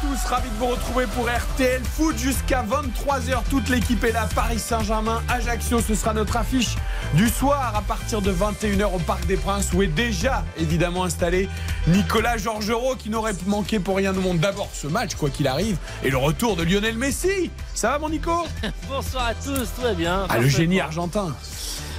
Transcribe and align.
Tous, 0.00 0.28
ravi 0.28 0.48
de 0.48 0.54
vous 0.54 0.66
retrouver 0.66 1.06
pour 1.14 1.28
RTL 1.28 1.82
Foot 1.84 2.16
jusqu'à 2.16 2.62
23h. 2.62 3.42
Toute 3.50 3.68
l'équipe 3.68 4.02
est 4.04 4.12
là, 4.12 4.28
Paris 4.34 4.58
Saint-Germain, 4.58 5.22
Ajaccio, 5.28 5.80
ce 5.80 5.94
sera 5.94 6.14
notre 6.14 6.36
affiche 6.36 6.76
du 7.14 7.28
soir 7.28 7.74
à 7.76 7.82
partir 7.82 8.22
de 8.22 8.32
21h 8.32 8.94
au 8.94 8.98
Parc 8.98 9.26
des 9.26 9.36
Princes 9.36 9.72
où 9.74 9.82
est 9.82 9.88
déjà 9.88 10.44
évidemment 10.56 11.04
installé 11.04 11.48
Nicolas 11.86 12.38
Georgerot 12.38 12.96
qui 12.96 13.10
n'aurait 13.10 13.34
manqué 13.46 13.78
pour 13.78 13.96
rien 13.96 14.16
au 14.16 14.20
monde. 14.20 14.38
D'abord 14.38 14.70
ce 14.72 14.86
match, 14.86 15.14
quoi 15.14 15.28
qu'il 15.28 15.46
arrive, 15.46 15.76
et 16.02 16.10
le 16.10 16.16
retour 16.16 16.56
de 16.56 16.62
Lionel 16.62 16.96
Messi. 16.96 17.50
Ça 17.74 17.90
va 17.90 17.98
mon 17.98 18.08
Nico? 18.08 18.46
Bonsoir 18.88 19.26
à 19.26 19.34
tous, 19.34 19.68
tout 19.76 19.82
va 19.82 19.92
bien. 19.92 20.26
Ah 20.28 20.38
le 20.38 20.48
génie 20.48 20.80
argentin. 20.80 21.34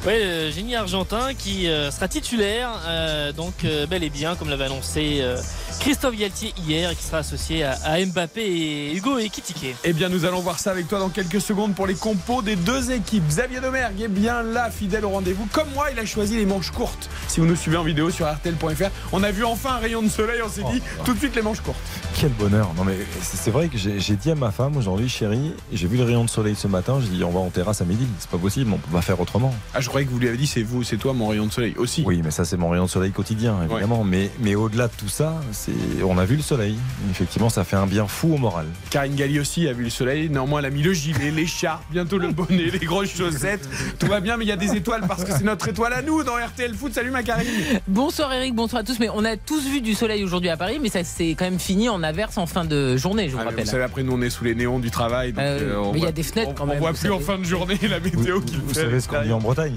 Oui, 0.04 0.14
le 0.20 0.50
génie 0.50 0.76
argentin 0.76 1.36
qui 1.36 1.68
euh, 1.68 1.92
sera 1.92 2.08
titulaire, 2.08 2.70
euh, 2.88 3.32
donc 3.32 3.54
euh, 3.66 3.86
bel 3.86 4.04
et 4.04 4.10
bien, 4.10 4.36
comme 4.36 4.50
l'avait 4.50 4.64
annoncé 4.64 5.20
euh, 5.22 5.40
Christophe 5.80 6.16
Galtier 6.16 6.56
hier, 6.66 6.90
et 6.90 6.96
qui 6.96 7.04
sera 7.04 7.20
associé 7.20 7.64
à, 7.64 7.78
à 7.84 8.04
Mbappé 8.04 8.42
et 8.42 8.96
Hugo 8.96 9.20
Ekitike. 9.20 9.76
Eh 9.84 9.94
bien, 9.94 10.10
nous 10.10 10.26
allons 10.26 10.40
voir 10.40 10.58
ça 10.58 10.72
avec 10.72 10.88
toi 10.88 10.98
dans 10.98 11.10
quelques 11.10 11.40
secondes 11.40 11.76
pour 11.76 11.86
les 11.86 11.94
compos 11.94 12.42
des 12.42 12.56
deux 12.56 12.90
équipes. 12.90 13.28
Xavier 13.28 13.60
Domergue 13.60 14.02
est 14.02 14.08
bien 14.08 14.42
là, 14.42 14.72
fidèle 14.72 15.06
au 15.06 15.10
rendez-vous. 15.10 15.48
Comme 15.52 15.70
moi, 15.76 15.92
il 15.92 16.00
a 16.00 16.06
choisi 16.06 16.36
les 16.36 16.48
manches 16.48 16.72
courtes. 16.72 17.08
Si 17.28 17.40
vous 17.40 17.46
nous 17.46 17.56
suivez 17.56 17.78
en 17.78 17.84
vidéo 17.84 18.10
sur 18.10 18.26
RTL.fr, 18.28 18.90
on 19.12 19.22
a 19.22 19.30
vu 19.30 19.46
enfin 19.46 19.76
un 19.76 19.80
rayon 19.80 20.02
de 20.02 20.10
soleil, 20.10 20.42
on 20.44 20.50
s'est 20.50 20.64
dit 20.74 20.82
tout 21.06 21.14
de 21.14 21.20
suite 21.20 21.36
les 21.36 21.44
manches 21.44 21.62
courtes. 21.62 21.78
Quel 22.20 22.32
bonheur. 22.32 22.74
Non 22.76 22.84
mais 22.84 22.98
c'est 23.22 23.52
vrai 23.52 23.68
que 23.68 23.78
j'ai 23.78 24.00
j'ai 24.00 24.16
dit 24.16 24.32
à 24.32 24.36
ma 24.36 24.52
femme 24.52 24.76
aujourd'hui, 24.78 25.08
chérie, 25.08 25.54
j'ai 25.72 25.88
vu 25.88 25.98
le 25.98 26.04
rayon 26.06 26.24
de 26.26 26.30
soleil 26.30 26.56
ce 26.56 26.68
matin, 26.68 27.00
j'ai 27.02 27.10
dit 27.10 27.24
on 27.24 27.30
va 27.30 27.40
en 27.40 27.50
terrasse 27.52 27.82
à 27.82 27.86
midi. 27.86 28.08
C'est 28.20 28.30
pas 28.32 28.40
possible, 28.40 28.72
on 28.74 28.78
peut 28.78 28.92
pas 28.92 29.02
faire 29.02 29.20
autrement. 29.20 29.54
Ah, 29.74 29.80
je 29.80 29.91
croyais 29.92 30.06
que 30.08 30.12
vous 30.12 30.20
lui 30.20 30.30
avez 30.30 30.38
dit 30.38 30.48
c'est 30.48 30.64
vous, 30.64 30.84
c'est 30.84 30.96
toi 30.96 31.12
mon 31.14 31.28
rayon 31.28 31.46
de 31.48 31.52
soleil 31.52 31.74
aussi. 31.78 32.04
Oui, 32.06 32.22
mais 32.24 32.32
ça 32.32 32.46
c'est 32.46 32.56
mon 32.56 32.70
rayon 32.70 32.86
de 32.86 32.90
soleil 32.90 33.12
quotidien, 33.12 33.58
évidemment. 33.70 34.04
Mais, 34.06 34.30
mais 34.40 34.56
au-delà 34.56 34.88
de 34.88 34.94
tout 34.98 35.10
ça, 35.10 35.36
c'est 35.52 35.72
on 36.06 36.18
a 36.18 36.24
vu 36.24 36.38
le 36.38 36.42
soleil. 36.42 36.78
Effectivement, 37.10 37.50
ça 37.50 37.64
fait 37.66 37.76
un 37.76 37.86
bien 37.88 38.08
fou 38.08 38.36
au 38.36 38.38
moral. 38.38 38.66
Karine 38.90 39.16
Galli 39.16 39.38
aussi 39.40 39.68
a 39.68 39.74
vu 39.74 39.84
le 39.84 39.90
soleil. 39.90 40.30
Néanmoins, 40.30 40.60
elle 40.60 40.66
a 40.68 40.70
mis 40.70 40.82
le 40.82 40.94
gilet, 40.94 41.30
l'écharpe, 41.30 41.84
bientôt 41.92 42.18
le 42.18 42.32
bonnet, 42.32 42.70
les 42.72 42.80
grosses 42.86 43.14
chaussettes. 43.16 43.68
Tout 44.00 44.08
va 44.08 44.22
bien, 44.22 44.38
mais 44.38 44.46
il 44.46 44.48
y 44.48 44.54
a 44.54 44.56
des 44.58 44.74
étoiles 44.76 45.02
parce 45.08 45.26
que 45.26 45.32
c'est 45.34 45.44
notre 45.44 45.68
étoile 45.68 45.92
à 45.92 46.02
nous 46.02 46.24
dans 46.24 46.36
RTL 46.38 46.74
Foot. 46.74 46.94
Salut 46.94 47.12
ma 47.12 47.22
Karine. 47.24 47.50
Bonsoir 47.88 48.32
Eric, 48.34 48.56
bonsoir 48.56 48.82
à 48.82 48.84
tous. 48.86 48.98
Mais 49.00 49.10
on 49.14 49.26
a 49.26 49.36
tous 49.36 49.68
vu 49.68 49.82
du 49.82 49.94
soleil 49.94 50.24
aujourd'hui 50.24 50.50
à 50.50 50.56
Paris, 50.56 50.80
mais 50.82 50.88
ça 50.90 51.04
s'est 51.04 51.32
quand 51.32 51.44
même 51.46 51.60
fini 51.60 51.90
en 51.90 52.02
averse 52.02 52.38
en 52.38 52.46
fin 52.46 52.64
de 52.64 52.96
journée, 52.96 53.28
je 53.28 53.34
vous 53.34 53.40
Ah, 53.42 53.46
rappelle. 53.50 53.66
vous 53.66 53.72
savez, 53.72 53.84
après 53.84 54.04
nous 54.04 54.14
on 54.14 54.22
est 54.22 54.30
sous 54.30 54.46
les 54.46 54.56
néons 54.56 54.80
du 54.80 54.90
travail. 54.90 55.34
donc, 55.34 55.42
Euh, 55.44 55.76
on 55.84 55.92
mais 55.92 56.00
il 56.00 56.04
y 56.04 56.08
a 56.08 56.12
des 56.14 56.24
fenêtres 56.24 56.52
on- 56.52 56.54
quand 56.54 56.66
même, 56.66 56.78
On 56.78 56.80
voit 56.80 56.94
plus 56.94 57.12
en 57.12 57.20
fin 57.20 57.38
de 57.38 57.44
journée 57.44 57.78
la 57.90 58.00
météo 58.00 58.40
Vous, 58.40 58.46
qui 58.46 58.56
vous 58.56 58.74
savez 58.74 59.00
ce 59.02 59.08
qu'on 59.10 59.22
dit 59.24 59.34
en 59.34 59.40
Bretagne 59.40 59.76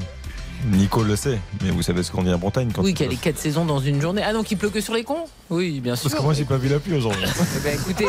Nico 0.64 1.02
le 1.02 1.14
sait, 1.16 1.38
mais 1.62 1.70
vous 1.70 1.82
savez 1.82 2.02
ce 2.02 2.10
qu'on 2.10 2.22
dit 2.22 2.32
en 2.32 2.38
Bretagne 2.38 2.70
quand 2.74 2.82
Oui, 2.82 2.90
il 2.90 2.94
qu'il 2.94 3.04
y 3.04 3.08
a 3.08 3.10
les 3.10 3.16
pleut. 3.16 3.24
quatre 3.32 3.38
saisons 3.38 3.64
dans 3.64 3.80
une 3.80 4.00
journée. 4.00 4.22
Ah 4.24 4.32
non, 4.32 4.42
qu'il 4.42 4.56
pleut 4.56 4.70
que 4.70 4.80
sur 4.80 4.94
les 4.94 5.04
cons? 5.04 5.24
Oui, 5.50 5.80
bien 5.80 5.94
sûr. 5.94 6.04
Parce 6.04 6.14
que 6.14 6.22
moi 6.24 6.32
j'ai 6.32 6.44
pas 6.44 6.56
vu 6.56 6.68
la 6.68 6.78
pluie 6.78 6.94
aujourd'hui. 6.96 7.22
Eh 7.56 7.60
ben, 7.60 7.74
écoutez, 7.78 8.06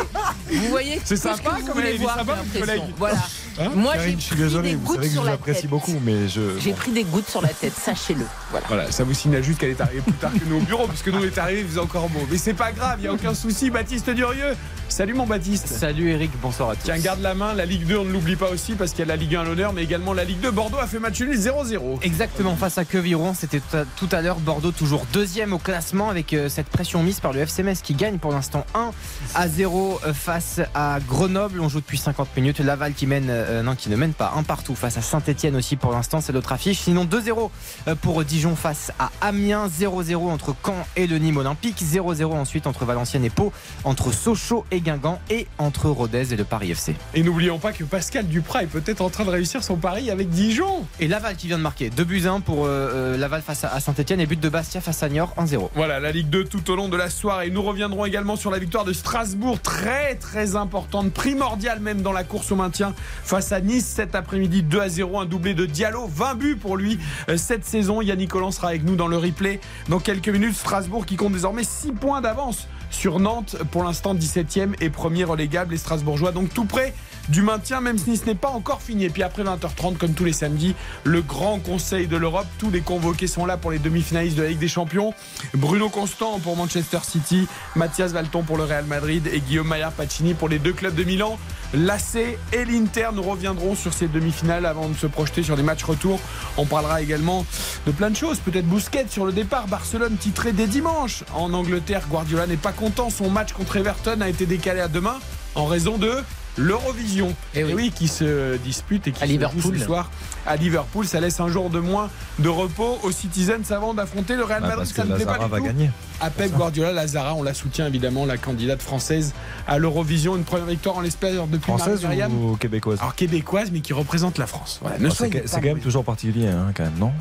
vous 0.51 0.67
voyez 0.69 0.99
C'est 1.03 1.17
sympa 1.17 1.51
que 1.57 1.61
vous 1.61 1.67
comme 1.67 1.79
elle 1.81 1.95
est 1.95 1.97
voir, 1.97 2.17
sympa, 2.19 2.37
collègue. 2.59 2.81
Voilà. 2.97 3.17
Hein 3.57 3.69
Moi, 3.73 3.93
j'ai 3.93 3.99
Karine, 3.99 4.15
je 4.19 4.25
suis 4.25 4.35
pris 4.35 4.43
désolé, 4.43 4.69
des 4.71 4.75
vous 4.75 4.81
gouttes 4.85 4.95
savez 4.97 5.05
que 5.07 5.09
je 5.11 5.13
sur 5.13 5.21
vous 5.21 5.27
la 5.29 5.33
apprécie 5.35 5.61
tête. 5.61 5.69
beaucoup, 5.69 5.97
mais 6.03 6.27
je. 6.27 6.59
J'ai 6.59 6.71
bon. 6.71 6.75
pris 6.75 6.91
des 6.91 7.03
gouttes 7.05 7.29
sur 7.29 7.41
la 7.41 7.47
tête, 7.47 7.71
sachez-le. 7.73 8.25
Voilà. 8.51 8.65
Voilà, 8.67 8.91
ça 8.91 9.05
vous 9.05 9.13
signale 9.13 9.43
juste 9.45 9.59
qu'elle 9.59 9.69
est 9.69 9.79
arrivée 9.79 10.01
plus 10.01 10.11
tard 10.11 10.33
que 10.33 10.43
nous 10.45 10.57
au 10.57 10.59
bureau, 10.59 10.87
puisque 10.87 11.07
nous 11.07 11.19
on 11.19 11.23
est 11.23 11.37
arrivés, 11.37 11.61
il 11.61 11.67
faisait 11.67 11.79
encore 11.79 12.09
beau. 12.09 12.19
Mais 12.29 12.37
c'est 12.37 12.53
pas 12.53 12.73
grave, 12.73 12.97
il 12.99 13.03
n'y 13.03 13.07
a 13.07 13.13
aucun 13.13 13.33
souci. 13.33 13.69
Baptiste 13.69 14.09
Durieux, 14.09 14.57
salut 14.89 15.13
mon 15.13 15.25
Baptiste. 15.25 15.67
Salut 15.69 16.09
Eric, 16.11 16.31
bonsoir 16.41 16.71
à 16.71 16.75
tous. 16.75 16.81
Tiens, 16.83 16.97
garde 16.97 17.21
la 17.21 17.33
main, 17.33 17.53
la 17.53 17.65
Ligue 17.65 17.85
2, 17.85 17.95
on 17.99 18.03
ne 18.03 18.11
l'oublie 18.11 18.35
pas 18.35 18.49
aussi, 18.49 18.73
parce 18.73 18.91
qu'il 18.91 18.99
y 18.99 19.03
a 19.03 19.05
la 19.05 19.15
Ligue 19.15 19.37
1 19.37 19.39
à 19.39 19.43
l'honneur, 19.45 19.71
mais 19.71 19.83
également 19.85 20.11
la 20.13 20.25
Ligue 20.25 20.41
2. 20.41 20.51
Bordeaux 20.51 20.79
a 20.79 20.87
fait 20.87 20.99
match 20.99 21.21
nul 21.21 21.37
0-0. 21.39 21.99
Exactement, 22.01 22.44
face 22.55 22.77
à 22.77 22.85
Queviron, 22.85 23.33
c'était 23.33 23.61
tout 23.97 24.09
à- 24.11 24.21
l'heure 24.21 24.39
Bordeaux 24.39 24.71
toujours 24.71 25.05
deuxième 25.11 25.53
au 25.53 25.57
classement 25.57 26.09
avec 26.09 26.33
euh, 26.33 26.47
cette 26.49 26.67
pression 26.67 27.01
mise 27.01 27.19
par 27.19 27.33
le 27.33 27.39
FCMS 27.39 27.77
qui 27.81 27.93
gagne 27.95 28.17
pour 28.19 28.31
l'instant 28.31 28.65
1 28.75 28.91
à 29.33 29.47
0 29.47 29.99
euh, 30.05 30.13
face 30.13 30.59
à 30.75 30.99
Grenoble. 31.07 31.59
On 31.61 31.69
joue 31.69 31.79
depuis 31.79 31.97
50 31.97 32.27
minutes. 32.37 32.59
Laval 32.59 32.93
qui 32.93 33.07
mène, 33.07 33.27
euh, 33.29 33.63
non 33.63 33.75
qui 33.75 33.89
ne 33.89 33.95
mène 33.95 34.13
pas, 34.13 34.33
un 34.35 34.43
partout 34.43 34.75
face 34.75 34.97
à 34.97 35.01
Saint-Etienne 35.01 35.55
aussi 35.55 35.75
pour 35.75 35.91
l'instant, 35.91 36.21
c'est 36.21 36.33
l'autre 36.33 36.51
affiche. 36.51 36.79
Sinon 36.79 37.05
2-0 37.05 37.49
euh, 37.87 37.95
pour 37.95 38.23
Dijon 38.23 38.55
face 38.55 38.91
à 38.99 39.09
Amiens, 39.21 39.67
0-0 39.67 40.15
entre 40.29 40.55
Caen 40.63 40.85
et 40.95 41.07
le 41.07 41.17
Nîmes 41.17 41.37
Olympique, 41.37 41.81
0-0 41.81 42.25
ensuite 42.33 42.67
entre 42.67 42.85
Valenciennes 42.85 43.25
et 43.25 43.29
Pau, 43.29 43.51
entre 43.85 44.11
Sochaux 44.11 44.65
et 44.71 44.81
Guingamp 44.81 45.19
et 45.29 45.47
entre 45.57 45.89
Rodez 45.89 46.33
et 46.33 46.35
le 46.35 46.43
Paris 46.43 46.71
FC. 46.71 46.95
Et 47.13 47.23
n'oublions 47.23 47.59
pas 47.59 47.71
que 47.71 47.83
Pascal 47.83 48.27
Duprat 48.27 48.63
est 48.63 48.67
peut-être 48.67 49.01
en 49.01 49.09
train 49.09 49.25
de 49.25 49.29
réussir 49.29 49.63
son 49.63 49.77
pari 49.77 50.11
avec 50.11 50.29
Dijon. 50.29 50.85
Et 50.99 51.07
Laval 51.07 51.35
qui 51.35 51.47
vient 51.47 51.57
de 51.57 51.63
marquer 51.63 51.89
2 51.89 52.03
buts 52.03 52.23
1 52.27 52.34
pour 52.41 52.65
euh, 52.65 52.69
euh, 52.69 53.17
Laval 53.17 53.41
face 53.41 53.63
à, 53.63 53.79
Saint-Etienne 53.79 54.19
et 54.19 54.25
but 54.25 54.39
de 54.39 54.49
Bastia 54.49 54.81
face 54.81 55.03
à 55.03 55.09
Niort 55.09 55.33
1-0. 55.37 55.69
Voilà, 55.75 55.99
la 55.99 56.11
Ligue 56.11 56.29
2 56.29 56.45
tout 56.45 56.69
au 56.71 56.75
long 56.75 56.89
de 56.89 56.97
la 56.97 57.09
soirée. 57.09 57.49
Nous 57.49 57.61
reviendrons 57.61 58.05
également 58.05 58.35
sur 58.35 58.51
la 58.51 58.59
victoire 58.59 58.85
de 58.85 58.93
Strasbourg, 58.93 59.59
très 59.61 60.15
très 60.15 60.55
importante, 60.55 61.11
primordiale 61.11 61.79
même 61.79 62.01
dans 62.01 62.11
la 62.11 62.23
course 62.23 62.51
au 62.51 62.55
maintien 62.55 62.93
face 63.23 63.51
à 63.51 63.61
Nice 63.61 63.85
cet 63.85 64.15
après-midi, 64.15 64.63
2 64.63 64.79
à 64.79 64.89
0, 64.89 65.19
un 65.19 65.25
doublé 65.25 65.53
de 65.53 65.65
Diallo, 65.65 66.07
20 66.07 66.35
buts 66.35 66.55
pour 66.55 66.77
lui 66.77 66.99
euh, 67.29 67.37
cette 67.37 67.65
saison. 67.65 68.01
Yannick 68.01 68.29
Collant 68.29 68.51
sera 68.51 68.69
avec 68.69 68.83
nous 68.83 68.95
dans 68.95 69.07
le 69.07 69.17
replay 69.17 69.59
dans 69.89 69.99
quelques 69.99 70.29
minutes. 70.29 70.55
Strasbourg 70.55 71.05
qui 71.05 71.15
compte 71.15 71.33
désormais 71.33 71.63
6 71.63 71.93
points 71.93 72.21
d'avance 72.21 72.67
sur 72.89 73.19
Nantes, 73.19 73.57
pour 73.71 73.83
l'instant 73.83 74.15
17e 74.15 74.73
et 74.79 74.89
premier 74.89 75.23
relégable. 75.23 75.71
Les 75.71 75.77
Strasbourgeois 75.77 76.31
donc 76.31 76.53
tout 76.53 76.65
près 76.65 76.93
du 77.29 77.41
maintien, 77.41 77.81
même 77.81 77.97
si 77.97 78.17
ce 78.17 78.25
n'est 78.25 78.35
pas 78.35 78.49
encore 78.49 78.81
fini. 78.81 79.05
Et 79.05 79.09
puis 79.09 79.23
après 79.23 79.43
20h30, 79.43 79.97
comme 79.97 80.13
tous 80.13 80.25
les 80.25 80.33
samedis, 80.33 80.75
le 81.03 81.21
grand 81.21 81.59
conseil 81.59 82.07
de 82.07 82.17
l'Europe. 82.17 82.47
Tous 82.57 82.71
les 82.71 82.81
convoqués 82.81 83.27
sont 83.27 83.45
là 83.45 83.57
pour 83.57 83.71
les 83.71 83.79
demi-finalistes 83.79 84.37
de 84.37 84.43
la 84.43 84.49
Ligue 84.49 84.59
des 84.59 84.67
Champions. 84.67 85.13
Bruno 85.53 85.89
Constant 85.89 86.39
pour 86.39 86.55
Manchester 86.55 86.99
City, 87.03 87.47
Mathias 87.75 88.11
Valton 88.11 88.43
pour 88.43 88.57
le 88.57 88.63
Real 88.63 88.85
Madrid 88.85 89.27
et 89.31 89.39
Guillaume 89.39 89.67
Maillard 89.67 89.91
Pacini 89.91 90.33
pour 90.33 90.49
les 90.49 90.59
deux 90.59 90.73
clubs 90.73 90.95
de 90.95 91.03
Milan. 91.03 91.37
L'AC 91.73 92.15
et 92.53 92.65
l'Inter, 92.65 93.09
nous 93.13 93.23
reviendrons 93.23 93.75
sur 93.75 93.93
ces 93.93 94.07
demi-finales 94.07 94.65
avant 94.65 94.87
de 94.87 94.93
se 94.93 95.07
projeter 95.07 95.43
sur 95.43 95.55
les 95.55 95.63
matchs 95.63 95.83
retour. 95.83 96.19
On 96.57 96.65
parlera 96.65 97.01
également 97.01 97.45
de 97.85 97.91
plein 97.91 98.09
de 98.09 98.15
choses. 98.15 98.39
Peut-être 98.39 98.65
Bousquet 98.65 99.05
sur 99.09 99.25
le 99.25 99.31
départ. 99.31 99.67
Barcelone 99.67 100.15
titré 100.17 100.53
dès 100.53 100.67
dimanche. 100.67 101.23
En 101.33 101.53
Angleterre, 101.53 102.03
Guardiola 102.09 102.47
n'est 102.47 102.55
pas 102.55 102.71
content. 102.71 103.09
Son 103.09 103.29
match 103.29 103.53
contre 103.53 103.77
Everton 103.77 104.21
a 104.21 104.29
été 104.29 104.45
décalé 104.45 104.79
à 104.79 104.87
demain 104.87 105.19
en 105.55 105.65
raison 105.65 105.97
de 105.97 106.11
l'Eurovision. 106.57 107.33
Eh 107.53 107.59
Et 107.59 107.63
oui. 107.65 107.73
oui. 107.75 107.91
qui 107.95 108.07
se 108.07 108.57
dispute 108.57 109.07
et 109.07 109.11
qui 109.11 109.17
À 109.23 109.25
se 109.25 109.25
joue 109.27 109.31
Liverpool. 109.33 109.79
ce 109.79 109.85
soir 109.85 110.09
à 110.45 110.55
Liverpool. 110.55 111.05
Ça 111.07 111.19
laisse 111.19 111.39
un 111.39 111.47
jour 111.49 111.69
de 111.69 111.79
moins 111.79 112.09
de 112.39 112.49
repos 112.49 112.97
aux 113.03 113.11
Citizens 113.11 113.71
avant 113.71 113.93
d'affronter 113.93 114.35
le 114.35 114.43
Real 114.43 114.61
Ah, 114.63 114.67
Madrid. 114.67 114.85
Ça 114.93 115.03
ne 115.05 115.15
plaît 115.15 115.25
pas 115.25 115.31
Lazara 115.33 115.45
du 115.45 115.51
va 115.51 115.57
tout. 115.59 115.63
gagner. 115.65 115.89
À 116.21 116.29
Pep 116.29 116.51
Guardiola, 116.53 116.91
Lazara, 116.93 117.35
on 117.35 117.43
la 117.43 117.53
soutient 117.53 117.87
évidemment, 117.87 118.25
la 118.25 118.37
candidate 118.37 118.81
française 118.81 119.33
à 119.67 119.77
l'Eurovision. 119.79 120.35
Une 120.37 120.43
première 120.43 120.65
victoire 120.67 120.97
en 120.97 121.01
l'espace 121.01 121.33
depuis 121.33 121.59
Française 121.63 122.03
Marie 122.03 122.23
ou 122.23 122.55
québécoise 122.55 122.99
Alors 122.99 123.15
québécoise, 123.15 123.69
mais 123.71 123.81
qui 123.81 123.93
représente 123.93 124.37
la 124.37 124.47
France. 124.47 124.79
Voilà. 124.81 124.97
Ah, 125.03 125.09
C'est 125.45 125.61
quand 125.61 125.61
même 125.67 125.79
toujours 125.79 126.03
particulier, 126.05 126.47
hein, 126.47 126.71
quand 126.75 126.83
même, 126.83 126.97
non? 126.97 127.11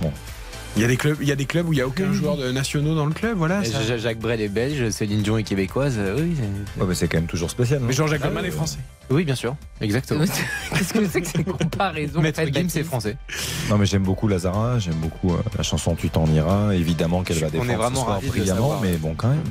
Bon. 0.00 0.12
Il 0.78 0.82
y 0.82 0.84
a 0.84 0.86
des 0.88 0.96
clubs, 0.96 1.16
il 1.20 1.26
y 1.28 1.32
a 1.32 1.34
des 1.36 1.44
clubs 1.44 1.68
où 1.68 1.72
il 1.72 1.76
n'y 1.76 1.82
a 1.82 1.88
aucun 1.88 2.12
joueur 2.12 2.36
de 2.36 2.52
nationaux 2.52 2.94
dans 2.94 3.04
le 3.06 3.12
club, 3.12 3.36
voilà. 3.36 3.64
ça. 3.64 3.96
Jacques 3.98 4.20
Brel 4.20 4.40
est 4.40 4.48
belge, 4.48 4.90
Céline 4.90 5.22
Dion 5.22 5.36
est 5.36 5.42
québécoise. 5.42 5.96
euh, 5.98 6.14
Oui, 6.20 6.36
c'est- 6.36 6.80
Ouais, 6.80 6.86
mais 6.88 6.94
c'est 6.94 7.08
quand 7.08 7.16
même 7.18 7.26
toujours 7.26 7.50
spécial. 7.50 7.80
non 7.80 7.86
Mais 7.88 7.92
Jean-Jacques 7.92 8.22
Goldman 8.22 8.44
est 8.44 8.52
français. 8.52 8.78
oui, 9.10 9.24
bien 9.24 9.34
sûr, 9.34 9.56
exactement. 9.80 10.24
Qu'est-ce 10.72 10.92
que 10.94 11.04
c'est 11.08 11.20
que 11.22 11.26
ces 11.26 11.42
comparaisons 11.42 12.20
Maître 12.20 12.42
Gims 12.52 12.68
c'est 12.68 12.84
français. 12.84 13.16
Non, 13.68 13.76
mais 13.76 13.86
j'aime 13.86 14.04
beaucoup 14.04 14.28
Lazara, 14.28 14.78
j'aime 14.78 14.94
beaucoup 14.94 15.34
euh, 15.34 15.38
la 15.56 15.64
chanson 15.64 15.96
Tu 15.96 16.10
t'en 16.10 16.26
iras. 16.26 16.72
Évidemment 16.74 17.24
qu'elle 17.24 17.38
va 17.38 17.46
On 17.46 17.48
est 17.48 17.52
défendre 17.66 17.78
vraiment 17.78 18.20
brillamment, 18.28 18.78
mais 18.80 18.96
bon, 18.98 19.14
quand 19.16 19.30
même. 19.30 19.42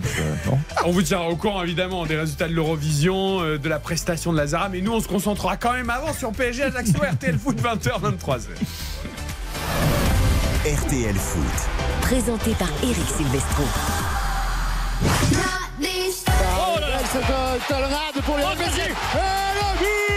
non 0.45 0.57
On 0.85 0.91
vous 0.91 1.01
tiendra 1.01 1.27
au 1.29 1.35
courant 1.35 1.61
évidemment 1.61 2.05
des 2.05 2.15
résultats 2.15 2.47
de 2.47 2.53
l'Eurovision, 2.53 3.41
euh, 3.41 3.57
de 3.57 3.67
la 3.67 3.79
prestation 3.79 4.31
de 4.31 4.37
Lazara, 4.37 4.69
mais 4.69 4.79
nous 4.79 4.93
on 4.93 5.01
se 5.01 5.09
concentrera 5.09 5.57
quand 5.57 5.73
même 5.73 5.89
avant 5.89 6.13
sur 6.13 6.31
PSG 6.31 6.63
Ajaccio 6.63 7.01
RTL 7.01 7.37
Foot 7.37 7.57
20h 7.61 7.99
23h. 8.01 8.39
RTL 10.67 11.15
Foot. 11.15 11.69
Présenté 12.01 12.51
par 12.55 12.67
Eric 12.83 13.07
Silvestro. 13.15 13.63
Oh 16.29 16.79
là 16.79 16.89
là, 16.89 18.21
pour 18.25 18.37
Lionel 18.37 18.57
Messi. 18.57 20.16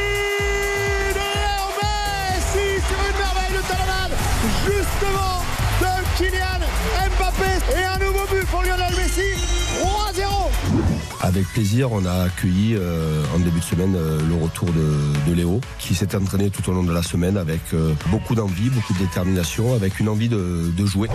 Avec 11.31 11.47
plaisir, 11.47 11.93
on 11.93 12.05
a 12.06 12.25
accueilli 12.25 12.75
euh, 12.75 13.23
en 13.32 13.38
début 13.38 13.61
de 13.61 13.65
semaine 13.65 13.94
euh, 13.94 14.19
le 14.29 14.35
retour 14.35 14.69
de, 14.73 15.32
Léo, 15.32 15.61
qui 15.79 15.94
s'est 15.94 16.17
entraîné 16.17 16.50
tout 16.50 16.69
au 16.69 16.75
long 16.75 16.82
de 16.82 16.93
la 16.93 17.05
semaine 17.05 17.37
avec 17.37 17.61
euh, 17.73 17.93
beaucoup 18.11 18.35
d'envie, 18.35 18.69
beaucoup 18.69 18.94
de 18.94 18.99
détermination, 18.99 19.73
avec 19.73 20.00
une 20.00 20.09
envie 20.09 20.29
de 20.29 20.87
jouer. 20.87 21.09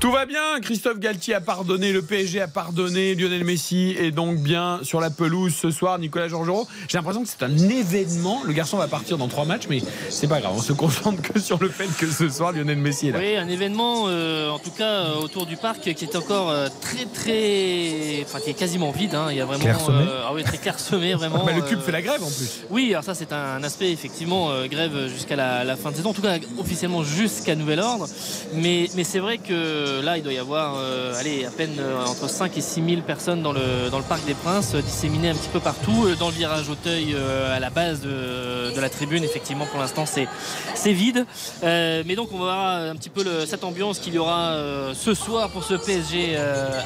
Tout 0.00 0.10
va 0.12 0.24
bien, 0.24 0.60
Christophe 0.62 0.98
Galtier 0.98 1.34
a 1.34 1.42
pardonné, 1.42 1.92
le 1.92 2.00
PSG 2.00 2.40
a 2.40 2.48
pardonné, 2.48 3.14
Lionel 3.14 3.44
Messi 3.44 3.94
est 3.98 4.10
donc 4.12 4.38
bien 4.38 4.80
sur 4.82 4.98
la 4.98 5.10
pelouse 5.10 5.54
ce 5.54 5.70
soir, 5.70 5.98
Nicolas 5.98 6.26
Georgerot. 6.26 6.66
J'ai 6.88 6.96
l'impression 6.96 7.22
que 7.22 7.28
c'est 7.28 7.42
un 7.42 7.54
événement, 7.68 8.40
le 8.46 8.54
garçon 8.54 8.78
va 8.78 8.88
partir 8.88 9.18
dans 9.18 9.28
trois 9.28 9.44
matchs, 9.44 9.64
mais 9.68 9.82
c'est 10.08 10.26
pas 10.26 10.40
grave, 10.40 10.54
on 10.56 10.62
se 10.62 10.72
concentre 10.72 11.20
que 11.20 11.38
sur 11.38 11.58
le 11.60 11.68
fait 11.68 11.86
que 11.98 12.06
ce 12.10 12.30
soir 12.30 12.52
Lionel 12.52 12.78
Messi 12.78 13.08
est 13.08 13.12
là. 13.12 13.18
Oui, 13.18 13.36
un 13.36 13.46
événement, 13.50 14.04
euh, 14.08 14.48
en 14.48 14.58
tout 14.58 14.70
cas 14.70 14.84
euh, 14.88 15.16
autour 15.16 15.44
du 15.44 15.58
parc, 15.58 15.82
qui 15.82 15.90
est 16.04 16.16
encore 16.16 16.48
euh, 16.48 16.68
très 16.80 17.04
très, 17.04 18.22
enfin 18.24 18.40
qui 18.40 18.48
est 18.50 18.54
quasiment 18.58 18.92
vide. 18.92 19.14
hein. 19.14 19.26
Il 19.30 19.36
y 19.36 19.40
a 19.42 19.44
vraiment, 19.44 19.62
Clairsemé. 19.64 20.04
ah 20.24 20.30
oui, 20.34 20.42
très 20.44 20.56
clairsemé 20.56 21.12
vraiment. 21.14 21.44
Mais 21.44 21.52
le 21.54 21.60
cube 21.60 21.78
euh, 21.78 21.82
fait 21.82 21.92
la 21.92 22.00
grève 22.00 22.22
en 22.22 22.30
plus. 22.30 22.62
Oui, 22.70 22.88
alors 22.92 23.04
ça 23.04 23.14
c'est 23.14 23.34
un 23.34 23.62
aspect 23.62 23.92
effectivement 23.92 24.50
euh, 24.50 24.66
grève 24.66 25.08
jusqu'à 25.08 25.36
la, 25.36 25.62
la 25.62 25.76
fin 25.76 25.90
de 25.90 25.96
saison, 25.96 26.08
en 26.10 26.14
tout 26.14 26.22
cas 26.22 26.38
officiellement 26.58 27.04
jusqu'à 27.04 27.54
nouvel 27.54 27.80
ordre. 27.80 28.08
Mais, 28.54 28.88
mais 28.96 29.04
c'est 29.04 29.18
vrai 29.18 29.36
que 29.36 29.88
là 30.02 30.16
il 30.16 30.22
doit 30.22 30.32
y 30.32 30.38
avoir 30.38 30.74
euh, 30.76 31.14
allez, 31.18 31.44
à 31.44 31.50
peine 31.50 31.76
euh, 31.78 32.04
entre 32.06 32.28
5 32.28 32.56
et 32.56 32.60
6 32.60 32.82
000 32.88 33.02
personnes 33.02 33.42
dans 33.42 33.52
le, 33.52 33.90
dans 33.90 33.98
le 33.98 34.04
Parc 34.04 34.24
des 34.26 34.34
Princes, 34.34 34.74
euh, 34.74 34.82
disséminées 34.82 35.30
un 35.30 35.34
petit 35.34 35.48
peu 35.52 35.60
partout. 35.60 36.06
Euh, 36.06 36.14
Dans 36.16 36.28
le 36.28 36.34
virage 36.34 36.68
Auteuil, 36.68 37.14
euh, 37.14 37.56
à 37.56 37.60
la 37.60 37.70
base 37.70 38.00
de, 38.00 38.74
de 38.74 38.80
la 38.80 38.88
tribune, 38.90 39.24
effectivement 39.24 39.66
pour 39.66 39.80
l'instant 39.80 40.04
c'est 40.06 40.92
vide. 40.92 41.24
Mais 41.62 42.14
donc 42.16 42.28
on 42.32 42.38
voir 42.38 42.76
un 42.90 42.96
petit 42.96 43.10
peu 43.10 43.22
le- 43.24 43.46
cette 43.46 43.64
ambiance 43.64 43.98
qu'il 43.98 44.14
y 44.14 44.18
aura 44.18 44.54
ce 44.94 45.14
soir 45.14 45.50
pour 45.50 45.64
ce 45.64 45.74
PSG 45.74 46.36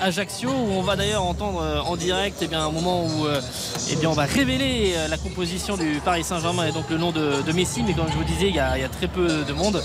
Ajaccio, 0.02 0.50
où 0.50 0.72
on 0.72 0.82
va 0.82 0.96
d'ailleurs 0.96 1.22
entendre 1.24 1.62
en 1.86 1.96
direct 1.96 2.38
eh 2.42 2.46
bien, 2.46 2.64
un 2.66 2.70
moment 2.70 3.04
où 3.04 3.26
eh 3.90 3.96
bien, 3.96 4.08
on 4.10 4.14
va 4.14 4.24
révéler 4.24 4.94
la 5.08 5.16
composition 5.16 5.76
du 5.76 6.00
Paris 6.04 6.24
Saint-Germain 6.24 6.66
et 6.66 6.72
donc 6.72 6.88
le 6.90 6.98
nom 6.98 7.12
de, 7.12 7.42
de 7.42 7.52
Messi. 7.52 7.82
Mais 7.86 7.94
comme 7.94 8.08
je 8.10 8.16
vous 8.16 8.24
disais, 8.24 8.48
il 8.48 8.54
y 8.54 8.60
a, 8.60 8.76
il 8.76 8.82
y 8.82 8.84
a 8.84 8.88
très 8.88 9.08
peu 9.08 9.26
de 9.46 9.52
monde, 9.52 9.82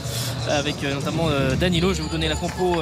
avec 0.49 0.81
notamment 0.83 1.27
Danilo. 1.59 1.89
Je 1.93 1.97
vais 1.97 2.03
vous 2.03 2.09
donner 2.09 2.27
la 2.29 2.35
compo 2.35 2.81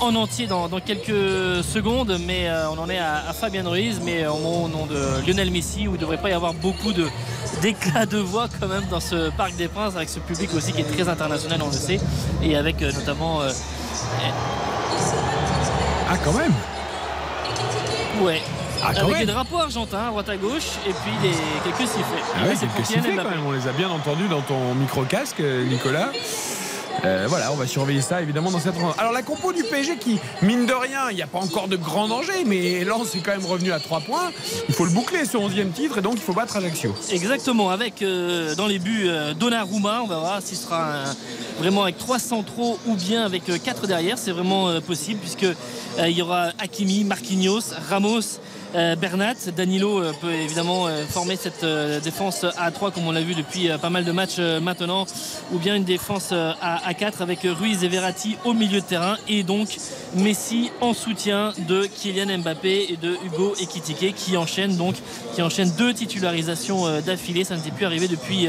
en 0.00 0.14
entier 0.14 0.46
dans, 0.46 0.68
dans 0.68 0.80
quelques 0.80 1.64
secondes, 1.64 2.18
mais 2.26 2.48
euh, 2.48 2.68
on 2.70 2.78
en 2.78 2.88
est 2.88 2.98
à, 2.98 3.28
à 3.28 3.32
Fabien 3.32 3.66
Ruiz, 3.66 4.00
mais 4.04 4.24
euh, 4.24 4.30
au 4.30 4.68
nom 4.68 4.86
de 4.86 5.26
Lionel 5.26 5.50
Messi, 5.50 5.88
où 5.88 5.92
il 5.92 5.94
ne 5.94 5.98
devrait 5.98 6.18
pas 6.18 6.30
y 6.30 6.32
avoir 6.32 6.52
beaucoup 6.54 6.92
de 6.92 7.06
d'éclat 7.62 8.04
de 8.06 8.18
voix 8.18 8.48
quand 8.60 8.68
même 8.68 8.84
dans 8.90 9.00
ce 9.00 9.30
Parc 9.30 9.56
des 9.56 9.68
Princes, 9.68 9.96
avec 9.96 10.08
ce 10.08 10.18
public 10.20 10.50
aussi 10.54 10.72
qui 10.72 10.82
est 10.82 10.84
très 10.84 11.08
international, 11.08 11.60
on 11.62 11.68
le 11.68 11.72
sait, 11.72 11.98
et 12.42 12.56
avec 12.56 12.82
euh, 12.82 12.92
notamment 12.92 13.40
euh, 13.42 13.50
Ah 16.10 16.16
quand 16.22 16.32
même. 16.34 16.52
Ouais, 18.22 18.42
Ah 18.82 18.92
quand 18.94 19.06
avec 19.06 19.18
des 19.18 19.32
drapeaux 19.32 19.58
argentins 19.58 20.08
à 20.08 20.10
droite 20.10 20.28
à 20.28 20.36
gauche, 20.36 20.72
et 20.86 20.92
puis 20.92 21.12
des, 21.22 21.34
quelques 21.64 21.88
sifflets. 21.88 22.22
Ah 22.34 22.46
Ouais, 22.46 22.54
quelques 22.54 22.86
sifflets 22.86 23.16
quand 23.16 23.30
même, 23.30 23.46
on 23.46 23.52
les 23.52 23.66
a 23.66 23.72
bien 23.72 23.88
entendus 23.88 24.28
dans 24.28 24.42
ton 24.42 24.74
micro-casque, 24.74 25.40
Nicolas. 25.40 26.10
Euh, 27.04 27.26
voilà, 27.28 27.52
on 27.52 27.56
va 27.56 27.66
surveiller 27.66 28.00
ça 28.00 28.22
évidemment 28.22 28.50
dans 28.50 28.58
cette 28.58 28.74
rencontre. 28.74 28.98
Alors 28.98 29.12
la 29.12 29.22
compo 29.22 29.52
du 29.52 29.62
PSG 29.62 29.96
qui, 29.98 30.18
mine 30.42 30.66
de 30.66 30.72
rien, 30.72 31.10
il 31.10 31.16
n'y 31.16 31.22
a 31.22 31.26
pas 31.26 31.38
encore 31.38 31.68
de 31.68 31.76
grand 31.76 32.08
danger, 32.08 32.44
mais 32.44 32.84
Lens 32.84 33.14
est 33.14 33.20
quand 33.20 33.32
même 33.32 33.44
revenu 33.46 33.70
à 33.72 33.78
3 33.78 34.00
points. 34.00 34.30
Il 34.68 34.74
faut 34.74 34.84
le 34.84 34.90
boucler 34.90 35.24
ce 35.24 35.36
11e 35.36 35.72
titre 35.72 35.98
et 35.98 36.02
donc 36.02 36.14
il 36.16 36.20
faut 36.22 36.32
battre 36.32 36.56
Ajaccio. 36.56 36.94
Exactement, 37.10 37.70
avec 37.70 38.02
euh, 38.02 38.54
dans 38.54 38.66
les 38.66 38.78
buts 38.78 39.04
euh, 39.06 39.34
Donnarumma, 39.34 40.00
on 40.02 40.06
va 40.06 40.18
voir 40.18 40.42
s'il 40.42 40.56
sera 40.56 40.84
un- 41.04 41.16
vraiment 41.58 41.82
avec 41.84 41.98
trois 41.98 42.18
centraux 42.18 42.78
ou 42.86 42.94
bien 42.94 43.24
avec 43.24 43.48
euh, 43.50 43.58
quatre 43.62 43.86
derrière, 43.86 44.18
c'est 44.18 44.32
vraiment 44.32 44.68
euh, 44.68 44.80
possible 44.80 45.20
puisque 45.20 45.44
euh, 45.44 45.54
il 46.08 46.16
y 46.16 46.22
aura 46.22 46.48
Hakimi, 46.58 47.04
Marquinhos, 47.04 47.60
Ramos. 47.90 48.40
Euh, 48.74 48.96
Bernat, 48.96 49.34
Danilo 49.56 50.00
euh, 50.00 50.12
peut 50.20 50.32
évidemment 50.32 50.86
euh, 50.86 51.04
former 51.06 51.36
cette 51.36 51.64
défense 52.02 52.44
à 52.56 52.70
3 52.70 52.90
comme 52.90 53.06
on 53.06 53.12
l'a 53.12 53.20
vu 53.20 53.34
depuis 53.34 53.68
pas 53.80 53.90
mal 53.90 54.04
de 54.04 54.12
matchs 54.12 54.38
maintenant, 54.38 55.06
ou 55.52 55.58
bien 55.58 55.76
une 55.76 55.84
défense 55.84 56.32
à, 56.32 56.56
à 56.60 56.94
4 56.94 57.22
avec 57.22 57.40
Ruiz 57.42 57.84
et 57.84 57.88
Verratti 57.88 58.36
au 58.44 58.52
milieu 58.52 58.80
de 58.80 58.84
terrain 58.84 59.16
et 59.28 59.42
donc 59.42 59.68
Messi 60.14 60.70
en 60.80 60.94
soutien 60.94 61.52
de 61.68 61.86
Kylian 61.86 62.38
Mbappé 62.38 62.86
et 62.90 62.96
de 62.96 63.16
Hugo 63.24 63.54
Ekitike 63.60 64.14
qui 64.14 64.36
enchaînent 64.36 64.76
donc 64.76 64.96
qui 65.34 65.42
enchaînent 65.42 65.72
deux 65.76 65.92
titularisations 65.94 67.00
d'affilée. 67.00 67.44
Ça 67.44 67.56
n'était 67.56 67.70
plus 67.70 67.86
arrivé 67.86 68.08
depuis 68.08 68.48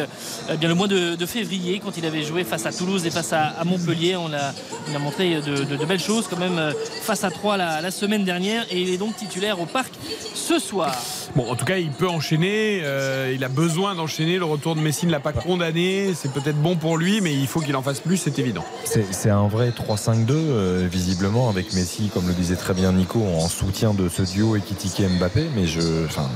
bien 0.60 0.69
le 0.69 0.75
mois 0.75 0.88
de, 0.88 1.25
février 1.25 1.81
quand 1.84 1.98
il 1.98 2.06
avait 2.06 2.24
joué 2.24 2.44
face 2.44 2.66
à 2.66 2.72
Toulouse 2.72 3.06
et 3.06 3.10
face 3.10 3.34
à, 3.34 3.64
Montpellier. 3.66 4.16
On 4.16 4.34
a, 4.34 4.54
il 4.90 4.96
a 4.96 5.00
montré 5.00 5.42
de, 5.42 5.86
belles 5.86 6.00
choses 6.00 6.28
quand 6.30 6.38
même 6.38 6.74
face 7.02 7.24
à 7.24 7.31
3 7.31 7.58
la, 7.58 7.81
la 7.81 7.92
semaine 7.92 8.24
dernière 8.24 8.66
et 8.72 8.81
il 8.81 8.90
est 8.90 8.98
donc 8.98 9.16
titulaire 9.16 9.60
au 9.60 9.66
parc 9.66 9.92
ce 10.34 10.60
soir. 10.60 10.96
Bon, 11.36 11.50
en 11.52 11.56
tout 11.56 11.66
cas, 11.66 11.78
il 11.78 11.90
peut 11.90 12.08
enchaîner. 12.08 12.81
euh, 12.84 13.31
il 13.34 13.44
a 13.44 13.50
besoin 13.50 13.96
d'enchaîner. 13.96 14.38
Le 14.38 14.46
retour 14.46 14.75
de 14.75 14.81
Messi 14.81 15.06
ne 15.06 15.12
l'a 15.12 15.19
pas 15.19 15.34
condamné. 15.34 16.14
C'est 16.16 16.31
peut-être 16.31 16.62
bon 16.62 16.75
pour 16.75 16.98
lui, 16.98 17.22
mais 17.22 17.34
il 17.34 17.48
faut 17.48 17.60
qu'il 17.60 17.75
en 17.75 17.81
fasse 17.81 18.00
plus, 18.00 18.18
c'est 18.18 18.40
évident. 18.40 18.64
C'est 18.86 19.30
un 19.30 19.48
vrai 19.48 19.69
3-5-2, 19.72 20.25
euh, 20.31 20.88
visiblement, 20.90 21.50
avec 21.50 21.74
Messi, 21.74 22.10
comme 22.14 22.28
le 22.28 22.34
disait 22.34 22.56
très 22.56 22.74
bien 22.74 22.92
Nico, 22.94 23.22
en 23.24 23.48
soutien 23.48 23.94
de 23.94 24.10
ce 24.10 24.22
duo 24.24 24.56
Ekitike 24.56 25.02
Mbappé. 25.19 25.48
Mais 25.56 25.68
je. 25.68 26.06
Enfin. 26.06 26.30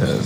Euh, 0.00 0.18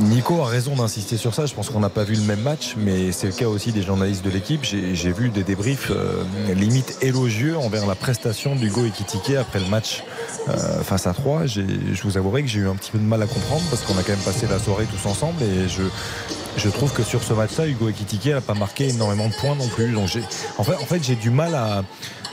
Nico 0.00 0.40
a 0.42 0.46
raison 0.46 0.74
d'insister 0.74 1.16
sur 1.16 1.34
ça. 1.34 1.46
Je 1.46 1.54
pense 1.54 1.70
qu'on 1.70 1.80
n'a 1.80 1.88
pas 1.88 2.04
vu 2.04 2.14
le 2.14 2.22
même 2.22 2.40
match, 2.40 2.74
mais 2.76 3.12
c'est 3.12 3.26
le 3.26 3.32
cas 3.32 3.46
aussi 3.46 3.72
des 3.72 3.82
journalistes 3.82 4.24
de 4.24 4.30
l'équipe. 4.30 4.64
J'ai 4.64 5.12
vu 5.12 5.30
des 5.30 5.44
débriefs 5.44 5.90
euh, 5.90 6.24
limite 6.54 6.98
élogieux 7.02 7.56
envers 7.56 7.86
la 7.86 7.94
prestation 7.94 8.56
d'Hugo 8.56 8.84
Ekitike 8.84 9.36
après 9.36 9.60
le 9.60 9.66
match 9.66 10.04
euh, 10.48 10.82
face 10.82 11.06
à 11.06 11.12
3. 11.12 11.46
Je 11.46 11.62
vous 12.02 12.16
avouerai 12.16 12.42
que 12.42 12.48
j'ai 12.48 12.60
eu 12.60 12.68
un 12.68 12.74
petit 12.74 12.90
peu 12.90 12.98
de 12.98 13.04
mal 13.04 13.22
à 13.22 13.26
comprendre 13.26 13.62
parce 13.70 13.82
qu'on 13.82 13.96
a 13.98 14.02
quand 14.02 14.12
même 14.12 14.18
passé 14.20 14.46
la 14.48 14.58
soirée 14.58 14.86
tous 14.86 15.08
ensemble 15.08 15.42
et 15.42 15.68
je, 15.68 16.68
trouve 16.68 16.92
que 16.92 17.02
sur 17.02 17.22
ce 17.22 17.32
match-là, 17.32 17.66
Hugo 17.66 17.88
Ekitike 17.88 18.26
n'a 18.26 18.40
pas 18.40 18.54
marqué 18.54 18.88
énormément 18.88 19.28
de 19.28 19.34
points 19.34 19.54
non 19.54 19.68
plus. 19.68 19.96
En 19.96 20.64
fait, 20.64 21.04
j'ai 21.04 21.16
du 21.16 21.30
mal 21.30 21.54
à, 21.54 21.82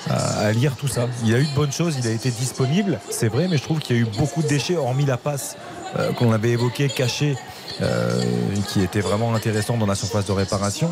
à- 0.10 0.52
lire 0.52 0.76
tout 0.76 0.88
ça. 0.88 1.08
Il 1.26 1.36
a 1.36 1.40
eu 1.40 1.46
de 1.46 1.56
bonnes 1.56 1.72
choses, 1.72 1.96
il 2.00 2.08
a 2.08 2.12
été 2.12 2.32
disponible, 2.32 3.00
c'est 3.10 3.28
vrai, 3.28 3.48
mais 3.48 3.58
je 3.58 3.64
trouve 3.64 3.80
qu'il 3.80 3.96
y 3.96 4.00
a 4.00 4.02
eu 4.02 4.08
beaucoup 4.18 4.42
de 4.42 4.48
déchets, 4.48 4.76
hormis 4.76 5.06
la 5.06 5.18
passe 5.18 5.58
qu'on 6.16 6.32
avait 6.32 6.52
évoquée, 6.52 6.90
cachée. 6.90 7.36
Euh, 7.82 8.22
qui 8.70 8.82
était 8.82 9.00
vraiment 9.02 9.34
intéressant 9.36 9.78
dans 9.78 9.86
la 9.86 9.96
surface 9.96 10.26
de 10.26 10.32
réparation. 10.32 10.90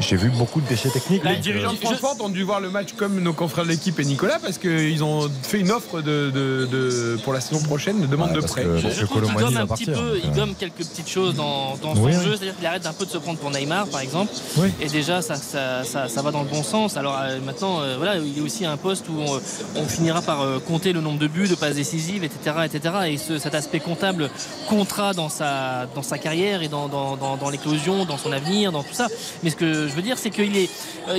J'ai 0.00 0.16
vu 0.16 0.30
beaucoup 0.30 0.60
de 0.60 0.66
déchets 0.68 0.90
techniques. 0.90 1.24
Les 1.24 1.34
donc, 1.34 1.40
dirigeants 1.40 1.68
euh, 1.70 1.72
de 1.72 1.76
Francfort 1.78 2.16
ont 2.20 2.28
dû 2.28 2.42
voir 2.42 2.60
le 2.60 2.70
match 2.70 2.92
comme 2.96 3.20
nos 3.20 3.32
confrères 3.32 3.64
de 3.64 3.70
l'équipe 3.70 3.98
et 4.00 4.04
Nicolas 4.04 4.38
parce 4.42 4.58
qu'ils 4.58 5.02
ont 5.04 5.28
fait 5.42 5.60
une 5.60 5.70
offre 5.70 6.00
de, 6.00 6.30
de- 6.30 6.66
de- 6.70 7.18
pour 7.24 7.32
la 7.32 7.40
saison 7.40 7.62
prochaine 7.62 8.00
de 8.00 8.06
demande 8.06 8.30
Ouais, 8.30 8.36
de 8.36 8.46
prêt. 8.46 8.62
que- 8.64 8.78
Je, 8.78 8.88
je 8.90 9.04
trouve 9.06 9.22
qu'il 9.24 9.34
gomme 9.34 9.56
un 9.56 9.66
petit 9.66 9.86
peu, 9.86 9.92
donc, 9.92 10.20
il 10.24 10.30
euh. 10.30 10.34
gomme 10.34 10.54
quelques 10.54 10.76
petites 10.76 11.08
choses 11.08 11.34
dans, 11.34 11.76
dans 11.82 11.94
son 11.94 12.02
Oui, 12.04 12.12
jeu, 12.12 12.18
oui. 12.20 12.26
c'est-à-dire 12.38 12.56
qu'il 12.56 12.66
arrête 12.66 12.86
un 12.86 12.92
peu 12.92 13.04
de 13.06 13.10
se 13.10 13.18
prendre 13.18 13.38
pour 13.38 13.50
Neymar 13.50 13.86
par 13.88 14.00
exemple. 14.00 14.32
Oui. 14.56 14.68
Et 14.80 14.88
déjà 14.88 15.22
ça, 15.22 15.34
ça, 15.36 15.84
ça- 15.84 16.08
ça 16.08 16.22
va 16.22 16.30
dans 16.30 16.42
le 16.42 16.48
bon 16.48 16.62
sens. 16.62 16.96
Alors 16.96 17.18
euh, 17.22 17.38
maintenant, 17.44 17.80
euh, 17.80 17.96
voilà, 17.98 18.16
il 18.18 18.38
est 18.38 18.40
aussi 18.40 18.64
à 18.64 18.72
un 18.72 18.76
poste 18.76 19.06
où 19.08 19.14
on, 19.20 19.40
on 19.80 19.84
finira 19.86 20.22
par 20.22 20.40
euh, 20.42 20.58
compter 20.58 20.92
le 20.92 21.00
nombre 21.00 21.18
de 21.18 21.26
buts, 21.26 21.48
de 21.48 21.54
passes 21.54 21.74
décisives, 21.76 22.24
etc. 22.24 22.56
etc. 22.64 22.94
Et 23.08 23.16
ce- 23.18 23.38
cet 23.38 23.54
aspect 23.54 23.80
comptable 23.80 24.30
comptera 24.68 25.12
dans 25.12 25.28
sa, 25.28 25.86
dans 25.94 26.02
sa 26.02 26.18
carrière 26.22 26.62
et 26.62 26.68
dans, 26.68 26.88
dans, 26.88 27.16
dans- 27.16 27.36
dans 27.36 27.50
l'éclosion, 27.50 28.04
dans 28.04 28.16
son 28.16 28.32
avenir, 28.32 28.72
dans 28.72 28.82
tout 28.82 28.94
ça. 28.94 29.08
Mais 29.42 29.50
ce 29.50 29.56
que 29.56 29.88
je 29.88 29.92
veux 29.92 30.02
dire, 30.02 30.16
c'est 30.18 30.30
qu'il 30.30 30.56
est, 30.56 30.70
euh, 31.08 31.16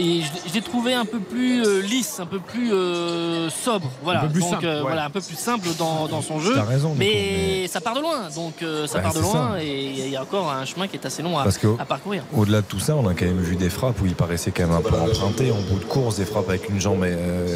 je, 0.47 0.53
l'ai 0.53 0.61
trouvé 0.61 0.93
un 0.93 1.05
peu 1.05 1.19
plus 1.19 1.63
euh, 1.65 1.81
lisse, 1.81 2.19
un 2.19 2.25
peu 2.25 2.39
plus 2.39 2.73
euh, 2.73 3.49
sobre. 3.49 3.89
Voilà, 4.03 4.21
peu 4.21 4.29
plus 4.29 4.41
donc 4.41 4.49
simple, 4.51 4.65
ouais. 4.65 4.81
voilà, 4.81 5.05
un 5.05 5.09
peu 5.09 5.21
plus 5.21 5.35
simple 5.37 5.67
dans, 5.77 6.07
dans 6.07 6.21
son 6.21 6.39
jeu. 6.39 6.53
Raison, 6.59 6.95
mais, 6.97 7.61
mais- 7.61 7.67
ça 7.67 7.81
part 7.81 7.95
de 7.95 7.99
loin, 8.01 8.29
donc 8.35 8.61
euh, 8.63 8.87
ça 8.87 8.99
part 8.99 9.13
de 9.13 9.19
loin 9.19 9.51
ça. 9.55 9.63
et 9.63 9.85
il 10.05 10.09
y 10.09 10.15
a 10.15 10.21
encore 10.23 10.49
un 10.51 10.65
chemin 10.65 10.87
qui 10.87 10.95
est 10.95 11.05
assez 11.05 11.21
long 11.21 11.37
à, 11.37 11.43
Parce 11.43 11.57
que- 11.57 11.79
à 11.79 11.85
parcourir. 11.85 12.23
Au-delà 12.35 12.61
de 12.61 12.65
tout 12.67 12.79
ça, 12.79 12.95
on 12.95 13.07
a 13.07 13.13
quand 13.13 13.25
même 13.25 13.39
vu 13.41 13.55
des 13.55 13.69
frappes 13.69 13.99
où 14.01 14.05
il 14.05 14.15
paraissait 14.15 14.51
quand 14.51 14.63
même 14.67 14.75
un 14.77 14.81
peu 14.81 14.95
emprunté 14.95 15.51
en 15.51 15.61
bout 15.61 15.79
de 15.79 15.85
course, 15.85 16.15
des 16.17 16.25
frappes 16.25 16.49
avec 16.49 16.69
une 16.69 16.79
jambe 16.79 17.05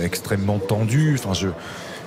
extrêmement 0.04 0.60
tendue. 0.60 1.18
Enfin, 1.20 1.34
je, 1.34 1.48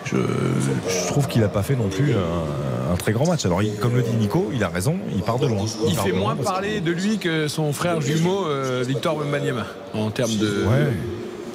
je, 0.04 0.16
je 0.16 1.06
trouve 1.08 1.26
qu'il 1.28 1.40
n'a 1.42 1.48
pas 1.48 1.62
fait 1.62 1.76
non 1.76 1.88
plus 1.88 2.12
un, 2.12 2.92
un 2.92 2.96
très 2.96 3.12
grand 3.12 3.26
match. 3.26 3.44
Alors, 3.46 3.62
il- 3.62 3.74
comme 3.76 3.94
le 3.94 4.02
dit 4.02 4.14
Nico, 4.18 4.50
il 4.52 4.62
a 4.64 4.68
raison, 4.68 4.96
il 5.14 5.22
part 5.22 5.38
de 5.38 5.46
loin. 5.46 5.64
Il 5.86 5.96
fait 5.96 6.10
loin 6.10 6.18
moins 6.20 6.36
que- 6.36 6.42
parler 6.42 6.80
de 6.80 6.90
lui 6.92 7.18
que 7.18 7.48
son 7.48 7.72
frère 7.72 8.00
jumeau 8.00 8.46
euh, 8.46 8.84
Victor 8.86 9.16
Wembanyama 9.18 9.66
en 9.94 10.10
termes 10.10 10.36
de, 10.36 10.64
Ouais. 10.64 10.92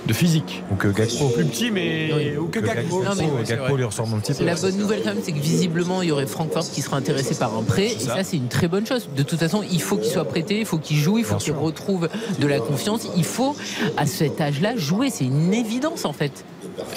de 0.07 0.13
physique. 0.13 0.63
Ou 0.71 0.75
que 0.75 0.87
Gakpo. 0.89 1.29
Plus 1.29 1.45
petit, 1.45 1.71
mais 1.71 2.37
ou 2.37 2.45
que 2.45 2.59
que 2.59 2.65
Gakpo. 2.65 3.03
Non, 3.03 3.09
mais- 3.17 3.43
Gakpo, 3.43 3.75
lui 3.75 3.83
ressemble 3.83 4.15
un 4.15 4.19
petit 4.19 4.33
peu. 4.33 4.45
La 4.45 4.55
bonne 4.55 4.77
nouvelle 4.77 5.01
quand 5.03 5.09
même, 5.15 5.23
c'est 5.23 5.31
que 5.31 5.39
visiblement 5.39 6.01
il 6.03 6.09
y 6.09 6.11
aurait 6.11 6.27
Francfort 6.27 6.69
qui 6.69 6.81
sera 6.83 6.97
intéressé 6.97 7.33
par 7.35 7.57
un 7.57 7.63
prêt. 7.63 7.87
Et 7.87 7.99
ça, 7.99 8.23
c'est 8.23 8.37
une 8.37 8.47
très 8.47 8.67
bonne 8.67 8.85
chose. 8.85 9.09
De 9.17 9.23
toute 9.23 9.39
façon, 9.39 9.63
il 9.71 9.81
faut 9.81 9.97
qu'il 9.97 10.11
soit 10.11 10.25
prêté, 10.25 10.59
il 10.59 10.65
faut 10.65 10.77
qu'il 10.77 10.97
joue, 10.97 11.17
il 11.17 11.23
faut 11.25 11.35
qu'il 11.35 11.53
retrouve 11.53 12.07
de 12.39 12.47
la 12.47 12.59
confiance. 12.59 13.07
Il 13.17 13.23
faut, 13.25 13.55
à 13.97 14.05
cet 14.05 14.39
âge-là, 14.39 14.75
jouer. 14.77 15.09
C'est 15.09 15.25
une 15.25 15.53
évidence 15.53 16.05
en 16.05 16.13
fait. 16.13 16.45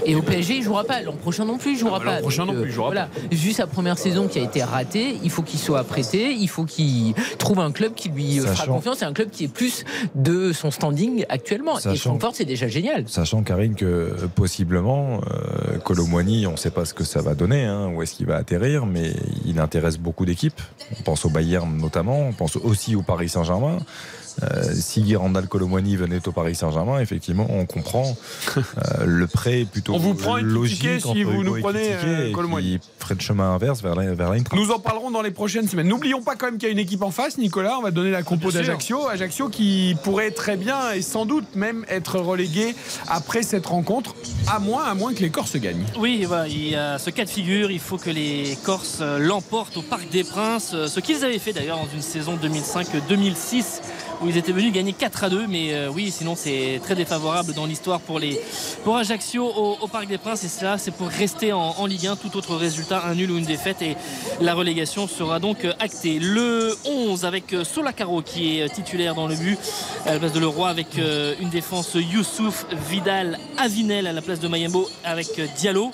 Et 0.04 0.14
au 0.14 0.22
PSG, 0.22 0.56
il 0.56 0.62
jouera 0.62 0.84
pas. 0.84 1.02
L'an 1.02 1.12
prochain 1.12 1.44
non 1.44 1.58
plus, 1.58 1.72
il 1.72 1.78
jouera 1.78 1.96
Ah, 1.96 1.98
bah, 1.98 2.04
l'an 2.06 2.12
pas. 2.16 2.20
prochain 2.20 2.46
Donc, 2.46 2.54
non 2.56 2.60
plus, 2.62 2.70
il 2.70 2.74
jouera 2.74 2.88
voilà. 2.88 3.08
Vu 3.30 3.52
sa 3.52 3.66
première 3.66 3.98
saison 3.98 4.28
qui 4.28 4.38
a 4.38 4.42
été 4.42 4.62
ratée, 4.62 5.18
il 5.22 5.30
faut 5.30 5.42
qu'il 5.42 5.58
soit 5.58 5.84
prêté. 5.84 6.32
Il 6.32 6.48
faut 6.48 6.64
qu'il 6.64 7.14
trouve 7.38 7.60
un 7.60 7.72
club 7.72 7.94
qui 7.94 8.08
lui 8.08 8.40
euh, 8.40 8.46
fera 8.46 8.66
confiance 8.66 9.02
et 9.02 9.04
un 9.04 9.12
club 9.12 9.30
qui 9.30 9.44
est 9.44 9.48
plus 9.48 9.84
de 10.14 10.52
son 10.52 10.70
standing 10.70 11.24
actuellement. 11.28 11.78
Et 11.78 11.82
Sachant- 11.82 12.10
Francfort, 12.10 12.32
c'est 12.34 12.44
déjà 12.44 12.68
génial. 12.68 13.04
Sachant, 13.08 13.42
Karine, 13.42 13.74
que 13.74 13.84
euh, 13.84 14.26
possiblement, 14.34 15.20
euh, 15.30 15.78
Colomboigny, 15.84 16.46
on 16.46 16.52
ne 16.52 16.56
sait 16.56 16.70
pas 16.70 16.84
ce 16.84 16.94
que 16.94 17.04
ça 17.04 17.20
va 17.22 17.34
donner, 17.34 17.64
hein, 17.64 17.90
où 17.94 18.02
est-ce 18.02 18.14
qu'il 18.14 18.26
va 18.26 18.36
atterrir, 18.36 18.86
mais 18.86 19.12
il 19.44 19.58
intéresse 19.60 19.98
beaucoup 19.98 20.24
d'équipes. 20.24 20.60
On 20.98 21.02
pense 21.02 21.24
au 21.24 21.30
Bayern 21.30 21.76
notamment, 21.76 22.20
on 22.28 22.32
pense 22.32 22.56
aussi 22.56 22.94
au 22.96 23.02
Paris 23.02 23.28
Saint-Germain. 23.28 23.78
Euh, 24.42 24.62
si 24.72 25.16
Randall 25.16 25.48
Colomwani 25.48 25.96
venait 25.96 26.26
au 26.28 26.32
Paris 26.32 26.54
Saint-Germain, 26.54 27.00
effectivement, 27.00 27.46
on 27.50 27.66
comprend 27.66 28.16
euh, 28.56 28.60
le 29.04 29.26
prêt 29.26 29.60
est 29.62 29.64
plutôt 29.64 29.94
On 29.94 29.98
vous 29.98 30.14
prend 30.14 30.36
logique 30.36 30.78
ticket 30.80 31.00
si 31.00 31.22
vous 31.24 31.32
Hugo 31.32 31.42
nous 31.44 31.60
prenez, 31.60 31.90
euh, 32.04 32.32
Colomwani. 32.32 32.78
ferait 32.98 33.14
le 33.14 33.20
chemin 33.20 33.54
inverse 33.54 33.82
vers 33.82 33.94
la- 33.94 34.14
vers 34.14 34.30
l'Eintracht. 34.32 34.60
Nous 34.60 34.70
en 34.70 34.78
parlerons 34.78 35.10
dans 35.10 35.22
les 35.22 35.30
prochaines 35.32 35.66
semaines. 35.68 35.88
N'oublions 35.88 36.22
pas 36.22 36.36
quand 36.36 36.46
même 36.46 36.58
qu'il 36.58 36.68
y 36.68 36.70
a 36.70 36.72
une 36.72 36.78
équipe 36.78 37.02
en 37.02 37.10
face, 37.10 37.38
Nicolas. 37.38 37.78
On 37.78 37.82
va 37.82 37.90
donner 37.90 38.10
la 38.10 38.22
compo 38.22 38.50
sûr. 38.50 38.60
d'Ajaccio. 38.60 39.08
Ajaccio 39.08 39.48
qui 39.48 39.96
pourrait 40.04 40.30
très 40.30 40.56
bien 40.56 40.92
et 40.92 41.02
sans 41.02 41.26
doute 41.26 41.54
même 41.56 41.84
être 41.88 42.18
relégué 42.18 42.74
après 43.08 43.42
cette 43.42 43.66
rencontre, 43.66 44.14
à 44.46 44.58
moins, 44.58 44.84
à 44.84 44.94
moins 44.94 45.14
que 45.14 45.20
les 45.20 45.30
Corses 45.30 45.56
gagnent. 45.56 45.84
Oui, 45.98 46.24
il 46.48 46.68
y 46.68 46.74
a 46.76 46.98
ce 46.98 47.10
cas 47.10 47.24
de 47.24 47.30
figure. 47.30 47.70
Il 47.70 47.80
faut 47.80 47.96
que 47.98 48.10
les 48.10 48.56
Corses 48.64 48.98
euh, 49.00 49.18
l'emportent 49.18 49.76
au 49.78 49.82
Parc 49.82 50.08
des 50.10 50.22
Princes. 50.24 50.72
euh, 50.74 50.86
Ce 50.86 51.00
qu'ils 51.00 51.24
avaient 51.24 51.38
fait 51.38 51.52
d'ailleurs 51.52 51.78
dans 51.78 51.88
une 51.94 52.02
saison 52.02 52.36
2005-2006 52.36 53.80
où 54.22 54.28
ils 54.28 54.36
étaient 54.36 54.52
venus 54.52 54.72
gagner 54.72 54.92
4 54.92 55.24
à 55.24 55.30
2. 55.30 55.46
Mais 55.46 55.72
euh, 55.72 55.90
oui, 55.92 56.10
sinon 56.10 56.34
c'est 56.36 56.80
très 56.82 56.94
défavorable 56.94 57.52
dans 57.54 57.66
l'histoire 57.66 58.00
pour, 58.00 58.20
pour 58.84 58.96
Ajaccio 58.96 59.44
au, 59.46 59.88
Parc 59.88 60.06
des 60.06 60.18
Princes. 60.18 60.44
Et 60.44 60.48
cela, 60.48 60.78
c'est 60.78 60.90
pour 60.90 61.08
rester 61.08 61.52
en, 61.52 61.86
Ligue 61.86 62.06
1. 62.06 62.16
Tout 62.16 62.36
autre 62.36 62.56
résultat, 62.56 63.04
un 63.06 63.14
nul 63.14 63.30
ou 63.30 63.38
une 63.38 63.44
défaite. 63.44 63.82
Et 63.82 63.96
la 64.40 64.54
relégation 64.54 65.06
sera 65.06 65.38
donc 65.38 65.64
euh, 65.64 65.72
actée. 65.78 66.18
Le 66.18 66.76
11 66.84 67.24
avec 67.24 67.52
euh, 67.52 67.64
Solacaro 67.64 68.22
qui 68.22 68.60
est 68.60 68.68
titulaire 68.68 69.14
dans 69.14 69.26
le 69.26 69.36
but 69.36 69.58
à 70.06 70.12
la 70.14 70.18
place 70.18 70.32
de 70.32 70.40
Leroy 70.40 70.68
avec 70.68 70.98
une 71.40 71.50
défense 71.50 71.94
Youssouf, 71.94 72.66
Vidal, 72.90 73.38
Avinel 73.56 74.06
à 74.06 74.12
la 74.12 74.22
place 74.22 74.40
de 74.40 74.48
Mayembo 74.48 74.88
avec 75.04 75.40
Diallo. 75.56 75.90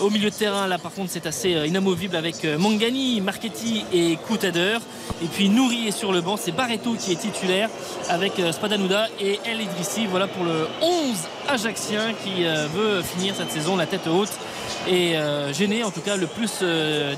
Au 0.00 0.10
milieu 0.10 0.30
de 0.30 0.34
terrain, 0.34 0.66
là 0.66 0.78
par 0.78 0.92
contre, 0.92 1.10
c'est 1.10 1.26
assez 1.26 1.50
inamovible 1.50 2.16
avec 2.16 2.44
Mangani, 2.44 3.20
Marchetti 3.20 3.84
et 3.92 4.16
Koutader. 4.26 4.78
Et 5.22 5.26
puis 5.26 5.48
Nouri 5.48 5.88
est 5.88 5.92
sur 5.92 6.12
le 6.12 6.20
banc, 6.20 6.36
c'est 6.36 6.52
Barreto 6.52 6.94
qui 6.94 7.12
est 7.12 7.16
titulaire 7.16 7.67
avec 8.08 8.38
euh, 8.38 8.52
Spadanouda 8.52 9.08
et 9.20 9.40
El. 9.44 9.58
Voilà 10.10 10.26
pour 10.28 10.44
le 10.44 10.66
11 10.80 11.16
ajaxien 11.48 12.14
qui 12.24 12.44
euh, 12.44 12.66
veut 12.72 13.02
finir 13.02 13.34
cette 13.36 13.50
saison 13.50 13.76
la 13.76 13.86
tête 13.86 14.06
haute 14.06 14.32
et 14.86 15.16
euh, 15.16 15.52
gêner 15.52 15.82
en 15.84 15.90
tout 15.90 16.00
cas 16.00 16.16
le 16.16 16.26
plus 16.26 16.62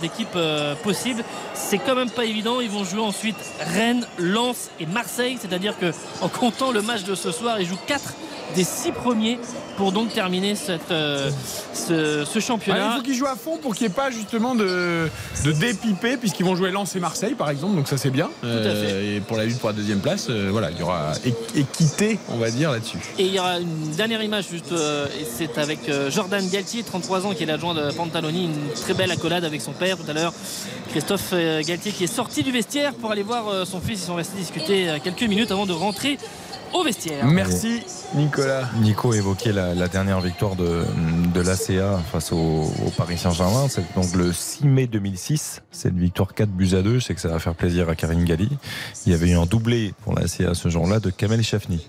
d'équipes 0.00 0.38
possible. 0.82 1.24
C'est 1.54 1.78
quand 1.78 1.94
même 1.94 2.10
pas 2.10 2.24
évident. 2.24 2.60
Ils 2.60 2.70
vont 2.70 2.84
jouer 2.84 3.00
ensuite 3.00 3.36
Rennes, 3.60 4.06
Lens 4.18 4.70
et 4.80 4.86
Marseille. 4.86 5.38
C'est-à-dire 5.40 5.78
que 5.78 5.92
en 6.20 6.28
comptant 6.28 6.70
le 6.70 6.82
match 6.82 7.04
de 7.04 7.14
ce 7.14 7.30
soir, 7.30 7.60
ils 7.60 7.66
jouent 7.66 7.78
4 7.86 8.14
des 8.54 8.64
6 8.64 8.92
premiers 8.92 9.38
pour 9.76 9.92
donc 9.92 10.12
terminer 10.12 10.54
cette, 10.54 10.90
euh, 10.90 11.30
ce, 11.72 12.24
ce 12.24 12.38
Ah, 12.38 12.40
championnat. 12.40 12.90
il 12.92 12.96
faut 12.98 13.02
qu'ils 13.02 13.14
jouent 13.14 13.26
à 13.26 13.36
fond 13.36 13.56
pour 13.58 13.74
qu'il 13.74 13.86
n'y 13.86 13.92
ait 13.92 13.96
pas 13.96 14.10
justement 14.10 14.54
de, 14.54 15.08
de 15.44 15.52
dépiper, 15.52 16.16
puisqu'ils 16.16 16.44
vont 16.44 16.56
jouer 16.56 16.70
Lens 16.70 16.94
et 16.96 17.00
Marseille 17.00 17.34
par 17.34 17.50
exemple, 17.50 17.76
donc 17.76 17.88
ça 17.88 17.96
c'est 17.96 18.10
bien. 18.10 18.28
Euh, 18.44 19.16
et 19.16 19.20
pour 19.20 19.36
la 19.36 19.44
lutte 19.46 19.58
pour 19.58 19.70
la 19.70 19.74
deuxième 19.74 20.00
place, 20.00 20.26
euh, 20.30 20.48
voilà, 20.50 20.70
il 20.70 20.78
y 20.78 20.82
aura 20.82 21.12
équité, 21.54 22.18
on 22.28 22.36
va 22.38 22.50
dire, 22.50 22.70
là-dessus. 22.72 22.98
Et 23.18 23.24
il 23.24 23.34
y 23.34 23.38
aura 23.38 23.58
une 23.58 23.90
dernière 23.96 24.22
image 24.22 24.48
juste, 24.50 24.72
et 24.72 25.24
c'est 25.24 25.56
avec 25.58 25.80
Jordan 26.10 26.46
Galtier, 26.48 26.82
33 26.82 27.26
ans, 27.26 27.34
qui 27.34 27.42
est 27.44 27.46
l'adjoint 27.46 27.74
de 27.74 27.90
Pantaloni, 27.92 28.44
une 28.46 28.72
très 28.82 28.94
belle 28.94 29.10
accolade 29.10 29.44
avec 29.44 29.60
son 29.60 29.72
père 29.72 29.96
tout 29.96 30.08
à 30.08 30.12
l'heure. 30.12 30.32
Christophe 30.90 31.32
Galtier 31.66 31.92
qui 31.92 32.04
est 32.04 32.12
sorti 32.14 32.42
du 32.42 32.50
vestiaire 32.52 32.94
pour 32.94 33.10
aller 33.12 33.22
voir 33.22 33.66
son 33.66 33.80
fils. 33.80 34.00
Ils 34.02 34.06
sont 34.06 34.14
restés 34.16 34.38
discuter 34.38 34.88
quelques 35.02 35.22
minutes 35.22 35.50
avant 35.50 35.66
de 35.66 35.72
rentrer 35.72 36.18
au 36.72 36.82
vestiaire. 36.82 37.26
Merci 37.26 37.82
Nicolas. 38.14 38.68
Nico 38.80 39.12
évoquait 39.12 39.52
la, 39.52 39.74
la 39.74 39.88
dernière 39.88 40.20
victoire 40.20 40.56
de, 40.56 40.84
de 41.34 41.40
l'ACA 41.40 41.98
face 42.12 42.32
au, 42.32 42.36
au 42.36 42.90
Paris 42.96 43.18
Saint-Germain. 43.18 43.66
C'est 43.68 43.84
donc 43.94 44.14
le 44.14 44.32
6 44.32 44.64
mai 44.66 44.86
2006. 44.86 45.62
C'est 45.70 45.88
une 45.90 45.98
victoire 46.00 46.34
4 46.34 46.48
buts 46.50 46.74
à 46.74 46.82
2. 46.82 46.98
Je 46.98 47.04
sais 47.04 47.14
que 47.14 47.20
ça 47.20 47.28
va 47.28 47.38
faire 47.38 47.54
plaisir 47.54 47.88
à 47.88 47.94
Karine 47.94 48.24
Galli. 48.24 48.48
Il 49.06 49.12
y 49.12 49.14
avait 49.14 49.30
eu 49.30 49.36
un 49.36 49.46
doublé 49.46 49.94
pour 50.02 50.14
l'ACA 50.14 50.54
ce 50.54 50.68
jour-là 50.68 51.00
de 51.00 51.10
Kamel 51.10 51.42
Chafni. 51.42 51.86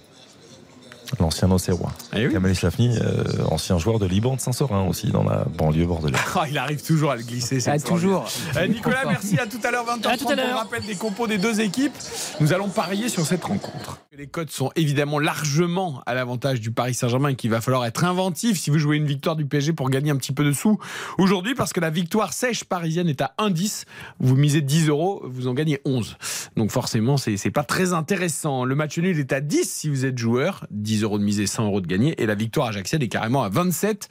L'ancien 1.19 1.51
Auxerrois. 1.51 1.91
Eh 2.15 2.27
oui. 2.27 2.33
Kamel 2.33 2.55
Chafni, 2.55 2.97
euh, 2.99 3.23
ancien 3.49 3.77
joueur 3.77 3.99
de 3.99 4.05
Liban 4.05 4.35
de 4.35 4.41
Saint-Saurin 4.41 4.83
aussi, 4.87 5.11
dans 5.11 5.23
la 5.23 5.45
banlieue 5.57 5.85
bordelaise. 5.85 6.19
Ah, 6.35 6.45
il 6.49 6.57
arrive 6.57 6.81
toujours 6.81 7.11
à 7.11 7.15
le 7.15 7.23
glisser. 7.23 7.59
c'est 7.59 7.69
Ah, 7.71 7.79
toujours. 7.79 8.27
Euh, 8.57 8.67
Nicolas, 8.67 9.03
merci. 9.07 9.37
À 9.37 9.45
tout 9.47 9.59
à 9.63 9.71
l'heure, 9.71 9.85
20h30. 9.85 10.07
À 10.07 10.17
tout 10.17 10.29
à 10.29 10.35
l'heure. 10.35 10.47
On 10.53 10.57
rappelle 10.57 10.85
des 10.85 10.95
compos 10.95 11.27
des 11.27 11.37
deux 11.37 11.61
équipes. 11.61 11.93
Nous 12.39 12.53
allons 12.53 12.69
parier 12.69 13.09
sur 13.09 13.25
cette 13.25 13.43
rencontre. 13.43 13.99
Les 14.17 14.27
codes 14.27 14.51
sont 14.51 14.71
évidemment 14.75 15.19
largement 15.19 16.01
à 16.05 16.13
l'avantage 16.13 16.59
du 16.59 16.71
Paris 16.71 16.93
Saint-Germain 16.93 17.29
et 17.29 17.35
qu'il 17.35 17.49
va 17.49 17.61
falloir 17.61 17.85
être 17.85 18.03
inventif 18.03 18.59
si 18.59 18.69
vous 18.69 18.77
jouez 18.77 18.97
une 18.97 19.05
victoire 19.07 19.35
du 19.35 19.45
PSG 19.45 19.73
pour 19.73 19.89
gagner 19.89 20.11
un 20.11 20.17
petit 20.17 20.33
peu 20.33 20.43
de 20.43 20.51
sous 20.51 20.77
aujourd'hui 21.17 21.55
parce 21.55 21.73
que 21.73 21.79
la 21.79 21.89
victoire 21.89 22.33
sèche 22.33 22.63
parisienne 22.65 23.07
est 23.09 23.21
à 23.21 23.33
1,10. 23.39 23.85
Vous 24.19 24.35
misez 24.35 24.61
10 24.61 24.89
euros, 24.89 25.23
vous 25.25 25.47
en 25.47 25.53
gagnez 25.53 25.79
11. 25.85 26.17
Donc 26.57 26.71
forcément, 26.71 27.17
c'est 27.17 27.37
c'est 27.37 27.51
pas 27.51 27.63
très 27.63 27.93
intéressant. 27.93 28.65
Le 28.65 28.75
match 28.75 28.97
nul 28.99 29.17
est 29.17 29.31
à 29.33 29.39
10 29.41 29.63
si 29.63 29.89
vous 29.89 30.05
êtes 30.05 30.17
joueur. 30.17 30.65
10 30.71 31.00
euros 31.03 31.19
de 31.19 31.23
misée, 31.23 31.47
100 31.47 31.65
euros 31.65 31.81
de 31.81 31.87
gagné. 31.87 32.21
Et 32.21 32.25
la 32.25 32.35
victoire 32.35 32.67
ajaxienne 32.67 33.01
est 33.01 33.07
carrément 33.09 33.43
à 33.43 33.49
27 33.49 34.09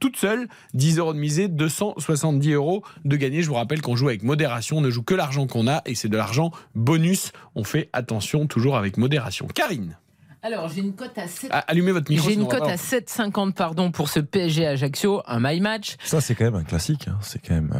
toute 0.00 0.16
seule, 0.16 0.46
10 0.74 0.98
euros 0.98 1.12
de 1.12 1.18
misée, 1.18 1.48
270 1.48 2.52
euros 2.52 2.84
de 3.04 3.16
gagné. 3.16 3.42
Je 3.42 3.48
vous 3.48 3.54
rappelle 3.54 3.80
qu'on 3.82 3.96
joue 3.96 4.08
avec 4.08 4.22
modération, 4.22 4.78
on 4.78 4.80
ne 4.80 4.90
joue 4.90 5.02
que 5.02 5.14
l'argent 5.14 5.46
qu'on 5.48 5.66
a 5.66 5.82
et 5.86 5.94
c'est 5.96 6.08
de 6.08 6.16
l'argent 6.16 6.52
bonus. 6.76 7.32
On 7.56 7.64
fait 7.64 7.88
attention 7.92 8.46
toujours 8.46 8.76
avec 8.76 8.96
modération. 8.96 9.48
Karine, 9.48 9.96
Alors, 10.42 10.68
j'ai 10.68 10.82
une 10.82 10.94
cote 10.94 11.18
à 11.18 11.26
7. 11.26 11.50
ah, 11.52 11.64
allumez 11.66 11.90
votre 11.90 12.10
micro. 12.12 12.28
J'ai 12.28 12.34
une 12.36 12.46
cote 12.46 12.62
à 12.62 12.76
7,50 12.76 13.54
pardon 13.54 13.90
pour 13.90 14.08
ce 14.08 14.20
PSG 14.20 14.66
Ajaccio, 14.68 15.20
un 15.26 15.40
my 15.40 15.58
match, 15.60 15.96
Ça, 16.04 16.20
c'est 16.20 16.36
quand 16.36 16.44
même 16.44 16.54
un 16.54 16.62
classique. 16.64 17.08
hein. 17.08 17.18
C'est 17.20 17.44
quand 17.44 17.54
même. 17.54 17.72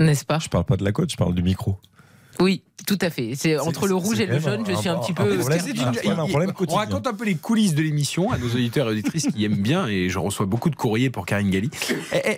euh, 0.00 0.04
n'est-ce 0.04 0.24
pas? 0.24 0.40
Je 0.40 0.48
parle 0.48 0.64
pas 0.64 0.76
de 0.76 0.82
la 0.84 0.90
cote, 0.90 1.12
je 1.12 1.16
parle 1.16 1.34
du 1.36 1.42
micro. 1.44 1.78
Oui, 2.40 2.64
tout 2.86 2.98
à 3.00 3.10
fait. 3.10 3.32
C'est 3.34 3.58
entre 3.58 3.86
le 3.86 3.94
rouge 3.94 4.20
et 4.20 4.26
le 4.26 4.38
jaune, 4.38 4.64
je 4.66 4.74
suis 4.74 4.88
un 4.88 4.98
petit 4.98 5.12
peu. 5.12 5.38
on 6.68 6.74
raconte 6.74 7.06
un 7.06 7.14
peu 7.14 7.24
les 7.24 7.34
coulisses 7.34 7.74
de 7.74 7.82
l'émission 7.82 8.30
à 8.32 8.38
nos 8.38 8.48
auditeurs 8.48 8.88
et 8.88 8.92
auditrices 8.92 9.28
qui 9.28 9.44
aiment 9.44 9.62
bien 9.62 9.86
et 9.86 10.08
je 10.08 10.18
reçois 10.18 10.46
beaucoup 10.46 10.70
de 10.70 10.76
courriers 10.76 11.10
pour 11.10 11.26
Karine 11.26 11.50
Galli. 11.50 11.70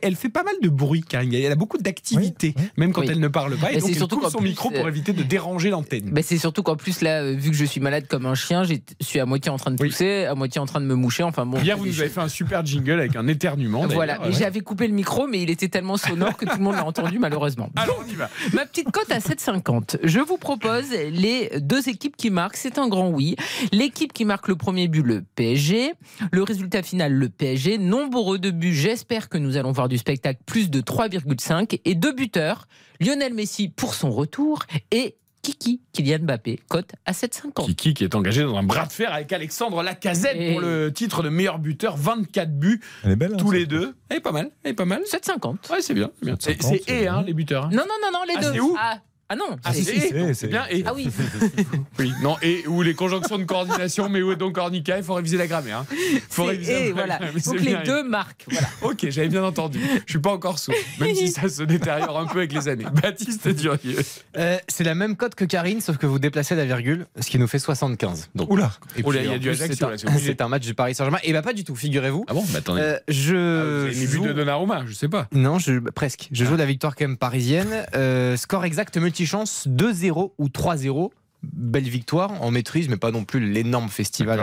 Elle, 0.02 0.16
fait 0.16 0.28
pas 0.28 0.42
mal 0.42 0.54
de 0.62 0.68
bruit, 0.68 1.02
Karine 1.02 1.30
Galli. 1.30 1.44
Elle 1.44 1.52
a 1.52 1.56
beaucoup 1.56 1.78
Oui, 1.82 2.32
oui. 2.42 2.54
même 2.76 2.92
quand 2.92 3.02
Oui. 3.02 3.08
elle 3.10 3.20
ne 3.20 3.28
parle 3.28 3.56
pas. 3.56 3.72
Et 3.72 3.74
donc 3.76 3.84
c'est 3.84 3.90
elle 3.92 3.96
surtout 3.96 4.18
coupe 4.18 4.30
son 4.30 4.38
plus, 4.38 4.50
micro 4.50 4.70
pour 4.70 4.84
euh, 4.84 4.88
éviter 4.88 5.12
de 5.12 5.22
déranger 5.22 5.70
l'antenne. 5.70 6.12
C'est 6.22 6.38
surtout 6.38 6.62
qu'en 6.62 6.76
plus 6.76 7.00
là, 7.00 7.22
euh, 7.22 7.34
vu 7.34 7.50
que 7.50 7.56
je 7.56 7.64
suis 7.64 7.80
malade 7.80 8.06
comme 8.08 8.26
un 8.26 8.34
chien, 8.34 8.64
je 8.64 8.74
suis 9.00 9.20
à 9.20 9.26
moitié 9.26 9.50
en 9.50 9.56
train 9.56 9.70
de 9.70 9.76
pousser, 9.76 10.24
à 10.24 10.34
moitié 10.34 10.60
en 10.60 10.66
train 10.66 10.80
de 10.80 10.86
me 10.86 10.94
moucher. 10.94 11.22
Enfin 11.22 11.46
bon. 11.46 11.58
Hier, 11.58 11.76
vous 11.76 11.86
nous 11.86 12.00
avez 12.00 12.08
fait 12.08 12.20
un 12.20 12.28
super 12.28 12.64
jingle 12.64 13.00
avec 13.00 13.16
un 13.16 13.26
éternuement. 13.26 13.86
Voilà, 13.86 14.18
j'avais 14.30 14.60
coupé 14.60 14.86
le 14.86 14.94
micro, 14.94 15.26
mais 15.26 15.42
il 15.42 15.50
était 15.50 15.68
tellement 15.68 15.96
sonore 15.96 16.36
que 16.36 16.44
tout 16.44 16.56
le 16.56 16.62
monde 16.62 16.76
l'a 16.76 16.84
entendu 16.84 17.18
malheureusement. 17.18 17.70
Alors 17.76 18.02
on 18.04 18.10
y 18.10 18.14
va. 18.14 18.30
Ma 18.52 18.66
petite 18.66 18.90
cote 18.90 19.10
à 19.10 19.18
7,50. 19.18 19.98
Je 20.02 20.20
vous 20.20 20.31
propose 20.38 20.90
les 20.90 21.50
deux 21.60 21.88
équipes 21.88 22.16
qui 22.16 22.30
marquent. 22.30 22.56
C'est 22.56 22.78
un 22.78 22.88
grand 22.88 23.08
oui. 23.10 23.36
L'équipe 23.72 24.12
qui 24.12 24.24
marque 24.24 24.48
le 24.48 24.56
premier 24.56 24.88
but, 24.88 25.02
le 25.02 25.22
PSG. 25.34 25.92
Le 26.30 26.42
résultat 26.42 26.82
final, 26.82 27.12
le 27.12 27.28
PSG. 27.28 27.78
Nombreux 27.78 28.38
de 28.38 28.50
buts. 28.50 28.74
J'espère 28.74 29.28
que 29.28 29.38
nous 29.38 29.56
allons 29.56 29.72
voir 29.72 29.88
du 29.88 29.98
spectacle. 29.98 30.40
Plus 30.46 30.70
de 30.70 30.80
3,5. 30.80 31.80
Et 31.84 31.94
deux 31.94 32.12
buteurs. 32.12 32.66
Lionel 33.00 33.34
Messi 33.34 33.68
pour 33.68 33.94
son 33.94 34.10
retour. 34.10 34.64
Et 34.90 35.16
Kiki, 35.42 35.80
Kylian 35.92 36.20
Mbappé. 36.20 36.60
Cote 36.68 36.92
à 37.04 37.10
7,50. 37.12 37.66
Kiki 37.66 37.94
qui 37.94 38.04
est 38.04 38.14
engagé 38.14 38.42
dans 38.44 38.56
un 38.56 38.62
bras 38.62 38.86
de 38.86 38.92
fer 38.92 39.12
avec 39.12 39.32
Alexandre 39.32 39.82
Lacazette 39.82 40.36
Et- 40.38 40.52
pour 40.52 40.60
le 40.60 40.92
titre 40.92 41.24
de 41.24 41.30
meilleur 41.30 41.58
buteur, 41.58 41.96
24 41.96 42.56
buts 42.56 42.80
Elle 43.02 43.10
est 43.10 43.16
belle. 43.16 43.32
hein, 43.34 43.36
tous 43.38 43.50
les 43.50 43.66
deux. 43.66 43.96
Elle 44.08 44.18
est 44.18 44.20
pas 44.20 44.30
mal, 44.30 44.52
elle 44.62 44.70
est 44.70 44.74
pas 44.74 44.84
mal. 44.84 45.02
7,50. 45.04 45.68
Ouais, 45.72 45.82
c'est 45.82 45.94
bien. 45.94 46.12
c'est 46.20 46.26
bien. 46.26 46.36
C'est 46.38 46.52
50, 46.62 46.70
c'est 46.70 46.82
c'est 46.86 47.02
et 47.02 47.08
hein, 47.08 47.24
les 47.26 47.34
buteurs. 47.34 47.64
hein. 47.64 47.70
Non, 47.72 47.82
non, 47.88 47.94
non, 48.00 48.12
non, 48.12 48.24
les 48.28 48.34
Ah, 48.36 48.40
deux. 48.40 48.52
c'est 48.52 48.60
où? 48.60 48.76
Ah, 48.78 49.00
ah 49.32 49.36
non. 49.36 49.56
Ah, 49.64 49.72
c'est- 49.72 49.82
c'est 49.82 49.92
si, 49.92 49.96
et, 49.96 50.00
c'est- 50.00 50.18
donc 50.18 50.26
c'est- 50.28 50.34
c'est 50.34 50.48
bien 50.48 50.64
et. 50.70 50.82
Ah 50.86 50.92
oui. 50.94 51.08
Oui, 51.98 52.12
non, 52.22 52.36
et 52.42 52.66
ou 52.66 52.82
les 52.82 52.94
conjonctions 52.94 53.38
de 53.38 53.44
coordination, 53.44 54.08
mais 54.08 54.22
où 54.22 54.32
est 54.32 54.36
donc 54.36 54.58
Ornica 54.58 54.96
Il 54.98 55.04
faut 55.04 55.14
réviser 55.14 55.36
la 55.36 55.46
grammaire. 55.46 55.78
hein. 55.78 55.86
Faut 56.30 56.44
réviser 56.44 56.86
et, 56.86 56.88
la 56.88 56.94
voilà. 56.94 57.18
Donc 57.46 57.60
les 57.60 57.60
bien. 57.72 57.82
deux 57.84 58.02
marquent. 58.02 58.44
Voilà. 58.50 58.68
Ok, 58.82 59.06
j'avais 59.10 59.28
bien 59.28 59.44
entendu. 59.44 59.78
Je 60.06 60.12
suis 60.12 60.18
pas 60.18 60.32
encore 60.32 60.58
sourd, 60.58 60.74
même 61.00 61.14
si 61.14 61.28
ça 61.28 61.48
se 61.48 61.62
détériore 61.62 62.18
un 62.18 62.26
peu 62.26 62.38
avec 62.38 62.52
les 62.52 62.68
années. 62.68 62.84
Baptiste 63.02 63.48
Durieux. 63.48 63.98
Euh, 64.36 64.58
c'est 64.68 64.84
la 64.84 64.94
même 64.94 65.16
cote 65.16 65.34
que 65.34 65.44
Karine, 65.44 65.80
sauf 65.80 65.96
que 65.98 66.06
vous 66.06 66.18
déplacez 66.18 66.54
la 66.54 66.64
virgule, 66.64 67.06
ce 67.20 67.28
qui 67.30 67.38
nous 67.38 67.46
fait 67.46 67.58
75. 67.58 68.28
Donc, 68.34 68.50
Oula 68.50 68.72
et 68.96 69.02
Oula, 69.04 69.18
puis, 69.20 69.28
il 69.28 69.32
y 69.32 69.34
a 69.34 69.38
du 69.38 69.50
Ajaccio, 69.50 69.88
c'est 70.18 70.40
un- 70.40 70.48
match 70.48 70.64
du 70.66 70.74
Paris 70.74 70.94
Saint-Germain. 70.94 71.18
Et 71.24 71.32
bah 71.32 71.40
pas 71.42 71.52
du 71.54 71.64
tout, 71.64 71.74
figurez-vous. 71.76 72.24
Ah 72.28 72.34
bon 72.34 72.44
Bah 72.52 72.58
attendez. 72.58 72.80
Euh, 72.82 72.96
Ah, 72.98 73.02
je 73.08 73.34
vous 73.36 73.86
avez 73.86 74.06
joue- 74.06 74.26
de 74.26 74.32
Donnarumma, 74.32 74.84
je 74.86 74.92
sais 74.92 75.08
pas. 75.08 75.28
Non, 75.32 75.58
je, 75.58 75.78
bah, 75.78 75.90
presque. 75.94 76.28
Je 76.32 76.44
joue 76.44 76.56
la 76.56 76.66
victoire 76.66 76.94
quand 76.96 77.06
même 77.06 77.16
parisienne. 77.16 77.84
Euh, 77.94 78.36
score 78.36 78.64
exact 78.64 78.96
multichance 79.22 79.68
2-0 79.68 80.32
ou 80.36 80.48
3-0. 80.48 81.10
Belle 81.42 81.88
victoire 81.88 82.40
en 82.42 82.50
maîtrise, 82.50 82.88
mais 82.88 82.96
pas 82.96 83.10
non 83.10 83.24
plus 83.24 83.40
l'énorme 83.40 83.88
festival 83.88 84.40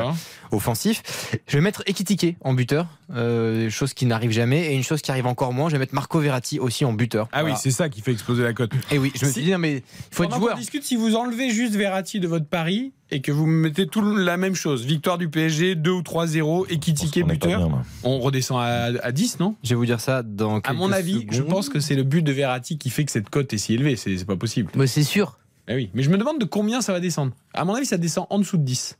offensif. 0.51 1.03
Je 1.47 1.57
vais 1.57 1.61
mettre 1.63 1.83
Ekitike 1.85 2.35
en 2.41 2.53
buteur, 2.53 2.87
euh, 3.15 3.69
chose 3.69 3.93
qui 3.93 4.05
n'arrive 4.05 4.31
jamais, 4.31 4.71
et 4.71 4.75
une 4.75 4.83
chose 4.83 5.01
qui 5.01 5.11
arrive 5.11 5.27
encore 5.27 5.53
moins, 5.53 5.69
je 5.69 5.73
vais 5.75 5.79
mettre 5.79 5.95
Marco 5.95 6.19
Verratti 6.19 6.59
aussi 6.59 6.85
en 6.85 6.93
buteur. 6.93 7.27
Ah 7.31 7.43
oui, 7.43 7.51
c'est 7.57 7.71
ça 7.71 7.89
qui 7.89 8.01
fait 8.01 8.11
exploser 8.11 8.43
la 8.43 8.53
cote. 8.53 8.71
Et 8.91 8.97
oui, 8.97 9.11
je 9.15 9.25
me 9.25 9.31
suis 9.31 9.43
dit, 9.43 9.51
non 9.51 9.57
mais 9.59 9.75
il 9.77 9.83
faut 10.11 10.23
être 10.23 10.35
joueur. 10.35 10.53
qu'on 10.53 10.59
discute 10.59 10.83
si 10.83 10.95
vous 10.95 11.15
enlevez 11.15 11.51
juste 11.51 11.75
Verratti 11.75 12.19
de 12.19 12.27
votre 12.27 12.45
pari 12.45 12.91
et 13.11 13.21
que 13.21 13.31
vous 13.31 13.45
mettez 13.45 13.87
tout 13.87 14.01
la 14.15 14.37
même 14.37 14.55
chose. 14.55 14.85
Victoire 14.85 15.17
du 15.17 15.29
PSG, 15.29 15.75
2 15.75 15.89
ou 15.91 16.01
3-0, 16.01 16.65
et 16.69 16.79
qui 16.79 16.93
On 16.99 17.05
est 17.05 17.21
pas 17.21 17.33
buteur. 17.33 17.69
bien. 17.69 17.81
On 18.03 18.19
redescend 18.19 18.59
à, 18.59 18.91
à 19.01 19.11
10, 19.11 19.39
non? 19.39 19.55
Je 19.63 19.69
vais 19.69 19.75
vous 19.75 19.85
dire 19.85 19.99
ça 19.99 20.21
dans 20.21 20.59
À 20.59 20.73
mon 20.73 20.91
avis, 20.91 21.25
je 21.31 21.41
pense 21.41 21.69
que 21.69 21.79
c'est 21.79 21.95
le 21.95 22.03
but 22.03 22.21
de 22.21 22.31
Verratti 22.31 22.77
qui 22.77 22.89
fait 22.89 23.05
que 23.05 23.11
cette 23.11 23.29
cote 23.29 23.53
est 23.53 23.57
si 23.57 23.73
élevée. 23.73 23.95
C'est 23.95 24.17
c'est 24.17 24.25
pas 24.25 24.35
possible. 24.35 24.71
Mais 24.75 24.87
c'est 24.87 25.03
sûr. 25.03 25.37
Eh 25.69 25.75
oui. 25.75 25.89
Mais 25.93 26.03
je 26.03 26.09
me 26.09 26.17
demande 26.17 26.39
de 26.39 26.45
combien 26.45 26.81
ça 26.81 26.91
va 26.91 26.99
descendre. 26.99 27.31
À 27.53 27.63
mon 27.63 27.73
avis, 27.75 27.85
ça 27.85 27.97
descend 27.97 28.25
en 28.29 28.39
dessous 28.39 28.57
de 28.57 28.63
10. 28.63 28.97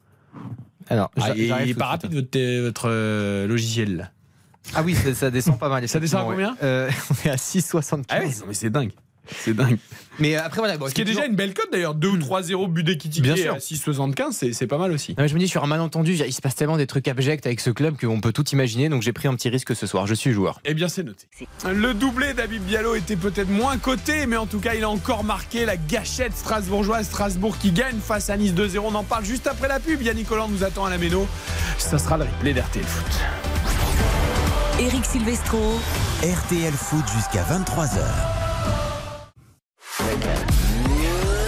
Alors, 0.88 1.12
Ah, 1.20 1.32
il 1.36 1.52
est 1.52 1.74
pas 1.74 1.86
de 1.86 1.90
rapide 1.90 2.14
votre, 2.14 2.62
votre 2.64 2.90
euh, 2.90 3.48
logiciel. 3.48 3.98
là. 3.98 4.12
Ah 4.76 4.84
oui, 4.84 4.94
ça, 4.96 5.14
ça 5.16 5.32
descend 5.32 5.58
pas 5.60 5.68
mal. 5.70 5.88
Ça 5.90 6.00
descend 6.00 6.22
à 6.22 6.24
effectivement, 6.34 6.56
combien? 6.56 6.68
Euh, 6.68 6.90
On 7.26 7.28
est 7.28 7.32
à 7.32 7.36
6,75. 7.36 8.04
Ah 8.10 8.20
ouais, 8.20 8.26
non, 8.28 8.32
mais 8.48 8.54
c'est 8.54 8.70
dingue. 8.70 8.92
C'est 9.38 9.54
dingue. 9.54 9.78
Mais 10.20 10.36
euh, 10.36 10.44
après, 10.44 10.60
voilà. 10.60 10.78
bon, 10.78 10.88
Ce 10.90 10.94
qui 10.94 11.02
est 11.02 11.06
déjà 11.06 11.26
une 11.26 11.36
belle 11.36 11.54
cote 11.54 11.70
d'ailleurs. 11.72 11.96
2 11.96 12.08
ou 12.10 12.18
3-0 12.18 12.68
but 12.68 12.84
d'équitiqué 12.84 13.22
Bien 13.22 13.36
sûr. 13.38 13.54
à 13.54 13.60
6,75, 13.60 14.32
c'est- 14.34 14.52
c'est 14.54 14.68
pas 14.68 14.78
mal 14.78 14.92
aussi. 14.92 15.12
Non, 15.12 15.24
mais 15.24 15.28
je 15.30 15.34
me 15.34 15.40
dis, 15.40 15.48
sur 15.48 15.64
un 15.64 15.68
malentendu, 15.68 16.14
il 16.16 16.34
se 16.34 16.42
passe 16.42 16.56
tellement 16.56 16.76
des 16.78 16.88
trucs 16.88 17.08
abjects 17.08 17.46
avec 17.46 17.60
ce 17.62 17.70
club 17.70 17.98
qu'on 17.98 18.20
peut 18.20 18.34
tout 18.34 18.48
imaginer. 18.50 18.90
Donc 18.90 19.02
j'ai 19.02 19.14
pris 19.14 19.28
un 19.30 19.36
petit 19.36 19.48
risque 19.50 19.76
ce 19.76 19.88
soir. 19.88 20.08
Je 20.08 20.14
suis 20.14 20.32
joueur. 20.34 20.60
Eh 20.66 20.74
bien, 20.74 20.90
c'est 20.90 21.04
noté. 21.04 21.28
Le 21.66 21.94
doublé 21.94 22.34
d'Abib 22.34 22.64
Diallo 22.66 22.96
était 22.96 23.16
peut-être 23.16 23.50
moins 23.50 23.78
coté, 23.78 24.26
mais 24.26 24.36
en 24.38 24.46
tout 24.46 24.60
cas, 24.60 24.74
il 24.74 24.84
a 24.84 24.90
encore 24.90 25.24
marqué 25.24 25.66
la 25.66 25.78
gâchette 25.78 26.36
strasbourgeoise. 26.36 27.06
Strasbourg 27.06 27.58
qui 27.58 27.72
gagne 27.72 28.00
face 28.00 28.30
à 28.30 28.36
Nice 28.38 28.54
2-0. 28.54 28.80
On 28.86 28.96
en 28.96 29.04
parle 29.04 29.24
juste 29.26 29.48
après 29.48 29.68
la 29.70 29.80
pub. 29.80 30.02
Yannick 30.02 30.28
Collant 30.28 30.50
nous 30.50 30.64
attend 30.66 30.86
à 30.86 30.90
la 30.90 30.98
méno. 30.98 31.28
Ça 31.78 31.98
sera 31.98 32.18
le 32.18 32.26
replay 32.26 32.54
d'RTL 32.54 32.84
Foot. 32.84 33.20
Eric 34.80 35.06
Silvestro. 35.06 35.80
RTL 36.24 36.74
Foot 36.74 37.06
jusqu'à 37.16 37.44
23h. 37.44 38.49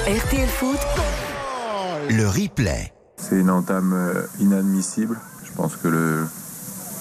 RTL 0.06 0.50
Foot. 0.50 0.78
Le 2.10 2.28
replay. 2.28 2.92
C'est 3.16 3.38
une 3.38 3.50
entame 3.50 3.94
euh, 3.94 4.24
inadmissible. 4.40 5.18
Je 5.46 5.52
pense 5.54 5.78
que 5.78 5.88
le, 5.88 6.26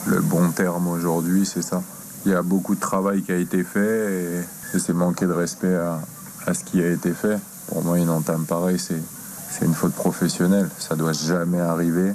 le 0.06 0.20
bon 0.20 0.50
terme 0.52 0.86
aujourd'hui, 0.86 1.44
c'est 1.44 1.62
ça. 1.62 1.82
Il 2.24 2.30
y 2.30 2.34
a 2.36 2.42
beaucoup 2.42 2.76
de 2.76 2.80
travail 2.80 3.22
qui 3.22 3.32
a 3.32 3.36
été 3.36 3.64
fait 3.64 3.80
et, 4.12 4.76
et 4.76 4.78
c'est 4.78 4.92
manquer 4.92 5.26
de 5.26 5.32
respect 5.32 5.74
à, 5.74 5.98
à 6.46 6.54
ce 6.54 6.62
qui 6.62 6.80
a 6.80 6.88
été 6.88 7.12
fait. 7.12 7.38
Pour 7.66 7.82
moi, 7.82 7.98
une 7.98 8.10
entame 8.10 8.44
pareille, 8.44 8.78
c'est, 8.78 9.02
c'est 9.50 9.64
une 9.64 9.74
faute 9.74 9.94
professionnelle. 9.94 10.68
Ça 10.78 10.94
doit 10.94 11.14
jamais 11.14 11.60
arriver 11.60 12.12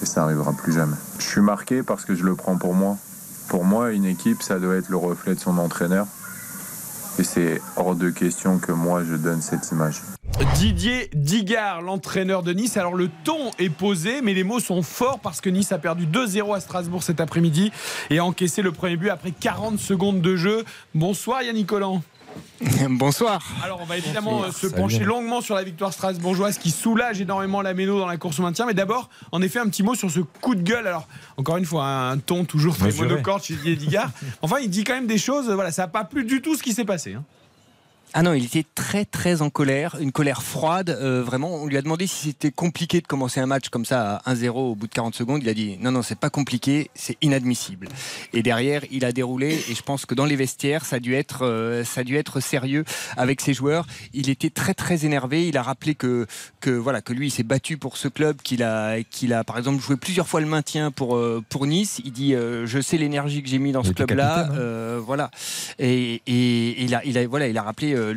et 0.00 0.06
ça 0.06 0.22
arrivera 0.22 0.52
plus 0.52 0.72
jamais. 0.72 0.96
Je 1.18 1.24
suis 1.24 1.40
marqué 1.40 1.82
parce 1.82 2.04
que 2.04 2.14
je 2.14 2.24
le 2.24 2.36
prends 2.36 2.56
pour 2.56 2.74
moi. 2.74 2.96
Pour 3.48 3.64
moi, 3.64 3.90
une 3.90 4.04
équipe, 4.04 4.42
ça 4.42 4.60
doit 4.60 4.76
être 4.76 4.90
le 4.90 4.96
reflet 4.96 5.34
de 5.34 5.40
son 5.40 5.58
entraîneur. 5.58 6.06
Et 7.18 7.24
c'est 7.24 7.60
hors 7.76 7.96
de 7.96 8.10
question 8.10 8.58
que 8.58 8.70
moi, 8.70 9.02
je 9.02 9.16
donne 9.16 9.42
cette 9.42 9.72
image. 9.72 10.02
Didier 10.54 11.10
Digard, 11.14 11.82
l'entraîneur 11.82 12.44
de 12.44 12.52
Nice. 12.52 12.76
Alors 12.76 12.94
le 12.94 13.08
ton 13.24 13.50
est 13.58 13.70
posé, 13.70 14.22
mais 14.22 14.34
les 14.34 14.44
mots 14.44 14.60
sont 14.60 14.82
forts 14.82 15.18
parce 15.18 15.40
que 15.40 15.50
Nice 15.50 15.72
a 15.72 15.78
perdu 15.78 16.06
2-0 16.06 16.54
à 16.54 16.60
Strasbourg 16.60 17.02
cet 17.02 17.20
après-midi 17.20 17.72
et 18.10 18.18
a 18.18 18.24
encaissé 18.24 18.62
le 18.62 18.70
premier 18.70 18.96
but 18.96 19.10
après 19.10 19.32
40 19.32 19.80
secondes 19.80 20.20
de 20.20 20.36
jeu. 20.36 20.64
Bonsoir 20.94 21.42
Yannick 21.42 21.66
Collant. 21.66 22.02
Bonsoir. 22.90 23.40
Alors 23.62 23.80
on 23.80 23.84
va 23.84 23.96
évidemment 23.98 24.42
euh, 24.42 24.50
se 24.50 24.68
Salut. 24.68 24.74
pencher 24.74 25.04
longuement 25.04 25.40
sur 25.40 25.54
la 25.54 25.62
victoire 25.62 25.92
strasbourgeoise 25.92 26.58
qui 26.58 26.70
soulage 26.70 27.20
énormément 27.20 27.62
la 27.62 27.72
Méno 27.74 27.98
dans 28.00 28.06
la 28.06 28.16
course 28.16 28.38
au 28.40 28.42
maintien. 28.42 28.66
Mais 28.66 28.74
d'abord, 28.74 29.08
en 29.32 29.40
effet, 29.42 29.58
un 29.60 29.68
petit 29.68 29.82
mot 29.82 29.94
sur 29.94 30.10
ce 30.10 30.20
coup 30.20 30.54
de 30.54 30.62
gueule. 30.62 30.86
Alors 30.86 31.06
encore 31.36 31.56
une 31.56 31.64
fois, 31.64 31.84
un 31.86 32.18
ton 32.18 32.44
toujours 32.44 32.76
très 32.76 32.90
monocorde 32.92 33.42
chez 33.42 33.54
Didier 33.54 33.76
Digard. 33.76 34.10
Enfin, 34.42 34.56
il 34.60 34.70
dit 34.70 34.84
quand 34.84 34.94
même 34.94 35.06
des 35.06 35.18
choses. 35.18 35.48
Voilà, 35.50 35.70
ça 35.70 35.82
n'a 35.82 35.88
pas 35.88 36.04
plu 36.04 36.24
du 36.24 36.42
tout 36.42 36.56
ce 36.56 36.62
qui 36.62 36.72
s'est 36.72 36.84
passé. 36.84 37.14
hein. 37.14 37.24
Ah 38.14 38.22
non, 38.22 38.32
il 38.32 38.44
était 38.44 38.64
très 38.74 39.04
très 39.04 39.42
en 39.42 39.50
colère, 39.50 39.96
une 40.00 40.12
colère 40.12 40.42
froide. 40.42 40.90
euh, 40.90 41.22
vraiment, 41.22 41.54
on 41.54 41.66
lui 41.66 41.76
a 41.76 41.82
demandé 41.82 42.06
si 42.06 42.28
c'était 42.28 42.50
compliqué 42.50 43.00
de 43.00 43.06
commencer 43.06 43.38
un 43.38 43.46
match 43.46 43.68
comme 43.68 43.84
ça 43.84 44.16
à 44.24 44.34
1-0 44.34 44.48
au 44.50 44.74
bout 44.74 44.86
de 44.86 44.92
40 44.92 45.14
secondes. 45.14 45.42
Il 45.42 45.48
a 45.48 45.54
dit 45.54 45.76
non 45.80 45.92
non, 45.92 46.02
c'est 46.02 46.18
pas 46.18 46.30
compliqué, 46.30 46.90
c'est 46.94 47.16
inadmissible. 47.22 47.88
Et 48.32 48.42
derrière, 48.42 48.82
il 48.90 49.04
a 49.04 49.12
déroulé. 49.12 49.62
Et 49.68 49.74
je 49.74 49.82
pense 49.82 50.06
que 50.06 50.14
dans 50.14 50.24
les 50.24 50.36
vestiaires, 50.36 50.84
ça 50.86 50.96
a 50.96 51.00
dû 51.00 51.14
être 51.14 51.44
euh, 51.44 51.84
ça 51.84 52.00
a 52.00 52.04
dû 52.04 52.16
être 52.16 52.40
sérieux 52.40 52.84
avec 53.16 53.40
ses 53.40 53.52
joueurs. 53.54 53.86
Il 54.14 54.30
était 54.30 54.50
très 54.50 54.74
très 54.74 55.04
énervé. 55.04 55.46
Il 55.46 55.56
a 55.58 55.62
rappelé 55.62 55.94
que 55.94 56.26
que 56.60 56.70
voilà 56.70 57.02
que 57.02 57.12
lui 57.12 57.28
il 57.28 57.30
s'est 57.30 57.42
battu 57.42 57.76
pour 57.76 57.98
ce 57.98 58.08
club, 58.08 58.38
qu'il 58.42 58.62
a 58.62 59.02
qu'il 59.02 59.32
a 59.34 59.44
par 59.44 59.58
exemple 59.58 59.82
joué 59.82 59.96
plusieurs 59.96 60.26
fois 60.28 60.40
le 60.40 60.46
maintien 60.46 60.90
pour 60.90 61.16
euh, 61.16 61.42
pour 61.50 61.66
Nice. 61.66 62.00
Il 62.04 62.12
dit 62.12 62.32
je 62.32 62.80
sais 62.80 62.96
l'énergie 62.96 63.42
que 63.42 63.48
j'ai 63.48 63.58
mis 63.58 63.72
dans 63.72 63.84
ce 63.84 63.92
club-là. 63.92 64.48
hein. 64.50 64.98
Voilà. 65.04 65.30
Et, 65.78 66.22
et 66.26 66.82
il 66.82 66.94
a, 66.94 67.04
il 67.04 67.16
a, 67.18 67.26
voilà, 67.26 67.48
il 67.48 67.56
a 67.58 67.62
rappelé 67.62 67.94
euh. 67.98 68.14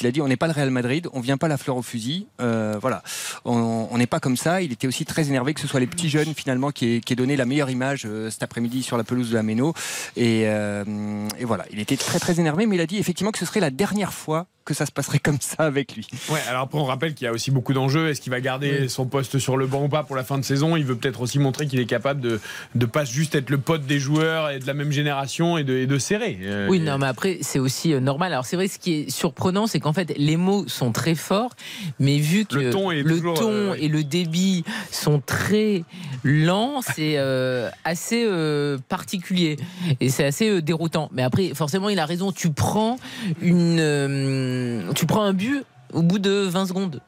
Il 0.00 0.06
a 0.06 0.10
dit 0.10 0.20
on 0.20 0.28
n'est 0.28 0.36
pas 0.36 0.46
le 0.46 0.52
Real 0.52 0.70
Madrid, 0.70 1.08
on 1.12 1.20
vient 1.20 1.36
pas 1.36 1.48
la 1.48 1.56
fleur 1.56 1.76
au 1.76 1.82
fusil. 1.82 2.26
Euh, 2.40 2.78
voilà, 2.80 3.02
on 3.44 3.96
n'est 3.96 4.06
pas 4.06 4.20
comme 4.20 4.36
ça. 4.36 4.62
Il 4.62 4.72
était 4.72 4.86
aussi 4.86 5.04
très 5.04 5.28
énervé 5.28 5.54
que 5.54 5.60
ce 5.60 5.66
soit 5.66 5.80
les 5.80 5.86
petits 5.86 6.08
jeunes 6.08 6.34
finalement 6.34 6.70
qui 6.70 6.96
aient, 6.96 7.00
qui 7.00 7.12
aient 7.12 7.16
donné 7.16 7.36
la 7.36 7.44
meilleure 7.44 7.70
image 7.70 8.04
euh, 8.06 8.30
cet 8.30 8.42
après-midi 8.42 8.82
sur 8.82 8.96
la 8.96 9.04
pelouse 9.04 9.30
de 9.30 9.34
la 9.34 9.42
Méno. 9.42 9.74
Et, 10.16 10.44
euh, 10.46 11.28
et 11.38 11.44
voilà, 11.44 11.64
il 11.70 11.80
était 11.80 11.96
très 11.96 12.18
très 12.18 12.40
énervé, 12.40 12.66
mais 12.66 12.76
il 12.76 12.80
a 12.80 12.86
dit 12.86 12.98
effectivement 12.98 13.32
que 13.32 13.38
ce 13.38 13.46
serait 13.46 13.60
la 13.60 13.70
dernière 13.70 14.12
fois 14.12 14.46
que 14.66 14.74
ça 14.74 14.84
se 14.84 14.92
passerait 14.92 15.20
comme 15.20 15.38
ça 15.40 15.62
avec 15.62 15.94
lui. 15.96 16.06
Ouais, 16.28 16.40
alors 16.48 16.62
après, 16.62 16.78
on 16.78 16.84
rappelle 16.84 17.14
qu'il 17.14 17.24
y 17.24 17.28
a 17.28 17.32
aussi 17.32 17.50
beaucoup 17.50 17.72
d'enjeux. 17.72 18.08
Est-ce 18.10 18.20
qu'il 18.20 18.32
va 18.32 18.40
garder 18.40 18.88
son 18.88 19.06
poste 19.06 19.38
sur 19.38 19.56
le 19.56 19.66
banc 19.66 19.84
ou 19.84 19.88
pas 19.88 20.02
pour 20.02 20.16
la 20.16 20.24
fin 20.24 20.36
de 20.36 20.44
saison? 20.44 20.76
Il 20.76 20.84
veut 20.84 20.96
peut-être 20.96 21.20
aussi 21.20 21.38
montrer 21.38 21.66
qu'il 21.66 21.78
est 21.80 21.86
capable 21.86 22.20
de 22.20 22.40
ne 22.74 22.84
pas 22.84 23.04
juste 23.04 23.34
être 23.34 23.48
le 23.48 23.58
pote 23.58 23.86
des 23.86 23.98
joueurs 24.00 24.50
et 24.50 24.58
de 24.58 24.66
la 24.66 24.74
même 24.74 24.90
génération 24.92 25.56
et 25.56 25.64
de, 25.64 25.74
et 25.76 25.86
de 25.86 25.98
serrer. 25.98 26.38
Euh, 26.42 26.66
Oui, 26.68 26.80
non, 26.80 26.98
mais 26.98 27.06
après, 27.06 27.38
c'est 27.42 27.60
aussi 27.60 27.92
euh, 27.94 28.00
normal. 28.00 28.32
Alors, 28.32 28.44
c'est 28.44 28.56
vrai, 28.56 28.66
ce 28.68 28.78
qui 28.78 28.92
est 28.94 29.10
surprenant, 29.10 29.66
c'est 29.68 29.78
qu'en 29.80 29.92
fait, 29.92 30.12
les 30.18 30.36
mots 30.36 30.66
sont 30.66 30.90
très 30.90 31.14
forts, 31.14 31.54
mais 32.00 32.18
vu 32.18 32.44
que 32.44 32.56
Le 32.56 32.70
ton 32.70 32.90
est 32.90 33.02
le 33.02 33.16
toujours, 33.16 33.38
ton 33.38 33.50
euh, 33.50 33.74
et 33.78 33.86
le 33.88 34.02
débit 34.02 34.64
sont 34.90 35.20
très 35.24 35.84
lents, 36.24 36.80
c'est 36.82 37.14
euh, 37.18 37.70
assez 37.84 38.24
euh, 38.26 38.78
particulier 38.88 39.56
et 40.00 40.08
c'est 40.08 40.24
assez 40.24 40.48
euh, 40.48 40.60
déroutant. 40.60 41.08
Mais 41.12 41.22
après, 41.22 41.52
forcément, 41.54 41.88
il 41.88 42.00
a 42.00 42.06
raison. 42.06 42.32
Tu 42.32 42.50
prends 42.50 42.98
une, 43.40 43.78
euh, 43.78 44.55
tu 44.94 45.06
prends 45.06 45.22
un 45.22 45.32
but 45.32 45.64
au 45.92 46.02
bout 46.02 46.18
de 46.18 46.30
20 46.30 46.66
secondes. 46.66 47.00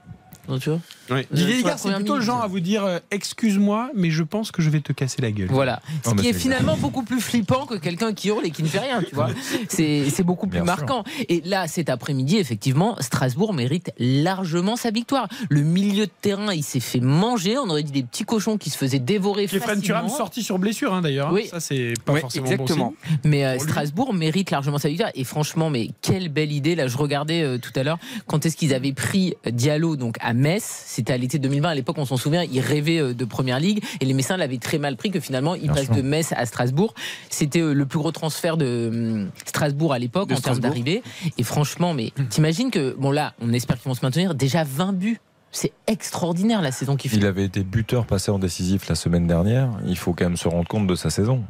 Tu 0.61 0.71
vois. 0.71 0.81
Euh, 1.11 1.23
Didier 1.31 1.57
Ligard, 1.57 1.79
c'est 1.79 1.93
plutôt 1.95 2.17
le 2.17 2.23
genre 2.23 2.43
à 2.43 2.47
vous 2.47 2.61
dire 2.61 2.85
euh, 2.85 2.99
excuse-moi, 3.11 3.91
mais 3.95 4.11
je 4.11 4.23
pense 4.23 4.51
que 4.51 4.63
je 4.63 4.71
vais 4.71 4.81
te 4.81 4.93
casser 4.93 5.21
la 5.23 5.31
gueule. 5.31 5.49
Voilà. 5.51 5.81
Ce 6.05 6.09
Non, 6.09 6.15
mais 6.17 6.23
qui 6.23 6.29
est 6.29 6.33
finalement 6.33 6.77
beaucoup 6.77 7.03
plus 7.03 7.21
flippant 7.21 7.67
que 7.67 7.75
quelqu'un 7.77 8.13
qui 8.15 8.29
hurle 8.29 8.45
et 8.47 8.51
qui 8.51 8.63
ne 8.63 8.69
fait 8.69 8.79
rien, 8.79 9.03
tu 9.03 9.15
vois. 9.15 9.29
C'est 9.69 10.09
c'est 10.11 10.23
beaucoup 10.23 10.47
plus 10.47 10.61
Bien 10.61 10.65
sûr. 10.75 10.77
marquant. 10.85 11.05
Et 11.29 11.43
là, 11.45 11.67
cet 11.69 11.89
après-midi, 11.91 12.37
effectivement, 12.39 12.97
Strasbourg 13.01 13.53
mérite 13.55 13.91
largement 13.99 14.77
sa 14.77 14.91
victoire. 14.91 15.29
Le 15.51 15.63
milieu 15.63 16.07
de 16.07 16.11
terrain, 16.21 16.53
il 16.53 16.63
s'est 16.63 16.81
fait 16.81 17.01
manger. 17.01 17.57
On 17.59 17.69
aurait 17.71 17.83
dit 17.83 17.93
des 17.93 18.03
petits 18.03 18.25
cochons 18.25 18.57
qui 18.59 18.71
se 18.71 18.79
faisaient 18.79 18.99
dévorer 18.99 19.47
Turam 19.47 19.77
facilement. 19.77 20.09
sorti 20.09 20.43
sur 20.43 20.59
blessure 20.59 20.93
hein, 20.95 21.03
d'ailleurs. 21.03 21.29
hein. 21.29 21.33
Oui. 21.35 21.47
Ça, 21.49 21.61
c'est 21.61 21.95
pas 22.05 22.13
Ouais, 22.15 22.21
forcément 22.21 22.47
exactement. 22.47 22.95
bon 23.03 23.09
signe. 23.09 23.19
Mais 23.25 23.45
euh. 23.45 23.59
Strasbourg 23.59 24.15
mérite 24.15 24.51
largement 24.51 24.79
sa 24.79 24.89
victoire. 24.89 25.11
Et 25.15 25.25
franchement, 25.25 25.71
mais 25.71 25.91
quelle 26.03 26.29
belle 26.29 26.53
idée. 26.53 26.75
Là, 26.75 26.87
je 26.89 26.97
regardais 26.97 27.43
euh, 27.43 27.59
tout 27.59 27.73
à 27.77 27.83
l'heure 27.83 27.99
quand 28.27 28.45
est-ce 28.47 28.57
qu'ils 28.57 28.75
avaient 28.75 28.93
pris 28.93 29.35
Diallo 29.51 29.97
donc 29.97 30.17
à 30.21 30.33
Metz. 30.39 30.63
C'était 30.87 31.13
à 31.13 31.17
l'été 31.17 31.39
2020. 31.39 31.69
À 31.69 31.75
l'époque, 31.75 31.97
on 31.99 32.05
s'en 32.05 32.17
souvient, 32.17 32.45
ils 32.45 32.61
rêvaient 32.61 32.99
euh, 32.99 33.15
de 33.15 33.25
première 33.25 33.61
ligue 33.61 33.83
et 34.01 34.05
les 34.05 34.15
Messins 34.15 34.37
l'avaient 34.37 34.59
très 34.59 34.79
mal 34.79 34.97
pris 34.97 35.11
que 35.11 35.21
finalement, 35.21 35.55
Bien 35.57 35.73
passent 35.73 35.87
sûr. 35.87 35.97
de 35.97 36.03
Metz 36.03 36.33
à 36.37 36.47
Strasbourg. 36.47 36.95
C'était 37.31 37.61
euh, 37.61 37.73
le 37.73 37.87
plus 37.87 37.99
gros 37.99 38.13
transfert 38.13 38.57
de 38.57 38.89
hum, 38.91 39.31
Strasbourg 39.45 39.93
à 39.93 39.99
l'époque 39.99 40.33
en 40.33 40.41
termes 40.41 40.61
d'arrivée. 40.61 41.03
Et 41.37 41.43
franchement, 41.43 41.95
mais 41.95 42.13
t'imagines 42.31 42.71
que, 42.71 42.95
bon 42.99 43.11
là, 43.11 43.35
on 43.41 43.53
espère 43.53 43.77
qu'ils 43.79 43.89
vont 43.89 43.95
se 43.95 44.05
maintenir. 44.05 44.35
Déjà 44.35 44.65
20 44.65 44.93
buts. 44.93 45.21
C'est 45.61 45.73
extraordinaire 45.89 46.63
la 46.63 46.71
saison 46.71 46.95
qu'il 46.95 47.11
fait. 47.11 47.17
Il 47.17 47.27
avait 47.27 47.45
été 47.45 47.65
buteur 47.65 48.07
passé 48.07 48.31
en 48.31 48.39
décisif 48.39 48.89
la 48.89 48.95
semaine 48.95 49.27
dernière. 49.27 49.69
Il 49.89 49.99
faut 49.99 50.13
quand 50.13 50.27
même 50.27 50.37
se 50.37 50.47
rendre 50.47 50.69
compte 50.69 50.87
de 50.87 50.95
sa 50.95 51.11
saison. 51.11 51.43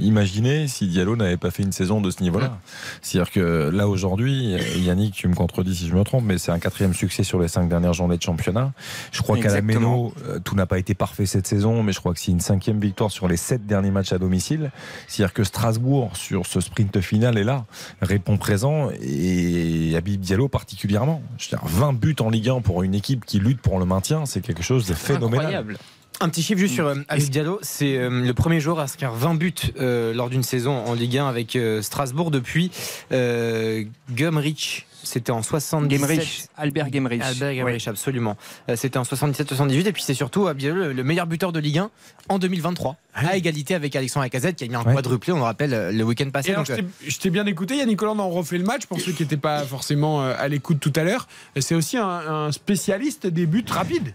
Imaginez 0.00 0.68
si 0.68 0.86
Diallo 0.86 1.16
n'avait 1.16 1.36
pas 1.36 1.50
fait 1.50 1.64
une 1.64 1.72
saison 1.72 2.00
de 2.00 2.12
ce 2.12 2.22
niveau-là. 2.22 2.60
C'est-à-dire 3.02 3.32
que 3.32 3.68
là 3.74 3.88
aujourd'hui, 3.88 4.54
Yannick, 4.76 5.14
tu 5.14 5.26
me 5.26 5.34
contredis 5.34 5.74
si 5.74 5.88
je 5.88 5.96
me 5.96 6.04
trompe, 6.04 6.22
mais 6.22 6.38
c'est 6.38 6.52
un 6.52 6.60
quatrième 6.60 6.94
succès 6.94 7.24
sur 7.24 7.40
les 7.40 7.48
cinq 7.48 7.68
dernières 7.68 7.92
journées 7.92 8.18
de 8.18 8.22
championnat. 8.22 8.72
Je 9.10 9.20
crois 9.22 9.36
qu'à 9.36 9.52
la. 9.52 9.62
Méno, 9.62 10.14
euh, 10.28 10.38
tout 10.38 10.54
n'a 10.54 10.66
pas 10.66 10.78
été 10.78 10.94
parfait 10.94 11.26
cette 11.26 11.48
saison, 11.48 11.82
mais 11.82 11.90
je 11.90 11.98
crois 11.98 12.14
que 12.14 12.20
c'est 12.20 12.30
une 12.30 12.38
cinquième 12.38 12.78
victoire 12.78 13.10
sur 13.10 13.26
les 13.26 13.36
sept 13.36 13.66
derniers 13.66 13.90
matchs 13.90 14.12
à 14.12 14.18
domicile. 14.18 14.70
C'est-à-dire 15.08 15.34
que 15.34 15.42
Strasbourg, 15.42 16.16
sur 16.16 16.46
ce 16.46 16.60
sprint 16.60 17.00
final, 17.00 17.36
est 17.36 17.42
là, 17.42 17.64
répond 18.00 18.36
présent, 18.36 18.90
et 19.02 19.96
Habib 19.96 20.20
Diallo 20.20 20.46
particulièrement. 20.46 21.20
Je 21.36 21.46
veux 21.46 21.58
dire, 21.58 21.66
20 21.66 21.94
buts 21.94 22.14
en 22.20 22.30
Ligue 22.30 22.50
1 22.50 22.60
pour 22.60 22.84
une 22.84 22.94
équipe 22.94 23.24
qui 23.24 23.40
lutte 23.40 23.55
pour 23.62 23.78
le 23.78 23.84
maintien, 23.84 24.26
c'est 24.26 24.40
quelque 24.40 24.62
chose 24.62 24.86
de 24.86 24.94
phénoménal. 24.94 25.46
Incroyable. 25.46 25.78
Un 26.20 26.30
petit 26.30 26.42
chiffre 26.42 26.58
juste 26.58 26.74
sur 26.74 26.86
euh, 26.86 26.94
Habib 27.08 27.28
Diallo, 27.28 27.58
c'est 27.60 27.98
euh, 27.98 28.08
le 28.08 28.32
premier 28.32 28.58
joueur 28.58 28.78
à 28.78 28.84
inscrire 28.84 29.12
20 29.12 29.34
buts 29.34 29.52
euh, 29.78 30.14
lors 30.14 30.30
d'une 30.30 30.42
saison 30.42 30.72
en 30.86 30.94
Ligue 30.94 31.18
1 31.18 31.28
avec 31.28 31.56
euh, 31.56 31.82
Strasbourg 31.82 32.30
depuis 32.30 32.70
euh, 33.12 33.84
Gumrich. 34.10 34.86
C'était 35.06 35.30
en 35.32 35.42
77. 35.42 35.98
Gemrich, 36.00 36.44
Albert 36.56 36.92
Gemrich. 36.92 37.22
Albert 37.22 37.48
Ouais. 37.48 37.56
Gemrich, 37.56 37.88
absolument. 37.88 38.36
Euh, 38.68 38.76
C'était 38.76 38.98
en 38.98 39.04
77-78 39.04 39.86
et 39.86 39.92
puis 39.92 40.02
c'est 40.02 40.14
surtout 40.14 40.46
le- 40.48 40.92
le 40.92 41.04
meilleur 41.04 41.26
buteur 41.26 41.52
de 41.52 41.60
Ligue 41.60 41.78
1 41.78 41.90
en 42.28 42.38
2023, 42.38 42.96
à 43.14 43.36
égalité 43.36 43.74
avec 43.74 43.94
Alexandre 43.96 44.24
Lacazette 44.24 44.56
qui 44.56 44.64
a 44.64 44.68
mis 44.68 44.74
un 44.74 44.82
Ouais. 44.82 44.94
quadruplé, 44.94 45.32
on 45.32 45.36
le 45.36 45.42
rappelle, 45.42 45.72
euh, 45.74 45.92
le 45.92 46.04
week-end 46.04 46.28
passé. 46.30 46.48
Et 46.48 46.52
alors, 46.52 46.64
Donc, 46.64 46.76
je 46.76 46.82
euh, 46.82 46.84
t'ai- 46.84 47.10
je 47.10 47.18
t'ai 47.18 47.30
bien 47.30 47.46
écouté, 47.46 47.76
Yannick 47.76 48.02
Hollande 48.02 48.20
en 48.20 48.28
refait 48.30 48.58
le 48.58 48.64
match 48.64 48.86
pour 48.86 49.00
ceux 49.00 49.12
qui 49.12 49.22
n'étaient 49.22 49.36
pas 49.36 49.62
forcément 49.62 50.22
à 50.22 50.48
l'écoute 50.48 50.80
tout 50.80 50.92
à 50.96 51.04
l'heure. 51.04 51.28
C'est 51.58 51.74
aussi 51.74 51.96
un, 51.96 52.06
un 52.08 52.52
spécialiste 52.52 53.26
des 53.26 53.46
buts 53.46 53.64
rapides. 53.68 54.12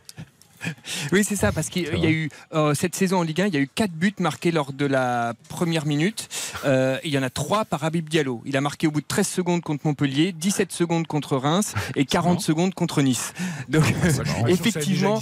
Oui, 1.11 1.23
c'est 1.23 1.35
ça, 1.35 1.51
parce 1.51 1.69
qu'il 1.69 1.83
y 1.83 2.05
a 2.05 2.11
eu 2.11 2.29
euh, 2.53 2.73
cette 2.73 2.95
saison 2.95 3.19
en 3.19 3.23
Ligue 3.23 3.41
1, 3.41 3.47
il 3.47 3.53
y 3.53 3.57
a 3.57 3.61
eu 3.61 3.69
4 3.73 3.91
buts 3.91 4.13
marqués 4.19 4.51
lors 4.51 4.73
de 4.73 4.85
la 4.85 5.33
première 5.49 5.85
minute. 5.85 6.29
Euh, 6.65 6.97
il 7.03 7.11
y 7.11 7.17
en 7.17 7.23
a 7.23 7.29
3 7.29 7.65
par 7.65 7.83
Habib 7.83 8.09
Diallo. 8.09 8.41
Il 8.45 8.57
a 8.57 8.61
marqué 8.61 8.87
au 8.87 8.91
bout 8.91 9.01
de 9.01 9.07
13 9.07 9.27
secondes 9.27 9.61
contre 9.61 9.85
Montpellier, 9.85 10.31
17 10.31 10.71
secondes 10.71 11.07
contre 11.07 11.37
Reims 11.37 11.73
et 11.95 12.05
40 12.05 12.41
secondes 12.41 12.73
contre 12.73 13.01
Nice. 13.01 13.33
Donc, 13.69 13.83
effectivement. 14.47 15.19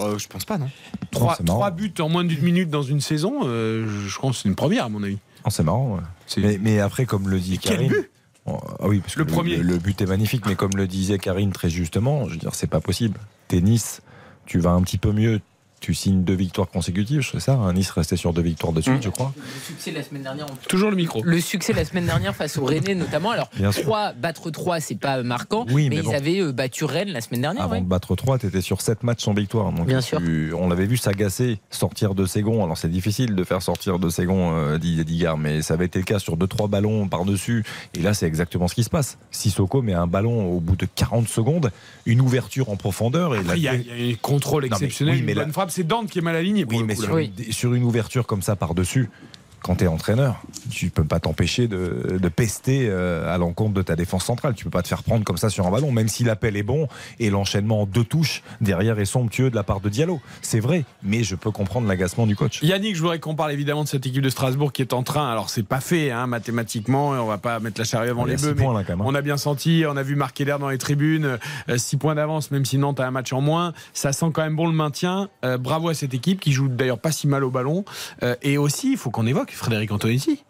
Euh, 0.00 0.18
je 0.18 0.28
pense 0.28 0.44
pas, 0.44 0.58
non. 0.58 0.70
Trois, 1.10 1.34
c'est 1.36 1.44
marrant. 1.44 1.58
trois 1.58 1.70
buts 1.70 1.94
en 2.00 2.08
moins 2.08 2.24
d'une 2.24 2.42
minute 2.42 2.70
dans 2.70 2.82
une 2.82 3.00
saison, 3.00 3.40
euh, 3.44 3.86
je 4.06 4.18
pense 4.18 4.36
que 4.36 4.42
c'est 4.42 4.48
une 4.48 4.54
première 4.54 4.84
à 4.84 4.88
mon 4.88 5.02
avis. 5.02 5.18
Non, 5.44 5.50
c'est 5.50 5.62
marrant. 5.62 5.96
ouais. 5.96 6.42
Mais, 6.42 6.58
mais 6.60 6.80
après, 6.80 7.06
comme 7.06 7.28
le 7.28 7.38
dit 7.38 7.58
quel 7.58 7.76
Karine. 7.76 7.88
but? 7.88 8.10
Oh, 8.46 8.58
ah 8.80 8.88
oui, 8.88 9.00
parce 9.00 9.14
que 9.14 9.20
Le 9.20 9.26
premier. 9.26 9.56
Le, 9.56 9.78
but 9.78 10.00
est 10.00 10.06
magnifique, 10.06 10.46
mais 10.46 10.54
comme 10.54 10.70
le 10.74 10.86
disait 10.86 11.18
Karine 11.18 11.52
très 11.52 11.68
justement, 11.68 12.26
je 12.26 12.32
veux 12.32 12.38
dire, 12.38 12.54
c'est 12.54 12.66
pas 12.66 12.80
possible. 12.80 13.18
Tennis, 13.48 14.00
tu 14.48 14.58
vas 14.58 14.70
un 14.70 14.82
petit 14.82 14.98
peu 14.98 15.12
mieux. 15.12 15.40
Tu 15.80 15.94
signes 15.94 16.24
deux 16.24 16.34
victoires 16.34 16.68
consécutives, 16.68 17.26
c'est 17.30 17.40
ça 17.40 17.52
hein 17.54 17.72
Nice 17.72 17.90
restait 17.90 18.16
sur 18.16 18.32
deux 18.32 18.42
victoires 18.42 18.72
de 18.72 18.80
suite, 18.80 18.96
Mm. 18.98 19.02
je 19.02 19.08
crois. 19.10 19.32
Le 19.36 19.60
succès 19.66 19.90
la 19.92 20.02
semaine 20.02 20.22
dernière. 20.24 20.46
Toujours 20.68 20.90
le 20.90 20.96
micro. 20.96 21.22
Le 21.22 21.40
succès 21.40 21.72
la 21.72 21.84
semaine 21.84 22.06
dernière 22.06 22.34
face 22.34 22.56
au 22.58 22.64
Rennais 22.64 22.94
notamment. 22.96 23.30
Alors 23.30 23.48
Bien 23.56 23.70
sûr. 23.72 23.84
3 23.84 24.12
battre 24.12 24.50
3 24.50 24.80
c'est 24.80 24.96
pas 24.98 25.22
marquant, 25.22 25.66
Oui, 25.70 25.88
mais, 25.88 25.96
mais 25.96 26.02
ils 26.02 26.06
bon. 26.06 26.12
avaient 26.14 26.40
euh, 26.40 26.52
battu 26.52 26.84
Rennes 26.84 27.10
la 27.10 27.20
semaine 27.20 27.42
dernière. 27.42 27.62
Avant 27.64 27.74
ouais. 27.74 27.80
de 27.80 27.86
battre 27.86 28.16
3, 28.16 28.38
tu 28.38 28.46
étais 28.46 28.60
sur 28.60 28.80
7 28.80 29.02
matchs 29.04 29.22
sans 29.24 29.34
victoire. 29.34 29.70
Donc 29.72 29.86
Bien 29.86 30.00
tu- 30.00 30.06
sûr. 30.08 30.20
On 30.58 30.68
l'avait 30.68 30.86
vu 30.86 30.96
s'agacer, 30.96 31.58
sortir 31.70 32.14
de 32.14 32.26
Ségon. 32.26 32.64
Alors 32.64 32.76
c'est 32.76 32.90
difficile 32.90 33.34
de 33.36 33.44
faire 33.44 33.62
sortir 33.62 33.98
de 34.00 34.08
Ségon 34.08 34.52
euh, 34.56 34.78
Digard, 34.78 35.38
mais 35.38 35.62
ça 35.62 35.74
avait 35.74 35.86
été 35.86 35.98
le 36.00 36.04
cas 36.04 36.18
sur 36.18 36.36
2-3 36.36 36.68
ballons 36.68 37.06
par-dessus. 37.08 37.64
Et 37.94 38.00
là, 38.00 38.14
c'est 38.14 38.26
exactement 38.26 38.66
ce 38.68 38.74
qui 38.74 38.82
se 38.84 38.90
passe. 38.90 39.18
Sissoko 39.30 39.80
met 39.82 39.94
un 39.94 40.06
ballon 40.08 40.50
au 40.52 40.60
bout 40.60 40.76
de 40.76 40.86
40 40.92 41.28
secondes, 41.28 41.70
une 42.04 42.20
ouverture 42.20 42.68
en 42.70 42.76
profondeur. 42.76 43.34
Et 43.36 43.38
Après, 43.38 43.56
il 43.58 43.62
y, 43.62 43.68
a 43.68 43.74
il 43.74 44.06
y 44.06 44.10
a 44.10 44.12
un 44.12 44.16
contrôle 44.20 44.64
Non, 44.64 44.68
mais 44.70 44.76
exceptionnel, 44.76 45.14
oui, 45.16 45.22
mais 45.22 45.32
une 45.32 45.38
là- 45.38 45.44
bonne 45.44 45.52
frappe. 45.52 45.67
C'est 45.68 45.86
Dante 45.86 46.10
qui 46.10 46.18
est 46.18 46.22
mal 46.22 46.36
aligné. 46.36 46.64
Pour 46.64 46.74
Oui, 46.74 46.80
le 46.80 46.86
mais 46.86 46.94
coup, 46.94 47.02
sur, 47.02 47.16
là. 47.16 47.22
une, 47.22 47.52
sur 47.52 47.74
une 47.74 47.84
ouverture 47.84 48.26
comme 48.26 48.42
ça 48.42 48.56
par-dessus, 48.56 49.08
quand 49.62 49.76
tu 49.76 49.84
es 49.84 49.86
entraîneur, 49.86 50.42
tu 50.70 50.90
peux 50.90 51.04
pas 51.04 51.20
t'empêcher 51.20 51.68
de, 51.68 52.18
de 52.20 52.28
pester 52.28 52.88
euh, 52.88 53.32
à 53.32 53.38
l'encontre 53.38 53.74
de 53.74 53.82
ta 53.82 53.96
défense 53.96 54.24
centrale. 54.24 54.54
Tu 54.54 54.64
peux 54.64 54.70
pas 54.70 54.82
te 54.82 54.88
faire 54.88 55.02
prendre 55.02 55.24
comme 55.24 55.36
ça 55.36 55.50
sur 55.50 55.66
un 55.66 55.70
ballon, 55.70 55.92
même 55.92 56.08
si 56.08 56.24
l'appel 56.24 56.56
est 56.56 56.62
bon 56.62 56.88
et 57.18 57.30
l'enchaînement 57.30 57.82
en 57.82 57.86
deux 57.86 58.04
touches 58.04 58.42
derrière 58.60 58.98
est 58.98 59.04
somptueux 59.04 59.50
de 59.50 59.56
la 59.56 59.62
part 59.62 59.80
de 59.80 59.88
Diallo. 59.88 60.20
C'est 60.42 60.60
vrai, 60.60 60.84
mais 61.02 61.22
je 61.22 61.34
peux 61.34 61.50
comprendre 61.50 61.88
l'agacement 61.88 62.26
du 62.26 62.36
coach. 62.36 62.62
Yannick, 62.62 62.96
je 62.96 63.00
voudrais 63.00 63.18
qu'on 63.18 63.34
parle 63.34 63.52
évidemment 63.52 63.84
de 63.84 63.88
cette 63.88 64.06
équipe 64.06 64.22
de 64.22 64.30
Strasbourg 64.30 64.72
qui 64.72 64.82
est 64.82 64.92
en 64.92 65.02
train. 65.02 65.30
Alors, 65.30 65.50
c'est 65.50 65.62
pas 65.62 65.80
fait 65.80 66.10
hein, 66.10 66.26
mathématiquement, 66.26 67.10
on 67.10 67.26
va 67.26 67.38
pas 67.38 67.60
mettre 67.60 67.80
la 67.80 67.84
charrue 67.84 68.10
avant 68.10 68.24
les 68.24 68.36
bœufs, 68.36 68.54
points, 68.54 68.74
là, 68.74 68.84
hein. 68.88 68.96
on 69.00 69.14
a 69.14 69.22
bien 69.22 69.36
senti, 69.36 69.84
on 69.88 69.96
a 69.96 70.02
vu 70.02 70.16
marquer 70.16 70.44
l'air 70.44 70.58
dans 70.58 70.68
les 70.68 70.78
tribunes, 70.78 71.38
6 71.74 71.96
points 71.96 72.14
d'avance, 72.14 72.50
même 72.50 72.64
si 72.64 72.78
Nantes 72.78 73.00
a 73.00 73.06
un 73.06 73.10
match 73.10 73.32
en 73.32 73.40
moins. 73.40 73.72
Ça 73.92 74.12
sent 74.12 74.26
quand 74.32 74.42
même 74.42 74.56
bon 74.56 74.66
le 74.66 74.72
maintien. 74.72 75.28
Euh, 75.44 75.58
bravo 75.58 75.88
à 75.88 75.94
cette 75.94 76.14
équipe 76.14 76.40
qui 76.40 76.52
joue 76.52 76.68
d'ailleurs 76.68 76.98
pas 76.98 77.12
si 77.12 77.26
mal 77.26 77.44
au 77.44 77.50
ballon. 77.50 77.84
Euh, 78.22 78.34
et 78.42 78.58
aussi, 78.58 78.92
il 78.92 78.96
faut 78.96 79.10
qu'on 79.10 79.26
évoque 79.26 79.47
Frédéric 79.50 79.90
Antonetti. 79.92 80.42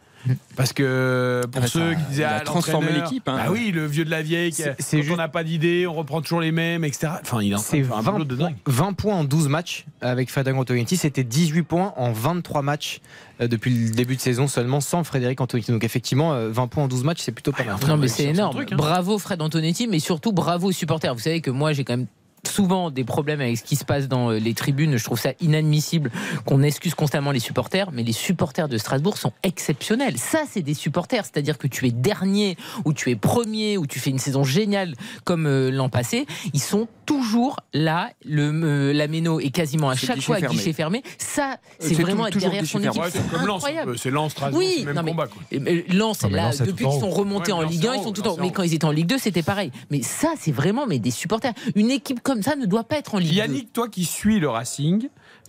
Parce 0.56 0.72
que 0.72 1.42
pour 1.52 1.58
Ah 1.58 1.60
bah, 1.60 1.66
ceux 1.68 1.90
ça- 1.90 1.94
qui 1.94 2.02
disaient 2.10 2.22
il 2.22 2.24
a 2.24 2.36
ah, 2.38 2.40
transformé 2.40 2.86
l'entraîneur, 2.88 3.08
l'équipe, 3.10 3.28
hein. 3.28 3.36
bah 3.36 3.52
oui, 3.52 3.70
le 3.70 3.86
vieux 3.86 4.04
de 4.04 4.10
la 4.10 4.20
vieille, 4.20 4.50
qui- 4.50 4.64
quand 4.64 4.74
juste- 4.98 5.10
on 5.12 5.16
n'a 5.16 5.28
pas 5.28 5.44
d'idée, 5.44 5.86
on 5.86 5.94
reprend 5.94 6.20
toujours 6.20 6.40
les 6.40 6.50
mêmes, 6.50 6.84
etc. 6.84 7.12
Enfin, 7.22 7.40
il 7.40 7.56
C'est 7.58 7.78
de 7.78 7.84
faire 7.84 7.96
un 7.96 8.02
20, 8.02 8.12
boulot 8.12 8.24
de 8.24 8.34
dingue. 8.36 8.56
20 8.66 8.92
points 8.94 9.14
en 9.14 9.24
12 9.24 9.48
matchs 9.48 9.86
avec 10.00 10.28
Frédéric 10.30 10.58
Antonetti. 10.58 10.96
C'était 10.96 11.22
18 11.24 11.62
points 11.62 11.94
en 11.96 12.10
23 12.12 12.62
matchs 12.62 13.00
euh, 13.40 13.46
depuis 13.46 13.70
le 13.70 13.90
début 13.94 14.16
de 14.16 14.20
saison 14.20 14.48
seulement 14.48 14.80
sans 14.80 15.04
Frédéric 15.04 15.40
Antonetti. 15.40 15.70
Donc 15.70 15.84
effectivement, 15.84 16.34
euh, 16.34 16.50
20 16.50 16.66
points 16.66 16.84
en 16.84 16.88
12 16.88 17.04
matchs, 17.04 17.20
c'est 17.22 17.32
plutôt 17.32 17.52
pas 17.52 17.62
mal. 17.64 17.76
Non, 17.86 17.96
mais 17.96 18.08
c'est 18.08 18.24
énorme. 18.24 18.54
truc, 18.56 18.72
hein. 18.72 18.76
Bravo 18.76 19.18
Fred 19.18 19.40
Antonetti, 19.40 19.86
mais 19.86 20.00
surtout 20.00 20.32
bravo 20.32 20.68
aux 20.68 20.72
supporters. 20.72 21.14
Vous 21.14 21.20
savez 21.20 21.40
que 21.40 21.50
moi, 21.52 21.72
j'ai 21.72 21.84
quand 21.84 21.96
même 21.96 22.06
souvent 22.46 22.90
des 22.90 23.04
problèmes 23.04 23.40
avec 23.40 23.58
ce 23.58 23.62
qui 23.64 23.76
se 23.76 23.84
passe 23.84 24.08
dans 24.08 24.30
euh, 24.30 24.38
les 24.38 24.54
tribunes. 24.54 24.96
Je 24.96 25.04
trouve 25.04 25.18
ça 25.20 25.30
inadmissible 25.40 26.10
qu'on 26.44 26.62
excuse 26.62 26.94
constamment 26.94 27.30
les 27.30 27.40
supporters, 27.40 27.90
mais 27.92 28.02
les 28.02 28.12
supporters 28.12 28.68
de 28.68 28.78
Strasbourg 28.78 29.16
sont 29.18 29.32
exceptionnels. 29.42 30.18
Ça, 30.18 30.42
c'est 30.50 30.62
des 30.62 30.74
supporters, 30.74 31.24
c'est-à-dire 31.24 31.58
que 31.58 31.66
tu 31.66 31.86
es 31.86 31.90
dernier 31.90 32.56
ou 32.84 32.92
tu 32.92 33.10
es 33.10 33.16
premier 33.16 33.76
ou 33.78 33.86
tu 33.86 33.98
fais 33.98 34.10
une 34.10 34.18
saison 34.18 34.44
géniale 34.44 34.94
comme 35.24 35.46
euh, 35.46 35.70
l'an 35.70 35.88
passé, 35.88 36.26
ils 36.52 36.60
sont 36.60 36.88
toujours 37.06 37.56
là. 37.72 38.10
Le 38.24 38.48
euh, 38.52 38.92
la 38.92 39.08
méno 39.08 39.40
est 39.40 39.50
quasiment 39.50 39.88
à 39.90 39.96
chaque 39.96 40.20
fois 40.20 40.36
à 40.36 40.40
fermé. 40.40 40.56
guichet 40.56 40.72
fermé. 40.72 41.02
Ça, 41.18 41.56
c'est 41.78 41.94
vraiment 41.94 42.24
tout- 42.24 42.38
être 42.38 42.38
derrière 42.38 42.64
son 42.66 42.82
équipe. 42.82 43.02
Ouais, 43.02 43.10
comme 43.30 43.50
incroyable. 43.50 43.98
c'est 43.98 44.10
Lens, 44.10 44.32
Strasbourg, 44.32 44.58
Oui, 44.60 44.84
non, 44.86 44.92
même 44.94 45.04
mais- 45.04 45.10
combat. 45.12 45.26
quoi. 45.26 45.42
Et, 45.50 45.58
mais 45.60 45.84
Lens, 45.88 46.22
Non, 46.22 46.28
mais 46.30 46.36
là, 46.36 46.42
Lens, 46.48 46.58
tout 46.58 46.64
depuis 46.66 46.84
qu'ils 46.86 47.00
sont 47.00 47.10
remontés 47.10 47.52
Ouais, 47.52 47.58
en 47.58 47.62
Ligue 47.62 47.84
Lens, 47.84 47.96
1, 47.96 48.00
ils 48.00 48.02
sont 48.04 48.12
tout 48.12 48.20
le 48.20 48.24
temps. 48.24 48.30
Lens, 48.30 48.38
en 48.40 48.42
Mais 48.42 48.52
quand 48.52 48.62
ils 48.62 48.74
étaient 48.74 48.84
en 48.84 48.90
Ligue 48.90 49.06
2, 49.06 49.18
c'était 49.18 49.42
pareil. 49.42 49.70
Mais 49.90 50.02
ça, 50.02 50.32
c'est 50.38 50.52
vraiment 50.52 50.86
mais 50.86 50.98
des 50.98 51.10
supporters. 51.10 51.52
Une 51.74 51.90
équipe 51.90 52.20
comme 52.28 52.42
ça 52.42 52.56
ne 52.56 52.66
doit 52.66 52.84
pas 52.84 52.98
être 52.98 53.14
en 53.14 53.18
Ligue 53.18 53.30
2. 53.30 53.36
Yannick, 53.36 53.72
toi 53.72 53.88
qui 53.88 54.04
suis 54.04 54.38
le 54.38 54.50
Racing, 54.50 55.08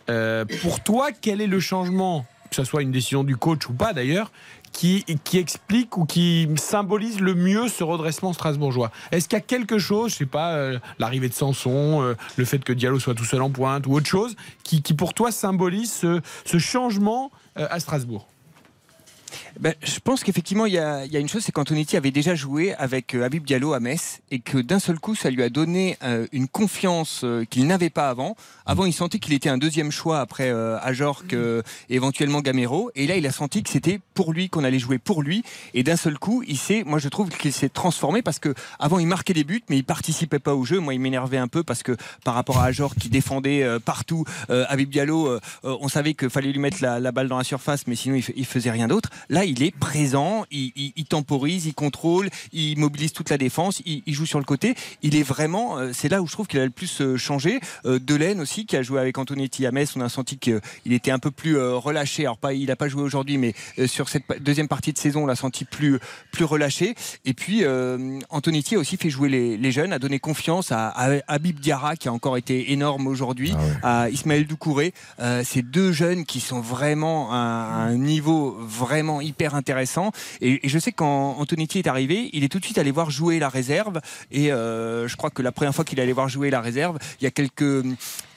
euh, 0.09 0.45
pour 0.61 0.79
toi, 0.79 1.09
quel 1.11 1.41
est 1.41 1.47
le 1.47 1.59
changement, 1.59 2.25
que 2.49 2.55
ce 2.55 2.63
soit 2.63 2.83
une 2.83 2.91
décision 2.93 3.25
du 3.25 3.35
coach 3.35 3.67
ou 3.67 3.73
pas 3.73 3.91
d'ailleurs, 3.91 4.31
qui, 4.71 5.03
explique 5.33 5.97
ou 5.97 6.05
qui 6.05 6.47
symbolise 6.55 7.19
le 7.19 7.35
mieux 7.35 7.67
ce 7.67 7.83
redressement 7.83 8.31
strasbourgeois? 8.31 8.91
Est-ce 9.11 9.27
qu'il 9.27 9.35
y 9.35 9.41
a 9.41 9.43
quelque 9.43 9.77
chose, 9.77 10.13
je 10.13 10.19
sais 10.19 10.25
pas, 10.25 10.53
euh, 10.53 10.79
l'arrivée 10.99 11.27
de 11.27 11.33
Sanson, 11.33 12.01
euh, 12.01 12.15
le 12.37 12.45
fait 12.45 12.63
que 12.63 12.71
Diallo 12.71 12.97
soit 12.97 13.13
tout 13.13 13.25
seul 13.25 13.41
en 13.41 13.49
pointe 13.49 13.85
ou 13.85 13.91
autre 13.91 14.07
chose, 14.07 14.37
qui, 14.63 14.81
pour 14.93 15.13
toi 15.13 15.33
symbolise 15.33 15.91
ce, 15.91 16.59
changement 16.59 17.29
à 17.57 17.81
Strasbourg? 17.81 18.25
Ben, 19.59 19.73
je 19.83 19.99
pense 19.99 20.23
qu'effectivement, 20.23 20.65
il 20.65 20.73
y, 20.73 20.75
y 20.75 20.79
a 20.79 21.19
une 21.19 21.29
chose, 21.29 21.43
c'est 21.43 21.51
qu'Antonetti 21.51 21.97
avait 21.97 22.11
déjà 22.11 22.35
joué 22.35 22.73
avec 22.75 23.15
euh, 23.15 23.23
Habib 23.23 23.43
Diallo 23.43 23.73
à 23.73 23.79
Metz 23.79 24.19
et 24.31 24.39
que 24.39 24.57
d'un 24.57 24.79
seul 24.79 24.99
coup, 24.99 25.15
ça 25.15 25.29
lui 25.29 25.43
a 25.43 25.49
donné 25.49 25.97
euh, 26.03 26.27
une 26.31 26.47
confiance 26.47 27.21
euh, 27.23 27.45
qu'il 27.49 27.67
n'avait 27.67 27.89
pas 27.89 28.09
avant. 28.09 28.35
Avant, 28.65 28.85
il 28.85 28.93
sentait 28.93 29.19
qu'il 29.19 29.33
était 29.33 29.49
un 29.49 29.57
deuxième 29.57 29.91
choix 29.91 30.19
après 30.19 30.49
euh, 30.49 30.77
Ajorc, 30.81 31.33
euh, 31.33 31.61
éventuellement 31.89 32.41
Gamero. 32.41 32.91
Et 32.95 33.07
là, 33.07 33.15
il 33.17 33.25
a 33.27 33.31
senti 33.31 33.63
que 33.63 33.69
c'était 33.69 33.99
pour 34.13 34.33
lui 34.33 34.49
qu'on 34.49 34.63
allait 34.63 34.79
jouer 34.79 34.99
pour 34.99 35.21
lui. 35.23 35.43
Et 35.73 35.83
d'un 35.83 35.95
seul 35.95 36.17
coup, 36.17 36.43
il 36.47 36.57
s'est, 36.57 36.83
moi, 36.85 36.99
je 36.99 37.09
trouve 37.09 37.29
qu'il 37.29 37.53
s'est 37.53 37.69
transformé 37.69 38.21
parce 38.21 38.39
que 38.39 38.53
avant, 38.79 38.99
il 38.99 39.07
marquait 39.07 39.33
des 39.33 39.43
buts, 39.43 39.63
mais 39.69 39.77
il 39.77 39.83
participait 39.83 40.39
pas 40.39 40.53
au 40.55 40.65
jeu. 40.65 40.79
Moi, 40.79 40.93
il 40.93 40.99
m'énervait 40.99 41.37
un 41.37 41.47
peu 41.47 41.63
parce 41.63 41.83
que 41.83 41.95
par 42.23 42.35
rapport 42.35 42.59
à 42.59 42.65
Ajorc 42.65 42.95
qui 42.95 43.09
défendait 43.09 43.63
euh, 43.63 43.79
partout, 43.79 44.25
euh, 44.49 44.65
Habib 44.69 44.89
Diallo, 44.89 45.39
on 45.63 45.87
savait 45.87 46.13
qu'il 46.13 46.29
fallait 46.29 46.51
lui 46.51 46.59
mettre 46.59 46.77
la, 46.81 46.99
la 46.99 47.11
balle 47.11 47.27
dans 47.27 47.37
la 47.37 47.43
surface, 47.43 47.87
mais 47.87 47.95
sinon, 47.95 48.15
il, 48.15 48.23
il 48.35 48.45
faisait 48.45 48.71
rien 48.71 48.87
d'autre. 48.87 49.09
Là, 49.29 49.45
il 49.45 49.63
est 49.63 49.75
présent, 49.75 50.45
il, 50.51 50.71
il- 50.75 50.93
il 50.95 51.05
temporise, 51.05 51.65
il 51.65 51.73
contrôle, 51.73 52.29
il 52.53 52.77
mobilise 52.77 53.13
toute 53.13 53.29
la 53.29 53.37
défense, 53.37 53.81
il, 53.85 54.03
il 54.05 54.13
joue 54.13 54.25
sur 54.25 54.39
le 54.39 54.45
côté. 54.45 54.75
Il 55.01 55.15
est 55.15 55.23
vraiment, 55.23 55.77
euh, 55.77 55.91
c'est 55.93 56.09
là 56.09 56.21
où 56.21 56.27
je 56.27 56.31
trouve 56.33 56.47
qu'il 56.47 56.59
a 56.59 56.65
le 56.65 56.71
plus 56.71 57.01
euh, 57.01 57.17
changé. 57.17 57.59
Euh, 57.85 57.99
Delaine 57.99 58.39
aussi, 58.41 58.65
qui 58.65 58.75
a 58.77 58.81
joué 58.83 58.99
avec 58.99 59.17
Antonetti 59.17 59.65
à 59.65 59.71
Metz, 59.71 59.93
on 59.95 60.01
a 60.01 60.09
senti 60.09 60.37
qu'il 60.37 60.61
était 60.91 61.11
un 61.11 61.19
peu 61.19 61.31
plus 61.31 61.57
relâché. 61.57 62.23
Alors 62.25 62.37
pas, 62.37 62.53
il 62.53 62.67
n'a 62.67 62.75
pas 62.75 62.87
joué 62.87 63.01
aujourd'hui, 63.03 63.37
mais 63.37 63.53
sur 63.87 64.09
cette 64.09 64.23
deuxième 64.41 64.67
partie 64.67 64.93
de 64.93 64.97
saison, 64.97 65.23
on 65.23 65.25
l'a 65.25 65.35
senti 65.35 65.65
plus 65.65 65.99
plus 66.31 66.43
relâché. 66.45 66.95
Et 67.25 67.33
puis 67.33 67.63
euh, 67.63 68.19
Antonetti 68.29 68.75
a 68.75 68.79
aussi 68.79 68.97
fait 68.97 69.09
jouer 69.09 69.29
les, 69.29 69.57
les 69.57 69.71
jeunes, 69.71 69.93
a 69.93 69.99
donné 69.99 70.19
confiance 70.19 70.71
à, 70.71 70.89
à 70.89 71.09
Habib 71.27 71.59
Diarra, 71.59 71.95
qui 71.95 72.07
a 72.07 72.13
encore 72.13 72.37
été 72.37 72.71
énorme 72.71 73.07
aujourd'hui, 73.07 73.53
à 73.83 74.09
Ismaël 74.09 74.45
Doucouré. 74.45 74.93
Euh, 75.19 75.43
ces 75.43 75.61
deux 75.61 75.91
jeunes 75.91 76.25
qui 76.25 76.39
sont 76.39 76.61
vraiment 76.61 77.31
à 77.31 77.37
un 77.37 77.95
niveau 77.95 78.55
vraiment 78.59 79.08
hyper 79.19 79.55
intéressant. 79.55 80.11
Et, 80.41 80.59
je 80.63 80.79
sais 80.79 80.91
quand 80.91 81.35
Antonetti 81.39 81.79
est 81.79 81.87
arrivé, 81.87 82.29
il 82.33 82.43
est 82.43 82.49
tout 82.49 82.59
de 82.59 82.65
suite 82.65 82.77
allé 82.77 82.91
voir 82.91 83.09
jouer 83.09 83.39
la 83.39 83.49
réserve. 83.49 83.99
Et 84.31 84.51
euh, 84.51 85.07
je 85.07 85.15
crois 85.17 85.29
que 85.29 85.41
la 85.41 85.51
première 85.51 85.73
fois 85.73 85.83
qu'il 85.83 85.99
allait 85.99 86.13
voir 86.13 86.29
jouer 86.29 86.49
la 86.49 86.61
réserve, 86.61 86.97
il 87.19 87.23
y 87.23 87.27
a 87.27 87.31
quelques 87.31 87.83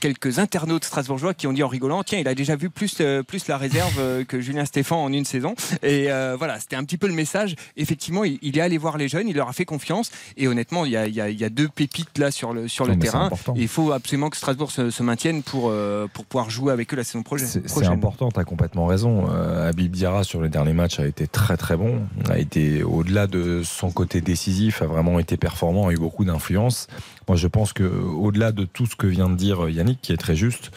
quelques 0.02 0.40
internautes 0.40 0.84
strasbourgeois 0.84 1.32
qui 1.32 1.46
ont 1.46 1.52
dit 1.52 1.62
en 1.62 1.68
rigolant 1.68 2.02
tiens 2.02 2.18
il 2.18 2.26
a 2.26 2.34
déjà 2.34 2.56
vu 2.56 2.70
plus 2.70 2.96
euh, 3.00 3.22
plus 3.22 3.46
la 3.46 3.56
réserve 3.56 3.94
euh, 4.00 4.24
que 4.24 4.40
Julien 4.40 4.64
Stéphan 4.64 4.96
en 5.04 5.12
une 5.12 5.24
saison. 5.24 5.54
Et 5.84 6.10
euh, 6.10 6.34
voilà 6.36 6.58
c'était 6.58 6.74
un 6.74 6.82
petit 6.82 6.98
peu 6.98 7.06
le 7.06 7.14
message. 7.14 7.54
Effectivement 7.76 8.24
il, 8.24 8.36
il 8.42 8.58
est 8.58 8.60
allé 8.60 8.78
voir 8.78 8.98
les 8.98 9.06
jeunes 9.06 9.28
il 9.28 9.36
leur 9.36 9.48
a 9.48 9.52
fait 9.52 9.64
confiance. 9.64 10.10
Et 10.36 10.48
honnêtement 10.48 10.84
il 10.84 10.90
y 10.90 10.96
a, 10.96 11.06
il 11.06 11.14
y 11.14 11.20
a- 11.20 11.28
il 11.30 11.40
y 11.40 11.44
a 11.44 11.50
deux 11.50 11.68
pépites 11.68 12.18
là 12.18 12.32
sur 12.32 12.52
le 12.52 12.66
sur 12.66 12.84
Non, 12.88 12.94
le 12.94 12.98
terrain. 12.98 13.30
il 13.54 13.68
faut 13.68 13.92
absolument 13.92 14.28
que 14.28 14.36
Strasbourg 14.36 14.72
se, 14.72 14.90
se 14.90 15.02
maintienne 15.04 15.44
pour 15.44 15.72
pour 16.12 16.24
pouvoir 16.24 16.50
jouer 16.50 16.72
avec 16.72 16.92
eux 16.92 16.96
la 16.96 17.04
saison 17.04 17.22
prochaine. 17.22 17.46
C'est 17.48 17.86
important, 17.86 18.30
tu 18.32 18.40
as 18.40 18.44
complètement 18.44 18.86
raison. 18.86 19.28
Habib 19.30 19.92
Diarra 19.92 20.24
sur 20.24 20.42
les 20.42 20.48
derniers 20.48 20.72
matchs 20.72 20.98
a 20.98 21.06
été 21.06 21.28
très 21.28 21.56
très 21.56 21.76
bon, 21.76 22.02
a 22.28 22.38
été 22.38 22.82
au-delà 22.82 23.28
de 23.28 23.62
son 23.64 23.92
côté 23.92 24.20
décisif, 24.20 24.82
a 24.82 24.86
vraiment 24.86 25.20
été 25.20 25.36
performant, 25.36 25.86
a 25.88 25.92
eu 25.92 25.96
beaucoup 25.96 26.24
d'influence. 26.24 26.88
Moi 27.28 27.36
je 27.36 27.46
pense 27.48 27.72
que 27.72 27.84
au-delà 27.84 28.52
de 28.52 28.64
tout 28.64 28.86
ce 28.86 28.96
que 28.96 29.06
vient 29.06 29.28
de 29.28 29.36
dire 29.36 29.68
Yannick, 29.68 30.00
qui 30.02 30.12
est 30.12 30.16
très 30.16 30.36
juste, 30.36 30.70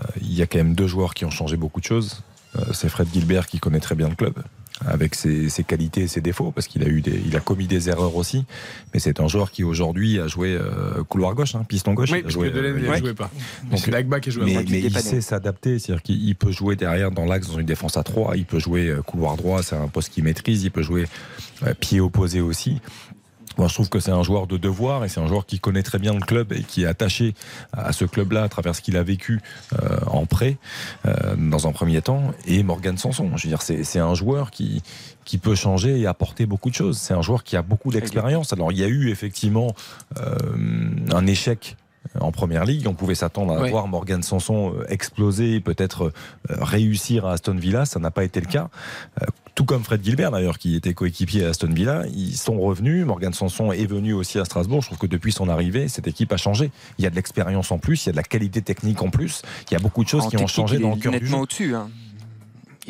euh, 0.00 0.04
il 0.20 0.32
y 0.34 0.42
a 0.42 0.46
quand 0.46 0.58
même 0.58 0.74
deux 0.74 0.86
joueurs 0.86 1.14
qui 1.14 1.24
ont 1.24 1.30
changé 1.30 1.56
beaucoup 1.56 1.80
de 1.80 1.86
choses. 1.86 2.22
Euh, 2.58 2.64
C'est 2.72 2.88
Fred 2.88 3.08
Gilbert 3.12 3.46
qui 3.46 3.58
connaît 3.60 3.80
très 3.80 3.94
bien 3.94 4.08
le 4.08 4.14
club 4.16 4.34
avec 4.86 5.14
ses, 5.14 5.50
ses 5.50 5.62
qualités 5.62 6.02
et 6.02 6.08
ses 6.08 6.22
défauts 6.22 6.52
parce 6.52 6.66
qu'il 6.66 6.82
a 6.82 6.86
eu 6.88 7.02
des, 7.02 7.20
il 7.26 7.36
a 7.36 7.40
commis 7.40 7.66
des 7.66 7.90
erreurs 7.90 8.16
aussi 8.16 8.46
mais 8.94 9.00
c'est 9.00 9.20
un 9.20 9.28
joueur 9.28 9.50
qui 9.50 9.62
aujourd'hui 9.62 10.18
a 10.18 10.26
joué 10.26 10.54
euh, 10.58 11.04
couloir 11.06 11.34
gauche 11.34 11.54
hein, 11.54 11.64
piston 11.68 11.92
gauche 11.92 12.10
Oui, 12.12 12.18
il 12.18 12.20
a 12.20 12.22
parce 12.22 12.32
joué, 12.34 12.50
Delaine, 12.50 12.76
euh, 12.76 12.78
il 12.78 12.82
ne 12.84 12.86
Yannick. 12.88 13.04
jouait 13.04 13.14
pas. 13.14 13.30
Donc, 13.70 13.78
C'est 13.78 13.90
Dagba 13.90 14.20
qui 14.20 14.30
a 14.30 14.32
joué 14.32 14.44
mais, 14.46 14.64
mais 14.70 14.80
il 14.80 14.98
sait 14.98 15.20
s'adapter, 15.20 15.78
c'est-à-dire 15.78 16.02
qu'il 16.02 16.34
peut 16.34 16.50
jouer 16.50 16.76
derrière 16.76 17.10
dans 17.10 17.26
l'axe 17.26 17.48
dans 17.48 17.58
une 17.58 17.66
défense 17.66 17.98
à 17.98 18.02
3, 18.02 18.38
il 18.38 18.46
peut 18.46 18.58
jouer 18.58 18.88
euh, 18.88 19.02
couloir 19.02 19.36
droit, 19.36 19.62
c'est 19.62 19.76
un 19.76 19.88
poste 19.88 20.14
qu'il 20.14 20.24
maîtrise, 20.24 20.64
il 20.64 20.70
peut 20.70 20.82
jouer 20.82 21.06
euh, 21.66 21.74
pied 21.74 22.00
opposé 22.00 22.40
aussi. 22.40 22.80
Moi, 23.60 23.68
je 23.68 23.74
trouve 23.74 23.90
que 23.90 24.00
c'est 24.00 24.10
un 24.10 24.22
joueur 24.22 24.46
de 24.46 24.56
devoir 24.56 25.04
et 25.04 25.10
c'est 25.10 25.20
un 25.20 25.26
joueur 25.26 25.44
qui 25.44 25.60
connaît 25.60 25.82
très 25.82 25.98
bien 25.98 26.14
le 26.14 26.20
club 26.20 26.50
et 26.54 26.62
qui 26.62 26.84
est 26.84 26.86
attaché 26.86 27.34
à 27.74 27.92
ce 27.92 28.06
club-là 28.06 28.44
à 28.44 28.48
travers 28.48 28.74
ce 28.74 28.80
qu'il 28.80 28.96
a 28.96 29.02
vécu 29.02 29.42
euh, 29.74 29.98
en 30.06 30.24
prêt 30.24 30.56
euh, 31.04 31.36
dans 31.36 31.68
un 31.68 31.72
premier 31.72 32.00
temps. 32.00 32.32
Et 32.46 32.62
Morgan 32.62 32.96
Sanson, 32.96 33.30
je 33.36 33.42
veux 33.42 33.50
dire, 33.50 33.60
c'est 33.60 33.84
c'est 33.84 33.98
un 33.98 34.14
joueur 34.14 34.50
qui 34.50 34.82
qui 35.26 35.36
peut 35.36 35.54
changer 35.54 36.00
et 36.00 36.06
apporter 36.06 36.46
beaucoup 36.46 36.70
de 36.70 36.74
choses. 36.74 36.96
C'est 36.96 37.12
un 37.12 37.20
joueur 37.20 37.44
qui 37.44 37.54
a 37.54 37.60
beaucoup 37.60 37.90
d'expérience. 37.90 38.50
Alors, 38.54 38.72
il 38.72 38.78
y 38.78 38.82
a 38.82 38.88
eu 38.88 39.10
effectivement 39.10 39.74
euh, 40.16 40.36
un 41.12 41.26
échec 41.26 41.76
en 42.18 42.32
première 42.32 42.64
ligue. 42.64 42.86
On 42.88 42.94
pouvait 42.94 43.14
s'attendre 43.14 43.52
à 43.52 43.68
voir 43.68 43.86
Morgan 43.88 44.22
Sanson 44.22 44.74
euh, 44.74 44.84
exploser, 44.88 45.60
peut-être 45.60 46.04
euh, 46.06 46.56
réussir 46.60 47.26
à 47.26 47.32
Aston 47.32 47.54
Villa. 47.54 47.84
Ça 47.84 48.00
n'a 48.00 48.10
pas 48.10 48.24
été 48.24 48.40
le 48.40 48.46
cas. 48.46 48.68
Euh, 49.22 49.26
Tout 49.54 49.64
comme 49.64 49.84
Fred 49.84 50.02
Gilbert 50.02 50.30
d'ailleurs, 50.30 50.58
qui 50.58 50.74
était 50.76 50.94
coéquipier 50.94 51.44
à 51.44 51.50
Aston 51.50 51.72
Villa, 51.72 52.04
ils 52.14 52.36
sont 52.36 52.58
revenus. 52.58 53.04
Morgan 53.04 53.32
Sanson 53.32 53.70
est 53.72 53.86
venu 53.86 54.12
aussi 54.12 54.38
à 54.38 54.44
Strasbourg. 54.44 54.80
Je 54.82 54.86
trouve 54.86 54.98
que 54.98 55.06
depuis 55.06 55.32
son 55.32 55.48
arrivée, 55.48 55.88
cette 55.88 56.08
équipe 56.08 56.32
a 56.32 56.36
changé. 56.36 56.70
Il 56.98 57.04
y 57.04 57.06
a 57.06 57.10
de 57.10 57.16
l'expérience 57.16 57.70
en 57.70 57.78
plus, 57.78 58.04
il 58.04 58.08
y 58.08 58.10
a 58.10 58.12
de 58.12 58.16
la 58.16 58.22
qualité 58.22 58.62
technique 58.62 59.02
en 59.02 59.10
plus. 59.10 59.42
Il 59.70 59.74
y 59.74 59.76
a 59.76 59.80
beaucoup 59.80 60.02
de 60.02 60.08
choses 60.08 60.24
En 60.24 60.28
qui 60.30 60.36
ont 60.38 60.46
changé 60.46 60.76
il 60.76 60.82
dans 60.82 60.94
le 60.94 61.00
cœur 61.00 61.12
du 61.12 61.26
jeu. 61.26 61.36
au-dessus. 61.36 61.74
hein. 61.74 61.90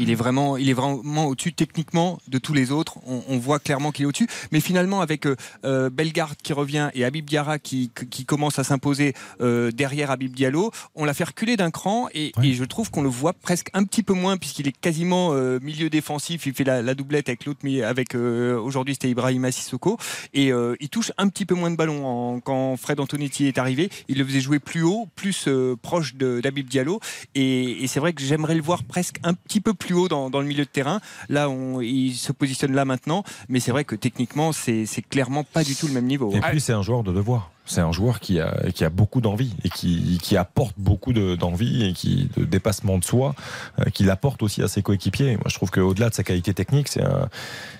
Il 0.00 0.10
est 0.10 0.14
vraiment, 0.14 0.56
il 0.56 0.68
est 0.70 0.72
vraiment 0.72 1.26
au-dessus 1.26 1.52
techniquement 1.52 2.18
de 2.26 2.38
tous 2.38 2.54
les 2.54 2.70
autres. 2.72 2.98
On, 3.06 3.22
on 3.28 3.38
voit 3.38 3.58
clairement 3.58 3.92
qu'il 3.92 4.04
est 4.04 4.06
au-dessus. 4.06 4.28
Mais 4.50 4.60
finalement, 4.60 5.02
avec 5.02 5.26
euh, 5.26 5.36
euh, 5.66 5.90
Bellegarde 5.90 6.36
qui 6.42 6.54
revient 6.54 6.88
et 6.94 7.04
Habib 7.04 7.26
Diarra 7.26 7.58
qui, 7.58 7.90
qui 8.10 8.24
commence 8.24 8.58
à 8.58 8.64
s'imposer 8.64 9.12
euh, 9.42 9.70
derrière 9.70 10.10
Habib 10.10 10.34
Diallo, 10.34 10.70
on 10.94 11.04
l'a 11.04 11.12
fait 11.12 11.24
reculer 11.24 11.58
d'un 11.58 11.70
cran 11.70 12.08
et, 12.14 12.32
et 12.42 12.54
je 12.54 12.64
trouve 12.64 12.90
qu'on 12.90 13.02
le 13.02 13.10
voit 13.10 13.34
presque 13.34 13.68
un 13.74 13.84
petit 13.84 14.02
peu 14.02 14.14
moins 14.14 14.38
puisqu'il 14.38 14.66
est 14.66 14.76
quasiment 14.80 15.34
euh, 15.34 15.58
milieu 15.60 15.90
défensif. 15.90 16.46
Il 16.46 16.54
fait 16.54 16.64
la, 16.64 16.80
la 16.80 16.94
doublette 16.94 17.28
avec 17.28 17.44
l'autre, 17.44 17.60
mais 17.62 17.82
avec 17.82 18.14
aujourd'hui 18.14 18.94
c'était 18.94 19.10
Ibrahima 19.10 19.52
Sissoko 19.52 19.98
et 20.32 20.50
il 20.80 20.88
touche 20.88 21.12
un 21.18 21.28
petit 21.28 21.44
peu 21.44 21.54
moins 21.54 21.70
de 21.70 21.76
ballon. 21.76 22.06
En- 22.06 22.40
quand 22.40 22.76
Fred 22.78 23.00
Antonetti 23.00 23.46
est 23.46 23.58
arrivé, 23.58 23.90
il 24.08 24.16
le 24.18 24.24
faisait 24.24 24.40
jouer 24.40 24.58
plus 24.60 24.82
haut, 24.82 25.08
plus 25.14 25.46
proche 25.82 26.14
d'Habib 26.14 26.68
Diallo. 26.68 27.00
Et, 27.34 27.84
et 27.84 27.86
c'est 27.86 28.00
vrai 28.00 28.12
que 28.14 28.22
j'aimerais 28.22 28.54
le 28.54 28.62
voir 28.62 28.82
presque 28.84 29.16
un 29.24 29.34
petit 29.34 29.60
peu 29.60 29.74
plus 29.74 29.89
haut 29.94 30.08
dans, 30.08 30.30
dans 30.30 30.40
le 30.40 30.46
milieu 30.46 30.64
de 30.64 30.70
terrain. 30.70 31.00
Là, 31.28 31.48
on, 31.48 31.80
il 31.80 32.14
se 32.14 32.32
positionne 32.32 32.72
là 32.74 32.84
maintenant, 32.84 33.24
mais 33.48 33.60
c'est 33.60 33.70
vrai 33.72 33.84
que 33.84 33.94
techniquement, 33.96 34.52
c'est 34.52 34.86
clairement 35.08 35.44
pas 35.44 35.64
du 35.64 35.74
tout 35.74 35.86
le 35.86 35.92
même 35.94 36.06
niveau. 36.06 36.32
Et 36.34 36.40
puis 36.40 36.60
c'est 36.60 36.72
un 36.72 36.82
joueur 36.82 37.02
de 37.02 37.12
devoir. 37.12 37.50
C'est 37.66 37.82
un 37.82 37.92
joueur 37.92 38.18
qui 38.18 38.40
a, 38.40 38.68
qui 38.74 38.84
a 38.84 38.90
beaucoup 38.90 39.20
d'envie 39.20 39.54
et 39.62 39.68
qui, 39.68 40.18
qui 40.20 40.36
apporte 40.36 40.74
beaucoup 40.76 41.12
de- 41.12 41.36
d'envie 41.36 41.84
et 41.88 41.92
qui 41.92 42.28
de 42.36 42.44
dépassement 42.44 42.98
de 42.98 43.04
soi, 43.04 43.36
euh, 43.78 43.84
qu'il 43.90 44.10
apporte 44.10 44.42
aussi 44.42 44.60
à 44.62 44.66
ses 44.66 44.82
coéquipiers. 44.82 45.36
Moi, 45.36 45.44
je 45.46 45.54
trouve 45.54 45.70
qu'au-delà 45.70 46.08
de 46.10 46.14
sa 46.14 46.24
qualité 46.24 46.52
technique, 46.52 46.88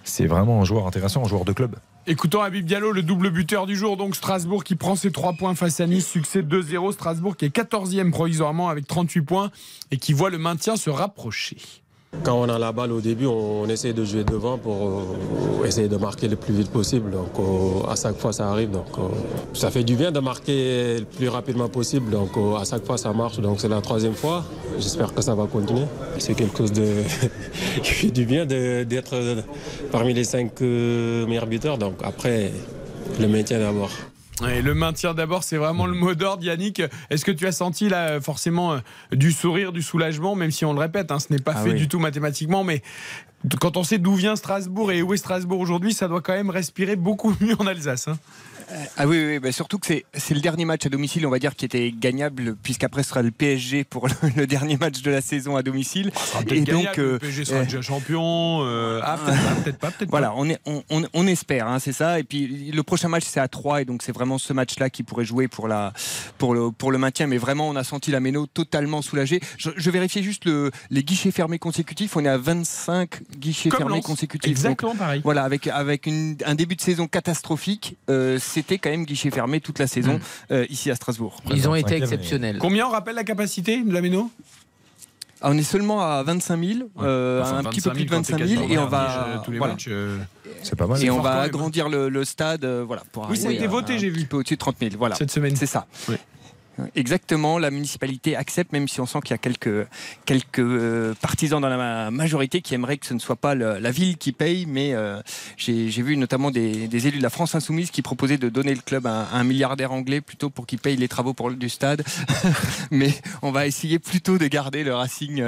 c'est 0.05 0.27
vraiment 0.27 0.61
un 0.61 0.65
joueur 0.65 0.87
intéressant, 0.87 1.25
un 1.25 1.29
joueur 1.29 1.45
de 1.45 1.53
club. 1.53 1.75
Écoutons 2.07 2.41
Habib 2.41 2.65
Diallo, 2.67 2.93
le 2.93 3.03
double 3.03 3.31
buteur 3.31 3.67
du 3.67 3.75
jour. 3.77 3.97
Donc 3.97 4.15
Strasbourg 4.15 4.63
qui 4.65 4.77
prend 4.77 4.95
ses 4.97 5.11
3 5.11 5.33
points 5.35 5.55
face 5.57 5.81
à 5.81 5.87
Nice. 5.87 6.07
Succès 6.07 6.43
2-0. 6.43 6.93
Strasbourg 6.93 7.37
qui 7.37 7.47
est 7.47 7.55
14e 7.57 8.11
provisoirement 8.11 8.69
avec 8.69 8.87
38 8.87 9.23
points 9.23 9.51
et 9.91 9.97
qui 9.97 10.13
voit 10.13 10.31
le 10.31 10.39
maintien 10.39 10.77
se 10.77 10.89
rapprocher. 10.91 11.57
Quand 12.23 12.35
on 12.39 12.49
a 12.51 12.59
la 12.59 12.71
balle 12.73 12.93
au 12.93 13.01
début, 13.01 13.27
on 13.27 13.67
essaie 13.69 13.95
de 13.95 14.05
jouer 14.05 14.25
devant 14.25 14.59
pour 14.59 14.75
euh, 14.75 15.65
essayer 15.65 15.89
de 15.89 15.97
marquer 15.97 16.29
le 16.29 16.37
plus 16.37 16.53
vite 16.53 16.71
possible. 16.71 17.11
Donc 17.13 17.31
euh, 17.39 17.91
à 17.91 17.97
chaque 17.97 18.19
fois 18.19 18.33
ça 18.33 18.51
arrive. 18.51 18.71
Donc 18.71 18.89
euh, 18.99 19.03
ça 19.55 19.71
fait 19.71 19.85
du 19.85 19.97
bien 19.97 20.13
de 20.13 20.21
marquer 20.21 20.99
le 20.99 21.07
plus 21.07 21.29
rapidement 21.29 21.69
possible. 21.69 22.11
Donc 22.11 22.31
à 22.59 22.65
chaque 22.65 22.85
fois 22.85 22.99
ça 22.99 23.13
marche. 23.13 23.41
Donc 23.41 23.61
c'est 23.61 23.69
la 23.69 23.81
troisième 23.81 24.15
fois. 24.15 24.45
J'espère 24.79 25.15
que 25.15 25.23
ça 25.23 25.35
va 25.35 25.47
continuer. 25.47 25.87
C'est 26.19 26.35
quelque 26.35 26.59
chose 26.59 26.73
de 26.73 26.89
qui 27.83 27.93
fait 27.93 28.11
du 28.11 28.27
bien 28.27 28.45
d'être 28.45 29.15
parmi 29.91 30.13
les 30.13 30.25
cinq 30.25 30.61
meilleurs 30.61 31.47
buteurs. 31.47 31.79
Donc 31.79 31.95
après 32.03 32.53
le 33.19 33.29
maintien 33.29 33.61
d'abord. 33.61 33.91
Et 34.49 34.63
le 34.63 34.75
maintien 34.75 35.13
d'abord, 35.15 35.45
c'est 35.45 35.57
vraiment 35.57 35.87
le 35.87 35.95
mot 35.95 36.15
d'ordre, 36.15 36.43
Yannick. 36.45 36.83
Est-ce 37.11 37.25
que 37.25 37.31
tu 37.31 37.47
as 37.47 37.53
senti 37.53 37.89
là 37.89 38.21
forcément 38.21 38.73
euh, 38.73 38.79
du 39.13 39.33
sourire, 39.33 39.73
du 39.73 39.83
soulagement, 39.83 40.35
même 40.35 40.51
si 40.51 40.65
on 40.65 40.73
le 40.73 40.81
répète, 40.81 41.11
hein, 41.13 41.19
ce 41.19 41.33
n'est 41.33 41.39
pas 41.39 41.53
Ah 41.57 41.63
fait 41.63 41.71
oui. 41.71 41.77
du 41.79 41.89
tout 41.89 41.99
mathématiquement, 41.99 42.65
mais 42.65 42.83
quand 43.61 43.77
on 43.77 43.85
sait 43.85 43.99
d'où 43.99 44.15
vient 44.15 44.37
Strasbourg 44.37 44.93
et 44.93 45.03
où 45.03 45.15
est 45.15 45.17
Strasbourg 45.17 45.61
aujourd'hui, 45.61 45.93
ça 45.95 46.09
doit 46.09 46.21
quand 46.21 46.35
même 46.35 46.51
respirer 46.51 46.97
beaucoup 46.97 47.35
mieux 47.41 47.57
en 47.59 47.67
Alsace. 47.67 48.09
hein. 48.09 48.19
Ah 48.97 49.09
oui, 49.09 49.21
oui 49.27 49.39
bah 49.41 49.51
surtout 49.51 49.81
que 49.81 49.87
c'est- 49.89 50.05
le 50.33 50.39
dernier 50.41 50.65
match 50.65 50.87
à 50.87 50.89
domicile, 50.91 51.27
on 51.27 51.31
va 51.31 51.41
dire, 51.41 51.57
qui 51.57 51.65
était 51.65 51.91
gagnable, 51.91 52.55
puisqu'après 52.63 53.03
ce 53.03 53.09
sera 53.09 53.21
le 53.23 53.33
PSG 53.33 53.83
pour 53.83 54.07
le, 54.07 54.15
le 54.37 54.47
dernier 54.47 54.77
match 54.77 55.03
de 55.03 55.11
la 55.11 55.21
saison 55.21 55.57
à 55.57 55.65
domicile. 55.65 56.13
Peut-être 56.13 56.63
gagnable, 56.65 56.95
le 57.03 57.19
PSG 57.19 57.45
sera 57.47 57.61
euh, 57.61 57.65
déjà 57.65 57.83
champion. 57.83 58.61
euh, 58.63 59.01
ah, 59.03 59.19
peut-être 59.65 59.79
pas, 59.79 59.91
peut-être 59.91 60.09
pas, 60.11 60.17
Voilà, 60.19 60.29
pas. 60.29 60.35
on, 60.37 60.49
est, 60.49 60.61
on, 60.67 60.85
on- 60.91 61.03
on 61.13 61.27
espère, 61.27 61.67
hein, 61.67 61.81
c'est 61.81 61.93
ça. 61.93 62.21
Et 62.21 62.23
puis 62.23 62.71
le 62.71 62.83
prochain 62.85 63.09
match, 63.09 63.25
c'est 63.27 63.41
à 63.41 63.49
3, 63.49 63.83
et 63.83 63.85
donc 63.85 64.03
c'est 64.05 64.13
vraiment 64.13 64.39
ce 64.39 64.53
match-là 64.53 64.89
qui 64.89 65.03
pourrait 65.03 65.25
jouer 65.25 65.49
pour, 65.49 65.67
la, 65.67 65.93
pour, 66.39 66.55
le, 66.55 66.71
pour 66.71 66.93
le 66.93 66.99
maintien. 66.99 67.27
Mais 67.27 67.39
vraiment, 67.39 67.69
on 67.69 67.75
a 67.75 67.83
senti 67.83 68.13
la 68.13 68.21
Méno 68.21 68.47
totalement 68.47 69.03
soulagée. 69.03 69.41
Je, 69.59 69.71
je 69.77 69.91
vérifiais 69.91 70.23
juste 70.23 70.45
le, 70.45 70.71
les 70.91 71.03
guichets 71.03 71.33
fermés 71.33 71.59
consécutifs. 71.59 72.15
On 72.17 72.25
est 72.25 72.29
à 72.29 72.39
25 72.39 73.21
guichets 73.39 73.69
Comme 73.69 73.79
fermés 73.79 73.97
Lens. 73.97 74.07
consécutifs. 74.07 74.51
Exactement 74.51 74.95
pareil. 74.95 75.21
Voilà, 75.25 75.45
avec, 75.45 75.67
avec 75.67 76.07
une- 76.07 76.37
un 76.45 76.55
début 76.55 76.77
de 76.77 76.81
saison 76.81 77.07
catastrophique, 77.09 77.97
euh, 78.11 78.39
c'était 78.41 78.79
quand 78.79 78.91
même 78.91 79.05
guichet 79.05 79.31
fermé 79.31 79.61
toute 79.61 79.79
la 79.79 79.87
saison 79.87 80.15
Mm. 80.15 80.21
euh, 80.53 80.67
ici 80.71 80.91
à 80.91 80.95
Strasbourg. 80.95 81.43
Ils 81.51 81.69
ont 81.69 81.75
été 81.75 81.95
exceptionnels. 81.97 82.59
Combien 82.59 82.87
on 82.87 82.91
rappelle 82.91 83.15
la 83.17 83.25
capacité 83.25 83.83
de 83.83 83.93
la 83.93 84.01
Méno 84.01 84.31
Ah, 85.43 85.49
on 85.53 85.57
est 85.57 85.63
seulement 85.63 86.03
à 86.03 86.23
25 86.23 86.63
000, 86.63 86.89
euh, 87.01 87.41
Enfin, 87.43 87.59
un 87.59 87.63
petit 87.65 87.81
peu 87.81 87.89
25 87.89 87.95
plus 87.95 88.05
de 88.05 88.11
quand 88.11 88.23
t'es 88.23 88.33
25 88.35 88.47
000, 88.47 88.61
quasiment 88.61 88.75
et 88.75 88.79
on 88.79 88.87
va, 88.89 89.25
euh, 89.27 89.37
tous 89.43 89.51
les 89.53 89.57
voilà. 89.59 89.73
matchs, 89.73 89.87
euh, 89.89 90.19
C'est 90.63 90.77
pas 90.77 90.87
mal. 90.87 91.03
et 91.03 91.09
on 91.09 91.21
va 91.23 91.41
agrandir 91.41 91.89
le, 91.89 92.11
le 92.11 92.25
stade, 92.27 92.63
euh, 92.67 92.85
voilà, 92.87 93.05
pour 93.11 93.27
Oui, 93.31 93.39
ça 93.39 93.49
a 93.49 93.53
été 93.53 93.67
voté, 93.67 93.95
un 93.95 93.99
j'ai 93.99 94.11
petit 94.11 94.21
vu. 94.21 94.27
peu 94.27 94.37
au-dessus 94.37 94.57
de 94.57 94.59
30 94.59 94.77
000, 94.79 94.91
voilà. 94.99 95.15
cette 95.15 95.31
semaine. 95.31 95.57
C'est 95.57 95.65
ça. 95.65 95.87
Oui. 96.11 96.17
Exactement, 96.95 97.59
la 97.59 97.71
municipalité 97.71 98.37
accepte, 98.37 98.73
même 98.73 98.89
si 98.89 99.01
on 99.01 99.07
sent 99.07 99.19
qu'il 99.23 99.31
y 99.31 99.35
a 99.35 99.39
quelques, 99.39 99.87
quelques 100.27 100.59
euh, 100.61 101.15
partisans 101.21 101.61
dans 101.61 101.69
la 101.69 101.77
ma- 101.77 102.11
majorité 102.11 102.61
qui 102.61 102.75
aimeraient 102.75 102.99
que 102.99 103.07
ce 103.07 103.15
ne 103.15 103.19
soit 103.19 103.37
pas 103.37 103.55
le- 103.55 103.79
la 103.79 103.91
ville 103.91 104.17
qui 104.19 104.33
paye, 104.33 104.67
mais 104.67 104.95
euh, 104.95 105.21
j'ai 105.57 105.89
vu 106.03 106.17
notamment 106.17 106.51
des, 106.51 106.89
des 106.89 107.07
élus 107.09 107.19
de 107.19 107.23
la 107.23 107.31
France 107.31 107.55
Insoumise 107.55 107.91
qui 107.91 108.03
proposaient 108.03 108.39
de 108.39 108.49
donner 108.49 108.75
le 108.75 108.81
club 108.81 109.07
à, 109.07 109.23
à 109.33 109.37
un 109.39 109.45
milliardaire 109.45 109.93
anglais 109.93 110.21
plutôt 110.21 110.51
pour 110.51 110.67
qu'il 110.67 110.79
paye 110.79 110.97
les 110.97 111.09
travaux 111.09 111.35
pour 111.35 111.51
le, 111.51 111.57
du 111.57 111.69
stade. 111.69 112.03
mais 112.91 113.13
on 113.43 113.51
va 113.53 113.67
essayer 113.67 113.99
plutôt 113.99 114.39
de 114.39 114.47
garder 114.47 114.85
le 114.85 114.95
Racing, 114.95 115.43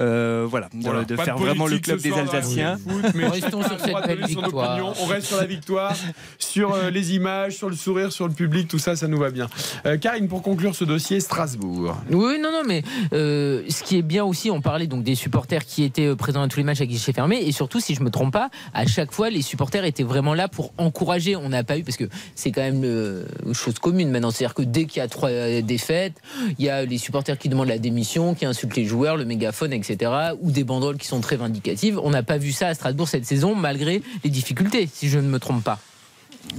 euh, 0.00 0.46
voilà, 0.48 0.68
de, 0.74 1.16
faire 1.16 1.38
vraiment 1.38 1.66
le 1.66 1.78
club 1.78 2.00
des 2.00 2.10
la 2.10 2.18
Alsaciens. 2.18 2.78
foot, 2.78 3.06
mais 3.14 3.26
Restons 3.28 3.62
sur 3.62 3.78
chacun 3.78 3.84
a 3.84 3.86
le 3.86 3.90
droit 3.90 4.02
cette 4.02 4.02
de 4.02 4.06
belle 4.08 4.20
donner 4.20 4.32
son 4.34 4.40
victoire. 4.42 4.72
opinion. 4.76 4.94
On 5.00 5.06
reste 5.06 5.26
sur 5.26 5.36
la 5.38 5.46
victoire, 5.46 5.96
sur 6.38 6.74
euh, 6.74 6.90
les 6.90 7.14
images, 7.14 7.56
sur 7.56 7.68
le 7.70 7.76
sourire, 7.76 8.12
sur 8.12 8.28
le 8.28 8.34
public, 8.34 8.68
tout 8.68 8.78
ça, 8.78 8.96
ça 8.96 9.08
nous 9.08 9.18
va 9.18 9.30
bien. 9.30 9.48
Euh, 9.86 9.96
Karine, 9.96 10.28
pour 10.28 10.42
conclure 10.42 10.71
ce 10.74 10.84
dossier, 10.84 11.20
Strasbourg. 11.20 11.96
Oui, 12.10 12.38
non, 12.40 12.50
non, 12.52 12.62
mais 12.66 12.82
euh, 13.12 13.62
ce 13.68 13.82
qui 13.82 13.98
est 13.98 14.02
bien 14.02 14.24
aussi, 14.24 14.50
on 14.50 14.60
parlait 14.60 14.86
donc 14.86 15.02
des 15.02 15.14
supporters 15.14 15.64
qui 15.64 15.82
étaient 15.84 16.06
euh, 16.06 16.16
présents 16.16 16.42
à 16.42 16.48
tous 16.48 16.58
les 16.58 16.64
matchs 16.64 16.80
à 16.80 16.86
guichet 16.86 17.12
fermé, 17.12 17.36
et 17.36 17.52
surtout, 17.52 17.80
si 17.80 17.94
je 17.94 18.02
me 18.02 18.10
trompe 18.10 18.32
pas, 18.32 18.50
à 18.74 18.86
chaque 18.86 19.12
fois, 19.12 19.30
les 19.30 19.42
supporters 19.42 19.84
étaient 19.84 20.02
vraiment 20.02 20.34
là 20.34 20.48
pour 20.48 20.72
encourager. 20.78 21.36
On 21.36 21.48
n'a 21.48 21.64
pas 21.64 21.78
eu, 21.78 21.84
parce 21.84 21.96
que 21.96 22.08
c'est 22.34 22.50
quand 22.50 22.62
même 22.62 22.82
euh, 22.84 23.24
une 23.46 23.54
chose 23.54 23.78
commune 23.78 24.10
maintenant, 24.10 24.30
c'est-à-dire 24.30 24.54
que 24.54 24.62
dès 24.62 24.86
qu'il 24.86 24.98
y 24.98 25.04
a 25.04 25.08
trois 25.08 25.30
défaites, 25.62 26.14
il 26.58 26.64
y 26.64 26.68
a 26.68 26.84
les 26.84 26.98
supporters 26.98 27.38
qui 27.38 27.48
demandent 27.48 27.68
la 27.68 27.78
démission, 27.78 28.34
qui 28.34 28.46
insultent 28.46 28.76
les 28.76 28.84
joueurs, 28.84 29.16
le 29.16 29.24
mégaphone, 29.24 29.72
etc., 29.72 30.12
ou 30.40 30.50
des 30.50 30.64
banderoles 30.64 30.98
qui 30.98 31.06
sont 31.06 31.20
très 31.20 31.36
vindicatives. 31.36 31.98
On 32.02 32.10
n'a 32.10 32.22
pas 32.22 32.38
vu 32.38 32.52
ça 32.52 32.68
à 32.68 32.74
Strasbourg 32.74 33.08
cette 33.08 33.26
saison, 33.26 33.54
malgré 33.54 34.02
les 34.24 34.30
difficultés, 34.30 34.88
si 34.92 35.08
je 35.08 35.18
ne 35.18 35.28
me 35.28 35.38
trompe 35.38 35.62
pas. 35.62 35.78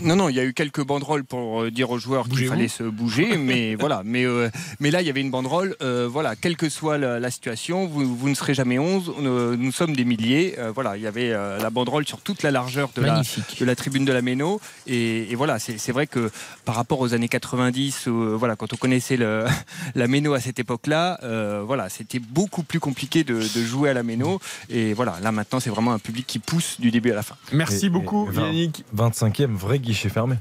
Non, 0.01 0.15
non, 0.15 0.29
il 0.29 0.35
y 0.35 0.39
a 0.39 0.43
eu 0.43 0.53
quelques 0.53 0.83
banderoles 0.83 1.23
pour 1.23 1.63
euh, 1.63 1.71
dire 1.71 1.89
aux 1.91 1.99
joueurs 1.99 2.27
qu'il 2.27 2.47
fallait 2.47 2.67
se 2.67 2.83
bouger, 2.83 3.37
mais 3.37 3.75
voilà. 3.75 4.01
Mais, 4.05 4.25
euh, 4.25 4.49
mais 4.79 4.91
là, 4.91 5.01
il 5.01 5.07
y 5.07 5.09
avait 5.09 5.21
une 5.21 5.31
banderole. 5.31 5.75
euh, 5.81 6.07
voilà, 6.11 6.35
quelle 6.35 6.57
que 6.57 6.69
soit 6.69 6.97
la, 6.97 7.19
la 7.19 7.31
situation, 7.31 7.85
vous, 7.87 8.15
vous 8.15 8.29
ne 8.29 8.33
serez 8.35 8.53
jamais 8.53 8.79
11. 8.79 9.13
euh, 9.21 9.55
nous 9.57 9.71
sommes 9.71 9.95
des 9.95 10.05
milliers. 10.05 10.55
euh, 10.57 10.71
voilà, 10.73 10.97
il 10.97 11.03
y 11.03 11.07
avait 11.07 11.31
euh, 11.31 11.57
la 11.59 11.69
banderole 11.69 12.05
sur 12.07 12.19
toute 12.21 12.43
la 12.43 12.51
largeur 12.51 12.89
de 12.95 13.01
la, 13.01 13.13
Magnifique. 13.13 13.57
de 13.59 13.65
la 13.65 13.75
tribune 13.75 14.05
de 14.05 14.11
la 14.13 14.21
Méno. 14.21 14.59
Et, 14.87 15.31
et 15.31 15.35
voilà, 15.35 15.59
c'est 15.59 15.91
vrai 15.91 16.07
que 16.07 16.31
par 16.65 16.75
rapport 16.75 16.99
aux 16.99 17.13
années 17.13 17.29
90, 17.29 18.07
euh, 18.07 18.35
voilà, 18.37 18.55
quand 18.55 18.73
on 18.73 18.77
connaissait 18.77 19.17
le, 19.17 19.45
la 19.95 20.07
Méno 20.07 20.33
à 20.33 20.39
cette 20.39 20.59
époque-là, 20.59 21.19
euh, 21.23 21.61
voilà, 21.65 21.89
c'était 21.89 22.19
beaucoup 22.19 22.63
plus 22.63 22.79
compliqué 22.79 23.23
de, 23.23 23.35
de 23.35 23.63
jouer 23.63 23.89
à 23.89 23.93
la 23.93 24.03
Méno. 24.03 24.39
Et 24.69 24.93
voilà, 24.93 25.17
là 25.21 25.31
maintenant, 25.31 25.59
c'est 25.59 25.69
vraiment 25.69 25.93
un 25.93 25.99
public 25.99 26.25
qui 26.27 26.39
pousse 26.39 26.79
du 26.79 26.91
début 26.91 27.11
à 27.11 27.15
la 27.15 27.23
fin. 27.23 27.35
Merci 27.51 27.85
Et- 27.87 27.89
beaucoup, 27.89 28.29
et 28.31 28.35
Yannick. 28.35 28.83
25e 28.95 29.53
vrai 29.53 29.72
guichet 29.81 30.09
fermé. 30.09 30.35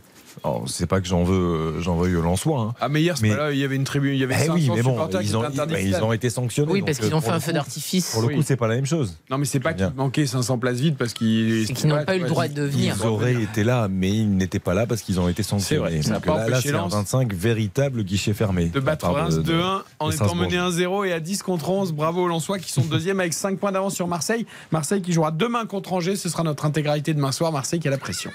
Alors, 0.45 0.64
c'est 0.66 0.87
pas 0.87 1.03
que 1.03 1.07
j'en 1.07 1.25
veux, 1.25 1.35
euh, 1.77 1.81
j'en 1.83 1.95
veuille 1.97 2.16
au 2.16 2.23
Lensois. 2.23 2.59
Hein. 2.59 2.75
Ah, 2.81 2.88
mais 2.88 3.03
hier, 3.03 3.18
c'est 3.18 3.25
Mais- 3.29 3.37
pas 3.37 3.49
là, 3.49 3.53
il 3.53 3.59
y 3.59 3.64
avait 3.64 3.77
une 3.77 3.85
tribune, 3.85 4.14
il 4.14 4.18
y 4.18 4.25
avait 4.25 4.35
Eh 4.35 4.47
500 4.47 4.55
oui, 4.55 4.71
mais 4.75 4.83
bon, 4.83 4.92
supporters 4.92 5.21
qui 5.21 5.27
ils 5.27 5.37
ont, 5.37 5.40
étaient 5.40 5.49
interdits. 5.53 5.73
bah, 5.75 5.79
de 5.81 5.85
ils 5.85 5.90
stade. 5.90 6.03
ont 6.05 6.12
été 6.14 6.31
sanctionnés. 6.31 6.73
Oui, 6.73 6.81
parce 6.83 6.97
qu'ils 6.99 7.12
euh, 7.12 7.16
ont 7.16 7.21
pour 7.21 7.25
fait 7.29 7.37
un 7.37 7.40
feu 7.40 7.53
d'artifice. 7.53 8.12
Pour 8.12 8.23
le 8.23 8.29
Oui. 8.29 8.37
coup, 8.37 8.42
c'est 8.42 8.57
pas 8.57 8.66
la 8.66 8.77
même 8.77 8.87
chose. 8.87 9.18
Non, 9.31 9.37
mais 9.37 9.45
c'est 9.45 9.61
pas 9.61 9.75
Bien. 9.75 9.88
qu'ils 9.88 9.97
manquaient 9.99 10.27
500 10.27 10.57
places 10.57 10.79
vides 10.79 10.97
parce 10.97 11.12
qu'ils. 11.12 11.66
C'est 11.66 11.75
qu'ils 11.75 11.90
n'ont 11.90 12.03
pas 12.03 12.16
eu 12.16 12.21
le 12.21 12.29
droit 12.29 12.49
de 12.49 12.62
venir. 12.62 12.95
Ils 12.99 13.07
auraient 13.07 13.42
été 13.42 13.62
là, 13.62 13.88
mais 13.90 14.09
ils 14.11 14.35
n'étaient 14.35 14.59
pas 14.59 14.73
là 14.73 14.87
parce 14.87 15.03
qu'ils 15.03 15.21
ont 15.21 15.29
été 15.29 15.42
C'est 15.42 15.55
vrai, 15.77 15.90
sanctionnés. 15.90 16.14
Donc 16.14 16.25
pas 16.25 16.37
là, 16.38 16.49
là, 16.49 16.61
c'est 16.62 16.71
un 16.71 16.79
Lens 16.79 16.92
25 16.95 17.35
véritable 17.35 18.03
guichet 18.03 18.33
fermé. 18.33 18.68
de 18.71 18.81
battre 18.81 19.11
Reims 19.11 19.35
de- 19.37 19.42
de- 19.42 19.53
2-1 19.53 19.83
en 19.99 20.11
étant 20.11 20.35
mené 20.35 20.57
1-0 20.57 21.05
et 21.05 21.12
à 21.12 21.21
10 21.21 21.42
contre 21.42 21.68
11. 21.68 21.92
Bravo 21.92 22.23
aux 22.23 22.29
Lensois 22.29 22.59
qui 22.59 22.73
sont 22.73 22.81
deuxième 22.81 23.21
avec 23.21 23.35
5 23.35 23.59
points 23.59 23.73
d'avance 23.73 23.95
sur 23.95 24.09
Marseille. 24.09 24.47
Marseille 24.71 25.03
qui 25.03 25.12
jouera 25.12 25.31
demain 25.31 25.66
contre 25.66 25.92
Angers. 25.92 26.16
Ce 26.16 26.31
sera 26.31 26.42
notre 26.42 26.64
intégralité 26.64 27.12
demain 27.12 27.33
soir. 27.33 27.53
Marseille 27.53 27.81
qui 27.81 27.88
a 27.88 27.90
la 27.90 27.99
pression. 27.99 28.31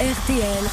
RTL 0.00 0.64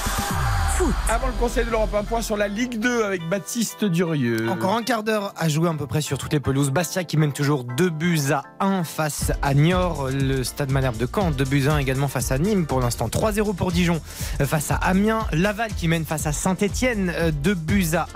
Foot. 0.78 0.94
Avant 1.10 1.26
le 1.26 1.34
Conseil 1.34 1.66
de 1.66 1.72
l'Europe, 1.72 1.90
un 1.96 2.04
point 2.04 2.22
sur 2.22 2.38
la 2.38 2.48
Ligue 2.48 2.80
2 2.80 3.04
avec 3.04 3.28
Baptiste 3.28 3.84
Durieux. 3.84 4.48
Encore 4.48 4.76
un 4.76 4.84
quart 4.84 5.02
d'heure 5.02 5.34
à 5.36 5.50
jouer 5.50 5.70
à 5.70 5.74
peu 5.74 5.88
près 5.88 6.02
sur 6.02 6.20
toutes 6.20 6.34
les 6.34 6.40
pelouses. 6.40 6.70
Bastia 6.70 7.04
qui 7.04 7.18
mène 7.18 7.32
toujours 7.32 7.64
2 7.64 7.90
buts 7.90 8.32
à 8.32 8.44
1 8.60 8.84
face 8.84 9.32
à 9.42 9.56
Niort. 9.56 10.10
Le 10.12 10.44
Stade 10.44 10.72
Malherbe 10.72 10.98
de 10.98 11.08
Caen, 11.12 11.32
2 11.32 11.44
buts 11.46 11.68
à 11.68 11.74
1 11.74 11.78
également 11.80 12.08
face 12.08 12.32
à 12.32 12.38
Nîmes. 12.38 12.68
Pour 12.68 12.80
l'instant, 12.80 13.08
3-0 13.08 13.56
pour 13.56 13.72
Dijon 13.72 14.00
euh, 14.40 14.46
face 14.46 14.70
à 14.70 14.76
Amiens. 14.76 15.26
Laval 15.32 15.74
qui 15.74 15.88
mène 15.88 16.06
face 16.06 16.28
à 16.28 16.32
Saint-Etienne, 16.32 17.12
2 17.42 17.54
buts 17.56 17.96
à 17.96 18.08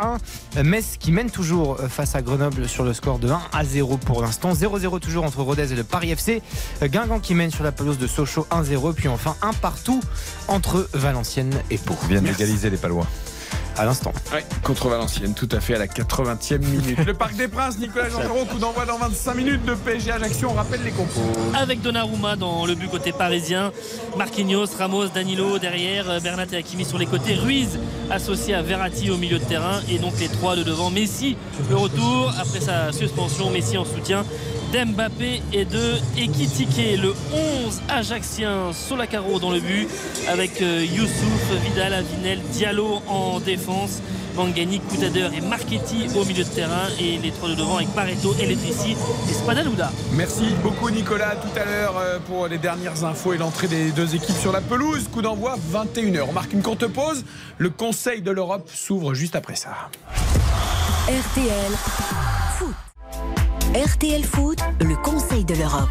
1. 0.56 0.64
Metz 0.64 0.98
qui 1.00 1.12
mène 1.12 1.32
toujours 1.32 1.80
euh, 1.80 1.88
face 1.88 2.14
à 2.14 2.22
Grenoble 2.22 2.68
sur 2.68 2.84
le 2.84 2.94
score 2.94 3.18
de 3.18 3.30
1 3.30 3.42
à 3.54 3.66
0 3.66 3.98
pour 3.98 4.22
l'instant. 4.22 4.54
0-0 4.54 5.00
toujours 5.00 5.24
entre 5.24 5.42
Rodez 5.42 5.74
et 5.74 5.76
le 5.76 5.84
Paris 5.84 6.12
FC. 6.12 6.44
Euh, 6.84 6.88
Guingamp 6.88 7.22
qui 7.22 7.34
mène 7.34 7.50
sur 7.50 7.64
la 7.64 7.72
pelouse 7.72 7.98
de 7.98 8.06
Sochaux 8.06 8.46
1-0. 8.52 8.94
Puis 8.94 9.08
enfin, 9.08 9.36
un 9.42 9.54
partout 9.54 10.02
entre 10.48 10.88
Valenciennes 10.94 11.56
et 11.72 11.80
Pau. 11.80 11.96
Les 12.70 12.78
Palois. 12.78 13.08
À 13.78 13.86
l'instant. 13.86 14.12
Ouais, 14.34 14.44
contre 14.64 14.90
Valenciennes, 14.90 15.34
tout 15.34 15.48
à 15.52 15.62
fait 15.62 15.76
à 15.76 15.80
la 15.80 15.88
80e 15.88 16.60
minute. 16.60 16.98
Le 17.06 17.14
Parc 17.14 17.36
des 17.36 17.48
Princes, 17.48 17.78
Nicolas 17.80 18.10
Jean 18.10 18.20
coup 18.46 18.60
d'envoi 18.60 18.86
dans 18.86 18.98
25 18.98 19.34
minutes 19.34 19.66
de 19.66 19.74
PSG 19.74 20.12
Ajaccio. 20.12 20.50
On 20.52 20.54
rappelle 20.54 20.84
les 20.84 20.92
compos. 20.92 21.22
Avec 21.56 21.82
Donnarumma 21.82 22.36
dans 22.36 22.66
le 22.66 22.76
but 22.76 22.92
côté 22.92 23.14
parisien, 23.14 23.72
Marquinhos, 24.18 24.66
Ramos, 24.78 25.08
Danilo 25.08 25.58
derrière, 25.58 26.20
Bernat 26.22 26.48
et 26.52 26.58
Hakimi 26.58 26.84
sur 26.84 26.98
les 26.98 27.06
côtés, 27.06 27.36
Ruiz 27.36 27.80
associé 28.10 28.54
à 28.56 28.62
Verratti 28.62 29.10
au 29.10 29.18
milieu 29.18 29.40
de 29.40 29.46
terrain 29.46 29.80
et 29.90 30.00
donc 30.00 30.20
les 30.20 30.28
trois 30.28 30.58
de 30.58 30.64
devant. 30.64 30.90
Messi, 30.90 31.38
le 31.70 31.78
retour 31.78 32.34
après 32.40 32.60
sa 32.60 32.92
suspension, 32.92 33.50
Messi 33.52 33.78
en 33.78 33.86
soutien 33.86 34.26
d'Mbappé 34.72 35.42
et 35.54 35.66
de 35.66 35.96
Ekitike. 36.18 37.00
Le 37.02 37.14
11 37.66 37.82
Ajaxien 37.90 38.72
Solacaro 38.74 39.40
dans 39.40 39.52
le 39.52 39.60
but 39.60 39.88
avec 40.30 40.62
euh, 40.62 40.86
Youssouf, 40.86 41.52
Vidal, 41.64 41.94
Avinel, 41.94 42.40
Diallo 42.52 43.02
en 43.08 43.40
défense. 43.40 44.02
Mangani, 44.36 44.80
Coutader 44.80 45.28
et 45.36 45.42
Marchetti 45.42 46.08
au 46.16 46.24
milieu 46.24 46.46
de 46.46 46.50
terrain 46.50 46.88
et 47.00 47.18
les 47.18 47.32
trois 47.32 47.50
de 47.50 47.56
devant 47.56 47.76
avec 47.78 47.90
Pareto, 47.90 48.34
Eletrici 48.40 48.96
et 49.30 49.34
Spadalouda. 49.34 49.92
Merci 50.14 50.46
beaucoup 50.64 50.90
Nicolas. 50.90 51.36
Tout 51.36 51.60
à 51.60 51.66
l'heure 51.66 51.98
euh, 51.98 52.20
pour 52.20 52.48
les 52.48 52.58
dernières 52.58 53.04
infos 53.04 53.34
et 53.34 53.38
l'entrée 53.38 53.68
des 53.68 53.92
deux 53.92 54.16
équipes 54.16 54.38
sur 54.38 54.54
la 54.54 54.62
pelouse. 54.62 55.08
Coup 55.10 55.22
d'envoi 55.22 55.58
21h. 55.74 56.22
On 56.30 56.34
marque 56.34 56.54
une 56.54 56.62
courte 56.64 56.88
pause. 56.88 57.26
Le 57.58 57.70
Conseil 57.70 58.22
de 58.22 58.32
l'Europe 58.32 58.70
s'ouvre 58.74 59.14
juste 59.14 59.36
après 59.36 59.56
ça. 59.56 59.90
RTL 61.08 61.72
Foot. 62.58 62.76
RTL 63.76 64.24
Foot, 64.26 64.60
le 64.82 64.96
Conseil 64.98 65.46
de 65.46 65.56
l'Europe. 65.56 65.88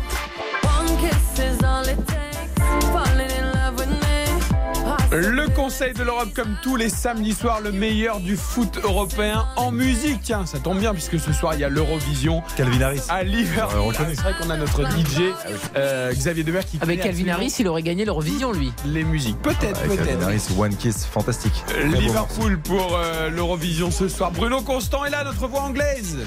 Le 5.12 5.48
Conseil 5.54 5.92
de 5.94 6.02
l'Europe, 6.04 6.28
comme 6.36 6.56
tous 6.62 6.76
les 6.76 6.88
samedis 6.88 7.32
soirs, 7.32 7.60
le 7.60 7.72
meilleur 7.72 8.20
du 8.20 8.36
foot 8.36 8.78
européen 8.84 9.46
en 9.56 9.72
musique. 9.72 10.20
Tiens, 10.22 10.44
ça 10.46 10.58
tombe 10.58 10.78
bien 10.78 10.92
puisque 10.92 11.18
ce 11.18 11.32
soir 11.32 11.54
il 11.54 11.60
y 11.60 11.64
a 11.64 11.68
l'Eurovision. 11.68 12.42
Calvin 12.56 12.80
Harris. 12.82 13.00
À 13.08 13.22
Liverpool. 13.24 13.94
C'est 13.96 14.20
vrai 14.20 14.34
qu'on 14.40 14.50
a 14.50 14.56
notre 14.56 14.82
DJ 14.82 15.32
euh, 15.76 16.12
Xavier 16.12 16.44
Demer 16.44 16.60
qui 16.70 16.78
Avec 16.82 17.00
Calvin 17.02 17.28
Harris, 17.28 17.54
il 17.58 17.66
aurait 17.68 17.82
gagné 17.82 18.04
l'Eurovision, 18.04 18.52
lui. 18.52 18.72
les 18.84 19.04
musiques. 19.04 19.40
Peut-être, 19.42 19.80
Avec 19.80 19.96
Calvin 19.96 20.04
peut-être. 20.04 20.22
Harris, 20.24 20.42
One 20.58 20.76
Kiss, 20.76 21.06
fantastique. 21.06 21.64
Liverpool 21.84 22.58
pour 22.60 22.94
euh, 22.96 23.30
l'Eurovision 23.30 23.90
ce 23.90 24.06
soir. 24.08 24.30
Bruno 24.32 24.60
Constant 24.60 25.04
est 25.06 25.10
là, 25.10 25.24
notre 25.24 25.48
voix 25.48 25.62
anglaise. 25.62 26.18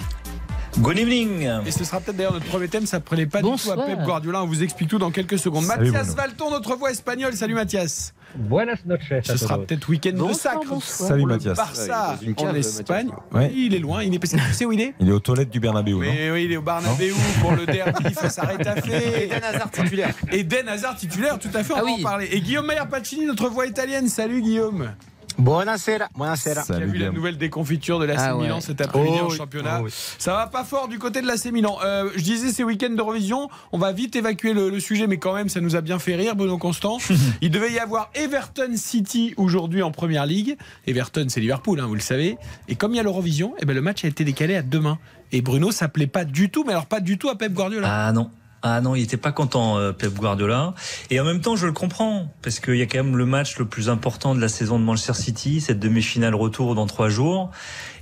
Good 0.80 0.98
evening. 0.98 1.48
Et 1.68 1.72
ce 1.72 1.84
sera 1.84 2.00
peut-être 2.00 2.18
d'ailleurs 2.18 2.34
notre 2.34 2.46
premier 2.48 2.68
thème. 2.68 2.86
Ça 2.88 2.98
ne 2.98 3.04
prenait 3.04 3.28
pas 3.28 3.40
du 3.40 3.44
Bonsoir. 3.44 3.76
tout 3.78 3.84
à 3.84 3.86
Pep 3.86 4.00
Guardiola. 4.04 4.44
On 4.44 4.48
vous 4.48 4.64
explique 4.64 4.90
tout 4.90 4.98
dans 4.98 5.12
quelques 5.12 5.38
secondes. 5.38 5.64
Salut, 5.64 5.92
Mathias 5.92 6.08
Bruno. 6.08 6.22
Valton, 6.22 6.50
notre 6.52 6.76
voix 6.76 6.92
espagnole. 6.92 7.34
Salut 7.34 7.54
Mathias. 7.54 8.14
Buenas 8.36 8.80
noches. 8.86 9.14
Ce 9.24 9.38
sera 9.38 9.60
peut-être 9.60 9.88
week-end 9.88 10.14
de 10.28 10.34
sacre. 10.34 10.62
bonsoir. 10.68 11.10
Salut, 11.10 11.26
Mathias. 11.26 11.56
Barça 11.56 12.18
dans 12.20 12.28
une 12.28 12.36
en 12.48 12.56
Espagne. 12.56 13.10
Ouais. 13.32 13.52
Oui, 13.54 13.66
Il 13.68 13.76
est 13.76 13.80
loin. 13.80 14.04
Il 14.04 14.14
est 14.16 14.20
parce 14.20 14.34
que 14.34 14.38
tu 14.38 14.54
sais 14.54 14.66
où 14.66 14.72
il 14.72 14.82
est 14.82 14.96
Il 15.00 15.10
est 15.10 15.12
aux 15.12 15.20
toilettes 15.20 15.52
du 15.52 15.60
Mais 15.60 16.32
oui, 16.32 16.46
il 16.46 16.52
est 16.52 16.58
au 16.58 16.62
Barnabéu 16.64 17.14
pour 17.42 17.52
le 17.52 17.66
derby 17.68 18.12
face 18.14 18.40
à 18.40 18.44
Retafe. 18.44 18.88
Eden 18.88 19.44
Hazard 19.44 19.70
titulaire. 19.70 20.16
Eden 20.32 20.68
Hazard 20.68 20.96
titulaire, 20.96 21.38
tout 21.38 21.50
à 21.54 21.64
fait, 21.64 21.74
on 21.74 21.78
Ah 21.78 21.82
va 21.82 21.86
oui. 21.86 21.96
en 22.00 22.04
parler. 22.04 22.30
Et 22.32 22.42
Guillaume 22.42 22.66
Mayer 22.66 22.82
Pacini, 22.90 23.26
notre 23.28 23.48
voix 23.50 23.68
italienne. 23.68 24.08
Salut 24.08 24.42
Guillaume. 24.42 24.90
Buonasera. 25.38 26.10
Buonasera. 26.16 26.54
Qui 26.64 26.72
a 26.72 26.76
Salut, 26.76 26.92
vu 26.92 26.98
la 26.98 27.10
nouvelle 27.12 27.38
déconfiture 27.38 28.00
de 28.00 28.06
l'AC 28.06 28.18
Ah 28.20 28.36
ouais. 28.38 28.44
Milan 28.44 28.62
cet 28.62 28.82
après-midi 28.82 29.18
Oh 29.22 29.26
en 29.26 29.30
championnat? 29.30 29.80
Oh 29.82 29.86
oui. 29.86 29.92
Ça 30.18 30.34
va 30.34 30.48
pas 30.48 30.64
fort 30.64 30.88
du 30.88 31.00
côté 31.00 31.22
de 31.22 31.28
l'AC 31.28 31.46
Milan. 31.52 31.78
Euh, 31.84 32.10
je 32.16 32.22
disais 32.22 32.52
ces 32.52 32.64
week-ends 32.64 32.94
d'Eurovision, 32.94 33.50
on 33.72 33.78
va 33.78 33.92
vite 33.92 34.16
évacuer 34.16 34.54
le, 34.54 34.70
le 34.70 34.80
sujet, 34.80 35.08
mais 35.08 35.18
quand 35.18 35.34
même 35.34 35.50
ça 35.50 35.62
nous 35.62 35.76
a 35.76 35.82
bien 35.82 36.00
fait 36.00 36.16
rire, 36.16 36.36
Bruno 36.36 36.58
Constant. 36.58 36.98
Il 37.42 37.52
devait 37.52 37.72
y 37.72 37.80
avoir 37.80 38.10
Everton 38.14 38.72
City 38.76 39.34
aujourd'hui 39.38 39.82
en 39.84 39.92
Première 39.92 40.26
Ligue. 40.26 40.58
Everton 40.88 41.26
c'est 41.30 41.40
Liverpool, 41.40 41.80
hein, 41.80 41.88
vous 41.88 41.96
le 41.96 42.02
savez. 42.02 42.38
Et 42.68 42.76
comme 42.76 42.94
il 42.94 42.98
y 42.98 43.00
a 43.00 43.04
l'Eurovision, 43.04 43.54
eh 43.60 43.66
ben, 43.66 43.74
le 43.74 43.82
match 43.82 44.06
a 44.06 44.08
été 44.08 44.24
décalé 44.24 44.56
à 44.56 44.62
demain. 44.62 45.00
Et 45.32 45.42
Bruno 45.42 45.72
ça 45.72 45.88
plaît 45.88 46.08
pas 46.08 46.26
du 46.26 46.50
tout, 46.50 46.64
mais 46.64 46.74
alors 46.74 46.86
pas 46.86 47.00
du 47.00 47.18
tout 47.18 47.30
à 47.30 47.38
Pep 47.38 47.54
Guardiola. 47.54 47.88
Ah 48.08 48.12
non. 48.12 48.30
Ah 48.66 48.80
non, 48.80 48.96
il 48.96 49.04
était 49.04 49.18
pas 49.18 49.34
content, 49.34 49.78
euh, 49.78 49.92
Pep 49.92 50.14
Guardiola. 50.14 50.74
Et 51.10 51.20
en 51.20 51.26
même 51.26 51.42
temps, 51.42 51.58
je 51.58 51.66
le 51.66 51.74
comprends, 51.74 52.30
parce 52.42 52.62
qu'il 52.62 52.78
y 52.78 52.82
a 52.82 52.86
quand 52.86 53.04
même 53.04 53.18
le 53.18 53.26
match 53.26 53.58
le 53.60 53.66
plus 53.66 53.90
important 53.90 54.34
de 54.36 54.40
la 54.40 54.48
saison 54.48 54.80
de 54.80 54.86
Manchester 54.86 55.14
City, 55.14 55.60
cette 55.60 55.80
demi-finale 55.80 56.34
retour 56.34 56.74
dans 56.74 56.88
trois 56.88 57.10
jours. 57.10 57.52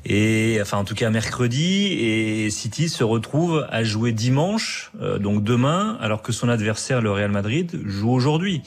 Et 0.05 0.57
enfin, 0.61 0.77
en 0.77 0.83
tout 0.83 0.95
cas 0.95 1.09
mercredi, 1.11 1.93
et 1.93 2.49
City 2.49 2.89
se 2.89 3.03
retrouve 3.03 3.67
à 3.69 3.83
jouer 3.83 4.11
dimanche, 4.11 4.91
euh, 4.99 5.19
donc 5.19 5.43
demain, 5.43 5.97
alors 6.01 6.23
que 6.23 6.31
son 6.31 6.49
adversaire, 6.49 7.01
le 7.01 7.11
Real 7.11 7.31
Madrid, 7.31 7.79
joue 7.85 8.11
aujourd'hui. 8.11 8.63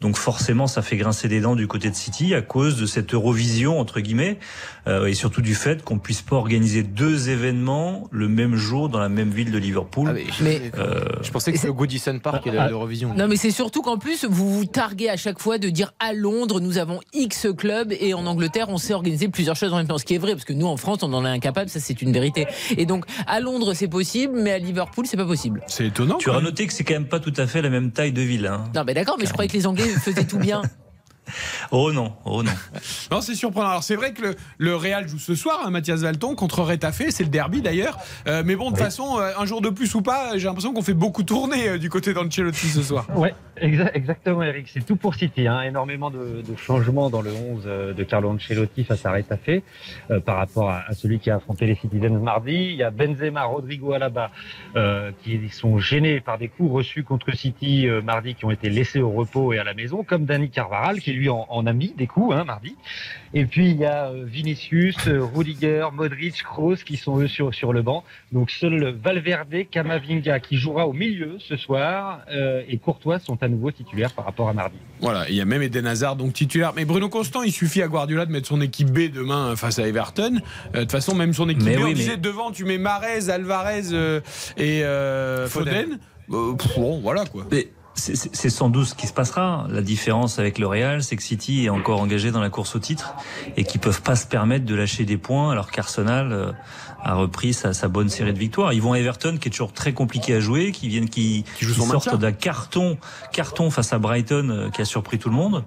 Donc 0.00 0.16
forcément, 0.16 0.66
ça 0.66 0.80
fait 0.80 0.96
grincer 0.96 1.28
des 1.28 1.40
dents 1.40 1.56
du 1.56 1.66
côté 1.66 1.90
de 1.90 1.94
City 1.94 2.34
à 2.34 2.40
cause 2.40 2.78
de 2.80 2.86
cette 2.86 3.12
Eurovision 3.12 3.80
entre 3.80 4.00
guillemets, 4.00 4.38
euh, 4.86 5.06
et 5.06 5.14
surtout 5.14 5.42
du 5.42 5.54
fait 5.54 5.82
qu'on 5.82 5.98
puisse 5.98 6.22
pas 6.22 6.36
organiser 6.36 6.82
deux 6.82 7.28
événements 7.28 8.08
le 8.10 8.28
même 8.28 8.54
jour 8.54 8.88
dans 8.88 9.00
la 9.00 9.08
même 9.08 9.30
ville 9.30 9.50
de 9.50 9.58
Liverpool. 9.58 10.08
Ah, 10.10 10.32
mais 10.40 10.72
euh, 10.78 11.04
je 11.20 11.30
pensais 11.30 11.52
que 11.52 11.58
c'était 11.58 11.68
au 11.68 11.74
Goodison 11.74 12.18
Park 12.18 12.46
et 12.46 12.50
l'Eurovision. 12.50 13.12
Non, 13.14 13.28
mais 13.28 13.36
c'est 13.36 13.50
surtout 13.50 13.82
qu'en 13.82 13.98
plus, 13.98 14.24
vous 14.24 14.54
vous 14.56 14.64
targuez 14.64 15.10
à 15.10 15.16
chaque 15.16 15.40
fois 15.40 15.58
de 15.58 15.68
dire 15.68 15.92
à 15.98 16.14
Londres, 16.14 16.60
nous 16.60 16.78
avons 16.78 17.00
X 17.12 17.48
clubs 17.56 17.92
et 18.00 18.14
en 18.14 18.24
Angleterre, 18.24 18.68
on 18.68 18.78
sait 18.78 18.94
organiser 18.94 19.28
plusieurs 19.28 19.56
choses 19.56 19.72
en 19.72 19.76
même 19.76 19.88
temps. 19.88 19.98
Ce 19.98 20.04
qui 20.04 20.14
est 20.14 20.18
vrai, 20.18 20.32
parce 20.32 20.44
que 20.44 20.52
nous, 20.52 20.66
en 20.66 20.77
France, 20.78 21.02
on 21.02 21.12
en 21.12 21.24
est 21.24 21.28
incapable, 21.28 21.68
ça 21.68 21.80
c'est 21.80 22.00
une 22.02 22.12
vérité. 22.12 22.46
Et 22.76 22.86
donc, 22.86 23.04
à 23.26 23.40
Londres, 23.40 23.74
c'est 23.74 23.88
possible, 23.88 24.38
mais 24.40 24.52
à 24.52 24.58
Liverpool, 24.58 25.06
c'est 25.06 25.16
pas 25.16 25.26
possible. 25.26 25.62
C'est 25.66 25.86
étonnant. 25.86 26.18
Tu 26.18 26.30
auras 26.30 26.40
noté 26.40 26.66
que 26.66 26.72
c'est 26.72 26.84
quand 26.84 26.94
même 26.94 27.08
pas 27.08 27.20
tout 27.20 27.34
à 27.36 27.46
fait 27.46 27.62
la 27.62 27.70
même 27.70 27.92
taille 27.92 28.12
de 28.12 28.22
ville. 28.22 28.46
Hein. 28.46 28.64
Non, 28.74 28.84
mais 28.86 28.94
d'accord, 28.94 29.16
mais 29.18 29.26
je 29.26 29.32
croyais 29.32 29.48
que 29.48 29.56
les 29.56 29.66
Anglais 29.66 29.88
faisaient 29.88 30.24
tout 30.24 30.38
bien. 30.38 30.62
Oh 31.70 31.92
non, 31.92 32.12
oh 32.24 32.42
non. 32.42 32.52
Non, 33.10 33.20
c'est 33.20 33.34
surprenant. 33.34 33.68
Alors, 33.70 33.82
c'est 33.82 33.96
vrai 33.96 34.12
que 34.12 34.22
le, 34.22 34.34
le 34.58 34.76
Real 34.76 35.08
joue 35.08 35.18
ce 35.18 35.34
soir, 35.34 35.62
hein, 35.64 35.70
Mathias 35.70 36.00
Valton, 36.00 36.34
contre 36.34 36.62
Retafe. 36.62 37.02
C'est 37.10 37.24
le 37.24 37.30
derby 37.30 37.62
d'ailleurs. 37.62 37.98
Euh, 38.26 38.42
mais 38.44 38.56
bon, 38.56 38.70
de 38.70 38.76
toute 38.76 38.84
façon, 38.84 39.18
euh, 39.18 39.32
un 39.38 39.46
jour 39.46 39.60
de 39.60 39.70
plus 39.70 39.94
ou 39.94 40.02
pas, 40.02 40.36
j'ai 40.36 40.46
l'impression 40.46 40.72
qu'on 40.74 40.82
fait 40.82 40.94
beaucoup 40.94 41.22
tourner 41.22 41.68
euh, 41.68 41.78
du 41.78 41.88
côté 41.90 42.12
d'Ancelotti 42.12 42.68
ce 42.68 42.82
soir. 42.82 43.06
Ouais, 43.18 43.34
exa- 43.60 43.90
exactement, 43.94 44.42
Eric. 44.42 44.68
C'est 44.72 44.84
tout 44.84 44.96
pour 44.96 45.14
City. 45.14 45.46
Hein. 45.48 45.62
Énormément 45.62 46.10
de, 46.10 46.42
de 46.46 46.56
changements 46.56 47.10
dans 47.10 47.22
le 47.22 47.32
11 47.32 47.62
euh, 47.66 47.92
de 47.94 48.04
Carlo 48.04 48.30
Ancelotti 48.30 48.84
face 48.84 49.04
à 49.06 49.12
Retafe 49.12 49.62
euh, 50.10 50.20
par 50.20 50.36
rapport 50.36 50.70
à, 50.70 50.82
à 50.88 50.92
celui 50.94 51.18
qui 51.18 51.30
a 51.30 51.36
affronté 51.36 51.66
les 51.66 51.74
Citizens 51.74 52.18
mardi. 52.20 52.52
Il 52.54 52.76
y 52.76 52.82
a 52.82 52.90
Benzema, 52.90 53.44
Rodrigo 53.44 53.92
Alaba 53.92 54.30
euh, 54.76 55.10
qui 55.24 55.40
sont 55.50 55.78
gênés 55.78 56.20
par 56.20 56.38
des 56.38 56.48
coups 56.48 56.70
reçus 56.72 57.02
contre 57.02 57.34
City 57.34 57.88
euh, 57.88 58.02
mardi 58.02 58.34
qui 58.34 58.44
ont 58.44 58.50
été 58.50 58.68
laissés 58.70 59.00
au 59.00 59.10
repos 59.10 59.52
et 59.52 59.58
à 59.58 59.64
la 59.64 59.74
maison, 59.74 60.04
comme 60.04 60.24
Dani 60.24 60.50
Carvaral 60.50 61.00
qui 61.00 61.12
lui 61.18 61.28
en, 61.28 61.46
en 61.48 61.66
a 61.66 61.72
mis 61.72 61.92
des 61.96 62.06
coups 62.06 62.34
hein, 62.34 62.44
mardi. 62.44 62.76
Et 63.34 63.44
puis 63.44 63.70
il 63.70 63.76
y 63.76 63.84
a 63.84 64.06
euh, 64.08 64.24
Vinicius, 64.26 64.96
euh, 65.06 65.22
Rudiger, 65.22 65.86
Modric, 65.92 66.42
Kroos 66.42 66.76
qui 66.76 66.96
sont 66.96 67.18
eux 67.20 67.28
sur, 67.28 67.54
sur 67.54 67.72
le 67.72 67.82
banc. 67.82 68.04
Donc 68.32 68.50
seul 68.50 68.96
Valverde, 69.02 69.54
Camavinga 69.70 70.40
qui 70.40 70.56
jouera 70.56 70.86
au 70.86 70.92
milieu 70.92 71.36
ce 71.38 71.56
soir 71.56 72.20
euh, 72.32 72.62
et 72.68 72.78
Courtois 72.78 73.18
sont 73.18 73.42
à 73.42 73.48
nouveau 73.48 73.70
titulaires 73.70 74.12
par 74.12 74.24
rapport 74.24 74.48
à 74.48 74.52
mardi. 74.54 74.76
Voilà, 75.00 75.28
il 75.28 75.34
y 75.34 75.40
a 75.40 75.44
même 75.44 75.62
Eden 75.62 75.86
Hazard, 75.86 76.16
donc 76.16 76.32
titulaire. 76.32 76.72
Mais 76.74 76.84
Bruno 76.84 77.08
Constant, 77.08 77.42
il 77.42 77.52
suffit 77.52 77.82
à 77.82 77.88
Guardiola 77.88 78.24
de 78.24 78.32
mettre 78.32 78.48
son 78.48 78.60
équipe 78.60 78.90
B 78.90 79.10
demain 79.12 79.56
face 79.56 79.78
à 79.78 79.86
Everton. 79.86 80.38
Euh, 80.74 80.78
De 80.78 80.80
toute 80.82 80.92
façon, 80.92 81.14
même 81.14 81.34
son 81.34 81.48
équipe 81.48 81.64
Mais 81.64 81.76
B, 81.76 81.80
oui, 81.80 81.84
on 81.84 81.88
mais- 81.88 81.94
disait 81.94 82.16
devant, 82.16 82.50
tu 82.50 82.64
mets 82.64 82.78
Marez, 82.78 83.28
Alvarez 83.30 83.92
euh, 83.92 84.20
et 84.56 84.84
euh, 84.84 85.46
Foden. 85.48 85.98
Euh, 86.30 86.52
pff, 86.54 86.76
bon, 86.78 87.00
voilà 87.00 87.24
quoi. 87.26 87.46
Mais 87.50 87.68
c'est- 87.98 88.14
c'est 88.16 88.34
c'est 88.34 88.50
sans 88.50 88.68
doute 88.70 88.86
ce 88.86 88.94
qui 88.94 89.06
se 89.06 89.12
passera. 89.12 89.66
La 89.70 89.82
différence 89.82 90.38
avec 90.38 90.58
le 90.58 90.66
Real, 90.66 91.02
c'est 91.02 91.16
que 91.16 91.22
City 91.22 91.64
est 91.66 91.68
encore 91.70 92.00
engagé 92.00 92.30
dans 92.30 92.40
la 92.40 92.50
course 92.50 92.76
au 92.76 92.78
titre 92.78 93.14
et 93.56 93.64
qu'ils 93.64 93.80
peuvent 93.80 94.02
pas 94.02 94.16
se 94.16 94.26
permettre 94.26 94.64
de 94.64 94.74
lâcher 94.74 95.04
des 95.04 95.16
points 95.18 95.50
alors 95.50 95.70
qu'Arsenal 95.70 96.32
euh, 96.32 96.52
a 97.02 97.14
repris 97.14 97.52
sa, 97.54 97.72
sa 97.72 97.88
bonne 97.88 98.08
série 98.08 98.32
de 98.32 98.38
victoires. 98.38 98.72
Ils 98.72 98.82
vont 98.82 98.92
à 98.92 98.98
Everton 98.98 99.36
qui 99.40 99.48
est 99.48 99.50
toujours 99.50 99.72
très 99.72 99.92
compliqué 99.92 100.34
à 100.34 100.40
jouer, 100.40 100.72
qui 100.72 100.88
viennent 100.88 101.08
qui, 101.08 101.44
sortent 101.60 102.16
d'un 102.18 102.32
carton 102.32 102.98
carton 103.32 103.70
face 103.70 103.92
à 103.92 103.98
Brighton 103.98 104.48
euh, 104.50 104.70
qui 104.70 104.80
a 104.82 104.84
surpris 104.84 105.18
tout 105.18 105.28
le 105.28 105.36
monde. 105.36 105.64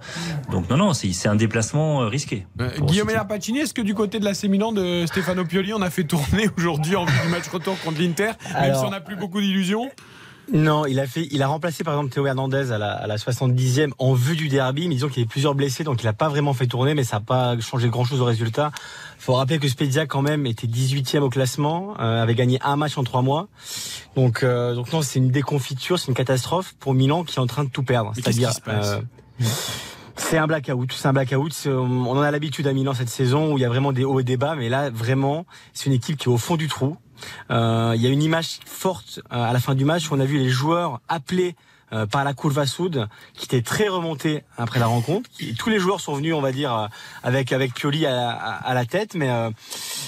Donc 0.52 0.70
non 0.70 0.78
non, 0.78 0.94
c'est 0.94 1.12
c'est 1.14 1.28
un 1.30 1.36
déplacement 1.36 2.02
euh, 2.04 2.08
risqué. 2.08 2.46
Euh, 2.60 2.70
Guillaume 2.82 3.10
Pacini, 3.28 3.60
est-ce 3.60 3.74
que 3.74 3.82
du 3.82 3.94
côté 3.94 4.20
de 4.20 4.26
la 4.26 4.34
Milan 4.48 4.72
de 4.72 5.06
Stefano 5.06 5.46
Pioli, 5.46 5.74
on 5.74 5.82
a 5.82 5.90
fait 5.90 6.04
tourner 6.04 6.50
aujourd'hui 6.58 6.96
en 6.96 7.06
vue 7.06 7.20
du 7.24 7.30
match 7.30 7.48
retour 7.48 7.78
contre 7.84 8.02
l'Inter, 8.02 8.32
même 8.54 8.56
Alors- 8.56 8.80
si 8.82 8.86
on 8.86 8.90
n'a 8.90 9.02
plus 9.02 9.16
beaucoup 9.16 9.40
d'illusions? 9.40 9.90
Non, 10.52 10.86
il 10.86 11.00
a 11.00 11.08
fait, 11.08 11.28
il 11.32 11.42
a 11.44 11.48
remplacé 11.48 11.84
par 11.84 11.94
exemple 11.94 12.14
Théo 12.14 12.26
Hernandez 12.26 12.72
à 12.72 12.78
la, 12.78 12.92
à 12.92 13.08
la 13.08 13.16
70e 13.16 13.92
en 14.00 14.14
vue 14.14 14.36
du 14.36 14.50
derby, 14.50 14.90
mais 14.90 14.96
disons 14.96 15.08
qu'il 15.08 15.18
y 15.18 15.22
avait 15.22 15.30
plusieurs 15.30 15.56
blessés, 15.56 15.86
donc 15.86 16.04
il 16.04 16.06
n'a 16.06 16.14
pas 16.14 16.28
vraiment 16.28 16.54
fait 16.54 16.68
tourner, 16.68 16.94
mais 16.94 17.06
ça 17.06 17.18
n'a 17.18 17.22
pas 17.22 17.60
changé 17.60 17.88
grand 17.88 18.04
chose 18.04 18.20
au 18.20 18.26
résultat. 18.26 18.72
Faut 19.18 19.34
rappeler 19.34 19.60
que 19.60 19.68
Spedia 19.70 20.06
quand 20.08 20.22
même 20.22 20.46
était 20.46 20.68
18e 20.68 21.20
au 21.20 21.30
classement, 21.30 21.96
euh, 22.00 22.22
avait 22.22 22.36
gagné 22.36 22.60
un 22.64 22.76
match 22.76 22.98
en 22.98 23.04
trois 23.04 23.22
mois, 23.22 23.48
donc 24.16 24.44
euh, 24.44 24.76
donc 24.76 24.92
non, 24.92 25.02
c'est 25.02 25.20
une 25.20 25.32
déconfiture, 25.32 26.00
c'est 26.00 26.10
une 26.10 26.16
catastrophe 26.16 26.76
pour 26.80 26.94
Milan 26.94 27.24
qui 27.24 27.38
est 27.38 27.42
en 27.42 27.48
train 27.48 27.64
de 27.64 27.70
tout 27.70 27.84
perdre. 27.84 28.12
C'est-à-dire, 28.16 28.52
euh, 28.68 29.00
c'est 30.18 30.38
un 30.38 30.48
blackout, 30.48 30.92
c'est 30.92 31.08
un 31.08 31.14
blackout. 31.14 31.54
On 31.66 32.08
en 32.08 32.22
a 32.22 32.30
l'habitude 32.30 32.68
à 32.68 32.74
Milan 32.74 32.94
cette 32.94 33.10
saison 33.10 33.54
où 33.54 33.58
il 33.58 33.62
y 33.62 33.66
a 33.66 33.70
vraiment 33.70 33.94
des 33.94 34.04
hauts 34.04 34.20
et 34.20 34.24
des 34.24 34.38
bas, 34.38 34.56
mais 34.56 34.68
là 34.68 34.90
vraiment, 34.90 35.46
c'est 35.74 35.86
une 35.86 35.94
équipe 35.94 36.18
qui 36.18 36.26
est 36.26 36.32
au 36.32 36.38
fond 36.38 36.58
du 36.58 36.68
trou. 36.68 36.98
Euh, 37.50 37.94
il 37.96 38.02
y 38.02 38.08
a 38.08 38.10
une 38.10 38.24
image 38.24 38.60
forte 38.66 39.20
euh, 39.32 39.44
à 39.44 39.54
la 39.54 39.60
fin 39.60 39.76
du 39.76 39.86
match 39.86 40.10
où 40.10 40.16
on 40.16 40.20
a 40.20 40.26
vu 40.26 40.38
les 40.38 40.50
joueurs 40.50 41.02
appelés 41.08 41.56
euh, 41.94 42.06
par 42.06 42.24
la 42.24 42.34
Curva 42.34 42.66
Sud, 42.66 43.08
qui 43.34 43.46
était 43.46 43.62
très 43.62 43.90
remonté 43.90 44.44
après 44.58 44.80
la 44.80 44.88
rencontre. 44.88 45.30
Tous 45.60 45.70
les 45.70 45.78
joueurs 45.78 46.00
sont 46.00 46.14
venus, 46.14 46.34
on 46.34 46.40
va 46.42 46.54
dire, 46.54 46.90
avec 47.22 47.52
avec 47.52 47.74
Pioli 47.74 48.06
à, 48.06 48.74
la 48.74 48.86
tête, 48.86 49.14
mais 49.14 49.30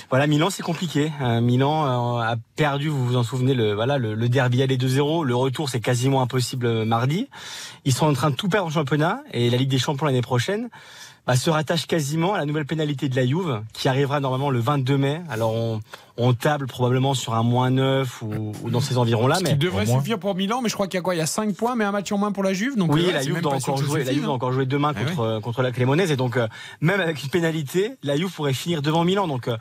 voilà, 0.09 0.25
Milan 0.27 0.49
c'est 0.49 0.63
compliqué. 0.63 1.11
Milan 1.41 2.19
a 2.19 2.35
perdu, 2.55 2.87
vous 2.87 3.05
vous 3.05 3.17
en 3.17 3.23
souvenez, 3.23 3.53
le 3.53 3.73
voilà 3.73 3.97
le, 3.97 4.15
le 4.15 4.29
derby 4.29 4.63
aller 4.63 4.77
2-0. 4.77 5.25
Le 5.25 5.35
retour 5.35 5.69
c'est 5.69 5.81
quasiment 5.81 6.21
impossible 6.21 6.85
mardi. 6.85 7.27
Ils 7.83 7.93
sont 7.93 8.05
en 8.05 8.13
train 8.13 8.29
de 8.29 8.35
tout 8.37 8.47
perdre 8.47 8.67
en 8.67 8.71
championnat 8.71 9.21
et 9.33 9.49
la 9.49 9.57
Ligue 9.57 9.69
des 9.69 9.77
Champions 9.77 10.05
l'année 10.05 10.21
prochaine. 10.21 10.69
Bah, 11.25 11.37
se 11.37 11.49
rattache 11.49 11.87
quasiment 11.87 12.33
à 12.33 12.37
la 12.37 12.45
nouvelle 12.45 12.65
pénalité 12.65 13.07
de 13.07 13.15
la 13.15 13.25
Juve 13.25 13.61
qui 13.71 13.87
arrivera 13.87 14.19
normalement 14.19 14.49
le 14.49 14.59
22 14.59 14.97
mai. 14.97 15.21
Alors 15.29 15.79
on 16.17 16.33
table 16.33 16.67
probablement 16.67 17.13
sur 17.13 17.33
un 17.33 17.43
moins 17.43 17.69
9 17.71 18.21
ou, 18.21 18.51
ou 18.63 18.69
dans 18.69 18.81
ces 18.81 18.97
environs-là. 18.97 19.35
Ce 19.37 19.43
mais 19.43 19.49
qui 19.51 19.55
devrait 19.55 19.85
suffire 19.85 20.19
pour 20.19 20.35
Milan, 20.35 20.61
mais 20.61 20.69
je 20.69 20.75
crois 20.75 20.87
qu'il 20.87 20.97
y 20.97 20.99
a 20.99 21.01
quoi 21.01 21.15
Il 21.15 21.17
y 21.17 21.21
a 21.21 21.25
5 21.25 21.55
points, 21.55 21.75
mais 21.75 21.85
un 21.85 21.91
match 21.91 22.11
en 22.11 22.17
moins 22.17 22.31
pour 22.31 22.43
la 22.43 22.53
Juve. 22.53 22.77
Donc 22.77 22.93
oui, 22.93 23.05
euh, 23.09 23.13
la 23.13 23.23
Juve 23.23 23.41
doit 23.41 23.53
pas 23.53 23.59
sûr 23.59 23.73
encore 23.73 23.85
ça 23.85 23.91
jouer. 23.91 24.03
La 24.03 24.13
Juve 24.13 24.23
doit 24.23 24.31
hein. 24.31 24.35
encore 24.35 24.51
jouer 24.53 24.65
demain 24.65 24.93
Ah 24.95 24.99
ouais. 24.99 25.05
contre 25.05 25.19
euh, 25.21 25.39
contre 25.39 25.61
la 25.63 25.71
Cremonese 25.71 26.11
et 26.11 26.15
donc 26.15 26.37
euh, 26.37 26.47
même 26.81 26.99
avec 26.99 27.23
une 27.23 27.29
pénalité, 27.29 27.93
la 28.03 28.15
Juve 28.15 28.31
pourrait 28.31 28.53
finir 28.53 28.81
devant 28.81 29.03
Milan. 29.03 29.27
Donc 29.27 29.47
euh, 29.47 29.57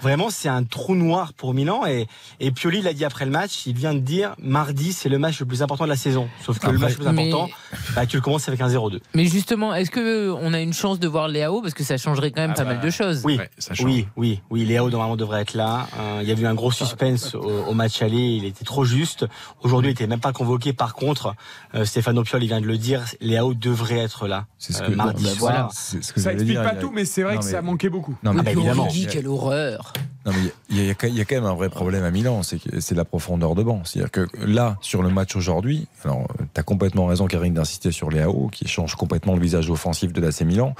vraiment, 0.00 0.30
c'est 0.30 0.48
un 0.48 0.62
trou 0.62 0.94
noir 0.94 1.32
pour 1.32 1.54
Milan 1.54 1.86
et 1.86 2.06
et 2.38 2.50
Pioli 2.52 2.82
l'a 2.82 2.92
dit 2.92 3.04
après 3.04 3.24
le 3.24 3.30
match. 3.32 3.66
Il 3.66 3.74
vient 3.74 3.94
de 3.94 3.98
dire 3.98 4.34
mardi, 4.38 4.92
c'est 4.92 5.08
le 5.08 5.18
match 5.18 5.40
le 5.40 5.46
plus 5.46 5.62
important 5.62 5.84
de 5.84 5.88
la 5.90 5.96
saison. 5.96 6.28
Sauf 6.44 6.58
que 6.60 6.68
le 6.70 6.78
match 6.78 6.98
le 6.98 7.04
plus 7.04 7.12
mais- 7.14 7.28
important, 7.32 7.50
bah, 7.96 8.06
tu 8.06 8.16
le 8.16 8.22
commences 8.22 8.46
avec 8.48 8.60
un 8.60 8.68
0-2. 8.68 9.00
Mais 9.14 9.26
justement, 9.26 9.74
est-ce 9.74 9.90
que 9.90 10.00
euh, 10.30 10.38
on 10.40 10.52
a 10.54 10.60
une 10.60 10.72
chance 10.72 11.00
de 11.00 11.08
voir 11.08 11.26
Léao? 11.28 11.62
Parce 11.62 11.74
que 11.74 11.82
ça 11.84 11.96
changerait 11.96 12.30
quand 12.30 12.42
même 12.42 12.52
Ah 12.52 12.58
pas 12.58 12.64
bah, 12.64 12.74
mal 12.74 12.80
de 12.80 12.90
choses. 12.90 13.22
Oui, 13.24 13.40
oui, 13.82 14.06
oui, 14.16 14.40
oui. 14.50 14.64
Léo 14.64 14.88
normalement 14.88 15.16
devrait 15.16 15.40
être 15.42 15.54
là. 15.54 15.86
Euh, 15.98 16.20
il 16.22 16.28
y 16.28 16.32
a 16.32 16.34
eu 16.34 16.46
un 16.46 16.54
gros 16.54 16.70
suspense 16.72 17.34
au, 17.34 17.40
au 17.68 17.74
match 17.74 18.02
aller. 18.02 18.16
Il 18.18 18.44
était 18.44 18.64
trop 18.64 18.84
juste. 18.84 19.26
Aujourd'hui, 19.62 19.90
il 19.90 19.92
était 19.92 20.06
même 20.06 20.20
pas 20.20 20.32
convoqué. 20.32 20.72
Par 20.72 20.94
contre, 20.94 21.34
euh, 21.74 21.84
Stéphano 21.84 22.22
Pioli 22.22 22.46
vient 22.46 22.60
de 22.60 22.66
le 22.66 22.76
dire. 22.78 23.02
Léo 23.20 23.54
devrait 23.54 23.98
être 23.98 24.26
là. 24.28 24.46
C'est 24.58 24.72
ce 24.72 24.82
euh, 24.82 24.88
que- 24.88 24.92
mardi 24.94 25.24
non, 25.24 25.30
bah, 25.30 25.36
soir. 25.36 25.52
voilà, 25.52 25.68
c'est 25.72 26.02
ce 26.04 26.12
que 26.12 26.20
Ça 26.20 26.32
explique 26.32 26.52
dire, 26.52 26.62
pas 26.62 26.72
il 26.74 26.78
a- 26.78 26.80
tout, 26.80 26.90
mais 26.92 27.04
c'est 27.04 27.22
vrai 27.22 27.34
Non, 27.34 27.40
que 27.40 27.44
mais- 27.46 27.50
ça 27.52 27.62
manquait 27.62 27.88
beaucoup. 27.88 28.16
Non, 28.22 28.32
mais 28.34 28.42
puis 28.42 28.52
évidemment. 28.52 28.82
Origi, 28.84 29.06
quelle 29.06 29.26
horreur. 29.28 29.92
Non, 30.26 30.32
mais 30.32 30.50
il 30.70 30.76
y, 30.76 30.80
a- 30.80 30.82
il 30.82 30.86
y 30.88 30.90
a- 30.90 31.08
il 31.08 31.14
y 31.16 31.20
a 31.20 31.24
quand 31.24 31.36
même 31.36 31.44
un 31.44 31.54
vrai 31.54 31.68
problème 31.70 32.02
à 32.04 32.10
Milan, 32.10 32.42
c'est 32.42 32.58
que 32.58 32.80
c'est 32.80 32.94
la 32.94 33.04
profondeur 33.04 33.54
de 33.54 33.62
banc. 33.62 33.82
C'est-à-dire 33.84 34.10
que 34.10 34.26
là, 34.44 34.76
sur 34.80 35.02
le 35.02 35.08
match 35.08 35.36
aujourd'hui, 35.36 35.86
alors 36.04 36.26
tu 36.54 36.60
as 36.60 36.64
complètement 36.64 37.06
raison, 37.06 37.26
Karine, 37.26 37.54
d'insister 37.54 37.92
sur 37.92 38.10
les 38.10 38.20
AO, 38.22 38.48
qui 38.52 38.66
change 38.68 38.96
complètement 38.96 39.34
le 39.34 39.40
visage 39.40 39.70
offensif 39.70 40.12
de 40.12 40.20
l'AC 40.20 40.42
Milan. 40.42 40.74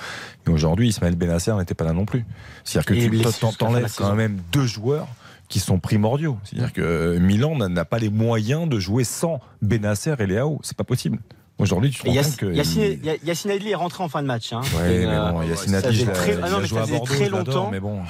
Mais 0.46 0.52
aujourd'hui, 0.52 0.88
Ismaël 0.88 1.14
Benasser 1.16 1.54
n'était 1.54 1.74
pas 1.74 1.84
là 1.84 1.92
non 1.92 2.04
plus. 2.04 2.24
C'est-à-dire 2.64 2.86
que 2.86 2.94
Et 2.94 3.22
tu 3.32 3.56
t'enlèves 3.56 3.94
quand 3.96 4.14
même 4.14 4.40
deux 4.52 4.66
joueurs 4.66 5.05
qui 5.48 5.60
sont 5.60 5.78
primordiaux. 5.78 6.38
C'est-à-dire 6.44 6.72
que 6.72 7.18
Milan 7.18 7.56
n'a- 7.68 7.84
pas 7.84 7.98
les 7.98 8.10
moyens 8.10 8.68
de 8.68 8.78
jouer 8.80 9.04
sans 9.04 9.40
Benasser 9.62 10.14
et 10.18 10.26
les 10.26 10.38
AO. 10.38 10.60
C'est 10.62 10.76
pas 10.76 10.84
possible. 10.84 11.18
Aujourd'hui, 11.58 11.90
tu 11.90 12.02
te 12.02 12.06
rends 12.08 12.14
compte 12.14 12.36
que. 12.36 12.46
Yassine, 12.52 12.98
Ya- 13.02 13.16
Yassine 13.24 13.50
Adli 13.50 13.70
est 13.70 13.74
rentré 13.74 14.04
en 14.04 14.08
fin 14.10 14.20
de 14.20 14.26
match. 14.26 14.52
Hein. 14.52 14.60
Ouais, 14.76 14.94
Et, 14.94 15.06
mais 15.06 15.14
euh, 15.14 15.32
bon, 15.32 15.40
Yassine 15.42 15.70
ça 15.72 15.78
Adli, 15.78 15.88
faisait 16.00 16.02
il 16.04 16.10
a- 16.10 16.12
très, 16.12 16.38
ah 16.42 16.50
non, 16.50 16.58
mais 16.60 16.68
ça 16.68 16.76
à 16.76 16.82
faisait 16.82 16.96
Bordeaux, 16.98 17.14
très 17.14 17.28
longtemps. 17.30 17.70
mais 17.70 17.80
bon. 17.80 18.00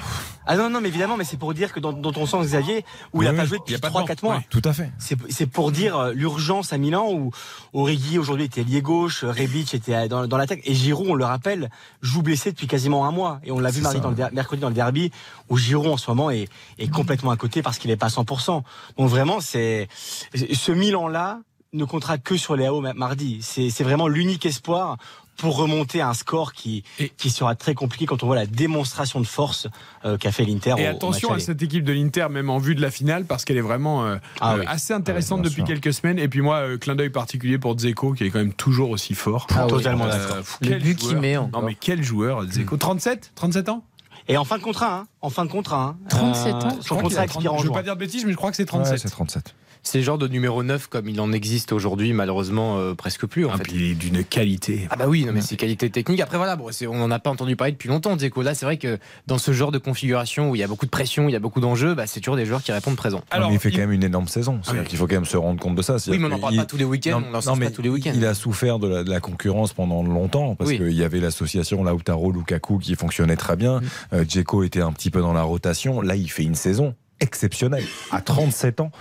Ah 0.45 0.57
non, 0.57 0.69
non, 0.69 0.81
mais 0.81 0.89
évidemment, 0.89 1.15
mais 1.15 1.23
c'est 1.23 1.37
pour 1.37 1.53
dire 1.53 1.71
que 1.71 1.79
dans, 1.79 1.93
dans 1.93 2.11
ton 2.11 2.25
sens, 2.25 2.45
Xavier, 2.45 2.83
où 3.13 3.21
il 3.23 3.25
Oui, 3.29 3.31
n'a 3.31 3.33
pas 3.33 3.43
oui, 3.43 3.47
joué 3.47 3.57
depuis 3.59 3.75
a 3.75 3.79
pas 3.79 3.87
de 3.89 3.93
3-4 3.93 4.07
banc, 4.21 4.27
mois. 4.29 4.35
ouais, 4.37 4.45
tout 4.49 4.61
à 4.65 4.73
fait. 4.73 4.91
C'est 5.29 5.45
pour 5.45 5.71
dire 5.71 5.97
euh, 5.97 6.11
l'urgence 6.13 6.73
à 6.73 6.77
Milan 6.77 7.07
où 7.11 7.31
Origi 7.73 8.19
aujourd'hui 8.19 8.45
était 8.45 8.63
lié 8.63 8.81
gauche, 8.81 9.23
Rebic 9.23 9.73
était 9.73 9.95
euh, 9.95 10.07
dans, 10.09 10.27
dans 10.27 10.37
l'attaque 10.37 10.59
et 10.65 10.73
Giroud, 10.73 11.07
on 11.09 11.15
le 11.15 11.23
rappelle, 11.25 11.69
joue 12.01 12.21
blessé 12.21 12.51
depuis 12.51 12.67
quasiment 12.67 13.05
un 13.05 13.11
mois. 13.11 13.39
Et 13.45 13.51
on 13.51 13.59
l'a 13.59 13.71
vu 13.71 13.81
mardi 13.81 13.97
ça. 13.99 14.03
dans 14.03 14.09
le 14.09 14.15
der- 14.15 14.29
mercredi 14.33 14.61
dans 14.61 14.69
le 14.69 14.75
derby 14.75 15.09
où 15.49 15.57
Giroud 15.57 15.87
en 15.87 15.97
ce 15.97 16.09
moment 16.11 16.31
est, 16.31 16.49
est 16.79 16.89
complètement 16.91 17.31
à 17.31 17.37
côté 17.37 17.61
parce 17.61 17.77
qu'il 17.77 17.89
n'est 17.91 17.97
pas 17.97 18.07
à 18.07 18.09
100%. 18.09 18.61
Donc 18.97 19.09
vraiment, 19.09 19.39
c'est 19.39 19.87
ce 20.33 20.71
Milan-là 20.73 21.39
ne 21.73 21.85
comptera 21.85 22.17
que 22.17 22.37
sur 22.37 22.55
les 22.55 22.65
AO 22.67 22.81
ma- 22.81 22.93
mardi. 22.93 23.39
C'est 23.41 23.83
vraiment 23.83 24.07
l'unique 24.07 24.45
espoir 24.45 24.97
pour 25.37 25.55
remonter 25.57 26.01
à 26.01 26.09
un 26.09 26.13
score 26.15 26.51
qui, 26.53 26.83
qui 27.17 27.29
sera 27.29 27.53
très 27.53 27.75
compliqué 27.75 28.07
quand 28.07 28.23
on 28.23 28.25
voit 28.25 28.35
la 28.35 28.47
démonstration 28.47 29.19
de 29.21 29.25
force 29.27 29.67
euh, 30.03 30.17
qu'a 30.17 30.31
fait 30.31 30.43
l'Inter. 30.45 30.73
Et 30.79 30.87
au- 30.87 30.93
au 30.93 30.95
attention 30.95 31.29
match 31.29 31.43
à 31.43 31.45
cette 31.45 31.61
équipe 31.61 31.83
de 31.83 31.93
l'Inter, 31.93 32.27
même 32.31 32.49
en 32.49 32.57
vue 32.57 32.73
de 32.73 32.81
la 32.81 32.89
finale, 32.89 33.25
parce 33.25 33.45
qu'elle 33.45 33.57
est 33.57 33.61
vraiment 33.61 34.03
euh, 34.03 34.15
Ah 34.41 34.53
euh, 34.55 34.59
oui. 34.61 34.65
assez 34.67 34.93
intéressante 34.93 35.41
Ah 35.41 35.43
oui, 35.43 35.49
depuis 35.49 35.61
sûr. 35.61 35.67
quelques 35.67 35.93
semaines. 35.93 36.17
Et 36.17 36.27
puis 36.27 36.41
moi, 36.41 36.55
euh, 36.57 36.77
clin 36.79 36.95
d'œil 36.95 37.11
particulier 37.11 37.59
pour 37.59 37.75
Dzeko, 37.75 38.13
qui 38.13 38.23
est 38.23 38.29
quand 38.31 38.39
même 38.39 38.53
toujours 38.53 38.89
aussi 38.89 39.13
fort. 39.13 39.45
Ah 39.51 39.65
oui, 39.65 39.69
Totalement 39.69 40.07
d'accord. 40.07 40.37
pff, 40.37 40.57
Le 40.61 40.67
quel 40.69 40.81
but 40.81 40.97
qu'il 40.97 41.17
met 41.17 41.35
Non 41.35 41.43
encore. 41.43 41.63
mais 41.63 41.75
quel 41.79 42.01
joueur, 42.01 42.43
Dzeko 42.45 42.77
37 42.77 43.33
37 43.35 43.69
ans? 43.69 43.83
Et 44.29 44.37
en 44.37 44.43
fin 44.43 44.57
de 44.57 44.63
contrat, 44.63 44.93
hein, 45.01 45.07
en 45.21 45.29
fin 45.29 45.45
de 45.45 45.51
contrat. 45.51 45.95
Hein, 45.95 45.97
37 46.09 46.53
ans 46.55 46.57
Euh, 46.65 46.69
Je 46.81 46.87
Son 46.87 46.95
crois 46.95 46.97
qu'il 46.97 47.03
contrat 47.03 47.21
a 47.21 47.25
expire 47.25 47.43
30 47.51 47.53
en 47.53 47.57
Je 47.59 47.61
veux 47.61 47.67
juin. 47.67 47.73
pas 47.75 47.83
dire 47.83 47.93
de 47.93 47.99
bêtises, 47.99 48.25
mais 48.25 48.31
je 48.31 48.37
crois 48.37 48.49
que 48.49 48.57
c'est 48.57 48.65
37. 48.65 48.97
c'est 48.97 49.09
37. 49.09 49.53
C'est 49.89 49.99
le 49.99 50.03
genre 50.03 50.17
de 50.17 50.27
numéro 50.27 50.63
9 50.63 50.87
comme 50.87 51.07
il 51.07 51.21
en 51.21 51.31
existe 51.31 51.71
aujourd'hui, 51.71 52.11
malheureusement 52.11 52.77
euh, 52.77 52.93
presque 52.93 53.25
plus. 53.25 53.45
En 53.45 53.51
Ah, 53.53 53.57
fait. 53.57 53.63
puis 53.63 53.73
il 53.75 53.83
est 53.91 53.95
d'une 53.95 54.21
qualité. 54.25 54.85
Ah 54.91 54.97
bah 54.97 55.05
oui, 55.07 55.23
non, 55.23 55.31
mais 55.31 55.39
c'est 55.39 55.55
qualité 55.55 55.89
technique. 55.89 56.19
Après 56.19 56.35
voilà, 56.35 56.57
bon, 56.57 56.67
c'est- 56.71 56.87
on 56.87 56.95
n'en 56.97 57.09
a 57.09 57.19
pas 57.19 57.29
entendu 57.29 57.55
parler 57.55 57.71
depuis 57.71 57.87
longtemps. 57.87 58.17
Dzeko, 58.17 58.41
là, 58.41 58.53
c'est 58.53 58.65
vrai 58.65 58.75
que 58.77 58.99
dans 59.27 59.37
ce 59.37 59.53
genre 59.53 59.71
de 59.71 59.77
configuration 59.77 60.49
où 60.51 60.55
il 60.55 60.59
y 60.59 60.63
a 60.63 60.67
beaucoup 60.67 60.85
de 60.85 60.91
pression, 60.91 61.29
il 61.29 61.31
y 61.31 61.35
a 61.37 61.39
beaucoup 61.39 61.61
d'enjeux, 61.61 61.93
bah, 61.95 62.05
c'est 62.05 62.19
toujours 62.19 62.35
des 62.35 62.45
joueurs 62.45 62.61
qui 62.61 62.73
répondent 62.73 62.97
présents. 62.97 63.21
Alors, 63.31 63.49
il 63.49 63.59
fait 63.59 63.71
quand 63.71 63.77
même 63.77 63.93
une 63.93 64.03
énorme 64.03 64.27
saison. 64.27 64.59
C'est-à-dire 64.61 64.83
qu'il 64.83 64.97
faut 64.97 65.07
quand 65.07 65.15
même 65.15 65.23
se 65.25 65.37
rendre 65.37 65.59
compte 65.61 65.75
de 65.75 65.81
ça. 65.81 65.95
Oui, 66.09 66.17
mais 66.17 66.25
on 66.25 66.29
n'en 66.29 66.35
en 66.35 66.39
parle 66.39 66.57
pas 66.57 66.65
tous 66.65 66.77
les 66.77 66.83
week-ends, 66.83 67.23
on 67.25 67.31
n'en 67.31 67.39
sort 67.39 67.57
pas 67.57 67.71
tous 67.71 67.81
les 67.81 67.89
week-ends. 67.89 68.11
Il 68.13 68.25
a 68.25 68.33
souffert 68.33 68.79
de 68.79 68.89
la, 68.89 69.03
de 69.05 69.09
la 69.09 69.21
concurrence 69.21 69.71
pendant 69.71 70.03
longtemps 70.03 70.55
parce 70.55 70.69
Oui. 70.71 70.77
qu'il 70.77 70.91
y 70.91 71.03
avait 71.05 71.21
l'association 71.21 71.83
Lautaro 71.85 72.33
Lukaku 72.33 72.79
qui 72.79 72.95
fonctionnait 72.95 73.37
très 73.37 73.55
bien. 73.55 73.79
Euh, 74.11 74.25
Dzeko 74.25 74.63
était 74.63 74.81
un 74.81 74.91
petit 74.91 75.11
peu 75.11 75.21
dans 75.21 75.31
la 75.33 75.43
rotation. 75.43 76.01
Là, 76.01 76.17
il 76.17 76.29
fait 76.29 76.43
une 76.43 76.55
saison 76.55 76.93
exceptionnelle. 77.19 77.83
À 78.11 78.21
37 78.21 78.81
ans, 78.81 78.91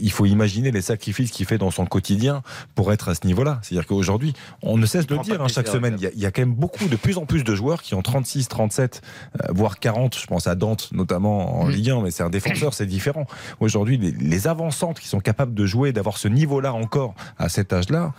il 0.00 0.10
faut 0.10 0.26
imaginer 0.26 0.70
les 0.70 0.82
sacrifices 0.82 1.30
qu'il 1.30 1.46
fait 1.46 1.58
dans 1.58 1.70
son 1.70 1.86
quotidien 1.86 2.42
pour 2.74 2.92
être 2.92 3.08
à 3.08 3.14
ce 3.14 3.26
niveau-là. 3.26 3.60
C'est-à-dire 3.62 3.86
qu'aujourd'hui, 3.86 4.32
on 4.62 4.76
ne 4.76 4.86
cesse 4.86 5.06
de 5.06 5.14
le 5.14 5.22
dire 5.22 5.40
hein, 5.42 5.48
chaque 5.48 5.68
semaine, 5.68 5.96
il 5.98 6.04
y, 6.04 6.06
a, 6.06 6.10
il 6.14 6.20
y 6.20 6.26
a 6.26 6.30
quand 6.30 6.42
même 6.42 6.54
beaucoup, 6.54 6.88
de 6.88 6.96
plus 6.96 7.18
en 7.18 7.26
plus 7.26 7.44
de 7.44 7.54
joueurs 7.54 7.82
qui 7.82 7.94
ont 7.94 8.02
36, 8.02 8.48
37, 8.48 9.02
euh, 9.42 9.46
voire 9.50 9.78
40. 9.78 10.18
Je 10.18 10.26
pense 10.26 10.46
à 10.46 10.54
Dante 10.54 10.90
notamment 10.92 11.60
en 11.60 11.68
Ligue 11.68 11.90
1, 11.90 12.02
mais 12.02 12.10
c'est 12.10 12.22
un 12.22 12.30
défenseur, 12.30 12.74
c'est 12.74 12.86
différent. 12.86 13.26
Aujourd'hui, 13.60 13.98
les, 13.98 14.10
les 14.10 14.48
avancantes 14.48 14.98
qui 14.98 15.08
sont 15.08 15.20
capables 15.20 15.54
de 15.54 15.66
jouer, 15.66 15.92
d'avoir 15.92 16.18
ce 16.18 16.28
niveau-là 16.28 16.72
encore 16.72 17.14
à 17.38 17.48
cet 17.48 17.72
âge-là, 17.72 18.12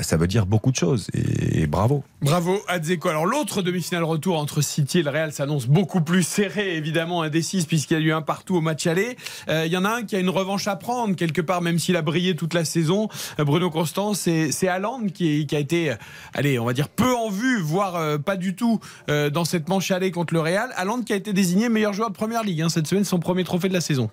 ça 0.00 0.16
veut 0.16 0.26
dire 0.26 0.46
beaucoup 0.46 0.70
de 0.70 0.76
choses. 0.76 1.08
Et, 1.14 1.62
et 1.62 1.66
bravo. 1.66 2.04
Bravo 2.20 2.60
à 2.68 2.78
Dzeko. 2.78 3.08
Alors 3.08 3.26
l'autre 3.26 3.62
demi-finale 3.62 4.04
retour 4.04 4.38
entre 4.38 4.62
City 4.62 5.00
et 5.00 5.02
le 5.02 5.10
Real 5.10 5.32
s'annonce 5.32 5.66
beaucoup 5.66 6.00
plus 6.00 6.22
serré, 6.22 6.76
évidemment 6.76 7.22
indécise 7.22 7.66
puisqu'il 7.66 7.94
y 7.94 7.96
a 7.96 8.00
eu 8.00 8.12
un 8.12 8.22
partout 8.22 8.56
au 8.56 8.60
match 8.60 8.86
aller. 8.86 9.16
Euh, 9.48 9.64
Il 9.66 9.72
y 9.72 9.76
en 9.76 9.84
a 9.84 9.90
un 9.90 10.02
qui 10.02 10.16
a 10.16 10.18
une 10.18 10.30
revanche 10.30 10.68
à 10.68 10.76
prendre 10.76 11.16
quelque 11.16 11.40
part, 11.40 11.62
même 11.62 11.78
s'il 11.78 11.96
a 11.96 12.02
brillé 12.02 12.36
toute 12.36 12.54
la 12.54 12.64
saison. 12.64 13.08
Euh, 13.38 13.44
Bruno 13.44 13.70
Constant, 13.70 14.14
c'est 14.14 14.68
Haaland 14.68 15.06
qui, 15.12 15.46
a 15.52 15.58
été, 15.58 15.90
euh, 15.90 15.96
allez, 16.34 16.58
on 16.58 16.64
va 16.64 16.72
dire 16.72 16.88
peu 16.88 17.14
en 17.14 17.28
vue, 17.30 17.60
voire 17.60 17.96
euh, 17.96 18.18
pas 18.18 18.36
du 18.36 18.54
tout 18.54 18.80
euh, 19.08 19.30
dans 19.30 19.44
cette 19.44 19.68
manche 19.68 19.90
aller 19.90 20.10
contre 20.10 20.34
le 20.34 20.40
Real. 20.40 20.70
Haaland 20.76 21.02
qui 21.02 21.12
a 21.12 21.16
été 21.16 21.32
désigné 21.32 21.68
meilleur 21.68 21.92
joueur 21.92 22.10
de 22.10 22.14
Première 22.14 22.44
Ligue 22.44 22.62
hein, 22.62 22.68
cette 22.68 22.86
semaine, 22.86 23.04
son 23.04 23.18
premier 23.18 23.44
trophée 23.44 23.68
de 23.68 23.74
la 23.74 23.80
saison. 23.80 24.10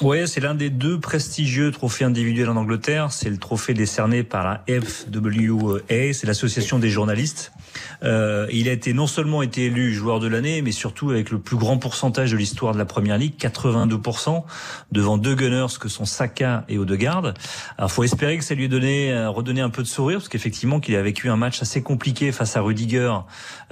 Ouais, 0.00 0.28
c'est 0.28 0.40
l'un 0.40 0.54
des 0.54 0.70
deux 0.70 1.00
prestigieux 1.00 1.72
trophées 1.72 2.04
individuels 2.04 2.48
en 2.48 2.56
Angleterre. 2.56 3.10
C'est 3.10 3.30
le 3.30 3.36
trophée 3.36 3.74
décerné 3.74 4.22
par 4.22 4.44
la 4.44 4.64
FWA, 4.80 6.12
c'est 6.12 6.26
l'association 6.26 6.78
des 6.78 6.88
journalistes. 6.88 7.52
Euh, 8.02 8.46
il 8.52 8.68
a 8.68 8.72
été 8.72 8.92
non 8.92 9.06
seulement 9.06 9.42
été 9.42 9.66
élu 9.66 9.92
joueur 9.92 10.20
de 10.20 10.28
l'année, 10.28 10.62
mais 10.62 10.72
surtout 10.72 11.10
avec 11.10 11.30
le 11.30 11.38
plus 11.38 11.56
grand 11.56 11.78
pourcentage 11.78 12.32
de 12.32 12.36
l'histoire 12.36 12.72
de 12.72 12.78
la 12.78 12.84
Première 12.84 13.18
Ligue, 13.18 13.34
82%, 13.38 14.44
devant 14.92 15.18
deux 15.18 15.34
gunners 15.34 15.78
que 15.80 15.88
sont 15.88 16.04
Saka 16.04 16.64
et 16.68 16.78
Odegaard. 16.78 17.34
Alors, 17.76 17.90
faut 17.90 18.04
espérer 18.04 18.38
que 18.38 18.44
ça 18.44 18.54
lui 18.54 18.64
ait 18.64 18.68
donné, 18.68 19.12
euh, 19.12 19.30
redonné 19.30 19.60
un 19.60 19.70
peu 19.70 19.82
de 19.82 19.88
sourire, 19.88 20.18
parce 20.18 20.28
qu'effectivement, 20.28 20.80
qu'il 20.80 20.96
a 20.96 21.02
vécu 21.02 21.28
un 21.28 21.36
match 21.36 21.62
assez 21.62 21.82
compliqué 21.82 22.32
face 22.32 22.56
à 22.56 22.60
Rudiger 22.60 23.12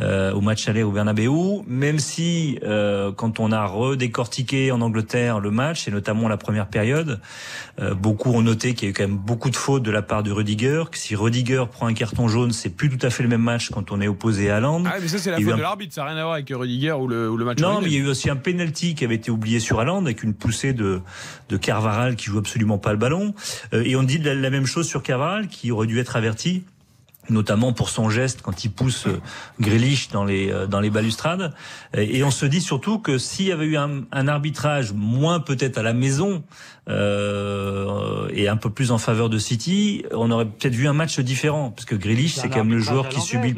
euh, 0.01 0.33
au 0.33 0.41
match 0.41 0.69
aller 0.69 0.83
au 0.83 0.91
Bernabeu, 0.91 1.31
même 1.67 1.99
si 1.99 2.59
euh, 2.63 3.13
quand 3.13 3.41
on 3.41 3.53
a 3.53 3.65
redécortiqué 3.65 4.71
en 4.73 4.81
Angleterre 4.81 5.41
le 5.41 5.51
match, 5.51 5.89
et 5.89 5.91
notamment 5.91 6.29
la 6.29 6.37
première 6.37 6.69
période. 6.69 7.21
Euh, 7.81 7.95
beaucoup 7.95 8.31
ont 8.31 8.43
noté 8.43 8.75
qu'il 8.75 8.85
y 8.85 8.87
a 8.89 8.91
eu 8.91 8.93
quand 8.93 9.07
même 9.07 9.17
beaucoup 9.17 9.51
de 9.51 9.57
fautes 9.57 9.83
de 9.83 9.91
la 9.91 10.03
part 10.03 10.23
de 10.23 10.33
Rudiger. 10.33 10.85
Que 10.91 10.99
si 10.99 11.15
Rudiger 11.15 11.65
prend 11.71 11.87
un 11.87 11.95
carton 11.95 12.29
jaune, 12.29 12.53
c'est 12.53 12.71
plus 12.71 12.89
tout 12.89 13.05
à 13.05 13.11
fait 13.11 13.23
le 13.23 13.29
même 13.29 13.43
match 13.43 13.71
quand 13.71 13.93
on 13.93 13.96
est 14.01 14.09
opposé 14.09 14.51
à 14.51 14.57
Haaland. 14.57 14.83
Ah, 14.87 14.95
mais 15.01 15.09
ça, 15.09 15.19
c'est 15.19 15.31
la 15.31 15.39
faute 15.41 15.53
un- 15.53 15.57
de 15.57 15.63
l'arbitre, 15.63 15.95
ça 15.95 16.03
n'a 16.03 16.09
rien 16.11 16.17
à 16.19 16.23
voir 16.23 16.35
avec 16.35 16.49
Rudiger 16.51 16.93
ou 16.93 17.07
le, 17.09 17.31
ou 17.31 17.37
le 17.37 17.45
match. 17.45 17.59
non, 17.61 17.81
mais 17.81 17.89
il 17.89 17.93
y 17.95 17.97
a 17.97 18.01
eu 18.01 18.07
aussi 18.09 18.29
un 18.31 18.37
penalty 18.37 18.95
qui 18.95 19.05
avait 19.05 19.15
été 19.17 19.31
oublié 19.31 19.61
sur 19.61 19.81
Haaland 19.81 20.05
avec 20.05 20.23
une 20.23 20.35
poussée 20.35 20.73
de, 20.73 21.01
de 21.49 21.57
Carvaral 21.57 22.17
qui 22.17 22.27
joue 22.27 22.39
absolument 22.39 22.79
pas 22.79 22.93
le 22.93 22.99
ballon. 22.99 23.35
Euh, 23.73 23.83
et 23.85 23.97
on 23.97 24.03
dit 24.03 24.19
la, 24.19 24.35
la 24.35 24.51
même 24.51 24.67
chose 24.67 24.87
sur 24.87 25.03
Carvaral 25.03 25.49
qui 25.49 25.71
aurait 25.71 25.87
dû 25.87 25.99
être 25.99 26.17
averti 26.17 26.65
notamment 27.31 27.73
pour 27.73 27.91
son 27.91 28.11
geste 28.11 28.43
quand 28.43 28.65
il 28.65 28.71
pousse 28.71 29.07
euh, 29.07 29.21
Grealish 29.61 30.09
dans 30.11 30.25
les 30.25 30.51
euh, 30.51 30.67
dans 30.67 30.81
les 30.81 30.91
balustrades. 30.91 31.53
Et, 31.95 32.23
on 32.25 32.31
se 32.31 32.47
dit 32.47 32.61
surtout 32.61 32.99
que 32.99 33.19
s'il 33.19 33.47
y 33.47 33.53
avait 33.53 33.67
eu 33.67 33.77
un, 33.77 34.03
un 34.11 34.29
arbitrage 34.29 34.93
moins 34.93 35.41
peut-être 35.41 35.79
à 35.79 35.83
la 35.83 35.93
maison 35.93 36.43
euh, 36.89 38.29
et 38.33 38.49
un 38.49 38.57
peu 38.57 38.71
plus 38.71 38.91
en 38.91 38.99
faveur 38.99 39.29
de 39.29 39.39
City 39.39 40.05
on 40.13 40.31
aurait 40.31 40.47
peut-être 40.47 40.75
vu 40.75 40.89
un 40.89 40.93
match 40.93 41.21
différent 41.21 41.71
parce 41.71 41.85
que 41.85 41.95
Grealish 41.95 42.35
c'est 42.35 42.49
quand 42.49 42.65
même 42.65 42.73
le 42.73 42.81
joueur 42.81 43.09
qui 43.09 43.21
subit 43.21 43.55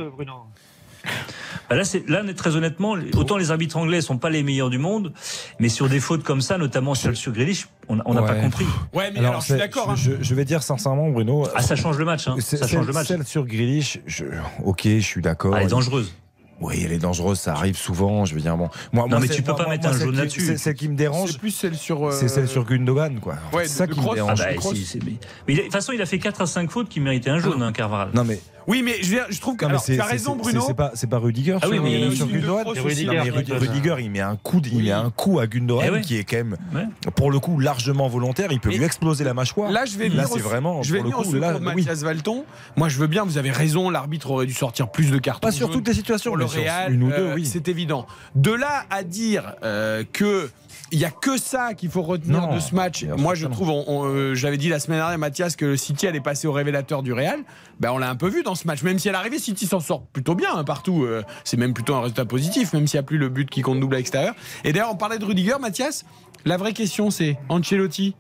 là, 1.77 1.85
c'est, 1.85 2.09
là, 2.09 2.23
très 2.35 2.57
honnêtement, 2.57 2.97
autant 3.15 3.37
les 3.37 3.51
arbitres 3.51 3.77
anglais 3.77 4.01
sont 4.01 4.19
pas 4.19 4.31
les 4.31 4.43
meilleurs 4.43 4.71
du 4.71 4.79
monde, 4.79 5.13
mais 5.59 5.69
sur 5.69 5.89
des 5.89 6.01
fautes 6.01 6.23
comme 6.23 6.41
ça, 6.41 6.59
notamment 6.59 6.95
celle 6.95 7.17
sur 7.17 7.33
Grealish, 7.33 7.69
on 7.89 7.97
n'a 7.97 8.23
pas 8.23 8.35
compris. 8.37 8.67
Ouais, 8.95 9.11
mais 9.13 9.19
Alors, 9.19 9.31
alors, 9.31 9.41
je 9.41 9.47
suis 9.47 9.55
c'est- 9.55 9.59
d'accord. 9.61 9.91
hein. 9.91 9.97
Je, 9.97 10.13
je 10.21 10.35
vais 10.35 10.45
dire 10.45 10.63
sincèrement, 10.63 11.09
Bruno. 11.11 11.47
Ah, 11.55 11.63
ça 11.63 11.77
change 11.77 11.99
le 11.99 12.05
match, 12.05 12.29
hein. 12.29 12.37
Ça 12.41 12.57
change 12.59 12.71
celle- 12.71 12.81
le 12.87 12.93
match. 12.93 13.07
Celle 13.09 13.25
sur 13.25 13.45
Grealish, 13.47 14.01
je- 14.07 14.25
ok, 14.65 14.83
je 14.85 14.99
suis 15.01 15.21
d'accord. 15.23 15.53
Ah, 15.55 15.61
elle 15.61 15.67
est 15.67 15.71
dangereuse. 15.71 16.13
Oui, 16.61 16.83
elle 16.85 16.91
est 16.91 16.99
dangereuse, 16.99 17.39
ça 17.39 17.53
arrive 17.53 17.77
souvent. 17.77 18.25
Je 18.25 18.35
veux 18.35 18.41
dire, 18.41 18.57
bon. 18.57 18.69
Moi, 18.93 19.05
Non, 19.05 19.11
moi, 19.11 19.19
mais 19.21 19.29
tu 19.29 19.43
peux 19.43 19.53
moi- 19.53 19.59
pas 19.59 19.63
moi, 19.67 19.75
mettre 19.75 19.89
un 19.91 19.93
jaune 19.93 20.17
là-dessus. 20.17 20.41
C'est 20.41 20.57
celle 20.57 20.75
qui 20.75 20.89
me 20.89 20.97
dérange. 20.97 21.31
C'est 21.31 21.39
plus 21.39 21.53
celle 21.53 21.77
sur. 21.77 22.09
euh, 22.09 22.11
C'est 22.11 22.27
celle 22.27 22.49
sur 22.49 22.65
Gundogan, 22.65 23.21
quoi. 23.21 23.35
Ouais, 23.53 23.69
c'est 23.69 23.77
ça 23.77 23.87
de 23.87 23.93
qui 23.93 24.01
Kroos. 24.01 24.11
me 24.11 24.15
dérange. 24.17 24.41
Ah 24.43 24.55
bah, 24.57 24.61
si, 24.75 24.85
c'est- 24.85 25.05
mais, 25.05 25.13
mais 25.47 25.55
de 25.55 25.61
toute 25.63 25.71
façon, 25.73 25.93
il 25.93 26.03
a 26.03 26.07
fait 26.07 26.19
4 26.19 26.41
à 26.41 26.47
5 26.47 26.69
fautes 26.69 26.89
qui 26.89 26.99
méritaient 26.99 27.31
un 27.31 27.39
jaune, 27.39 27.63
hein, 27.63 27.71
Carvaral. 27.73 28.09
Non, 28.13 28.25
mais. 28.25 28.41
Oui, 28.69 28.83
mais 28.85 29.03
je, 29.03 29.17
je 29.31 29.41
trouve 29.41 29.57
que. 29.57 29.65
Non, 29.65 29.71
alors, 29.71 29.81
c'est- 29.83 29.95
tu 29.95 30.01
as 30.01 30.05
raison, 30.05 30.37
Bruno. 30.37 30.63
C'est 30.67 30.75
pas, 30.75 30.93
pas 31.11 31.19
Rudiger 31.19 31.57
Ah 31.63 31.69
oui, 31.71 31.81
mais 31.81 31.93
il 31.93 32.01
y 32.01 32.07
a 32.07 32.15
sur 32.15 32.27
Gundogan. 32.29 32.67
Rudiger, 32.69 33.97
il 34.01 34.11
met 34.11 34.21
un 34.21 34.37
coup, 34.37 34.61
de- 34.61 34.69
il 34.69 34.85
met 34.85 34.91
un 34.93 35.11
coup 35.11 35.39
à 35.41 35.47
Gundogan 35.47 35.85
Eh 35.89 35.91
ouais. 35.91 36.01
qui 36.03 36.19
est 36.19 36.25
quand 36.25 36.37
même, 36.37 36.57
Ouais. 36.75 36.87
pour 37.17 37.31
le 37.31 37.41
coup, 37.41 37.59
largement 37.59 38.09
volontaire. 38.09 38.53
Il 38.53 38.61
peut 38.61 38.69
lui 38.69 38.85
exploser 38.85 39.25
la 39.25 39.33
mâchoire. 39.35 39.71
Là, 39.73 39.85
je 39.87 39.97
vais 39.97 40.09
Là, 40.11 40.27
c'est 40.27 40.35
au- 40.41 40.45
vraiment. 40.45 40.83
Je 40.83 40.93
vais 40.93 41.01
venir 41.01 41.19
au 41.19 41.23
coup, 41.23 41.25
secours 41.25 41.41
là, 41.41 41.55
de 41.55 41.59
oui. 41.67 41.75
Mathias 41.77 42.03
Valton. 42.03 42.45
Moi, 42.77 42.89
je 42.89 42.99
veux 42.99 43.07
bien. 43.07 43.25
Vous 43.25 43.39
avez 43.39 43.51
raison. 43.51 43.89
L'arbitre 43.91 44.31
aurait 44.31 44.47
dû 44.47 44.53
sortir 44.53 44.91
plus 44.91 45.11
de 45.11 45.19
cartons. 45.19 45.47
Pas 45.49 45.53
sur 45.53 45.71
toutes 45.71 45.89
les 45.89 45.95
situations, 45.95 46.31
Pour 46.33 46.37
le 46.37 46.45
mais 46.45 46.51
sur 46.51 46.61
Real, 46.63 46.93
une 46.93 47.03
ou 47.05 47.09
deux, 47.09 47.15
euh, 47.17 47.35
oui. 47.35 47.47
c'est 47.47 47.69
évident. 47.69 48.07
De 48.35 48.53
là 48.53 48.85
à 48.91 49.03
dire 49.03 49.55
euh, 49.65 50.05
que. 50.13 50.51
Il 50.91 50.99
y 50.99 51.05
a 51.05 51.11
que 51.11 51.37
ça 51.37 51.75
qu'il 51.75 51.91
faut 51.91 52.01
retenir 52.03 52.41
Non, 52.41 52.55
de 52.55 52.61
ce 52.61 52.75
match. 52.75 53.05
Moi, 53.05 53.35
je 53.35 53.47
trouve, 53.47 53.69
on- 53.69 53.85
on, 53.89 54.05
euh, 54.07 54.35
j'avais 54.35 54.57
dit 54.57 54.69
la 54.71 54.81
semaine 54.81 54.99
dernière, 54.99 55.19
Mathias, 55.19 55.55
que 55.55 55.67
le 55.67 55.77
City 55.77 56.07
allait 56.07 56.21
passer 56.21 56.47
au 56.49 56.53
révélateur 56.53 57.03
du 57.03 57.13
Real. 57.13 57.41
Ben, 57.79 57.91
on 57.93 57.99
l'a 57.99 58.09
un 58.09 58.15
peu 58.17 58.29
vu 58.29 58.43
dans 58.43 58.55
ce 58.55 58.67
match. 58.67 58.83
Même 58.83 58.99
si 58.99 59.09
à 59.09 59.13
l'arrivée, 59.13 59.39
City 59.39 59.67
s'en 59.67 59.81
sort 59.81 60.07
plutôt 60.07 60.35
bien 60.35 60.49
hein, 60.55 60.65
partout. 60.65 61.05
euh, 61.05 61.23
c'est 61.45 61.59
même 61.59 61.75
plutôt 61.75 61.95
un 61.95 62.01
résultat 62.01 62.25
positif, 62.25 62.73
même 62.73 62.87
s'il 62.87 62.97
n'y 62.99 63.05
a 63.05 63.07
plus 63.07 63.19
le 63.19 63.29
but 63.29 63.51
qui 63.51 63.61
compte 63.61 63.81
double 63.81 63.97
à 63.97 63.99
l'extérieur. 63.99 64.35
Et 64.65 64.73
d'ailleurs, 64.73 64.91
on 64.93 64.97
parlait 64.97 65.19
de 65.19 65.25
Rudiger, 65.27 65.59
Mathias. 65.61 66.07
La 66.47 66.57
vraie 66.57 66.73
question, 66.73 67.11
c'est 67.11 67.37
Ancelotti, 67.51 68.15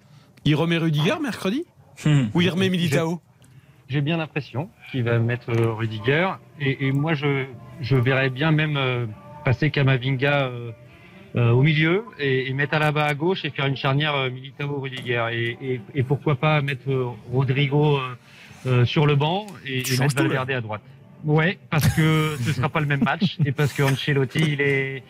il 0.44 0.54
remet 0.54 0.76
Rudiger 0.76 1.14
mercredi 1.22 1.64
ou 2.34 2.40
il 2.42 2.50
remet 2.50 2.68
Militao? 2.68 3.20
J'ai 3.88 4.02
bien 4.02 4.18
l'impression 4.18 4.68
qu'il 4.90 5.04
va 5.04 5.18
mettre 5.18 5.48
euh, 5.50 5.72
Rudiger. 5.72 6.28
Et, 6.60 6.86
et 6.88 6.92
moi, 6.92 7.14
je, 7.14 7.46
je 7.80 7.96
verrais 7.96 8.28
bien 8.28 8.50
même 8.50 8.76
euh, 8.76 9.06
passer 9.46 9.70
Kamavinga 9.70 10.50
euh, 11.38 11.50
au 11.52 11.62
milieu 11.62 12.04
et, 12.18 12.48
et 12.48 12.52
mettre 12.52 12.74
Alaba 12.74 13.04
à 13.04 13.14
gauche 13.14 13.44
et 13.44 13.50
faire 13.50 13.66
une 13.66 13.76
charnière 13.76 14.14
euh, 14.14 14.28
Militao-Rudiger. 14.30 15.26
Et, 15.32 15.56
et, 15.62 15.80
et 15.94 16.02
pourquoi 16.02 16.34
pas 16.34 16.60
mettre 16.62 16.90
euh, 16.90 17.06
Rodrigo 17.32 17.98
euh, 18.66 18.84
sur 18.84 19.06
le 19.06 19.14
banc 19.14 19.46
et, 19.64 19.82
mettre 20.00 20.14
tout, 20.16 20.22
là. 20.24 20.28
Valverde 20.28 20.50
à 20.50 20.60
droite. 20.60 20.82
Ouais, 21.24 21.58
parce 21.70 21.88
que 21.96 22.36
ce 22.44 22.52
sera 22.52 22.68
pas 22.68 22.80
le 22.80 22.86
même 22.86 23.04
match 23.04 23.38
et 23.46 23.52
parce 23.52 23.72
que 23.72 23.82
Ancelotti, 23.82 24.40
il 24.40 24.60
est... 24.60 25.02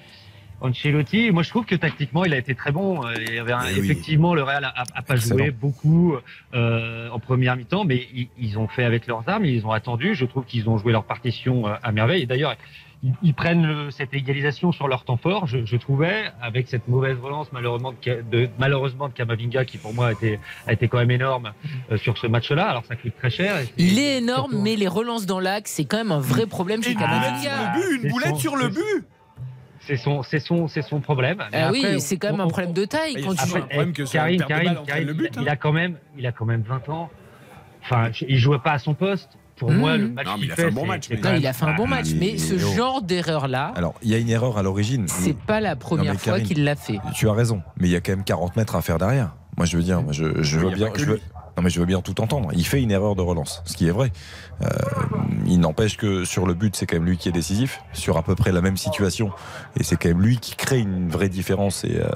Ancelotti, 0.60 1.30
moi 1.30 1.44
je 1.44 1.50
trouve 1.50 1.64
que 1.66 1.76
tactiquement 1.76 2.24
il 2.24 2.34
a 2.34 2.38
été 2.38 2.54
très 2.56 2.72
bon. 2.72 3.00
Il 3.28 3.32
y 3.34 3.38
avait 3.38 3.52
un- 3.52 3.60
Eh 3.70 3.74
oui. 3.74 3.78
effectivement 3.78 4.34
le 4.34 4.42
Real 4.42 4.64
a, 4.64 5.02
pas 5.02 5.14
Excellent. 5.14 5.38
joué 5.38 5.50
beaucoup 5.52 6.16
euh, 6.52 7.08
en 7.10 7.20
première 7.20 7.54
mi-temps, 7.56 7.84
mais 7.84 8.08
ils, 8.12 8.28
ils 8.38 8.58
ont 8.58 8.66
fait 8.66 8.82
avec 8.84 9.06
leurs 9.06 9.28
armes, 9.28 9.44
ils 9.44 9.64
ont 9.66 9.70
attendu. 9.70 10.16
Je 10.16 10.24
trouve 10.24 10.44
qu'ils 10.44 10.68
ont 10.68 10.76
joué 10.76 10.90
leur 10.90 11.04
partition 11.04 11.66
à 11.66 11.92
merveille. 11.92 12.24
Et 12.24 12.26
d'ailleurs, 12.26 12.56
ils, 13.02 13.12
ils 13.22 13.34
prennent 13.34 13.64
le- 13.64 13.90
cette 13.90 14.12
égalisation 14.12 14.72
sur 14.72 14.88
leur 14.88 15.04
temps 15.04 15.16
fort. 15.16 15.46
Je, 15.46 15.64
je 15.64 15.76
trouvais 15.76 16.24
avec 16.42 16.66
cette 16.68 16.88
mauvaise 16.88 17.16
relance 17.22 17.52
malheureusement 17.52 17.92
de, 17.92 17.96
Ka- 17.96 18.22
de- 18.22 18.48
malheureusement 18.58 19.08
de 19.08 19.12
Kamavinga 19.12 19.64
qui 19.64 19.78
pour 19.78 19.94
moi 19.94 20.08
a 20.08 20.12
été, 20.12 20.40
a 20.66 20.72
été 20.72 20.88
quand 20.88 20.98
même 20.98 21.10
énorme 21.10 21.52
euh, 21.92 21.96
sur 21.96 22.18
ce 22.18 22.26
match-là. 22.26 22.66
Alors 22.68 22.84
ça 22.84 22.96
coûte 22.96 23.12
très 23.16 23.30
cher. 23.30 23.56
et 23.58 23.68
Il 23.78 23.98
est 23.98 24.18
énorme, 24.18 24.50
surtout- 24.50 24.62
mais 24.64 24.74
les 24.76 24.88
relances 24.88 25.26
dans 25.26 25.40
l'axe, 25.40 25.70
c'est 25.72 25.84
quand 25.84 25.98
même 25.98 26.10
un 26.12 26.18
vrai 26.20 26.46
problème 26.46 26.82
chez 26.82 26.94
Kamavinga. 26.94 27.74
le 27.76 27.80
but, 27.98 28.02
une 28.04 28.10
boulette 28.10 28.36
sur 28.36 28.56
le 28.56 28.68
but. 28.68 29.04
C'est 29.80 29.96
son, 29.96 30.22
c'est 30.22 30.40
son, 30.40 30.68
c'est 30.68 30.82
son 30.82 31.00
problème. 31.00 31.38
Mais 31.50 31.58
Ah 31.62 31.68
après, 31.68 31.94
oui, 31.94 32.00
c'est 32.00 32.18
quand 32.18 32.30
même 32.32 32.40
on- 32.40 32.44
un 32.44 32.48
problème 32.48 32.74
de 32.74 32.84
taille. 32.84 33.14
Il 33.16 33.24
Quand 33.24 33.32
tu... 33.34 33.40
Après, 33.42 33.60
problème 33.60 33.92
que 33.94 34.02
on 34.02 34.06
Karim, 34.06 34.42
prenne 34.42 35.04
le 35.06 35.14
but, 35.14 35.30
il 35.40 35.48
hein. 35.48 35.52
a 35.52 35.56
quand 35.56 35.72
même, 35.72 35.96
il 36.18 36.26
a 36.26 36.32
quand 36.32 36.44
même 36.44 36.60
20 36.62 36.88
ans. 36.90 37.08
Enfin, 37.84 38.10
il 38.28 38.36
jouait 38.38 38.58
pas 38.58 38.72
à 38.72 38.78
son 38.78 38.92
poste. 38.92 39.37
Pour 39.58 39.70
Mmh. 39.72 39.76
moi, 39.76 39.96
le 39.96 40.08
match 40.08 40.26
Non, 40.26 40.32
mais 40.38 40.46
il 40.46 40.52
a 40.52 40.54
fait 40.56 40.64
un 40.66 40.70
bon 40.70 40.80
c'est- 40.82 40.86
match, 40.86 41.08
mais- 41.10 41.16
Non, 41.20 41.34
il 41.36 41.46
a 41.46 41.52
fait 41.52 41.64
un 41.64 41.74
bon 41.74 41.86
match, 41.86 42.06
mais 42.18 42.38
ce 42.38 42.54
il- 42.54 42.60
genre 42.60 43.02
d'erreur-là, 43.02 43.72
Alors, 43.76 43.94
il 44.02 44.10
y 44.10 44.14
a 44.14 44.18
une 44.18 44.30
erreur 44.30 44.56
à 44.58 44.62
l'origine. 44.62 45.06
c'est 45.08 45.36
pas 45.36 45.60
la 45.60 45.74
première 45.76 46.18
fois 46.20 46.40
qu'il 46.40 46.64
l'a 46.64 46.76
fait. 46.76 46.98
Tu 47.14 47.28
as 47.28 47.32
raison, 47.32 47.62
mais 47.80 47.88
il 47.88 47.90
y 47.92 47.96
a 47.96 48.00
quand 48.00 48.12
même 48.12 48.24
40 48.24 48.56
mètres 48.56 48.76
à 48.76 48.82
faire 48.82 48.98
derrière. 48.98 49.34
Moi, 49.56 49.66
je 49.66 49.76
veux 49.76 49.82
dire, 49.82 50.00
moi, 50.02 50.12
je, 50.12 50.24
veux 50.24 50.70
bien. 50.70 50.90
je 50.96 51.04
veux- 51.04 51.20
non, 51.56 51.64
mais 51.64 51.70
je 51.70 51.80
veux 51.80 51.86
bien 51.86 52.00
tout 52.00 52.20
entendre. 52.20 52.50
Il 52.54 52.64
fait 52.64 52.80
une 52.80 52.92
erreur 52.92 53.16
de 53.16 53.22
relance, 53.22 53.60
ce 53.64 53.76
qui 53.76 53.88
est 53.88 53.90
vrai. 53.90 54.12
Euh, 54.62 54.66
il 55.46 55.58
n'empêche 55.58 55.96
que 55.96 56.24
sur 56.24 56.46
le 56.46 56.54
but, 56.54 56.76
c'est 56.76 56.86
quand 56.86 56.96
même 56.96 57.06
lui 57.06 57.16
qui 57.16 57.28
est 57.28 57.32
décisif, 57.32 57.80
sur 57.92 58.16
à 58.16 58.22
peu 58.22 58.36
près 58.36 58.52
la 58.52 58.60
même 58.60 58.76
situation. 58.76 59.32
Et 59.76 59.82
c'est 59.82 59.96
quand 59.96 60.08
même 60.10 60.22
lui 60.22 60.38
qui 60.38 60.54
crée 60.54 60.78
une 60.78 61.08
vraie 61.08 61.28
différence 61.28 61.84
et, 61.84 61.96
euh, 62.00 62.08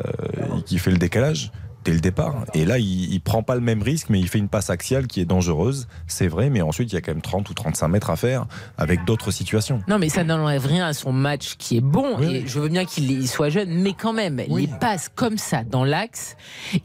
et 0.59 0.63
qui 0.63 0.79
fait 0.79 0.93
le 0.93 0.99
décalage 0.99 1.51
dès 1.85 1.93
le 1.93 2.01
départ. 2.01 2.45
Et 2.55 2.65
là, 2.65 2.79
il, 2.79 3.13
il 3.13 3.21
prend 3.21 3.43
pas 3.43 3.55
le 3.55 3.61
même 3.61 3.83
risque, 3.83 4.09
mais 4.11 4.21
il 4.21 4.29
fait 4.29 4.39
une 4.39 4.49
passe 4.49 4.71
axiale 4.71 5.07
qui 5.07 5.21
est 5.21 5.25
dangereuse, 5.25 5.89
c'est 6.07 6.29
vrai, 6.29 6.51
mais 6.51 6.63
ensuite, 6.63 6.91
il 6.93 6.95
y 6.95 6.99
a 6.99 7.01
quand 7.01 7.13
même 7.13 7.23
30 7.23 7.49
ou 7.51 7.55
35 7.55 7.89
mètres 7.89 8.11
à 8.11 8.17
faire 8.17 8.47
avec 8.79 9.05
d'autres 9.05 9.31
situations. 9.31 9.81
Non, 9.89 9.99
mais 9.99 10.09
ça 10.09 10.25
n'enlève 10.25 10.67
rien 10.67 10.87
à 10.87 10.93
son 10.93 11.13
match 11.13 11.57
qui 11.59 11.77
est 11.77 11.81
bon. 11.81 12.17
Oui, 12.19 12.25
et 12.27 12.29
oui. 12.41 12.45
je 12.47 12.61
veux 12.61 12.69
bien 12.69 12.85
qu'il 12.85 13.11
il 13.11 13.29
soit 13.29 13.49
jeune, 13.51 13.71
mais 13.71 13.93
quand 13.93 14.13
même, 14.13 14.41
Oui. 14.49 14.63
les 14.71 14.79
passes 14.79 15.09
comme 15.15 15.39
ça 15.39 15.65
dans 15.65 15.85
l'axe 15.85 16.37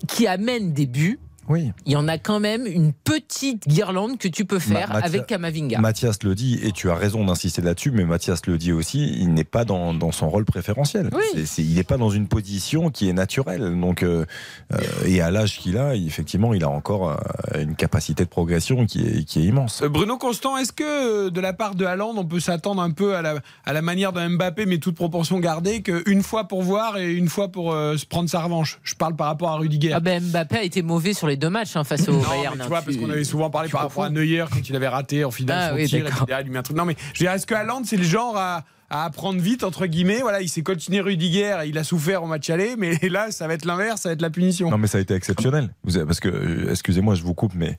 qui 0.08 0.28
amènent 0.28 0.74
des 0.74 0.86
buts, 0.86 1.20
Oui. 1.50 1.72
il 1.86 1.94
y 1.94 1.96
en 1.96 2.08
a 2.08 2.18
quand 2.18 2.40
même 2.40 2.66
une 2.66 2.92
petite 2.94 3.68
guirlande 3.68 4.18
que 4.18 4.28
tu 4.28 4.46
peux 4.46 4.60
faire 4.60 4.90
Ma- 4.90 5.00
avec 5.00 5.28
Kamavinga. 5.28 5.80
Mathias 5.80 6.24
le 6.24 6.36
dit, 6.36 6.60
et 6.64 6.72
tu 6.72 6.90
as 6.90 6.96
raison 6.96 7.24
d'insister 7.26 7.62
là-dessus, 7.62 7.92
mais 7.92 8.06
Mathias 8.06 8.46
le 8.48 8.58
dit 8.58 8.72
aussi, 8.72 9.14
il 9.20 9.34
n'est 9.34 9.44
pas 9.44 9.66
dans, 9.66 9.94
dans 9.94 10.12
son 10.12 10.30
rôle 10.30 10.46
préférentiel. 10.46 11.10
Oui. 11.14 11.46
Il 11.58 11.76
n'est 11.76 11.84
pas 11.84 11.98
dans 11.98 12.10
une 12.10 12.28
position 12.28 12.90
qui 12.90 13.08
est 13.10 13.14
naturelle. 13.14 13.80
Donc, 13.80 14.04
euh, 14.04 14.26
euh, 14.74 14.78
et 15.06 15.22
à 15.22 15.32
l'âge 15.32 15.58
qu'il 15.60 15.78
a, 15.78 15.96
effectivement, 15.96 16.54
il 16.54 16.64
a 16.64 16.70
encore 16.70 17.12
euh, 17.12 17.62
une 17.62 17.76
capacité 17.76 18.24
de 18.24 18.30
progression 18.30 18.86
qui 18.86 19.06
est, 19.06 19.24
qui 19.24 19.40
est 19.40 19.44
immense. 19.46 19.84
Bruno 19.84 20.18
Constant, 20.18 20.58
est-ce 20.58 20.74
que 20.74 21.30
de 21.30 21.42
la 21.42 21.54
part 21.54 21.76
de 21.76 21.86
Haaland, 21.86 22.14
on 22.18 22.26
peut 22.26 22.40
s'attendre 22.40 22.82
un 22.82 22.92
peu 22.92 23.16
à 23.16 23.22
la, 23.22 23.36
à 23.66 23.74
la 23.74 23.82
manière 23.82 24.12
de 24.14 24.28
Mbappé, 24.28 24.66
mais 24.66 24.80
toute 24.80 24.96
proportion 24.96 25.40
gardée, 25.40 25.82
qu'une 25.82 26.24
fois 26.24 26.48
pour 26.48 26.62
voir 26.64 26.98
et 26.98 27.14
une 27.14 27.30
fois 27.30 27.48
pour 27.50 27.72
euh, 27.74 27.96
se 27.98 28.06
prendre 28.06 28.30
sa 28.30 28.42
revanche? 28.42 28.80
Je 28.84 28.96
parle 28.96 29.16
par 29.16 29.28
rapport 29.28 29.50
à 29.50 29.56
Rudiger. 29.58 29.94
Ah 29.94 30.00
ben 30.00 30.22
Mbappé 30.24 30.58
a 30.58 30.64
été 30.64 30.82
mauvais 30.82 31.14
sur 31.14 31.28
les 31.28 31.37
deux 31.38 31.50
matchs 31.50 31.76
hein, 31.76 31.84
face 31.84 32.08
au 32.08 32.14
Non, 32.14 32.20
Bayern. 32.22 32.56
mais 32.56 32.62
hein. 32.62 32.64
tu 32.64 32.68
vois, 32.70 32.82
parce 32.82 32.96
Tu- 32.98 33.02
qu'on 33.04 33.10
avait 33.10 33.24
souvent 33.24 33.50
parlé 33.50 33.68
tu 33.70 33.74
par 33.74 33.82
rapport 33.84 34.04
à. 34.04 34.10
Neuer 34.10 34.44
quand 34.52 34.68
il 34.70 34.76
avait 34.76 34.88
raté 34.88 35.24
en 35.26 35.32
finale 35.32 35.58
Ah 35.62 35.70
son 35.70 35.76
oui, 35.76 35.86
tir, 35.88 36.06
et 36.06 36.10
il 36.40 36.44
lui 36.46 36.52
met 36.52 36.58
un 36.60 36.64
truc. 36.64 36.78
Non, 36.78 36.86
mais 36.86 36.96
je 37.14 37.20
dirais, 37.20 37.36
est-ce 37.36 37.46
que 37.48 37.54
Haaland, 37.56 37.82
c'est 37.86 37.98
le 37.98 38.04
genre 38.04 38.36
à, 38.38 38.64
à 38.90 39.06
apprendre 39.06 39.40
vite, 39.42 39.64
entre 39.64 39.86
guillemets? 39.86 40.20
Voilà, 40.22 40.42
il 40.42 40.50
s'est 40.50 40.64
continué 40.64 41.02
Rudiger, 41.02 41.58
il 41.66 41.78
a 41.78 41.84
souffert 41.84 42.24
au 42.24 42.28
match 42.28 42.50
aller, 42.50 42.76
mais 42.78 42.98
là, 43.10 43.32
ça 43.32 43.48
va 43.48 43.54
être 43.54 43.66
l'inverse, 43.66 44.02
ça 44.02 44.10
va 44.10 44.14
être 44.14 44.22
la 44.22 44.30
punition. 44.30 44.70
Non, 44.70 44.78
mais 44.78 44.88
ça 44.88 44.98
a 44.98 45.02
été 45.02 45.14
exceptionnel. 45.14 45.70
Vous 45.84 45.98
avez- 45.98 46.06
parce 46.06 46.20
que, 46.20 46.30
euh, 46.30 46.72
excusez-moi, 46.72 47.16
je 47.16 47.24
vous 47.24 47.34
coupe, 47.34 47.54
mais 47.56 47.78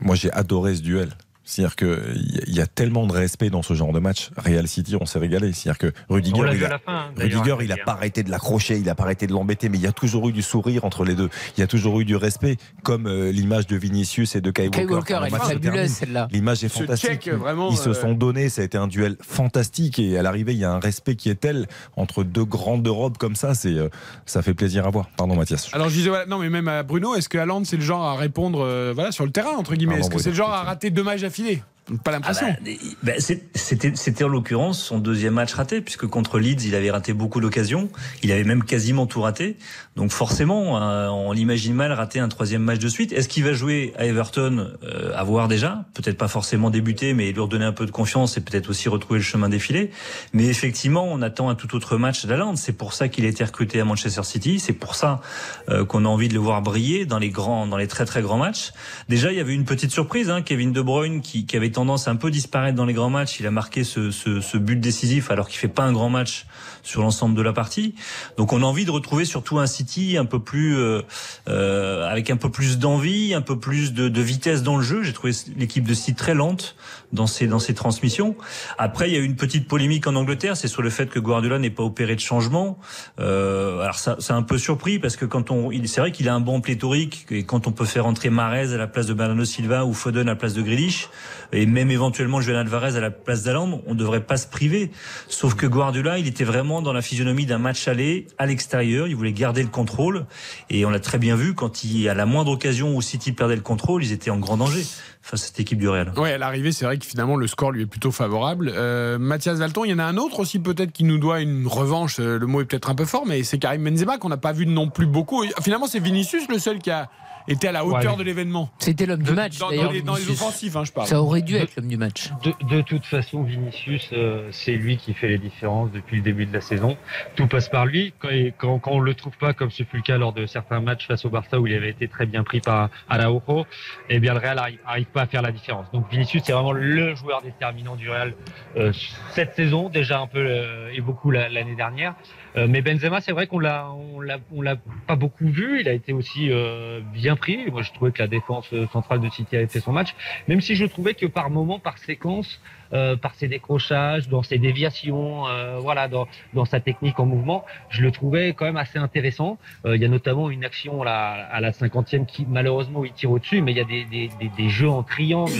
moi, 0.00 0.14
j'ai 0.14 0.32
adoré 0.32 0.74
ce 0.76 0.82
duel. 0.82 1.10
C'est-à-dire 1.44 1.76
qu'il 1.76 1.88
y, 1.88 2.38
a- 2.38 2.44
il 2.46 2.54
y 2.54 2.60
a 2.60 2.66
tellement 2.66 3.06
de 3.06 3.12
respect 3.12 3.50
dans 3.50 3.62
ce 3.62 3.74
genre 3.74 3.92
de 3.92 3.98
match. 3.98 4.30
Real 4.36 4.66
City, 4.68 4.96
on 5.00 5.06
s'est 5.06 5.18
régalé. 5.18 5.52
C'est-dire 5.52 5.78
que 5.78 5.92
Rudiger, 6.08 6.36
il 6.54 6.64
a, 6.64 6.74
à 6.74 6.78
fin. 6.78 6.92
hein, 6.94 7.10
Rudiger, 7.16 7.40
il 7.42 7.48
n'a 7.48 7.54
Rudiger. 7.56 7.76
pas 7.84 7.92
arrêté 7.92 8.22
de 8.22 8.30
l'accrocher, 8.30 8.76
il 8.76 8.84
n'a 8.84 8.94
pas 8.94 9.02
arrêté 9.04 9.26
de 9.26 9.32
l'embêter, 9.32 9.68
mais 9.68 9.78
il 9.78 9.82
y 9.82 9.86
a 9.86 9.92
toujours 9.92 10.28
eu 10.28 10.32
du 10.32 10.42
sourire 10.42 10.84
entre 10.84 11.04
les 11.04 11.14
deux. 11.14 11.28
Il 11.56 11.60
y 11.60 11.62
a 11.62 11.66
toujours 11.66 12.00
eu 12.00 12.04
du 12.04 12.14
respect, 12.16 12.56
comme 12.84 13.06
euh, 13.06 13.32
l'image 13.32 13.66
de 13.66 13.76
Vinicius 13.76 14.36
et 14.36 14.40
de 14.40 14.50
Kai 14.50 14.70
Kyle 14.70 14.86
Walker. 14.90 15.14
Walker, 15.14 15.18
elle 15.26 15.34
est 15.34 15.38
fabuleuse 15.38 15.90
celle-là. 15.90 16.28
L'image 16.30 16.62
est 16.64 16.68
fantastique. 16.68 17.22
check, 17.22 17.28
vraiment, 17.34 17.70
Ils 17.70 17.76
se 17.76 17.90
euh, 17.90 17.94
sont 17.94 18.12
donnés, 18.12 18.48
ça 18.48 18.62
a 18.62 18.64
été 18.64 18.78
un 18.78 18.86
duel 18.86 19.16
fantastique 19.20 19.98
et 19.98 20.16
à 20.18 20.22
l'arrivée, 20.22 20.52
il 20.52 20.58
y 20.58 20.64
a 20.64 20.70
un 20.72 20.78
respect 20.80 21.16
qui 21.16 21.28
est 21.28 21.34
tel 21.34 21.66
entre 21.96 22.22
deux 22.24 22.44
grandes 22.44 22.86
robes 22.86 23.16
comme 23.18 23.34
ça, 23.34 23.54
c'est 23.54 23.68
euh, 23.74 23.88
ça 24.26 24.42
fait 24.42 24.54
plaisir 24.54 24.86
à 24.86 24.90
voir. 24.90 25.08
Pardon 25.16 25.34
Mathias. 25.36 25.68
Alors 25.72 25.88
je 25.88 25.94
disais, 25.94 26.08
voilà, 26.08 26.26
non 26.26 26.38
mais 26.38 26.50
même 26.50 26.68
à 26.68 26.82
Bruno, 26.82 27.14
est-ce 27.16 27.28
que 27.28 27.38
Haaland 27.38 27.64
c'est 27.64 27.76
le 27.76 27.82
genre 27.82 28.04
à 28.04 28.14
répondre 28.16 28.60
euh, 28.64 28.92
voilà, 28.94 29.10
sur 29.12 29.24
le 29.24 29.32
terrain, 29.32 29.56
entre 29.56 29.74
guillemets? 29.74 29.98
Est-ce 29.98 30.10
que 30.10 30.18
c'est 30.18 30.30
le 30.30 30.36
genre 30.36 30.52
à 30.52 30.62
rater 30.62 30.90
deux 30.90 31.02
matchs 31.02 31.22
affilés 31.42 31.62
Pas 32.04 32.12
l'impression. 32.12 32.46
Ah 32.48 32.56
bah, 33.02 33.12
bah, 33.18 33.36
c'était 33.54 34.24
en 34.24 34.28
l'occurrence 34.28 34.80
son 34.80 34.98
deuxième 34.98 35.34
match 35.34 35.52
raté, 35.52 35.80
puisque 35.80 36.06
contre 36.06 36.38
Leeds, 36.38 36.64
il 36.64 36.76
avait 36.76 36.92
raté 36.92 37.12
beaucoup 37.12 37.40
d'occasions. 37.40 37.90
Il 38.22 38.30
avait 38.30 38.44
même 38.44 38.62
quasiment 38.62 39.06
tout 39.06 39.20
raté. 39.20 39.56
Donc 39.96 40.12
forcément, 40.12 40.80
euh, 40.80 41.08
on 41.08 41.32
l'imagine 41.32 41.74
mal 41.74 41.92
rater 41.92 42.20
un 42.20 42.28
troisième 42.28 42.62
match 42.62 42.78
de 42.78 42.88
suite. 42.88 43.12
Est-ce 43.12 43.28
qu'il 43.28 43.42
va 43.42 43.52
jouer 43.52 43.92
à 43.98 44.06
Everton 44.06 44.70
euh, 44.84 45.12
À 45.14 45.24
voir 45.24 45.48
déjà? 45.48 45.84
Peut-être 45.94 46.16
pas 46.16 46.28
forcément 46.28 46.70
débuter, 46.70 47.14
mais 47.14 47.32
lui 47.32 47.40
redonner 47.40 47.64
un 47.64 47.72
peu 47.72 47.84
de 47.84 47.90
confiance 47.90 48.36
et 48.36 48.40
peut-être 48.40 48.70
aussi 48.70 48.88
retrouver 48.88 49.18
le 49.18 49.24
chemin 49.24 49.48
défilé. 49.48 49.90
Mais 50.32 50.46
effectivement, 50.46 51.04
on 51.04 51.20
attend 51.20 51.48
un 51.48 51.56
tout 51.56 51.74
autre 51.74 51.96
match 51.96 52.26
d'Aland. 52.26 52.54
C'est 52.54 52.72
pour 52.72 52.92
ça 52.92 53.08
qu'il 53.08 53.24
a 53.24 53.28
été 53.28 53.42
recruté 53.42 53.80
à 53.80 53.84
Manchester 53.84 54.22
City. 54.22 54.60
C'est 54.60 54.72
pour 54.72 54.94
ça 54.94 55.20
euh, 55.68 55.84
qu'on 55.84 56.04
a 56.04 56.08
envie 56.08 56.28
de 56.28 56.34
le 56.34 56.40
voir 56.40 56.62
briller 56.62 57.06
dans 57.06 57.18
les 57.18 57.30
grands, 57.30 57.66
dans 57.66 57.76
les 57.76 57.88
très 57.88 58.04
très 58.04 58.22
grands 58.22 58.38
matchs. 58.38 58.72
Déjà, 59.08 59.32
il 59.32 59.36
y 59.36 59.40
avait 59.40 59.54
une 59.54 59.64
petite 59.64 59.90
surprise, 59.90 60.30
hein, 60.30 60.42
Kevin 60.42 60.72
De 60.72 60.80
Bruyne 60.80 61.20
qui, 61.20 61.44
qui 61.44 61.56
avait 61.56 61.72
à 62.06 62.10
un 62.10 62.16
peu 62.16 62.30
disparaître 62.30 62.76
dans 62.76 62.86
les 62.86 62.94
grands 62.94 63.10
matchs. 63.10 63.40
Il 63.40 63.46
a 63.46 63.50
marqué 63.50 63.84
ce 63.84 64.56
but 64.56 64.76
décisif 64.76 65.30
alors 65.30 65.48
qu'il 65.48 65.58
fait 65.58 65.68
pas 65.68 65.84
un 65.84 65.92
grand 65.92 66.10
match 66.10 66.46
sur 66.82 67.02
l'ensemble 67.02 67.36
de 67.36 67.42
la 67.42 67.52
partie. 67.52 67.94
Donc, 68.36 68.52
on 68.52 68.62
a 68.62 68.64
envie 68.64 68.84
de 68.84 68.90
retrouver 68.90 69.24
surtout 69.24 69.58
un 69.58 69.66
City 69.66 70.16
un 70.16 70.24
peu 70.24 70.38
plus 70.38 70.76
euh, 70.76 71.02
euh, 71.48 72.08
avec 72.08 72.30
un 72.30 72.36
peu 72.36 72.50
plus 72.50 72.78
d'envie, 72.78 73.34
un 73.34 73.42
peu 73.42 73.58
plus 73.58 73.92
de, 73.92 74.08
de 74.08 74.20
vitesse 74.20 74.62
dans 74.62 74.76
le 74.76 74.82
jeu. 74.82 75.02
J'ai 75.02 75.12
trouvé 75.12 75.32
l'équipe 75.56 75.86
de 75.86 75.94
City 75.94 76.14
très 76.14 76.34
lente 76.34 76.76
dans 77.12 77.26
ses 77.26 77.46
dans 77.46 77.58
ses 77.58 77.74
transmissions. 77.74 78.36
Après, 78.78 79.08
il 79.08 79.14
y 79.14 79.16
a 79.16 79.20
eu 79.20 79.24
une 79.24 79.36
petite 79.36 79.68
polémique 79.68 80.06
en 80.06 80.14
Angleterre, 80.14 80.56
c'est 80.56 80.68
sur 80.68 80.82
le 80.82 80.90
fait 80.90 81.08
que 81.08 81.18
Guardiola 81.18 81.58
n'ait 81.58 81.70
pas 81.70 81.82
opéré 81.82 82.14
de 82.14 82.20
changement. 82.20 82.78
Euh, 83.20 83.80
alors 83.80 83.98
ça, 83.98 84.16
ça 84.18 84.34
a 84.34 84.36
un 84.36 84.42
peu 84.42 84.58
surpris 84.58 84.98
parce 84.98 85.16
que 85.16 85.24
quand 85.24 85.50
on, 85.50 85.70
c'est 85.86 86.00
vrai 86.00 86.12
qu'il 86.12 86.28
a 86.28 86.34
un 86.34 86.40
bon 86.40 86.60
pléthorique 86.60 87.26
et 87.30 87.44
quand 87.44 87.66
on 87.66 87.72
peut 87.72 87.84
faire 87.84 88.06
entrer 88.06 88.30
Marez 88.30 88.72
à 88.72 88.76
la 88.76 88.86
place 88.86 89.06
de 89.06 89.14
Bernardo 89.14 89.44
Silva 89.44 89.84
ou 89.84 89.92
Foden 89.92 90.28
à 90.28 90.32
la 90.32 90.36
place 90.36 90.54
de 90.54 90.62
Grealish 90.62 91.08
et 91.52 91.66
même 91.66 91.90
éventuellement 91.90 92.40
Julian 92.40 92.60
Alvarez 92.60 92.96
à 92.96 93.00
la 93.00 93.10
place 93.10 93.42
d'Aland, 93.42 93.82
on 93.86 93.94
devrait 93.94 94.24
pas 94.24 94.36
se 94.36 94.46
priver. 94.46 94.90
Sauf 95.28 95.54
que 95.54 95.66
Guardiola, 95.66 96.18
il 96.18 96.26
était 96.26 96.44
vraiment 96.44 96.71
dans 96.80 96.92
la 96.92 97.02
physionomie 97.02 97.44
d'un 97.44 97.58
match 97.58 97.88
aller 97.88 98.26
à 98.38 98.46
l'extérieur. 98.46 99.08
Il 99.08 99.16
voulait 99.16 99.32
garder 99.32 99.62
le 99.62 99.68
contrôle 99.68 100.26
et 100.70 100.86
on 100.86 100.90
l'a 100.90 101.00
très 101.00 101.18
bien 101.18 101.36
vu 101.36 101.54
quand 101.54 101.84
il, 101.84 102.08
à 102.08 102.14
la 102.14 102.24
moindre 102.24 102.52
occasion 102.52 102.96
où 102.96 103.02
City 103.02 103.32
perdait 103.32 103.56
le 103.56 103.62
contrôle, 103.62 104.04
ils 104.04 104.12
étaient 104.12 104.30
en 104.30 104.38
grand 104.38 104.56
danger 104.56 104.84
face 105.20 105.42
à 105.42 105.46
cette 105.46 105.60
équipe 105.60 105.78
du 105.78 105.88
Real. 105.88 106.12
Ouais, 106.16 106.32
à 106.32 106.38
l'arrivée, 106.38 106.72
c'est 106.72 106.84
vrai 106.84 106.98
que 106.98 107.04
finalement 107.04 107.36
le 107.36 107.46
score 107.46 107.72
lui 107.72 107.82
est 107.82 107.86
plutôt 107.86 108.10
favorable. 108.10 108.72
Euh, 108.74 109.18
Mathias 109.18 109.58
Valton, 109.58 109.84
il 109.84 109.90
y 109.90 109.94
en 109.94 109.98
a 109.98 110.04
un 110.04 110.16
autre 110.16 110.40
aussi 110.40 110.58
peut-être 110.58 110.92
qui 110.92 111.04
nous 111.04 111.18
doit 111.18 111.40
une 111.40 111.66
revanche. 111.66 112.16
euh, 112.20 112.38
Le 112.38 112.46
mot 112.46 112.60
est 112.60 112.64
peut-être 112.64 112.90
un 112.90 112.94
peu 112.94 113.04
fort, 113.04 113.26
mais 113.26 113.42
c'est 113.42 113.58
Karim 113.58 113.84
Benzema 113.84 114.18
qu'on 114.18 114.28
n'a 114.30 114.36
pas 114.36 114.52
vu 114.52 114.66
non 114.66 114.88
plus 114.88 115.06
beaucoup. 115.06 115.44
Finalement, 115.62 115.86
c'est 115.86 116.00
Vinicius 116.00 116.48
le 116.48 116.58
seul 116.58 116.78
qui 116.78 116.90
a 116.90 117.10
été 117.48 117.68
à 117.68 117.72
la 117.72 117.84
hauteur 117.84 118.12
Ouais. 118.12 118.18
de 118.18 118.22
l'événement. 118.24 118.70
C'était 118.78 119.06
l'homme 119.06 119.22
du 119.22 119.32
match. 119.32 119.58
Dans, 119.58 119.68
les, 119.70 119.76
dans 119.78 119.90
les 119.90 120.00
Vinicius. 120.00 120.30
offensifs, 120.30 120.76
hein, 120.76 120.84
je 120.84 120.92
parle. 120.92 121.06
Ça 121.06 121.20
aurait 121.22 121.42
dû 121.42 121.56
être 121.56 121.76
l'homme 121.76 121.88
du 121.88 121.96
match. 121.96 122.30
De, 122.44 122.52
de 122.76 122.80
toute 122.82 123.04
façon, 123.04 123.42
Vinicius, 123.42 124.10
euh, 124.12 124.48
c'est 124.52 124.72
lui 124.72 124.96
qui 124.96 125.14
fait 125.14 125.28
les 125.28 125.38
différences 125.38 125.90
depuis 125.92 126.16
le 126.16 126.22
début 126.22 126.46
de 126.46 126.52
la 126.52 126.60
saison. 126.60 126.96
Tout 127.36 127.46
passe 127.46 127.68
par 127.68 127.86
lui. 127.86 128.12
Quand, 128.18 128.28
et 128.30 128.52
quand, 128.56 128.78
quand 128.78 128.92
on 128.92 129.00
le 129.00 129.14
trouve 129.14 129.36
pas, 129.38 129.52
comme 129.52 129.70
ce 129.70 129.82
fut 129.82 129.96
le 129.96 130.02
cas 130.02 130.18
lors 130.18 130.32
de 130.32 130.46
certains 130.46 130.80
matchs 130.80 131.06
face 131.06 131.24
au 131.24 131.30
Barça 131.30 131.58
où 131.60 131.66
il 131.66 131.74
avait 131.74 131.90
été 131.90 132.08
très 132.08 132.26
bien 132.26 132.42
pris 132.44 132.60
par 132.60 132.90
Araujo, 133.08 133.66
eh 134.08 134.20
bien 134.20 134.34
le 134.34 134.40
Real 134.40 134.58
arrive, 134.58 134.78
arrive 134.86 135.06
pas 135.06 135.22
à 135.22 135.26
faire 135.26 135.42
la 135.42 135.52
différence. 135.52 135.90
Donc 135.92 136.10
Vinicius, 136.10 136.42
c'est 136.44 136.52
vraiment 136.52 136.72
le 136.72 137.14
joueur 137.14 137.42
déterminant 137.42 137.96
du 137.96 138.08
Real 138.10 138.34
euh, 138.76 138.92
cette 139.32 139.54
saison, 139.54 139.88
déjà 139.88 140.20
un 140.20 140.26
peu 140.26 140.38
euh, 140.38 140.90
et 140.94 141.00
beaucoup 141.00 141.30
la- 141.30 141.48
l'année 141.48 141.74
dernière. 141.76 142.14
Euh, 142.56 142.66
mais 142.68 142.82
Benzema, 142.82 143.20
c'est 143.22 143.32
vrai 143.32 143.46
qu'on 143.46 143.58
l'a, 143.58 143.88
on 143.92 144.20
l'a, 144.20 144.36
on 144.54 144.60
l'a 144.60 144.76
pas 145.06 145.16
beaucoup 145.16 145.48
vu. 145.48 145.80
Il 145.80 145.88
a 145.88 145.92
été 145.92 146.12
aussi 146.12 146.50
euh, 146.50 147.00
bien 147.32 147.36
pris. 147.36 147.70
Moi, 147.70 147.82
je 147.82 147.92
trouvais 147.92 148.12
que 148.12 148.20
la 148.22 148.28
défense 148.28 148.66
euh, 148.72 148.86
centrale 148.92 149.20
de 149.20 149.28
City 149.30 149.56
avait 149.56 149.66
fait 149.66 149.80
son 149.80 149.92
match, 149.92 150.14
même 150.48 150.60
si 150.60 150.74
je 150.74 150.84
trouvais 150.86 151.14
que 151.14 151.26
par 151.26 151.50
moment, 151.50 151.78
par 151.78 151.98
séquence, 151.98 152.60
euh, 152.92 153.16
par 153.16 153.34
ses 153.34 153.48
décrochages, 153.48 154.28
dans 154.28 154.42
ses 154.42 154.58
déviations, 154.58 155.46
euh, 155.48 155.78
voilà, 155.78 156.08
dans, 156.08 156.26
dans 156.52 156.64
sa 156.66 156.80
technique 156.80 157.18
en 157.18 157.26
mouvement, 157.26 157.64
je 157.88 158.02
le 158.02 158.10
trouvais 158.10 158.52
quand 158.52 158.66
même 158.66 158.76
assez 158.76 158.98
intéressant. 158.98 159.58
Euh, 159.86 159.96
il 159.96 160.02
y 160.02 160.04
a 160.04 160.08
notamment 160.08 160.50
une 160.50 160.64
action 160.64 161.02
là, 161.02 161.46
à 161.50 161.60
la 161.60 161.72
cinquantième 161.72 162.26
qui 162.26 162.46
malheureusement 162.48 163.04
il 163.04 163.12
tire 163.12 163.30
au-dessus, 163.30 163.62
mais 163.62 163.72
il 163.72 163.78
y 163.78 163.80
a 163.80 163.84
des, 163.84 164.04
des, 164.04 164.28
des, 164.40 164.48
des 164.56 164.68
jeux 164.68 164.90
en 164.90 165.02
triangle. 165.02 165.52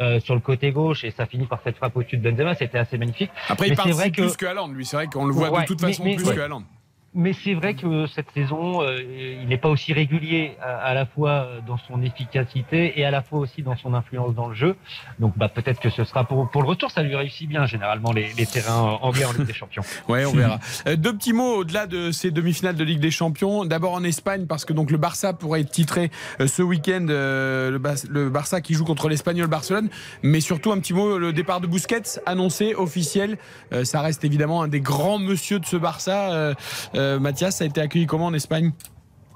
euh, 0.00 0.18
sur 0.18 0.34
le 0.34 0.40
côté 0.40 0.72
gauche 0.72 1.04
et 1.04 1.12
ça 1.12 1.24
finit 1.24 1.46
par 1.46 1.60
cette 1.62 1.76
frappe 1.76 1.96
au-dessus 1.96 2.16
de 2.16 2.28
Benzema, 2.28 2.56
c'était 2.56 2.78
assez 2.78 2.98
magnifique. 2.98 3.30
Après, 3.48 3.68
il 3.68 3.74
vrai 3.74 3.84
participe 3.84 4.16
que 4.16 4.22
plus 4.22 4.36
que 4.36 4.44
Haaland, 4.46 4.66
lui. 4.66 4.84
C'est 4.84 4.96
vrai 4.96 5.06
qu'on 5.06 5.24
le 5.24 5.32
voit 5.32 5.50
Ouais, 5.52 5.62
de 5.62 5.66
toute 5.68 5.80
façon 5.80 6.02
mais- 6.04 6.16
plus 6.16 6.26
ouais. 6.26 6.34
que 6.34 6.40
Haaland. 6.40 6.64
Mais 7.16 7.32
c'est 7.32 7.54
vrai 7.54 7.74
que 7.74 8.06
cette 8.08 8.26
saison, 8.34 8.82
euh, 8.82 9.00
il 9.40 9.46
n'est 9.46 9.58
pas 9.58 9.68
aussi 9.68 9.92
régulier 9.92 10.56
à, 10.60 10.94
la 10.94 11.06
fois 11.06 11.46
dans 11.64 11.78
son 11.78 12.02
efficacité 12.02 12.98
et 12.98 13.04
à 13.04 13.12
la 13.12 13.22
fois 13.22 13.38
aussi 13.38 13.62
dans 13.62 13.76
son 13.76 13.94
influence 13.94 14.34
dans 14.34 14.48
le 14.48 14.54
jeu. 14.54 14.74
Donc 15.20 15.38
bah, 15.38 15.48
peut-être 15.48 15.78
que 15.78 15.90
ce 15.90 16.02
sera 16.02 16.24
pour, 16.24 16.48
le 16.52 16.66
retour, 16.66 16.90
ça 16.90 17.04
lui 17.04 17.14
réussit 17.14 17.48
bien 17.48 17.66
généralement 17.66 18.12
les, 18.12 18.32
terrains 18.46 18.98
anglais 19.00 19.24
en 19.24 19.32
Ligue 19.32 19.46
des 19.46 19.52
Champions. 19.52 19.82
Ouais, 20.08 20.24
on 20.26 20.32
verra. 20.32 20.58
Euh, 20.86 20.96
deux 20.96 21.16
petits 21.16 21.32
mots 21.32 21.56
au-delà 21.58 21.86
de 21.86 22.10
ces 22.10 22.30
demi-finales 22.30 22.74
de 22.74 22.84
Ligue 22.84 23.00
des 23.00 23.10
Champions. 23.10 23.64
D'abord 23.64 23.92
en 23.94 24.04
Espagne, 24.04 24.46
parce 24.46 24.64
que 24.64 24.72
donc 24.72 24.90
le 24.90 24.98
Barça 24.98 25.32
pourrait 25.32 25.60
être 25.60 25.70
titré 25.70 26.10
euh, 26.40 26.46
ce 26.46 26.62
week-end. 26.62 27.06
le, 27.08 28.28
Barça 28.28 28.60
qui 28.60 28.74
joue 28.74 28.84
contre 28.84 29.08
l'Espagnol 29.08 29.46
Barcelone. 29.46 29.88
Mais 30.22 30.40
surtout 30.40 30.72
un 30.72 30.80
petit 30.80 30.92
mot, 30.92 31.16
le 31.18 31.32
départ 31.32 31.60
de 31.60 31.66
Busquets 31.66 32.20
annoncé, 32.26 32.74
officiel. 32.74 33.38
Ça 33.84 34.00
reste 34.00 34.24
évidemment 34.24 34.62
un 34.62 34.68
des 34.68 34.80
grands 34.80 35.18
monsieur 35.18 35.58
de 35.58 35.66
ce 35.66 35.76
Barça. 35.76 36.54
Euh, 37.04 37.18
Mathias, 37.20 37.56
ça 37.56 37.64
a 37.64 37.66
été 37.66 37.80
accueilli 37.80 38.06
comment 38.06 38.26
en 38.26 38.34
Espagne? 38.34 38.72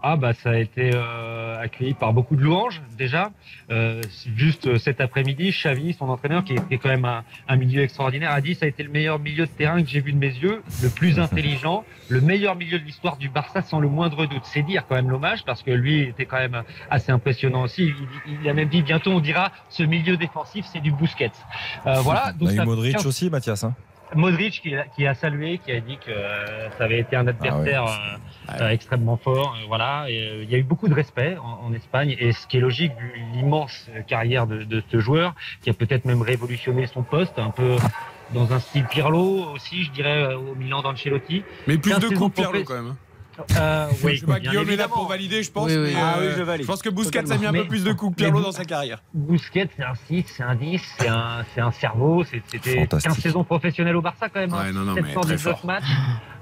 Ah 0.00 0.14
bah 0.14 0.32
ça 0.32 0.50
a 0.50 0.56
été 0.56 0.92
euh, 0.94 1.60
accueilli 1.60 1.92
par 1.92 2.12
beaucoup 2.12 2.36
de 2.36 2.40
louanges 2.40 2.80
déjà. 2.96 3.32
Euh, 3.68 4.00
juste 4.36 4.78
cet 4.78 5.00
après-midi, 5.00 5.50
Xavi, 5.50 5.92
son 5.92 6.08
entraîneur, 6.08 6.44
qui 6.44 6.54
est 6.54 6.78
quand 6.78 6.88
même 6.88 7.04
un, 7.04 7.24
un 7.48 7.56
milieu 7.56 7.82
extraordinaire, 7.82 8.30
a 8.30 8.40
dit 8.40 8.54
ça 8.54 8.66
a 8.66 8.68
été 8.68 8.84
le 8.84 8.90
meilleur 8.90 9.18
milieu 9.18 9.44
de 9.46 9.50
terrain 9.50 9.82
que 9.82 9.88
j'ai 9.88 10.00
vu 10.00 10.12
de 10.12 10.18
mes 10.18 10.28
yeux, 10.28 10.62
le 10.84 10.88
plus 10.88 11.18
intelligent, 11.26 11.84
le 12.08 12.20
meilleur 12.20 12.54
milieu 12.54 12.78
de 12.78 12.84
l'histoire 12.84 13.16
du 13.16 13.28
Barça 13.28 13.60
sans 13.62 13.80
le 13.80 13.88
moindre 13.88 14.26
doute. 14.26 14.44
C'est 14.44 14.62
dire 14.62 14.84
quand 14.88 14.94
même 14.94 15.10
l'hommage 15.10 15.44
parce 15.44 15.64
que 15.64 15.72
lui 15.72 16.02
était 16.02 16.26
quand 16.26 16.38
même 16.38 16.62
assez 16.90 17.10
impressionnant 17.10 17.62
aussi. 17.62 17.92
Il, 18.28 18.38
il 18.40 18.48
a 18.48 18.54
même 18.54 18.68
dit 18.68 18.82
bientôt 18.82 19.10
on 19.10 19.20
dira 19.20 19.50
ce 19.68 19.82
milieu 19.82 20.16
défensif 20.16 20.64
c'est 20.72 20.80
du 20.80 20.92
Busquets. 20.92 21.32
Euh, 21.86 21.94
voilà. 22.02 22.32
On 22.40 22.46
a 22.46 22.54
eu 22.54 22.60
Modric 22.60 23.04
aussi, 23.04 23.30
Mathias. 23.30 23.64
hein. 23.64 23.74
Modric 24.14 24.60
qui, 24.62 24.74
a- 24.74 24.84
qui 24.84 25.06
a 25.06 25.14
salué, 25.14 25.58
qui 25.58 25.72
a 25.72 25.80
dit 25.80 25.98
que 25.98 26.10
euh, 26.10 26.70
ça 26.78 26.84
avait 26.84 27.00
été 27.00 27.16
un 27.16 27.26
adversaire 27.26 27.84
Ah 27.86 28.16
euh, 28.60 28.62
euh, 28.62 28.68
extrêmement 28.70 29.16
fort. 29.16 29.54
euh, 29.60 29.66
voilà, 29.68 30.06
et, 30.08 30.18
euh, 30.28 30.42
il 30.44 30.50
y 30.50 30.54
a 30.54 30.58
eu 30.58 30.62
beaucoup 30.62 30.88
de 30.88 30.94
respect 30.94 31.36
en, 31.36 31.66
en 31.66 31.72
Espagne, 31.72 32.16
et 32.18 32.32
ce 32.32 32.46
qui 32.46 32.56
est 32.56 32.60
logique 32.60 32.92
vu 32.98 33.12
l'immense 33.34 33.88
carrière 34.06 34.46
de, 34.46 34.62
de 34.64 34.82
ce 34.90 34.98
joueur, 35.00 35.34
qui 35.62 35.70
a 35.70 35.74
peut-être 35.74 36.04
même 36.04 36.22
révolutionné 36.22 36.86
son 36.86 37.02
poste, 37.02 37.38
un 37.38 37.50
peu 37.50 37.76
dans 38.34 38.52
un 38.52 38.60
style 38.60 38.84
Pirlo 38.84 39.46
aussi, 39.54 39.84
je 39.84 39.90
dirais, 39.90 40.34
au 40.34 40.54
Milan 40.54 40.82
d'Ancelotti. 40.82 41.42
Mais 41.66 41.78
plus 41.78 41.92
15 41.92 42.00
de 42.10 42.16
coups 42.16 42.34
Pirlo 42.34 42.62
quand 42.64 42.74
même. 42.74 42.94
Euh, 43.56 43.88
oui, 44.04 44.14
je 44.16 44.20
sais 44.20 44.26
pas, 44.26 44.40
Guillaume 44.40 44.68
est 44.70 44.76
là 44.76 44.88
pour 44.88 45.06
valider, 45.08 45.42
je 45.42 45.50
pense. 45.50 45.66
Oui, 45.70 45.76
oui. 45.76 45.92
mais, 45.94 46.00
Ah 46.00 46.16
oui, 46.20 46.26
euh, 46.26 46.34
je 46.38 46.42
valide. 46.42 46.66
pense 46.66 46.82
que 46.82 46.88
Busquets 46.90 47.30
a 47.30 47.38
mis 47.38 47.46
un 47.46 47.52
peu 47.52 47.66
plus 47.66 47.84
de 47.84 47.92
coups 47.92 48.16
que 48.16 48.22
Pirlo 48.22 48.40
dans 48.40 48.52
sa 48.52 48.64
carrière. 48.64 49.02
Busquets, 49.14 49.68
c'est 49.76 49.84
un 49.84 49.94
6, 50.08 50.24
c'est 50.36 50.42
un 50.42 50.54
10, 50.54 50.80
c'est 50.98 51.08
un, 51.08 51.44
c'est 51.54 51.60
un 51.60 51.70
cerveau. 51.72 52.24
C'était 52.24 52.80
Fantastique. 52.80 53.12
15 53.12 53.22
saisons 53.22 53.44
professionnelles 53.44 53.96
au 53.96 54.02
Barça 54.02 54.28
quand 54.28 54.40
même. 54.40 54.52
hein. 54.54 54.64
Ouais, 54.66 54.72
non, 54.72 54.80
non, 54.82 54.94
mais 54.94 55.02
très 55.02 55.12
719 55.14 55.40
fort. 55.42 55.66
matchs, 55.66 55.84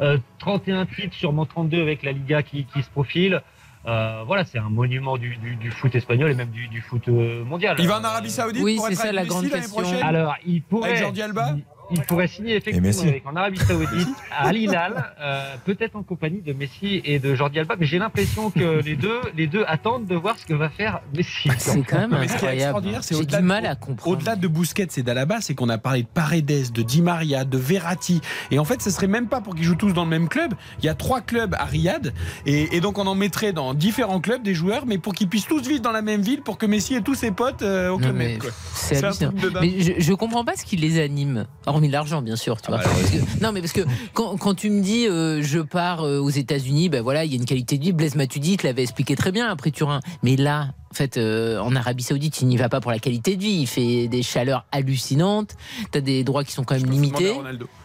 euh, 0.01 0.19
31 0.39 0.87
titres, 0.87 1.15
sûrement 1.15 1.47
32 1.47 1.81
avec 1.83 2.03
la 2.03 2.13
Liga 2.13 2.43
qui, 2.43 2.65
qui 2.65 2.83
se 2.83 2.91
profile. 2.91 3.43
Euh, 3.87 4.23
voilà, 4.27 4.45
c'est 4.45 4.59
un 4.59 4.69
monument 4.69 5.17
du, 5.17 5.37
du, 5.37 5.55
du 5.55 5.71
foot 5.71 5.95
espagnol 5.95 6.29
et 6.31 6.35
même 6.35 6.51
du, 6.51 6.67
du 6.67 6.81
foot 6.81 7.07
euh, 7.09 7.45
mondial. 7.45 7.77
Il 7.79 7.87
va 7.87 8.01
en 8.01 8.05
Arabie 8.05 8.31
Saoudite 8.31 8.61
Oui, 8.65 8.75
pour 8.77 8.87
c'est 8.87 8.95
être 8.95 8.99
ça, 9.01 9.13
la 9.13 9.25
grande 9.25 9.49
question. 9.49 9.81
prochaine 9.81 10.03
Alors, 10.03 10.35
il 10.45 10.61
pourrait. 10.63 10.89
Avec 10.91 11.03
Jordi 11.03 11.23
Alba 11.23 11.55
il 11.57 11.63
pourrait 12.07 12.29
signer 12.29 12.53
Et 12.53 12.57
effectivement 12.57 13.03
avec, 13.03 13.27
en 13.27 13.37
Arabie 13.37 13.59
Saoudite 13.59 14.09
à 14.37 14.47
Al 14.49 14.57
Hilal, 14.57 15.13
euh, 15.21 15.55
peut-être 15.65 15.97
en 15.97 16.03
compagnie 16.03 16.43
de 16.43 16.53
Messi 16.53 17.01
et 17.05 17.19
de 17.19 17.35
Jordi 17.35 17.59
Alba, 17.59 17.77
mais 17.79 17.87
j'ai 17.87 17.99
l'impression 17.99 18.51
que 18.51 18.83
les 18.83 18.97
deux, 18.97 19.21
les 19.37 19.47
deux 19.47 19.65
attendent 19.67 20.07
de 20.07 20.15
voir 20.15 20.39
ce 20.39 20.47
que 20.47 20.55
va 20.55 20.69
faire 20.69 21.01
Messi. 21.15 21.49
C'est 21.59 21.83
quand 21.83 21.99
même 21.99 22.11
Non, 22.11 22.19
mais 22.21 22.29
ce 22.29 22.37
qui 22.37 22.45
est 22.45 22.49
incroyable. 22.49 22.61
extraordinaire, 22.61 23.05
c'est 23.05 23.25
du 23.25 23.43
mal 23.43 23.67
à 23.67 23.75
comprendre. 23.75 24.17
Au-delà 24.17 24.37
de 24.37 24.49
Busquets 24.49 24.89
et 24.97 25.03
d'Alaba, 25.03 25.41
c'est 25.41 25.55
qu'on 25.55 25.69
a 25.69 25.79
parlé 25.79 26.03
de 26.03 26.09
Paredes, 26.09 26.73
de 26.73 26.83
Di 26.83 27.03
Maria, 27.03 27.45
de 27.45 27.59
Verratti. 27.59 28.21
Et 28.51 28.59
en 28.59 28.65
fait, 28.65 28.83
ce 28.83 28.91
serait 28.91 29.07
même 29.07 29.29
pas 29.29 29.41
pour 29.41 29.55
qu'ils 29.55 29.65
jouent 29.65 29.75
tous 29.77 29.93
dans 29.93 30.05
le 30.05 30.11
même 30.11 30.29
club. 30.29 30.55
Il 30.81 30.85
y 30.85 30.89
a 30.89 30.95
trois 30.95 31.21
clubs 31.21 31.55
à 31.55 31.65
Riyad. 31.65 32.13
Et, 32.47 32.77
et 32.77 32.81
donc, 32.81 32.99
on 32.99 33.07
en 33.07 33.15
mettrait 33.15 33.53
dans 33.53 33.75
différents 33.75 34.21
clubs 34.21 34.43
des 34.43 34.55
joueurs, 34.55 34.87
mais 34.87 34.99
pour 34.99 35.15
qu'ils 35.15 35.29
puissent 35.29 35.47
tous 35.47 35.67
vivre 35.67 35.83
dans 35.83 35.93
la 35.93 36.03
même 36.03 36.23
ville, 36.23 36.43
pour 36.43 36.59
que 36.59 36.67
Messi 36.67 36.95
ait 36.95 37.01
tous 37.01 37.15
ses 37.15 37.31
potes 37.31 37.63
euh, 37.63 37.91
au 37.91 37.99
club 37.99 38.17
même. 38.17 38.39
C'est 38.75 39.03
hallucinant. 39.05 39.33
Mais 39.61 39.81
je, 39.81 39.93
je 39.99 40.13
comprends 40.15 40.45
pas 40.45 40.57
ce 40.57 40.65
qui 40.65 40.77
les 40.77 41.01
anime, 41.01 41.47
hormis 41.77 41.89
l'argent, 41.89 42.23
bien 42.23 42.37
sûr. 42.37 42.61
Tu 42.61 42.69
vois. 42.71 42.79
Parce 42.81 43.11
que- 43.11 43.43
non, 43.45 43.53
mais 43.53 43.61
parce 43.61 43.73
que 43.73 43.83
quand, 44.15 44.37
quand 44.39 44.55
tu 44.55 44.71
me 44.71 44.81
dis 44.83 45.07
euh, 45.07 45.43
je 45.43 45.59
pars 45.61 46.03
euh, 46.03 46.19
aux 46.19 46.31
États-Unis, 46.31 46.89
ben 46.89 47.03
voilà, 47.03 47.25
il 47.25 47.31
y 47.31 47.35
a 47.35 47.37
une 47.37 47.45
qualité 47.45 47.77
de 47.79 47.83
vie. 47.85 47.93
Blaise 47.93 48.15
Matuidi 48.17 48.57
te 48.57 48.67
l'avait 48.67 48.83
expliqué 48.83 49.15
très 49.15 49.31
bien 49.33 49.49
après 49.49 49.71
Turin. 49.71 50.01
Mais 50.23 50.37
là, 50.37 50.71
en 50.91 50.95
fait, 50.95 51.17
euh, 51.19 51.59
en 51.61 51.77
Arabie 51.77 52.03
Saoudite, 52.03 52.41
il 52.41 52.49
n'y 52.49 52.57
va 52.57 52.69
pas 52.69 52.81
pour 52.81 52.91
la 52.91 52.99
qualité 52.99 53.37
de 53.37 53.43
vie. 53.43 53.61
Il 53.61 53.67
fait 53.67 54.09
des 54.09 54.23
chaleurs 54.23 54.65
hallucinantes. 54.73 55.55
T'as 55.91 56.01
des 56.01 56.25
droits 56.25 56.45
qui 56.45 56.53
sont 56.53 56.65
quand 56.65 56.75
même 56.81 56.91
limités. 56.91 57.35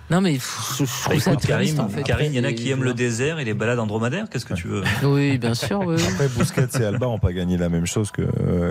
Non, 0.10 0.20
mais 0.22 0.34
pff, 0.34 0.76
je, 0.80 0.86
je 0.86 1.02
trouve 1.04 1.16
Bah, 1.16 1.22
ça 1.22 1.36
Karim, 1.48 1.80
en 1.80 1.88
fait. 1.90 2.04
Karim, 2.04 2.32
il 2.34 2.38
y 2.38 2.40
en 2.40 2.44
a 2.44 2.52
qui 2.54 2.70
aiment 2.70 2.84
le 2.84 2.94
désert 2.94 3.40
et 3.40 3.46
les 3.46 3.54
balades 3.54 3.80
en 3.80 3.88
dromadaire. 3.88 4.28
Qu'est-ce 4.30 4.46
que 4.46 4.54
tu 4.54 4.68
veux? 4.68 4.84
Oui, 5.04 5.38
bien 5.38 5.54
sûr. 5.54 5.80
oui, 5.86 5.96
oui. 5.98 6.04
Après, 6.12 6.28
Busquets 6.30 6.68
et 6.80 6.84
Alba 6.86 7.06
n'ont 7.08 7.20
pas 7.20 7.32
gagné 7.34 7.58
la 7.58 7.70
même 7.70 7.86
chose 7.86 8.12
que, 8.12 8.24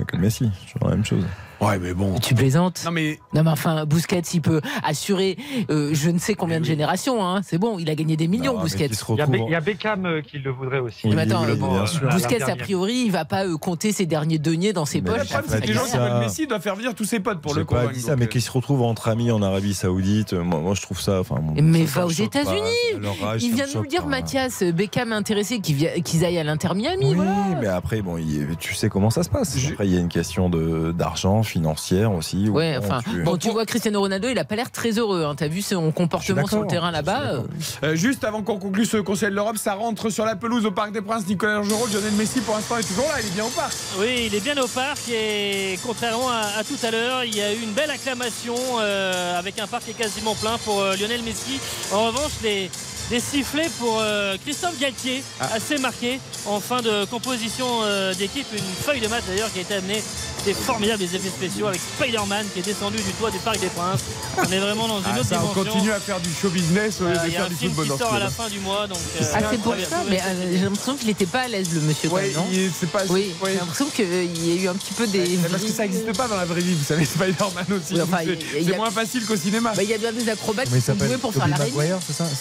que 0.06 0.16
Messi. 0.16 0.50
Toujours 0.72 0.88
la 0.90 0.96
même 0.96 1.04
chose. 1.04 1.24
Ouais, 1.60 1.78
mais 1.78 1.92
bon. 1.94 2.18
Tu 2.18 2.34
plaisantes 2.34 2.82
Non, 2.84 2.90
mais. 2.90 3.18
Non, 3.34 3.42
mais 3.44 3.50
enfin, 3.50 3.84
Busquets, 3.84 4.20
il 4.32 4.40
peut 4.40 4.60
assurer 4.82 5.36
euh, 5.70 5.90
je 5.92 6.10
ne 6.10 6.18
sais 6.18 6.34
combien 6.34 6.58
de 6.60 6.64
générations. 6.64 7.24
Hein. 7.26 7.40
C'est 7.44 7.58
bon, 7.58 7.78
il 7.78 7.90
a 7.90 7.94
gagné 7.94 8.16
des 8.16 8.28
millions, 8.28 8.58
Busquets. 8.58 8.86
Il 9.10 9.16
y, 9.16 9.20
a 9.20 9.26
il 9.30 9.50
y 9.50 9.54
a 9.54 9.60
Beckham 9.60 10.06
euh, 10.06 10.22
qui 10.22 10.38
le 10.38 10.50
voudrait 10.50 10.78
aussi. 10.78 11.08
Mais 11.08 11.22
attends, 11.22 11.42
à 11.44 12.12
Busquets, 12.14 12.42
a 12.42 12.56
priori, 12.56 13.02
il 13.06 13.10
va 13.12 13.24
pas 13.24 13.44
euh, 13.46 13.56
compter 13.58 13.92
ses 13.92 14.06
derniers 14.06 14.38
deniers 14.38 14.72
dans 14.72 14.84
ses 14.86 15.00
Mais 15.00 15.10
poches. 15.10 15.18
le 15.20 15.24
problème, 15.26 15.44
c'est 15.48 15.66
Les 15.66 15.72
gens 15.74 15.84
qui 15.84 15.96
veulent 15.96 16.18
Messi 16.20 16.46
doivent 16.46 16.62
faire 16.62 16.76
venir 16.76 16.94
tous 16.94 17.04
ses 17.04 17.20
potes 17.20 17.40
pour 17.40 17.54
le 17.54 17.64
dit 17.92 18.00
ça, 18.00 18.10
donc, 18.10 18.18
mais 18.20 18.24
euh, 18.24 18.28
qui 18.28 18.40
se 18.40 18.50
retrouvent 18.50 18.82
entre 18.82 19.08
amis 19.08 19.30
en 19.30 19.42
Arabie 19.42 19.74
Saoudite, 19.74 20.32
moi, 20.32 20.60
moi, 20.60 20.74
je 20.74 20.82
trouve 20.82 21.00
ça. 21.00 21.20
Enfin, 21.20 21.36
bon, 21.40 21.54
Mais 21.62 21.86
ça 21.86 22.00
va 22.00 22.06
aux. 22.06 22.10
États-Unis. 22.10 23.00
Il 23.40 23.54
vient 23.54 23.66
de 23.66 23.74
nous 23.74 23.82
le 23.82 23.88
dire. 23.88 24.06
Mathias, 24.06 24.62
Beckham 24.62 25.12
est 25.12 25.14
intéressé 25.14 25.60
qu'ils 25.60 26.02
qu'ils 26.02 26.24
aillent 26.24 26.38
à 26.38 26.44
l'Inter 26.44 26.74
Miami. 26.74 27.14
Oui, 27.14 27.26
mais 27.60 27.66
après, 27.66 28.02
bon, 28.02 28.16
il- 28.16 28.56
tu 28.58 28.74
sais 28.74 28.88
comment 28.88 29.10
ça 29.10 29.22
se 29.22 29.28
passe. 29.30 29.56
Après, 29.70 29.86
il 29.86 29.94
y 29.94 29.96
a 29.96 30.00
une 30.00 30.08
question 30.08 30.48
de- 30.50 30.92
d'argent 30.92 31.42
financière 31.50 32.12
aussi. 32.12 32.48
où, 32.48 32.52
Ouais, 32.56 32.78
bon, 32.78 32.84
enfin, 32.86 33.00
tu- 33.02 33.22
bon, 33.22 33.36
tu 33.36 33.50
vois 33.50 33.66
Cristiano 33.66 34.00
Ronaldo, 34.00 34.28
il 34.28 34.38
a 34.38 34.44
pas 34.44 34.56
l'air 34.56 34.70
très 34.70 34.92
heureux. 34.92 35.24
Hein. 35.24 35.34
T'as 35.36 35.48
vu 35.48 35.60
son 35.62 35.90
comportement 35.92 36.46
sur 36.46 36.60
le 36.62 36.66
terrain 36.66 36.90
là-bas 36.90 37.20
euh, 37.34 37.40
Euh, 37.84 37.94
juste 37.96 38.24
avant 38.24 38.42
qu'on 38.42 38.58
conclue 38.58 38.86
ce 38.86 38.96
Conseil 38.98 39.30
de 39.30 39.34
l'Europe, 39.34 39.58
ça 39.58 39.74
rentre 39.74 40.10
sur 40.10 40.24
la 40.24 40.36
pelouse 40.36 40.64
au 40.66 40.70
Parc 40.70 40.92
des 40.92 41.02
Princes. 41.02 41.26
Nicolas 41.26 41.62
Joro, 41.62 41.86
Lionel 41.92 42.12
Messi 42.12 42.40
pour 42.40 42.54
l'instant 42.54 42.76
est 42.78 42.82
toujours 42.88 43.06
là, 43.08 43.20
il 43.20 43.26
est 43.26 43.34
bien 43.34 43.44
au 43.44 43.48
parc. 43.50 43.72
Oui, 43.98 44.24
il 44.26 44.34
est 44.34 44.40
bien 44.40 44.56
au 44.62 44.68
parc 44.68 45.00
et 45.10 45.78
contrairement 45.84 46.28
à, 46.30 46.58
à 46.58 46.64
tout 46.64 46.78
à 46.86 46.90
l'heure, 46.90 47.24
il 47.24 47.34
y 47.36 47.40
a 47.42 47.52
eu 47.52 47.58
une 47.62 47.72
belle 47.72 47.90
acclamation 47.90 48.54
euh, 48.80 49.38
avec 49.38 49.58
un 49.58 49.66
parc 49.66 49.84
qui 49.84 49.90
est 49.90 49.94
quasiment 49.94 50.34
plein 50.34 50.56
pour 50.64 50.80
euh, 50.80 50.96
Lionel 50.96 51.22
Messi. 51.22 51.58
En 51.92 52.06
revanche, 52.06 52.32
les, 52.42 52.70
les 53.10 53.20
sifflets 53.20 53.68
pour 53.78 53.98
euh, 54.00 54.36
Christophe 54.44 54.78
Galtier, 54.80 55.22
assez 55.40 55.78
marqués 55.78 56.20
en 56.46 56.60
fin 56.60 56.80
de 56.80 57.04
composition 57.06 57.66
euh, 57.82 58.14
d'équipe. 58.14 58.46
Une 58.52 58.62
feuille 58.84 59.00
de 59.00 59.08
match 59.08 59.24
d'ailleurs 59.28 59.52
qui 59.52 59.58
a 59.58 59.62
été 59.62 59.74
amenée. 59.74 60.02
C'était 60.38 60.54
formidable 60.54 61.02
les 61.02 61.16
effets 61.16 61.28
spéciaux 61.28 61.66
avec 61.66 61.78
Spider-Man 61.98 62.46
qui 62.54 62.60
est 62.60 62.62
descendu 62.62 62.96
du 62.96 63.12
toit 63.20 63.30
du 63.30 63.36
Parc 63.40 63.60
des 63.60 63.66
Princes. 63.66 64.00
On 64.38 64.50
est 64.50 64.58
vraiment 64.58 64.88
dans 64.88 65.00
une 65.00 65.04
Ah, 65.12 65.18
autre 65.20 65.28
ça, 65.28 65.36
on 65.36 65.52
dimension. 65.52 65.64
continue 65.64 65.92
à 65.92 66.00
faire 66.00 66.18
du 66.18 66.30
show 66.32 66.48
business 66.48 66.98
au 67.02 67.04
lieu 67.04 67.10
de 67.12 67.18
Il 67.26 67.32
y 67.32 67.36
a 67.36 67.40
faire 67.40 67.44
un 67.44 67.48
du 67.50 67.56
film 67.56 67.74
football 67.74 67.98
ce 67.98 68.02
sort 68.04 68.14
à 68.14 68.18
la 68.20 68.30
fin 68.30 68.48
du 68.48 68.58
mois. 68.60 68.86
Donc, 68.86 68.96
euh, 69.20 69.24
Ah, 69.34 69.38
c'est 69.50 69.60
pour 69.60 69.74
ça, 69.74 70.02
mais 70.08 70.18
euh, 70.18 70.50
j'ai 70.52 70.64
l'impression 70.64 70.96
qu'il 70.96 71.08
n'était 71.08 71.26
pas 71.26 71.40
à 71.40 71.48
l'aise, 71.48 71.68
le 71.74 71.80
monsieur. 71.82 72.08
quand 72.08 72.14
Ouais, 72.16 72.22
même, 72.28 72.32
non 72.36 72.46
il- 72.50 72.70
c'est 72.78 72.88
pas- 72.90 73.02
Oui, 73.10 73.34
ouais. 73.42 73.50
j'ai 73.52 73.58
l'impression 73.58 73.86
qu'il 73.94 74.46
y 74.46 74.58
a 74.58 74.62
eu 74.62 74.68
un 74.68 74.74
petit 74.76 74.94
peu 74.94 75.06
des. 75.06 75.18
Mais 75.42 75.48
Parce 75.50 75.62
que 75.62 75.72
ça 75.72 75.82
n'existe 75.82 76.16
pas 76.16 76.26
dans 76.26 76.36
la 76.36 76.46
vraie 76.46 76.62
vie, 76.62 76.72
vous 76.72 76.84
savez, 76.86 77.04
Spider-Man 77.04 77.66
aussi. 77.68 77.94
Oui, 77.96 78.00
enfin, 78.00 78.18
il 78.22 78.28
c'est 78.28 78.32
a- 78.32 78.58
il 78.60 78.62
y 78.62 78.64
c'est 78.66 78.72
a- 78.74 78.76
moins 78.78 78.90
facile 78.90 79.26
qu'au 79.26 79.36
cinéma. 79.36 79.72
Bah, 79.76 79.82
Il 79.82 79.90
y 79.90 79.94
a 79.94 79.98
bien 79.98 80.12
des 80.12 80.26
acrobates 80.30 80.68
il 80.72 80.78
qui 80.80 80.86
sont 80.86 80.94
doués 80.94 81.18
pour 81.18 81.34
faire 81.34 81.42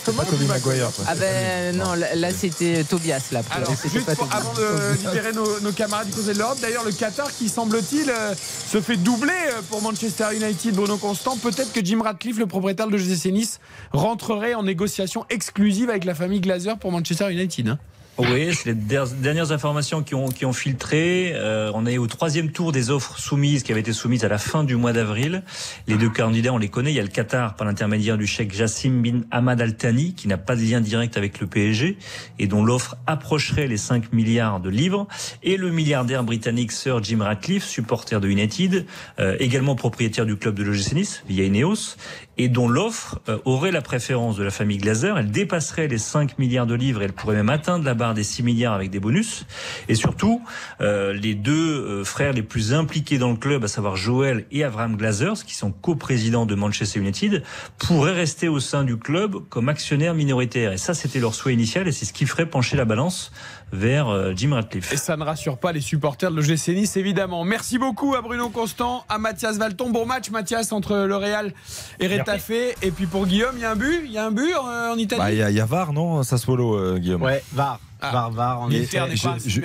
Comment 0.05 0.24
pas 0.24 0.26
Tobey 0.26 0.45
Maguire. 0.66 0.89
Ah 1.07 1.16
ben 1.16 1.76
non, 1.76 1.93
là, 1.93 2.32
c'était 2.32 2.84
Tobias 2.84 3.22
là. 3.32 3.41
Alors, 3.51 3.70
juste 3.91 4.05
pas 4.05 4.16
pour- 4.16 4.28
Tobias. 4.28 4.38
avant 4.39 4.53
de 4.53 4.97
libérer 4.97 5.34
nos, 5.34 5.60
nos 5.62 5.72
camarades 5.72 6.07
du 6.07 6.14
Conseil 6.14 6.34
de 6.34 6.39
l'Europe, 6.39 6.60
d'ailleurs, 6.62 6.84
le 6.86 6.91
Qatar 6.91 7.32
qui 7.36 7.49
semble-t-il 7.49 8.10
euh, 8.10 8.34
se 8.36 8.82
fait 8.82 8.97
doubler 8.97 9.32
euh, 9.53 9.62
pour 9.70 9.82
Manchester 9.82 10.26
United, 10.36 10.76
Bruno 10.76 10.97
Constant. 10.97 11.38
Peut-être 11.38 11.72
que 11.74 11.84
Jim 11.84 12.01
Radcliffe, 12.03 12.38
le 12.38 12.47
propriétaire 12.47 12.88
de 12.88 12.97
GC 12.97 13.32
Nice, 13.32 13.60
rentrerait 13.91 14.53
en 14.53 14.64
négociation 14.64 15.26
exclusive 15.30 15.89
avec 15.89 16.05
la 16.05 16.16
famille 16.16 16.41
Glazer 16.41 16.78
pour 16.78 16.91
Manchester 16.91 17.32
United. 17.32 17.68
hein. 17.70 17.80
Oui, 18.20 18.53
c'est 18.53 18.65
les 18.65 18.74
der- 18.76 19.07
dernières 19.07 19.53
informations 19.53 20.03
qui 20.03 20.13
ont, 20.13 20.28
qui 20.28 20.45
ont 20.45 20.51
filtré. 20.51 21.32
Euh, 21.34 21.72
on 21.74 21.86
est 21.86 21.97
au 21.97 22.05
troisième 22.05 22.51
tour 22.51 22.74
des 22.74 22.89
offres 22.89 23.17
soumises 23.17 23.63
qui 23.63 23.72
avaient 23.72 23.80
été 23.80 23.93
soumises 23.93 24.26
à 24.26 24.28
la 24.28 24.38
fin 24.38 24.65
du 24.65 24.76
mois 24.76 24.91
d'avril. 24.91 25.41
Les 25.88 25.95
deux 25.95 26.09
candidats, 26.09 26.51
on 26.51 26.57
les 26.57 26.67
connaît. 26.67 26.91
Il 26.91 26.95
y 26.95 26.99
a 26.99 27.03
le 27.03 27.07
Qatar 27.07 27.55
par 27.55 27.65
l'intermédiaire 27.65 28.17
du 28.17 28.28
chèque 28.28 28.53
Jassim 28.53 29.01
bin 29.01 29.22
Ahmad 29.32 29.61
Al 29.61 29.78
Thani, 29.78 30.15
qui 30.15 30.28
n'a 30.28 30.38
pas 30.38 30.57
de 30.57 30.61
lien 30.61 30.82
direct 30.82 31.15
avec 31.15 31.39
le 31.39 31.47
PSG 31.47 31.97
et 32.39 32.47
dont 32.47 32.61
l'offre 32.65 32.97
approcherait 33.07 33.67
les 33.67 33.78
5 33.78 34.11
milliards 34.11 34.59
de 34.59 34.70
livres. 34.70 35.07
Et 35.41 35.55
le 35.55 35.72
milliardaire 35.72 36.26
britannique 36.26 36.74
Sir 36.74 37.01
Jim 37.01 37.20
Ratcliffe, 37.22 37.63
supporter 37.63 38.20
de 38.20 38.28
United, 38.28 38.86
euh, 39.20 39.38
également 39.39 39.76
propriétaire 39.76 40.26
du 40.26 40.36
club 40.36 40.55
de 40.55 40.63
l'OGC 40.63 41.24
via 41.30 41.45
Ineos, 41.45 41.95
et 42.38 42.49
dont 42.49 42.67
l'offre 42.67 43.20
euh, 43.30 43.38
aurait 43.45 43.72
la 43.72 43.82
préférence 43.82 44.36
de 44.36 44.43
la 44.43 44.49
famille 44.51 44.78
Glazer. 44.78 45.17
Elle 45.17 45.32
dépasserait 45.32 45.88
les 45.88 45.97
5 45.97 46.38
milliards 46.38 46.65
de 46.67 46.74
livres 46.74 47.01
et 47.01 47.05
elle 47.05 47.13
pourrait 47.13 47.36
même 47.38 47.49
atteindre 47.49 47.86
la 47.86 47.93
barre 47.93 48.09
des 48.14 48.24
6 48.24 48.43
milliards 48.43 48.74
avec 48.74 48.89
des 48.89 48.99
bonus. 48.99 49.45
Et 49.88 49.95
surtout, 49.95 50.41
euh, 50.82 51.14
les 51.14 51.36
deux 51.36 51.53
euh, 51.82 52.03
frères 52.03 52.34
les 52.34 52.43
plus 52.43 52.74
impliqués 52.74 53.18
dans 53.18 53.32
le 53.32 53.38
club, 53.38 53.64
à 53.64 53.68
savoir 53.68 53.95
Joel 53.95 54.45
et 54.51 54.64
Abraham 54.64 54.95
Glazers, 54.97 55.43
qui 55.45 55.55
sont 55.55 55.72
coprésidents 55.72 56.45
de 56.45 56.55
Manchester 56.55 56.99
United, 56.99 57.43
pourraient 57.78 58.14
rester 58.14 58.47
au 58.47 58.60
sein 58.60 58.84
du 58.84 58.97
club 58.97 59.36
comme 59.49 59.70
actionnaires 59.70 60.14
minoritaires. 60.14 60.74
Et 60.74 60.78
ça, 60.78 60.93
c'était 60.93 61.20
leur 61.20 61.34
souhait 61.36 61.53
initial 61.53 61.88
et 61.88 61.91
c'est 61.91 62.05
ce 62.05 62.14
qui 62.14 62.26
ferait 62.26 62.45
pencher 62.45 62.78
la 62.78 62.86
balance 62.86 63.32
vers 63.72 64.07
euh, 64.07 64.34
Jim 64.36 64.53
Ratcliffe. 64.53 64.91
Et 64.91 64.97
ça 64.97 65.16
ne 65.16 65.24
rassure 65.24 65.57
pas 65.60 65.72
les 65.72 65.82
supporters 65.82 66.32
de 66.32 66.36
l'OGC 66.38 66.70
Nice, 66.70 66.97
évidemment. 66.97 67.43
Merci 67.43 67.78
beaucoup 67.78 68.16
à 68.16 68.22
Bruno 68.22 68.49
Constant, 68.49 69.05
à 69.10 69.20
Mathias 69.20 69.57
Valton. 69.57 69.91
Bon 69.91 70.05
match, 70.07 70.32
Mathias, 70.32 70.72
entre 70.72 70.95
le 71.05 71.16
Real 71.16 71.53
et 71.99 72.07
Retafe. 72.07 72.49
Et 72.82 72.91
puis 72.91 73.05
pour 73.05 73.28
Guillaume, 73.28 73.53
il 73.55 73.62
y 73.62 73.66
a 73.66 73.72
un 73.72 73.76
but 73.76 74.01
Il 74.05 74.12
y 74.12 74.18
a 74.18 74.26
un 74.26 74.32
but 74.32 74.53
en 74.55 74.95
Italie 74.97 75.20
Bah, 75.22 75.32
Il 75.32 75.38
y, 75.38 75.41
a- 75.43 75.49
il 75.51 75.55
y 75.55 75.60
a 75.62 75.66
VAR, 75.66 75.93
non 75.93 76.24
Sassuolo, 76.24 76.76
euh, 76.76 76.97
Guillaume? 76.97 77.22
Ouais, 77.22 77.43
VAR. 77.53 77.80
VAR, 78.01 78.31
VAR. 78.31 78.61
En 78.61 78.69
effet. 78.71 78.99
euh, 78.99 79.07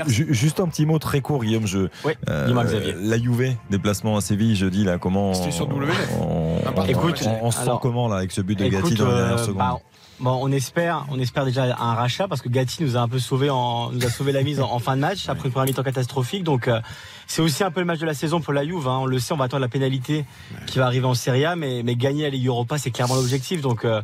juste 0.06 0.60
un 0.60 0.66
petit 0.68 0.86
mot 0.86 0.98
très 0.98 1.20
court, 1.20 1.44
Guillaume. 1.44 1.66
Je, 1.66 1.88
euh, 2.28 2.46
dis-moi, 2.46 2.64
Xavier. 2.64 2.94
la 3.00 3.18
Juve, 3.18 3.54
déplacement 3.70 4.16
à 4.16 4.20
Séville, 4.20 4.56
jeudi, 4.56 4.84
là, 4.84 4.98
comment 4.98 5.34
C'était 5.34 5.50
sur 5.52 5.68
on, 5.68 5.80
W9. 5.80 5.92
on, 6.20 6.58
Ah. 6.66 6.84
Écoute, 6.88 7.20
on- 7.26 7.46
on 7.46 7.50
se 7.50 7.58
sent 7.58 7.62
alors, 7.64 7.80
comment 7.80 8.08
là 8.08 8.16
avec 8.16 8.32
ce 8.32 8.40
but 8.40 8.58
de 8.58 8.64
Écoute, 8.64 8.82
Gatti 8.82 8.94
dans 8.96 9.06
la 9.08 9.14
dernière 9.16 9.34
euh, 9.34 9.38
seconde 9.38 9.56
bah, 9.58 9.78
Bon, 10.20 10.38
on 10.40 10.52
espère, 10.52 11.04
on 11.10 11.18
espère 11.18 11.44
déjà 11.44 11.64
un 11.76 11.94
rachat 11.94 12.28
parce 12.28 12.40
que 12.40 12.48
Gatti 12.48 12.84
nous 12.84 12.96
a 12.96 13.00
un 13.00 13.08
peu 13.08 13.18
sauvé 13.18 13.50
en, 13.50 13.90
nous 13.90 14.06
a 14.06 14.10
sauvé 14.10 14.30
la 14.30 14.42
mise 14.44 14.60
en, 14.60 14.70
en 14.70 14.78
fin 14.78 14.94
de 14.94 15.00
match 15.00 15.24
après 15.28 15.46
une 15.48 15.52
première 15.52 15.66
mi-temps 15.66 15.82
catastrophique. 15.82 16.44
Donc, 16.44 16.68
euh, 16.68 16.80
c'est 17.26 17.42
aussi 17.42 17.64
un 17.64 17.70
peu 17.72 17.80
le 17.80 17.86
match 17.86 17.98
de 17.98 18.06
la 18.06 18.14
saison 18.14 18.40
pour 18.40 18.52
la 18.52 18.64
Juve. 18.64 18.86
hein. 18.86 18.98
On 19.02 19.06
le 19.06 19.18
sait, 19.18 19.34
on 19.34 19.36
va 19.36 19.46
attendre 19.46 19.62
la 19.62 19.68
pénalité 19.68 20.24
qui 20.66 20.78
va 20.78 20.86
arriver 20.86 21.06
en 21.06 21.14
Serie 21.14 21.44
A, 21.44 21.56
mais, 21.56 21.82
mais 21.84 21.96
gagner 21.96 22.22
la 22.22 22.30
Ligue 22.30 22.46
Europa, 22.46 22.78
c'est 22.78 22.92
clairement 22.92 23.16
l'objectif. 23.16 23.60
Donc, 23.60 23.84
euh, 23.84 24.02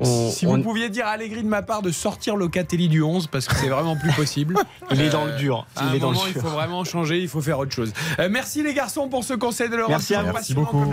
on, 0.00 0.30
Si 0.30 0.46
on- 0.46 0.56
vous 0.56 0.62
pouviez 0.62 0.88
dire 0.88 1.06
à 1.06 1.10
Allegri 1.10 1.42
de 1.42 1.48
ma 1.48 1.62
part 1.62 1.82
de 1.82 1.90
sortir 1.90 2.36
Locatelli 2.36 2.88
du 2.88 3.02
11 3.02 3.26
parce 3.28 3.46
que 3.46 3.54
c'est 3.56 3.68
vraiment 3.68 3.96
plus 3.96 4.12
possible. 4.12 4.56
Il 4.90 5.00
est 5.00 5.10
dans 5.10 5.24
le 5.24 5.32
dur. 5.36 5.66
À 5.76 5.84
Il 5.84 5.88
un 5.88 5.92
est 5.94 5.98
dans 5.98 6.10
le 6.10 6.14
moment, 6.16 6.26
il 6.28 6.40
faut 6.40 6.48
vraiment 6.48 6.84
changer, 6.84 7.18
il 7.20 7.28
faut 7.28 7.40
faire 7.40 7.58
autre 7.58 7.72
chose. 7.72 7.92
Euh, 8.18 8.28
merci 8.30 8.62
les 8.62 8.74
garçons 8.74 9.08
pour 9.08 9.24
ce 9.24 9.34
conseil 9.34 9.68
de 9.68 9.76
l'Europe. 9.76 9.90
Merci 9.90 10.14
à 10.14 10.22
vous. 10.22 10.32
Merci 10.32 10.54
beaucoup. 10.54 10.84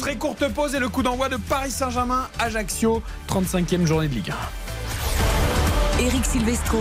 Très 0.00 0.16
courte 0.16 0.48
pause 0.52 0.74
et 0.74 0.78
le 0.80 0.88
coup 0.88 1.02
d'envoi 1.02 1.28
de 1.28 1.36
Paris 1.36 1.70
Saint-Germain 1.70 2.28
Ajaccio, 2.38 3.02
35e 3.28 3.86
journée 3.86 4.08
de 4.08 4.14
Ligue 4.14 4.30
1. 4.30 6.02
Eric 6.02 6.24
Silvestro. 6.24 6.78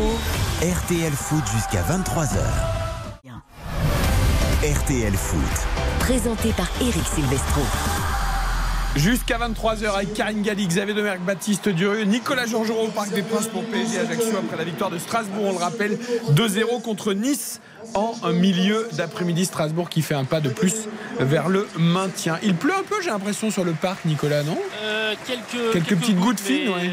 RTL 0.62 1.12
Foot 1.14 1.44
jusqu'à 1.54 1.82
23h. 1.84 2.40
RTL 4.62 5.14
Foot. 5.14 5.68
Présenté 6.00 6.52
par 6.52 6.68
Eric 6.82 7.04
Silvestro. 7.16 7.62
Jusqu'à 8.96 9.38
23h 9.38 9.94
avec 9.96 10.14
Karine 10.14 10.42
Galli, 10.42 10.68
Xavier 10.68 10.94
Demerck, 10.94 11.20
Baptiste 11.22 11.70
Durieux, 11.70 12.04
Nicolas 12.04 12.46
Georgerot 12.46 12.88
au 12.88 12.92
Parc 12.92 13.14
des 13.14 13.22
Princes 13.22 13.48
pour 13.48 13.64
PSG 13.64 14.00
Ajaccio 14.00 14.36
après 14.38 14.58
la 14.58 14.64
victoire 14.64 14.90
de 14.90 14.98
Strasbourg, 14.98 15.46
on 15.46 15.52
le 15.54 15.58
rappelle, 15.64 15.98
2-0 16.32 16.82
contre 16.82 17.14
Nice 17.14 17.62
en 17.94 18.16
milieu 18.34 18.90
d'après-midi. 18.94 19.46
Strasbourg 19.46 19.90
qui 19.90 20.02
fait 20.02 20.16
un 20.16 20.26
pas 20.26 20.42
de 20.42 20.50
plus 20.50 20.88
vers 21.20 21.50
le 21.50 21.68
maintien. 21.78 22.40
Il 22.44 22.56
pleut 22.56 22.74
un 22.74 22.84
peu, 22.84 22.96
j'ai 23.02 23.10
l'impression, 23.12 23.52
sur 23.52 23.64
le 23.64 23.72
parc, 23.74 24.04
Nicolas, 24.06 24.44
non? 24.44 24.58
Euh, 24.84 25.14
quelques, 25.26 25.72
Quelques 25.72 25.96
petites 26.00 26.20
gouttes 26.20 26.40
fines, 26.40 26.64
mais, 26.68 26.74
ouais. 26.74 26.90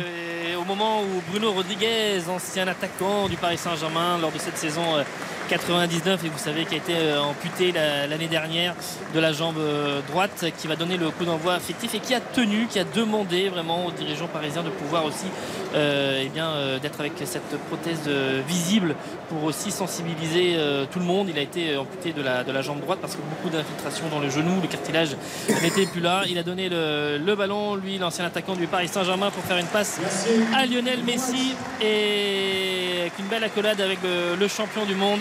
euh, 0.55 0.61
Au 0.61 0.65
moment 0.65 1.01
où 1.03 1.23
Bruno 1.31 1.51
Rodriguez, 1.53 2.21
ancien 2.29 2.69
attaquant 2.69 3.29
du 3.29 3.37
Paris 3.37 3.59
Saint-Germain, 3.59 4.19
lors 4.21 4.31
de 4.33 4.39
cette 4.39 4.59
saison 4.59 4.83
euh, 4.97 5.03
99, 5.49 6.25
et 6.25 6.29
vous 6.29 6.39
savez, 6.39 6.65
qui 6.65 6.75
a 6.75 6.79
été 6.79 6.95
euh, 6.97 7.21
amputé 7.23 7.73
la- 7.73 8.07
l'année 8.07 8.27
dernière 8.29 8.75
de 9.15 9.21
la 9.21 9.33
jambe 9.33 9.59
euh, 9.59 10.01
droite, 10.09 10.45
qui 10.59 10.67
va 10.67 10.77
donner 10.77 10.97
le 10.97 11.11
coup 11.11 11.25
d'envoi 11.25 11.59
fictif 11.61 11.95
et 11.95 11.99
qui 12.01 12.15
a 12.15 12.21
tenu, 12.21 12.67
qui 12.67 12.79
a 12.79 12.85
demandé 12.85 13.49
vraiment 13.49 13.87
aux 13.87 13.91
dirigeants 13.91 14.27
parisiens 14.27 14.63
de 14.63 14.71
pouvoir 14.71 15.05
aussi, 15.05 15.27
euh, 15.75 16.23
eh 16.25 16.29
bien, 16.29 16.49
euh, 16.49 16.79
d'être 16.79 17.01
avec 17.01 17.13
cette 17.25 17.57
prothèse 17.69 18.01
euh, 18.09 18.41
visible 18.47 18.95
pour 19.29 19.45
aussi 19.45 19.71
sensibiliser 19.71 20.57
tout 20.93 20.99
le 21.01 21.05
monde. 21.05 21.29
Il 21.29 21.39
a 21.39 21.43
été 21.43 21.77
amputé 21.77 22.13
de 22.13 22.23
la, 22.23 22.45
de 22.45 22.53
la 22.53 22.63
jambe 22.63 22.81
droite 22.81 22.99
parce 23.01 23.15
que 23.15 23.21
beaucoup 23.23 23.49
d'infiltration 23.55 24.05
dans 24.11 24.21
le 24.21 24.31
genou, 24.31 24.61
le 24.63 24.69
cartilage 24.69 25.17
n'était 25.63 25.87
plus 25.87 26.01
là. 26.01 26.23
Il 26.29 26.39
a 26.39 26.43
donné 26.45 26.69
le, 26.69 27.19
le 27.19 27.35
ballon, 27.35 27.75
lui, 27.75 27.99
l'ancien 27.99 28.25
attaquant 28.25 28.55
du 28.55 28.67
Paris 28.69 28.89
Saint-Germain, 28.89 29.31
pour 29.31 29.43
faire 29.45 29.59
une 29.59 29.67
passe 29.67 29.99
à 30.55 30.65
Lionel 30.67 31.03
Messi 31.05 31.55
et 31.83 33.01
avec 33.03 33.13
une 33.19 33.27
belle 33.27 33.45
accolade 33.45 33.81
avec 33.81 33.99
le, 34.03 34.37
le 34.39 34.49
champion 34.49 34.85
du 34.85 34.95
monde. 34.95 35.21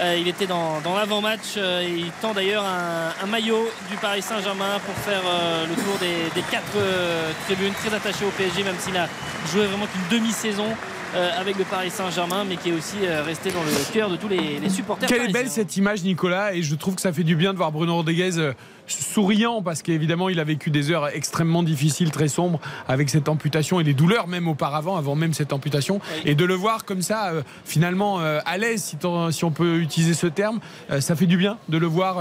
Euh, 0.00 0.16
il 0.18 0.28
était 0.28 0.46
dans, 0.46 0.80
l'avant-match. 0.96 1.54
Euh, 1.56 1.84
il 1.86 2.10
tend 2.20 2.32
d'ailleurs 2.32 2.64
un, 2.64 3.26
maillot 3.26 3.68
du 3.90 3.96
Paris 3.96 4.22
Saint-Germain 4.22 4.78
pour 4.86 4.94
faire 4.96 5.22
euh, 5.26 5.66
le 5.66 5.74
tour 5.74 5.98
des, 5.98 6.30
des 6.34 6.46
quatre 6.48 6.76
euh, 6.76 7.30
tribunes, 7.46 7.72
très 7.74 7.94
attaché 7.94 8.24
au 8.24 8.30
PSG, 8.30 8.62
même 8.62 8.78
s'il 8.78 8.96
a 8.96 9.08
joué 9.52 9.66
vraiment 9.66 9.86
qu'une 9.86 10.18
demi-saison 10.18 10.66
euh, 11.14 11.30
avec 11.40 11.58
le 11.58 11.64
Paris 11.64 11.90
Saint-Germain, 11.90 12.44
mais 12.48 12.56
qui 12.56 12.70
est 12.70 12.72
aussi 12.72 12.96
euh, 13.02 13.22
resté 13.22 13.50
dans 13.50 13.62
le 13.62 13.92
cœur 13.92 14.10
de 14.10 14.16
tous 14.16 14.28
les, 14.28 14.58
les 14.60 14.68
supporters. 14.70 15.08
Quelle 15.08 15.22
est 15.28 15.32
belle 15.32 15.48
cette 15.48 15.76
image, 15.76 16.02
Nicolas, 16.02 16.54
et 16.54 16.62
je 16.62 16.74
trouve 16.74 16.94
que 16.96 17.00
ça 17.00 17.12
fait 17.12 17.24
du 17.24 17.36
bien 17.36 17.52
de 17.52 17.58
voir 17.58 17.72
Bruno 17.72 17.94
Rodriguez 17.96 18.38
euh, 18.38 18.52
souriant 18.86 19.62
parce 19.62 19.82
qu'évidemment 19.82 20.28
il 20.28 20.40
a 20.40 20.44
vécu 20.44 20.70
des 20.70 20.90
heures 20.90 21.08
extrêmement 21.08 21.62
difficiles, 21.62 22.10
très 22.10 22.28
sombres 22.28 22.60
avec 22.88 23.10
cette 23.10 23.28
amputation 23.28 23.80
et 23.80 23.84
des 23.84 23.94
douleurs 23.94 24.28
même 24.28 24.48
auparavant, 24.48 24.96
avant 24.96 25.14
même 25.14 25.34
cette 25.34 25.52
amputation, 25.52 26.00
et 26.24 26.34
de 26.34 26.44
le 26.44 26.54
voir 26.54 26.84
comme 26.84 27.02
ça, 27.02 27.28
euh, 27.30 27.42
finalement 27.64 28.20
euh, 28.20 28.40
à 28.46 28.56
l'aise, 28.58 28.96
si, 29.30 29.44
on 29.44 29.50
peut 29.50 29.76
utiliser 29.78 30.14
ce 30.14 30.26
terme, 30.26 30.60
euh, 30.90 31.00
ça 31.00 31.16
fait 31.16 31.26
du 31.26 31.36
bien 31.36 31.58
de 31.68 31.78
le 31.78 31.86
voir. 31.86 32.18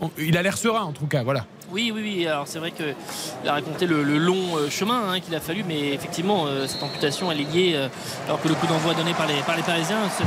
on- 0.00 0.10
il 0.18 0.36
a 0.36 0.42
l'air 0.42 0.56
serein 0.56 0.82
en 0.82 0.92
tout 0.92 1.06
cas. 1.06 1.22
Voilà. 1.22 1.46
Oui, 1.72 1.92
oui, 1.94 2.00
oui. 2.02 2.26
Alors 2.26 2.48
c'est 2.48 2.58
vrai 2.58 2.72
qu'il 2.72 2.94
a 3.46 3.52
raconté 3.52 3.86
le, 3.86 4.02
le 4.02 4.18
long 4.18 4.56
euh, 4.56 4.68
chemin 4.68 5.02
hein, 5.08 5.20
qu'il 5.20 5.32
a 5.36 5.40
fallu, 5.40 5.64
mais 5.66 5.92
effectivement, 5.92 6.46
euh, 6.46 6.66
cette 6.66 6.82
amputation, 6.82 7.30
elle 7.30 7.40
est 7.40 7.52
liée, 7.52 7.72
euh, 7.74 7.88
alors 8.26 8.42
que 8.42 8.48
le 8.48 8.54
coup 8.54 8.66
d'envoi 8.66 8.92
donné 8.94 9.12
par 9.12 9.28
les, 9.28 9.34
par 9.46 9.56
les 9.56 9.62
Parisiens, 9.62 9.98
cette, 10.08 10.26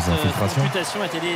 amputation 0.58 1.04
est 1.04 1.14
aidée 1.16 1.36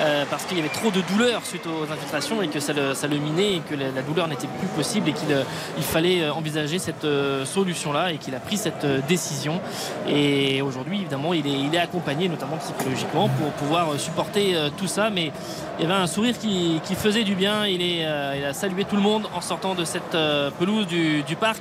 euh, 0.00 0.24
parce 0.30 0.44
qu'il 0.44 0.56
y 0.56 0.60
avait 0.60 0.68
trop 0.68 0.90
de 0.90 1.00
douleur 1.00 1.44
suite 1.44 1.66
aux 1.66 1.92
infiltrations 1.92 2.42
et 2.42 2.48
que 2.48 2.60
ça 2.60 2.72
le, 2.72 2.94
ça 2.94 3.08
le 3.08 3.16
minait 3.16 3.56
et 3.56 3.60
que 3.60 3.74
la, 3.74 3.90
la 3.90 4.02
douleur 4.02 4.28
n'était 4.28 4.46
plus 4.46 4.68
possible 4.68 5.08
et 5.08 5.12
qu'il 5.12 5.36
il 5.76 5.82
fallait 5.82 6.28
envisager 6.28 6.78
cette 6.78 7.06
solution-là 7.44 8.12
et 8.12 8.18
qu'il 8.18 8.34
a 8.34 8.40
pris 8.40 8.56
cette 8.56 8.86
décision. 9.08 9.60
Et 10.08 10.62
aujourd'hui, 10.62 11.00
évidemment, 11.00 11.34
il 11.34 11.46
est, 11.46 11.58
il 11.58 11.74
est 11.74 11.78
accompagné, 11.78 12.28
notamment 12.28 12.56
psychologiquement, 12.56 13.28
pour 13.28 13.50
pouvoir 13.52 13.98
supporter 13.98 14.56
tout 14.76 14.86
ça. 14.86 15.10
Mais 15.10 15.32
il 15.78 15.82
y 15.82 15.90
avait 15.90 16.00
un 16.00 16.06
sourire 16.06 16.38
qui, 16.38 16.80
qui 16.84 16.94
faisait 16.94 17.24
du 17.24 17.34
bien. 17.34 17.66
Il, 17.66 17.82
est, 17.82 18.06
il 18.38 18.44
a 18.44 18.52
salué 18.52 18.84
tout 18.84 18.96
le 18.96 19.02
monde 19.02 19.26
en 19.34 19.39
sortant 19.40 19.74
de 19.74 19.84
cette 19.84 20.14
euh, 20.14 20.50
pelouse 20.58 20.86
du, 20.86 21.22
du 21.22 21.36
parc. 21.36 21.60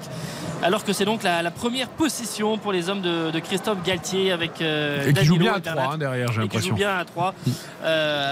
Alors 0.62 0.84
que 0.84 0.92
c'est 0.92 1.06
donc 1.06 1.24
la, 1.24 1.42
la 1.42 1.52
première 1.52 1.88
possession 1.88 2.58
pour 2.58 2.74
les 2.74 2.90
hommes 2.90 3.00
de, 3.00 3.32
de 3.32 3.40
Christophe 3.40 3.82
Galtier 3.82 4.34
avec 4.34 4.62
euh, 4.62 5.08
Et 5.08 5.14
qui 5.14 5.24
joue 5.24 5.36
Danilo 5.38 5.46
bien 5.46 5.54
à 5.54 5.58
et 5.58 5.62
Bernat. 5.62 5.84
3 5.84 5.98
derrière, 5.98 6.32
j'ai 6.34 6.44
Et 6.44 6.48
qui 6.50 6.58
joue 6.60 6.70
l'impression. 6.72 6.76
bien 6.76 6.98
à 6.98 7.06
3 7.06 7.34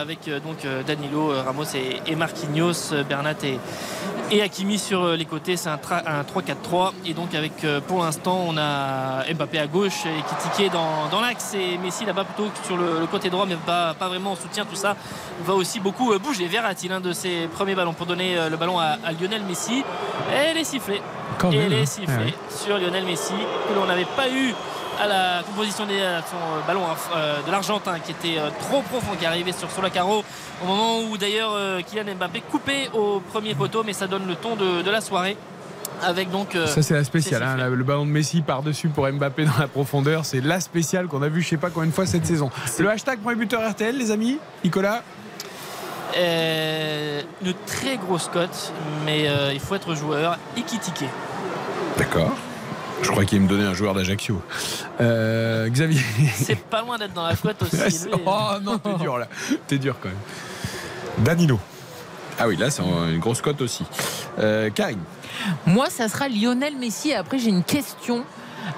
avec 0.02 0.28
euh, 0.28 0.39
donc 0.41 0.66
euh, 0.66 0.84
Danilo, 0.84 1.32
Ramos 1.45 1.64
et, 1.76 2.02
et 2.12 2.16
Marquinhos, 2.18 2.93
Bernat 3.08 3.36
et, 3.43 3.58
et 4.32 4.41
Hakimi 4.41 4.78
sur 4.78 5.08
les 5.14 5.24
côtés. 5.24 5.56
C'est 5.56 5.70
un, 5.70 5.78
tra- 5.78 6.04
un 6.06 6.24
3-4-3 6.24 6.91
et 7.06 7.14
donc 7.14 7.34
avec 7.34 7.54
pour 7.88 8.04
l'instant 8.04 8.43
on 8.48 8.58
a 8.58 9.24
Mbappé 9.34 9.60
à 9.60 9.68
gauche 9.68 10.06
et 10.06 10.22
Kitike 10.52 10.72
dans, 10.74 11.08
dans 11.10 11.22
l'axe 11.22 11.54
et 11.54 11.78
Messi 11.78 12.04
là-bas 12.06 12.26
plutôt 12.26 12.50
que 12.50 12.66
sur 12.68 12.76
le, 12.76 13.00
le 13.00 13.08
côté 13.08 13.30
droit 13.30 13.45
mais 13.48 13.56
pas, 13.56 13.93
pas 13.93 14.10
vraiment 14.10 14.34
en 14.34 14.36
soutien. 14.36 14.66
Tout 14.66 14.76
ça 14.76 14.98
va 15.45 15.54
aussi 15.54 15.80
beaucoup 15.80 16.12
bouger. 16.20 16.48
Verratti, 16.48 16.89
l'un 16.89 17.00
de 17.00 17.14
ses 17.14 17.48
premiers 17.54 17.76
ballons 17.76 17.93
pour 17.93 18.06
donner 18.06 18.36
le 18.50 18.58
ballon 18.58 18.78
à, 18.80 18.98
à 19.06 19.12
Lionel 19.14 19.36
Messi. 19.43 19.83
Et. 20.33 21.01
Quand 21.38 21.51
et 21.51 21.57
même, 21.57 21.69
les 21.69 21.81
hein. 21.81 21.85
sifflets 21.85 22.15
Ouais. 22.17 22.33
sur 22.49 22.77
Lionel 22.77 23.05
Messi 23.05 23.33
que 23.33 23.73
l'on 23.79 23.85
n'avait 23.85 24.05
pas 24.15 24.27
eu 24.29 24.53
à 24.99 25.05
la 25.07 25.43
composition 25.43 25.85
des, 25.85 26.01
à 26.01 26.21
son 26.21 26.35
euh, 26.38 26.65
ballon 26.65 26.81
euh, 27.15 27.35
de 27.45 27.51
l'Argentin 27.51 27.99
qui 27.99 28.11
était 28.11 28.39
euh, 28.39 28.49
trop 28.61 28.81
profond 28.81 29.15
qui 29.17 29.25
est 29.25 29.27
arrivé 29.27 29.51
sur 29.51 29.69
Solacaro 29.69 30.23
au 30.63 30.65
moment 30.65 30.99
où 31.01 31.17
d'ailleurs 31.17 31.51
euh, 31.55 31.81
Kylian 31.81 32.15
Mbappé 32.15 32.41
coupait 32.49 32.89
au 32.93 33.19
premier 33.19 33.53
poteau 33.53 33.83
mais 33.85 33.93
ça 33.93 34.07
donne 34.07 34.25
le 34.27 34.33
ton 34.35 34.55
de, 34.55 34.81
de 34.81 34.89
la 34.89 35.01
soirée 35.01 35.38
avec 36.03 36.31
donc 36.31 36.55
euh, 36.55 36.65
Ça 36.65 36.81
c'est 36.81 36.95
la 36.95 37.03
spéciale, 37.03 37.43
hein, 37.43 37.55
la- 37.57 37.69
le 37.69 37.83
ballon 37.83 38.05
de 38.07 38.11
Messi 38.11 38.41
par-dessus 38.41 38.88
pour 38.89 39.07
Mbappé 39.07 39.45
dans 39.45 39.57
la 39.59 39.67
profondeur, 39.67 40.25
c'est 40.25 40.41
la 40.41 40.59
spéciale 40.59 41.05
qu'on 41.07 41.21
a 41.21 41.27
vu 41.29 41.43
je 41.43 41.49
sais 41.49 41.57
pas 41.57 41.69
combien 41.69 41.89
de 41.89 41.93
fois 41.93 42.07
cette 42.07 42.25
saison. 42.25 42.49
Le 42.79 42.89
hashtag 42.89 43.19
premier 43.19 43.35
buteur 43.35 43.61
RTL 43.69 43.95
les 43.95 44.09
amis, 44.09 44.39
Nicolas 44.63 44.95
Euh, 44.97 45.16
une 46.16 47.53
très 47.66 47.97
grosse 47.97 48.28
cote 48.28 48.74
mais 49.05 49.28
euh, 49.28 49.51
il 49.53 49.60
faut 49.60 49.76
être 49.76 49.95
joueur 49.95 50.38
Ikitike 50.55 51.05
D'accord. 51.97 52.36
Je 53.01 53.10
crois 53.10 53.26
qu'il 53.26 53.41
me 53.41 53.47
donnait 53.47 53.66
un 53.66 53.74
joueur 53.74 53.93
d'Ajaccio. 53.93 54.41
Euh, 55.01 55.70
Xavier. 55.70 56.01
c'est 56.36 56.58
pas 56.58 56.82
loin 56.82 56.97
d'être 56.97 57.14
dans 57.14 57.28
la 57.28 57.36
cote 57.36 57.62
aussi 57.88 58.08
oh 58.26 58.60
non, 58.62 58.78
t'es 58.78 58.93
dur 58.95 59.18
là. 59.18 59.28
T'es 59.68 59.78
dur 59.78 59.95
quand 60.01 60.10
même. 60.10 61.26
Danilo. 61.26 61.60
Ah 62.39 62.47
oui, 62.47 62.55
là 62.55 62.70
c'est 62.70 62.84
une 62.84 63.20
grosse 63.20 63.41
cote 63.41 63.62
aussi. 63.62 63.84
Euh, 64.39 64.70
Karine. 64.70 64.99
Moi, 65.66 65.89
ça 65.89 66.08
sera 66.08 66.28
Lionel 66.28 66.76
Messi. 66.78 67.10
Et 67.10 67.16
après, 67.16 67.39
j'ai 67.39 67.49
une 67.49 67.64
question 67.64 68.24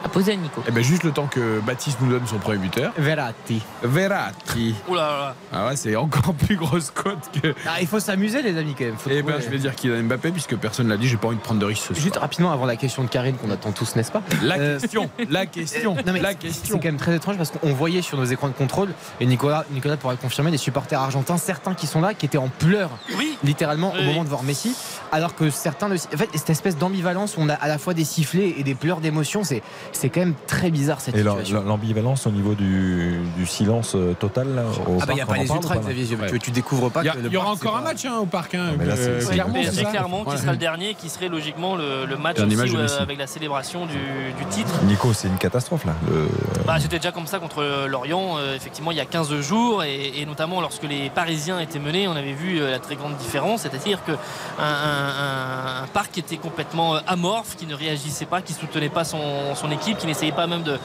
à 0.04 0.10
poser 0.10 0.34
à 0.34 0.36
Nico. 0.36 0.64
Eh 0.68 0.72
ben 0.72 0.84
juste 0.84 1.04
le 1.04 1.12
temps 1.12 1.28
que 1.28 1.60
Baptiste 1.60 2.00
nous 2.02 2.10
donne 2.10 2.26
son 2.28 2.38
premier 2.38 2.58
buteur. 2.58 2.92
Verratti. 2.98 3.62
Verratti. 3.84 4.76
Ouh 4.88 4.96
là 4.96 5.02
là. 5.02 5.36
Ah 5.54 5.68
ouais, 5.68 5.76
c'est 5.76 5.96
encore 5.96 6.34
plus 6.46 6.56
grosse 6.56 6.92
cote 6.92 7.30
que. 7.42 7.54
Ah, 7.68 7.76
il 7.82 7.88
faut 7.88 8.00
s'amuser, 8.00 8.42
les 8.42 8.58
amis, 8.58 8.76
quand 8.78 8.86
même. 8.86 8.98
Faut 8.98 9.10
Eh 9.12 9.22
ben 9.22 9.34
trouver- 9.34 9.46
je 9.46 9.50
vais 9.52 9.58
dire 9.60 9.76
qu'il 9.76 9.92
a 9.94 10.02
Mbappé 10.02 10.32
puisque 10.32 10.56
personne 10.56 10.88
l'a 10.88 10.98
dit, 10.98 11.08
j'ai 11.08 11.18
pas 11.18 11.28
envie 11.28 11.38
de 11.38 11.42
prendre 11.42 11.60
de 11.60 11.66
risques 11.66 11.84
ce 11.88 11.94
soir. 11.94 12.04
Juste 12.04 12.18
rapidement 12.18 12.52
avant 12.52 12.66
la 12.66 12.76
question 12.76 13.04
de 13.04 13.10
Karine 13.10 13.36
qu'on 13.36 13.52
attend 13.52 13.72
tous, 13.72 13.96
n'est-ce 13.96 14.12
pas 14.12 14.22
La 14.44 14.58
Euh, 14.58 14.80
question, 14.80 15.10
la 15.30 15.46
question, 15.46 15.96
Non, 16.06 16.14
mais 16.14 16.20
la 16.22 16.30
C'est 16.32 16.36
question. 16.36 16.78
quand 16.78 16.86
même 16.86 16.98
très 16.98 17.16
étrange 17.16 17.38
parce 17.38 17.52
qu'on 17.52 17.74
voyait 17.74 18.02
sur 18.02 18.18
nos 18.18 18.26
écrans 18.26 18.48
de 18.48 18.54
contrôle, 18.54 18.90
et 19.20 19.26
Nicolas, 19.26 19.66
Nicolas 19.72 19.98
pourra 19.98 20.16
confirmer, 20.16 20.52
des 20.52 20.58
supporters 20.58 21.00
argentins, 21.00 21.38
certains 21.38 21.74
qui 21.74 21.88
sont 21.88 22.02
là, 22.02 22.14
qui 22.14 22.26
étaient 22.26 22.38
en 22.38 22.50
pleurs, 22.50 22.90
Oui. 23.18 23.38
littéralement, 23.44 23.94
Oui, 23.96 24.02
au 24.02 24.04
moment 24.06 24.24
de 24.24 24.30
voir 24.30 24.44
Messi, 24.44 24.76
alors 25.12 25.36
que 25.36 25.50
certains. 25.50 25.88
En 25.92 25.98
fait, 26.18 26.30
cette 26.34 26.50
espèce 26.50 26.78
d'ambivalence 26.78 27.38
où 27.38 27.42
on 27.42 27.50
a 27.50 27.54
à 27.54 27.68
la 27.68 27.78
fois 27.78 27.94
des 27.94 28.04
sifflets 28.06 28.56
et 28.58 28.64
des 28.64 28.76
pleurs 28.76 29.00
d'émotion, 29.00 29.44
c'est 29.44 29.62
c'est 29.92 30.10
quand 30.10 30.20
même 30.22 30.34
très 30.48 30.72
bizarre 30.72 31.02
cette 31.02 31.16
Et 31.16 31.20
situation. 31.20 31.64
l'ambivalence 31.66 32.26
au 32.28 32.32
niveau 32.32 32.54
du, 32.56 33.20
du 33.38 33.46
silence 33.46 33.94
euh, 33.96 34.14
total 34.14 34.56
là, 34.56 34.64
au 34.88 34.98
Ah 35.02 35.06
bah 35.06 35.14
il 35.14 35.16
n'y 35.16 35.22
a 35.22 35.26
pas 35.26 35.38
les 35.38 35.50
ultras, 35.52 35.78
Xavier. 35.78 36.16
Ouais. 36.16 36.30
Tu, 36.32 36.40
tu 36.40 36.52
découvres 36.52 36.90
pas 36.92 37.02
Il 37.04 37.06
y, 37.08 37.10
a- 37.10 37.14
que 37.14 37.20
le 37.20 37.28
il 37.28 37.34
y 37.34 37.38
aura 37.38 37.52
encore 37.52 37.76
un 37.78 37.82
pas- 37.82 37.90
match 37.90 38.06
hein, 38.06 38.18
au 38.22 38.26
parc. 38.26 38.56
Hein, 38.56 38.72
Non, 38.72 38.76
mais 38.78 38.86
là, 38.86 38.96
c'est- 38.96 39.02
euh, 39.10 39.20
c'est- 39.22 39.84
Clermont, 39.90 40.24
qui 40.26 40.38
sera 40.38 40.52
le 40.52 40.58
dernier 40.58 40.94
qui 40.94 41.10
serait 41.10 41.28
logiquement 41.30 41.76
le, 41.76 42.06
le 42.06 42.18
match 42.18 42.38
euh, 42.40 42.88
avec 43.02 43.18
la 43.18 43.28
célébration 43.28 43.86
du, 43.86 43.94
du 44.38 44.46
titre 44.50 44.72
Nico, 44.86 45.14
c'est 45.14 45.28
une 45.28 45.38
catastrophe 45.38 45.86
là. 45.86 45.94
Le- 46.10 46.28
Bah, 46.66 46.78
C'était 46.80 46.98
déjà 46.98 47.12
comme 47.12 47.28
ça 47.28 47.40
contre 47.40 47.62
euh, 47.64 47.88
Lorient, 47.88 48.38
euh, 48.38 48.56
effectivement, 48.56 48.92
il 48.92 48.98
y 48.98 49.02
a 49.02 49.06
15 49.06 49.40
jours, 49.42 49.84
et, 49.84 50.20
et 50.20 50.26
notamment 50.26 50.62
lorsque 50.62 50.84
les 50.84 51.10
Parisiens 51.10 51.60
étaient 51.60 51.80
menés, 51.80 52.08
on 52.08 52.16
avait 52.16 52.34
vu 52.34 52.60
la 52.60 52.80
très 52.80 52.96
grande 52.96 53.16
différence, 53.18 53.62
c'est-à-dire 53.62 54.04
qu'un 54.04 54.18
un, 54.60 54.66
un- 54.66 55.84
un 55.84 55.88
parc 55.88 56.18
était 56.18 56.38
complètement 56.38 56.96
amorphe, 57.08 57.56
qui 57.56 57.66
ne 57.66 57.74
réagissait 57.76 58.26
pas, 58.26 58.42
qui 58.42 58.54
soutenait 58.54 58.90
pas 58.90 59.04
son, 59.04 59.56
son 59.56 59.69
équipe, 59.72 59.98
qui 59.98 60.08
n'essayait 60.08 60.32
pas 60.32 60.48
même 60.48 60.64
de, 60.64 60.80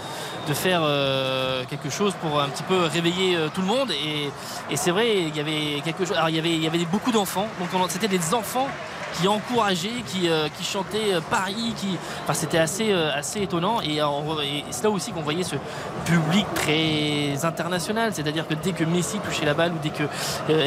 faire 0.55 0.81
euh, 0.85 1.65
quelque 1.69 1.89
chose 1.91 2.13
pour 2.21 2.41
un 2.41 2.49
petit 2.49 2.63
peu 2.65 2.77
réveiller 2.85 3.37
euh, 3.37 3.49
tout 3.53 3.61
le 3.63 3.67
monde. 3.67 3.91
Et, 3.91 4.31
et 4.71 4.77
c'est 4.77 4.91
vrai, 4.91 5.17
il 5.23 5.35
y 5.37 5.41
avait 5.41 5.81
quelque 5.85 6.05
chose. 6.05 6.17
Alors 6.17 6.29
il 6.29 6.37
y 6.37 6.39
avait, 6.39 6.53
il 6.53 6.63
y 6.63 6.67
avait 6.67 6.85
beaucoup 6.85 7.13
d'enfants, 7.13 7.49
donc 7.59 7.69
on- 7.75 7.89
c'était 7.89 8.09
des 8.09 8.35
enfants 8.35 8.69
qui 9.15 9.29
encourageaient, 9.29 10.03
qui, 10.07 10.29
euh, 10.29 10.49
qui 10.49 10.65
chantaient 10.65 11.15
euh, 11.15 11.21
Paris, 11.31 11.75
qui, 11.77 11.97
enfin 12.23 12.35
c'était 12.35 12.59
assez, 12.59 12.93
euh, 12.93 13.11
assez 13.15 13.43
étonnant. 13.43 13.81
Et, 13.81 14.01
euh, 14.01 14.07
et 14.43 14.65
c'est 14.71 14.85
là 14.85 14.91
aussi 14.91 15.13
qu'on 15.13 15.23
voyait 15.23 15.43
ce 15.43 15.57
public 16.05 16.47
très 16.55 17.45
international, 17.45 18.13
c'est-à-dire 18.13 18.47
que 18.47 18.55
dès 18.55 18.73
que 18.73 18.85
Messi 18.85 19.19
touchait 19.19 19.45
la 19.45 19.55
balle 19.55 19.73
ou 19.73 19.79
dès 19.83 19.91
que 19.91 20.05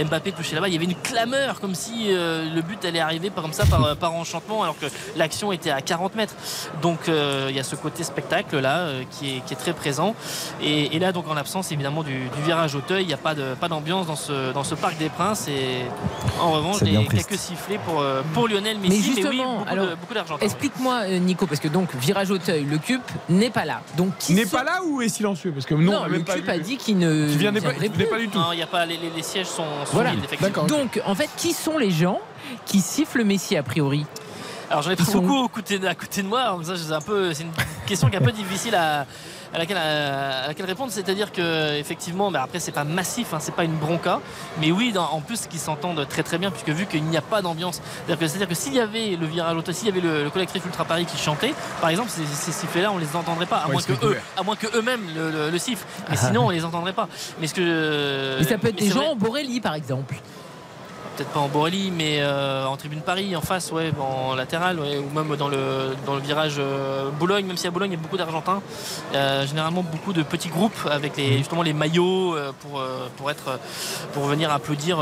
Mbappé 0.04 0.32
touchait 0.32 0.56
la 0.56 0.62
balle, 0.62 0.70
il 0.72 0.74
y 0.74 0.78
avait 0.78 0.86
une 0.86 0.96
clameur 0.96 1.60
comme 1.60 1.76
si 1.76 2.08
le 2.10 2.62
but 2.62 2.84
allait 2.86 3.00
arriver 3.00 3.30
par, 3.30 3.44
comme 3.44 3.54
ça 3.54 3.66
par, 3.66 3.96
par 3.98 4.14
enchantement, 4.14 4.64
alors 4.64 4.78
que 4.80 4.88
l'action 5.16 5.52
était 5.52 5.70
à 5.70 5.82
40 5.82 6.16
mètres. 6.16 6.36
Donc 6.82 7.00
il 7.08 7.56
y 7.56 7.60
a 7.60 7.64
ce 7.64 7.76
côté 7.76 8.04
spectacle 8.04 8.60
là 8.60 8.88
qui, 9.12 9.38
est, 9.38 9.40
qui 9.42 9.54
est 9.54 9.58
très 9.58 9.74
présent. 9.74 10.16
Et, 10.62 10.96
et 10.96 11.00
là 11.00 11.12
donc 11.12 11.28
en 11.30 11.34
l'absence 11.34 11.72
évidemment 11.72 12.04
du, 12.04 12.30
du 12.30 12.42
virage 12.44 12.76
Auteuil, 12.76 13.04
il 13.04 13.08
n'y 13.08 13.14
a 13.14 13.18
pas 13.18 13.36
de 13.36 13.54
pas 13.56 13.68
d'ambiance 13.68 14.08
dans 14.08 14.16
ce 14.16 14.54
dans 14.54 14.64
ce 14.64 14.76
parc 14.76 14.98
des 14.98 15.10
Princes. 15.10 15.48
Et 15.48 15.86
en 16.42 16.52
revanche, 16.52 16.84
bien 16.84 17.02
des, 17.02 17.08
triste. 17.08 17.30
quelques 17.30 17.40
sifflets 17.40 17.80
pour 17.86 18.04
pour 18.38 18.48
Lionel 18.48 18.78
Messi. 18.80 18.90
Mais 18.90 18.96
oui, 18.96 19.02
justement, 19.16 19.58
beaucoup, 19.60 19.70
alors, 19.70 19.86
de, 19.88 19.96
beaucoup 19.96 20.14
d'argent. 20.14 20.38
Explique-moi, 20.40 20.96
euh, 21.06 21.18
Nico, 21.20 21.46
parce 21.48 21.60
que 21.60 21.68
donc, 21.68 21.94
virage 21.96 22.32
Auteuil, 22.32 22.64
le 22.66 22.78
CUP 22.78 23.02
n'est 23.30 23.50
pas 23.50 23.66
là. 23.66 23.82
Donc, 23.98 24.18
qui 24.18 24.34
N'est 24.34 24.46
sont- 24.46 24.58
pas 24.58 24.64
là 24.64 24.82
ou 24.86 25.02
est 25.02 25.10
silencieux 25.10 25.52
Parce 25.52 25.66
que 25.66 25.74
non, 25.76 25.92
Non, 25.92 26.02
on 26.04 26.08
le 26.08 26.18
vu. 26.20 26.50
a 26.50 26.58
dit 26.60 26.78
qu'il 26.78 26.98
ne. 26.98 27.28
Qui 27.30 27.38
viendrait 27.38 27.62
pas, 27.62 27.74
pas 27.74 28.20
du 28.20 28.28
tout. 28.30 28.38
Non, 28.40 28.52
il 28.54 28.60
y 28.60 28.64
a 28.64 28.68
pas 28.68 28.86
les, 28.86 28.98
les- 28.98 29.10
les 29.10 29.24
sièges 29.24 29.48
sont, 29.48 29.64
sont 29.86 29.94
Voilà. 29.94 30.12
vides, 30.12 30.24
effectivement. 30.24 30.66
Donc, 30.66 31.02
en 31.06 31.16
fait, 31.16 31.30
qui 31.38 31.54
sont 31.54 31.78
les 31.78 31.92
gens 31.92 32.20
qui 32.66 32.82
sifflent 32.82 33.24
Messi 33.24 33.58
a 33.58 33.64
priori 33.64 34.06
Alors 34.70 34.82
j'en 34.84 34.92
ai 34.92 34.96
pas 34.96 35.04
sont 35.06 35.20
beaucoup 35.22 35.46
à 35.46 35.50
côté, 35.50 35.80
à 35.88 35.96
côté 35.96 36.22
de 36.24 36.28
moi. 36.28 36.58
ça, 36.64 36.74
c'est 36.78 36.92
un 36.94 37.02
peu, 37.02 37.34
c'est 37.34 37.44
une 37.44 37.52
question 37.86 38.10
qui 38.10 38.16
est 38.16 38.20
un 38.20 38.24
peu 38.24 38.32
difficile 38.32 38.76
à, 38.76 39.06
à 39.58 39.60
laquelle, 39.60 39.78
à, 39.78 40.48
laquelle 40.48 40.66
répondre. 40.68 40.92
C'est-à-dire 40.92 41.32
que 41.32 41.76
effectivement, 41.76 42.30
mais 42.32 42.38
après 42.40 42.60
c'est 42.60 42.72
pas 42.72 42.84
massif, 42.84 43.34
hein, 43.34 43.38
c'est 43.40 43.54
pas 43.56 43.64
une 43.64 43.76
bronca, 43.76 44.20
mais 44.62 44.72
oui, 44.72 44.92
dans- 44.92 45.10
en 45.12 45.20
plus 45.22 45.48
qu'ils 45.48 45.60
s'entendent 45.60 46.08
très 46.08 46.22
très 46.24 46.38
bien, 46.38 46.52
puisque 46.52 46.70
vu 46.70 46.86
qu'il 46.86 47.04
n'y 47.04 47.18
a 47.18 47.22
pas 47.22 47.42
d'ambiance, 47.42 47.82
c'est-à-dire 48.08 48.48
que, 48.48 48.54
s'il 48.56 48.74
y 48.74 48.80
avait 48.80 49.16
le 49.20 49.26
virage 49.26 49.58
auto, 49.58 49.72
s'il 49.72 49.88
y 49.88 49.92
avait 49.92 50.02
le, 50.02 50.24
le 50.24 50.30
collectif 50.30 50.64
Ultra 50.66 50.86
Paris 50.86 51.06
qui 51.06 51.18
chantait, 51.18 51.54
par 51.82 51.90
exemple, 51.90 52.10
ces, 52.10 52.26
ces 52.26 52.52
sifflets-là, 52.52 52.92
on 52.92 52.98
les 53.00 53.16
entendrait 53.16 53.46
pas, 53.48 53.58
à 53.58 53.68
Ouais, 53.68 53.74
moins 53.74 53.82
que 53.82 54.06
eux, 54.06 54.18
à 54.38 54.44
moins 54.44 54.56
que 54.56 54.68
eux-mêmes 54.78 55.02
le, 55.16 55.32
le, 55.32 55.50
le 55.50 55.58
sifflent. 55.58 55.86
Mais 56.10 56.16
sinon, 56.28 56.46
on 56.46 56.50
les 56.52 56.64
entendrait 56.64 56.94
pas. 56.94 57.08
Mais 57.42 57.48
ce 57.48 57.54
que 57.56 58.38
Mais 58.38 58.44
ça 58.44 58.58
peut 58.58 58.68
être 58.68 58.76
mais 58.76 58.88
des 58.88 58.90
gens 58.90 59.00
vrai- 59.00 59.08
en 59.10 59.16
Borelli, 59.16 59.60
par 59.60 59.74
exemple. 59.74 60.16
Peut-être 61.18 61.32
pas 61.32 61.40
en 61.40 61.48
Borelli, 61.48 61.92
mais 61.96 62.20
euh, 62.20 62.66
en 62.66 62.78
tribune 62.78 63.02
Paris, 63.02 63.36
en 63.36 63.42
face, 63.42 63.72
ouais, 63.72 63.92
en 64.00 64.36
latéral, 64.36 64.80
ouais, 64.80 65.00
ou 65.00 65.10
même 65.16 65.36
dans 65.36 65.48
le, 65.48 65.96
dans 66.06 66.16
le 66.16 66.22
virage 66.22 66.56
euh, 66.60 67.10
Boulogne, 67.10 67.46
même 67.46 67.58
si 67.58 67.66
à 67.66 67.72
Boulogne 67.72 67.92
il 67.92 67.96
y 67.96 67.98
a 67.98 68.02
beaucoup 68.02 68.18
d'Argentins, 68.18 68.62
euh, 69.16 69.48
généralement 69.48 69.82
beaucoup 69.82 70.14
de 70.14 70.22
petits 70.22 70.50
groupes 70.50 70.78
avec 70.90 71.18
les, 71.18 71.40
justement 71.40 71.64
les 71.64 71.74
maillots 71.74 72.36
pour, 72.60 72.84
pour, 73.18 73.32
être, 73.32 73.60
pour 74.14 74.26
venir 74.26 74.52
applaudir 74.52 74.98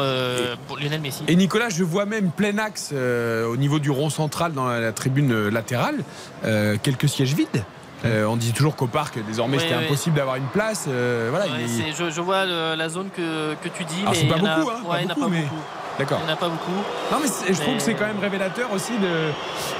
pour 0.67 0.77
Lionel 0.77 1.01
Messi. 1.01 1.23
Et 1.27 1.35
Nicolas, 1.35 1.69
je 1.69 1.83
vois 1.83 2.05
même 2.05 2.31
plein 2.31 2.57
axe 2.57 2.93
au 2.93 3.57
niveau 3.57 3.79
du 3.79 3.91
rond 3.91 4.09
central 4.09 4.53
dans 4.53 4.67
la, 4.67 4.79
la 4.79 4.91
tribune 4.93 5.49
latérale, 5.49 6.03
quelques 6.81 7.09
sièges 7.09 7.33
vides. 7.33 7.63
Euh, 8.03 8.25
on 8.25 8.35
dit 8.35 8.51
toujours 8.53 8.75
qu'au 8.75 8.87
parc, 8.87 9.17
désormais, 9.25 9.57
Oui, 9.57 9.63
c'était 9.63 9.75
oui. 9.77 9.85
impossible 9.85 10.15
d'avoir 10.17 10.35
une 10.35 10.43
place. 10.47 10.85
euh, 10.87 11.27
voilà, 11.29 11.45
il- 11.47 11.95
je, 11.95 12.09
je 12.11 12.21
vois 12.21 12.45
le- 12.45 12.75
la 12.75 12.89
zone 12.89 13.09
que, 13.15 13.53
que 13.55 13.69
tu 13.69 13.83
dis, 13.85 14.03
Ah, 14.05 14.09
mais 14.11 14.15
c'est 14.17 14.25
pas 14.27 14.35
il 14.37 14.43
y 14.43 14.47
en 14.47 14.51
a- 14.51 14.55
beaucoup, 14.59 14.69
hein, 14.71 14.81
ouais, 14.83 14.89
pas 14.89 15.01
il 15.01 15.05
n'y 15.05 15.07
en 15.07 15.11
a 15.11 15.15
beaucoup, 15.15 15.29
pas 15.29 15.35
mais- 15.35 15.41
beaucoup. 15.43 15.55
D'accord. 15.97 16.17
Il 16.21 16.25
n'y 16.25 16.31
en 16.31 16.33
a 16.33 16.37
pas 16.37 16.49
beaucoup. 16.49 16.71
Non, 17.11 17.17
mais 17.21 17.27
c'est- 17.27 17.53
je 17.53 17.61
trouve 17.61 17.75
que 17.77 17.81
c'est 17.81 17.93
quand 17.93 18.05
même 18.05 18.19
révélateur 18.19 18.69
aussi 18.73 18.91
de. 18.97 19.31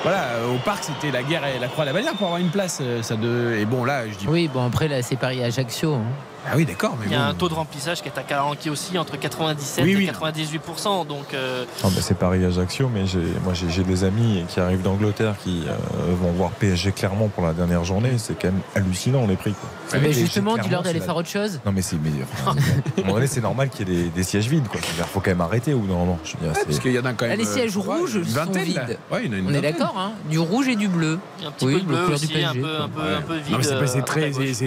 Voilà, 0.02 0.22
euh, 0.38 0.56
au 0.56 0.58
parc, 0.60 0.86
c'était 0.86 1.12
la 1.12 1.24
guerre 1.24 1.46
et 1.46 1.60
la 1.60 1.68
croix 1.68 1.84
à 1.84 1.88
la 1.88 1.94
bannière 1.94 2.14
pour 2.14 2.28
avoir 2.28 2.40
une 2.40 2.50
place. 2.52 2.82
Ça 3.02 3.16
de... 3.18 3.58
Et 3.60 3.66
bon, 3.66 3.84
là, 3.84 4.08
je 4.08 4.16
dis. 4.16 4.26
Oui, 4.28 4.48
bon, 4.48 4.66
après, 4.66 4.88
là, 4.88 5.02
c'est 5.02 5.18
Paris-Ajaccio. 5.18 5.94
hein. 5.96 6.02
Ah 6.48 6.54
oui, 6.56 6.66
d'accord. 6.66 6.96
Il 7.06 7.12
y 7.12 7.16
a 7.16 7.26
un 7.26 7.34
taux 7.34 7.50
de 7.50 7.54
remplissage 7.54 8.02
qui 8.02 8.08
est, 8.10 8.18
à, 8.18 8.24
qui 8.60 8.68
est 8.68 8.72
aussi 8.72 8.98
entre 8.98 9.18
97 9.18 9.84
Oui, 9.84 9.92
et 9.92 9.96
oui. 9.96 10.06
98%. 10.08 11.08
Donc, 11.08 11.34
euh, 11.34 11.66
Ah, 11.84 11.88
bah, 11.88 12.02
c'est 12.02 12.18
Paris 12.18 12.44
Ajaccio, 12.46 12.90
mais 12.94 13.06
j'ai- 13.08 13.20
moi 13.44 13.54
j'ai 13.54 13.84
des 13.84 14.04
amis 14.04 14.44
qui 14.48 14.60
arrivent 14.60 14.82
d'Angleterre 14.82 15.36
qui 15.44 15.64
euh, 15.68 15.74
vont 16.22 16.32
voir 16.32 16.52
PSG 16.52 16.92
clairement 16.92 17.28
pour 17.30 17.46
la 17.46 17.54
dernière 17.54 17.84
journée. 17.84 18.14
C'est 18.18 18.40
quand 18.40 18.48
même 18.50 18.62
hallucinant 18.76 19.26
les 19.28 19.36
prix. 19.36 19.54
Quoi. 19.54 19.70
Mais 19.94 20.00
PSG, 20.08 20.22
justement, 20.22 20.58
dis-leur 20.58 20.84
d'aller 20.84 21.00
faire 21.00 21.16
autre 21.16 21.30
chose. 21.30 21.60
Non 21.66 21.72
mais 21.72 21.82
c'est 21.82 21.98
mais, 22.02 22.12
enfin, 22.34 22.52
à 22.52 23.00
un 23.00 23.02
moment 23.04 23.14
donné, 23.16 23.28
c'est 23.28 23.42
normal 23.42 23.70
qu'il 23.70 23.88
y 23.90 23.92
ait 23.92 24.04
des, 24.04 24.10
des 24.10 24.24
sièges 24.24 24.48
vides 24.48 24.68
quoi. 24.68 24.80
Il 24.98 25.04
faut 25.06 25.20
quand 25.20 25.32
même 25.32 25.42
arrêter 25.42 25.72
d'un 25.72 25.78
moment. 25.78 26.20
Je 26.24 26.34
veux 26.38 26.44
dire, 26.48 26.56
c'est- 26.56 26.66
parce 26.66 26.80
qu'il 26.80 26.92
y 26.94 27.00
en 27.00 27.06
a 27.06 27.14
quand 27.14 27.26
Ah, 27.26 27.30
même. 27.30 27.40
les 27.40 27.46
sièges 27.46 27.76
euh, 27.76 27.80
ouais, 27.82 27.98
rouges 27.98 28.16
une 28.16 28.26
sont 28.26 28.52
vides. 28.52 28.98
Ouais, 29.12 29.22
il 29.26 29.28
y 29.28 29.30
en 29.30 29.34
a 29.34 29.38
une 29.40 29.48
On 29.50 29.54
est 29.54 29.62
d'accord, 29.62 29.96
hein 29.98 30.12
Du 30.30 30.40
rouge 30.40 30.68
et 30.68 30.76
du 30.76 30.88
bleu. 30.88 31.20
un 31.46 31.52
petit 31.52 31.66
Oui, 31.66 31.74
peu 31.76 31.80
de 31.82 31.86
bleu 31.86 32.06
du 32.08 32.14
aussi, 32.14 32.26
un 32.26 32.28
PSG, 32.54 32.62
peu, 32.62 32.68
quoi. 32.68 32.86
un 32.86 32.90
peu, 32.90 33.02
Ouais. 33.02 33.16
un 33.18 33.22
peu 33.22 33.36
vide. 33.38 33.52
Non, 33.52 33.58
euh, 33.60 33.86
c'est 33.88 34.02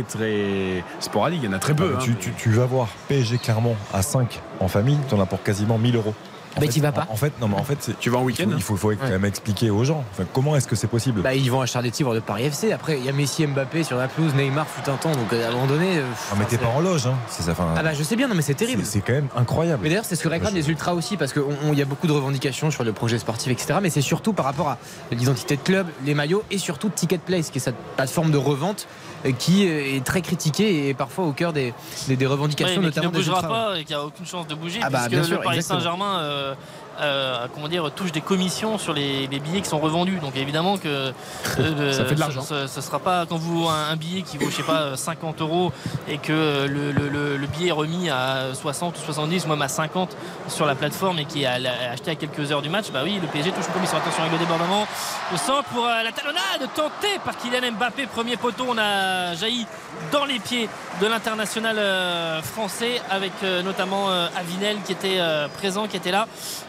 très 0.08 0.82
sporadique. 1.00 1.40
Il 1.42 1.46
y 1.46 1.48
en 1.48 1.56
a 1.56 1.58
très 1.74 1.84
peu. 1.84 1.92
Ah, 1.94 1.98
hein. 1.98 2.02
tu, 2.04 2.14
tu- 2.16 2.32
tu 2.36 2.50
vas 2.50 2.66
voir 2.66 2.88
PSG 3.08 3.38
clairement 3.38 3.76
à 3.92 4.02
5 4.02 4.40
en 4.60 4.68
famille, 4.68 4.98
t'en 5.08 5.20
as 5.20 5.26
pour 5.26 5.42
quasiment 5.42 5.78
1000 5.78 5.96
euros. 5.96 6.14
En 6.56 6.60
Bah, 6.60 6.66
fait- 6.66 6.72
t'y 6.72 6.80
vas 6.80 6.90
pas. 6.90 7.06
En, 7.08 7.12
en 7.12 7.16
fait, 7.16 7.32
non, 7.40 7.46
mais 7.46 7.54
en 7.56 7.62
fait, 7.62 7.76
c'est- 7.78 7.96
Tu 8.00 8.10
vas 8.10 8.18
en 8.18 8.22
week-end 8.24 8.46
il 8.56 8.60
faut, 8.62 8.74
il 8.74 8.78
faut 8.78 8.88
quand 8.88 9.04
Ouais. 9.04 9.10
même 9.10 9.26
expliquer 9.26 9.70
aux 9.70 9.84
gens. 9.84 10.02
Enfin, 10.12 10.24
comment 10.32 10.56
est-ce 10.56 10.66
que 10.66 10.74
c'est 10.74 10.88
possible? 10.88 11.20
Bah, 11.20 11.34
ils 11.34 11.48
vont 11.52 11.60
acheter 11.60 11.80
des 11.82 11.90
titres 11.92 12.12
de 12.14 12.18
Paris 12.20 12.46
FC. 12.46 12.72
Après, 12.72 12.98
il 12.98 13.04
y 13.04 13.08
a 13.08 13.12
Messi, 13.12 13.46
Mbappé 13.46 13.84
sur 13.84 13.96
la 13.96 14.08
pelouse, 14.08 14.34
Neymar 14.34 14.66
fut 14.66 14.88
un 14.90 14.96
temps. 14.96 15.12
Donc, 15.12 15.32
à 15.32 15.48
un 15.48 15.52
moment 15.52 15.66
donné. 15.66 15.98
euh, 15.98 16.02
Ah, 16.32 16.34
mais 16.36 16.46
t'es 16.46 16.56
pas 16.58 16.66
en 16.68 16.80
loge, 16.80 17.06
hein. 17.06 17.14
C'est 17.28 17.42
ça. 17.44 17.54
Ah, 17.76 17.82
bah, 17.82 17.92
je 17.94 18.02
sais 18.02 18.16
bien, 18.16 18.26
non, 18.26 18.34
mais 18.34 18.42
c'est 18.42 18.54
terrible. 18.54 18.82
c'est- 18.84 18.92
c'est 18.92 19.00
quand 19.02 19.12
même 19.12 19.28
incroyable. 19.36 19.80
Mais 19.84 19.90
d'ailleurs, 19.90 20.06
c'est 20.06 20.16
ce 20.16 20.22
que 20.24 20.28
réclament 20.28 20.54
les 20.54 20.68
ultras 20.68 20.94
aussi, 20.94 21.16
parce 21.16 21.32
qu'il 21.32 21.42
y 21.74 21.82
a 21.82 21.84
beaucoup 21.84 22.06
de 22.08 22.12
revendications 22.12 22.72
sur 22.72 22.82
le 22.82 22.92
projet 22.92 23.18
sportif, 23.18 23.52
etc. 23.52 23.78
Mais 23.80 23.90
c'est 23.90 24.00
surtout 24.00 24.32
par 24.32 24.46
rapport 24.46 24.68
à 24.70 24.78
l'identité 25.12 25.54
de 25.56 25.60
club, 25.62 25.86
les 26.06 26.14
maillots 26.14 26.42
et 26.50 26.58
surtout 26.58 26.88
Ticket 26.88 27.18
Place, 27.18 27.50
qui 27.50 27.58
est 27.58 27.60
cette 27.60 27.76
plateforme 27.96 28.32
de 28.32 28.38
revente 28.38 28.88
euh, 28.88 29.07
qui 29.38 29.64
est 29.66 30.04
très 30.04 30.22
critiquée 30.22 30.88
et 30.88 30.94
parfois 30.94 31.24
au 31.24 31.32
cœur 31.32 31.52
des, 31.52 31.74
des, 32.06 32.16
des 32.16 32.26
revendications, 32.26 32.80
mais 32.80 32.90
qui 32.90 32.98
ne 32.98 33.02
notamment 33.04 33.10
des 33.10 33.18
bougera 33.18 33.40
ultras. 33.40 33.48
pas 33.72 33.78
et 33.80 33.84
qui 33.84 33.94
a 33.94 34.04
aucune 34.04 34.26
chance 34.26 34.46
de 34.46 34.54
bouger 34.54 34.80
Ah 34.82 34.90
bah, 34.90 34.98
puisque 34.98 35.10
bien 35.10 35.22
sûr, 35.24 35.36
le 35.38 35.42
Paris. 35.42 35.62
Saint-Germain 35.62 36.54
euh, 37.00 37.08
euh, 37.08 37.46
comment 37.54 37.68
dire 37.68 37.90
touche 37.94 38.12
des 38.12 38.20
commissions 38.20 38.78
sur 38.78 38.92
les, 38.92 39.26
les 39.26 39.38
billets 39.40 39.60
qui 39.60 39.68
sont 39.68 39.78
revendus 39.78 40.18
donc 40.18 40.36
évidemment 40.36 40.76
que 40.78 40.88
euh, 41.58 41.92
Ça 41.92 42.04
fait 42.04 42.10
de 42.10 42.16
ce- 42.16 42.20
l'argent. 42.20 42.42
ce, 42.42 42.66
ce 42.66 42.80
sera 42.80 42.98
pas 42.98 43.26
quand 43.26 43.36
vous 43.36 43.68
un, 43.68 43.90
un 43.90 43.96
billet 43.96 44.22
qui 44.22 44.36
vaut 44.38 44.50
je 44.50 44.56
sais 44.56 44.62
pas 44.62 44.96
50 44.96 45.40
euros 45.40 45.72
et 46.08 46.18
que 46.18 46.66
le, 46.66 46.92
le- 46.92 47.08
le- 47.08 47.36
le 47.36 47.46
billet 47.46 47.68
est 47.68 47.72
remis 47.72 48.10
à 48.10 48.54
60 48.54 48.96
ou 48.96 49.00
70 49.00 49.44
ou 49.44 49.48
même 49.48 49.62
à 49.62 49.68
50 49.68 50.16
sur 50.48 50.66
la 50.66 50.74
plateforme 50.74 51.18
et 51.18 51.24
qui 51.24 51.42
est 51.44 51.46
acheté 51.46 52.10
à 52.10 52.14
quelques 52.14 52.50
heures 52.52 52.62
du 52.62 52.68
match 52.68 52.86
bah 52.92 53.00
oui 53.04 53.18
le 53.20 53.28
PSG 53.28 53.52
touche 53.52 53.66
une 53.66 53.72
commission 53.74 53.96
attention 53.98 54.22
avec 54.22 54.32
le 54.32 54.38
débordement 54.38 54.86
le 55.32 55.36
centre 55.38 55.64
pour 55.74 55.86
euh, 55.86 56.02
la 56.02 56.12
talonnade 56.12 56.68
tentée 56.74 57.18
par 57.24 57.36
Kylian 57.36 57.72
Mbappé 57.72 58.06
premier 58.06 58.36
poteau 58.36 58.64
on 58.68 58.78
a 58.78 59.34
jailli 59.34 59.66
dans 60.12 60.24
les 60.24 60.38
pieds 60.38 60.68
de 61.00 61.06
l'international 61.06 61.76
euh, 61.78 62.42
français 62.42 63.00
avec 63.10 63.32
euh, 63.42 63.62
notamment 63.62 64.10
euh, 64.10 64.26
Avinel 64.36 64.76
qui 64.84 64.92
était 64.92 65.16
euh, 65.18 65.48
présent, 65.48 65.86
qui 65.86 65.96
était 65.96 66.10
là. 66.10 66.26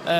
Euh, 0.08 0.19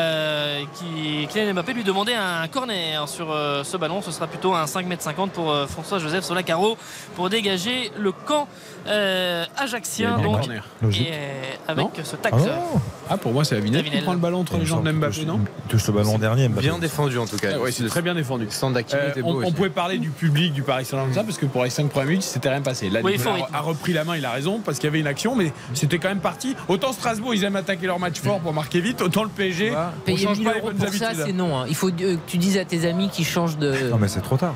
qui, 0.74 1.28
Kylian 1.28 1.54
Mbappé 1.54 1.74
lui 1.74 1.84
demandait 1.84 2.16
un 2.16 2.48
corner 2.48 3.08
sur 3.08 3.32
euh, 3.32 3.64
ce 3.64 3.78
ballon. 3.78 4.02
Ce 4.02 4.12
sera 4.12 4.28
plutôt 4.28 4.54
un 4.54 4.66
5m50 4.66 5.30
pour 5.30 5.52
euh, 5.52 5.68
François-Joseph 5.68 6.24
Solacaro 6.24 6.78
pour 7.16 7.30
dégager 7.30 7.92
le 7.98 8.12
camp 8.12 8.48
euh, 8.90 9.46
ajaxien. 9.58 10.10
Il 10.10 10.12
y 10.12 10.14
a 10.14 10.18
bien 10.18 10.32
Donc, 10.32 10.40
corner. 10.42 10.64
Logique. 10.82 11.08
et 11.08 11.12
euh, 11.14 11.44
avec 11.68 11.86
Non 11.86 11.92
ce 12.04 12.16
Ah 12.16 12.18
taxe. 12.24 12.44
non 12.44 12.82
Ah, 13.10 13.18
pour 13.18 13.32
moi, 13.34 13.44
c'est 13.46 13.56
Avinel 13.56 13.84
qui 13.84 14.02
prend 14.02 14.14
le 14.14 14.20
ballon 14.20 14.40
entre 14.40 14.58
les 14.58 14.66
jambes 14.66 14.86
de 14.86 14.92
Mbappé, 14.92 15.26
non 15.26 15.40
Il 15.66 15.70
touche 15.70 15.88
le 15.88 15.94
ballon 15.94 16.18
dernier, 16.18 16.48
Mbappé. 16.50 16.62
Bien 16.68 16.80
défendu 16.80 17.18
en 17.18 17.26
tout 17.26 17.38
cas. 17.38 17.50
Ah 17.56 17.60
ouais, 17.60 17.72
c'est 17.72 17.86
très 17.88 18.02
bien 18.02 18.16
défendu. 18.16 18.48
Euh, 18.64 19.12
on, 19.24 19.34
beau. 19.34 19.44
on 19.46 19.52
pouvait 19.52 19.70
parler 19.70 19.98
du 19.98 20.10
public 20.10 20.54
du 20.54 20.64
Paris 20.64 20.86
Saint-Germain 20.86 21.14
ça 21.14 21.24
parce 21.24 21.38
que 21.38 21.46
pour 21.46 21.64
les 21.64 21.70
5 21.70 21.90
premières 21.90 22.08
minutes 22.10 22.24
c'était 22.24 22.50
rien 22.50 22.62
passé. 22.62 22.90
Là, 22.90 23.00
Oui, 23.04 23.14
Nicolas 23.18 23.36
il 23.38 23.42
faut 23.42 23.48
a 23.54 23.62
repris 23.62 23.94
la 23.94 24.04
main, 24.04 24.16
il 24.18 24.26
a 24.26 24.32
raison 24.32 24.60
parce 24.64 24.78
qu'il 24.78 24.86
y 24.86 24.90
avait 24.90 25.00
une 25.00 25.08
action, 25.08 25.36
mais 25.36 25.52
c'était 25.74 25.98
quand 26.00 26.10
même 26.10 26.20
parti. 26.20 26.56
Autant 26.68 26.92
Strasbourg 26.94 27.34
ils 27.34 27.44
aiment 27.44 27.56
attaquer 27.56 27.88
leur 27.88 28.00
match 28.00 28.20
fort 28.20 28.40
pour 28.40 28.54
marquer 28.54 28.80
vite, 28.82 29.02
autant 29.02 29.24
le 29.24 29.30
PSG 29.30 29.74
on 29.76 30.02
Payer 30.06 30.18
change 30.26 30.38
1000 30.38 30.48
pas 30.48 30.54
les 30.54 30.60
euros 30.60 30.72
pour 30.78 30.90
ça, 30.94 31.12
c'est 31.14 31.34
non. 31.34 31.58
hein. 31.60 31.66
Il 31.68 31.76
faut 31.76 31.90
euh, 31.90 31.92
que 32.16 32.18
tu 32.28 32.38
dises 32.38 32.58
à 32.58 32.66
tes 32.66 32.88
amis 32.88 33.10
qui 33.10 33.24
changent 33.24 33.58
de. 33.58 33.90
Non 33.90 33.98
mais 33.98 34.08
c'est 34.08 34.22
trop 34.22 34.38
tard. 34.38 34.54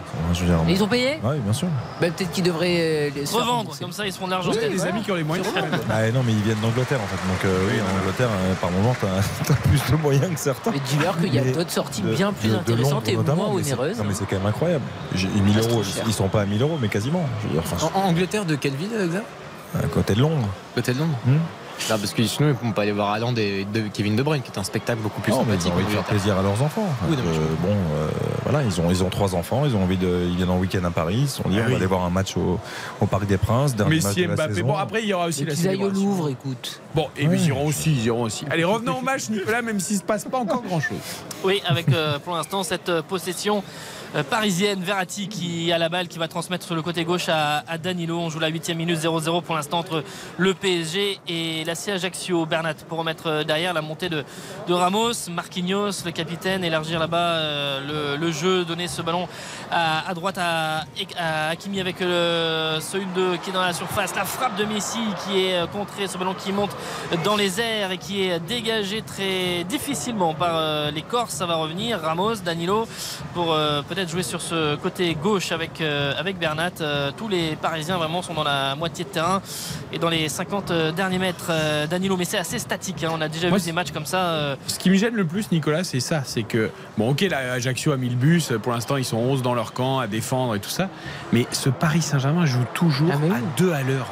Ils 0.67 0.83
ont 0.83 0.87
payé 0.87 1.19
Oui, 1.23 1.37
bien 1.39 1.53
sûr. 1.53 1.67
Bah, 2.01 2.07
Peut-être 2.15 2.31
qu'ils 2.31 2.43
devraient 2.43 3.11
euh, 3.15 3.23
Revendre, 3.31 3.77
comme 3.79 3.91
ça 3.91 4.05
ils 4.05 4.13
font 4.23 4.27
de 4.27 4.31
l'argent. 4.31 4.51
Vous 4.51 4.57
avez 4.57 4.67
peut-être. 4.67 4.83
des 4.83 4.89
amis 4.89 5.01
qui 5.01 5.11
ont 5.11 5.15
les 5.15 5.23
moyens. 5.23 5.47
Ah 5.89 6.09
non, 6.11 6.23
mais 6.25 6.31
ils 6.31 6.41
viennent 6.41 6.59
d'Angleterre 6.61 6.99
en 7.01 7.07
fait. 7.07 7.15
Donc 7.27 7.45
euh, 7.45 7.67
oui, 7.69 7.79
en 7.81 8.01
Angleterre, 8.01 8.29
euh, 8.31 8.53
par 8.55 8.71
moment, 8.71 8.95
t'as 8.99 9.53
plus 9.69 9.81
de 9.91 9.95
moyens 10.01 10.33
que 10.33 10.39
certains. 10.39 10.71
Mais 10.71 10.79
dis-leur 10.87 11.17
qu'il 11.17 11.33
y 11.33 11.39
a 11.39 11.43
d'autres 11.51 11.71
sorties 11.71 12.01
de- 12.01 12.13
bien 12.15 12.31
plus 12.33 12.49
de- 12.49 12.53
de 12.55 12.59
intéressantes 12.59 13.07
et 13.09 13.15
moins 13.17 13.47
onéreuses. 13.47 13.97
Non 13.97 14.05
mais 14.07 14.13
c'est 14.13 14.25
quand 14.25 14.37
même 14.37 14.45
incroyable. 14.45 14.83
J'ai- 15.13 15.27
et 15.27 15.41
1000 15.41 15.55
Ah, 15.57 15.67
euros, 15.69 15.81
ils 16.07 16.13
sont 16.13 16.27
pas 16.29 16.41
à 16.41 16.45
1000 16.45 16.61
euros, 16.61 16.77
mais 16.81 16.87
quasiment. 16.87 17.25
Je 17.41 17.47
veux 17.47 17.53
dire, 17.53 17.63
enfin, 17.65 17.87
En, 17.93 17.99
en 17.99 18.09
Angleterre, 18.09 18.45
de 18.45 18.55
quelle 18.55 18.75
ville, 18.75 18.91
exact 19.03 19.25
à 19.77 19.87
côté 19.87 20.13
de 20.13 20.21
Londres. 20.21 20.47
Peut-être 20.75 20.99
Londres? 20.99 21.17
Hmm? 21.25 21.37
Non, 21.89 21.97
parce 21.97 22.13
que 22.13 22.23
sinon, 22.23 22.49
ils 22.49 22.51
ne 22.53 22.67
vont 22.67 22.71
pas 22.71 22.83
aller 22.83 22.91
voir 22.91 23.09
Haaland 23.11 23.33
et 23.35 23.65
de 23.65 23.81
Kevin 23.93 24.15
De 24.15 24.23
Bruyne, 24.23 24.41
qui 24.41 24.51
est 24.51 24.57
un 24.59 24.63
spectacle 24.63 24.99
beaucoup 25.01 25.19
plus 25.21 25.31
Non, 25.31 25.43
mais 25.47 25.55
ils 25.55 25.61
sympathique. 25.61 25.71
ont 25.71 25.75
envie 25.75 25.85
de 25.85 25.89
faire 25.89 26.03
plaisir 26.03 26.37
à 26.37 26.41
leurs 26.41 26.61
enfants. 26.61 26.87
Oui, 27.09 27.17
non, 27.17 27.23
Euh, 27.25 27.37
bon, 27.61 27.71
euh, 27.71 28.07
voilà, 28.43 28.63
ils 28.63 28.79
ont, 28.79 28.89
ils 28.89 29.03
ont 29.03 29.09
trois 29.09 29.35
enfants, 29.35 29.63
ils 29.65 29.75
ont 29.75 29.83
envie 29.83 29.97
de, 29.97 30.27
ils 30.29 30.35
viennent 30.37 30.49
en 30.51 30.59
week-end 30.59 30.83
à 30.85 30.91
Paris, 30.91 31.17
ils 31.23 31.27
se 31.27 31.37
sont 31.43 31.49
dit, 31.49 31.57
Ah 31.59 31.63
on 31.63 31.65
oui. 31.65 31.71
va 31.71 31.77
aller 31.77 31.85
voir 31.85 32.03
un 32.03 32.09
match 32.09 32.37
au, 32.37 32.59
au 33.01 33.05
Parc 33.05 33.25
des 33.25 33.37
Princes, 33.37 33.75
dernier 33.75 33.95
match 33.97 34.05
Messi 34.05 34.21
de 34.23 34.27
la 34.29 34.35
Mbappé. 34.35 34.53
saison. 34.53 34.67
Bon 34.67 34.75
après 34.77 35.01
il 35.03 35.09
y 35.09 35.13
aura 35.13 35.25
aussi 35.27 35.41
Et 35.43 35.45
la 35.45 35.51
aillent 35.51 35.57
au 35.57 35.61
célébration. 35.63 35.93
Louvre, 36.07 36.29
écoute. 36.29 36.81
Bon, 36.95 37.07
et 37.17 37.27
Ouais. 37.27 37.35
ils 37.37 37.47
iront 37.47 37.67
aussi, 37.67 37.91
ils 37.91 38.05
iront 38.05 38.23
aussi. 38.23 38.45
Allez, 38.49 38.63
revenons 38.63 38.99
au 38.99 39.01
match, 39.01 39.29
Nicolas, 39.29 39.61
même 39.61 39.79
s'il 39.79 39.97
se 39.97 40.03
passe 40.03 40.23
pas 40.25 40.37
encore 40.39 40.61
grand 40.61 40.79
chose. 40.79 40.97
Oui, 41.43 41.61
avec 41.67 41.89
euh, 41.89 42.19
pour 42.19 42.35
l'instant 42.35 42.63
cette 42.63 43.01
possession 43.01 43.63
parisienne. 44.29 44.81
Verratti 44.83 45.27
qui 45.27 45.71
a 45.71 45.77
la 45.77 45.89
balle, 45.89 46.07
qui 46.07 46.19
va 46.19 46.27
transmettre 46.27 46.65
sur 46.65 46.75
le 46.75 46.81
côté 46.81 47.03
gauche 47.03 47.29
à, 47.29 47.63
Danilo. 47.77 48.19
On 48.19 48.29
joue 48.29 48.39
la 48.39 48.49
8 48.49 48.75
minute 48.75 48.99
0-0 48.99 49.41
pour 49.41 49.55
l'instant 49.55 49.79
entre 49.79 50.03
le 50.37 50.53
PSG 50.53 51.19
et 51.27 51.63
la 51.65 51.73
Ajaccio. 51.73 52.45
Bernat 52.45 52.75
pour 52.87 52.99
remettre 52.99 53.27
euh, 53.27 53.43
derrière 53.43 53.73
la 53.73 53.81
montée 53.81 54.09
de, 54.09 54.23
Ramos, 54.69 55.29
Marquinhos, 55.29 56.03
le 56.05 56.11
capitaine, 56.11 56.63
élargir 56.63 56.99
là-bas 56.99 57.17
euh, 57.17 58.15
le, 58.15 58.23
le 58.23 58.31
jeu, 58.31 58.65
donner 58.65 58.87
ce 58.87 59.01
ballon 59.01 59.27
à, 59.71 60.13
droite 60.13 60.37
à, 60.37 60.85
à 61.17 61.49
Hakimi 61.49 61.79
avec 61.79 62.01
euh, 62.01 62.79
ce 62.79 62.97
1-2 62.97 63.39
qui 63.39 63.49
est 63.49 63.53
dans 63.53 63.61
la 63.61 63.73
surface. 63.73 64.15
La 64.15 64.25
frappe 64.25 64.55
de 64.55 64.65
Messi 64.65 64.99
qui 65.25 65.45
est 65.45 65.55
euh, 65.55 65.67
contrée, 65.67 66.07
ce 66.07 66.17
ballon 66.17 66.33
qui 66.33 66.51
monte 66.51 66.75
dans 67.23 67.35
les 67.35 67.59
airs 67.59 67.91
et 67.91 67.97
qui 67.97 68.23
est 68.23 68.39
dégagé 68.39 69.01
très 69.01 69.63
difficilement 69.63 70.33
par 70.33 70.55
euh, 70.55 70.91
les 70.91 71.01
Corses. 71.01 71.33
Ça 71.33 71.45
va 71.45 71.55
revenir. 71.55 71.99
Ramos, 72.01 72.35
Danilo 72.35 72.87
pour 73.33 73.53
euh, 73.53 73.81
peut-être 74.03 74.11
jouer 74.11 74.23
sur 74.23 74.41
ce 74.41 74.75
côté 74.75 75.15
gauche 75.15 75.53
avec, 75.53 75.79
euh, 75.79 76.13
avec 76.17 76.37
Bernat. 76.37 76.71
Euh, 76.81 77.11
tous 77.15 77.29
les 77.29 77.55
Parisiens 77.55 77.95
vraiment 77.97 78.21
sont 78.21 78.33
dans 78.33 78.43
la 78.43 78.75
moitié 78.75 79.05
de 79.05 79.09
terrain 79.09 79.41
et 79.93 79.97
dans 79.99 80.09
les 80.09 80.27
50 80.27 80.71
derniers 80.93 81.19
mètres. 81.19 81.45
euh, 81.49 81.87
Danilo, 81.87 82.17
mais 82.17 82.25
c'est 82.25 82.37
assez 82.37 82.59
statique. 82.59 83.01
hein. 83.05 83.11
On 83.13 83.21
a 83.21 83.29
déjà 83.29 83.47
Moi, 83.47 83.59
vu 83.59 83.63
des 83.65 83.71
matchs 83.71 83.91
comme 83.91 84.05
ça. 84.05 84.17
euh, 84.17 84.55
Ce 84.67 84.77
qui 84.77 84.89
me 84.89 84.95
gêne 84.95 85.15
le 85.15 85.25
plus, 85.25 85.49
Nicolas, 85.51 85.85
c'est 85.85 86.01
ça. 86.01 86.21
C'est 86.25 86.43
que, 86.43 86.69
bon, 86.97 87.11
ok, 87.11 87.21
là, 87.21 87.53
Ajaccio 87.53 87.93
a 87.93 87.97
mis 87.97 88.09
le 88.09 88.15
bus. 88.15 88.51
Pour 88.61 88.73
l'instant, 88.73 88.97
ils 88.97 89.05
sont 89.05 89.17
11 89.17 89.41
dans 89.41 89.53
leur 89.53 89.71
camp 89.73 89.99
à 89.99 90.07
défendre 90.07 90.55
et 90.55 90.59
tout 90.59 90.69
ça. 90.69 90.89
Mais 91.31 91.47
ce 91.51 91.69
Paris 91.69 92.01
Saint-Germain 92.01 92.45
joue 92.45 92.65
toujours 92.73 93.09
Ah, 93.13 93.35
à 93.35 93.39
deux 93.57 93.71
à 93.71 93.83
l'heure. 93.83 94.07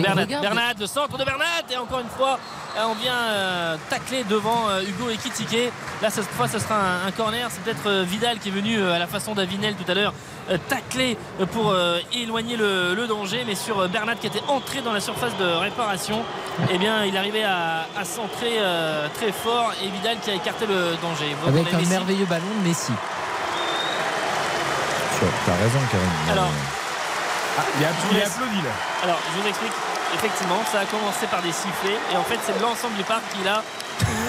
Bernat. 0.00 0.26
Bernat, 0.26 0.74
le 0.78 0.86
centre 0.86 1.18
de 1.18 1.24
Bernat 1.24 1.44
et 1.72 1.76
encore 1.76 1.98
une 2.00 2.06
fois 2.08 2.38
euh, 2.71 2.71
on 2.86 2.94
vient 2.94 3.12
euh, 3.14 3.76
tacler 3.90 4.24
devant 4.24 4.68
euh, 4.68 4.82
Hugo 4.82 5.10
Ekitike. 5.10 5.72
Là 6.00 6.10
cette 6.10 6.28
fois 6.30 6.48
ce 6.48 6.58
sera 6.58 6.74
un, 6.76 7.06
un 7.06 7.10
corner, 7.12 7.48
c'est 7.50 7.62
peut-être 7.62 7.86
euh, 7.88 8.02
Vidal 8.02 8.38
qui 8.38 8.48
est 8.48 8.52
venu 8.52 8.78
euh, 8.78 8.94
à 8.94 8.98
la 8.98 9.06
façon 9.06 9.34
d'Avinel 9.34 9.74
tout 9.74 9.90
à 9.90 9.94
l'heure 9.94 10.12
euh, 10.50 10.58
tacler 10.68 11.16
pour 11.52 11.70
euh, 11.70 11.98
éloigner 12.12 12.56
le, 12.56 12.94
le 12.94 13.06
danger 13.06 13.44
mais 13.46 13.54
sur 13.54 13.78
euh, 13.80 13.88
Bernat 13.88 14.16
qui 14.16 14.26
était 14.26 14.42
entré 14.48 14.80
dans 14.82 14.92
la 14.92 15.00
surface 15.00 15.36
de 15.38 15.44
réparation 15.44 16.22
eh 16.70 16.78
bien 16.78 17.04
il 17.04 17.16
arrivait 17.16 17.44
à, 17.44 17.86
à 17.96 18.04
centrer 18.04 18.56
euh, 18.58 19.06
très 19.14 19.32
fort 19.32 19.72
et 19.84 19.88
Vidal 19.88 20.16
qui 20.22 20.30
a 20.30 20.34
écarté 20.34 20.66
le 20.66 20.96
danger. 21.00 21.36
Donc, 21.44 21.54
Avec 21.54 21.72
a 21.72 21.76
un 21.76 21.80
Messi. 21.80 21.90
merveilleux 21.90 22.26
ballon 22.26 22.44
de 22.62 22.68
Messi. 22.68 22.92
T'as 25.46 25.52
raison, 25.54 25.78
Karim. 25.90 26.08
Alors, 26.32 26.48
Il, 27.78 27.84
a, 27.84 27.88
il 28.10 28.16
est 28.16 28.20
laisse. 28.20 28.28
applaudi 28.34 28.56
là. 28.56 28.70
Alors, 29.04 29.18
je 29.36 29.40
vous 29.40 29.48
explique. 29.48 29.72
Effectivement, 30.14 30.60
ça 30.70 30.80
a 30.80 30.84
commencé 30.84 31.26
par 31.26 31.42
des 31.42 31.52
sifflets. 31.52 31.98
Et 32.12 32.16
en 32.16 32.22
fait, 32.24 32.38
c'est 32.44 32.58
l'ensemble 32.60 32.96
du 32.96 33.04
parc 33.04 33.22
qui, 33.34 33.42
là, 33.44 33.62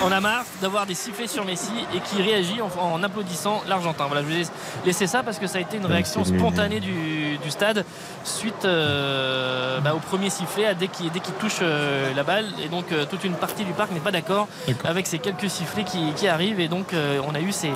en 0.04 0.12
a 0.12 0.20
marre 0.20 0.46
d'avoir 0.62 0.86
des 0.86 0.94
sifflets 0.96 1.28
sur 1.28 1.46
Messi 1.46 1.72
et 1.96 2.00
qui 2.00 2.22
réagit 2.22 2.60
en, 2.62 2.70
en 2.82 3.04
applaudissant 3.04 3.62
l'Argentin. 3.68 4.06
Voilà, 4.08 4.22
je 4.22 4.28
vous 4.28 4.42
ai 4.42 4.46
laissé 4.86 5.08
ça 5.08 5.24
parce 5.24 5.40
que 5.40 5.48
ça 5.48 5.58
a 5.60 5.62
été 5.62 5.78
une 5.78 5.86
réaction 5.86 6.24
spontanée 6.26 6.80
du, 6.80 7.38
du 7.38 7.50
stade 7.52 7.86
suite 8.24 8.66
euh, 8.66 9.80
bah, 9.80 9.94
au 9.96 10.00
premier 10.00 10.30
sifflet 10.30 10.74
dès 10.76 10.88
qu'il 10.88 11.12
dès 11.12 11.20
touche 11.40 11.60
euh, 11.62 12.14
la 12.16 12.24
balle. 12.24 12.46
Et 12.64 12.70
donc, 12.70 12.92
euh, 12.92 13.06
toute 13.10 13.24
une 13.24 13.34
partie 13.36 13.64
du 13.64 13.72
parc 13.74 13.92
n'est 13.92 14.00
pas 14.00 14.12
d'accord 14.12 14.48
avec 14.84 15.08
ces 15.08 15.20
quelques 15.20 15.50
sifflets 15.50 15.84
qui, 15.84 16.12
qui 16.14 16.28
arrivent. 16.28 16.60
Et 16.60 16.68
donc, 16.68 16.94
on 17.28 17.36
a 17.36 17.40
eu 17.40 17.52
ces, 17.52 17.72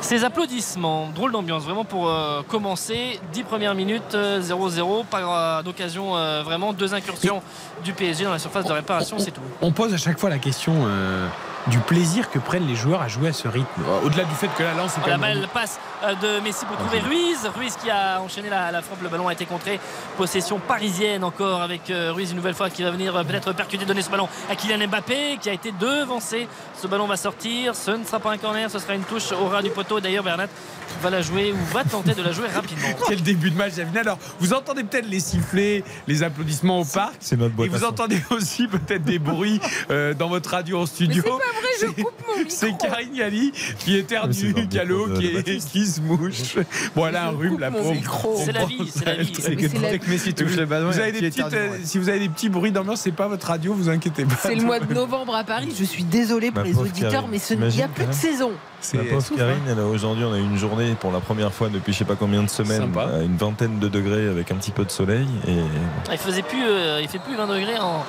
ces 0.00 0.24
applaudissements. 0.24 1.08
Drôle 1.14 1.32
d'ambiance, 1.32 1.62
vraiment 1.64 1.84
pour 1.84 2.10
commencer. 2.48 3.20
10 3.32 3.42
premières 3.44 3.74
minutes, 3.74 4.14
euh, 4.14 4.40
0-0. 4.40 5.04
Pas 5.06 5.20
euh, 5.58 5.62
d'occasion, 5.62 6.12
vraiment. 6.42 6.72
Deux 6.72 6.94
incursions 6.94 7.42
du 7.84 7.92
PSG 7.92 8.24
dans 8.24 8.32
la 8.32 8.38
surface 8.38 8.64
de 8.64 8.72
réparation, 8.72 9.18
c'est 9.18 9.30
tout. 9.30 9.40
On 9.62 9.72
pose 9.72 9.94
à 9.94 9.96
chaque 9.96 10.18
fois 10.18 10.30
la 10.30 10.38
question. 10.38 10.72
euh, 10.86 11.26
du 11.70 11.78
plaisir 11.78 12.30
que 12.30 12.38
prennent 12.38 12.66
les 12.66 12.74
joueurs 12.76 13.02
à 13.02 13.08
jouer 13.08 13.28
à 13.28 13.32
ce 13.32 13.48
rythme. 13.48 13.82
Au-delà 14.04 14.24
du 14.24 14.34
fait 14.34 14.48
que 14.56 14.62
la 14.62 14.74
lance 14.74 14.96
est 14.96 15.00
quand 15.00 15.10
La 15.10 15.18
même- 15.18 15.40
balle 15.40 15.48
passe 15.52 15.78
euh, 16.04 16.14
de 16.14 16.40
Messi 16.42 16.64
pour 16.64 16.76
trouver 16.76 17.00
Ruiz. 17.00 17.38
Ruiz 17.54 17.76
qui 17.82 17.90
a 17.90 18.20
enchaîné 18.20 18.48
la, 18.48 18.70
la 18.70 18.82
frappe. 18.82 19.02
Le 19.02 19.08
ballon 19.08 19.28
a 19.28 19.32
été 19.32 19.44
contré. 19.46 19.78
Possession 20.16 20.58
parisienne 20.58 21.24
encore 21.24 21.60
avec 21.62 21.90
euh, 21.90 22.12
Ruiz 22.12 22.30
une 22.30 22.36
nouvelle 22.36 22.54
fois 22.54 22.70
qui 22.70 22.82
va 22.82 22.90
venir 22.90 23.14
euh, 23.16 23.22
peut-être 23.24 23.52
percuter, 23.52 23.84
donner 23.84 24.02
ce 24.02 24.10
ballon 24.10 24.28
à 24.50 24.56
Kylian 24.56 24.86
Mbappé 24.88 25.38
qui 25.40 25.50
a 25.50 25.52
été 25.52 25.72
devancé. 25.72 26.48
Ce 26.80 26.86
ballon 26.86 27.06
va 27.06 27.16
sortir. 27.16 27.74
Ce 27.74 27.90
ne 27.90 28.04
sera 28.04 28.20
pas 28.20 28.32
un 28.32 28.38
corner, 28.38 28.70
ce 28.70 28.78
sera 28.78 28.94
une 28.94 29.02
touche 29.04 29.32
au 29.32 29.48
ras 29.48 29.62
du 29.62 29.70
poteau. 29.70 30.00
D'ailleurs, 30.00 30.24
Bernat 30.24 30.46
va 31.02 31.10
la 31.10 31.20
jouer 31.22 31.52
ou 31.52 31.74
va 31.74 31.84
tenter 31.84 32.14
de 32.14 32.22
la 32.22 32.32
jouer 32.32 32.48
rapidement. 32.48 32.88
Quel 33.08 33.22
début 33.22 33.50
de 33.50 33.56
match, 33.56 33.74
David. 33.74 33.96
Alors, 33.98 34.18
vous 34.40 34.52
entendez 34.54 34.84
peut-être 34.84 35.06
les 35.08 35.20
sifflets, 35.20 35.84
les 36.06 36.22
applaudissements 36.22 36.80
au 36.80 36.84
parc. 36.84 37.14
C'est 37.20 37.36
notre 37.36 37.54
boîte 37.54 37.66
Et 37.68 37.70
vous 37.70 37.84
entendez 37.84 38.20
aussi 38.30 38.66
peut-être 38.68 39.02
des 39.04 39.18
bruits 39.18 39.60
euh, 39.90 40.14
dans 40.14 40.28
votre 40.28 40.50
radio 40.50 40.80
en 40.80 40.86
studio. 40.86 41.22
C'est 41.78 42.04
C'est 42.48 42.76
Karine 42.78 43.14
Galli 43.14 43.52
qui 43.78 43.96
éternue, 43.96 44.66
qui 44.68 44.78
a 44.78 44.84
le 44.84 44.96
haut, 44.98 45.08
qui, 45.18 45.26
est- 45.26 45.68
qui 45.70 45.86
se 45.86 46.00
mouche. 46.00 46.56
Bon, 46.94 47.04
a 47.04 47.20
un 47.20 47.28
rhume, 47.30 47.58
la 47.58 47.70
mon 47.70 47.78
pauvre. 47.78 47.94
micro. 47.94 48.40
C'est 48.44 48.52
la 48.52 48.64
vie, 48.64 48.90
c'est 48.92 49.04
la 49.04 49.14
vie. 49.16 49.32
euh, 51.54 51.78
si 51.84 51.98
vous 51.98 52.08
avez 52.08 52.20
des 52.20 52.28
petits 52.28 52.48
bruits 52.48 52.72
d'ambiance, 52.72 53.00
c'est 53.00 53.12
pas 53.12 53.28
votre 53.28 53.46
radio, 53.46 53.74
vous 53.74 53.88
inquiétez 53.88 54.24
pas. 54.24 54.34
C'est 54.42 54.54
le 54.54 54.62
mois 54.62 54.80
de 54.80 54.92
novembre 54.94 55.34
à 55.34 55.44
Paris. 55.44 55.74
Je 55.78 55.84
suis 55.84 56.04
désolée 56.04 56.50
pour 56.50 56.62
les 56.64 56.76
auditeurs, 56.76 57.26
mais 57.28 57.38
il 57.38 57.68
n'y 57.68 57.82
a 57.82 57.88
plus 57.88 58.06
de 58.06 58.12
saison. 58.12 58.52
La 58.94 59.02
pauvre 59.04 59.36
Karine, 59.36 59.80
aujourd'hui, 59.92 60.24
on 60.24 60.32
a 60.32 60.38
eu 60.38 60.42
une 60.42 60.56
journée 60.56 60.94
pour 61.00 61.10
la 61.10 61.18
première 61.20 61.52
fois 61.52 61.68
depuis 61.68 61.92
je 61.92 61.98
sais 61.98 62.04
pas 62.04 62.14
combien 62.14 62.42
de 62.44 62.48
semaines, 62.50 62.82
Sympa. 62.82 63.08
à 63.18 63.22
une 63.22 63.36
vingtaine 63.36 63.78
de 63.80 63.88
degrés 63.88 64.28
avec 64.28 64.52
un 64.52 64.54
petit 64.54 64.70
peu 64.70 64.84
de 64.84 64.90
soleil. 64.90 65.26
Et 65.48 65.56
Il 66.12 66.18
faisait 66.18 66.42
plus, 66.42 66.62
euh, 66.64 67.00
il 67.02 67.08
fait 67.08 67.18
plus 67.18 67.34
20 67.36 67.46
degrés 67.48 67.76
en, 67.78 68.04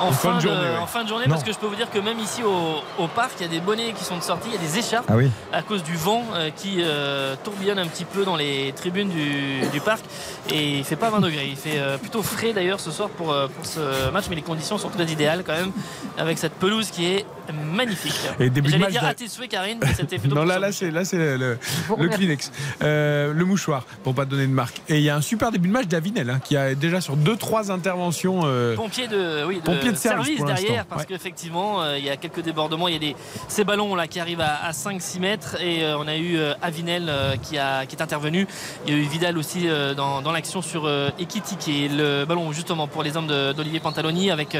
en, 0.00 0.12
fin 0.12 0.36
de 0.36 0.40
journée, 0.40 0.60
ouais. 0.60 0.78
en 0.78 0.86
fin 0.86 1.04
de 1.04 1.08
journée 1.08 1.26
Non. 1.26 1.32
parce 1.32 1.44
que 1.44 1.52
je 1.52 1.58
peux 1.58 1.66
vous 1.66 1.74
dire 1.76 1.90
que 1.90 1.98
même 1.98 2.18
ici 2.18 2.42
au, 2.42 3.02
au 3.02 3.08
parc, 3.08 3.32
il 3.38 3.42
y 3.42 3.46
a 3.46 3.48
des 3.48 3.60
bonnets 3.60 3.92
qui 3.92 4.04
sont 4.04 4.16
de 4.16 4.22
sortie, 4.22 4.48
il 4.48 4.54
y 4.54 4.58
a 4.58 4.60
des 4.60 4.78
écharpes 4.78 5.06
ah 5.08 5.16
oui, 5.16 5.30
à 5.52 5.62
cause 5.62 5.82
du 5.82 5.96
vent 5.96 6.22
euh, 6.34 6.50
qui 6.54 6.76
euh, 6.80 7.34
tourbillonne 7.44 7.78
un 7.78 7.86
petit 7.86 8.04
peu 8.04 8.24
dans 8.24 8.36
les 8.36 8.72
tribunes 8.76 9.08
du, 9.08 9.60
du 9.72 9.80
parc 9.80 10.04
et 10.50 10.78
il 10.78 10.84
fait 10.84 10.96
pas 10.96 11.10
20 11.10 11.20
degrés. 11.20 11.46
Il 11.48 11.56
fait 11.56 11.78
euh, 11.78 11.98
plutôt 11.98 12.22
frais 12.22 12.52
d'ailleurs 12.52 12.80
ce 12.80 12.90
soir 12.90 13.08
pour, 13.08 13.34
pour 13.54 13.66
ce 13.66 14.10
match, 14.10 14.24
mais 14.28 14.36
les 14.36 14.42
conditions 14.42 14.78
sont 14.78 14.90
très 14.90 15.06
idéales 15.06 15.42
quand 15.46 15.54
même 15.54 15.72
avec 16.18 16.38
cette 16.38 16.54
pelouse 16.54 16.90
qui 16.90 17.06
est 17.06 17.26
magnifique. 17.52 18.14
Et 18.40 18.50
début 18.50 18.68
de 18.72 18.78
J'allais 18.78 18.90
dire 18.92 19.04
à 19.04 19.14
tes 19.14 19.28
souhaits, 19.28 19.50
Karine, 19.50 19.78
mais 19.80 19.92
c'était 19.94 20.18
plutôt 20.18 20.34
Non, 20.34 20.44
là, 20.44 20.58
là, 20.58 20.72
c'est 20.72 20.90
là, 20.90 21.04
c'est 21.04 21.16
le, 21.18 21.36
le- 21.36 21.58
le 21.98 22.08
Kleenex, 22.08 22.50
Euh, 22.82 23.32
le 23.32 23.44
mouchoir, 23.44 23.84
pour 24.02 24.14
pas 24.14 24.24
donner 24.24 24.46
de 24.46 24.52
marque. 24.52 24.80
Et 24.88 24.96
il 24.98 25.02
y 25.02 25.10
a 25.10 25.16
un 25.16 25.20
super 25.20 25.50
début 25.52 25.68
de 25.68 25.72
match 25.72 25.86
d'Avinel, 25.86 26.30
hein, 26.30 26.40
qui 26.42 26.56
a 26.56 26.74
déjà 26.74 27.00
sur 27.00 27.16
deux, 27.16 27.36
trois 27.36 27.70
interventions. 27.70 28.42
euh, 28.44 28.74
Pompier 28.76 29.08
de, 29.08 29.44
oui, 29.46 29.56
de, 29.56 29.60
Pompier 29.60 29.92
de 29.92 29.96
service 29.96 30.42
derrière 30.44 30.84
parce 30.86 31.02
ouais. 31.02 31.06
qu'effectivement 31.08 31.82
euh, 31.82 31.98
il 31.98 32.04
y 32.04 32.10
a 32.10 32.16
quelques 32.16 32.40
débordements 32.42 32.88
il 32.88 32.94
y 32.94 32.96
a 32.96 33.00
des, 33.00 33.16
ces 33.48 33.64
ballons 33.64 33.94
là 33.94 34.06
qui 34.06 34.20
arrivent 34.20 34.40
à, 34.40 34.70
5-6 34.70 35.20
mètres 35.20 35.56
et 35.60 35.84
euh, 35.84 35.96
on 35.98 36.06
a 36.06 36.16
eu 36.16 36.36
euh, 36.36 36.52
Avinel 36.62 37.06
euh, 37.08 37.36
qui, 37.36 37.58
a, 37.58 37.86
qui 37.86 37.96
est 37.96 38.02
intervenu 38.02 38.46
il 38.86 38.92
y 38.92 38.96
a 38.96 39.00
eu 39.00 39.02
Vidal 39.06 39.38
aussi 39.38 39.68
euh, 39.68 39.94
dans, 39.94 40.22
dans 40.22 40.32
l'action 40.32 40.62
sur 40.62 40.84
euh, 40.86 41.10
Ekitike 41.18 41.68
et 41.68 41.88
le 41.88 42.24
ballon 42.24 42.52
justement 42.52 42.86
pour 42.86 43.02
les 43.02 43.16
hommes 43.16 43.26
d'Olivier 43.26 43.80
Pantaloni 43.80 44.30
avec 44.30 44.56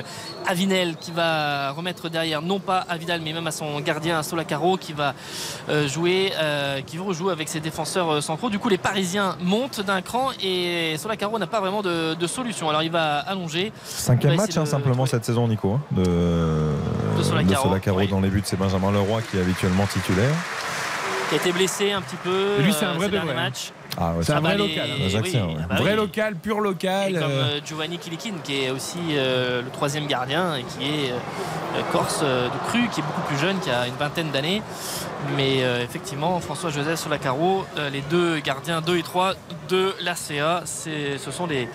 Avinel 0.46 0.96
qui 0.96 1.10
va 1.12 1.70
remettre 1.72 2.08
derrière 2.08 2.42
non 2.42 2.58
pas 2.60 2.75
à 2.88 2.96
Vidal 2.96 3.20
mais 3.22 3.32
même 3.32 3.46
à 3.46 3.50
son 3.50 3.80
gardien 3.80 4.18
à 4.18 4.22
Solacaro 4.22 4.76
qui 4.76 4.92
va 4.92 5.14
euh, 5.68 5.86
jouer 5.88 6.32
euh, 6.38 6.80
qui 6.82 6.96
va 6.96 7.04
rejouer 7.04 7.32
avec 7.32 7.48
ses 7.48 7.60
défenseurs 7.60 8.10
euh, 8.14 8.20
centraux 8.20 8.50
du 8.50 8.58
coup 8.58 8.68
les 8.68 8.78
Parisiens 8.78 9.36
montent 9.40 9.80
d'un 9.80 10.02
cran 10.02 10.30
et 10.42 10.96
Solacaro 10.98 11.38
n'a 11.38 11.46
pas 11.46 11.60
vraiment 11.60 11.82
de, 11.82 12.14
de 12.14 12.26
solution 12.26 12.68
alors 12.68 12.82
il 12.82 12.90
va 12.90 13.18
allonger 13.18 13.72
cinquième 13.84 14.36
match 14.36 14.56
hein, 14.56 14.62
de- 14.64 14.68
simplement 14.68 15.06
cette 15.06 15.24
saison, 15.24 15.48
Nico, 15.48 15.72
hein, 15.74 15.80
de, 15.92 16.02
De 17.18 17.22
Solacaro, 17.22 17.70
oui. 17.98 18.08
dans 18.08 18.20
les 18.20 18.28
buts. 18.28 18.42
C'est 18.44 18.58
Benjamin 18.58 18.90
Leroy 18.92 19.22
qui 19.22 19.36
est 19.36 19.40
habituellement 19.40 19.86
titulaire. 19.86 20.34
qui 21.28 21.34
a 21.34 21.38
été 21.38 21.52
blessé 21.52 21.92
un 21.92 22.00
petit 22.02 22.16
peu 22.16 22.56
Et 22.58 22.62
lui, 22.62 22.72
c'est 22.72 22.84
un 22.84 22.90
euh, 22.90 22.94
vrai 22.94 23.06
ces 23.06 23.12
de 23.12 23.16
hein. 23.98 24.00
Ah 24.00 24.12
ouais, 24.16 24.24
C'est 24.24 24.32
un 24.32 24.36
Ah 24.36 24.40
bah, 24.40 24.48
vrai 24.54 24.58
les- 24.58 24.68
local. 24.68 24.90
hein. 24.90 24.94
Oui, 24.98 25.14
ouais. 25.14 25.56
ah 25.62 25.66
bah 25.68 25.74
vrai 25.76 25.90
oui. 25.92 25.96
local, 25.96 26.34
pur 26.36 26.56
Et 26.58 26.60
local. 26.60 27.12
comme 27.14 27.22
euh, 27.30 27.42
euh, 27.56 27.60
Giovanni 27.64 27.98
Kilikin 27.98 28.34
qui 28.44 28.64
est 28.64 28.70
aussi 28.70 28.98
euh, 29.12 29.62
le 29.62 29.70
troisième 29.70 30.06
gardien 30.06 30.56
et 30.56 30.62
qui 30.64 30.84
est 30.84 31.10
euh, 31.12 31.80
corse 31.92 32.20
de 32.22 32.68
cru 32.68 32.88
qui 32.92 33.00
est 33.00 33.04
beaucoup 33.04 33.22
plus 33.28 33.38
jeune 33.38 33.58
qui 33.60 33.70
a 33.70 33.86
une 33.86 33.94
vingtaine 33.94 34.30
d'années 34.30 34.62
mais 35.36 35.58
effectivement 35.82 36.38
François 36.40 36.70
Joseph 36.70 36.98
Solacaro 37.00 37.64
les 37.92 38.00
deux 38.02 38.38
gardiens 38.38 38.80
2 38.80 38.96
et 38.98 39.02
3 39.02 39.34
de 39.68 39.92
l'ACA 40.00 40.62
c'est- 40.64 41.18
ce 41.18 41.30
sont 41.30 41.46
les 41.46 41.68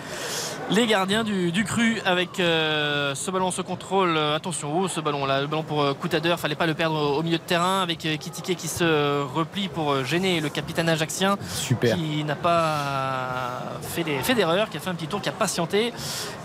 les 0.71 0.87
gardiens 0.87 1.23
du, 1.25 1.51
du 1.51 1.65
cru 1.65 2.01
avec 2.05 2.39
euh, 2.39 3.13
ce 3.13 3.29
ballon 3.29 3.51
ce 3.51 3.61
contrôle 3.61 4.15
euh, 4.15 4.35
attention 4.37 4.71
oh, 4.79 4.87
ce 4.87 5.01
ballon 5.01 5.25
là 5.25 5.41
le 5.41 5.47
ballon 5.47 5.63
pour 5.63 5.81
euh, 5.81 5.93
Coutader 5.93 6.35
fallait 6.37 6.55
pas 6.55 6.65
le 6.65 6.73
perdre 6.73 6.95
au, 6.95 7.17
au 7.19 7.23
milieu 7.23 7.37
de 7.37 7.43
terrain 7.43 7.81
avec 7.81 8.05
euh, 8.05 8.15
Kitike 8.15 8.55
qui 8.57 8.67
se 8.69 9.21
replie 9.35 9.67
pour 9.67 10.05
gêner 10.05 10.39
le 10.39 10.47
capitaine 10.47 10.87
ajaxien 10.87 11.37
Super. 11.53 11.97
qui 11.97 12.23
n'a 12.23 12.35
pas 12.35 13.63
fait 13.81 14.03
des- 14.03 14.19
fait 14.19 14.33
d'erreur, 14.33 14.69
qui 14.69 14.77
a 14.77 14.79
fait 14.79 14.89
un 14.89 14.95
petit 14.95 15.07
tour, 15.07 15.21
qui 15.21 15.27
a 15.27 15.33
patienté 15.33 15.93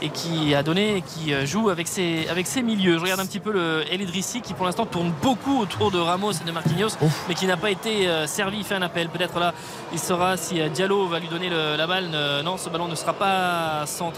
et 0.03 0.09
qui 0.09 0.55
a 0.57 0.62
donné, 0.64 1.05
qui 1.07 1.33
joue 1.47 1.68
avec 1.70 1.87
ses, 1.87 2.27
avec 2.29 2.47
ses 2.49 2.62
milieux. 2.62 2.97
Je 2.99 3.03
regarde 3.03 3.20
un 3.20 3.27
petit 3.27 3.39
peu 3.41 3.53
le 3.53 3.85
El 3.93 4.01
Idrissi 4.01 4.41
qui 4.41 4.55
pour 4.55 4.66
l'instant 4.66 4.87
tourne 4.87 5.12
beaucoup 5.22 5.61
autour 5.61 5.91
de 5.93 5.99
Ramos 5.99 6.33
et 6.33 6.45
de 6.45 6.51
Marquinhos, 6.51 6.97
mais 7.29 7.35
qui 7.35 7.47
n'a 7.47 7.57
pas 7.57 7.70
été 7.70 8.09
servi. 8.27 8.59
Il 8.59 8.64
fait 8.64 8.74
un 8.74 8.83
appel. 8.83 9.09
Peut-être 9.09 9.39
là, 9.39 9.53
il 9.93 9.99
saura 9.99 10.37
si 10.37 10.59
Diallo 10.70 11.07
va 11.07 11.18
lui 11.20 11.29
donner 11.29 11.49
le- 11.51 11.77
la 11.77 11.87
balle. 11.87 12.09
Non, 12.45 12.57
ce 12.57 12.68
ballon 12.68 12.89
ne 12.89 12.95
sera 12.97 13.12
pas 13.12 13.87
centré. 13.87 14.16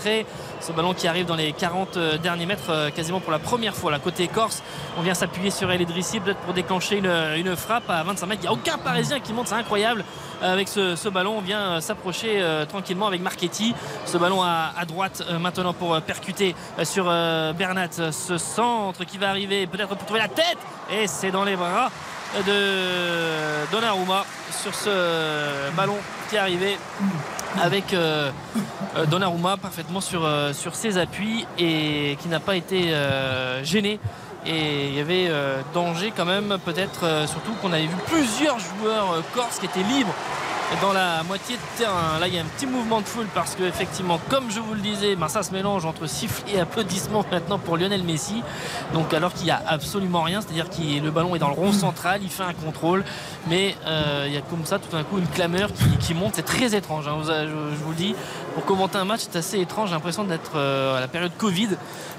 Ce 0.60 0.72
ballon 0.72 0.94
qui 0.94 1.06
arrive 1.08 1.26
dans 1.26 1.36
les 1.36 1.52
40 1.52 1.98
derniers 2.22 2.46
mètres, 2.46 2.70
euh, 2.70 2.90
quasiment 2.90 3.20
pour 3.20 3.32
la 3.32 3.38
première 3.38 3.74
fois. 3.74 3.90
Là, 3.90 3.98
côté 3.98 4.28
Corse, 4.28 4.62
on 4.98 5.02
vient 5.02 5.14
s'appuyer 5.14 5.50
sur 5.50 5.70
El 5.70 5.80
Idrissi, 5.80 6.20
peut-être 6.20 6.38
pour 6.40 6.54
déclencher 6.54 6.98
une, 6.98 7.12
une 7.36 7.56
frappe 7.56 7.88
à 7.88 8.02
25 8.02 8.26
mètres. 8.26 8.40
Il 8.42 8.44
n'y 8.44 8.48
a 8.48 8.52
aucun 8.52 8.78
Parisien 8.78 9.20
qui 9.20 9.32
monte, 9.32 9.48
c'est 9.48 9.54
incroyable. 9.54 10.04
Avec 10.40 10.68
ce, 10.68 11.08
ballon, 11.08 11.38
on 11.38 11.40
vient 11.40 11.60
euh, 11.60 11.80
s'approcher 11.80 12.40
euh, 12.40 12.64
tranquillement 12.64 13.08
avec 13.08 13.20
Marchetti. 13.20 13.74
Ce 14.06 14.16
ballon 14.18 14.42
à, 14.42 14.72
droite 14.86 15.22
euh, 15.28 15.38
maintenant 15.38 15.72
pour 15.72 15.94
euh, 15.94 16.00
percuter 16.00 16.54
euh, 16.78 16.84
sur 16.84 17.06
euh, 17.08 17.52
Bernat. 17.52 18.12
Ce 18.12 18.38
centre 18.38 19.04
qui 19.04 19.18
va 19.18 19.30
arriver 19.30 19.66
peut-être 19.66 19.88
pour 19.88 19.98
trouver 19.98 20.20
la 20.20 20.28
tête. 20.28 20.58
Et 20.92 21.06
c'est 21.08 21.32
dans 21.32 21.44
les 21.44 21.56
bras 21.56 21.90
de 22.46 23.70
Donnarumma 23.72 24.24
sur 24.50 24.74
ce 24.74 25.70
ballon 25.76 25.96
qui 26.28 26.36
est 26.36 26.38
arrivé 26.38 26.78
avec 27.60 27.92
euh, 27.92 28.30
euh, 28.96 29.06
Donnarumma 29.06 29.56
parfaitement 29.56 30.00
sur, 30.00 30.24
euh, 30.24 30.52
sur 30.52 30.74
ses 30.74 30.98
appuis 30.98 31.46
et 31.58 32.16
qui 32.20 32.28
n'a 32.28 32.40
pas 32.40 32.56
été 32.56 32.92
euh, 32.92 33.64
gêné. 33.64 33.98
Et 34.46 34.88
il 34.88 34.94
y 34.94 35.00
avait 35.00 35.26
euh, 35.28 35.60
danger 35.74 36.12
quand 36.16 36.24
même, 36.24 36.58
peut-être 36.64 37.04
euh, 37.04 37.26
surtout 37.26 37.52
qu'on 37.60 37.72
avait 37.72 37.86
vu 37.86 37.96
plusieurs 38.06 38.58
joueurs 38.58 39.12
euh, 39.12 39.20
corses 39.34 39.58
qui 39.58 39.66
étaient 39.66 39.82
libres 39.82 40.14
dans 40.80 40.92
la 40.92 41.22
moitié 41.22 41.56
de 41.56 41.78
terrain. 41.78 42.18
Là, 42.20 42.28
il 42.28 42.34
y 42.34 42.38
a 42.38 42.42
un 42.42 42.46
petit 42.46 42.66
mouvement 42.66 43.00
de 43.00 43.06
foule 43.06 43.26
parce 43.34 43.54
que, 43.54 43.62
effectivement, 43.62 44.20
comme 44.28 44.50
je 44.50 44.60
vous 44.60 44.74
le 44.74 44.80
disais, 44.80 45.16
ben, 45.16 45.28
ça 45.28 45.42
se 45.42 45.52
mélange 45.52 45.84
entre 45.84 46.06
sifflet 46.06 46.54
et 46.54 46.60
applaudissements 46.60 47.24
maintenant 47.32 47.58
pour 47.58 47.76
Lionel 47.76 48.02
Messi. 48.02 48.42
Donc, 48.92 49.12
alors 49.14 49.32
qu'il 49.32 49.46
n'y 49.46 49.50
a 49.50 49.62
absolument 49.66 50.22
rien, 50.22 50.40
c'est-à-dire 50.40 50.68
que 50.68 51.02
le 51.02 51.10
ballon 51.10 51.34
est 51.34 51.38
dans 51.38 51.48
le 51.48 51.54
rond 51.54 51.72
central, 51.72 52.20
il 52.22 52.30
fait 52.30 52.42
un 52.42 52.52
contrôle, 52.52 53.04
mais 53.48 53.76
euh, 53.86 54.24
il 54.26 54.32
y 54.32 54.36
a 54.36 54.42
comme 54.42 54.64
ça 54.64 54.78
tout 54.78 54.90
d'un 54.90 55.04
coup 55.04 55.18
une 55.18 55.26
clameur 55.26 55.72
qui, 55.72 55.96
qui 55.98 56.14
monte. 56.14 56.34
C'est 56.36 56.42
très 56.42 56.74
étrange, 56.74 57.08
hein, 57.08 57.18
je, 57.22 57.46
je 57.46 57.82
vous 57.82 57.90
le 57.90 57.96
dis. 57.96 58.14
Pour 58.54 58.64
commenter 58.64 58.98
un 58.98 59.04
match, 59.04 59.20
c'est 59.22 59.38
assez 59.38 59.60
étrange. 59.60 59.88
J'ai 59.88 59.94
l'impression 59.94 60.24
d'être 60.24 60.52
euh, 60.56 60.96
à 60.96 61.00
la 61.00 61.08
période 61.08 61.32
Covid 61.38 61.70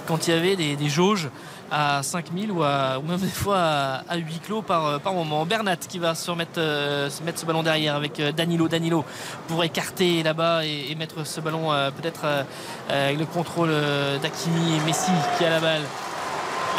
quand 0.08 0.28
il 0.28 0.32
y 0.32 0.38
avait 0.38 0.56
des, 0.56 0.76
des 0.76 0.90
jauges 0.90 1.30
à 1.72 2.02
5000 2.04 2.52
ou, 2.52 2.64
à- 2.64 2.98
ou 3.00 3.04
même 3.08 3.20
des 3.20 3.28
fois 3.28 3.58
à, 3.58 4.04
à 4.10 4.18
8 4.18 4.40
clos 4.46 4.62
par, 4.62 5.00
par 5.00 5.14
moment. 5.14 5.46
Bernat 5.46 5.76
qui 5.78 6.00
va 6.00 6.16
se 6.16 6.30
remettre 6.32 6.60
euh, 6.60 7.10
se 7.10 7.22
mettre 7.24 7.40
ce 7.40 7.46
ballon 7.46 7.64
derrière 7.64 7.96
avec 7.96 8.20
euh, 8.20 8.32
Danilo. 8.32 8.68
Danilo 8.68 9.06
pour 9.48 9.64
écarter 9.64 10.24
là-bas 10.24 10.66
et, 10.66 10.88
et 10.92 10.96
mettre 10.96 11.26
ce 11.26 11.40
ballon 11.42 11.72
euh, 11.72 11.92
peut-être 11.92 12.22
euh, 12.26 12.44
avec 12.90 13.20
le 13.20 13.26
contrôle 13.26 13.70
euh, 13.72 14.18
d'Akimi 14.20 14.76
et 14.78 14.80
Messi 14.86 15.12
qui 15.38 15.46
a 15.46 15.50
la 15.50 15.60
balle 15.60 15.84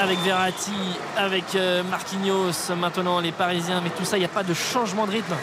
avec 0.01 0.19
Verratti, 0.21 0.73
avec 1.17 1.45
euh, 1.55 1.83
Marquinhos 1.85 2.53
maintenant 2.79 3.21
les 3.21 3.33
Parisiens. 3.33 3.81
Mais 3.85 3.91
tout 3.91 4.05
ça, 4.05 4.17
il 4.17 4.21
n'y 4.21 4.25
a 4.27 4.29
pas 4.29 4.43
de 4.43 4.55
changement 4.55 5.07
de 5.07 5.11
rythme. 5.13 5.35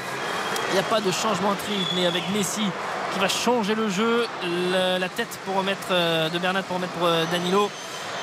Il 0.69 0.73
n'y 0.73 0.79
a 0.79 0.83
pas 0.83 0.99
de 0.99 1.11
changement 1.11 1.51
de 1.51 1.59
rythme. 1.69 1.91
Mais 1.95 2.07
avec 2.07 2.23
Messi 2.33 2.63
qui 3.13 3.19
va 3.19 3.27
changer 3.27 3.75
le 3.75 3.87
jeu, 3.89 4.25
la 4.99 5.09
tête 5.09 5.39
pour 5.45 5.55
remettre 5.57 5.87
euh, 5.91 6.29
de 6.29 6.39
Bernat 6.39 6.63
pour 6.63 6.77
remettre 6.77 6.93
pour 6.93 7.07
euh, 7.07 7.23
Danilo 7.31 7.69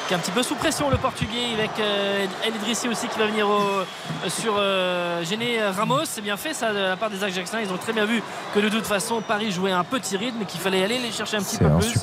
qui 0.07 0.13
est 0.13 0.17
un 0.17 0.21
petit 0.21 0.31
peu 0.31 0.43
sous 0.43 0.55
pression 0.55 0.91
le 0.91 0.97
portugais 0.99 1.55
avec 1.59 1.71
euh, 1.81 2.27
El 2.45 2.55
Idrissi 2.57 2.89
aussi 2.89 3.09
qui 3.09 3.19
va 3.19 3.27
venir 3.27 3.49
au- 3.49 4.29
sur 4.29 4.55
euh, 4.59 5.23
gêner 5.25 5.63
Ramos 5.63 6.05
c'est 6.05 6.21
bien 6.21 6.37
fait 6.37 6.53
ça 6.55 6.73
de 6.73 6.79
la 6.79 6.97
part 6.97 7.11
des 7.11 7.23
Ajaxiens 7.25 7.61
ils 7.61 7.73
ont 7.73 7.77
très 7.79 7.93
bien 7.93 8.05
vu 8.05 8.23
que 8.55 8.61
de 8.61 8.69
toute 8.69 8.87
façon 8.87 9.23
Paris 9.27 9.51
jouait 9.51 9.73
un 9.73 9.85
petit 9.85 10.17
rythme 10.17 10.43
et 10.43 10.45
qu'il 10.45 10.61
fallait 10.61 10.85
aller 10.85 10.99
les 10.99 11.11
chercher 11.11 11.39
un 11.39 11.43
petit 11.43 11.57
peu 11.59 11.69
plus 11.79 11.95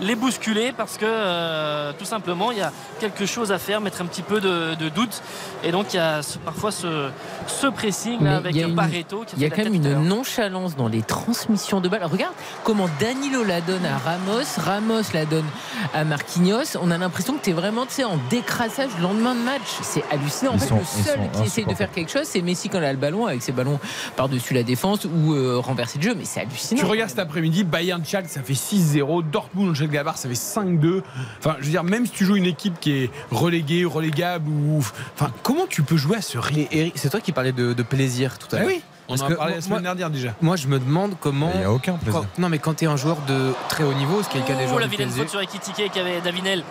les 0.00 0.14
bousculer 0.14 0.72
parce 0.72 0.96
que 0.98 1.04
euh, 1.06 1.92
tout 1.98 2.04
simplement 2.04 2.52
il 2.52 2.58
y 2.58 2.62
a 2.62 2.70
quelque 3.00 3.26
chose 3.26 3.50
à 3.52 3.58
faire, 3.58 3.80
mettre 3.80 4.00
un 4.02 4.06
petit 4.06 4.22
peu 4.22 4.40
de, 4.40 4.74
de 4.76 4.88
doute. 4.88 5.22
Et 5.64 5.72
donc 5.72 5.92
il 5.92 5.96
y 5.96 6.00
a 6.00 6.22
ce- 6.22 6.38
parfois 6.38 6.70
ce, 6.70 7.08
ce 7.46 7.66
pressing 7.66 8.22
là, 8.22 8.36
avec 8.36 8.54
une- 8.54 8.74
Pareto 8.76 9.24
Il 9.36 9.42
y 9.42 9.46
a 9.46 9.50
quand 9.50 9.64
même 9.64 9.74
une 9.74 10.02
nonchalance 10.04 10.76
dans 10.76 10.88
les 10.88 11.02
transmissions 11.02 11.80
de 11.80 11.88
balles. 11.88 12.04
Regarde 12.04 12.34
comment 12.64 12.88
Danilo 13.00 13.42
la 13.42 13.60
donne 13.60 13.84
à 13.84 13.98
Ramos, 13.98 14.44
Ramos 14.58 15.02
la 15.14 15.24
donne 15.24 15.46
à 15.94 16.04
Marquinhos. 16.04 16.76
On 16.80 16.90
a 16.90 16.98
l'impression 16.98 17.34
que 17.38 17.44
es 17.50 17.52
vraiment 17.52 17.86
tu 17.86 17.92
sais, 17.94 18.04
en 18.04 18.18
décrassage 18.30 18.90
le 18.96 19.02
lendemain 19.02 19.34
de 19.34 19.40
match. 19.40 19.62
C'est 19.82 20.02
hallucinant. 20.10 20.52
En 20.52 20.54
Ils 20.54 20.60
fait, 20.60 20.66
sont- 20.68 20.76
le 20.78 21.04
seul 21.04 21.18
qui 21.32 21.42
essaye 21.42 21.64
de 21.66 21.74
faire 21.74 21.90
quelque 21.90 22.10
chose, 22.10 22.24
c'est 22.24 22.42
Messi 22.42 22.68
quand 22.68 22.78
il 22.78 22.84
a 22.84 22.92
le 22.92 22.98
ballon, 22.98 23.26
avec 23.26 23.42
ses 23.42 23.52
ballons 23.52 23.78
par-dessus 24.16 24.54
la 24.54 24.62
défense 24.62 25.04
ou 25.04 25.32
euh, 25.34 25.58
renverser 25.58 25.98
le 25.98 26.04
jeu. 26.04 26.14
Mais 26.16 26.24
c'est 26.24 26.40
hallucinant. 26.40 26.80
Tu 26.80 26.86
regardes 26.86 27.10
cet 27.10 27.18
après-midi, 27.18 27.64
Bayern 27.64 28.04
Schalke 28.04 28.28
ça 28.28 28.42
fait 28.42 28.54
6-0, 28.54 29.22
Dortmund 29.22 29.74
Schalke 29.74 29.94
ça 30.16 30.28
fait 30.28 30.34
5-2. 30.34 31.02
Enfin, 31.38 31.56
je 31.60 31.64
veux 31.64 31.70
dire, 31.70 31.84
même 31.84 32.06
si 32.06 32.12
tu 32.12 32.24
joues 32.24 32.36
une 32.36 32.46
équipe 32.46 32.78
qui 32.80 32.92
est 33.04 33.10
reléguée, 33.30 33.84
relégable 33.84 34.48
ou, 34.50 34.78
enfin, 35.14 35.30
comment 35.42 35.66
tu 35.68 35.82
peux 35.82 35.96
jouer 35.96 36.16
à 36.18 36.22
ce 36.22 36.38
rythme? 36.38 36.68
Eric, 36.70 36.94
c'est 36.96 37.10
toi 37.10 37.20
qui 37.20 37.32
parlais 37.32 37.52
de, 37.52 37.72
de 37.72 37.82
plaisir 37.82 38.38
tout 38.38 38.46
à 38.54 38.58
Ah 38.58 38.62
l'heure. 38.62 38.68
oui, 38.68 38.82
on 39.08 39.16
Parce 39.16 39.22
en 39.22 39.32
a 39.32 39.36
parlé 39.36 39.54
la 39.54 39.58
moi- 39.60 39.66
semaine 39.68 39.82
dernière 39.82 40.10
déjà. 40.10 40.34
Moi, 40.42 40.56
je 40.56 40.66
me 40.68 40.78
demande 40.78 41.14
comment. 41.20 41.50
Il 41.54 41.60
n'y 41.60 41.64
a 41.64 41.72
aucun 41.72 41.94
plaisir. 41.94 42.20
quand- 42.20 42.40
non, 42.40 42.48
mais 42.48 42.58
quand 42.58 42.74
tu 42.74 42.84
es 42.84 42.88
un 42.88 42.96
joueur 42.96 43.18
de 43.26 43.52
très 43.68 43.84
haut 43.84 43.94
niveau, 43.94 44.22
ce 44.22 44.28
qui 44.28 44.36
est 44.36 44.40
le 44.40 44.46
cas 44.46 44.54
des 44.54 44.64
Oh, 44.64 44.68
joueurs 44.68 44.80
la 44.80 44.86
du 44.86 44.90
vilaine 44.92 45.10
faute 45.10 45.28
sur 45.30 45.40
Ekitike 45.40 45.90
qui 45.92 45.98
avait 45.98 46.20
Davinel 46.20 46.62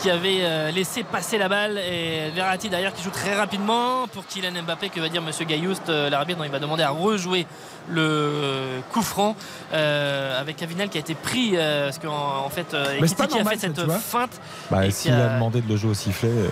qui 0.00 0.10
avait 0.10 0.38
euh, 0.40 0.70
laissé 0.70 1.02
passer 1.02 1.36
la 1.36 1.48
balle 1.48 1.76
et 1.78 2.30
Verratti 2.34 2.68
derrière 2.70 2.94
qui 2.94 3.02
joue 3.02 3.10
très 3.10 3.34
rapidement 3.36 4.06
pour 4.08 4.26
Kylian 4.26 4.62
Mbappé 4.62 4.88
que 4.88 4.98
va 5.00 5.08
dire 5.10 5.20
Monsieur 5.20 5.44
Gailloust 5.44 5.88
euh, 5.88 6.08
l'arbitre 6.08 6.38
dont 6.38 6.44
il 6.44 6.50
va 6.50 6.58
demander 6.58 6.82
à 6.82 6.90
rejouer 6.90 7.46
le 7.88 8.80
coup 8.92 9.02
franc 9.02 9.36
euh, 9.72 10.40
avec 10.40 10.62
Avinel 10.62 10.88
qui 10.88 10.96
a 10.98 11.00
été 11.00 11.14
pris 11.14 11.52
euh, 11.54 11.84
parce 11.86 11.98
qu'en 11.98 12.44
en 12.44 12.48
fait 12.48 12.72
euh, 12.74 12.98
Mais 13.00 13.08
pas 13.08 13.24
a 13.24 13.44
fait 13.50 13.58
cette 13.58 13.80
feinte 14.00 14.40
Bah, 14.70 14.86
et 14.86 14.90
S'il 14.90 15.12
a- 15.12 15.32
a 15.32 15.34
demandé 15.34 15.60
de 15.60 15.68
le 15.68 15.76
jouer 15.76 15.90
au 15.90 15.94
sifflet, 15.94 16.28
euh, 16.30 16.48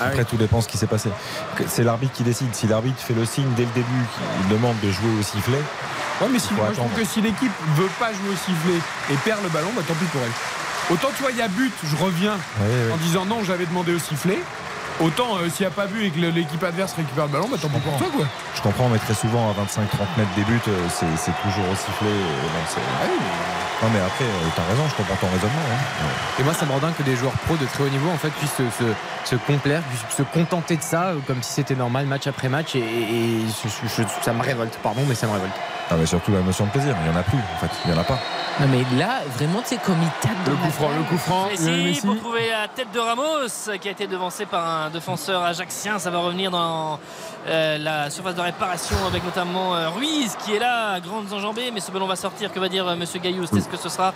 Ah 0.00 0.06
après 0.06 0.20
oui. 0.20 0.24
tout 0.30 0.36
dépend 0.36 0.60
ce 0.60 0.68
qui 0.68 0.78
s'est 0.78 0.86
passé. 0.86 1.10
C'est 1.66 1.82
l'arbitre 1.84 2.12
qui 2.14 2.22
décide. 2.22 2.54
Si 2.54 2.66
l'arbitre 2.66 2.98
fait 2.98 3.14
le 3.14 3.24
signe 3.24 3.48
dès 3.56 3.64
le 3.64 3.70
début 3.74 3.86
qu'il 4.40 4.48
demande 4.56 4.76
de 4.82 4.90
jouer 4.90 5.10
au 5.18 5.22
sifflet, 5.22 5.60
Ouais, 6.20 6.28
mais 6.32 6.38
si, 6.38 6.48
je 6.48 6.74
trouve 6.74 6.92
que 6.94 7.04
si 7.04 7.20
l'équipe 7.20 7.52
veut 7.76 7.90
pas 7.98 8.10
jouer 8.10 8.30
au 8.32 8.36
sifflet 8.36 8.80
et 9.12 9.16
perd 9.22 9.42
le 9.42 9.50
ballon, 9.50 9.68
bah 9.76 9.82
tant 9.86 9.92
pis 9.94 10.06
pour 10.06 10.22
elle. 10.22 10.30
Autant 10.90 11.08
tu 11.16 11.22
vois, 11.22 11.32
il 11.32 11.38
y 11.38 11.42
a 11.42 11.48
but, 11.48 11.72
je 11.84 11.96
reviens 11.96 12.36
en 12.92 12.96
disant 12.98 13.24
non, 13.24 13.42
j'avais 13.44 13.66
demandé 13.66 13.94
au 13.94 13.98
sifflet. 13.98 14.38
Autant 15.00 15.36
euh, 15.36 15.50
s'il 15.50 15.66
n'y 15.66 15.72
a 15.72 15.74
pas 15.74 15.86
but 15.86 16.04
et 16.06 16.10
que 16.10 16.18
l'équipe 16.20 16.62
adverse 16.62 16.94
récupère 16.94 17.26
le 17.26 17.32
ballon, 17.32 17.48
bah 17.50 17.58
tant 17.60 17.68
pis 17.68 17.80
pour 17.80 17.98
toi 17.98 18.06
quoi. 18.16 18.24
je 18.54 18.62
comprends, 18.62 18.88
mais 18.88 18.98
très 18.98 19.12
souvent 19.12 19.50
à 19.50 19.52
25-30 19.52 19.58
mètres 20.16 20.30
des 20.36 20.44
buts, 20.44 20.58
euh, 20.68 20.78
c'est 20.88 21.04
c'est 21.18 21.32
toujours 21.42 21.64
au 21.70 21.74
sifflet. 21.74 22.08
euh, 22.08 22.42
non, 22.42 22.64
c'est- 22.66 22.80
Ah 23.02 23.84
non, 23.84 23.90
mais 23.92 24.00
après, 24.00 24.24
euh, 24.24 24.48
t'as 24.56 24.62
raison, 24.70 24.84
je 24.88 24.94
comprends 24.94 25.16
ton 25.16 25.26
raisonnement. 25.26 25.66
hein. 25.70 26.06
Et 26.40 26.42
moi, 26.44 26.54
ça 26.54 26.64
me 26.64 26.70
rend 26.72 26.78
dingue 26.78 26.94
que 26.96 27.02
des 27.02 27.14
joueurs 27.16 27.34
pros 27.44 27.56
de 27.56 27.66
très 27.66 27.82
haut 27.84 27.90
niveau 27.90 28.08
en 28.08 28.16
fait 28.16 28.30
puissent 28.30 28.54
se, 28.56 28.62
se- 28.70 29.28
se 29.28 29.36
complaire, 29.36 29.82
puissent 29.82 30.16
se 30.16 30.22
contenter 30.22 30.78
de 30.78 30.82
ça, 30.82 31.12
comme 31.26 31.42
si 31.42 31.52
c'était 31.52 31.74
normal, 31.74 32.06
match 32.06 32.26
après 32.26 32.48
match. 32.48 32.74
Et, 32.74 32.78
et- 32.78 32.82
et 32.82 33.40
je- 33.64 33.68
je- 33.68 34.02
je- 34.02 34.24
ça 34.24 34.32
me 34.32 34.42
révolte, 34.42 34.78
pardon, 34.82 35.02
mais 35.06 35.14
ça 35.14 35.26
me 35.26 35.32
révolte. 35.32 35.52
Ah, 35.90 35.96
mais 35.98 36.06
surtout 36.06 36.32
la 36.32 36.40
notion 36.40 36.64
de 36.64 36.70
plaisir, 36.70 36.96
il 37.04 37.10
n'y 37.10 37.14
en 37.14 37.20
a 37.20 37.22
plus, 37.22 37.36
en 37.36 37.58
fait, 37.60 37.70
il 37.84 37.90
n'y 37.92 37.98
en 37.98 38.00
a 38.00 38.04
pas. 38.04 38.18
Non, 38.58 38.68
mais 38.70 38.98
là, 38.98 39.20
vraiment, 39.36 39.60
tu 39.60 39.68
sais, 39.68 39.76
comme 39.84 39.98
il 40.00 40.08
tape 40.26 40.42
dans 40.46 40.52
Le 40.52 40.56
coup 40.56 40.70
franc, 40.70 40.88
le 40.96 41.02
coup 41.02 41.18
franc, 41.18 41.48
le 41.50 41.84
Messi 41.84 42.00
pour 42.06 42.18
trouver 42.18 42.48
la 42.48 42.68
tête 42.68 42.90
de 42.90 42.98
Ramos 42.98 43.76
qui 43.80 43.88
a 43.88 43.90
été 43.90 44.06
devancé 44.06 44.46
par 44.46 44.66
un 44.66 44.90
défenseur 44.90 45.42
ajaxien. 45.42 45.98
Ça 45.98 46.10
va 46.10 46.18
revenir 46.20 46.50
dans 46.50 46.98
euh, 47.48 47.76
la 47.76 48.08
surface 48.08 48.34
de 48.34 48.40
réparation 48.40 48.96
avec 49.06 49.22
notamment 49.24 49.74
euh, 49.74 49.90
Ruiz 49.90 50.36
qui 50.42 50.54
est 50.54 50.58
là, 50.58 50.98
grandes 51.00 51.30
enjambées. 51.34 51.70
Mais 51.70 51.80
ce 51.80 51.90
ballon 51.90 52.06
va 52.06 52.16
sortir. 52.16 52.50
Que 52.50 52.58
va 52.58 52.70
dire 52.70 52.88
euh, 52.88 52.96
Monsieur 52.96 53.20
Gailloust 53.20 53.54
Est-ce 53.54 53.68
que 53.68 53.76
ce 53.76 53.90
sera 53.90 54.14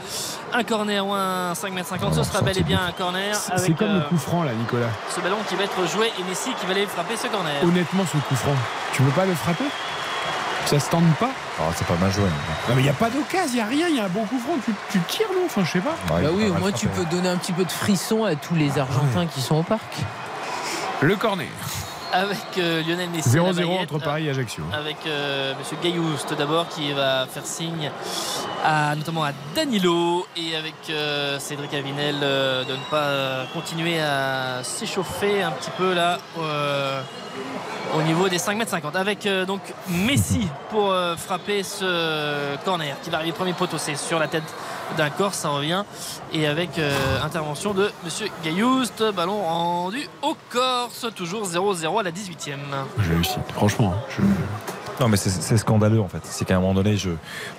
un 0.55 0.65
corner 0.65 1.07
ou 1.07 1.13
un 1.13 1.53
5m50 1.53 2.15
Ce 2.15 2.23
sera 2.23 2.41
bel 2.41 2.57
et 2.57 2.63
bien 2.63 2.81
un 2.89 2.93
corner. 2.93 3.35
C'est 3.35 3.53
avec 3.53 3.77
comme 3.77 3.89
le 3.89 3.99
euh, 3.99 4.09
coup 4.09 4.17
franc 4.17 4.43
là, 4.45 4.53
Nicolas. 4.55 4.89
ce 5.15 5.21
ballon 5.21 5.37
qui 5.51 5.55
va 5.55 5.65
être 5.65 5.87
joué 5.93 6.11
et 6.19 6.23
Messi 6.25 6.51
qui 6.59 6.65
va 6.65 6.73
aller 6.73 6.87
frapper 6.87 7.17
ce 7.17 7.27
corner. 7.27 7.63
Honnêtement, 7.63 8.05
ce 8.07 8.17
coup 8.17 8.37
franc, 8.37 8.57
tu 8.95 9.03
veux 9.03 9.13
pas 9.13 9.27
le 9.27 9.35
frapper? 9.35 9.65
Ça 10.67 10.79
se 10.79 10.89
tente 10.91 11.05
pas 11.19 11.31
Alors, 11.59 11.73
c'est 11.77 11.87
pas 11.87 11.97
mal 12.01 12.13
joué. 12.13 12.25
Non, 12.69 12.75
mais 12.77 12.81
il 12.83 12.85
n'y 12.85 12.91
a 12.91 12.93
pas 12.93 13.11
d'occasion, 13.11 13.49
il 13.51 13.55
n'y 13.55 13.61
a 13.61 13.67
rien, 13.67 13.89
il 13.89 13.97
y 13.97 14.01
a 14.01 14.05
un 14.05 14.09
bon 14.09 14.25
coup 14.25 14.39
franc. 14.39 14.53
Tu, 14.65 14.73
tu 14.93 14.99
tires, 15.09 15.27
non 15.35 15.43
Enfin, 15.47 15.65
je 15.65 15.73
sais 15.73 15.81
pas. 15.81 15.97
Ouais, 16.15 16.23
Bah 16.23 16.29
oui, 16.33 16.49
pas 16.49 16.57
au 16.57 16.61
moins 16.61 16.73
tu 16.73 16.87
peux 16.89 17.05
donner 17.07 17.29
un 17.29 17.37
petit 17.37 17.53
peu 17.53 17.65
de 17.65 17.73
frisson 17.73 18.25
à 18.25 18.37
tous 18.37 18.55
les 18.55 18.79
Argentins 18.79 19.27
qui 19.27 19.41
sont 19.41 19.57
au 19.57 19.63
parc. 19.63 19.97
Le 21.01 21.17
corner. 21.17 21.49
Avec 22.13 22.39
euh, 22.59 22.83
Lionel 22.83 23.09
Messi. 23.11 23.29
à 23.39 23.43
la 23.43 23.53
0-0 23.53 23.55
baguette. 23.55 23.93
entre 23.93 23.99
Paris 24.05 24.27
et 24.27 24.31
Ajaccio. 24.31 24.65
avec 24.73 24.97
euh, 25.07 25.55
Monsieur 25.59 25.77
Gailloust 25.83 26.35
d'abord 26.37 26.69
qui 26.69 26.93
va 26.93 27.27
faire 27.27 27.47
signe 27.47 27.91
à, 28.65 28.95
notamment 28.97 29.23
à 29.25 29.31
Danilo 29.55 30.27
et 30.37 30.57
avec 30.57 30.75
euh, 30.91 31.39
Cédric 31.39 31.73
Avinel 31.73 32.17
euh, 32.23 32.65
de 32.65 32.73
ne 32.73 32.91
pas 32.91 32.97
euh, 33.05 33.45
continuer 33.55 34.01
à 34.01 34.61
s'échauffer 34.65 35.43
un 35.43 35.53
petit 35.53 35.71
peu 35.79 35.95
là 35.95 36.19
euh, 36.39 37.01
au 37.97 38.03
niveau 38.03 38.29
des 38.29 38.39
5m50 38.39 38.97
avec 38.97 39.27
euh, 39.27 39.45
donc 39.47 39.61
Messi 39.89 40.49
pour 40.71 40.91
euh, 40.93 41.17
frapper 41.17 41.63
ce 41.63 42.57
corner 42.65 42.97
qui 43.03 43.11
va 43.11 43.19
arriver 43.19 43.33
premier 43.33 43.53
poteau 43.53 43.79
c'est 43.79 43.97
sur 43.97 44.19
la 44.19 44.27
tête 44.27 44.43
d'un 44.97 45.11
Corse 45.11 45.39
ça 45.39 45.49
revient 45.51 45.85
et 46.33 46.47
avec 46.47 46.79
euh, 46.79 46.93
intervention 47.25 47.73
de 47.75 47.91
Monsieur 48.05 48.29
Gailloust 48.45 49.03
ballon 49.15 49.41
rendu 49.43 50.07
au 50.23 50.37
Corse 50.51 51.07
toujours 51.15 51.45
0-0 51.47 52.01
à 52.01 52.03
la 52.03 52.11
18e 52.11 52.57
J'ai 53.07 53.15
réussi, 53.15 53.37
franchement. 53.55 53.95
hein, 53.97 54.03
je- 54.19 54.23
Non, 55.01 55.09
mais 55.09 55.17
c'est- 55.17 55.57
scandaleux 55.57 56.01
en 56.01 56.09
fait. 56.09 56.21
C'est 56.25 56.45
qu'à 56.45 56.57
un 56.57 56.61
moment 56.61 56.75
donné, 56.75 56.97
je, 56.97 57.11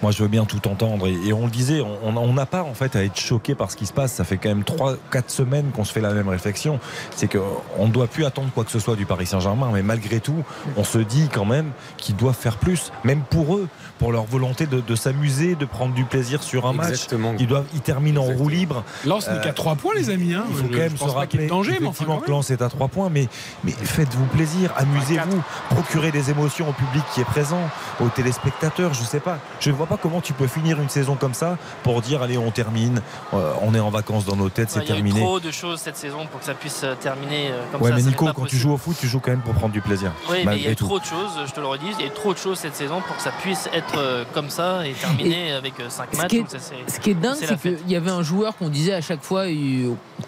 moi, 0.01 0.11
je 0.11 0.21
veux 0.21 0.29
bien 0.29 0.45
tout 0.45 0.65
entendre. 0.67 1.07
Et, 1.07 1.13
et 1.27 1.33
on 1.33 1.45
le 1.45 1.51
disait, 1.51 1.81
on 2.03 2.33
n'a 2.33 2.45
pas 2.45 2.63
en 2.63 2.73
fait 2.73 2.95
à 2.95 3.03
être 3.03 3.19
choqué 3.19 3.55
par 3.55 3.71
ce 3.71 3.75
qui 3.75 3.85
se 3.85 3.93
passe. 3.93 4.13
Ça 4.13 4.23
fait 4.23 4.37
quand 4.37 4.49
même 4.49 4.61
3-4 4.63 4.95
semaines 5.27 5.71
qu'on 5.71 5.83
se 5.83 5.91
fait 5.91 6.01
la 6.01 6.13
même 6.13 6.29
réflexion. 6.29 6.79
C'est 7.15 7.27
qu'on 7.31 7.87
ne 7.87 7.91
doit 7.91 8.07
plus 8.07 8.25
attendre 8.25 8.49
quoi 8.53 8.63
que 8.63 8.71
ce 8.71 8.79
soit 8.79 8.95
du 8.95 9.05
Paris 9.05 9.25
Saint-Germain. 9.25 9.69
Mais 9.73 9.81
malgré 9.81 10.19
tout, 10.19 10.43
on 10.77 10.83
se 10.83 10.99
dit 10.99 11.29
quand 11.33 11.45
même 11.45 11.71
qu'ils 11.97 12.15
doivent 12.15 12.35
faire 12.37 12.57
plus, 12.57 12.91
même 13.03 13.21
pour 13.21 13.55
eux, 13.55 13.67
pour 13.99 14.11
leur 14.11 14.25
volonté 14.25 14.65
de, 14.67 14.79
de 14.79 14.95
s'amuser, 14.95 15.55
de 15.55 15.65
prendre 15.65 15.93
du 15.93 16.05
plaisir 16.05 16.43
sur 16.43 16.67
un 16.67 16.73
Exactement. 16.73 17.31
match. 17.31 17.41
Ils, 17.41 17.47
doivent, 17.47 17.65
ils 17.73 17.81
terminent 17.81 18.21
en 18.21 18.25
roue 18.25 18.49
libre. 18.49 18.83
Lance 19.05 19.27
n'est 19.27 19.35
Euh, 19.37 19.41
qu'à 19.41 19.53
3 19.53 19.75
points, 19.75 19.93
les 19.95 20.09
amis. 20.09 20.33
Hein. 20.33 20.43
Il 20.49 20.55
faut 20.55 20.63
Je- 20.67 20.71
quand 20.73 20.77
même 20.77 20.97
se 20.97 21.03
rappeler 21.05 21.47
danger, 21.47 21.71
mais 21.71 21.87
enfin, 21.87 22.03
effectivement 22.03 22.17
que 22.19 22.29
Lens 22.31 22.49
est 22.51 22.61
à 22.61 22.69
3 22.69 22.87
points, 22.87 23.09
mais, 23.09 23.27
mais 23.63 23.71
faites-vous 23.71 24.25
plaisir, 24.25 24.71
amusez-vous, 24.77 25.41
procurez 25.69 26.11
des 26.11 26.29
émotions 26.29 26.69
au 26.69 26.73
public 26.73 27.03
qui 27.13 27.21
est 27.21 27.25
présent, 27.31 27.59
aux 27.99 28.09
téléspectateurs, 28.09 28.93
je 28.93 29.03
sais 29.03 29.19
pas. 29.19 29.39
Je 29.59 29.69
ne 29.71 29.75
vois 29.75 29.87
pas 29.87 29.97
comment 29.97 30.21
tu 30.21 30.33
peux 30.33 30.47
finir 30.47 30.79
une 30.81 30.89
saison 30.89 31.15
comme 31.15 31.33
ça 31.33 31.57
pour 31.83 32.01
dire 32.01 32.21
allez 32.21 32.37
on 32.37 32.51
termine, 32.51 33.01
euh, 33.33 33.53
on 33.61 33.73
est 33.73 33.79
en 33.79 33.89
vacances 33.89 34.25
dans 34.25 34.35
nos 34.35 34.49
têtes, 34.49 34.69
c'est 34.69 34.79
Ouais, 34.79 34.85
Il 34.85 34.89
y 34.89 34.91
a 34.93 34.95
eu 34.95 35.03
terminé. 35.03 35.19
trop 35.21 35.39
de 35.39 35.51
choses 35.51 35.79
cette 35.79 35.95
saison 35.97 36.25
pour 36.29 36.39
que 36.39 36.45
ça 36.45 36.53
puisse 36.53 36.81
euh, 36.83 36.95
terminer 36.95 37.49
euh, 37.51 37.61
comme 37.71 37.81
Ouais 37.81 37.89
ça. 37.89 37.95
mais 37.95 38.01
ça 38.01 38.05
n'est 38.07 38.11
Nico, 38.11 38.25
quand 38.33 38.45
tu 38.45 38.57
joues 38.57 38.73
au 38.73 38.77
foot, 38.77 38.95
tu 38.99 39.07
joues 39.07 39.19
quand 39.19 39.31
même 39.31 39.41
pour 39.41 39.53
prendre 39.53 39.73
du 39.73 39.81
plaisir. 39.81 40.11
Oui, 40.29 40.37
mais 40.45 40.57
il 40.57 40.63
y 40.63 40.67
a 40.67 40.71
eu 40.71 40.75
trop 40.75 40.99
de 40.99 41.05
choses, 41.05 41.31
je 41.45 41.51
te 41.51 41.59
le 41.59 41.67
redis, 41.67 41.85
il 41.99 42.05
y 42.05 42.07
a 42.07 42.11
eu 42.11 42.13
trop 42.13 42.33
de 42.33 42.37
choses 42.39 42.57
cette 42.59 42.75
saison 42.75 43.01
pour 43.01 43.15
que 43.15 43.21
ça 43.21 43.31
puisse 43.41 43.67
être 43.73 43.97
euh, 43.97 44.23
comme 44.33 44.49
ça 44.49 44.85
et 44.87 44.93
terminer 44.93 45.53
avec 45.53 45.73
5 45.87 46.07
Ce 46.11 46.17
matchs. 46.17 46.29
qui, 46.29 46.43
ça, 46.47 46.57
ce 46.87 46.99
qui 46.99 47.11
est 47.11 47.13
dingue, 47.15 47.35
c'est 47.39 47.59
qu'il 47.59 47.89
y 47.89 47.95
avait 47.95 48.11
un 48.11 48.23
joueur 48.23 48.57
qu'on 48.57 48.69
disait 48.69 48.93
à 48.93 49.01
chaque 49.01 49.21
fois, 49.23 49.45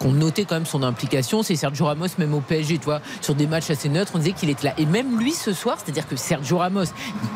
qu'on 0.00 0.12
notait 0.12 0.44
quand 0.44 0.54
même 0.54 0.66
son 0.66 0.82
implication, 0.82 1.42
c'est 1.42 1.56
Sergio 1.56 1.86
Ramos, 1.86 2.06
même 2.18 2.34
au 2.34 2.40
PSG, 2.40 2.78
tu 2.78 2.84
vois, 2.84 3.00
sur 3.20 3.34
des 3.34 3.46
matchs 3.46 3.70
assez 3.70 3.88
neutres, 3.88 4.12
on 4.14 4.18
disait 4.18 4.32
qu'il 4.32 4.50
était 4.50 4.68
là. 4.68 4.74
Et 4.78 4.86
même 4.86 5.18
lui 5.18 5.32
ce 5.32 5.52
soir, 5.52 5.76
c'est-à-dire 5.82 6.06
que 6.08 6.16
Sergio 6.16 6.58
Ramos, 6.58 6.84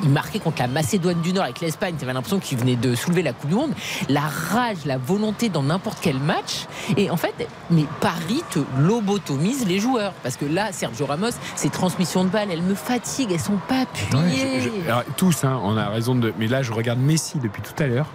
il, 0.02 0.10
marquait 0.10 0.38
contre 0.38 0.62
la 0.62 0.68
Macédoine 0.68 1.20
du 1.20 1.32
Nord 1.32 1.44
avec 1.44 1.60
l'Espagne, 1.60 1.94
tu 1.98 2.04
avais 2.04 2.12
l'impression 2.12 2.38
qu'il 2.38 2.58
venait 2.58 2.76
de 2.76 2.94
soulever 2.94 3.22
la 3.22 3.32
Coupe 3.32 3.50
du 3.50 3.56
Monde. 3.56 3.72
La 4.08 4.22
rage, 4.22 4.78
la 4.84 4.98
volonté 4.98 5.48
dans 5.48 5.62
n'importe 5.62 5.98
quel 6.00 6.18
match. 6.18 6.66
Et 6.96 7.10
en 7.10 7.16
fait, 7.16 7.34
mais 7.70 7.84
Paris 8.00 8.42
te 8.50 8.60
lobotomise 8.78 9.66
les 9.66 9.78
joueurs. 9.78 10.12
Parce 10.22 10.36
que 10.36 10.44
là, 10.44 10.72
Sergio 10.72 11.06
Ramos, 11.06 11.30
ses 11.56 11.70
transmissions 11.70 12.24
de 12.24 12.28
balles, 12.28 12.48
elles 12.50 12.62
me 12.62 12.74
fatiguent, 12.74 13.32
elles 13.32 13.40
sont 13.40 13.58
pas 13.68 13.82
appuyées. 13.82 14.60
Je- 14.60 14.86
alors, 14.86 15.04
tous, 15.16 15.44
hein, 15.44 15.60
on 15.62 15.76
a 15.76 15.88
raison 15.88 16.14
de. 16.14 16.32
Mais 16.38 16.46
là, 16.46 16.62
je 16.62 16.72
regarde 16.72 16.98
Messi 16.98 17.38
depuis 17.38 17.62
tout 17.62 17.80
à 17.82 17.86
l'heure. 17.86 18.06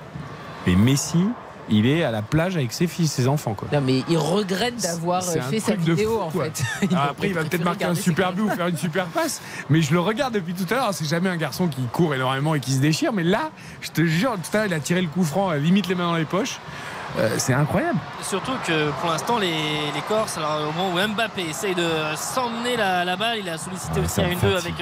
Et 0.67 0.75
Messi, 0.75 1.25
il 1.69 1.85
est 1.85 2.03
à 2.03 2.11
la 2.11 2.21
plage 2.21 2.55
avec 2.55 2.73
ses 2.73 2.87
fils, 2.87 3.11
ses 3.11 3.27
enfants. 3.27 3.53
Quoi. 3.53 3.67
Non, 3.71 3.81
mais 3.81 4.03
il 4.09 4.17
regrette 4.17 4.81
d'avoir 4.81 5.27
un 5.27 5.41
fait 5.41 5.77
de 5.77 5.81
vidéo, 5.81 6.17
fou, 6.17 6.21
en 6.21 6.29
quoi. 6.29 6.45
fait. 6.45 6.63
Alors 6.91 7.03
après, 7.11 7.27
il 7.27 7.33
va 7.33 7.43
peut-être 7.43 7.63
marquer 7.63 7.85
un 7.85 7.95
super 7.95 8.33
but 8.33 8.41
ou 8.43 8.49
faire 8.49 8.67
une 8.67 8.77
super 8.77 9.05
passe. 9.05 9.41
Mais 9.69 9.81
je 9.81 9.93
le 9.93 9.99
regarde 9.99 10.33
depuis 10.33 10.53
tout 10.53 10.71
à 10.73 10.75
l'heure. 10.75 10.93
C'est 10.93 11.05
jamais 11.05 11.29
un 11.29 11.37
garçon 11.37 11.67
qui 11.67 11.81
court 11.91 12.13
énormément 12.13 12.55
et 12.55 12.59
qui 12.59 12.71
se 12.71 12.79
déchire. 12.79 13.13
Mais 13.13 13.23
là, 13.23 13.51
je 13.81 13.91
te 13.91 14.05
jure, 14.05 14.33
tout 14.33 14.57
à 14.57 14.61
l'heure, 14.61 14.67
il 14.67 14.73
a 14.73 14.79
tiré 14.79 15.01
le 15.01 15.07
coup 15.07 15.23
franc, 15.23 15.51
euh, 15.51 15.57
limite 15.57 15.87
les 15.87 15.95
mains 15.95 16.07
dans 16.07 16.17
les 16.17 16.25
poches. 16.25 16.59
Euh, 17.19 17.29
c'est 17.37 17.53
incroyable. 17.53 17.99
Surtout 18.23 18.53
que 18.65 18.89
pour 18.99 19.09
l'instant, 19.11 19.37
les, 19.37 19.51
les 19.93 20.01
Corses, 20.07 20.37
alors, 20.37 20.67
au 20.69 20.71
moment 20.71 20.89
où 20.95 21.07
Mbappé 21.13 21.43
essaye 21.49 21.75
de 21.75 21.87
s'emmener 22.15 22.75
la, 22.75 23.05
la 23.05 23.15
balle, 23.15 23.37
il 23.39 23.47
a 23.49 23.57
sollicité 23.57 23.99
aussi 23.99 24.09
ça 24.09 24.23
à 24.23 24.25
me 24.25 24.31
une 24.33 24.39
2 24.39 24.49
fatigue. 24.55 24.73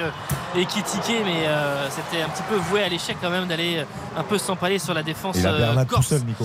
euh, 0.56 0.60
Ekitike, 0.60 1.24
mais 1.26 1.46
euh, 1.46 1.88
c'était 1.90 2.22
un 2.22 2.28
petit 2.30 2.42
peu 2.48 2.56
voué 2.56 2.82
à 2.82 2.88
l'échec 2.88 3.18
quand 3.20 3.28
même 3.30 3.46
d'aller 3.46 3.78
euh, 3.80 3.84
un 4.18 4.22
peu 4.22 4.38
s'empaler 4.38 4.78
sur 4.78 4.94
la 4.94 5.02
défense 5.02 5.36
Il 5.38 5.46
a 5.46 5.52
euh, 5.52 5.58
Bernat 5.58 5.84
tout 5.84 5.94
corse. 5.94 6.06
seul, 6.06 6.22
Nico. 6.24 6.44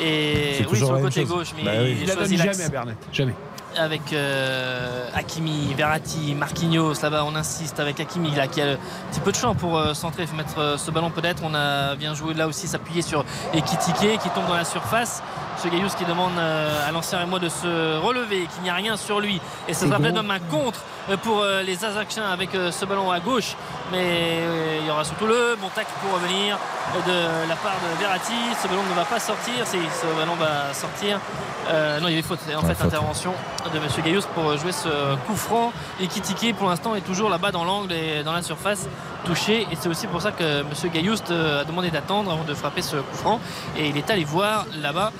Et 0.00 0.54
C'est 0.58 0.64
oui, 0.66 0.70
toujours 0.70 0.86
sur 0.88 0.96
le 0.96 1.02
côté 1.02 1.20
chose. 1.22 1.30
gauche, 1.30 1.48
mais 1.56 1.64
Bah 1.64 1.70
oui. 1.82 1.98
Il 2.02 2.10
choisit 2.12 2.38
l'axe 2.38 2.52
jamais 2.58 2.64
à 2.66 2.68
Bernat. 2.70 2.92
Jamais. 3.12 3.34
Avec 3.76 4.12
euh, 4.12 5.08
Hakimi, 5.14 5.74
Verratti, 5.74 6.34
Marquinhos. 6.34 6.94
Là-bas, 7.02 7.24
on 7.26 7.34
insiste 7.34 7.80
avec 7.80 8.00
Hakimi 8.00 8.30
là, 8.34 8.46
qui 8.46 8.60
a 8.60 8.72
un 8.72 8.76
petit 9.10 9.20
peu 9.20 9.32
de 9.32 9.36
champ 9.36 9.54
pour 9.54 9.78
euh, 9.78 9.94
centrer, 9.94 10.26
mettre 10.36 10.58
euh, 10.58 10.76
ce 10.78 10.90
ballon 10.90 11.10
peut-être. 11.10 11.42
On 11.44 11.54
a 11.54 11.94
bien 11.94 12.14
joué 12.14 12.34
là 12.34 12.46
aussi, 12.46 12.66
s'appuyer 12.66 13.02
sur 13.02 13.24
Ekitike 13.52 14.18
qui 14.20 14.30
tombe 14.30 14.46
dans 14.46 14.56
la 14.56 14.64
surface. 14.64 15.22
Monsieur 15.56 15.70
Gaillous 15.70 15.94
qui 15.96 16.04
demande 16.04 16.32
euh, 16.38 16.88
à 16.88 16.90
l'ancien 16.90 17.18
Rémois 17.18 17.38
de 17.38 17.48
se 17.48 17.98
relever, 17.98 18.46
qu'il 18.52 18.62
n'y 18.62 18.70
a 18.70 18.74
rien 18.74 18.96
sur 18.96 19.20
lui. 19.20 19.40
Et 19.68 19.74
ce 19.74 19.80
C'est 19.80 19.86
sera 19.86 19.98
peut-être 19.98 20.14
même 20.14 20.30
un 20.30 20.40
contre 20.40 20.80
euh, 21.10 21.16
pour 21.16 21.44
les 21.64 21.84
Azaxiens 21.84 22.30
avec 22.30 22.50
ce 22.52 22.84
ballon 22.84 23.10
à 23.10 23.20
gauche. 23.20 23.56
Mais 23.92 24.40
il 24.80 24.86
y 24.86 24.90
aura 24.90 25.04
surtout 25.04 25.26
le 25.26 25.56
bon 25.60 25.68
pour 25.68 26.14
revenir 26.14 26.58
de 27.06 27.48
la 27.48 27.56
part 27.56 27.74
de 27.74 28.00
Verratti. 28.00 28.32
Ce 28.62 28.68
ballon 28.68 28.82
ne 28.88 28.94
va 28.94 29.04
pas 29.04 29.20
sortir. 29.20 29.66
Si 29.66 29.78
ce 29.78 30.06
ballon 30.18 30.34
va 30.34 30.72
sortir. 30.72 31.20
Non, 32.00 32.08
il 32.08 32.10
y 32.10 32.14
avait 32.14 32.22
faute. 32.22 32.40
En 32.56 32.62
fait, 32.62 32.74
faute. 32.74 32.86
intervention 32.86 33.34
de 33.72 33.78
Monsieur 33.78 34.02
Gaillous 34.02 34.22
pour 34.34 34.56
jouer 34.56 34.72
ce 34.72 35.16
coup 35.26 35.36
franc. 35.36 35.72
Et 36.00 36.52
pour 36.52 36.68
l'instant 36.68 36.94
est 36.94 37.00
toujours 37.00 37.30
là-bas 37.30 37.52
dans 37.52 37.64
l'angle 37.64 37.92
et 37.92 38.22
dans 38.22 38.32
la 38.32 38.42
surface 38.42 38.88
touché. 39.24 39.62
Et 39.70 39.76
c'est 39.78 39.88
aussi 39.88 40.06
pour 40.06 40.20
ça 40.20 40.32
que 40.32 40.62
Monsieur 40.62 40.88
Gaillouste 40.88 41.30
euh, 41.30 41.62
a 41.62 41.64
demandé 41.64 41.90
d'attendre 41.90 42.30
avant 42.30 42.44
de 42.44 42.54
frapper 42.54 42.82
ce 42.82 42.96
coup 42.96 43.16
franc. 43.16 43.40
Et 43.78 43.88
il 43.88 43.96
est 43.96 44.10
allé 44.10 44.24
voir 44.24 44.66
là-bas 44.80 45.12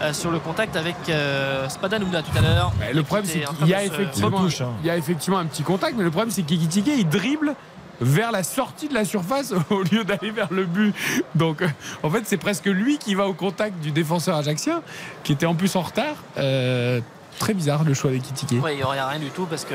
euh, 0.00 0.12
sur 0.12 0.30
le 0.30 0.38
contact 0.38 0.76
avec 0.76 0.96
euh, 1.08 1.68
Spadanouda 1.68 2.22
tout 2.22 2.36
à 2.38 2.40
l'heure. 2.40 2.72
Le 2.92 3.02
problème, 3.02 3.26
c'est 3.26 3.44
qu'il 3.58 3.68
y 3.68 3.74
a 3.74 3.80
se 3.80 3.86
effectivement, 3.86 4.46
il 4.80 4.86
y 4.86 4.90
a 4.90 4.96
effectivement 4.96 5.38
un 5.38 5.46
petit 5.46 5.62
contact, 5.62 5.94
mais 5.96 6.04
le 6.04 6.10
problème, 6.10 6.30
c'est 6.30 6.42
qu'Ikitike, 6.42 6.86
il 6.86 7.08
dribble 7.08 7.54
vers 8.00 8.32
la 8.32 8.42
sortie 8.42 8.88
de 8.88 8.94
la 8.94 9.04
surface 9.04 9.52
au 9.70 9.82
lieu 9.82 10.04
d'aller 10.04 10.30
vers 10.30 10.52
le 10.52 10.64
but. 10.64 10.94
Donc, 11.34 11.62
en 12.02 12.10
fait, 12.10 12.22
c'est 12.24 12.38
presque 12.38 12.66
lui 12.66 12.98
qui 12.98 13.14
va 13.14 13.26
au 13.28 13.34
contact 13.34 13.78
du 13.80 13.90
défenseur 13.90 14.36
ajaxien, 14.36 14.82
qui 15.22 15.32
était 15.32 15.46
en 15.46 15.54
plus 15.54 15.76
en 15.76 15.82
retard. 15.82 16.16
Euh, 16.38 17.00
très 17.40 17.54
bizarre 17.54 17.82
le 17.82 17.92
choix 17.94 18.12
d'Ikitike. 18.12 18.62
Ouais, 18.62 18.74
il 18.74 18.76
n'y 18.76 18.84
aurait 18.84 19.00
rien 19.02 19.18
du 19.18 19.30
tout 19.30 19.46
parce 19.46 19.64
que 19.64 19.74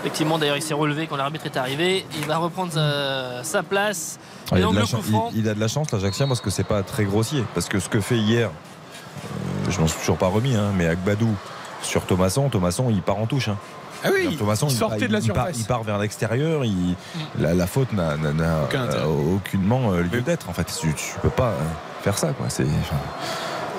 effectivement 0.00 0.38
d'ailleurs 0.38 0.56
il 0.56 0.62
s'est 0.62 0.72
relevé 0.74 1.06
quand 1.06 1.16
l'arbitre 1.16 1.44
est 1.44 1.56
arrivé. 1.58 2.06
Il 2.18 2.24
va 2.26 2.38
reprendre 2.38 2.72
sa, 2.72 3.44
sa 3.44 3.62
place. 3.62 4.18
Ah, 4.50 4.58
il, 4.58 4.64
a 4.64 4.68
de 4.68 4.74
la 4.74 4.80
le 4.80 4.86
chan- 4.86 4.96
coup 4.98 5.02
franc. 5.10 5.30
il- 5.34 5.40
il 5.40 5.48
a 5.48 5.54
de 5.54 5.60
la 5.60 5.68
chance, 5.68 5.90
l'Ajaxien, 5.92 6.26
parce 6.26 6.40
que 6.40 6.48
c'est 6.48 6.64
pas 6.64 6.82
très 6.82 7.04
grossier. 7.04 7.44
Parce 7.54 7.68
que 7.68 7.78
ce 7.78 7.88
que 7.90 8.00
fait 8.00 8.16
hier, 8.16 8.48
euh, 8.48 9.70
je 9.70 9.78
m'en 9.80 9.86
suis 9.86 9.98
toujours 10.00 10.16
pas 10.16 10.28
remis, 10.28 10.54
hein, 10.56 10.72
mais 10.76 10.86
Agbadou 10.86 11.28
sur 11.82 12.06
Thomasson, 12.06 12.48
Thomasson, 12.48 12.86
il 12.90 13.02
part 13.02 13.18
en 13.18 13.26
touche. 13.26 13.48
hein. 13.48 13.56
Ah 14.02 14.08
oui, 14.14 14.22
Alors, 14.28 14.36
Thomasson, 14.38 14.66
il 14.68 14.76
sortait 14.76 14.98
part- 15.00 15.08
de 15.08 15.12
la 15.12 15.18
il 15.18 15.26
part- 15.32 15.36
surface. 15.46 15.58
il 15.60 15.64
part 15.66 15.82
vers 15.82 15.98
l'extérieur. 15.98 16.64
il- 16.64 16.94
La, 17.38 17.54
la 17.54 17.66
faute 17.66 17.92
n'a 17.92 18.16
n'a- 18.16 18.32
n'a, 18.32 18.62
Aucun 18.64 18.84
intérêt. 18.84 19.04
aucunement 19.04 19.92
euh, 19.92 20.02
lieu 20.02 20.20
d'être. 20.22 20.48
En 20.48 20.52
fait, 20.54 20.64
tu, 20.80 20.94
tu 20.94 21.18
peux 21.20 21.28
pas 21.30 21.48
euh, 21.50 21.58
faire 22.02 22.16
ça. 22.16 22.28
Quoi. 22.32 22.46
C'est, 22.48 22.64
enfin, 22.64 22.96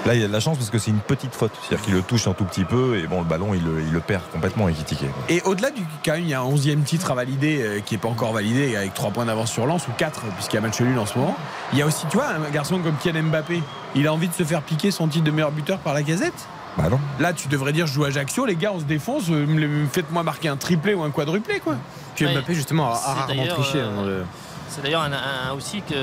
Là, 0.06 0.16
il 0.16 0.22
y 0.22 0.24
a 0.24 0.28
de 0.28 0.34
la 0.34 0.40
chance 0.40 0.58
parce 0.58 0.72
que 0.72 0.80
c'est 0.80 0.90
une 0.90 1.00
petite 1.00 1.36
faute. 1.36 1.52
C'est-à-dire 1.62 1.86
qu'il 1.86 1.94
le 1.94 2.02
touche 2.02 2.28
un 2.28 2.34
tout 2.34 2.44
petit 2.46 2.64
peu 2.64 2.98
et 2.98 3.06
bon, 3.06 3.20
le 3.20 3.26
ballon, 3.28 3.54
il 3.54 3.64
le, 3.64 3.82
il 3.82 3.92
le 3.94 4.00
perd 4.00 4.24
complètement 4.34 4.68
et 4.68 4.74
Kitike. 4.74 5.06
Et 5.30 5.42
au-delà 5.44 5.70
du 5.70 5.84
quand 6.04 6.14
même, 6.14 6.24
il 6.24 6.30
y 6.30 6.34
a 6.34 6.42
un 6.42 6.46
11e 6.50 6.82
titre 6.84 7.12
à 7.12 7.16
valider 7.16 7.62
euh, 7.62 7.80
qui 7.82 7.94
n'est 7.94 8.00
pas 8.00 8.08
encore 8.10 8.34
validé 8.34 8.76
avec 8.76 8.96
3 8.96 9.12
points 9.12 9.26
d'avance 9.26 9.52
sur 9.52 9.68
Lens 9.68 9.88
ou 9.88 9.92
4 9.98 10.22
puisqu'il 10.36 10.56
y 10.56 10.58
a 10.58 10.62
match 10.62 10.82
nul 10.82 10.98
en 10.98 11.06
ce 11.06 11.20
moment. 11.20 11.36
Il 11.72 11.78
y 11.78 11.84
a 11.84 11.86
aussi, 11.86 12.06
tu 12.10 12.18
vois, 12.18 12.30
un 12.30 12.50
garçon 12.50 12.80
comme 12.80 12.96
Kylian 12.98 13.24
Mbappé, 13.24 13.62
il 13.94 14.08
a 14.08 14.14
envie 14.14 14.28
de 14.28 14.34
se 14.34 14.44
faire 14.44 14.64
piquer 14.64 14.90
son 14.90 15.08
titre 15.08 15.26
de 15.26 15.32
meilleur 15.32 15.52
buteur 15.52 15.78
par 15.78 15.94
la 15.94 16.02
casette? 16.02 16.48
Bah 16.78 16.86
non. 16.90 17.00
Là, 17.20 17.34
tu 17.34 17.48
devrais 17.50 17.74
dire 17.74 17.86
je 17.86 17.94
joue 17.94 18.06
à 18.06 18.08
Ajaccio, 18.08 18.46
les 18.46 18.56
gars, 18.56 18.72
on 18.74 18.80
se 18.80 18.86
défonce, 18.86 19.26
euh, 19.30 19.86
faites-moi 19.92 20.24
marquer 20.24 20.48
un 20.48 20.56
triplé 20.58 20.94
ou 20.96 21.04
un 21.04 21.12
quadruplé 21.12 21.60
quoi. 21.60 21.76
Puis 22.16 22.26
Ouais. 22.26 22.34
Mbappé, 22.34 22.56
justement, 22.56 22.92
a, 22.92 22.96
rarement 22.96 23.46
triché. 23.46 23.78
euh, 23.78 23.88
hein, 24.00 24.06
le- 24.06 24.26
C'est 24.74 24.82
d'ailleurs 24.84 25.02
un, 25.02 25.12
un- 25.12 25.54
aussi 25.54 25.82
que, 25.82 25.94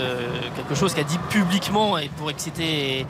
quelque 0.56 0.74
chose 0.74 0.92
qu'a 0.92 1.02
dit 1.02 1.18
publiquement 1.30 1.96
et 1.96 2.10
pour 2.10 2.30
exciter 2.30 2.98
et, 3.00 3.06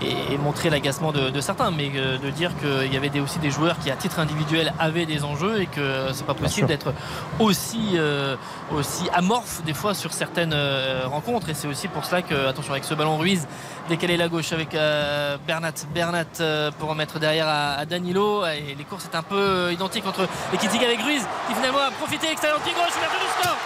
et- 0.00 0.32
et 0.32 0.38
montrer 0.38 0.70
l'agacement 0.70 1.12
de, 1.12 1.28
de 1.28 1.40
certains, 1.42 1.70
mais 1.70 1.90
euh, 1.94 2.16
de 2.16 2.30
dire 2.30 2.50
qu'il 2.58 2.92
y 2.92 2.96
avait 2.96 3.10
des- 3.10 3.20
aussi 3.20 3.38
des 3.38 3.50
joueurs 3.50 3.78
qui 3.78 3.90
à 3.90 3.96
titre 3.96 4.18
individuel 4.20 4.72
avaient 4.78 5.04
des 5.04 5.22
enjeux 5.22 5.60
et 5.60 5.66
que 5.66 6.08
c'est 6.14 6.24
pas 6.24 6.32
possible 6.34 6.66
d'être 6.66 6.94
aussi, 7.38 7.90
euh, 7.94 8.36
aussi 8.74 9.08
amorphe 9.12 9.62
des 9.64 9.74
fois 9.74 9.92
sur 9.92 10.12
certaines 10.14 10.54
euh, 10.54 11.02
rencontres. 11.06 11.50
Et 11.50 11.54
c'est 11.54 11.68
aussi 11.68 11.88
pour 11.88 12.04
cela 12.06 12.22
que 12.22 12.46
attention 12.48 12.72
avec 12.72 12.84
ce 12.84 12.94
ballon 12.94 13.18
Ruiz 13.18 13.46
décalé 13.90 14.16
la 14.16 14.28
gauche 14.28 14.52
avec 14.52 14.74
euh, 14.74 15.36
Bernat 15.46 15.72
Bernat 15.94 16.24
euh, 16.40 16.70
pour 16.78 16.88
remettre 16.88 17.18
derrière 17.18 17.48
à, 17.48 17.72
à 17.74 17.84
Danilo. 17.84 18.46
Et 18.46 18.74
les 18.78 18.84
courses 18.84 19.04
est 19.12 19.16
un 19.16 19.22
peu 19.22 19.70
identiques 19.72 20.06
entre 20.06 20.26
Ekitik 20.54 20.82
avec 20.82 21.02
Ruiz 21.02 21.22
qui 21.48 21.54
finalement 21.54 21.80
a 21.86 21.90
profité 21.90 22.30
extérieur 22.30 22.60
pied 22.60 22.72
gauche 22.72 22.96
ouverture 22.96 23.20
du 23.20 23.42
score 23.42 23.56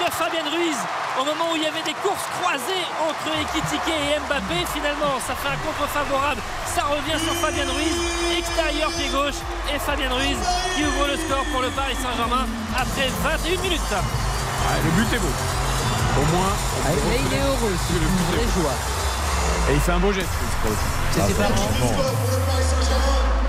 de 0.00 0.10
Fabien 0.10 0.42
Ruiz 0.50 0.76
au 1.20 1.24
moment 1.24 1.52
où 1.52 1.56
il 1.56 1.62
y 1.62 1.66
avait 1.70 1.82
des 1.86 1.94
courses 2.02 2.26
croisées 2.40 2.84
entre 2.98 3.30
Ekitike 3.38 3.86
et 3.94 4.18
Mbappé 4.26 4.66
finalement 4.74 5.14
ça 5.22 5.34
fait 5.38 5.54
un 5.54 5.60
contre 5.62 5.86
favorable 5.86 6.42
ça 6.66 6.82
revient 6.90 7.18
sur 7.22 7.34
Fabien 7.38 7.66
Ruiz 7.70 7.94
extérieur 8.38 8.90
pied 8.90 9.08
gauche 9.14 9.38
et 9.70 9.78
Fabien 9.78 10.10
Ruiz 10.10 10.38
qui 10.74 10.82
ouvre 10.82 11.06
le 11.06 11.16
score 11.16 11.44
pour 11.52 11.62
le 11.62 11.70
Paris 11.70 11.94
Saint-Germain 12.02 12.46
après 12.74 13.06
21 13.22 13.62
minutes 13.62 13.92
Ah, 13.94 14.78
le 14.82 14.90
but 14.98 15.14
est 15.14 15.22
beau. 15.22 15.34
Au 16.18 16.24
moins. 16.34 16.52
Ah, 16.86 16.90
mais 17.08 17.18
il 17.18 17.32
est 17.34 17.42
heureux, 17.42 17.74
c'est 17.86 17.94
une 17.94 18.18
vraie 18.30 18.48
joie. 18.54 18.76
Et 19.70 19.74
il 19.74 19.80
fait 19.80 19.92
un 19.92 19.98
beau 19.98 20.12
geste. 20.12 20.28
C'est 21.12 21.20
ses 21.20 21.34
parents. 21.34 21.54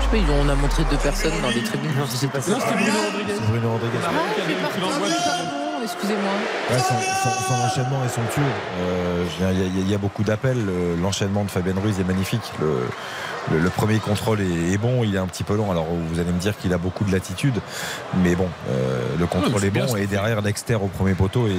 Je 0.00 0.18
sais 0.18 0.24
pas, 0.24 0.32
on 0.32 0.48
a 0.48 0.54
montré 0.54 0.84
deux 0.84 0.96
personnes 0.96 1.40
dans 1.42 1.50
les 1.50 1.62
tribunes. 1.62 1.94
Non, 1.96 2.06
c'est 2.08 2.30
pas 2.30 2.38
Non, 2.38 2.58
c'était 2.60 2.74
Bruno 2.74 3.00
Rodriguez. 3.04 3.34
C'est 3.34 3.46
Bruno 3.50 3.70
Rodriguez. 3.70 5.65
Excusez-moi. 5.86 6.32
Ouais, 6.70 6.78
son, 6.78 6.94
son- 7.30 7.42
son 7.48 7.54
enchaînement 7.64 8.04
est 8.04 8.08
somptueux. 8.08 8.42
Euh, 8.80 9.24
je 9.38 9.44
veux 9.44 9.52
dire, 9.52 9.62
Il 9.66 9.76
y, 9.76 9.78
a- 9.78 9.82
il 9.84 9.90
y 9.90 9.94
a 9.94 9.98
beaucoup 9.98 10.24
d'appels. 10.24 10.64
Le- 10.64 10.96
L'enchaînement 11.00 11.44
de 11.44 11.50
Fabien 11.50 11.74
Ruiz 11.80 11.98
est 12.00 12.04
magnifique. 12.04 12.42
Le, 12.60 12.80
le- 13.52 13.60
le 13.60 13.70
premier 13.70 13.98
contrôle 14.00 14.40
est, 14.40 14.72
est 14.72 14.78
bon. 14.78 15.04
Il 15.04 15.14
est 15.14 15.18
un 15.18 15.26
petit 15.26 15.44
peu 15.44 15.54
long. 15.56 15.70
Alors 15.70 15.86
vous 15.86 16.18
allez 16.18 16.32
me 16.32 16.38
dire 16.40 16.56
qu'il 16.58 16.72
a 16.72 16.78
beaucoup 16.78 17.04
de 17.04 17.12
latitude. 17.12 17.60
Mais 18.22 18.34
bon, 18.34 18.48
euh, 18.70 19.00
le 19.18 19.26
contrôle 19.26 19.64
est 19.64 19.70
bon. 19.70 19.94
Et 19.96 20.06
derrière 20.06 20.42
Dexter 20.42 20.74
au 20.74 20.88
premier 20.88 21.14
poteau. 21.14 21.46
Et, 21.46 21.52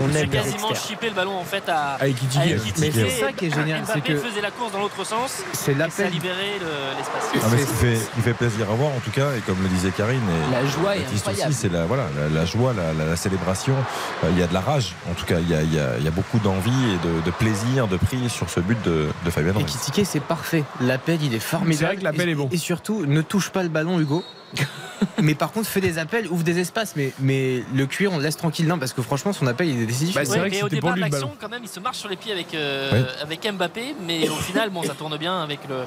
On 0.00 0.14
aime 0.14 0.28
quasiment 0.28 0.72
chippé 0.74 1.08
le 1.08 1.14
ballon 1.14 1.36
en 1.36 1.44
fait 1.44 1.64
à, 1.68 1.94
À 2.00 2.06
Ekitike. 2.06 2.40
à. 2.40 2.80
Mais 2.80 2.90
c'est 2.92 3.10
ça 3.10 3.32
qui 3.32 3.46
est 3.46 3.54
génial, 3.54 3.82
c'est 3.92 4.00
que- 4.00 4.16
faisait 4.16 4.40
la 4.40 4.50
course 4.52 4.70
dans 4.72 4.80
l'autre 4.80 5.04
sens 5.04 5.42
C'est 5.52 5.72
et 5.72 5.74
ça 5.74 5.82
a 5.82 5.86
l'appel. 5.88 6.10
libéré 6.12 6.58
le- 6.60 6.96
l'espace. 6.96 7.24
Ah, 7.34 7.56
qui 7.56 7.74
fait, 7.74 8.22
fait 8.22 8.34
plaisir 8.34 8.70
à 8.70 8.74
voir 8.74 8.90
en 8.92 9.00
tout 9.00 9.10
cas. 9.10 9.32
Et 9.36 9.40
comme 9.40 9.60
le 9.62 9.68
disait 9.68 9.90
Karine. 9.90 10.20
Et, 10.20 10.52
La 10.52 10.64
joie 10.66 10.96
est 10.96 11.00
incroyable. 11.12 11.50
aussi, 11.50 11.58
c'est 11.60 11.72
la, 11.72 11.84
voilà, 11.86 12.04
la, 12.16 12.28
la 12.40 12.46
joie, 12.46 12.72
la, 12.72 12.92
la- 12.92 13.10
la 13.10 13.16
célébration. 13.16 13.63
Euh, 13.72 14.28
Il 14.30 14.38
y 14.38 14.42
a 14.42 14.46
de 14.46 14.54
la 14.54 14.60
rage. 14.60 14.94
En 15.10 15.14
tout 15.14 15.24
cas, 15.26 15.38
il 15.40 15.48
y 15.48 15.54
a, 15.54 15.62
il 15.62 15.72
y 15.74 15.78
a- 15.78 15.96
il 15.98 16.04
y 16.04 16.08
a 16.08 16.10
beaucoup 16.10 16.38
d'envie 16.38 16.70
et 16.70 17.06
de, 17.06 17.20
de 17.24 17.30
plaisir, 17.30 17.86
de 17.88 17.96
prise 17.96 18.30
sur 18.30 18.48
ce 18.50 18.60
but 18.60 18.80
de, 18.82 19.08
de 19.24 19.30
Fabien 19.30 19.52
Et 19.52 19.56
Ruiz. 19.56 19.66
Kitike, 19.66 20.06
c'est 20.06 20.20
parfait. 20.20 20.64
L'appel, 20.80 21.22
il 21.22 21.34
est 21.34 21.38
formidable. 21.38 21.76
C'est 21.78 21.84
vrai 21.86 21.96
que 21.96 22.04
l'appel 22.04 22.28
Et- 22.28 22.32
est 22.32 22.34
bon. 22.36 22.48
Et 22.52 22.56
surtout, 22.56 23.06
ne 23.06 23.22
touche 23.22 23.50
pas 23.50 23.62
le 23.62 23.68
ballon, 23.68 23.98
Hugo. 24.00 24.22
mais 25.22 25.34
par 25.34 25.52
contre, 25.52 25.68
fais 25.68 25.80
des 25.80 25.98
appels, 25.98 26.28
ouvre 26.28 26.42
des 26.44 26.58
espaces. 26.58 26.94
Mais, 26.96 27.12
mais 27.18 27.62
le 27.74 27.86
cuir, 27.86 28.12
on 28.12 28.18
le 28.18 28.22
laisse 28.22 28.36
tranquille. 28.36 28.66
Non, 28.66 28.78
parce 28.78 28.92
que 28.92 29.02
franchement, 29.02 29.32
son 29.32 29.46
appel, 29.46 29.68
il 29.68 29.82
est 29.82 29.86
décisif. 29.86 30.14
Bah, 30.14 30.22
c'est 30.24 30.32
Ouais, 30.32 30.38
vrai 30.38 30.50
que 30.50 30.54
mais 30.56 30.62
au 30.62 30.68
départ 30.68 30.94
de 30.94 31.00
l'action, 31.00 31.26
ballon. 31.26 31.36
quand 31.40 31.48
même, 31.48 31.62
il 31.62 31.68
se 31.68 31.80
marche 31.80 31.98
sur 31.98 32.08
les 32.08 32.16
pieds 32.16 32.32
avec, 32.32 32.54
euh, 32.54 33.04
avec 33.22 33.46
Mbappé, 33.52 33.94
mais 34.06 34.28
au 34.28 34.36
final, 34.36 34.70
bon, 34.70 34.82
ça 34.82 34.94
tourne 34.94 35.16
bien 35.18 35.42
avec 35.42 35.60
le. 35.68 35.84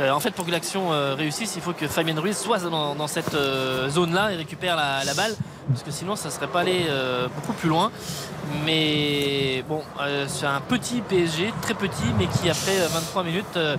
euh, 0.00 0.10
en 0.10 0.20
fait, 0.20 0.30
pour 0.32 0.46
que 0.46 0.50
l'action 0.50 0.92
euh, 0.92 1.14
réussisse, 1.14 1.54
il 1.56 1.62
faut 1.62 1.72
que 1.72 1.86
Fabien 1.88 2.18
Ruiz 2.20 2.36
soit 2.36 2.58
dans, 2.60 2.94
dans 2.94 3.06
cette 3.08 3.34
euh, 3.34 3.88
zone-là 3.88 4.32
et 4.32 4.36
récupère 4.36 4.76
la, 4.76 5.04
la 5.04 5.14
balle, 5.14 5.34
parce 5.68 5.82
que 5.82 5.90
sinon, 5.90 6.16
ça 6.16 6.30
serait 6.30 6.46
pas 6.48 6.60
allé 6.60 6.84
euh, 6.88 7.28
beaucoup 7.34 7.52
plus 7.52 7.68
loin. 7.68 7.90
Mais 8.66 9.64
bon, 9.68 9.82
euh, 10.00 10.26
c'est 10.28 10.46
un 10.46 10.60
petit 10.60 11.00
PSG, 11.00 11.52
très 11.62 11.74
petit, 11.74 12.04
mais 12.18 12.26
qui 12.26 12.50
après 12.50 12.78
euh, 12.80 12.88
23 12.88 13.22
minutes, 13.24 13.44
euh, 13.56 13.76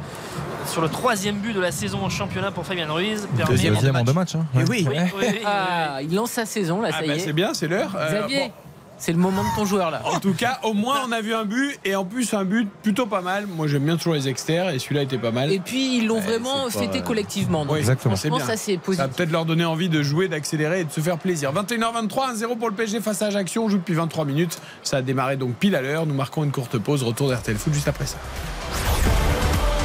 sur 0.67 0.81
le 0.81 0.89
troisième 0.89 1.37
but 1.37 1.53
de 1.53 1.59
la 1.59 1.71
saison 1.71 1.99
en 2.03 2.09
championnat 2.09 2.51
pour 2.51 2.65
Fabien 2.65 2.91
Ruiz, 2.91 3.27
permet. 3.35 3.51
Deuxième, 3.53 3.73
Deuxième 3.75 3.95
en 3.95 4.03
deux 4.03 4.13
matchs. 4.13 4.35
hein. 4.35 4.45
Et 4.55 4.59
oui, 4.59 4.65
Oui, 4.69 4.87
oui, 4.89 4.97
oui, 5.17 5.25
oui. 5.33 5.39
Ah, 5.45 5.99
il 6.01 6.13
lance 6.15 6.31
sa 6.31 6.45
saison 6.45 6.81
là, 6.81 6.89
Ah, 6.91 6.99
ça 7.01 7.07
bah, 7.07 7.15
y 7.15 7.19
c'est 7.19 7.29
est. 7.29 7.33
bien, 7.33 7.53
c'est 7.53 7.67
l'heure. 7.67 7.95
Euh, 7.97 8.19
Xavier, 8.21 8.39
bon. 8.47 8.51
c'est 8.97 9.11
le 9.11 9.17
moment 9.17 9.43
de 9.43 9.55
ton 9.57 9.65
joueur 9.65 9.91
là. 9.91 10.01
En 10.05 10.19
tout 10.19 10.33
cas, 10.33 10.59
au 10.63 10.73
moins 10.73 11.01
on 11.07 11.11
a 11.11 11.19
vu 11.21 11.33
un 11.33 11.43
but 11.43 11.77
et 11.83 11.95
en 11.95 12.05
plus 12.05 12.33
un 12.33 12.45
but 12.45 12.69
plutôt 12.81 13.05
pas 13.05 13.21
mal. 13.21 13.45
Moi 13.47 13.67
j'aime 13.67 13.83
bien 13.83 13.97
toujours 13.97 14.13
les 14.13 14.27
extérieurs 14.29 14.69
et 14.69 14.79
celui-là 14.79 15.01
était 15.03 15.17
pas 15.17 15.31
mal. 15.31 15.51
Et 15.51 15.59
puis 15.59 15.97
ils 15.97 16.07
l'ont 16.07 16.15
Ouais, 16.15 16.21
vraiment 16.21 16.69
c'est 16.69 16.79
pas- 16.79 16.85
fêté 16.85 17.01
collectivement. 17.01 17.65
Donc 17.65 17.73
Oui, 17.73 17.79
Exactement. 17.79 18.15
c'est 18.15 18.29
franchement, 18.29 18.45
bien. 18.45 18.55
ça 18.55 18.61
c'est 18.61 18.73
Ça 18.73 18.77
va 18.79 18.83
positif. 18.85 19.07
peut-être 19.17 19.31
leur 19.31 19.45
donner 19.45 19.65
envie 19.65 19.89
de 19.89 20.01
jouer, 20.01 20.27
d'accélérer 20.29 20.79
et 20.81 20.83
de 20.85 20.91
se 20.91 21.01
faire 21.01 21.17
plaisir. 21.17 21.51
21h23, 21.51 22.33
1-0 22.35 22.55
pour 22.57 22.69
le 22.69 22.75
PSG 22.75 23.01
face 23.01 23.21
à 23.21 23.25
Ajaccio. 23.27 23.63
On 23.63 23.69
joue 23.69 23.77
depuis 23.77 23.93
23 23.95 24.23
minutes. 24.25 24.59
Ça 24.83 24.97
a 24.97 25.01
démarré 25.01 25.35
donc 25.35 25.55
pile 25.55 25.75
à 25.75 25.81
l'heure. 25.81 26.05
Nous 26.05 26.13
marquons 26.15 26.43
une 26.45 26.51
courte 26.51 26.77
pause. 26.77 27.03
Retour 27.03 27.29
d'RTL 27.29 27.57
Foot 27.57 27.73
juste 27.73 27.87
après 27.89 28.05
ça. 28.05 28.17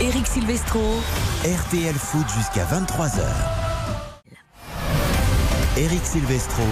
Eric 0.01 0.27
Silvestro. 0.29 0.81
RTL 1.45 1.95
Foot 1.95 2.27
jusqu'à 2.37 2.65
23h. 2.65 3.21
Eric 5.77 6.05
Silvestro. 6.05 6.63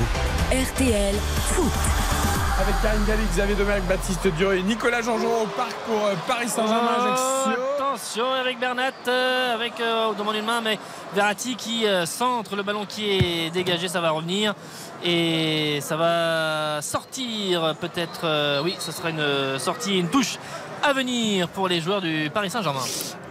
RTL 0.53 1.15
Foot. 1.48 1.73
Avec 2.61 2.74
Karine 2.82 3.05
Galli, 3.05 3.23
Xavier 3.32 3.55
Domergue, 3.57 3.82
Baptiste 3.85 4.28
Durieux 4.28 4.59
et 4.59 4.62
Nicolas 4.62 5.03
Jean-Jean 5.03 5.43
au 5.43 5.47
parc 5.47 5.73
pour 5.86 6.07
euh, 6.07 6.15
Paris 6.27 6.48
Saint-Germain 6.48 6.97
Ajaccio. 6.98 7.62
Attention 7.77 8.36
Eric 8.36 8.61
Bernat 8.61 8.93
euh, 9.09 9.55
avec 9.55 9.81
euh, 9.81 10.09
on 10.11 10.12
demande 10.12 10.36
une 10.36 10.44
main 10.44 10.61
mais 10.62 10.78
Verratti 11.15 11.57
qui 11.57 11.86
euh, 11.86 12.07
centre 12.07 12.55
le 12.57 12.62
ballon 12.62 12.86
qui 12.86 13.11
est 13.11 13.51
dégagé 13.51 13.89
ça 13.89 14.01
va 14.01 14.11
revenir 14.11 14.55
et 15.05 15.78
ça 15.82 15.97
va 15.97 16.81
sortir 16.82 17.74
peut-être 17.81 18.20
euh, 18.24 18.62
oui 18.62 18.74
ce 18.78 18.90
sera 18.93 19.11
une 19.11 19.59
sortie 19.59 19.98
une 19.98 20.09
touche 20.09 20.39
à 20.87 20.93
venir 20.93 21.49
pour 21.49 21.67
les 21.69 21.81
joueurs 21.81 22.01
du 22.01 22.31
Paris 22.33 22.51
Saint-Germain 22.51 22.81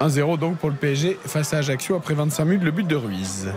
1-0 0.01 0.37
donc 0.37 0.57
pour 0.57 0.69
le 0.69 0.75
PSG 0.75 1.17
face 1.25 1.53
à 1.53 1.57
Ajaccio 1.59 1.95
après 1.95 2.13
25 2.13 2.43
minutes. 2.45 2.63
Le 2.63 2.71
but 2.71 2.85
de 2.87 2.95
Ruiz. 2.95 3.47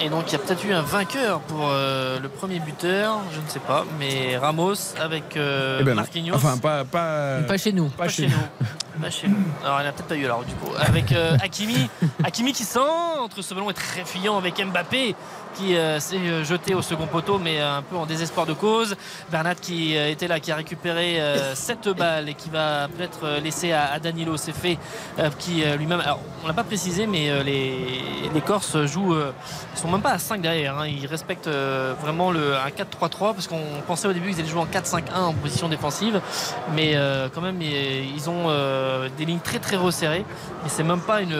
Et 0.00 0.08
donc 0.08 0.24
il 0.28 0.32
y 0.32 0.36
a 0.36 0.38
peut-être 0.38 0.64
eu 0.64 0.72
un 0.72 0.82
vainqueur 0.82 1.40
pour 1.40 1.68
euh, 1.68 2.20
le 2.20 2.28
premier 2.28 2.60
buteur, 2.60 3.18
je 3.32 3.40
ne 3.40 3.48
sais 3.48 3.58
pas, 3.58 3.84
mais 3.98 4.36
Ramos 4.36 4.74
avec 5.00 5.36
euh, 5.36 5.78
Eh 5.80 5.84
ben. 5.84 5.94
Marquinhos. 5.94 6.34
Enfin, 6.36 6.56
pas, 6.56 6.84
pas, 6.84 7.38
Pas 7.46 7.56
chez 7.56 7.72
nous. 7.72 7.88
pas 7.88 8.08
chez 8.08 8.26
nous. 8.28 9.00
Pas 9.02 9.10
chez 9.10 9.28
nous. 9.28 9.36
Alors, 9.64 9.80
il 9.80 9.84
n'a 9.84 9.92
peut-être 9.92 10.08
pas 10.08 10.16
eu 10.16 10.24
alors 10.24 10.44
du 10.44 10.54
coup. 10.54 10.70
Avec 10.78 11.12
euh, 11.12 11.36
Hakimi. 11.42 11.88
Hakimi 12.24 12.52
qui 12.52 12.64
centre. 12.64 13.42
Ce 13.42 13.54
ballon 13.54 13.70
est 13.70 13.74
très 13.74 14.04
fuyant 14.04 14.36
avec 14.36 14.64
Mbappé 14.64 15.14
qui 15.58 15.76
euh, 15.76 15.98
s'est 15.98 16.16
euh, 16.16 16.44
jeté 16.44 16.74
au 16.74 16.82
second 16.82 17.06
poteau 17.06 17.38
mais 17.38 17.60
euh, 17.60 17.78
un 17.78 17.82
peu 17.82 17.96
en 17.96 18.06
désespoir 18.06 18.46
de 18.46 18.52
cause. 18.52 18.96
Bernat 19.30 19.56
qui 19.56 19.94
était 19.96 20.28
là, 20.28 20.40
qui 20.40 20.52
a 20.52 20.56
récupéré 20.56 21.20
cette 21.54 21.88
balle 21.88 22.28
et 22.28 22.34
qui 22.34 22.50
va 22.50 22.88
peut-être 22.88 23.40
laisser 23.42 23.72
à, 23.72 23.92
à 23.92 23.98
Danilo. 23.98 24.36
Euh, 24.36 25.30
qui 25.38 25.64
lui-même. 25.78 26.00
Alors 26.00 26.20
on 26.44 26.46
l'a 26.46 26.54
pas 26.54 26.64
précisé 26.64 27.06
mais 27.06 27.42
les, 27.44 27.76
les 28.32 28.40
Corses 28.40 28.84
jouent. 28.86 29.16
ils 29.74 29.78
sont 29.78 29.90
même 29.90 30.00
pas 30.00 30.12
à 30.12 30.18
5 30.18 30.40
derrière. 30.40 30.78
hein. 30.78 30.86
Ils 30.86 31.06
respectent 31.06 31.48
vraiment 31.48 32.30
le, 32.30 32.54
un 32.56 32.68
4-3-3 32.68 33.34
parce 33.34 33.46
qu'on 33.46 33.60
pensait 33.86 34.08
au 34.08 34.12
début 34.12 34.30
qu'ils 34.30 34.40
allaient 34.40 34.48
jouer 34.48 34.60
en 34.60 34.66
4-5-1 34.66 35.02
en 35.14 35.34
position 35.34 35.68
défensive. 35.68 36.20
Mais 36.74 36.96
quand 37.34 37.40
même 37.40 37.60
ils, 37.60 38.30
ont 38.30 38.48
des 39.16 39.24
lignes 39.24 39.40
très 39.40 39.58
très 39.58 39.76
resserrées. 39.76 40.24
Et 40.64 40.68
c'est 40.68 40.84
même 40.84 41.00
pas 41.00 41.20
une, 41.20 41.32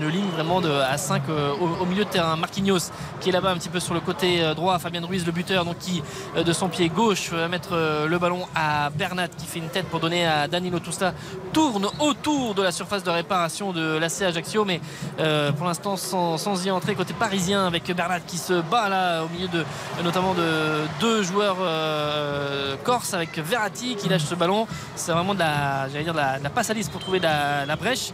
une 0.00 0.08
ligne 0.08 0.28
vraiment 0.34 0.60
à 0.64 0.96
5 0.96 1.22
euh, 1.28 1.52
au, 1.80 1.84
milieu 1.86 2.04
de 2.04 2.10
terrain. 2.10 2.36
Marquinhos 2.36 2.90
qui 3.20 3.28
est 3.28 3.32
là-bas 3.32 3.50
petit 3.58 3.68
peu 3.68 3.80
sur 3.80 3.94
le 3.94 4.00
côté 4.00 4.42
euh, 4.42 4.54
droit. 4.54 4.78
Fabien 4.78 5.04
Ruiz 5.04 5.26
le 5.26 5.32
buteur 5.32 5.64
donc 5.64 5.78
qui 5.78 6.02
euh, 6.36 6.42
de 6.42 6.52
son 6.52 6.68
pied 6.68 6.88
gauche 6.88 7.30
va 7.32 7.48
mettre 7.48 7.70
euh, 7.72 8.06
le 8.06 8.18
ballon 8.18 8.46
à 8.54 8.90
Bernat 8.90 9.28
qui 9.28 9.46
fait 9.46 9.58
une 9.58 9.68
tête 9.68 9.86
pour 9.86 10.00
donner 10.00 10.26
à 10.26 10.48
Danilo. 10.48 10.78
Cela 10.90 11.12
tourne 11.52 11.88
autour 11.98 12.54
de 12.54 12.62
la 12.62 12.72
surface 12.72 13.02
de 13.02 13.10
réparation 13.10 13.72
de 13.72 13.98
l'AC 13.98 14.22
Ajaccio. 14.22 14.64
Mais 14.64 14.80
euh, 15.18 15.52
pour 15.52 15.66
l'instant 15.66 15.96
sans, 15.96 16.66
y 16.66 16.70
entrer 16.70 16.94
côté 16.94 17.14
parisien 17.14 17.66
avec 17.66 17.90
Bernat 17.94 18.20
qui 18.20 18.38
se 18.38 18.60
bat 18.60 18.88
là 18.88 19.22
au 19.24 19.28
milieu 19.28 19.48
de 19.48 19.64
notamment 20.02 20.34
de 20.34 20.80
deux 21.00 21.22
joueurs 21.22 21.58
euh, 21.60 22.76
corses 22.84 23.14
avec 23.14 23.38
Verratti 23.38 23.96
qui 23.96 24.08
lâche 24.08 24.24
ce 24.24 24.34
ballon. 24.34 24.66
C'est 24.96 25.12
vraiment 25.12 25.34
de 25.34 25.40
la, 25.40 25.88
dire 25.88 26.14
passe 26.54 26.70
à 26.70 26.74
lisse 26.74 26.88
pour 26.88 27.00
trouver 27.00 27.20
la 27.20 27.76
brèche. 27.76 28.12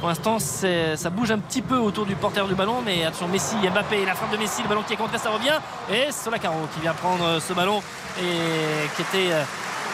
Pour 0.00 0.08
l'instant, 0.08 0.38
ça 0.38 1.10
bouge 1.10 1.30
un 1.30 1.38
petit 1.38 1.62
peu 1.62 1.76
autour 1.76 2.04
du 2.06 2.14
porteur 2.16 2.46
du 2.46 2.54
ballon, 2.54 2.82
mais 2.84 3.04
attention, 3.04 3.28
Messi, 3.28 3.56
Mbappé, 3.56 4.04
la 4.04 4.14
frappe 4.14 4.30
de 4.30 4.36
Messi, 4.36 4.62
le 4.62 4.68
ballon 4.68 4.82
qui 4.82 4.92
est 4.92 4.96
contré, 4.96 5.18
ça 5.18 5.30
revient. 5.30 5.58
Et 5.90 6.12
Solacaro 6.12 6.68
qui 6.74 6.80
vient 6.80 6.92
prendre 6.92 7.24
euh, 7.24 7.40
ce 7.40 7.52
ballon 7.52 7.82
et 8.20 8.88
qui 8.94 9.02
était. 9.02 9.32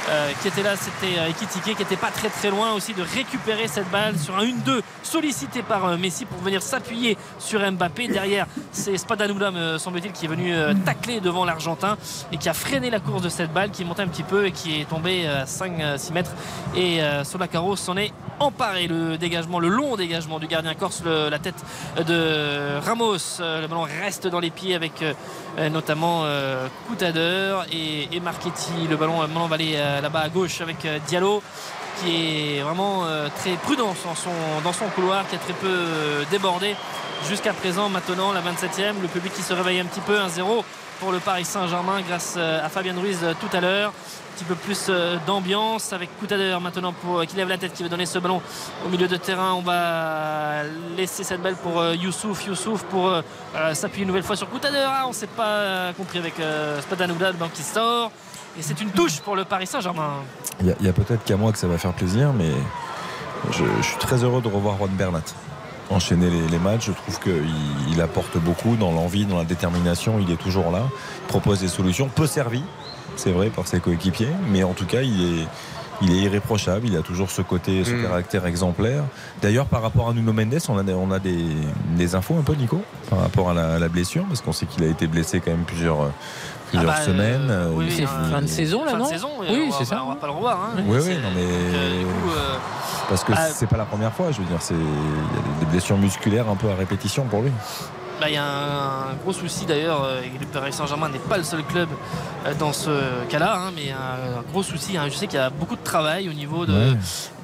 Euh, 0.09 0.13
euh, 0.13 0.31
qui 0.41 0.49
était 0.49 0.63
là, 0.63 0.75
c'était 0.77 1.19
euh, 1.19 1.29
Ekitike 1.29 1.77
qui 1.77 1.83
était 1.83 1.97
pas 1.97 2.11
très 2.11 2.29
très 2.29 2.51
loin 2.51 2.73
aussi 2.73 2.93
de 2.95 3.03
récupérer 3.03 3.67
cette 3.69 3.91
balle 3.91 4.19
sur 4.19 4.37
un 4.37 4.45
1-2 4.45 4.81
sollicité 5.03 5.63
par 5.63 5.85
euh, 5.87 5.97
Messi 5.97 6.25
pour 6.25 6.39
venir 6.41 6.63
s'appuyer 6.63 7.17
sur 7.39 7.61
Mbappé. 7.73 8.09
Derrière, 8.09 8.47
c'est 8.73 8.97
Spadanoula, 8.97 9.51
me 9.51 9.79
semble-t-il, 9.79 10.13
qui 10.13 10.27
est 10.27 10.29
venu 10.29 10.53
euh, 10.55 10.75
tacler 10.85 11.21
devant 11.21 11.45
l'Argentin 11.45 11.97
et 12.31 12.37
qui 12.37 12.49
a 12.49 12.55
freiné 12.55 12.91
la 12.91 13.01
course 13.01 13.23
de 13.23 13.29
cette 13.29 13.53
balle, 13.53 13.71
qui 13.71 13.83
est 13.83 13.85
montée 13.85 14.03
un 14.03 14.09
petit 14.09 14.23
peu 14.23 14.47
et 14.47 14.53
qui 14.53 14.81
est 14.81 14.85
tombée 14.89 15.27
à 15.27 15.45
5-6 15.45 16.13
mètres. 16.13 16.33
Et 16.77 17.03
euh, 17.03 17.25
Solacaro 17.25 17.77
s'en 17.77 17.97
est 17.97 18.13
emparé. 18.39 18.87
Le 18.89 19.17
dégagement, 19.19 19.61
le 19.61 19.69
long 19.69 19.97
dégagement 19.97 20.39
du 20.39 20.47
gardien 20.47 20.75
corse, 20.75 21.03
le- 21.05 21.29
la 21.31 21.39
tête 21.39 21.63
de 22.07 22.79
Ramos. 22.85 23.41
Euh, 23.41 23.61
Le 23.63 23.67
ballon 23.69 23.87
reste 24.03 24.27
dans 24.27 24.41
les 24.41 24.51
pieds 24.51 24.75
avec 24.75 25.03
euh, 25.03 25.13
euh, 25.13 25.15
notamment 25.71 26.23
euh, 26.25 26.67
Coutader 26.89 27.57
et, 27.71 28.05
et. 28.05 28.21
Le 28.89 28.97
ballon, 28.97 29.23
euh, 29.23 29.27
maintenant 29.27 29.47
va 29.47 29.55
aller 29.57 29.75
euh, 29.77 30.01
là-bas 30.01 30.21
à 30.21 30.29
gauche 30.29 30.61
avec 30.61 30.85
euh, 30.85 30.99
Diallo 31.07 31.43
qui 32.01 32.57
est 32.57 32.63
vraiment 32.63 33.05
euh, 33.05 33.29
très 33.37 33.53
prudent 33.53 33.95
dans 34.05 34.15
son, 34.15 34.31
dans 34.65 34.73
son 34.73 34.87
couloir, 34.87 35.27
qui 35.29 35.37
a 35.37 35.39
très 35.39 35.53
peu 35.53 35.69
euh, 35.69 36.25
débordé 36.31 36.75
jusqu'à 37.29 37.53
présent. 37.53 37.89
Maintenant, 37.89 38.33
la 38.33 38.41
27e, 38.41 39.01
le 39.01 39.09
public 39.09 39.33
qui 39.33 39.43
se 39.43 39.53
réveille 39.53 39.81
un 39.81 39.85
petit 39.85 40.01
peu, 40.01 40.17
1-0 40.19 40.65
pour 41.01 41.13
le 41.13 41.19
Paris 41.19 41.45
Saint-Germain 41.45 42.01
grâce 42.07 42.35
euh, 42.37 42.65
à 42.65 42.69
Fabien 42.69 42.95
Ruiz 42.99 43.19
euh, 43.23 43.35
tout 43.41 43.55
à 43.57 43.61
l'heure. 43.61 43.93
Peu 44.49 44.55
plus 44.57 44.87
euh, 44.89 45.19
d'ambiance 45.27 45.93
avec 45.93 46.11
Coutader 46.19 46.57
maintenant 46.61 46.93
pour, 46.93 47.21
euh, 47.21 47.25
qui 47.25 47.37
lève 47.37 47.49
la 47.49 47.59
tête, 47.59 47.73
qui 47.73 47.83
va 47.83 47.89
donner 47.89 48.07
ce 48.07 48.19
ballon 48.19 48.43
au 48.85 48.89
milieu 48.89 49.07
de 49.07 49.17
terrain. 49.17 49.53
On 49.53 49.63
va 49.63 50.65
laisser 50.97 51.23
cette 51.23 51.41
balle 51.41 51.55
pour 51.55 51.79
euh, 51.79 51.95
Youssouf. 51.95 52.47
Youssouf 52.47 52.83
pour 52.85 53.13
s'appuyer 53.73 54.03
une 54.03 54.09
nouvelle 54.09 54.25
fois 54.25 54.37
sur 54.37 54.49
Coutader. 54.49 54.85
Ah, 54.85 55.05
on 55.07 55.11
ne 55.11 55.15
s'est 55.15 55.27
pas 55.29 55.93
compris 55.97 56.19
avec 56.19 56.35
Spadanoula, 56.83 57.31
le 57.31 57.37
banc 57.37 57.49
qui 57.53 57.63
sort. 57.63 58.11
Et 58.59 58.63
c'est 58.63 58.81
une 58.81 58.91
touche 58.91 59.21
pour 59.21 59.37
le 59.37 59.45
Paris 59.45 59.67
Saint-Germain. 59.67 60.25
Il 60.61 60.75
y 60.81 60.89
a, 60.89 60.93
peut-être 60.93 61.25
qu'à 61.25 61.37
moi 61.37 61.53
que 61.53 61.59
ça 61.59 61.67
va 61.67 61.79
faire 61.79 61.93
plaisir, 61.93 62.33
mais 62.33 62.51
je, 63.51 63.65
suis 63.83 63.99
très 63.99 64.25
heureux 64.25 64.43
de 64.43 64.49
revoir 64.49 64.77
Juan 64.77 64.91
Bernat. 64.91 65.23
Enchaîner 65.91 66.31
les, 66.31 66.59
matchs, 66.59 66.87
je 66.87 66.93
trouve 66.93 67.21
qu'il 67.21 67.45
il 67.91 68.01
apporte 68.01 68.39
beaucoup 68.39 68.77
dans 68.77 68.93
l'envie, 68.93 69.27
dans 69.27 69.39
la 69.39 69.45
détermination. 69.45 70.19
Il 70.21 70.31
est 70.31 70.37
toujours 70.37 70.71
là, 70.71 70.85
propose 71.29 71.61
des 71.61 71.69
solutions, 71.69 72.09
peu 72.09 72.27
servi, 72.27 72.65
c'est 73.17 73.31
vrai, 73.33 73.49
par 73.49 73.67
ses 73.67 73.81
coéquipiers, 73.81 74.29
mais 74.51 74.63
en 74.65 74.73
tout 74.73 74.87
cas, 74.87 75.03
il 75.03 75.41
est, 75.41 75.47
il 76.03 76.13
est 76.13 76.19
irréprochable. 76.23 76.87
Il 76.87 76.97
a 76.97 77.03
toujours 77.03 77.31
ce 77.31 77.43
côté, 77.43 77.85
ce 77.85 77.93
Mm. 77.93 78.03
caractère 78.03 78.47
exemplaire. 78.47 79.05
D'ailleurs, 79.41 79.67
par 79.67 79.83
rapport 79.83 80.09
à 80.09 80.13
Nuno 80.15 80.33
Mendes, 80.33 80.59
on 80.69 80.79
a, 80.79 80.83
des- 80.83 80.95
on 80.95 81.11
a 81.13 81.19
des, 81.19 81.45
des 81.97 82.15
infos 82.15 82.35
un 82.39 82.43
peu, 82.43 82.55
Nico, 82.55 82.83
par 83.11 83.21
rapport 83.21 83.51
à 83.51 83.55
la, 83.55 83.75
à 83.75 83.79
la 83.79 83.89
blessure, 83.89 84.25
parce 84.27 84.41
qu'on 84.41 84.53
sait 84.53 84.67
qu'il 84.67 84.83
a 84.85 84.89
été 84.89 85.07
blessé 85.07 85.41
quand 85.41 85.51
même 85.53 85.65
plusieurs, 85.65 86.01
euh, 86.03 86.09
plusieurs 86.71 86.91
Ah 86.93 86.99
bah, 86.99 87.05
semaines. 87.05 87.49
euh, 87.51 87.67
Euh, 87.69 87.73
oui, 87.75 87.87
il- 87.99 88.07
fin 88.07 88.43
de 88.43 88.47
saison, 88.47 88.85
là, 88.85 88.91
Fin 88.93 88.97
de 88.97 89.03
non 89.03 89.09
saison, 89.09 89.29
Oui, 89.41 89.71
c'est 89.79 89.85
ça. 89.85 90.03
On 90.05 90.09
va 90.09 90.17
pas 90.17 90.27
le 90.27 90.33
revoir. 90.33 90.59
hein. 90.77 90.83
Oui, 90.87 90.99
C'est- 91.01 91.09
oui, 91.11 91.17
non, 91.23 91.29
mais. 91.37 91.43
euh, 91.45 91.99
du 92.01 92.05
coup, 92.07 92.31
euh, 92.37 92.57
Parce 93.09 93.25
que 93.25 93.33
ah, 93.37 93.49
c'est 93.53 93.67
pas 93.67 93.77
la 93.77 93.85
première 93.85 94.13
fois, 94.13 94.31
je 94.33 94.39
veux 94.39 94.47
dire, 94.47 94.57
c'est 94.61 94.75
il 94.75 94.81
y 94.81 94.83
a 94.83 95.61
des 95.61 95.67
blessures 95.71 95.99
musculaires 95.99 96.49
un 96.49 96.57
peu 96.57 96.71
à 96.71 96.75
répétition 96.75 97.25
pour 97.25 97.43
lui. 97.43 97.51
Bah, 98.23 98.29
Il 98.31 98.35
y 98.35 98.37
a 98.37 98.45
un, 98.45 99.11
un 99.11 99.15
gros 99.25 99.33
souci 99.33 99.67
d'ailleurs, 99.67 100.05
euh, 100.05 100.23
et 100.23 100.31
le 100.39 100.47
Paris 100.47 100.73
Saint-Germain 100.73 101.09
n'est 101.09 101.19
pas 101.19 101.39
le 101.39 101.43
seul 101.43 101.65
club 101.65 101.89
euh, 102.47 102.55
dans 102.57 102.73
ce 102.73 102.91
cas-là, 103.29 103.57
hein, 103.57 103.73
mais 103.75 103.91
un, 103.91 104.39
un 104.39 104.43
gros 104.53 104.63
souci. 104.63 104.97
hein. 104.97 105.07
Je 105.11 105.15
sais 105.17 105.27
qu'il 105.27 105.41
y 105.41 105.43
a 105.43 105.51
beaucoup 105.51 105.75
de 105.75 105.83
travail 105.83 106.29
au 106.29 106.33
niveau 106.33 106.65
de, 106.65 106.73
Ouais. 106.73 106.97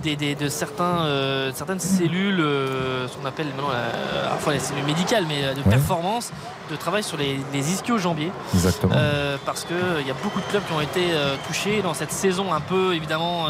des, 0.05 0.15
des- 0.15 0.37
de 0.37 0.49
certains, 0.49 1.01
euh, 1.01 1.51
certaines 1.53 1.81
cellules, 1.81 2.39
euh, 2.41 3.09
ce 3.09 3.17
qu'on 3.17 3.27
appelle 3.27 3.47
maintenant 3.49 3.71
la, 3.73 4.29
à 4.29 4.35
la 4.35 4.39
fois 4.39 4.53
les 4.53 4.61
cellules 4.61 4.85
médicales, 4.85 5.25
mais 5.27 5.53
de 5.53 5.59
Ouais. 5.63 5.69
performance, 5.69 6.31
de 6.71 6.77
travail 6.77 7.03
sur 7.03 7.17
les, 7.17 7.41
les 7.53 7.73
ischio-jambiers. 7.73 8.31
Exactement. 8.55 8.95
Euh, 8.97 9.37
parce 9.45 9.65
qu'il 9.65 10.07
y 10.07 10.11
a 10.13 10.17
beaucoup 10.23 10.39
de 10.39 10.45
clubs 10.47 10.63
qui 10.65 10.73
ont 10.75 10.81
été 10.81 11.09
touchés 11.49 11.83
dans 11.83 11.95
cette 11.95 12.13
saison 12.13 12.55
un 12.55 12.61
peu 12.61 12.95
évidemment 12.95 13.47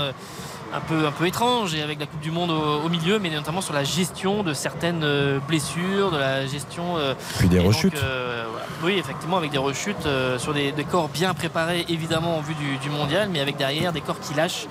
un 0.74 0.80
peu, 0.80 1.06
un 1.06 1.12
peu 1.12 1.26
étrange 1.26 1.74
et 1.74 1.82
avec 1.82 1.98
la 1.98 2.06
Coupe 2.06 2.20
du 2.20 2.30
Monde 2.30 2.50
au, 2.50 2.84
au 2.84 2.88
milieu, 2.88 3.18
mais 3.18 3.30
notamment 3.30 3.60
sur 3.60 3.72
la 3.74 3.84
gestion 3.84 4.42
de 4.42 4.52
certaines 4.52 5.02
euh, 5.02 5.38
blessures, 5.48 6.10
de 6.10 6.18
la 6.18 6.46
gestion. 6.46 6.96
euh, 6.98 7.14
Puis 7.38 7.48
des 7.48 7.56
donc, 7.58 7.68
rechutes. 7.68 7.96
euh, 8.02 8.44
voilà. 8.50 8.66
Oui, 8.84 8.98
effectivement, 8.98 9.38
avec 9.38 9.50
des 9.50 9.58
rechutes 9.58 10.04
euh, 10.06 10.38
sur 10.38 10.52
des, 10.54 10.72
des 10.72 10.84
corps 10.84 11.08
bien 11.08 11.32
préparés, 11.34 11.86
évidemment, 11.88 12.36
en 12.36 12.40
vue 12.40 12.54
du, 12.54 12.76
du 12.78 12.90
mondial, 12.90 13.28
mais 13.32 13.40
avec 13.40 13.56
derrière 13.56 13.92
des 13.92 14.00
corps 14.02 14.20
qui 14.20 14.34
lâchent 14.34 14.66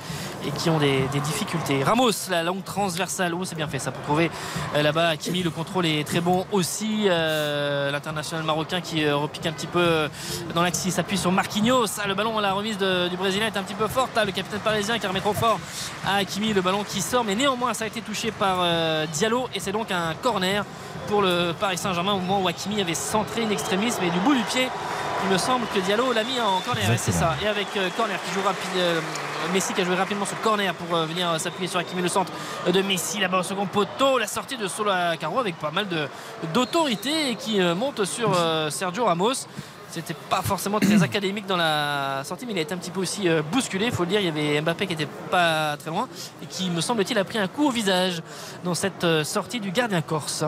et 0.46 0.52
qui 0.52 0.70
ont 0.70 0.78
des, 0.78 1.08
difficultés. 1.24 1.84
Ramos, 1.84 2.12
la 2.30 2.44
longue 2.44 2.64
transversale, 2.64 3.34
oh, 3.34 3.44
c'est 3.44 3.56
bien 3.56 3.68
fait 3.68 3.80
ça 3.80 3.92
pour 3.92 4.04
trouver 4.04 4.30
euh, 4.76 4.82
là-bas. 4.82 5.10
Hakimi, 5.10 5.44
le 5.44 5.50
contrôle 5.50 5.86
est 5.86 6.06
très 6.06 6.22
bon 6.22 6.46
aussi. 6.52 7.06
euh, 7.08 7.92
L'international 7.92 8.46
marocain 8.46 8.82
qui 8.82 9.04
euh, 9.04 9.16
repique 9.16 9.46
un 9.46 9.52
petit 9.52 9.68
peu 9.68 10.10
dans 10.54 10.62
l'axe, 10.62 10.84
il 10.86 10.92
s'appuie 10.92 11.18
sur 11.18 11.32
Marquinhos. 11.32 11.86
Ah, 12.02 12.08
le 12.08 12.14
ballon, 12.14 12.40
la 12.40 12.54
remise 12.54 12.78
du 12.78 13.18
Brésilien 13.18 13.48
est 13.48 13.58
un 13.58 13.64
petit 13.64 13.74
peu 13.74 13.88
forte. 13.88 14.16
là. 14.16 14.26
le 14.26 14.32
capitaine 14.32 14.60
parisien 14.60 15.00
qui 15.00 15.08
remet 15.08 15.22
trop 15.22 15.34
fort 15.34 15.60
à 16.06 16.18
Hakimi, 16.18 16.54
le 16.54 16.62
ballon 16.62 16.84
qui 16.84 17.02
sort, 17.02 17.24
mais 17.24 17.36
néanmoins 17.36 17.74
ça 17.74 17.86
a 17.86 17.88
été 17.88 18.02
touché 18.02 18.32
par 18.32 18.58
Diallo 19.14 19.48
et 19.56 19.60
c'est 19.60 19.72
donc 19.72 19.92
un 19.92 20.14
corner 20.22 20.64
pour 21.08 21.22
le 21.22 21.54
Paris 21.60 21.78
Saint-Germain 21.78 22.14
au 22.14 22.20
moment 22.20 22.42
où 22.42 22.48
Hakimi 22.48 22.82
avait 22.82 22.94
centré 22.94 23.42
une 23.42 23.52
extrémisme 23.52 24.04
et 24.04 24.10
du 24.10 24.20
bout 24.20 24.36
du 24.36 24.44
pied. 24.44 24.68
Il 25.26 25.34
me 25.34 25.38
semble 25.38 25.66
que 25.74 25.80
Diallo 25.80 26.14
l'a 26.14 26.24
mis 26.24 26.40
en 26.40 26.60
corner, 26.62 26.90
et 26.92 26.98
c'est 26.98 27.12
ça. 27.12 27.36
Et 27.44 27.48
avec 27.48 27.68
euh, 27.76 27.90
corner 27.98 28.18
qui 28.24 28.32
joue 28.34 28.42
rapide, 28.46 28.70
euh, 28.78 29.02
Messi 29.54 29.74
qui 29.74 29.82
a 29.82 29.86
joué 29.86 29.96
rapidement 29.96 30.26
sur 30.26 30.40
corner 30.42 30.74
pour 30.74 30.96
euh, 30.96 31.06
venir 31.06 31.30
euh, 31.30 31.38
s'appuyer 31.38 31.68
sur 31.68 31.80
Hakimi, 31.80 32.02
le 32.02 32.08
centre 32.08 32.32
de 32.72 32.82
Messi 32.82 33.20
là-bas 33.20 33.40
au 33.40 33.44
second 33.44 33.66
poteau, 33.66 34.18
la 34.20 34.28
sortie 34.28 34.56
de 34.58 34.68
Sola 34.68 35.18
Caro 35.18 35.40
avec 35.40 35.58
pas 35.58 35.72
mal 35.72 35.88
de- 35.88 36.08
d'autorité 36.54 37.32
et 37.32 37.36
qui 37.36 37.60
euh, 37.62 37.76
monte 37.76 38.06
sur 38.06 38.32
euh, 38.38 38.70
Sergio 38.70 39.06
Ramos. 39.06 39.34
C'était 39.90 40.14
pas 40.30 40.42
forcément 40.42 40.80
très 40.80 41.02
académique 41.04 41.46
dans 41.46 41.58
la 41.58 42.22
sortie, 42.24 42.46
mais 42.46 42.54
il 42.54 42.60
a 42.60 42.62
été 42.62 42.74
un 42.74 42.78
petit 42.78 42.92
peu 42.92 43.02
aussi 43.02 43.28
euh, 43.28 43.42
bousculé. 43.42 43.88
Il 43.88 43.92
faut 43.92 44.04
le 44.04 44.10
dire, 44.10 44.22
il 44.22 44.26
y 44.28 44.30
avait 44.30 44.62
Mbappé 44.62 44.88
qui 44.88 44.94
était 44.94 45.08
pas 45.30 45.76
très 45.78 45.90
loin 45.90 46.08
et 46.42 46.46
qui, 46.46 46.70
me 46.70 46.80
semble-t-il, 46.82 47.18
a 47.20 47.24
pris 47.26 47.38
un 47.40 47.48
coup 47.48 47.68
au 47.68 47.72
visage 47.72 48.22
dans 48.64 48.76
cette 48.76 49.04
euh, 49.04 49.24
sortie 49.24 49.60
du 49.60 49.72
gardien 49.72 50.02
corse. 50.02 50.44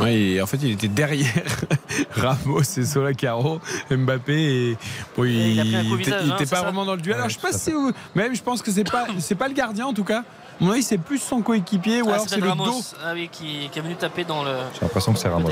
Ouais, 0.00 0.14
et 0.20 0.42
en 0.42 0.46
fait, 0.46 0.58
il 0.62 0.72
était 0.72 0.88
derrière 0.88 1.26
Ramos 2.16 2.62
et 2.62 2.84
Solacaro, 2.84 3.60
Mbappé. 3.90 4.32
Et 4.70 4.78
bon, 5.16 5.24
il, 5.24 5.30
il 5.52 5.60
a 5.60 5.64
pris 5.64 5.76
un 5.76 5.84
coup 5.84 5.94
au 5.94 5.98
était- 5.98 6.04
visage, 6.04 6.20
il 6.24 6.30
hein, 6.30 6.34
était 6.36 6.44
c'est 6.46 6.50
pas 6.50 6.56
ça 6.56 6.62
vraiment 6.62 6.84
dans 6.84 6.94
le 6.94 7.00
duel. 7.00 7.14
Ouais, 7.16 7.20
Alors, 7.20 7.28
je 7.30 7.34
sais 7.34 7.40
pas 7.40 7.52
si 7.52 7.72
vous- 7.72 7.92
même, 8.14 8.34
je 8.34 8.42
pense 8.42 8.62
que 8.62 8.70
c'est 8.70 8.90
pas, 8.90 9.06
c'est 9.18 9.34
pas 9.34 9.48
le 9.48 9.54
gardien 9.54 9.86
en 9.86 9.92
tout 9.94 10.04
cas. 10.04 10.20
À 10.20 10.64
mon 10.64 10.72
avis, 10.72 10.82
c'est 10.82 10.98
plus 10.98 11.18
son 11.18 11.40
coéquipier 11.40 12.02
ou 12.02 12.06
Ah, 12.10 12.14
alors 12.14 12.26
c'est 12.28 12.38
le 12.40 12.48
Ramos 12.48 12.64
dos. 12.66 12.82
ah 13.04 13.12
oui, 13.14 13.28
qui, 13.32 13.68
qui 13.72 13.78
est 13.78 13.82
venu 13.82 13.94
taper 13.96 14.24
dans 14.24 14.44
le. 14.44 14.50
J'ai 14.74 14.80
l'impression 14.82 15.12
que 15.12 15.18
c'est 15.18 15.28
Ramos. 15.28 15.50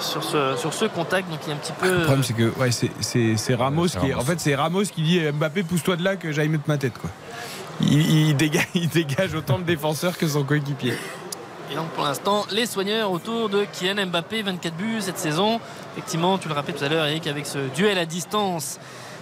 Sur 0.00 0.24
ce, 0.24 0.56
sur 0.56 0.74
ce 0.74 0.86
contact, 0.86 1.30
donc 1.30 1.38
il 1.46 1.50
y 1.50 1.52
a 1.52 1.54
un 1.54 1.58
petit 1.58 1.72
peu. 1.72 1.88
Le 1.88 1.98
problème, 2.00 2.24
c'est 2.24 2.32
que 2.32 2.52
ouais, 2.58 2.70
c'est- 2.72 3.54
Ramos 3.54 3.86
qui. 3.86 3.96
est- 3.96 4.12
Ramos. 4.12 4.22
En 4.22 4.24
fait, 4.24 4.40
c'est 4.40 4.54
Ramos 4.56 4.82
qui 4.82 5.02
dit 5.02 5.20
Mbappé, 5.32 5.62
pousse-toi 5.62 5.94
de 5.96 6.02
là 6.02 6.16
que 6.16 6.32
j'aille 6.32 6.48
mettre 6.48 6.64
ma 6.66 6.78
tête. 6.78 6.98
Quoi. 6.98 7.10
Il, 7.80 8.28
il 8.28 8.36
dégage, 8.36 8.66
il 8.74 8.88
dégage 8.88 9.34
autant 9.34 9.56
le 9.58 9.62
défenseur 9.64 10.18
que 10.18 10.26
son 10.26 10.42
coéquipier. 10.42 10.94
Et 11.74 11.76
donc 11.76 11.88
pour 11.88 12.04
l'instant, 12.04 12.46
les 12.52 12.66
soigneurs 12.66 13.10
autour 13.10 13.48
de 13.48 13.64
Kylian 13.64 14.06
Mbappé, 14.06 14.42
24 14.42 14.74
buts 14.76 14.98
cette 15.00 15.18
saison. 15.18 15.60
Effectivement, 15.96 16.38
tu 16.38 16.46
le 16.46 16.54
rappelais 16.54 16.72
tout 16.72 16.84
à 16.84 16.88
l'heure, 16.88 17.04
Eric, 17.06 17.26
avec 17.26 17.46
ce 17.46 17.58
duel 17.74 17.98
à 17.98 18.06
distance 18.06 18.78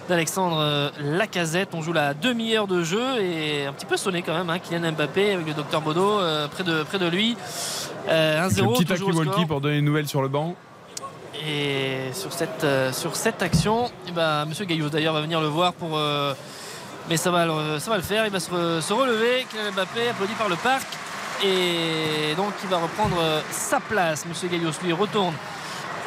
d'Alexandre 0.07 0.57
euh, 0.59 0.89
Lacazette. 0.99 1.69
On 1.73 1.81
joue 1.81 1.93
la 1.93 2.13
demi-heure 2.13 2.67
de 2.67 2.83
jeu 2.83 3.19
et 3.19 3.65
un 3.65 3.73
petit 3.73 3.87
peu 3.87 3.97
sonné 3.97 4.21
quand 4.21 4.35
même, 4.37 4.51
hein, 4.51 4.59
Kylian 4.59 4.91
Mbappé 4.91 5.33
avec 5.33 5.47
le 5.47 5.53
docteur 5.55 5.81
Bodo 5.81 6.19
euh, 6.19 6.47
près, 6.47 6.63
de, 6.63 6.83
près 6.83 6.99
de 6.99 7.07
lui. 7.07 7.35
Euh, 8.09 8.43
Avec 8.45 8.57
1-0 8.57 8.77
le 8.79 8.85
petit 8.85 9.01
walkie 9.29 9.45
pour 9.47 9.59
donner 9.61 9.77
une 9.79 9.85
nouvelle 9.85 10.07
sur 10.07 10.21
le 10.21 10.27
banc. 10.27 10.53
Et 11.47 12.11
sur 12.13 12.31
cette, 12.33 12.63
euh, 12.63 12.91
sur 12.93 13.15
cette 13.15 13.41
action, 13.41 13.89
eh 14.07 14.11
ben, 14.11 14.45
Monsieur 14.45 14.65
Gaillot 14.65 14.89
d'ailleurs 14.89 15.15
va 15.15 15.21
venir 15.21 15.41
le 15.41 15.47
voir 15.47 15.73
pour. 15.73 15.97
mais 17.09 17.17
ça 17.17 17.31
va, 17.31 17.45
le- 17.47 17.79
ça 17.79 17.89
va 17.89 17.97
le 17.97 18.03
faire. 18.03 18.25
Il 18.27 18.31
va 18.31 18.39
se, 18.39 18.51
re- 18.51 18.79
se 18.81 18.93
relever. 18.93 19.47
Kylian 19.49 19.71
Mbappé 19.71 20.09
applaudi 20.09 20.33
par 20.33 20.49
le 20.49 20.55
parc. 20.57 20.85
Et 21.43 22.35
donc 22.35 22.53
il 22.63 22.69
va 22.69 22.77
reprendre 22.77 23.17
euh, 23.19 23.41
sa 23.51 23.79
place. 23.79 24.25
Monsieur 24.25 24.47
Gaillot 24.47 24.71
lui 24.83 24.93
retourne 24.93 25.33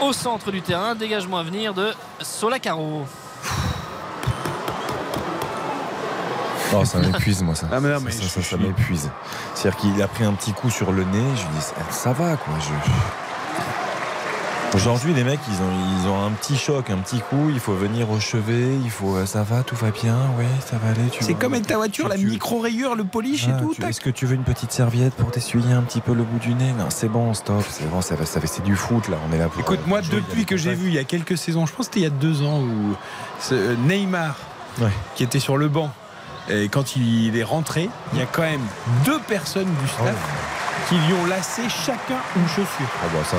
au 0.01 0.13
centre 0.13 0.51
du 0.51 0.63
terrain. 0.63 0.95
Dégagement 0.95 1.39
à 1.39 1.43
venir 1.43 1.75
de 1.75 1.93
Solacaro. 2.21 3.07
Oh, 6.75 6.85
ça 6.85 6.99
m'épuise, 7.01 7.43
moi, 7.43 7.55
ça. 7.55 7.69
Ah, 7.73 7.81
mais 7.81 7.91
non, 7.91 8.01
mais 8.01 8.11
ça, 8.11 8.43
ça, 8.43 8.57
m'épuise. 8.57 9.11
C'est-à-dire 9.55 9.81
qu'il 9.81 10.03
a 10.03 10.09
pris 10.09 10.25
un 10.25 10.33
petit 10.33 10.53
coup 10.53 10.71
sur 10.71 10.93
le 10.93 11.05
nez. 11.05 11.25
Je 11.37 11.43
lui 11.43 11.55
dis, 11.55 11.61
ça, 11.61 11.75
ça 11.91 12.13
va, 12.13 12.37
quoi. 12.37 12.55
Je... 12.61 13.26
Aujourd'hui, 14.75 15.15
les 15.15 15.25
mecs, 15.25 15.41
ils 15.49 15.55
ont, 15.63 16.03
ils 16.03 16.09
ont 16.09 16.23
un 16.27 16.31
petit 16.33 16.57
choc, 16.57 16.91
un 16.91 16.99
petit 16.99 17.21
coup. 17.21 17.49
Il 17.49 17.61
faut 17.61 17.73
venir 17.75 18.11
au 18.11 18.21
chevet. 18.21 18.75
Il 18.85 18.91
faut, 18.91 19.25
ça 19.25 19.43
va, 19.43 19.63
tout 19.63 19.77
va 19.77 19.91
bien. 19.91 20.17
Oui, 20.39 20.45
ça 20.67 20.77
va 20.77 20.91
aller. 20.91 21.09
tu 21.11 21.25
C'est 21.25 21.33
comme 21.33 21.55
avec 21.55 21.67
ta 21.67 21.77
voiture, 21.77 22.09
la 22.09 22.17
tu- 22.19 22.27
micro-rayure, 22.27 22.95
le 22.95 23.05
polish 23.05 23.47
Ah, 23.49 23.57
et 23.57 23.63
tout. 23.63 23.73
tu- 23.75 23.81
tac. 23.81 23.91
Est-ce 23.91 24.01
que 24.03 24.11
tu 24.11 24.27
veux 24.27 24.35
une 24.35 24.43
petite 24.43 24.73
serviette 24.73 25.15
pour 25.15 25.31
t'essuyer 25.31 25.73
un 25.73 25.81
petit 25.83 26.03
peu 26.03 26.13
le 26.13 26.25
bout 26.25 26.39
du 26.39 26.53
nez? 26.55 26.73
Non, 26.79 26.87
c'est 26.91 27.09
bon, 27.09 27.33
stop. 27.33 27.65
C'est 27.71 27.89
bon, 27.91 28.03
ça 28.03 28.17
va, 28.17 28.27
ça 28.27 28.39
va, 28.39 28.47
c'est 28.47 28.63
du 28.65 28.77
foot 28.77 29.09
là. 29.09 29.17
On 29.29 29.33
est 29.33 29.39
là 29.39 29.49
pour. 29.49 29.61
Écoute, 29.63 29.81
euh, 29.83 29.89
moi, 29.89 30.03
jouer, 30.03 30.17
depuis 30.17 30.45
que 30.45 30.59
j'ai 30.59 30.75
vu 30.75 30.89
il 30.89 30.95
y 30.95 30.99
a 30.99 31.05
quelques 31.05 31.39
saisons, 31.39 31.65
je 31.65 31.73
pense 31.73 31.89
que 31.89 31.95
c'était 31.95 32.01
il 32.01 32.05
y 32.05 32.07
a 32.07 32.11
deux 32.11 32.43
ans, 32.43 32.61
où 32.61 32.95
euh, 33.53 33.75
Neymar, 33.87 34.37
Ouais. 34.83 34.91
qui 35.15 35.23
était 35.23 35.41
sur 35.41 35.57
le 35.57 35.69
banc, 35.69 35.91
et 36.51 36.69
quand 36.69 36.97
il 36.97 37.35
est 37.35 37.43
rentré, 37.45 37.89
il 38.13 38.19
y 38.19 38.23
a 38.23 38.27
quand 38.27 38.43
même 38.43 38.61
deux 39.07 39.19
personnes 39.21 39.73
du 39.81 39.89
staff 39.89 40.15
qui 40.89 40.95
lui 40.95 41.13
ont 41.15 41.27
lassé 41.27 41.63
chacun 41.69 42.19
une 42.37 42.47
chaussure. 42.49 42.87
Ah 43.03 43.07
bah 43.13 43.19
ça. 43.29 43.37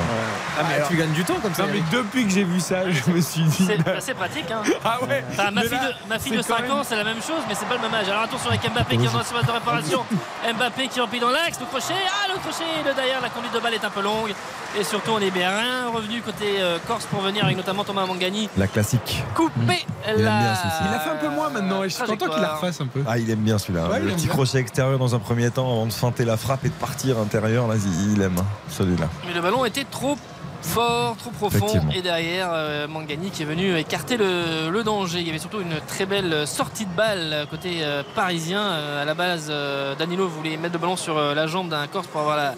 Ah, 0.60 0.64
mais 0.68 0.76
Alors- 0.76 0.88
tu 0.90 0.98
gagnes 0.98 1.12
du 1.14 1.24
temps 1.24 1.40
comme 1.42 1.54
ça. 1.54 1.64
Non, 1.64 1.70
mais 1.74 1.82
depuis 1.92 2.26
que 2.26 2.32
j'ai 2.32 2.44
vu 2.44 2.60
ça, 2.60 2.90
je 2.90 3.10
me 3.12 3.22
suis 3.22 3.44
dit. 3.44 3.66
C'est 3.68 3.88
assez 3.90 4.14
pratique. 4.14 4.52
Hein. 4.52 4.62
Ah 4.84 4.98
ouais 5.04 5.24
Enfin, 5.32 5.52
ma 5.52 5.62
fille 5.62 5.72
là, 5.72 5.90
de, 5.90 6.10
ma 6.10 6.20
fille 6.20 6.32
c'est 6.32 6.38
de 6.38 6.42
quand 6.44 6.58
5 6.58 6.62
même- 6.64 6.72
ans, 6.72 6.82
c'est 6.84 6.96
la 6.96 7.04
même 7.04 7.22
chose, 7.22 7.42
mais 7.48 7.56
c'est 7.56 7.66
pas 7.68 7.76
le 7.76 7.82
même 7.82 7.94
âge. 7.94 8.08
Alors 8.10 8.24
attention 8.24 8.50
avec 8.50 8.62
Mbappé 8.72 8.98
qui 8.98 9.06
est 9.06 9.12
dans 9.12 9.18
la 9.18 9.24
surface 9.24 9.46
de 9.46 9.52
réparation. 9.52 10.06
Mbappé 10.58 10.88
qui 10.88 11.00
remplit 11.00 11.20
dans 11.20 11.30
l'axe, 11.32 11.60
le 11.60 11.66
crochet. 11.66 11.94
Ah, 12.08 12.28
le 12.34 12.40
crochet, 12.40 12.64
le 12.86 12.94
derrière, 12.94 13.22
la 13.22 13.30
conduite 13.30 13.54
de 13.54 13.60
balle 13.60 13.74
est 13.74 13.84
un 13.86 13.90
peu 13.90 14.02
longue. 14.02 14.34
Et 14.80 14.84
surtout, 14.84 15.12
on 15.12 15.20
est 15.20 15.32
bien 15.32 15.50
revenu 15.94 16.22
côté 16.22 16.58
euh, 16.60 16.78
Corse 16.88 17.06
pour 17.06 17.22
venir 17.22 17.44
avec 17.46 17.58
notamment 17.58 17.84
Thomas 17.84 18.06
Mangani. 18.06 18.50
La 18.58 18.68
classique. 18.68 19.24
Couper 19.34 19.86
Il 20.16 20.24
la. 20.24 20.32
aime 20.32 20.40
bien 20.44 20.56
celui-ci. 20.56 20.78
Il 20.90 20.94
a 20.96 21.00
fait 21.00 21.10
un 21.10 21.16
peu 21.16 21.30
moins 21.30 21.50
maintenant, 21.50 21.84
et 21.84 21.90
je 21.90 21.96
suis 21.96 22.04
content 22.04 22.28
qu'il 22.28 22.42
la 22.42 22.56
refasse 22.56 22.82
un 22.82 22.88
peu. 22.88 23.02
Ah, 23.08 23.18
il 23.18 23.30
aime 23.32 23.40
bien 23.40 23.58
celui-là. 23.58 23.88
Ouais, 23.88 24.00
le 24.00 24.12
petit 24.12 24.26
bien. 24.26 24.34
crochet 24.36 24.60
extérieur 24.60 25.00
dans 25.00 25.16
un 25.16 25.20
premier 25.20 25.50
temps 25.50 25.72
avant 25.72 25.86
de 25.86 25.94
feinter 25.94 26.26
la 26.26 26.38
frappe 26.38 26.66
et 26.66 26.70
de 26.70 26.74
partir 26.74 27.18
Là, 27.40 27.76
il 28.14 28.22
aime 28.22 28.38
hein, 28.40 28.46
celui-là. 28.70 29.08
Mais 29.28 29.34
le 29.34 29.42
ballon 29.42 29.66
était 29.66 29.84
trop 29.84 30.18
fort, 30.62 31.16
trop 31.18 31.30
profond. 31.32 31.80
Et 31.96 32.02
derrière, 32.02 32.50
euh, 32.52 32.88
Mangani 32.88 33.30
qui 33.30 33.44
est 33.44 33.46
venu 33.46 33.78
écarter 33.78 34.18
le, 34.18 34.70
le 34.70 34.84
danger. 34.84 35.20
Il 35.20 35.28
y 35.28 35.30
avait 35.30 35.40
surtout 35.40 35.62
une 35.62 35.80
très 35.88 36.06
belle 36.06 36.48
sortie 36.48 36.86
de 36.86 36.92
balle 36.92 37.48
côté 37.50 37.80
euh, 37.82 38.04
parisien. 38.16 38.62
Euh, 38.62 39.02
à 39.02 39.06
la 39.06 39.14
base, 39.14 39.48
euh, 39.50 39.96
Danilo 39.96 40.28
voulait 40.28 40.58
mettre 40.58 40.74
le 40.74 40.80
ballon 40.80 40.96
sur 40.96 41.20
la 41.20 41.48
jambe 41.48 41.70
d'un 41.70 41.88
Corse 41.88 42.08
pour 42.08 42.22
avoir 42.22 42.38
la, 42.38 42.56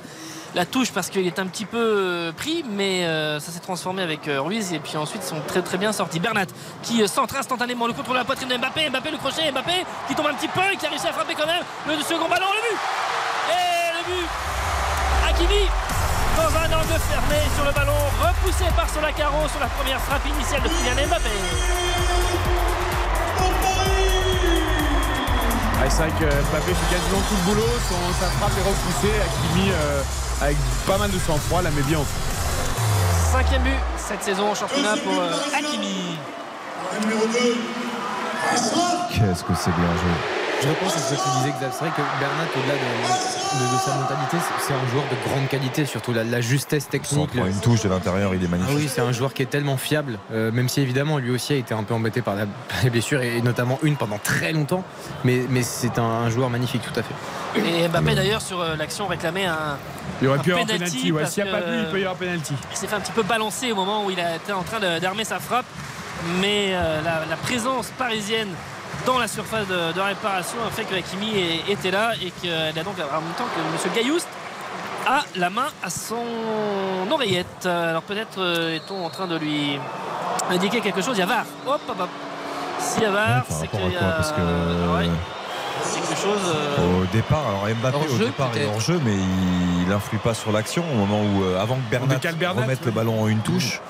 la 0.56 0.66
touche 0.66 0.92
parce 0.92 1.10
qu'il 1.10 1.28
est 1.28 1.40
un 1.40 1.48
petit 1.48 1.66
peu 1.66 2.32
pris, 2.36 2.64
mais 2.70 3.06
ça 3.40 3.52
s'est 3.52 3.60
transformé 3.60 4.02
avec 4.02 4.22
Ruiz. 4.28 4.74
Et 4.74 4.80
puis 4.80 4.98
ensuite, 4.98 5.22
ils 5.24 5.30
sont 5.30 5.42
très 5.48 5.62
très 5.62 5.78
bien 5.78 5.92
sortis. 5.92 6.20
Bernat 6.20 6.48
qui 6.82 7.08
centre 7.08 7.36
instantanément 7.36 7.86
le 7.86 7.94
contrôle 7.94 8.16
de 8.16 8.20
la 8.20 8.26
poitrine 8.26 8.50
de 8.50 8.58
Mbappé. 8.58 8.90
Mbappé, 8.90 9.12
le 9.12 9.18
crochet, 9.18 9.52
Mbappé 9.52 9.86
qui 10.08 10.16
tombe 10.16 10.28
un 10.28 10.34
petit 10.34 10.48
peu 10.48 10.62
et 10.74 10.78
qui 10.78 10.86
a 10.86 10.90
réussi 10.90 11.08
à 11.08 11.14
frapper 11.14 11.36
quand 11.36 11.48
même 11.48 11.64
le 11.88 12.04
second 12.04 12.28
ballon. 12.30 12.48
Le 12.56 12.70
but 12.70 12.80
Et 13.52 14.12
le 14.12 14.22
but 14.22 14.30
Hakimi 15.40 15.68
dans 16.36 16.52
un 16.58 16.82
angle 16.82 17.00
fermé 17.10 17.40
sur 17.56 17.64
le 17.66 17.72
ballon, 17.72 17.94
repoussé 18.22 18.66
par 18.76 18.90
Solacaro 18.90 19.48
sur 19.48 19.60
la 19.62 19.68
première 19.68 20.00
frappe 20.02 20.26
initiale 20.28 20.62
de 20.64 20.68
Kylian 20.68 21.08
Mbappé. 21.08 21.30
Ah, 25.82 25.90
c'est 25.90 25.98
vrai 26.04 26.10
que 26.20 26.26
Mbappé 26.26 26.74
fait 26.74 26.96
quasiment 26.96 27.22
tout 27.30 27.36
le 27.36 27.54
boulot, 27.54 27.68
son- 27.88 28.14
sa 28.20 28.30
frappe 28.38 28.52
est 28.58 28.68
repoussée, 28.68 29.16
Hakimi 29.22 29.72
euh, 29.72 30.02
avec 30.42 30.58
pas 30.86 30.98
mal 30.98 31.10
de 31.12 31.20
sang-froid, 31.20 31.62
la 31.62 31.72
met 31.72 31.84
bien 31.84 32.00
au 32.00 32.04
fond. 32.04 33.38
Cinquième 33.38 33.64
but 33.64 33.80
cette 33.98 34.24
saison 34.24 34.52
en 34.52 34.56
championnat 34.56 34.96
pour 35.04 35.22
euh, 35.22 35.32
Hakimi. 35.58 36.18
Qu'est-ce 39.12 39.44
que 39.44 39.54
c'est 39.56 39.72
bien 39.72 39.94
joué. 40.02 40.39
Je 40.62 40.68
repense 40.68 40.94
à 40.96 41.00
ce 41.00 41.10
que 41.16 41.20
tu 41.22 41.30
disais, 41.38 41.54
Xav. 41.58 41.70
C'est 41.72 41.80
vrai 41.86 41.90
que 41.96 42.02
Bernat, 42.20 42.44
au-delà 42.58 42.74
de, 42.74 42.80
de- 42.80 43.76
de 43.76 43.80
sa 43.80 43.96
mentalité, 43.96 44.38
c'est- 44.60 44.74
un 44.74 44.92
joueur 44.92 45.04
de 45.10 45.30
grande 45.30 45.48
qualité, 45.48 45.86
surtout 45.86 46.12
la, 46.12 46.24
la 46.26 46.42
justesse 46.42 46.90
technique. 46.90 47.34
le- 47.34 47.48
une 47.48 47.60
touche 47.62 47.82
de 47.84 47.90
l'intérieur, 47.90 48.36
il 48.36 48.42
est 48.44 48.46
Ah 48.48 48.50
magnifique. 48.52 48.76
oui, 48.78 48.90
c'est 48.94 49.00
un 49.02 49.12
joueur 49.14 49.34
qui 49.34 49.42
est 49.42 49.46
tellement 49.48 49.78
fiable, 49.78 50.20
euh, 50.34 50.52
même 50.52 50.68
si 50.68 50.82
évidemment 50.82 51.18
lui 51.18 51.32
aussi 51.32 51.54
a 51.54 51.56
été 51.56 51.74
un 51.74 51.84
peu 51.84 51.94
embêté 51.94 52.22
par 52.22 52.36
la, 52.36 52.46
par 52.46 52.78
les 52.84 52.90
blessures 52.90 53.22
et 53.22 53.42
notamment 53.42 53.80
une 53.84 53.96
pendant 53.96 54.18
très 54.18 54.52
longtemps. 54.52 54.84
Mais, 55.24 55.44
mais 55.50 55.64
c'est 55.64 55.98
un, 55.98 56.04
un 56.04 56.30
joueur 56.30 56.50
magnifique, 56.50 56.82
tout 56.84 57.00
à 57.00 57.04
fait. 57.04 57.16
Et 57.60 57.88
Mbappé 57.88 58.14
d'ailleurs 58.16 58.42
sur 58.42 58.60
euh, 58.62 58.76
l'action 58.76 59.08
réclamait 59.08 59.46
un. 59.46 59.78
Il 60.22 60.28
aurait 60.28 60.40
un 60.40 60.42
pu 60.42 60.50
y 60.50 60.52
avoir 60.52 60.66
un 60.66 60.68
penalty 60.78 61.12
ouais. 61.14 61.26
S'il 61.26 61.44
n'y 61.46 61.50
a 61.50 61.54
pas 61.54 61.62
de 61.62 61.72
but, 61.72 61.80
il 61.86 61.92
peut 61.92 62.00
y 62.00 62.04
avoir 62.04 62.16
penalty. 62.18 62.54
Il 62.72 62.78
s'est 62.78 62.88
fait 62.88 62.96
un 62.96 63.00
petit 63.00 63.14
peu 63.14 63.24
balancer 63.24 63.72
au 63.72 63.76
moment 63.76 64.06
où 64.06 64.12
il 64.12 64.20
été 64.20 64.52
en 64.52 64.64
train 64.64 64.80
d'armer 65.00 65.24
sa 65.24 65.40
frappe. 65.40 65.66
Mais 66.42 66.72
euh, 66.74 67.02
la, 67.02 67.26
la 67.30 67.38
présence 67.38 67.88
parisienne 67.98 68.50
dans 69.06 69.18
la 69.18 69.28
surface 69.28 69.68
de, 69.68 69.94
de 69.94 70.02
réparation 70.02 70.58
a 70.68 70.70
fait 70.72 70.84
que 70.84 70.96
Hakimi 70.96 71.62
était 71.68 71.92
là 71.92 72.14
et 72.22 72.32
qu'il 72.32 72.52
a 72.52 72.84
donc 72.84 72.96
en 73.00 73.22
même 73.22 73.34
temps 73.38 73.46
que 73.56 73.60
M. 73.88 73.94
Gailloust 73.96 74.28
a 75.08 75.22
la 75.36 75.50
main 75.50 75.68
à 75.84 75.90
son 75.90 76.16
oreillette. 77.10 77.66
Alors 77.66 78.04
peut-être 78.04 78.40
euh, 78.40 78.76
est-on 78.76 79.06
en 79.06 79.10
train 79.10 79.28
de 79.28 79.38
lui 79.38 79.80
indiquer 80.50 80.82
quelque 80.82 81.02
chose? 81.02 81.16
Il 81.18 81.20
y 81.20 81.24
a 81.24 81.26
VAR. 81.26 81.46
Hop, 81.66 81.82
hop, 81.90 81.96
hop. 82.00 82.10
S'il 82.80 83.04
y 83.04 83.06
a 83.06 83.12
VAR, 83.12 83.44
c'est 83.50 83.68
qu'il 83.68 83.92
y 83.92 83.96
a 83.96 84.00
Parce 84.00 84.32
que 84.32 84.42
ouais, 84.42 85.10
quelque 85.94 86.22
chose. 86.22 86.56
euh, 86.56 87.02
au 87.02 87.06
départ, 87.06 87.44
alors 87.48 87.68
Mbappé 87.82 87.98
au 88.14 88.18
départ 88.18 88.52
est 88.56 88.66
hors 88.68 88.80
jeu, 88.80 89.00
mais 89.04 89.16
il 89.16 89.88
n'influe 89.90 90.20
pas 90.20 90.34
sur 90.34 90.52
l'action 90.52 90.84
au 90.92 90.96
moment 90.96 91.22
où, 91.22 91.44
euh, 91.44 91.60
avant 91.62 91.76
que 91.76 91.90
Bernat, 91.90 92.18
Bernat, 92.18 92.62
remette 92.62 92.80
ouais. 92.80 92.86
le 92.86 92.92
ballon 92.92 93.22
en 93.24 93.28
une 93.28 93.40
touche. 93.40 93.82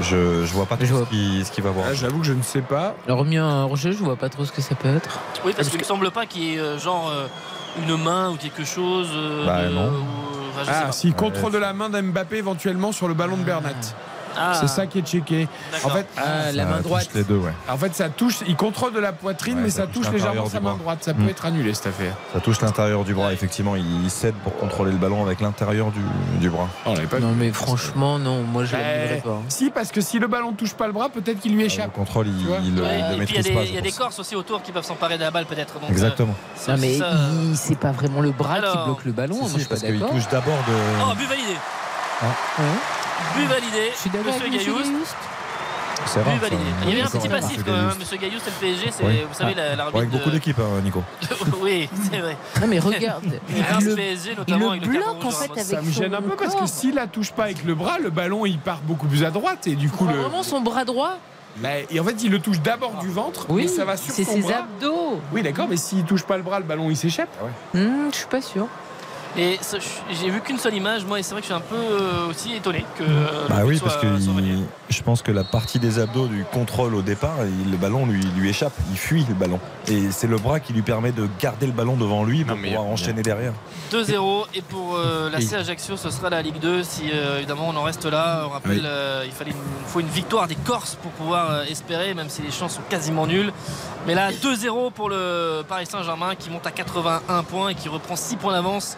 Je, 0.00 0.44
je 0.44 0.52
vois 0.52 0.66
pas 0.66 0.76
trop 0.76 0.84
Je 0.86 0.92
vois- 0.94 1.06
ce 1.10 1.50
qu'il 1.50 1.62
va 1.64 1.70
voir. 1.70 1.86
Ah, 1.90 1.94
J'avoue 1.94 2.18
que 2.20 2.26
je 2.26 2.32
ne 2.32 2.42
sais 2.42 2.62
pas. 2.62 2.94
Alors, 3.06 3.24
mis 3.24 3.36
un 3.36 3.64
hors-jeu, 3.64 3.92
je 3.92 3.98
vois 3.98 4.16
pas 4.16 4.28
trop 4.28 4.44
ce 4.44 4.52
que 4.52 4.60
ça 4.62 4.74
peut 4.74 4.88
être. 4.88 5.20
Oui, 5.44 5.52
parce 5.56 5.68
qu'il 5.68 5.78
ne 5.78 5.82
me 5.82 5.86
semble 5.86 6.10
pas 6.10 6.26
qu'il 6.26 6.42
y 6.44 6.54
ait 6.54 6.58
euh, 6.58 6.78
genre 6.78 7.08
euh, 7.10 7.26
une 7.86 7.96
main 8.02 8.30
ou 8.30 8.36
quelque 8.36 8.64
chose. 8.64 9.08
euh, 9.14 9.46
Bah, 9.46 9.64
de- 9.64 9.70
non. 9.74 9.86
ou- 9.88 9.90
enfin, 10.50 10.60
je 10.60 10.64
sais 10.64 10.72
Ah, 10.74 10.86
pas. 10.86 10.92
si, 10.92 11.12
contrôle 11.12 11.52
de 11.52 11.58
la 11.58 11.72
main 11.72 11.90
d'Mbappé 11.90 12.36
éventuellement 12.38 12.92
sur 12.92 13.06
le 13.08 13.14
ballon 13.14 13.36
de 13.36 13.42
Bernat. 13.44 13.70
Ah, 13.72 13.96
C'est 14.60 14.68
ça 14.68 14.86
qui 14.86 14.98
est 14.98 15.02
checké. 15.02 15.48
En 15.84 15.88
fait, 15.88 16.06
Ah, 16.16 16.52
la 16.52 16.64
main 16.66 16.80
droite. 16.80 17.08
Les 17.14 17.24
deux, 17.24 17.36
ouais. 17.36 17.52
en 17.68 17.76
fait, 17.76 17.94
ça 17.94 18.08
touche, 18.08 18.38
il 18.46 18.56
contrôle 18.56 18.92
de 18.92 18.98
la 19.00 19.12
poitrine, 19.12 19.56
Ouais, 19.56 19.62
mais 19.64 19.70
ça 19.70 19.82
ça, 19.82 19.86
touche 19.86 20.06
touche 20.06 20.14
légèrement 20.14 20.46
sa 20.46 20.60
main 20.60 20.74
droite. 20.76 20.98
Ça 21.02 21.14
peut 21.14 21.28
être 21.28 21.44
annulé 21.46 21.72
cette 21.74 21.86
affaire. 21.88 22.14
Ça 22.32 22.40
touche 22.40 22.60
l'intérieur 22.60 23.04
du 23.04 23.14
bras, 23.14 23.32
effectivement. 23.32 23.76
Il 23.76 24.10
cède 24.10 24.34
pour 24.42 24.56
contrôler 24.56 24.92
le 24.92 24.98
ballon 24.98 25.22
avec 25.24 25.40
l'intérieur 25.40 25.90
du, 25.90 26.00
du 26.40 26.50
bras. 26.50 26.68
on 26.86 26.94
l'avait 26.94 27.06
pas 27.06 27.18
Non, 27.20 27.32
mais 27.36 27.52
franchement, 27.52 28.18
non, 28.18 28.42
moi 28.42 28.64
je 28.64 28.74
Eh, 28.76 29.20
pas. 29.20 29.40
Si, 29.48 29.70
parce 29.70 29.90
que 29.92 30.00
si 30.00 30.18
le 30.18 30.26
ballon 30.26 30.52
touche 30.52 30.74
pas 30.74 30.86
le 30.86 30.92
bras, 30.92 31.08
peut-être 31.08 31.40
qu'il 31.40 31.52
lui 31.52 31.60
Le 31.60 31.66
échappe. 31.66 31.92
contrôle, 31.92 32.26
il, 32.28 32.40
il 32.66 32.74
le- 32.74 32.82
Ouais, 32.82 32.98
il 32.98 33.00
le 33.00 33.06
il 33.06 33.12
y 33.12 33.14
a 33.14 33.16
maîtrise 33.18 33.44
des, 33.44 33.52
pas. 33.52 33.60
il 33.64 33.70
y 33.70 33.74
a 33.74 33.78
je 33.78 33.82
des 33.82 33.88
pense. 33.90 33.98
Corses 33.98 34.18
aussi 34.18 34.36
autour 34.36 34.62
qui 34.62 34.72
peuvent 34.72 34.84
s'emparer 34.84 35.16
de 35.16 35.22
la 35.22 35.30
balle 35.30 35.46
peut-être. 35.46 35.74
Exactement. 35.88 36.34
euh, 36.68 36.72
Non, 36.72 36.78
mais 36.80 36.98
c'est 37.54 37.78
pas 37.78 37.92
vraiment 37.92 38.20
le 38.20 38.30
bras 38.32 38.56
qui 38.60 38.78
bloque 38.84 39.04
le 39.04 39.12
ballon. 39.12 39.38
Je 39.44 39.48
suis 39.48 39.62
pas 39.64 39.68
parce 39.70 39.82
qu'il 39.82 39.98
d'accord. 39.98 40.14
touche 40.14 40.28
d'abord 40.28 40.58
de. 40.68 40.72
Oh, 41.10 41.14
but 41.16 41.28
validé. 41.28 41.54
Hein 42.22 42.64
But 43.36 43.46
validé. 43.48 43.90
Je 43.94 43.98
suis 43.98 44.10
d'accord 44.10 44.34
Monsieur. 44.50 44.72
C'est 46.06 46.20
rare. 46.22 46.34
ça. 46.34 46.38
validé. 46.40 46.62
Il 46.82 46.88
y 46.90 46.92
avait 46.92 47.02
un 47.02 47.06
petit 47.06 47.18
ouais, 47.18 47.28
passif 47.28 47.50
Monsieur 47.58 47.62
quand 47.64 47.72
même. 47.72 47.80
hein, 47.80 47.82
Gailloust. 47.88 48.00
Monsieur 48.00 48.16
Gailloust, 48.18 48.42
c'est 48.44 48.50
le 48.66 48.72
PSG. 48.74 48.90
C'est, 48.92 49.04
Oui. 49.04 49.20
vous 49.28 49.34
savez, 49.34 49.54
la, 49.54 49.74
la 49.76 49.90
Bon, 49.90 49.98
avec 49.98 50.10
beaucoup 50.10 50.30
d'équipes, 50.30 50.58
hein, 50.58 50.80
Nico. 50.84 51.02
oui, 51.62 51.88
c'est 52.10 52.18
vrai. 52.18 52.36
Non, 52.60 52.66
mais 52.66 52.78
regarde. 52.78 53.24
Reims 53.70 53.84
le- 53.84 53.94
PSG, 53.94 54.30
il 54.32 54.36
notamment 54.38 54.64
le 54.66 54.70
avec 54.72 54.86
le 54.86 54.92
bloque 54.92 55.24
en 55.24 55.30
fait 55.30 55.50
avec 55.50 55.64
Ça 55.64 55.80
me 55.82 55.90
gêne 55.90 56.14
un 56.14 56.20
peu 56.22 56.36
parce 56.36 56.54
que 56.54 56.66
s'il 56.66 56.94
la 56.94 57.06
touche 57.06 57.32
pas 57.32 57.44
avec 57.44 57.64
le 57.64 57.74
bras, 57.74 57.98
le 57.98 58.10
ballon 58.10 58.44
il 58.44 58.58
part 58.58 58.80
beaucoup 58.82 59.06
plus 59.06 59.24
à 59.24 59.30
droite 59.30 59.66
et 59.66 59.74
du 59.76 59.88
coup 59.88 60.06
le. 60.06 60.12
Vraiment 60.14 60.42
son 60.42 60.60
bras 60.60 60.84
droit 60.84 61.18
Bah, 61.56 61.68
et 61.90 61.98
en 62.00 62.04
fait, 62.04 62.22
il 62.22 62.30
le 62.30 62.40
touche 62.40 62.60
d'abord 62.60 62.96
du 63.00 63.08
ventre, 63.08 63.46
Oui, 63.48 63.62
mais 63.62 63.68
ça 63.68 63.84
va 63.86 63.96
sur 63.96 64.12
c'est 64.12 64.24
ses 64.24 64.52
abdos. 64.52 65.20
Oui, 65.32 65.42
d'accord, 65.42 65.68
mais 65.70 65.76
s'il 65.78 66.04
touche 66.04 66.24
pas 66.24 66.36
le 66.36 66.42
bras, 66.42 66.58
le 66.58 66.64
ballon 66.66 66.90
il 66.90 66.96
s'échappe. 66.96 67.30
Hmm, 67.72 68.10
je 68.10 68.16
suis 68.16 68.26
pas 68.26 68.42
sûr. 68.42 68.66
Et 69.36 69.58
j'ai 70.12 70.30
vu 70.30 70.40
qu'une 70.42 70.58
seule 70.58 70.74
image, 70.74 71.04
moi, 71.04 71.18
et 71.18 71.22
c'est 71.24 71.32
vrai 71.32 71.40
que 71.40 71.48
je 71.48 71.52
suis 71.52 71.60
un 71.60 71.64
peu 71.66 71.74
euh, 71.74 72.28
aussi 72.30 72.54
étonné 72.54 72.84
que. 72.96 73.02
euh, 73.02 73.48
Bah 73.48 73.62
oui, 73.64 73.74
but 73.74 73.82
parce 73.82 73.94
soit- 73.94 74.02
que 74.02 74.20
soit 74.20 74.32
il- 74.32 74.34
validé. 74.34 74.62
je 74.90 75.02
pense 75.02 75.22
que 75.22 75.32
la 75.32 75.42
partie 75.42 75.80
des 75.80 75.98
abdos 75.98 76.28
du 76.28 76.44
contrôle 76.52 76.94
au 76.94 77.02
départ, 77.02 77.38
il- 77.64 77.70
le 77.72 77.76
ballon 77.76 78.06
lui, 78.06 78.20
lui 78.36 78.48
échappe, 78.48 78.72
il 78.92 78.96
fuit 78.96 79.24
le 79.28 79.34
ballon. 79.34 79.58
Et 79.88 80.12
c'est 80.12 80.28
le 80.28 80.36
bras 80.38 80.60
qui 80.60 80.72
lui 80.72 80.82
permet 80.82 81.10
de 81.10 81.26
garder 81.40 81.66
le 81.66 81.72
ballon 81.72 81.96
devant 81.96 82.22
lui 82.24 82.44
pour 82.44 82.56
pouvoir 82.56 82.82
enchaîner 82.84 83.22
derrière. 83.22 83.52
2-0 83.90 84.46
et 84.54 84.62
pour 84.62 84.96
euh, 84.96 85.28
la 85.30 85.38
Et- 85.38 85.42
C 85.42 85.56
Ajaccio 85.56 85.96
ce 85.96 86.10
sera 86.10 86.30
la 86.30 86.40
Ligue 86.40 86.58
2 86.60 86.82
si 86.84 87.10
euh, 87.12 87.38
évidemment 87.38 87.68
on 87.68 87.76
en 87.76 87.82
reste 87.82 88.04
là 88.06 88.44
on 88.46 88.50
rappelle 88.50 88.72
Oui. 88.78 88.82
euh, 88.84 89.22
il 89.26 89.32
fallait 89.32 89.50
une, 89.50 89.56
faut 89.86 90.00
une 90.00 90.06
victoire 90.08 90.46
des 90.48 90.54
Corses 90.56 90.96
pour 91.02 91.10
pouvoir 91.12 91.50
euh, 91.50 91.64
espérer 91.64 92.14
même 92.14 92.28
si 92.28 92.40
les 92.42 92.50
chances 92.50 92.74
sont 92.76 92.82
quasiment 92.88 93.26
nulles 93.26 93.52
mais 94.06 94.14
là 94.14 94.30
2-0 94.32 94.90
pour 94.92 95.10
le 95.10 95.62
Paris 95.68 95.86
Saint-Germain 95.86 96.34
qui 96.34 96.50
monte 96.50 96.66
à 96.66 96.70
81 96.70 97.42
points 97.44 97.68
et 97.70 97.74
qui 97.74 97.88
reprend 97.88 98.16
6 98.16 98.36
points 98.36 98.52
d'avance 98.52 98.96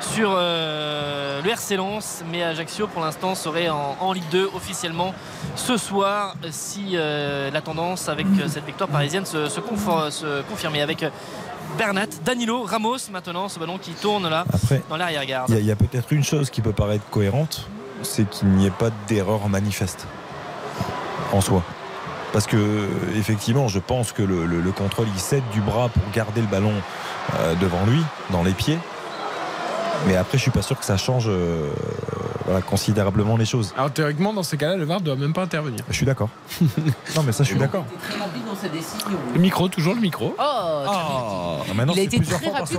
sur 0.00 0.30
euh, 0.36 1.42
le 1.42 1.50
RC 1.50 1.76
Lens 1.76 2.22
mais 2.30 2.42
Ajaccio 2.42 2.86
pour 2.86 3.02
l'instant 3.02 3.34
serait 3.34 3.68
en, 3.68 3.96
en 4.00 4.12
Ligue 4.12 4.28
2 4.30 4.50
officiellement 4.54 5.14
ce 5.56 5.76
soir 5.76 6.34
si 6.50 6.92
euh, 6.94 7.50
la 7.50 7.60
tendance 7.60 8.08
avec 8.08 8.26
euh, 8.38 8.48
cette 8.48 8.64
victoire 8.64 8.88
parisienne 8.88 9.26
se, 9.26 9.48
se, 9.48 9.60
confirmait 10.48 10.82
avec 10.82 11.04
Bernat, 11.76 12.06
Danilo, 12.24 12.62
Ramos 12.62 12.96
maintenant, 13.12 13.48
ce 13.48 13.58
ballon 13.58 13.76
qui 13.78 13.90
tourne 13.92 14.28
là 14.28 14.44
Après, 14.52 14.82
dans 14.88 14.96
l'arrière-garde. 14.96 15.50
Il 15.50 15.64
y 15.66 15.70
a, 15.70 15.76
peut-être 15.76 16.12
une 16.12 16.24
chose 16.24 16.48
qui 16.48 16.62
peut 16.62 16.72
paraître 16.72 17.04
cohérente, 17.10 17.66
c'est 18.02 18.28
qu'il 18.28 18.48
n'y 18.48 18.66
ait 18.66 18.70
pas 18.70 18.88
d'erreur 19.06 19.48
manifeste 19.50 20.06
en 21.32 21.40
soi. 21.42 21.62
Parce 22.32 22.46
que 22.46 22.88
effectivement, 23.16 23.68
je 23.68 23.78
pense 23.80 24.12
que 24.12 24.22
le, 24.22 24.46
le- 24.46 24.60
le 24.60 24.72
contrôle, 24.72 25.06
il 25.14 25.20
cède 25.20 25.42
du 25.52 25.60
bras 25.60 25.88
pour 25.90 26.02
garder 26.14 26.40
le 26.40 26.46
ballon 26.46 26.72
euh, 27.38 27.54
devant 27.56 27.84
lui, 27.86 28.02
dans 28.30 28.42
les 28.42 28.52
pieds. 28.52 28.78
Mais 30.06 30.16
après, 30.16 30.38
je 30.38 30.42
suis 30.42 30.50
pas 30.50 30.62
sûr 30.62 30.78
que 30.78 30.84
ça 30.84 30.96
change 30.96 31.24
euh, 31.28 31.68
voilà, 32.46 32.62
considérablement 32.62 33.36
les 33.36 33.44
choses. 33.44 33.74
Alors 33.76 33.90
théoriquement, 33.90 34.32
dans 34.32 34.42
ces 34.42 34.56
cas-là, 34.56 34.76
le 34.76 34.84
VAR 34.84 35.00
doit 35.00 35.16
même 35.16 35.32
pas 35.32 35.42
intervenir. 35.42 35.80
Je 35.90 35.94
suis 35.96 36.06
d'accord. 36.06 36.28
non, 37.16 37.22
mais 37.26 37.32
ça, 37.32 37.44
je 37.44 37.48
suis 37.50 37.58
d'accord. 37.58 37.84
Très 38.08 38.18
rapide 38.18 38.42
dans 38.46 38.54
sa 38.56 38.68
décision. 38.68 39.06
Le 39.34 39.40
micro, 39.40 39.68
toujours 39.68 39.94
le 39.94 40.00
micro. 40.00 40.34
Oh, 40.38 40.42
Ah, 40.42 41.58
maintenant, 41.74 41.92
Il 41.94 42.00
a 42.00 42.02
c'est 42.10 42.16
été 42.16 42.20
très 42.20 42.50
rapide. 42.50 42.78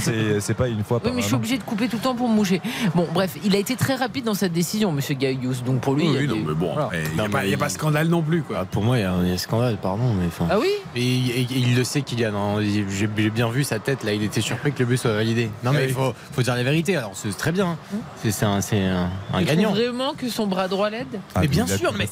C'est 0.00 0.40
c'est 0.40 0.54
pas 0.54 0.68
une 0.68 0.82
fois 0.84 0.98
Oui, 0.98 1.02
par 1.04 1.12
mais 1.14 1.20
je 1.22 1.26
suis 1.26 1.34
obligé 1.34 1.58
de 1.58 1.62
couper 1.62 1.88
tout 1.88 1.96
le 1.96 2.02
temps 2.02 2.14
pour 2.14 2.28
me 2.28 2.34
moucher. 2.34 2.60
Bon, 2.94 3.06
bref, 3.12 3.36
il 3.44 3.54
a 3.54 3.58
été 3.58 3.76
très 3.76 3.96
rapide 3.96 4.24
dans 4.24 4.34
sa 4.34 4.48
décision, 4.48 4.92
monsieur 4.92 5.14
Gaïus. 5.14 5.62
Donc 5.64 5.80
pour 5.80 5.94
lui. 5.94 6.08
Oui, 6.08 6.14
il 6.14 6.20
y 6.22 6.24
a 6.24 6.28
non, 6.28 6.34
des- 6.34 6.40
mais 6.48 6.54
bon, 6.54 6.72
Voilà. 6.74 6.90
n'y 7.14 7.20
a, 7.20 7.28
pas- 7.28 7.44
il 7.44 7.50
y 7.50 7.54
a 7.54 7.58
pas 7.58 7.68
scandale 7.68 8.08
non 8.08 8.22
plus. 8.22 8.42
Quoi. 8.42 8.58
Ah, 8.60 8.64
Pour 8.64 8.82
moi, 8.84 8.96
il 8.98 9.02
y, 9.02 9.04
a 9.04 9.12
un 9.12 9.24
y 9.26 9.32
a 9.32 9.38
scandale, 9.38 9.76
pardon. 9.76 10.14
Mais. 10.18 10.28
Ah 10.50 10.58
oui 10.58 10.68
Et, 10.96 11.00
et- 11.02 11.40
et 11.42 11.46
il 11.50 11.76
le 11.76 11.84
sait, 11.84 12.02
Kylian. 12.02 12.34
hein. 12.34 12.60
J'ai 12.62 12.86
j'ai 12.88 13.06
bien 13.06 13.50
vu 13.50 13.64
sa 13.64 13.78
tête, 13.78 14.02
là. 14.04 14.12
Il 14.12 14.22
était 14.22 14.40
surpris 14.40 14.72
que 14.72 14.78
le 14.80 14.86
but 14.86 14.96
soit 14.96 15.12
validé. 15.12 15.50
Non, 15.64 15.72
mais 15.72 15.84
il 15.88 15.92
faut, 15.94 16.14
faut 16.32 16.42
dire 16.42 16.54
la 16.62 16.70
vérité. 16.70 16.96
Alors, 16.96 17.12
c'est 17.14 17.36
très 17.36 17.52
bien. 17.52 17.76
C'est 18.22 18.44
un, 18.44 18.60
c'est 18.60 18.84
un, 18.84 19.08
un 19.32 19.38
Tu 19.38 19.44
gagnant. 19.44 19.70
vraiment 19.70 20.12
que 20.14 20.28
son 20.28 20.46
bras 20.46 20.68
droit 20.68 20.90
l'aide 20.90 21.06
Ah, 21.34 21.40
mais 21.40 21.48
bien 21.48 21.66
sûr, 21.66 21.92
mais 21.96 22.08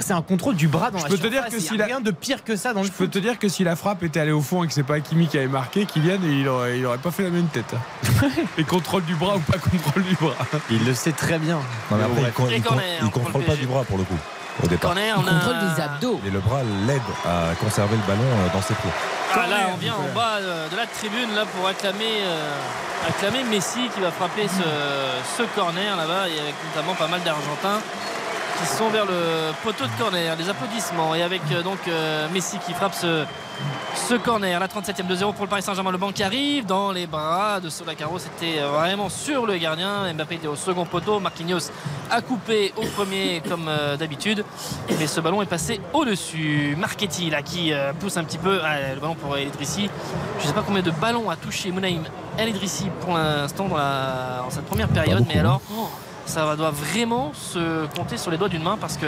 c'est 0.00 0.12
un, 0.12 0.22
contrôle 0.22 0.56
du 0.56 0.68
bras 0.68 0.90
dans 0.90 0.98
Je 0.98 1.04
la 1.04 1.08
peux 1.10 1.18
te 1.18 1.26
dire 1.26 1.44
que 1.46 1.82
rien 1.82 2.00
de 2.00 2.10
pire 2.10 2.44
que 2.44 2.56
ça 2.56 2.72
dans 2.72 2.80
le 2.80 2.86
Je 2.86 2.92
peux 2.92 3.08
te 3.08 3.18
dire 3.18 3.38
que 3.38 3.48
si 3.48 3.64
la 3.64 3.76
frappe 3.76 4.02
était 4.02 4.20
allée 4.20 4.32
au 4.32 4.40
fond 4.40 4.64
et 4.64 4.66
que 4.66 4.72
c'est 4.72 4.82
pas 4.82 4.94
Hakimi 4.96 5.26
qui 5.28 5.38
avait 5.38 5.46
marqué, 5.48 5.84
Kylian, 5.86 6.18
il 6.24 6.48
aurait, 6.48 6.78
il 6.78 6.86
aurait 6.86 6.98
pas 6.98 7.10
fait 7.10 7.22
la 7.24 7.30
même 7.30 7.46
tête. 7.48 7.74
hein. 7.74 8.28
Et 8.58 8.64
contrôle 8.64 9.04
du 9.04 9.14
bras 9.14 9.36
ou 9.36 9.40
pas 9.40 9.58
contrôle 9.58 10.02
du 10.04 10.14
bras. 10.14 10.34
Il 10.70 10.84
le 10.84 10.94
sait 10.94 11.12
très 11.12 11.38
bien. 11.38 11.60
Non, 11.90 11.96
mais 11.98 12.04
après, 12.04 12.46
il, 12.50 12.56
il 12.56 13.04
le 13.04 13.10
contrôle 13.10 13.42
pas 13.44 13.56
du 13.56 13.66
bras 13.66 13.84
pour 13.84 13.98
le 13.98 14.04
coup, 14.04 14.16
au 14.62 14.66
départ. 14.66 14.90
Corner, 14.92 15.14
on 15.18 15.26
a- 15.26 15.30
contrôle 15.30 15.58
des 15.60 15.80
abdos. 15.82 16.20
Et 16.26 16.30
le 16.30 16.40
bras 16.40 16.60
l'aide 16.86 17.00
à 17.24 17.54
conserver 17.54 17.96
le 17.96 18.02
ballon 18.06 18.24
euh, 18.28 18.52
dans 18.52 18.62
ses 18.62 18.74
pieds. 18.74 18.90
Ah, 19.34 19.46
là, 19.48 19.56
on 19.72 19.76
vient 19.78 19.94
en 19.94 20.12
bas 20.14 20.36
euh, 20.40 20.68
de 20.68 20.76
la 20.76 20.86
tribune 20.86 21.34
là 21.34 21.44
pour 21.46 21.66
acclamer, 21.66 22.20
euh, 22.22 23.08
acclamer 23.08 23.44
Messi 23.44 23.88
qui 23.94 24.00
va 24.00 24.10
frapper 24.10 24.46
ce, 24.48 24.62
ce 25.38 25.42
corner 25.54 25.96
là-bas 25.96 26.28
et 26.28 26.38
avec 26.38 26.54
notamment 26.74 26.94
pas 26.94 27.08
mal 27.08 27.20
d'Argentins 27.22 27.80
qui 28.58 28.66
sont 28.66 28.88
vers 28.88 29.06
le 29.06 29.52
poteau 29.62 29.84
de 29.84 29.90
corner. 29.98 30.36
Des 30.36 30.48
applaudissements 30.48 31.14
et 31.14 31.22
avec 31.22 31.42
euh, 31.52 31.62
donc 31.62 31.78
euh, 31.88 32.28
Messi 32.32 32.58
qui 32.58 32.72
frappe 32.72 32.94
ce, 32.94 33.24
ce 34.08 34.14
corner. 34.14 34.58
La 34.58 34.66
37e 34.66 35.06
de 35.06 35.14
0 35.14 35.32
pour 35.32 35.44
le 35.44 35.50
Paris 35.50 35.62
Saint-Germain. 35.62 35.90
Le 35.90 35.98
banc 35.98 36.12
qui 36.12 36.22
arrive 36.22 36.66
dans 36.66 36.92
les 36.92 37.06
bras 37.06 37.60
de 37.60 37.68
Solacaro. 37.68 38.18
C'était 38.18 38.60
euh, 38.60 38.68
vraiment 38.68 39.08
sur 39.08 39.46
le 39.46 39.56
gardien. 39.56 40.12
Mbappé 40.12 40.36
était 40.36 40.48
au 40.48 40.56
second 40.56 40.84
poteau. 40.84 41.20
Marquinhos 41.20 41.70
a 42.10 42.20
coupé 42.20 42.72
au 42.76 42.86
premier 42.86 43.42
comme 43.48 43.70
d'habitude. 43.98 44.44
Mais 44.98 45.06
ce 45.06 45.20
ballon 45.20 45.42
est 45.42 45.46
passé 45.46 45.80
au-dessus. 45.92 46.76
Marchetti 46.78 47.30
là 47.30 47.42
qui 47.42 47.72
pousse 48.00 48.16
un 48.16 48.24
petit 48.24 48.38
peu 48.38 48.60
Ah, 48.62 48.94
le 48.94 49.00
ballon 49.00 49.14
pour 49.14 49.36
El 49.36 49.48
Idrissi. 49.48 49.88
Je 50.38 50.42
ne 50.42 50.48
sais 50.48 50.54
pas 50.54 50.62
combien 50.66 50.82
de 50.82 50.90
ballons 50.90 51.30
a 51.30 51.36
touché 51.36 51.70
Mounaïm 51.70 52.02
El 52.36 52.50
Idrissi 52.50 52.88
pour 53.00 53.14
l'instant 53.16 53.68
dans, 53.68 53.76
dans 53.76 54.50
cette 54.50 54.66
première 54.66 54.88
période. 54.88 55.24
mais 55.26 55.36
hein. 55.36 55.40
alors, 55.40 55.60
ça 56.32 56.56
doit 56.56 56.70
vraiment 56.70 57.32
se 57.34 57.86
compter 57.94 58.16
sur 58.16 58.30
les 58.30 58.38
doigts 58.38 58.48
d'une 58.48 58.62
main 58.62 58.78
parce 58.80 58.96
que 58.96 59.06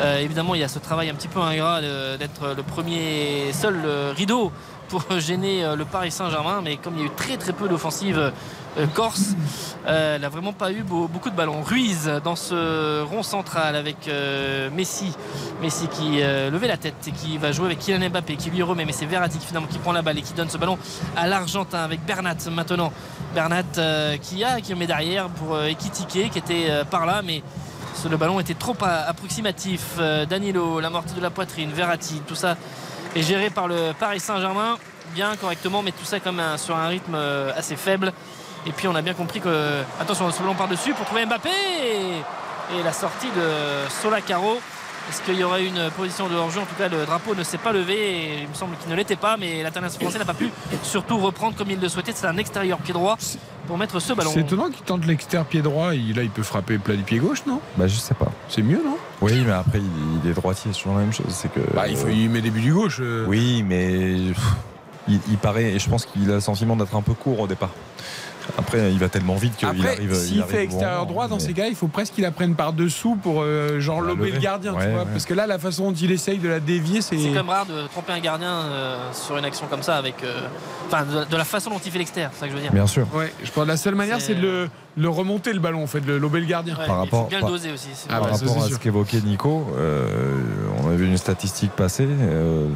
euh, 0.00 0.18
évidemment, 0.18 0.54
il 0.54 0.60
y 0.60 0.64
a 0.64 0.68
ce 0.68 0.80
travail 0.80 1.08
un 1.08 1.14
petit 1.14 1.28
peu 1.28 1.40
ingrat 1.40 1.80
d'être 1.80 2.54
le 2.56 2.62
premier 2.62 3.52
seul 3.52 3.76
euh, 3.84 4.12
rideau 4.16 4.52
pour 4.88 5.04
gêner 5.18 5.64
euh, 5.64 5.76
le 5.76 5.84
Paris 5.84 6.10
Saint-Germain. 6.10 6.60
Mais 6.62 6.76
comme 6.76 6.94
il 6.96 7.00
y 7.00 7.02
a 7.02 7.06
eu 7.06 7.14
très 7.16 7.36
très 7.36 7.52
peu 7.52 7.68
d'offensive 7.68 8.18
euh, 8.18 8.30
corse, 8.94 9.34
euh, 9.86 10.18
n'a 10.18 10.28
vraiment 10.28 10.52
pas 10.52 10.70
eu 10.72 10.82
beau- 10.82 11.08
beaucoup 11.08 11.30
de 11.30 11.34
ballons. 11.34 11.62
Ruiz 11.62 12.10
dans 12.22 12.36
ce 12.36 13.02
rond 13.02 13.22
central 13.22 13.74
avec 13.76 14.08
euh, 14.08 14.70
Messi. 14.70 15.12
Messi 15.60 15.88
qui 15.88 16.20
euh, 16.22 16.50
levait 16.50 16.68
la 16.68 16.76
tête 16.76 16.94
et 17.06 17.10
qui 17.12 17.38
va 17.38 17.50
jouer 17.52 17.66
avec 17.66 17.78
Kylian 17.80 18.08
Mbappé 18.10 18.36
qui 18.36 18.50
lui 18.50 18.62
remet. 18.62 18.84
Mais 18.84 18.92
c'est 18.92 19.06
Verratti 19.06 19.38
qui, 19.38 19.46
finalement 19.46 19.68
qui 19.68 19.78
prend 19.78 19.92
la 19.92 20.02
balle 20.02 20.18
et 20.18 20.22
qui 20.22 20.32
donne 20.34 20.50
ce 20.50 20.58
ballon 20.58 20.78
à 21.16 21.26
l'Argentin 21.26 21.78
avec 21.78 22.04
Bernat 22.04 22.36
maintenant. 22.52 22.92
Bernat 23.34 23.62
euh, 23.78 24.16
qui 24.16 24.44
a 24.44 24.60
qui 24.60 24.74
met 24.74 24.86
derrière 24.86 25.28
pour 25.28 25.54
euh, 25.54 25.66
Ekitike 25.66 26.30
qui 26.30 26.38
était 26.38 26.66
euh, 26.68 26.84
par 26.84 27.06
là. 27.06 27.22
Mais 27.24 27.42
le 28.08 28.16
ballon 28.16 28.38
était 28.38 28.54
trop 28.54 28.76
approximatif. 28.80 29.96
Euh, 29.98 30.24
Danilo, 30.24 30.78
l'amorti 30.80 31.14
de 31.14 31.20
la 31.20 31.30
poitrine, 31.30 31.70
Verratti, 31.72 32.22
tout 32.26 32.36
ça 32.36 32.56
est 33.16 33.22
géré 33.22 33.50
par 33.50 33.66
le 33.66 33.92
Paris 33.98 34.20
Saint-Germain 34.20 34.76
bien 35.14 35.34
correctement, 35.36 35.82
mais 35.82 35.90
tout 35.90 36.04
ça 36.04 36.20
comme 36.20 36.38
un- 36.38 36.58
sur 36.58 36.76
un 36.76 36.86
rythme 36.88 37.14
euh, 37.14 37.50
assez 37.56 37.76
faible. 37.76 38.12
Et 38.66 38.72
puis 38.72 38.88
on 38.88 38.94
a 38.94 39.02
bien 39.02 39.14
compris 39.14 39.40
que 39.40 39.82
attention, 40.00 40.30
ce 40.30 40.40
ballon 40.40 40.54
par 40.54 40.68
dessus 40.68 40.92
pour 40.94 41.06
trouver 41.06 41.24
Mbappé 41.26 41.48
et, 41.48 42.78
et 42.78 42.82
la 42.82 42.92
sortie 42.92 43.28
de 43.28 43.88
Solacaro. 44.02 44.60
Est-ce 45.10 45.22
qu'il 45.22 45.36
y 45.36 45.42
aurait 45.44 45.64
une 45.64 45.88
position 45.96 46.28
de 46.28 46.34
hors-jeu? 46.34 46.60
En 46.60 46.66
tout 46.66 46.74
cas, 46.76 46.88
le 46.88 47.06
drapeau 47.06 47.34
ne 47.34 47.42
s'est 47.42 47.56
pas 47.56 47.72
levé 47.72 47.94
et 47.94 48.42
il 48.42 48.48
me 48.48 48.52
semble 48.52 48.76
qu'il 48.76 48.90
ne 48.90 48.94
l'était 48.94 49.16
pas, 49.16 49.38
mais 49.38 49.62
l'international 49.62 50.02
français 50.02 50.18
n'a 50.18 50.26
pas 50.26 50.34
pu 50.34 50.50
surtout 50.82 51.16
reprendre 51.16 51.56
comme 51.56 51.70
il 51.70 51.80
le 51.80 51.88
souhaitait. 51.88 52.12
C'est 52.14 52.26
un 52.26 52.36
extérieur 52.36 52.76
pied 52.76 52.92
droit 52.92 53.16
pour 53.66 53.78
mettre 53.78 54.00
ce 54.00 54.12
ballon. 54.12 54.30
C'est 54.34 54.40
étonnant 54.40 54.68
qu'il 54.68 54.84
tente 54.84 55.06
l'extérieur 55.06 55.46
pied 55.46 55.62
droit. 55.62 55.94
Il, 55.94 56.14
là, 56.14 56.24
il 56.24 56.28
peut 56.30 56.42
frapper 56.42 56.76
plat 56.76 56.94
du 56.94 57.04
pied 57.04 57.20
gauche, 57.20 57.46
non? 57.46 57.62
Bah, 57.78 57.86
je 57.86 57.96
sais 57.96 58.12
pas. 58.12 58.30
C'est 58.50 58.60
mieux, 58.60 58.82
non? 58.84 58.98
Oui, 59.22 59.42
mais 59.46 59.52
après, 59.52 59.80
il, 59.80 60.30
est 60.30 60.34
droitier, 60.34 60.72
c'est 60.74 60.78
toujours 60.78 60.98
la 60.98 61.04
même 61.04 61.12
chose. 61.14 61.24
C'est 61.30 61.50
que. 61.50 61.60
Bah, 61.72 61.88
il, 61.88 61.96
faut, 61.96 62.08
il 62.08 62.28
met 62.28 62.42
des 62.42 62.50
buts 62.50 62.60
du 62.60 62.74
gauche. 62.74 62.98
euh. 63.00 63.24
Oui, 63.26 63.64
mais 63.66 64.12
il, 65.08 65.20
il 65.30 65.38
paraît, 65.38 65.72
et 65.72 65.78
je 65.78 65.88
pense 65.88 66.04
qu'il 66.04 66.30
a 66.30 66.34
le 66.34 66.40
sentiment 66.40 66.76
d'être 66.76 66.94
un 66.94 67.00
peu 67.02 67.14
court 67.14 67.40
au 67.40 67.46
départ. 67.46 67.70
Après, 68.56 68.90
il 68.92 68.98
va 68.98 69.08
tellement 69.08 69.34
vite 69.36 69.56
qu'il 69.56 69.68
arrive. 69.68 69.86
il 70.00 70.14
s'il 70.14 70.40
arrive 70.40 70.50
fait 70.52 70.62
extérieur 70.64 71.06
droit, 71.06 71.28
dans 71.28 71.36
mais- 71.36 71.40
ces 71.42 71.52
cas, 71.52 71.66
il 71.66 71.74
faut 71.74 71.88
presque 71.88 72.14
qu'il 72.14 72.24
la 72.24 72.30
prenne 72.30 72.54
par 72.54 72.72
dessous 72.72 73.16
pour 73.22 73.42
euh, 73.42 73.80
genre 73.80 74.00
lober 74.00 74.26
lever. 74.26 74.32
le 74.32 74.38
gardien, 74.38 74.72
tu 74.74 74.78
vois. 74.88 75.00
ouais. 75.00 75.06
Parce 75.12 75.24
que 75.26 75.34
là, 75.34 75.46
la 75.46 75.58
façon 75.58 75.90
dont 75.90 75.96
il 75.96 76.10
essaye 76.10 76.38
de 76.38 76.48
la 76.48 76.60
dévier, 76.60 77.00
c'est. 77.02 77.18
C'est 77.18 77.28
quand 77.28 77.34
même 77.34 77.48
rare 77.50 77.66
de 77.66 77.86
tromper 77.88 78.12
un 78.12 78.20
gardien 78.20 78.48
euh, 78.50 78.96
sur 79.12 79.36
une 79.36 79.44
action 79.44 79.66
comme 79.68 79.82
ça 79.82 79.96
avec. 79.96 80.22
euh, 80.24 80.40
Enfin, 80.90 81.04
de, 81.04 81.30
de 81.30 81.36
la 81.36 81.44
façon 81.44 81.68
dont 81.68 81.80
il 81.84 81.92
fait 81.92 81.98
l'extérieur, 81.98 82.30
c'est 82.32 82.40
ça 82.40 82.46
que 82.46 82.52
je 82.52 82.56
veux 82.56 82.62
dire. 82.62 82.72
Bien 82.72 82.86
sûr. 82.86 83.06
Ouais, 83.14 83.30
je 83.44 83.50
pense 83.50 83.64
que 83.64 83.68
la 83.68 83.76
seule 83.76 83.94
manière, 83.94 84.22
c'est 84.22 84.34
de 84.34 84.40
le, 84.40 84.68
le 84.96 85.08
remonter 85.10 85.52
le 85.52 85.60
ballon, 85.60 85.82
en 85.82 85.86
fait, 85.86 86.00
de 86.00 86.06
le 86.06 86.16
lober 86.18 86.40
le 86.40 86.46
gardien. 86.46 86.74
Ouais, 86.78 86.86
Par 86.86 86.96
il 86.96 87.00
rapport- 87.00 87.24
faut 87.24 87.28
bien 87.28 87.40
par- 87.40 87.50
le 87.50 87.56
doser 87.56 87.72
aussi. 87.72 87.88
c'est- 87.92 88.06
Ah 88.08 88.20
Par 88.20 88.28
bah, 88.30 88.32
rapport 88.32 88.56
à 88.62 88.66
sûr. 88.68 88.76
ce 88.76 88.80
qu'évoquait 88.80 89.20
Nico, 89.20 89.66
euh, 89.76 90.38
on 90.82 90.88
a 90.90 90.94
vu 90.94 91.04
une 91.06 91.18
statistique 91.18 91.72
passer. 91.72 92.08
euh, 92.08 92.68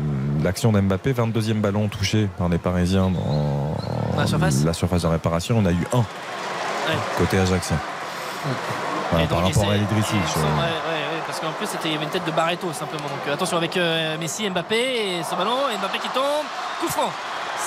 L'action 0.45 0.73
d'Mbappé, 0.73 1.13
22e 1.13 1.61
ballon 1.63 1.89
touché 1.89 2.29
par 2.37 2.49
les 2.51 2.59
Parisiens 2.59 3.11
La 4.17 4.27
surface 4.27 4.65
la 4.65 4.73
surface 4.73 5.03
de 5.03 5.07
réparation. 5.09 5.57
On 5.59 5.67
a 5.67 5.73
eu 5.73 5.87
un 5.93 5.99
Ouais. 5.99 6.99
côté. 7.19 7.37
Voilà, 9.11 9.25
Et 9.25 9.29
par 9.29 9.43
rapport 9.43 9.71
à 9.71 9.77
Idrissi. 9.77 10.17
je- 10.35 10.41
ouais, 10.41 11.23
parce 11.27 11.39
qu'en 11.39 11.53
plus 11.53 11.67
c'était 11.67 11.89
il 11.89 11.93
y 11.93 11.95
avait 11.97 12.05
une 12.05 12.11
tête 12.11 12.25
de 12.25 12.31
Barreto 12.33 12.73
simplement. 12.73 13.05
Donc 13.05 13.21
euh, 13.29 13.35
attention 13.35 13.57
avec 13.57 13.77
euh, 13.77 14.17
Messi, 14.19 14.49
Mbappé 14.51 15.19
et 15.19 15.23
ce 15.23 15.35
ballon, 15.35 15.57
Mbappé 15.81 15.99
qui 15.99 16.09
tombe, 16.09 16.23
coup 16.81 16.89
franc. 16.89 17.11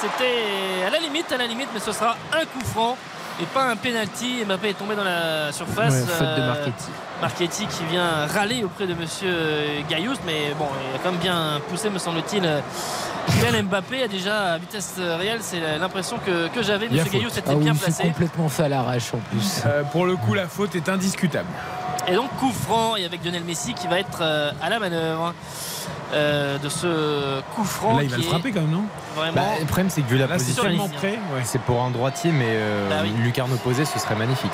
C'était 0.01 0.85
à 0.85 0.89
la 0.89 0.99
limite, 0.99 1.31
à 1.31 1.37
la 1.37 1.47
limite, 1.47 1.69
mais 1.73 1.79
ce 1.79 1.91
sera 1.93 2.15
un 2.33 2.45
coup 2.45 2.65
franc 2.65 2.97
et 3.41 3.45
pas 3.45 3.65
un 3.69 3.75
penalty. 3.75 4.43
Mbappé 4.45 4.69
est 4.69 4.73
tombé 4.73 4.95
dans 4.95 5.03
la 5.03 5.51
surface. 5.51 5.93
Ouais, 5.93 5.99
faute 6.01 6.19
de 6.27 6.41
Euh, 6.41 6.47
Marchetti. 6.47 6.85
Marchetti 7.21 7.67
qui 7.67 7.83
vient 7.85 8.27
râler 8.27 8.63
auprès 8.63 8.87
de 8.87 8.93
Monsieur 8.93 9.33
Gaillous, 9.89 10.15
mais 10.25 10.53
bon, 10.57 10.67
il 10.91 10.95
a 10.95 10.99
quand 11.03 11.11
même 11.11 11.21
bien 11.21 11.61
poussé, 11.69 11.89
me 11.89 11.97
semble-t-il. 11.99 12.43
Kylian 13.39 13.63
Mbappé 13.63 14.03
a 14.03 14.07
déjà 14.07 14.53
à 14.53 14.57
vitesse 14.57 14.95
réelle, 14.99 15.39
c'est 15.41 15.59
l'impression 15.79 16.17
que, 16.25 16.47
que 16.49 16.61
j'avais. 16.61 16.87
Monsieur 16.87 17.05
faute. 17.05 17.13
Gaillous 17.13 17.29
était 17.29 17.41
Ah 17.47 17.55
oui, 17.55 17.63
bien 17.63 17.73
il 17.73 17.77
s'est 17.79 17.85
placé. 17.85 18.03
complètement 18.03 18.49
fait 18.49 18.63
à 18.63 18.69
l'arrache 18.69 19.13
en 19.13 19.17
plus. 19.31 19.61
Euh, 19.65 19.83
pour 19.83 20.05
le 20.05 20.15
coup, 20.15 20.33
la 20.33 20.47
faute 20.47 20.75
est 20.75 20.89
indiscutable. 20.89 21.47
Et 22.07 22.13
donc 22.13 22.29
coup 22.37 22.51
franc 22.51 22.95
et 22.97 23.05
avec 23.05 23.23
Lionel 23.25 23.43
Messi 23.43 23.73
qui 23.73 23.87
va 23.87 23.99
être 23.99 24.19
euh, 24.21 24.51
à 24.61 24.69
la 24.69 24.77
manœuvre 24.77 25.33
euh, 26.15 26.57
de 26.57 26.69
ce 26.69 27.41
coup 27.55 27.63
franc. 27.63 27.97
Là, 27.97 28.03
il 28.03 28.09
va 28.09 28.15
qui 28.15 28.21
le 28.21 28.27
est- 28.27 28.29
frapper 28.31 28.51
quand 28.51 28.61
même, 28.61 28.71
non 28.71 28.83
Vraiment. 29.15 29.33
Bah, 29.35 29.41
le 29.59 29.65
problème, 29.65 29.89
c'est 29.89 30.01
que 30.01 30.07
vu 30.09 30.17
la 30.17 30.27
Là, 30.27 30.35
position, 30.35 30.63
ouais. 30.63 31.19
c'est 31.43 31.61
pour 31.61 31.81
un 31.83 31.91
droitier, 31.91 32.31
mais 32.31 32.45
euh, 32.49 32.89
Bah 32.89 32.95
oui. 33.03 33.11
lucarne 33.21 33.51
opposée, 33.53 33.85
ce 33.85 33.99
serait 33.99 34.15
magnifique. 34.15 34.53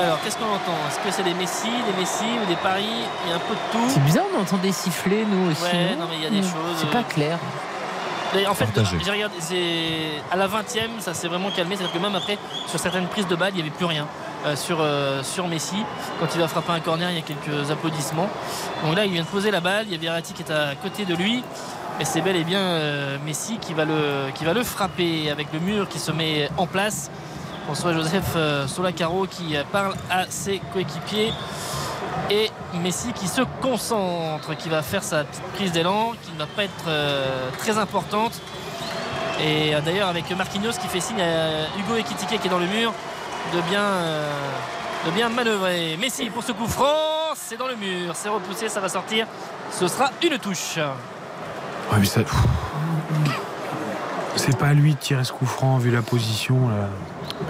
Alors, 0.00 0.20
qu'est-ce 0.22 0.36
qu'on 0.36 0.44
entend? 0.44 0.76
Est-ce 0.88 0.98
que 1.00 1.10
c'est 1.10 1.24
des 1.24 1.34
Messi, 1.34 1.66
des 1.68 2.00
Messi 2.00 2.24
ou 2.42 2.46
des 2.48 2.54
paris? 2.56 2.84
Il 3.24 3.30
y 3.30 3.32
a 3.32 3.36
un 3.36 3.40
peu 3.40 3.54
de 3.54 3.72
tout. 3.72 3.84
C'est 3.92 4.04
bizarre, 4.04 4.24
on 4.36 4.42
entend 4.42 4.56
des 4.58 4.70
sifflets, 4.70 5.24
nous 5.28 5.50
aussi. 5.50 5.62
Ouais, 5.64 5.96
non, 5.98 6.06
mais 6.08 6.16
il 6.18 6.22
y 6.22 6.26
a 6.26 6.30
des 6.30 6.38
Mm. 6.40 6.42
choses, 6.50 6.76
C'est 6.78 6.86
euh, 6.86 6.92
pas 6.92 7.02
clair. 7.02 7.38
Mais 8.34 8.46
en 8.46 8.54
fait, 8.54 8.66
j'ai 9.02 9.10
regardé, 9.10 9.34
c'est 9.40 10.22
à 10.30 10.36
la 10.36 10.46
20e, 10.46 10.90
ça 11.00 11.14
s'est 11.14 11.28
vraiment 11.28 11.50
calmé. 11.50 11.74
C'est-à-dire 11.76 11.94
que 11.94 11.98
même 11.98 12.14
après, 12.14 12.36
sur 12.66 12.78
certaines 12.78 13.06
prises 13.06 13.26
de 13.26 13.34
balles, 13.34 13.52
il 13.52 13.56
n'y 13.56 13.62
avait 13.62 13.70
plus 13.70 13.86
rien. 13.86 14.06
Euh, 14.46 14.54
sur, 14.54 14.78
euh, 14.80 15.22
sur 15.24 15.48
Messi, 15.48 15.76
quand 16.20 16.26
il 16.34 16.40
va 16.40 16.46
frapper 16.46 16.70
un 16.70 16.78
corner, 16.80 17.10
il 17.10 17.16
y 17.16 17.18
a 17.18 17.22
quelques 17.22 17.70
applaudissements. 17.72 18.28
Donc 18.84 18.94
là, 18.94 19.04
il 19.04 19.12
vient 19.12 19.22
de 19.22 19.26
poser 19.26 19.50
la 19.50 19.60
balle. 19.60 19.86
Il 19.88 19.92
y 19.92 19.96
a 19.96 19.98
Verratti 19.98 20.32
qui 20.32 20.42
est 20.42 20.52
à 20.52 20.74
côté 20.76 21.04
de 21.04 21.14
lui. 21.14 21.42
Et 22.00 22.04
c'est 22.04 22.20
bel 22.20 22.36
et 22.36 22.44
bien 22.44 22.60
euh, 22.60 23.18
Messi 23.26 23.58
qui 23.58 23.74
va, 23.74 23.84
le, 23.84 24.30
qui 24.34 24.44
va 24.44 24.52
le 24.52 24.62
frapper 24.62 25.30
avec 25.30 25.52
le 25.52 25.58
mur 25.58 25.88
qui 25.88 25.98
se 25.98 26.12
met 26.12 26.48
en 26.56 26.66
place. 26.66 27.10
François-Joseph 27.64 28.36
Solacaro 28.66 29.26
qui 29.26 29.54
parle 29.72 29.94
à 30.10 30.24
ses 30.28 30.60
coéquipiers. 30.72 31.32
Et 32.30 32.50
Messi 32.74 33.12
qui 33.12 33.26
se 33.26 33.42
concentre, 33.60 34.56
qui 34.56 34.68
va 34.68 34.82
faire 34.82 35.02
sa 35.02 35.24
petite 35.24 35.42
prise 35.54 35.72
d'élan, 35.72 36.12
qui 36.22 36.32
ne 36.32 36.38
va 36.38 36.46
pas 36.46 36.64
être 36.64 37.58
très 37.58 37.76
importante. 37.76 38.40
Et 39.44 39.74
d'ailleurs 39.84 40.08
avec 40.08 40.30
Marquinhos 40.34 40.78
qui 40.80 40.88
fait 40.88 41.00
signe 41.00 41.20
à 41.20 41.78
Hugo 41.78 41.96
Ekitike 41.96 42.40
qui 42.40 42.46
est 42.46 42.50
dans 42.50 42.58
le 42.58 42.66
mur 42.66 42.94
de 43.54 43.60
bien, 43.62 43.82
euh, 43.82 44.50
de 45.06 45.10
bien 45.10 45.28
manœuvrer. 45.28 45.96
Messi 45.98 46.30
pour 46.30 46.42
ce 46.42 46.52
coup 46.52 46.66
franc, 46.66 47.34
c'est 47.34 47.56
dans 47.56 47.68
le 47.68 47.76
mur, 47.76 48.14
c'est 48.14 48.28
repoussé, 48.28 48.68
ça 48.68 48.80
va 48.80 48.88
sortir. 48.88 49.26
Ce 49.70 49.86
sera 49.88 50.10
une 50.22 50.38
touche. 50.38 50.76
Ouais, 50.76 51.98
mais 51.98 52.06
ça. 52.06 52.20
C'est 54.36 54.56
pas 54.56 54.68
à 54.68 54.74
lui 54.74 54.94
de 54.94 54.98
tirer 54.98 55.24
ce 55.24 55.32
coup 55.32 55.46
franc 55.46 55.78
vu 55.78 55.90
la 55.90 56.02
position. 56.02 56.70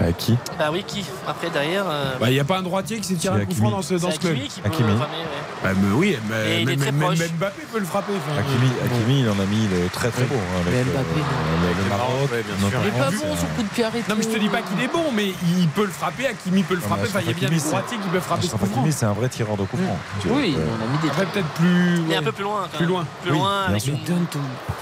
Bah, 0.00 0.12
qui 0.16 0.36
Bah 0.58 0.68
oui, 0.72 0.84
qui 0.86 1.04
Après 1.26 1.50
derrière. 1.50 1.84
euh, 1.88 2.14
Bah, 2.20 2.28
il 2.30 2.34
n'y 2.34 2.40
a 2.40 2.44
pas 2.44 2.58
un 2.58 2.62
droitier 2.62 2.98
qui 2.98 3.08
s'est 3.08 3.14
tiré 3.14 3.42
un 3.42 3.44
coup 3.44 3.54
franc 3.54 3.70
dans 3.70 3.82
ce, 3.82 3.94
dans 3.94 4.10
ce 4.12 4.18
club. 4.20 4.32
Hakimi 4.34 4.48
qui 4.48 4.60
peut 4.60 4.68
Hakimi. 4.68 4.88
framer, 4.96 5.16
ouais. 5.16 5.62
Bah, 5.62 5.70
mais 5.74 5.92
oui, 5.96 6.16
mais, 6.30 6.64
même, 6.64 6.78
même- 6.78 6.98
même 6.98 7.30
Mbappé 7.38 7.62
peut 7.72 7.78
le 7.80 7.84
frapper. 7.84 8.12
enfin. 8.16 8.38
Hakimi, 8.40 8.70
Hakimi, 8.84 9.20
il 9.22 9.28
en 9.28 9.32
a 9.40 9.46
mis 9.46 9.66
le 9.66 9.88
très 9.90 10.10
très 10.10 10.22
beau. 10.24 10.36
hein, 10.36 10.60
avec, 10.62 10.74
Mais 10.74 10.84
Mbappé, 10.84 11.18
euh, 11.18 11.68
le, 11.74 11.82
le 11.82 11.88
Maroc, 11.90 12.30
Ouais, 12.30 12.42
bien 12.42 12.68
sûr. 12.70 12.78
Il 12.82 12.88
est 12.88 12.98
pas 12.98 13.10
bon 13.10 13.36
son 13.36 13.46
coup 13.46 13.62
de 13.62 13.68
pied 13.68 13.84
arrêté. 13.84 14.04
Non, 14.08 14.14
mais 14.16 14.22
je 14.22 14.28
te 14.28 14.38
dis 14.38 14.48
pas 14.48 14.62
qu'il 14.62 14.80
est 14.80 14.88
bon, 14.92 15.04
mais 15.14 15.32
il 15.58 15.68
peut 15.68 15.84
le 15.84 15.90
frapper. 15.90 16.26
Hakimi 16.28 16.62
peut 16.62 16.74
le 16.74 16.80
frapper. 16.80 17.02
Enfin, 17.08 17.18
il 17.22 17.26
y 17.26 17.30
a 17.30 17.32
bien 17.34 17.48
des 17.48 17.56
droitiers 17.58 17.98
qui 17.98 18.08
peuvent 18.08 18.22
frapper 18.22 18.42
ce 18.42 18.46
Achraf 18.54 18.60
coup 18.60 18.66
franc. 18.66 18.80
Hakimi, 18.82 18.92
c'est 18.92 19.06
un 19.06 19.12
vrai 19.12 19.28
tireur 19.28 19.56
de 19.56 19.64
coup 19.64 19.76
franc. 19.78 19.98
Oui, 20.26 20.54
euh, 20.56 20.64
on 20.78 20.84
a 20.84 20.92
mis 20.92 20.98
des 21.02 21.08
Après, 21.08 21.26
peut-être 21.26 21.48
plus. 21.58 22.00
Mais 22.08 22.16
un 22.16 22.22
peu 22.22 22.32
plus 22.32 22.44
loin. 22.44 22.68
Plus 22.76 22.86
loin. 22.86 23.04
Plus 23.22 23.32
Oui, 23.32 23.38
loin, 23.38 23.62
avec 23.68 23.82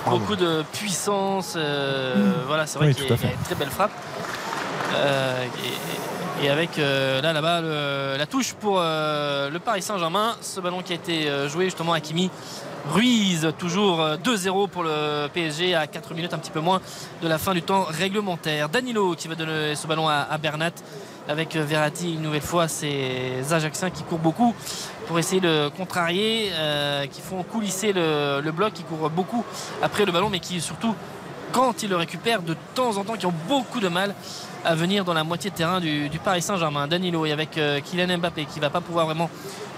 beaucoup 0.07 0.37
de 0.37 0.63
puissance. 0.73 1.55
euh, 1.57 2.43
Voilà, 2.47 2.67
c'est 2.67 2.79
vrai 2.79 2.89
Oui, 2.89 2.95
qu'il 2.95 3.05
y 3.09 3.13
a 3.13 3.15
une 3.15 3.45
très 3.45 3.55
belle 3.55 3.71
frappe. 3.71 3.93
Euh, 4.95 5.47
et, 6.43 6.51
avec 6.51 6.79
euh, 6.79 7.21
là 7.23 7.33
là-bas 7.33 7.61
la 8.17 8.27
touche 8.27 8.53
pour 8.53 8.79
euh, 8.79 9.51
le 9.51 9.59
Paris 9.59 9.83
Saint-Germain. 9.83 10.37
Ce 10.41 10.61
ballon 10.61 10.83
qui 10.83 10.93
a 10.93 10.97
été 10.97 11.29
joué 11.49 11.65
justement 11.65 11.93
à 11.93 12.01
Kimi. 12.01 12.31
Ruiz, 12.89 13.49
toujours 13.59 14.01
euh, 14.01 14.17
2-0 14.17 14.69
pour 14.69 14.85
le 14.85 15.27
PSG 15.33 15.75
à 15.75 15.89
4 15.89 16.15
minutes, 16.15 16.35
un 16.35 16.39
petit 16.39 16.53
peu 16.53 16.61
moins 16.61 16.81
de 17.21 17.27
la 17.27 17.39
fin 17.39 17.53
du 17.53 17.63
temps 17.63 17.85
réglementaire. 17.89 18.69
Danilo 18.69 19.15
qui 19.17 19.27
va 19.27 19.35
donner 19.35 19.75
ce 19.75 19.87
ballon 19.87 20.09
à, 20.09 20.39
Bernat 20.39 20.71
avec 21.29 21.57
Verratti 21.57 22.15
une 22.15 22.23
nouvelle 22.23 22.43
fois. 22.43 22.69
Ces 22.69 23.43
Ajaxiens 23.51 23.91
qui 23.91 24.05
courent 24.05 24.21
beaucoup 24.21 24.55
pour 25.09 25.19
essayer 25.19 25.41
de 25.41 25.69
contrarier, 25.77 26.53
qui 27.11 27.21
font 27.23 27.43
coulisser 27.43 27.93
le, 27.93 28.41
le 28.41 28.53
bloc, 28.53 28.73
qui 28.73 28.85
courent 28.85 29.11
beaucoup 29.11 29.45
après 29.83 30.05
le 30.05 30.13
ballon, 30.13 30.31
mais 30.31 30.39
qui 30.39 30.61
surtout, 30.61 30.95
quand 31.57 31.83
ils 31.83 31.89
le 31.89 31.97
récupèrent, 31.97 32.43
de 32.43 32.55
temps 32.75 32.99
en 32.99 33.05
temps, 33.05 33.17
qui 33.17 33.25
ont 33.25 33.33
beaucoup 33.49 33.81
de 33.81 33.89
mal 33.89 34.15
à 34.63 34.75
venir 34.75 35.07
dans 35.07 35.15
la 35.15 35.25
moitié 35.25 35.49
de 35.51 35.55
terrain 35.55 35.81
du, 35.81 36.11
du 36.11 36.19
Paris 36.19 36.43
Saint-Germain. 36.43 36.87
Danilo 36.87 37.25
et 37.25 37.33
avec 37.33 37.57
euh, 37.57 37.81
Kylian 37.81 38.19
Mbappé 38.19 38.45
qui 38.45 38.61
va 38.61 38.69
pas 38.69 38.83
pouvoir 38.83 39.07
vraiment 39.07 39.31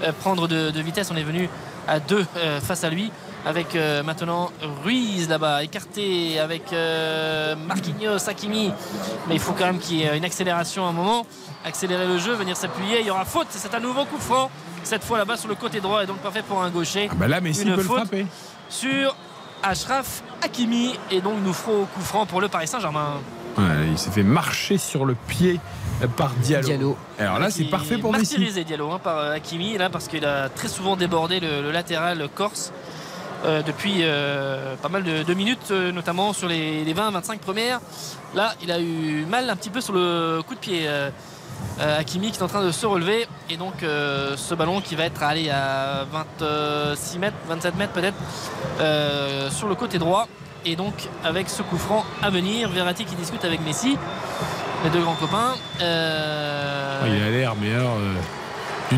euh, 0.02 0.10
prendre 0.10 0.48
de, 0.48 0.70
de 0.70 0.80
vitesse. 0.80 1.09
On 1.12 1.16
est 1.16 1.22
venu 1.22 1.48
à 1.86 2.00
deux 2.00 2.26
euh, 2.36 2.60
face 2.60 2.82
à 2.82 2.90
lui. 2.90 3.12
Avec 3.46 3.78
maintenant 4.05 4.50
Ruiz 4.82 5.28
là-bas, 5.28 5.62
écarté 5.62 6.38
avec 6.40 6.64
Marquinhos, 7.66 8.28
Hakimi. 8.28 8.72
Mais 9.28 9.34
il 9.34 9.40
faut 9.40 9.52
quand 9.52 9.64
même 9.64 9.78
qu'il 9.78 9.98
y 9.98 10.02
ait 10.02 10.18
une 10.18 10.24
accélération 10.24 10.84
à 10.84 10.88
un 10.88 10.92
moment. 10.92 11.24
Accélérer 11.64 12.06
le 12.06 12.18
jeu, 12.18 12.34
venir 12.34 12.56
s'appuyer. 12.56 13.00
Il 13.00 13.06
y 13.06 13.10
aura 13.10 13.24
faute. 13.24 13.46
C'est 13.50 13.74
un 13.74 13.80
nouveau 13.80 14.05
coup 14.05 14.18
franc. 14.18 14.50
Cette 14.82 15.05
fois 15.05 15.16
là-bas 15.18 15.36
sur 15.36 15.48
le 15.48 15.55
côté 15.55 15.80
droit 15.80 16.02
et 16.02 16.06
donc 16.06 16.18
parfait 16.18 16.42
pour 16.42 16.60
un 16.60 16.68
gaucher. 16.68 17.09
Ah 17.10 17.14
bah 17.14 17.28
là, 17.28 17.40
Messi 17.40 17.62
Une 17.62 17.76
peut 17.76 17.82
le 17.82 17.84
frapper. 17.84 18.26
Sur 18.68 19.16
Ashraf 19.62 20.22
Hakimi. 20.43 20.98
Et 21.10 21.20
donc 21.20 21.35
nous 21.44 21.52
ferons 21.52 21.85
coup 21.86 22.01
franc 22.01 22.27
pour 22.27 22.40
le 22.40 22.48
Paris 22.48 22.66
Saint-Germain. 22.69 23.15
Ouais, 23.56 23.65
il 23.90 23.98
s'est 23.98 24.10
fait 24.10 24.23
marcher 24.23 24.78
sur 24.78 25.05
le 25.05 25.15
pied 25.15 25.59
par 26.16 26.31
Diallo. 26.35 26.66
Diallo. 26.66 26.97
Alors 27.19 27.39
là, 27.40 27.51
c'est 27.51 27.65
parfait 27.65 27.98
pour 27.98 28.12
Messi. 28.12 28.35
martyrisé 28.35 28.62
Diallo 28.65 28.93
hein, 28.93 29.01
par 29.02 29.19
euh, 29.19 29.32
Hakimi 29.35 29.77
là 29.77 29.90
parce 29.90 30.06
qu'il 30.06 30.24
a 30.24 30.48
très 30.48 30.69
souvent 30.69 30.97
débordé 30.97 31.40
le, 31.40 31.60
le 31.62 31.73
latéral 31.73 32.28
corse 32.35 32.73
euh, 33.44 33.62
depuis 33.62 33.98
euh, 34.02 34.74
pas 34.77 34.89
mal 34.89 35.02
de, 35.05 35.23
de 35.23 35.35
minutes 35.35 35.69
euh, 35.70 35.90
notamment 35.93 36.32
sur 36.32 36.48
les, 36.48 36.85
les 36.85 36.94
20-25 36.94 37.39
premières 37.39 37.81
là 38.35 38.55
il 38.62 38.70
a 38.73 38.81
eu 38.81 39.24
mal 39.31 39.48
un 39.48 39.55
petit 39.56 39.70
peu 39.70 39.81
sur 39.81 39.93
le 39.93 40.40
coup 40.47 40.55
de 40.55 40.60
pied 40.60 40.89
Hakimi 41.80 42.30
qui 42.32 42.39
est 42.39 42.43
en 42.43 42.48
train 42.48 42.62
de 42.64 42.72
se 42.72 42.86
relever 42.86 43.26
et 43.51 43.56
donc 43.56 43.82
euh, 43.82 44.36
ce 44.36 44.55
ballon 44.55 44.80
qui 44.80 44.97
va 44.97 45.05
être 45.05 45.22
allé 45.22 45.48
à 45.51 46.05
26 46.10 47.18
mètres 47.18 47.36
27 47.48 47.76
mètres 47.76 47.93
peut-être 47.93 48.16
euh, 48.80 49.48
sur 49.51 49.68
le 49.68 49.74
côté 49.74 49.98
droit 49.98 50.26
et 50.64 50.74
donc 50.76 50.94
avec 51.24 51.48
ce 51.48 51.62
coup 51.62 51.78
franc 51.78 52.05
à 52.22 52.30
venir 52.30 52.68
Verratti 52.68 53.05
qui 53.05 53.14
discute 53.14 53.44
avec 53.44 53.60
Messi 53.64 53.97
les 54.85 54.90
deux 54.90 55.01
grands 55.02 55.14
copains 55.14 55.55
Euh, 55.80 57.01
Oh, 57.02 57.06
il 57.06 57.22
a 57.22 57.30
l'air, 57.30 57.55
mais 57.60 57.72
alors. 57.74 57.97
euh, 57.98 58.14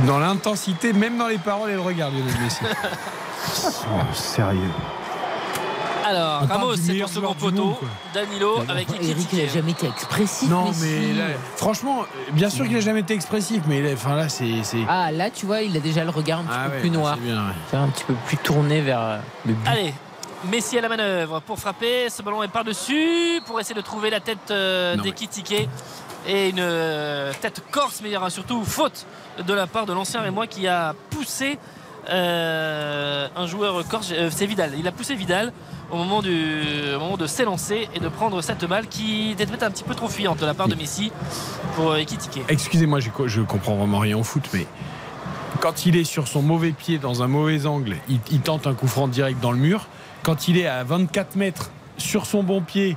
dans 0.07 0.19
l'intensité, 0.19 0.93
même 0.95 1.19
dans 1.19 1.27
les 1.29 1.37
paroles 1.39 1.71
et 1.71 1.75
le 1.75 1.81
regard, 1.83 2.11
Lionel 2.11 2.33
Messi. 2.43 2.61
oh, 3.91 4.15
sérieux. 4.15 4.61
Alors, 6.11 6.43
Ramos, 6.49 6.77
c'est 6.77 6.99
ton 6.99 7.07
second 7.07 7.35
poteau. 7.35 7.79
Danilo 8.13 8.59
Bah, 8.59 8.65
avec 8.73 8.89
Eric, 8.91 9.03
il 9.03 9.09
a 9.09 9.13
Ekitike. 9.45 9.51
jamais 9.55 9.71
été 9.73 9.87
expressif. 9.87 10.49
Non, 10.51 10.71
mais 10.81 11.13
là, 11.15 11.25
franchement, 11.57 12.03
euh, 12.03 12.33
bien 12.33 12.51
sûr 12.51 12.67
qu'il 12.67 12.77
a 12.77 12.81
jamais 12.81 13.01
été 13.01 13.15
expressif, 13.15 13.63
mais 13.67 13.81
là, 13.81 13.91
enfin, 13.95 14.17
là, 14.17 14.29
c'est. 14.29 14.63
c'est- 14.65 14.85
Ah, 14.89 15.13
là, 15.13 15.31
tu 15.31 15.47
vois, 15.47 15.63
il 15.63 15.77
a 15.77 15.81
déjà 15.81 16.03
le 16.05 16.11
regard 16.11 16.41
un 16.41 16.45
petit 16.45 16.57
Ah 16.59 16.65
peu 16.69 16.75
ouais, 16.75 16.81
plus 16.81 16.91
noir. 16.91 17.17
bien, 17.17 17.37
ouais. 17.73 17.79
Un 17.79 17.89
petit 17.89 18.05
peu 18.05 18.15
plus 18.27 18.37
tourné 18.39 18.81
vers 18.81 19.01
euh, 19.01 19.19
le 19.47 19.53
but. 19.55 19.69
Allez, 19.69 19.95
Messi 20.51 20.79
à 20.79 20.81
la 20.81 20.89
manœuvre 20.89 21.41
pour 21.41 21.59
frapper. 21.59 22.09
Ce 22.11 22.23
ballon 22.23 22.43
est 22.43 22.49
par-dessus 22.49 23.41
pour 23.47 23.61
essayer 23.61 23.75
de 23.75 23.81
trouver 23.83 24.09
la 24.11 24.21
tête 24.21 24.51
euh, 24.51 24.97
d'Ekitike. 24.97 25.69
Et 26.27 26.49
une 26.51 26.57
euh, 26.61 27.33
tête 27.41 27.63
corse, 27.71 28.01
mais 28.03 28.11
il 28.11 28.13
y 28.13 28.17
aura 28.17 28.29
surtout 28.31 28.63
faute 28.65 29.07
de 29.47 29.55
la 29.55 29.67
part 29.67 29.87
de 29.87 29.93
l'ancien 29.95 30.21
Rémois 30.21 30.47
qui 30.47 30.67
a 30.67 30.95
poussé 31.11 31.59
euh, 32.09 33.29
un 33.37 33.47
joueur 33.47 33.87
corse. 33.89 34.13
euh, 34.13 34.31
c'est 34.31 34.47
Vidal. 34.47 34.73
Il 34.79 34.87
a 34.89 34.93
poussé 34.93 35.15
Vidal 35.15 35.53
au 35.91 35.97
moment, 35.97 36.23
du, 36.23 36.35
au 36.95 36.99
moment 37.01 37.17
de 37.17 37.27
s'élancer 37.27 37.89
et 37.95 38.01
de 38.01 38.09
prendre 38.09 38.41
cette 38.43 38.65
balle 38.65 38.87
qui 38.87 39.33
était 39.33 39.47
peut-être 39.47 39.65
un 39.65 39.71
petit 39.71 39.85
peu 39.85 39.95
trop 39.95 40.09
fuyante 40.09 40.39
de 40.39 40.47
la 40.47 40.55
part 40.55 40.69
de 40.69 40.75
Messi 40.75 41.13
pour 41.75 41.91
euh, 41.93 41.97
Ekitike. 41.97 42.43
Excusez-moi, 42.49 43.01
je 43.01 43.41
comprends 43.43 43.75
vraiment 43.77 43.99
rien 43.99 44.17
au 44.17 44.23
foot, 44.25 44.45
mais 44.55 44.67
quand 45.61 45.85
il 45.87 45.97
est 45.97 46.05
sur 46.05 46.29
son 46.29 46.43
mauvais 46.43 46.71
pied 46.73 46.99
dans 46.99 47.23
un 47.23 47.27
mauvais 47.29 47.67
angle, 47.67 47.97
il, 48.09 48.21
il 48.31 48.41
tente 48.41 48.67
un 48.67 48.75
coup 48.75 48.87
franc 48.89 49.09
direct 49.09 49.41
dans 49.41 49.53
le 49.53 49.59
mur. 49.59 49.89
Quand 50.23 50.49
il 50.49 50.57
est 50.59 50.67
à 50.67 50.85
24 50.85 51.37
mètres 51.37 51.71
sur 51.99 52.25
son 52.27 52.43
bon 52.43 52.61
pied, 52.63 52.97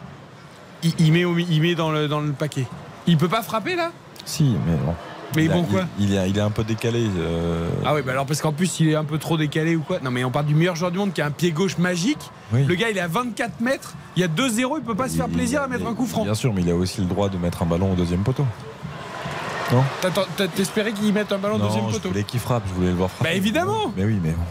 il, 0.83 0.93
il 0.99 1.11
met, 1.11 1.25
au 1.25 1.37
il 1.37 1.61
met 1.61 1.75
dans, 1.75 1.91
le, 1.91 2.07
dans 2.07 2.21
le 2.21 2.31
paquet. 2.31 2.65
Il 3.07 3.17
peut 3.17 3.27
pas 3.27 3.41
frapper 3.41 3.75
là? 3.75 3.91
Si, 4.25 4.55
mais 4.65 4.75
bon. 4.75 4.93
Mais 5.35 5.45
il 5.45 5.51
a- 5.51 5.53
bon, 5.55 5.63
quoi 5.63 5.85
il, 5.99 6.09
il 6.11 6.15
est, 6.17 6.29
il 6.29 6.37
est 6.37 6.41
un 6.41 6.49
peu 6.51 6.63
décalé. 6.63 7.05
euh, 7.17 7.67
Ah 7.85 7.93
oui, 7.95 8.01
bah 8.05 8.11
alors 8.11 8.25
parce 8.25 8.41
qu'en 8.41 8.51
plus 8.53 8.79
il 8.79 8.89
est 8.89 8.95
un 8.95 9.03
peu 9.03 9.17
trop 9.17 9.37
décalé 9.37 9.75
ou 9.75 9.81
quoi 9.81 9.99
Non 10.03 10.11
mais 10.11 10.23
on 10.23 10.31
parle 10.31 10.45
du 10.45 10.55
meilleur 10.55 10.75
joueur 10.75 10.91
du 10.91 10.97
monde 10.97 11.13
qui 11.13 11.21
a 11.21 11.25
un 11.25 11.31
pied 11.31 11.51
gauche 11.51 11.77
magique. 11.77 12.19
Oui. 12.51 12.63
Le 12.65 12.75
gars 12.75 12.89
il 12.89 12.97
est 12.97 13.01
à 13.01 13.07
24 13.07 13.61
mètres, 13.61 13.93
il 14.15 14.21
y 14.21 14.23
a 14.23 14.27
2-0, 14.27 14.77
il 14.79 14.83
peut 14.83 14.95
pas 14.95 15.09
se 15.09 15.15
faire 15.15 15.27
plaisir 15.29 15.61
à 15.61 15.67
mettre 15.67 15.87
un 15.87 15.93
coup 15.93 16.05
franc. 16.05 16.23
Bien 16.23 16.35
sûr, 16.35 16.53
mais 16.53 16.61
il 16.61 16.69
a 16.69 16.75
aussi 16.75 17.01
le 17.01 17.07
droit 17.07 17.29
de 17.29 17.37
mettre 17.37 17.63
un 17.63 17.65
ballon 17.65 17.93
au 17.93 17.95
deuxième 17.95 18.21
poteau. 18.21 18.45
Non? 19.71 19.83
T'espérais 20.55 20.91
qu'il 20.91 21.11
mette 21.13 21.31
un 21.31 21.37
ballon 21.37 21.55
au 21.55 21.57
Non, 21.59 21.65
deuxième 21.67 21.87
je 21.87 21.93
poteau? 21.93 22.09
voulais 22.09 22.23
qu'il 22.23 22.39
frappe, 22.39 22.63
je 22.67 22.73
voulais 22.73 22.89
le 22.89 22.93
voir 22.95 23.09
frapper. 23.09 23.29
Bah 23.31 23.35
évidemment 23.35 23.91
Mais 23.97 24.03
oui, 24.03 24.19
mais 24.21 24.31
bon. 24.31 24.43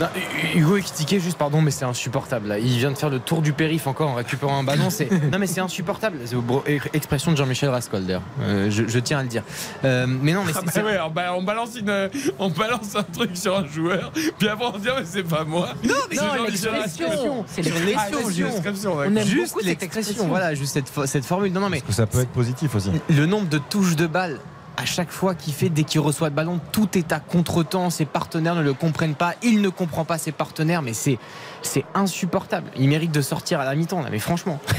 Non, 0.00 0.08
Hugo 0.56 0.76
Ekitike, 0.76 1.20
juste 1.20 1.38
pardon, 1.38 1.60
mais 1.62 1.70
c'est 1.70 1.84
insupportable. 1.84 2.48
là. 2.48 2.58
Il 2.58 2.78
vient 2.78 2.90
de 2.90 2.96
faire 2.98 3.10
le 3.10 3.20
tour 3.20 3.42
du 3.42 3.52
périph' 3.52 3.86
encore 3.86 4.10
en 4.10 4.14
récupérant 4.14 4.58
un 4.58 4.64
ballon. 4.64 4.90
C'est... 4.90 5.08
Non, 5.32 5.38
mais 5.38 5.46
c'est 5.46 5.60
insupportable. 5.60 6.18
C'est 6.24 6.34
bro- 6.36 6.64
expression 6.92 7.30
de 7.30 7.36
Jean-Michel 7.36 7.68
Rascolder. 7.68 8.18
Euh, 8.42 8.70
je, 8.70 8.88
je 8.88 8.98
tiens 8.98 9.20
à 9.20 9.22
le 9.22 9.28
dire. 9.28 9.44
Euh, 9.84 10.06
mais 10.08 10.32
non, 10.32 10.42
mais 10.44 10.50
Ah 10.54 10.58
c'est, 10.60 10.66
bah 10.66 10.72
c'est- 10.74 10.82
ouais, 10.82 10.98
on, 11.04 11.10
ba- 11.10 11.32
on 11.36 11.42
balance 11.44 11.76
une, 11.78 12.10
on 12.40 12.50
balance 12.50 12.96
un 12.96 13.04
truc 13.04 13.36
sur 13.36 13.56
un 13.56 13.66
joueur, 13.68 14.12
puis 14.38 14.48
après 14.48 14.66
on 14.66 14.74
se 14.74 14.78
dit 14.80 14.88
ah, 14.90 14.96
mais 14.98 15.06
c'est 15.06 15.22
pas 15.22 15.44
moi. 15.44 15.68
Non, 15.84 15.94
mais 16.10 16.16
non, 16.16 16.44
l'expression. 16.44 17.44
C'est 17.46 17.62
l'expression. 17.62 17.94
Ah, 17.96 18.06
c'est 18.26 18.32
Gio. 18.32 18.46
l'expression, 18.46 18.92
On 18.94 18.96
d'accord. 18.98 19.16
aime 19.18 19.26
juste 19.26 19.52
beaucoup 19.54 19.64
cette 19.64 19.82
expression. 19.82 20.26
Voilà, 20.28 20.54
juste 20.54 20.72
cette, 20.72 21.06
cette 21.06 21.24
formule. 21.24 21.52
Non, 21.52 21.60
non, 21.60 21.68
mais 21.68 21.78
Parce 21.78 21.88
que 21.88 21.92
ça 21.94 22.06
peut 22.06 22.20
être 22.20 22.30
positif 22.32 22.74
aussi. 22.74 22.90
le 23.10 23.26
nombre 23.26 23.48
de 23.48 23.58
touches 23.58 23.94
de 23.96 24.06
balles 24.08 24.40
à 24.76 24.84
chaque 24.84 25.10
fois 25.10 25.34
qu'il 25.34 25.52
fait, 25.54 25.68
dès 25.68 25.84
qu'il 25.84 26.00
reçoit 26.00 26.28
le 26.28 26.34
ballon, 26.34 26.60
tout 26.72 26.98
est 26.98 27.12
à 27.12 27.20
contre-temps. 27.20 27.90
Ses 27.90 28.04
partenaires 28.06 28.54
ne 28.54 28.62
le 28.62 28.74
comprennent 28.74 29.14
pas. 29.14 29.34
Il 29.42 29.60
ne 29.60 29.68
comprend 29.68 30.04
pas 30.04 30.18
ses 30.18 30.32
partenaires, 30.32 30.82
mais 30.82 30.92
c'est, 30.94 31.18
c'est 31.62 31.84
insupportable. 31.94 32.70
Il 32.76 32.88
mérite 32.88 33.12
de 33.12 33.20
sortir 33.22 33.60
à 33.60 33.64
la 33.64 33.74
mi-temps, 33.74 34.02
là, 34.02 34.08
mais 34.10 34.18
franchement. 34.18 34.60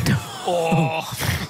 Oh 0.47 0.99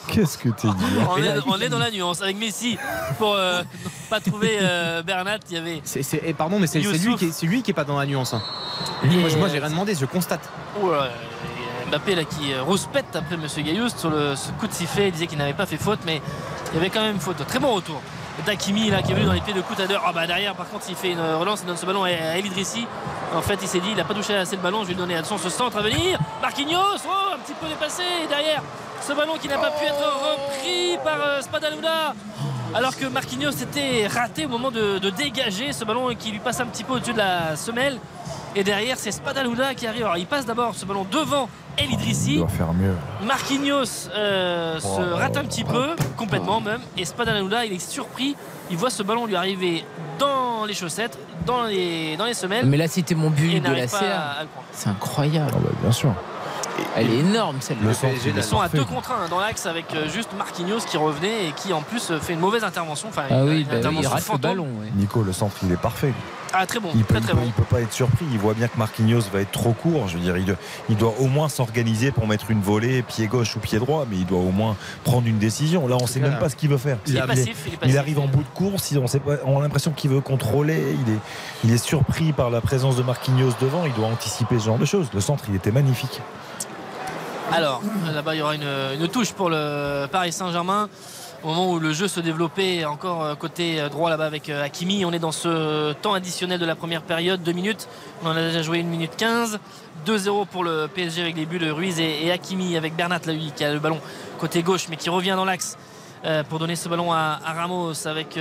Qu'est-ce 0.08 0.38
que 0.38 0.48
t'es 0.48 0.70
dit 0.70 0.74
on, 1.10 1.18
est, 1.18 1.34
on 1.48 1.60
est 1.60 1.68
dans 1.68 1.80
la 1.80 1.92
nuance 1.98 2.22
avec 2.22 2.38
Messi 2.38 2.78
pour 3.18 3.34
euh, 3.36 3.62
pas 4.10 4.22
trouver 4.22 4.58
euh, 4.62 5.04
Bernat. 5.04 5.40
Il 5.50 5.56
y 5.56 5.60
avait. 5.60 5.82
C'est, 5.84 6.02
c'est- 6.02 6.22
et 6.26 6.34
pardon, 6.34 6.60
mais 6.60 6.68
c'est, 6.68 6.82
c'est 6.82 6.98
lui 7.00 7.16
qui 7.18 7.26
est, 7.26 7.32
c'est 7.34 7.46
lui 7.46 7.62
qui 7.62 7.72
est 7.72 7.74
pas 7.74 7.84
dans 7.84 7.98
la 8.00 8.06
nuance. 8.06 8.34
hein. 8.34 8.42
Moi, 9.04 9.28
je- 9.28 9.38
moi, 9.38 9.50
j'ai 9.50 9.58
euh, 9.58 9.62
rien 9.62 9.70
demandé, 9.70 9.96
je 10.00 10.06
constate. 10.06 10.48
Oh 10.82 10.92
là, 10.92 11.10
Mbappé 11.90 12.16
là 12.16 12.24
qui 12.24 12.54
euh, 12.54 12.64
rouspète 12.64 13.14
après 13.16 13.36
Monsieur 13.36 13.64
Gailloust 13.64 14.00
sur 14.00 14.10
le, 14.10 14.38
ce 14.38 14.50
coup 14.54 14.68
de 14.68 14.74
sifflet. 14.74 15.10
Il 15.10 15.12
disait 15.12 15.28
qu'il 15.28 15.38
n'avait 15.40 15.52
pas 15.54 15.66
fait 15.66 15.76
faute, 15.78 16.00
mais 16.06 16.22
il 16.72 16.76
y 16.76 16.80
avait 16.80 16.90
quand 16.90 17.02
même 17.02 17.20
faute. 17.20 17.46
Très 17.46 17.60
bon 17.60 17.74
retour. 17.74 18.02
Dakimi 18.46 18.90
là 18.90 19.02
qui 19.02 19.12
est 19.12 19.16
venu 19.16 19.26
dans 19.26 19.34
les 19.34 19.42
pieds 19.42 19.54
de 19.54 19.62
Coutadeur. 19.62 20.04
Ah 20.06 20.12
bah 20.12 20.28
derrière 20.28 20.56
par 20.56 20.70
contre 20.70 20.86
il 20.90 20.96
fait 20.96 21.12
une 21.12 21.22
relance, 21.22 21.62
il 21.62 21.68
donne 21.68 21.78
ce 21.78 21.86
ballon 21.86 22.04
à 22.04 22.08
à 22.08 22.38
El 22.38 22.46
Idrissi. 22.46 22.86
En 23.34 23.42
fait 23.42 23.60
il 23.62 23.68
s'est 23.68 23.80
dit 23.80 23.90
il 23.92 23.98
n'a 23.98 24.04
pas 24.04 24.14
touché 24.14 24.36
assez 24.36 24.56
le 24.56 24.62
ballon, 24.62 24.82
je 24.84 24.88
vais 24.88 24.94
lui 24.94 25.00
donner 25.00 25.16
attention 25.16 25.38
ce 25.38 25.50
centre 25.50 25.78
à 25.78 25.82
venir. 25.82 26.20
Marquinhos, 26.42 27.02
oh 27.08 27.34
un 27.34 27.40
petit 27.40 27.54
peu 27.54 27.68
dépassé 27.68 28.04
Et 28.24 28.28
derrière 28.28 28.62
ce 29.02 29.14
ballon 29.14 29.34
qui 29.42 29.48
n'a 29.48 29.58
pas 29.58 29.72
pu 29.72 29.86
être 29.86 29.96
repris 29.96 30.98
par 31.04 31.20
euh, 31.22 31.42
Spadaluna. 31.42 32.14
Alors 32.74 32.96
que 32.96 33.06
Marquinhos 33.06 33.52
était 33.52 34.08
raté 34.08 34.46
au 34.46 34.50
moment 34.50 34.72
de, 34.72 34.98
de 34.98 35.10
dégager 35.10 35.72
ce 35.72 35.86
ballon 35.86 36.14
qui 36.16 36.32
lui 36.32 36.40
passe 36.40 36.60
un 36.60 36.66
petit 36.66 36.84
peu 36.84 36.94
au-dessus 36.94 37.14
de 37.14 37.20
la 37.20 37.56
semelle. 37.56 38.00
Et 38.56 38.64
derrière, 38.64 38.98
c'est 38.98 39.12
Spadaluna 39.12 39.76
qui 39.76 39.86
arrive. 39.86 40.04
Alors, 40.04 40.18
il 40.18 40.26
passe 40.26 40.46
d'abord 40.46 40.76
ce 40.76 40.86
ballon 40.86 41.06
devant 41.10 41.50
El 41.78 41.86
Il 41.88 41.94
Idrissi. 41.94 42.38
doit 42.38 42.48
faire 42.48 42.74
mieux. 42.74 42.94
Marquinhos 43.26 44.10
euh, 44.16 44.80
se 44.80 44.88
Oh. 44.88 45.16
rate 45.16 45.38
un 45.38 45.44
petit 45.46 45.64
peu, 45.64 45.96
complètement 46.18 46.62
même. 46.62 46.80
Et 46.98 47.06
Spadaluna, 47.06 47.66
il 47.66 47.74
est 47.74 47.80
surpris. 47.80 48.36
Il 48.72 48.78
voit 48.78 48.90
ce 48.90 49.04
ballon 49.04 49.26
lui 49.26 49.36
arriver 49.36 49.84
dans 50.18 50.66
les 50.66 50.74
chaussettes, 50.74 51.18
dans 51.46 51.64
les, 51.64 52.16
dans 52.18 52.26
les 52.26 52.34
semelles. 52.34 52.66
Mais 52.66 52.78
là, 52.78 52.88
c'était 52.88 53.16
mon 53.16 53.30
but 53.30 53.60
de 53.60 53.72
la 53.72 53.88
CA. 53.88 53.98
à 54.40 54.42
le 54.44 54.48
prendre. 54.50 54.68
C'est 54.72 54.90
incroyable. 54.90 55.52
Ah 55.54 55.60
bah, 55.62 55.70
bien 55.82 55.92
sûr. 55.92 56.14
Elle 56.98 57.10
est 57.10 57.20
énorme 57.20 57.58
celle-là. 57.62 57.88
Le 57.88 57.94
centre, 57.94 58.14
il 58.26 58.36
Ils 58.36 58.44
sont 58.44 58.58
à 58.58 58.64
parfait. 58.64 58.78
deux 58.78 58.84
contre 58.86 59.12
un 59.12 59.30
dans 59.30 59.40
l'axe 59.40 59.66
avec 59.66 59.94
euh, 59.94 60.10
juste 60.10 60.30
Marquinhos 60.38 60.80
qui 60.90 60.98
revenait 60.98 61.48
et 61.48 61.52
qui 61.54 61.72
en 61.72 61.82
plus 61.82 62.12
euh, 62.12 62.20
fait 62.20 62.34
une 62.34 62.40
mauvaise 62.40 62.64
intervention. 62.66 63.08
Enfin, 63.10 63.24
Ah 63.30 63.36
une- 63.44 63.44
oui, 63.50 63.62
une 63.62 63.64
bah 63.64 63.70
oui, 63.72 63.76
il 63.76 63.78
intervention 63.78 64.10
rate 64.10 64.20
le 64.20 64.26
fantôme. 64.26 64.42
ballon. 64.52 64.68
ouais. 64.82 64.92
Nico, 64.96 65.24
le 65.24 65.32
centre, 65.34 65.56
il 65.64 65.72
est 65.72 65.78
parfait. 65.82 66.14
Ah, 66.54 66.66
très 66.66 66.80
bon, 66.80 66.90
Il 66.96 67.04
peut, 67.04 67.16
très 67.16 67.20
il 67.20 67.24
très 67.24 67.34
peut- 67.34 67.40
bon. 67.40 67.46
il 67.48 67.52
peut 67.54 67.64
pas 67.64 67.82
être 67.82 67.92
surpris. 67.92 68.26
Il 68.32 68.40
voit 68.40 68.54
bien 68.54 68.68
que 68.70 68.78
Marquinhos 68.78 69.22
va 69.34 69.42
être 69.42 69.52
trop 69.52 69.74
court. 69.74 70.08
Je 70.08 70.16
veux 70.18 70.24
dire, 70.24 70.38
il, 70.38 70.46
doit- 70.46 70.56
il 70.90 70.96
doit 70.96 71.14
au 71.20 71.28
moins 71.28 71.50
s'organiser 71.50 72.12
pour 72.12 72.28
mettre 72.28 72.50
une 72.52 72.62
volée 72.62 73.02
pied 73.02 73.28
gauche 73.28 73.56
ou 73.58 73.60
pied 73.60 73.78
droit, 73.80 74.06
mais 74.10 74.16
il 74.18 74.26
doit 74.26 74.40
au 74.40 74.52
moins 74.52 74.78
prendre 75.04 75.28
une 75.28 75.38
décision. 75.38 75.88
Là, 75.88 75.98
on 76.00 76.08
sait 76.08 76.22
cas, 76.22 76.30
même 76.30 76.40
pas 76.40 76.48
ce 76.50 76.56
qu'il 76.56 76.70
veut 76.70 76.78
faire. 76.78 76.98
Il 77.08 77.18
est 77.18 77.20
Il, 77.20 77.26
passif, 77.26 77.46
il 77.66 77.72
est 77.72 77.74
il 77.74 77.78
passif. 77.80 77.98
arrive 77.98 78.20
en 78.20 78.28
bout 78.28 78.44
de 78.44 78.48
course. 78.54 78.94
On, 78.96 79.08
sait 79.08 79.20
pas, 79.20 79.34
on 79.46 79.60
a 79.60 79.64
l'impression 79.64 79.92
qu'il 79.92 80.12
veut 80.12 80.22
contrôler. 80.22 80.96
Il 81.06 81.14
est, 81.14 81.18
il 81.66 81.72
est 81.74 81.84
surpris 81.84 82.32
par 82.32 82.50
la 82.50 82.62
présence 82.62 82.96
de 82.96 83.04
Marquinhos 83.04 83.52
devant. 83.60 83.86
Il 83.86 83.94
doit 83.94 84.08
anticiper 84.08 84.58
ce 84.60 84.66
genre 84.66 84.78
de 84.80 84.86
choses. 84.86 85.08
Le 85.14 85.20
centre, 85.22 85.44
il 85.50 85.56
était 85.56 85.72
magnifique. 85.72 86.22
Alors, 87.52 87.82
là-bas, 88.14 88.34
il 88.36 88.40
y 88.40 88.42
aura 88.42 88.56
une, 88.56 88.68
une 89.00 89.08
touche 89.08 89.32
pour 89.34 89.50
le 89.50 90.08
Paris 90.12 90.32
Saint-Germain. 90.32 90.90
Au 91.46 91.50
moment 91.50 91.74
où 91.74 91.80
le 91.80 91.94
jeu 91.94 92.08
se 92.08 92.20
développait 92.20 92.86
encore 92.86 93.24
euh, 93.24 93.36
côté 93.36 93.80
euh, 93.80 93.88
droit 93.88 94.10
là-bas 94.10 94.26
avec 94.26 94.50
euh, 94.50 94.64
Hakimi, 94.64 95.06
on 95.06 95.14
est 95.14 95.20
dans 95.20 95.32
ce 95.32 95.94
temps 95.94 96.16
additionnel 96.16 96.60
de 96.60 96.66
la 96.66 96.74
première 96.74 97.04
période, 97.04 97.44
2 97.44 97.52
minutes. 97.52 97.88
On 98.24 98.30
en 98.30 98.32
a 98.32 98.42
déjà 98.42 98.64
joué 98.64 98.80
1 98.80 98.84
minute 98.86 99.12
15. 99.16 99.60
2-0 100.08 100.48
pour 100.48 100.64
le 100.64 100.88
PSG 100.88 101.22
avec 101.22 101.36
les 101.36 101.46
buts 101.46 101.60
de 101.60 101.70
Ruiz 101.70 102.00
et, 102.00 102.32
Hakimi 102.32 102.76
avec 102.76 102.96
Bernat 102.96 103.20
là, 103.28 103.34
qui 103.56 103.64
a 103.64 103.72
le 103.72 103.78
ballon 103.78 104.00
côté 104.40 104.64
gauche 104.64 104.88
mais 104.90 104.98
qui 104.98 105.10
revient 105.10 105.36
dans 105.36 105.46
l'axe 105.46 105.78
pour 106.50 106.58
donner 106.58 106.76
ce 106.76 106.90
ballon 106.90 107.14
à, 107.14 107.40
Ramos 107.44 108.08
avec 108.08 108.38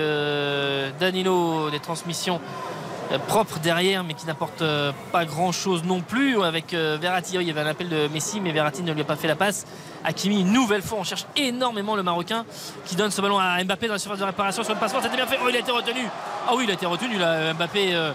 Danilo, 0.98 1.70
des 1.70 1.80
transmissions 1.80 2.40
euh, 3.12 3.18
propres 3.18 3.58
derrière 3.58 4.02
mais 4.02 4.14
qui 4.14 4.26
n'apportent 4.26 4.62
euh, 4.62 4.92
pas 5.12 5.24
grand 5.24 5.52
chose 5.52 5.84
non 5.84 6.00
plus. 6.00 6.42
Avec 6.42 6.72
euh, 6.72 6.96
Verratti 7.00 7.34
il 7.34 7.42
y 7.42 7.50
avait 7.50 7.60
un 7.60 7.66
appel 7.66 7.88
de 7.88 8.08
Messi 8.08 8.40
mais 8.40 8.52
Verratti 8.52 8.82
ne 8.82 8.92
lui 8.92 9.02
a 9.02 9.04
pas 9.04 9.16
fait 9.16 9.28
la 9.28 9.36
passe. 9.36 9.66
Hakimi 10.04 10.40
une 10.40 10.52
nouvelle 10.52 10.82
fois 10.82 10.98
on 11.00 11.04
cherche 11.04 11.26
énormément 11.36 11.96
le 11.96 12.02
Marocain 12.02 12.44
qui 12.86 12.96
donne 12.96 13.10
ce 13.10 13.20
ballon 13.20 13.38
à 13.38 13.62
Mbappé 13.62 13.88
dans 13.88 13.94
la 13.94 13.98
surface 13.98 14.20
de 14.20 14.24
réparation 14.24 14.62
sur 14.62 14.72
une 14.72 14.78
passe 14.78 14.92
forte 14.92 15.04
c'était 15.04 15.16
bien 15.16 15.26
fait. 15.26 15.38
Oh 15.42 15.48
il 15.48 15.56
a 15.56 15.58
été 15.58 15.70
retenu. 15.70 16.00
Ah 16.48 16.52
oui 16.54 16.64
il 16.64 16.70
a 16.70 16.74
été 16.74 16.86
retenu 16.86 17.16
Mbappé 17.16 18.12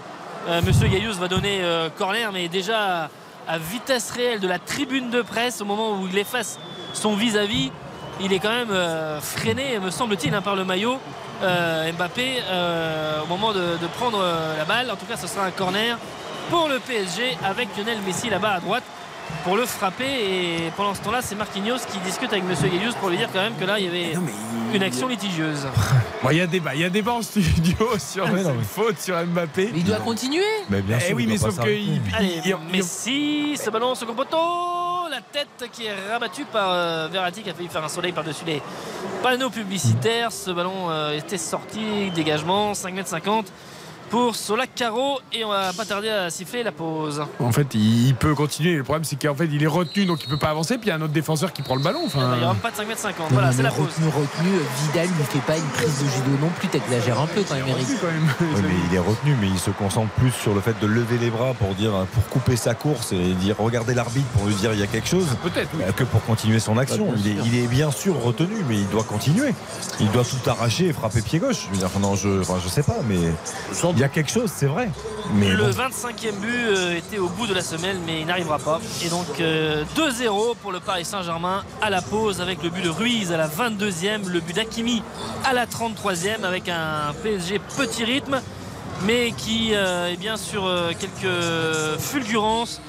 Monsieur 0.64 0.88
va 1.12 1.28
donner 1.28 1.62
corner 1.96 2.32
mais 2.32 2.48
déjà 2.48 3.10
à 3.46 3.58
vitesse 3.58 4.10
réelle 4.10 4.40
de 4.40 4.48
la 4.48 4.58
tribune 4.58 5.10
de 5.10 5.22
presse 5.22 5.60
au 5.60 5.64
moment 5.64 6.00
où 6.00 6.08
il 6.08 6.18
efface 6.18 6.58
son 6.94 7.14
vis-à-vis 7.14 7.70
il 8.20 8.32
est 8.32 8.38
quand 8.38 8.50
même 8.50 9.20
freiné 9.20 9.78
me 9.78 9.90
semble-t-il 9.90 10.34
hein, 10.34 10.42
par 10.42 10.56
le 10.56 10.64
maillot 10.64 10.98
euh, 11.42 11.92
Mbappé 11.92 12.42
euh, 12.48 13.22
au 13.22 13.26
moment 13.26 13.52
de, 13.52 13.76
prendre 13.98 14.20
euh, 14.22 14.56
la 14.56 14.64
balle. 14.64 14.90
En 14.90 14.96
tout 14.96 15.06
cas, 15.06 15.16
ce 15.16 15.26
sera 15.26 15.44
un 15.44 15.50
corner 15.50 15.98
pour 16.50 16.68
le 16.68 16.78
PSG 16.78 17.36
avec 17.44 17.68
Lionel 17.76 17.98
Messi 18.06 18.28
là-bas 18.28 18.54
à 18.54 18.60
droite 18.60 18.82
pour 19.44 19.56
le 19.56 19.66
frapper. 19.66 20.04
Et 20.04 20.72
pendant 20.76 20.94
ce 20.94 21.00
temps-là, 21.00 21.20
c'est 21.22 21.34
Marquinhos 21.34 21.78
qui 21.90 21.98
discute 22.00 22.30
avec 22.32 22.44
Monsieur 22.44 22.68
Gaillus 22.68 22.92
pour 23.00 23.08
lui 23.10 23.16
dire 23.16 23.28
quand 23.32 23.40
même 23.40 23.56
que 23.56 23.64
là, 23.64 23.78
il 23.78 23.86
y 23.86 23.88
avait 23.88 24.12
une 24.74 24.82
action 24.82 25.08
litigieuse. 25.08 25.66
Bon, 26.22 26.28
il 26.30 26.36
y 26.36 26.40
a 26.42 26.46
débat, 26.46 26.74
il 26.74 26.82
y 26.82 26.84
a 26.84 26.90
débat 26.90 27.12
en 27.14 27.22
studio 27.22 27.74
sur 27.98 28.26
Ah, 28.26 28.30
mais 28.30 28.42
non, 28.42 28.50
cette 28.50 28.58
mais- 28.58 28.62
faute 28.84 29.00
sur 29.00 29.16
Mbappé. 29.24 29.70
Mais 29.72 29.78
il 29.78 29.84
doit 29.84 29.96
continuer. 30.00 30.44
Mais 30.68 30.82
bien 30.82 30.98
Eh 31.00 31.06
sûr, 31.06 31.16
oui, 31.16 31.22
il 31.22 31.30
mais 31.30 31.38
sauf 31.38 31.58
que 31.58 31.70
il-. 31.70 31.98
Allez, 32.14 32.42
il- 32.44 32.56
Messi, 32.70 33.56
ce 33.56 33.70
ballon, 33.70 33.94
second 33.94 34.12
poteau, 34.12 34.36
la 35.10 35.22
tête 35.32 35.70
qui 35.72 35.86
est 35.86 35.94
rabattue 36.12 36.44
par 36.44 36.68
euh, 36.72 37.08
Verratti 37.10 37.40
qui 37.42 37.48
a 37.48 37.54
failli 37.54 37.68
faire 37.68 37.82
un 37.82 37.88
soleil 37.88 38.12
par-dessus 38.12 38.44
les 38.46 38.60
panneaux 39.22 39.48
publicitaires. 39.48 40.30
Ce 40.30 40.50
ballon 40.50 40.90
euh, 40.90 41.16
était 41.16 41.38
sorti, 41.38 42.10
dégagement, 42.14 42.74
5 42.74 42.94
m 42.98 43.04
50 43.06 43.46
pour 44.10 44.34
Solak 44.34 44.74
Caro 44.74 45.20
et 45.32 45.44
on 45.44 45.48
va 45.50 45.72
pas 45.72 45.84
tarder 45.84 46.08
à 46.08 46.30
siffler 46.30 46.62
la 46.64 46.72
pause. 46.72 47.22
En 47.38 47.52
fait, 47.52 47.68
il 47.74 48.14
peut 48.16 48.34
continuer. 48.34 48.74
Le 48.74 48.82
problème, 48.82 49.04
c'est 49.04 49.14
qu'en 49.20 49.34
fait, 49.36 49.46
il 49.46 49.62
est 49.62 49.66
retenu, 49.68 50.04
donc 50.04 50.18
il 50.24 50.28
peut 50.28 50.36
pas 50.36 50.50
avancer. 50.50 50.78
Puis 50.78 50.86
il 50.86 50.88
y 50.88 50.92
a 50.92 50.96
un 50.96 51.00
autre 51.02 51.12
défenseur 51.12 51.52
qui 51.52 51.62
prend 51.62 51.76
le 51.76 51.82
ballon. 51.82 52.00
Il 52.12 52.20
n'y 52.38 52.44
aura 52.44 52.54
pas 52.56 52.72
de 52.72 52.76
5 52.76 52.82
m 52.90 52.96
50. 52.96 53.18
Non, 53.18 53.26
Voilà, 53.36 53.52
c'est 53.52 53.62
la 53.62 53.68
le 53.70 53.74
pause. 53.76 53.86
retenu, 53.86 54.08
retenu, 54.08 54.50
Vidal 54.82 55.06
lui 55.06 55.24
fait 55.24 55.38
pas 55.46 55.56
une 55.56 55.62
prise 55.68 56.02
de 56.02 56.08
judo 56.08 56.30
non 56.40 56.48
plus. 56.58 56.68
T'exagères 56.68 57.20
un 57.20 57.26
peu 57.26 57.42
quand 57.48 57.54
même, 57.54 57.68
Eric. 57.68 57.86
quand 58.00 58.06
même. 58.08 58.28
Oui, 58.40 58.62
mais 58.64 58.74
il 58.90 58.96
est 58.96 58.98
retenu, 58.98 59.36
mais 59.40 59.46
il 59.48 59.58
se 59.58 59.70
concentre 59.70 60.10
plus 60.14 60.32
sur 60.32 60.54
le 60.54 60.60
fait 60.60 60.78
de 60.80 60.86
lever 60.88 61.18
les 61.18 61.30
bras 61.30 61.54
pour 61.54 61.74
dire, 61.76 61.92
pour 62.12 62.26
couper 62.28 62.56
sa 62.56 62.74
course 62.74 63.12
et 63.12 63.32
dire 63.34 63.54
regardez 63.58 63.94
l'arbitre 63.94 64.26
pour 64.30 64.46
lui 64.46 64.54
dire 64.54 64.72
il 64.72 64.80
y 64.80 64.82
a 64.82 64.86
quelque 64.88 65.08
chose, 65.08 65.26
Peut-être. 65.44 65.70
oui. 65.74 65.84
euh, 65.86 65.92
que 65.92 66.04
pour 66.04 66.22
continuer 66.24 66.58
son 66.58 66.76
action. 66.78 67.06
Bah, 67.12 67.14
il, 67.24 67.28
est, 67.30 67.34
sûr. 67.36 67.44
il 67.46 67.56
est 67.64 67.66
bien 67.68 67.90
sûr 67.92 68.20
retenu, 68.20 68.56
mais 68.68 68.76
il 68.76 68.88
doit 68.88 69.04
continuer. 69.04 69.54
Il 70.00 70.10
doit 70.10 70.24
tout 70.24 70.50
arracher 70.50 70.88
et 70.88 70.92
frapper 70.92 71.22
pied 71.22 71.38
gauche. 71.38 71.66
Je 71.68 71.70
veux 71.74 71.76
dire, 71.86 71.90
non, 72.00 72.16
je, 72.16 72.40
enfin, 72.40 72.56
je 72.62 72.68
sais 72.68 72.82
pas, 72.82 72.96
mais 73.08 73.18
il 74.00 74.04
y 74.04 74.06
a 74.06 74.08
quelque 74.08 74.30
chose, 74.30 74.50
c'est 74.50 74.64
vrai. 74.64 74.88
Mais 75.34 75.50
Le 75.50 75.64
bon, 75.64 75.70
25e 75.72 76.32
but 76.40 76.48
euh, 76.48 76.96
était 76.96 77.18
au 77.18 77.28
bout 77.28 77.46
de 77.46 77.52
la 77.52 77.60
semelle, 77.60 77.98
mais 78.06 78.22
il 78.22 78.26
n'arrivera 78.26 78.58
pas. 78.58 78.80
Et 79.04 79.10
donc 79.10 79.26
euh, 79.40 79.84
2-0 79.94 80.56
pour 80.56 80.72
le 80.72 80.80
Paris 80.80 81.04
Saint-Germain 81.04 81.64
à 81.82 81.90
la 81.90 82.00
pause 82.00 82.40
avec 82.40 82.62
le 82.62 82.70
but 82.70 82.82
de 82.82 82.88
Ruiz 82.88 83.30
à 83.30 83.36
la 83.36 83.46
22e, 83.46 84.26
le 84.26 84.40
but 84.40 84.56
d'Akimi 84.56 85.02
à 85.44 85.52
la 85.52 85.66
33e 85.66 86.44
avec 86.44 86.70
un 86.70 87.12
PSG 87.22 87.60
petit 87.76 88.04
rythme, 88.04 88.40
mais 89.04 89.32
qui 89.32 89.74
euh, 89.74 90.10
est 90.10 90.16
bien 90.16 90.38
sur 90.38 90.64
euh, 90.64 90.92
quelques 90.98 92.00
fulgurances. 92.00 92.80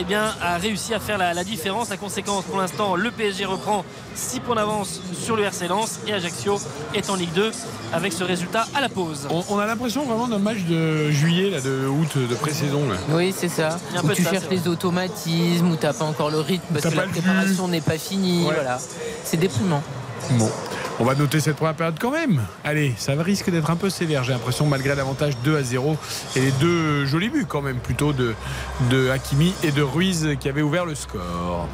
Eh 0.00 0.04
bien, 0.04 0.32
a 0.40 0.58
réussi 0.58 0.94
à 0.94 1.00
faire 1.00 1.18
la, 1.18 1.34
la 1.34 1.42
différence. 1.42 1.88
La 1.90 1.96
conséquence, 1.96 2.44
pour 2.44 2.58
l'instant, 2.58 2.94
le 2.94 3.10
PSG 3.10 3.44
reprend 3.46 3.84
6 4.14 4.40
points 4.40 4.54
d'avance 4.54 5.00
sur 5.20 5.34
le 5.34 5.42
RC 5.42 5.66
Lens 5.66 5.98
et 6.06 6.12
Ajaccio 6.12 6.60
est 6.94 7.10
en 7.10 7.16
Ligue 7.16 7.32
2 7.32 7.50
avec 7.92 8.12
ce 8.12 8.22
résultat 8.22 8.66
à 8.76 8.80
la 8.80 8.88
pause. 8.88 9.26
On, 9.28 9.42
on 9.50 9.58
a 9.58 9.66
l'impression 9.66 10.04
vraiment 10.04 10.28
d'un 10.28 10.38
match 10.38 10.58
de 10.68 11.10
juillet, 11.10 11.50
là, 11.50 11.60
de 11.60 11.88
août, 11.88 12.16
de 12.16 12.34
pré-saison. 12.36 12.88
là. 12.88 12.96
Oui, 13.10 13.34
c'est 13.36 13.48
ça. 13.48 13.78
Où 14.04 14.08
tu 14.12 14.22
ça, 14.22 14.30
cherches 14.30 14.48
les 14.50 14.68
automatismes, 14.68 15.72
où 15.72 15.74
t'as 15.76 15.92
pas 15.92 16.04
encore 16.04 16.30
le 16.30 16.38
rythme 16.40 16.64
parce 16.72 16.82
T'as 16.84 16.90
que 16.90 16.96
la 16.96 17.02
préparation 17.02 17.66
n'est 17.66 17.80
pas 17.80 17.98
finie. 17.98 18.44
Ouais. 18.46 18.54
Voilà. 18.54 18.78
C'est 19.24 19.36
déprimant. 19.36 19.82
Bon. 20.32 20.48
On 21.00 21.04
va 21.04 21.14
noter 21.14 21.38
cette 21.38 21.56
première 21.56 21.74
période 21.74 21.96
quand 22.00 22.10
même. 22.10 22.42
Allez, 22.64 22.92
ça 22.96 23.12
risque 23.12 23.50
d'être 23.50 23.70
un 23.70 23.76
peu 23.76 23.88
sévère, 23.88 24.24
j'ai 24.24 24.32
l'impression, 24.32 24.66
malgré 24.66 24.94
l'avantage 24.96 25.34
2 25.44 25.56
à 25.56 25.62
0 25.62 25.96
et 26.34 26.40
les 26.40 26.50
deux 26.52 27.06
jolis 27.06 27.28
buts 27.28 27.46
quand 27.48 27.62
même, 27.62 27.78
plutôt 27.78 28.12
de, 28.12 28.34
de 28.90 29.08
Hakimi 29.10 29.54
et 29.62 29.70
de 29.70 29.82
Ruiz 29.82 30.30
qui 30.40 30.48
avaient 30.48 30.62
ouvert 30.62 30.86
le 30.86 30.96
score. 30.96 31.68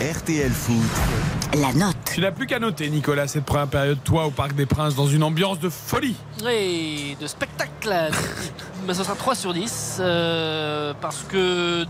RTL 0.00 0.50
Foot, 0.50 1.60
La 1.60 1.72
note. 1.72 1.96
Tu 2.12 2.20
n'as 2.20 2.32
plus 2.32 2.46
qu'à 2.46 2.58
noter, 2.58 2.88
Nicolas, 2.90 3.26
cette 3.26 3.44
première 3.44 3.68
période, 3.68 3.98
toi, 4.04 4.26
au 4.26 4.30
Parc 4.30 4.54
des 4.54 4.66
Princes, 4.66 4.94
dans 4.94 5.06
une 5.06 5.22
ambiance 5.22 5.58
de 5.58 5.68
folie. 5.68 6.16
Et 6.48 7.16
de 7.20 7.26
spectacle, 7.26 7.88
Ben, 8.86 8.94
ce 8.94 9.04
sera 9.04 9.14
3 9.14 9.34
sur 9.36 9.52
10 9.54 9.98
euh, 10.00 10.92
parce 11.00 11.24
que 11.28 11.84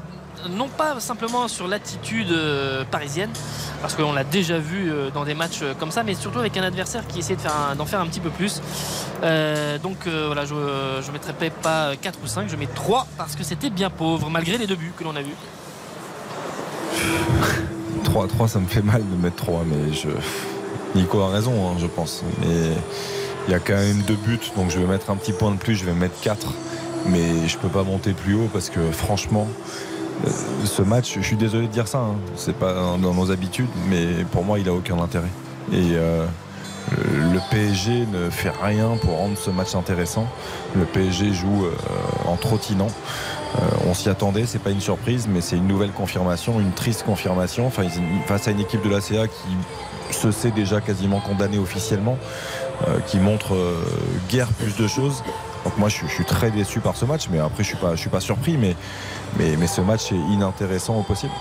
non 0.51 0.69
pas 0.69 1.01
simplement 1.01 1.48
sur 1.48 1.69
l'attitude 1.69 2.31
euh, 2.31 2.85
parisienne, 2.90 3.31
parce 3.81 3.94
qu'on 3.94 4.12
l'a 4.12 4.24
déjà 4.24 4.59
vu 4.59 4.90
euh, 4.90 5.10
dans 5.10 5.24
des 5.24 5.35
matchs 5.35 5.60
euh, 5.62 5.74
comme 5.78 5.90
ça, 5.90 6.02
mais 6.02 6.14
surtout 6.14 6.39
avec 6.39 6.56
un 6.56 6.62
adversaire 6.62 7.06
qui 7.06 7.20
essaie 7.20 7.36
d'en 7.77 7.86
faire 7.86 8.01
un 8.01 8.06
petit 8.06 8.20
peu 8.20 8.31
plus. 8.31 8.60
Donc 9.82 10.06
voilà, 10.06 10.44
je 10.44 10.55
ne 10.55 11.12
mettrai 11.12 11.51
pas 11.51 11.97
4 11.97 12.19
ou 12.23 12.27
5, 12.27 12.48
je 12.48 12.56
mets 12.56 12.66
3 12.66 13.06
parce 13.16 13.36
que 13.36 13.44
c'était 13.44 13.70
bien 13.70 13.90
pauvre, 13.90 14.31
malgré 14.31 14.59
les 14.59 14.66
deux 14.66 14.77
buts 14.77 14.93
que 14.97 15.05
l'on 15.05 15.16
a 15.16 15.23
vus. 15.23 15.36
3 18.05 18.27
3 18.28 18.48
ça 18.48 18.59
me 18.59 18.66
fait 18.66 18.82
mal 18.82 19.02
de 19.09 19.16
mettre 19.16 19.36
3, 19.36 19.64
mais 19.66 19.93
je. 19.93 20.09
Nico 20.94 21.20
a 21.20 21.31
raison, 21.31 21.70
hein, 21.70 21.77
je 21.78 21.86
pense. 21.86 22.23
Mais 22.40 22.73
il 23.48 23.51
y 23.51 23.55
a 23.55 23.59
quand 23.59 23.74
même 23.74 24.02
deux 24.02 24.16
buts, 24.16 24.39
donc 24.56 24.70
je 24.70 24.78
vais 24.78 24.86
mettre 24.86 25.10
un 25.10 25.16
petit 25.16 25.32
point 25.32 25.51
de 25.51 25.56
plus, 25.56 25.74
je 25.74 25.85
vais 25.85 25.94
mettre 25.94 26.20
4. 26.20 26.52
Mais 27.06 27.48
je 27.48 27.59
peux 27.59 27.69
pas 27.69 27.82
monter 27.82 28.12
plus 28.12 28.35
haut 28.35 28.48
parce 28.52 28.70
que 28.70 28.90
franchement, 28.93 29.48
ce 30.64 30.82
match, 30.82 31.14
je 31.16 31.22
suis 31.22 31.36
désolé 31.36 31.66
de 31.66 31.72
dire 31.72 31.89
ça, 31.89 31.98
hein, 31.98 32.14
c'est 32.36 32.55
pas 32.56 32.74
dans 32.74 33.14
nos 33.14 33.30
habitudes, 33.30 33.68
mais 33.89 34.24
pour 34.30 34.44
moi, 34.44 34.59
il 34.59 34.68
a 34.68 34.72
aucun 34.72 34.98
intérêt. 35.01 35.28
Et 35.72 35.93
euh, 35.93 36.26
le 36.93 37.39
PSG 37.51 38.06
ne 38.12 38.30
fait 38.30 38.52
rien 38.62 38.90
pour 39.01 39.16
rendre 39.16 39.36
ce 39.39 39.51
match 39.51 39.74
intéressant. 39.74 40.26
Le 40.76 40.84
PSG 40.84 41.32
joue 41.32 41.64
euh, 41.64 41.72
en 42.26 42.36
trottinant. 42.36 42.89
Euh, 43.56 43.60
on 43.89 43.94
s'y 43.94 44.09
attendait, 44.09 44.47
c'est 44.47 44.59
pas 44.60 44.70
une 44.70 44.80
surprise, 44.80 45.26
mais 45.28 45.40
c'est 45.40 45.56
une 45.56 45.66
nouvelle 45.66 45.93
confirmation, 45.93 46.59
une 46.60 46.72
triste 46.72 47.05
confirmation. 47.05 47.70
Face 47.70 48.48
à 48.48 48.51
une 48.51 48.60
équipe 48.60 48.82
de 48.82 48.89
l'ACA 48.90 49.26
qui 49.28 50.14
se 50.16 50.30
sait 50.30 50.51
déjà 50.51 50.80
quasiment 50.80 51.20
condamnée 51.20 51.59
officiellement, 51.59 52.16
euh, 52.89 52.98
qui 53.06 53.18
montre 53.18 53.55
euh, 53.55 53.82
guère 54.30 54.48
plus 54.48 54.76
de 54.76 54.86
choses. 54.89 55.22
Donc 55.64 55.78
moi, 55.78 55.89
je, 55.89 55.94
suis- 55.97 56.09
je 56.09 56.14
suis 56.14 56.24
très 56.24 56.51
déçu 56.51 56.80
par 56.80 56.97
ce 56.97 57.05
match, 57.05 57.28
mais 57.30 57.39
après, 57.39 57.62
je 57.62 57.68
suis 57.68 57.76
pas, 57.76 57.93
je 57.94 58.01
suis 58.01 58.10
pas 58.10 58.20
surpris, 58.20 58.56
mais, 58.56 58.74
mais, 59.38 59.56
mais 59.56 59.66
ce 59.66 59.80
match 59.80 60.12
est 60.12 60.32
inintéressant 60.32 60.98
au 60.98 61.02
possible. 61.02 61.32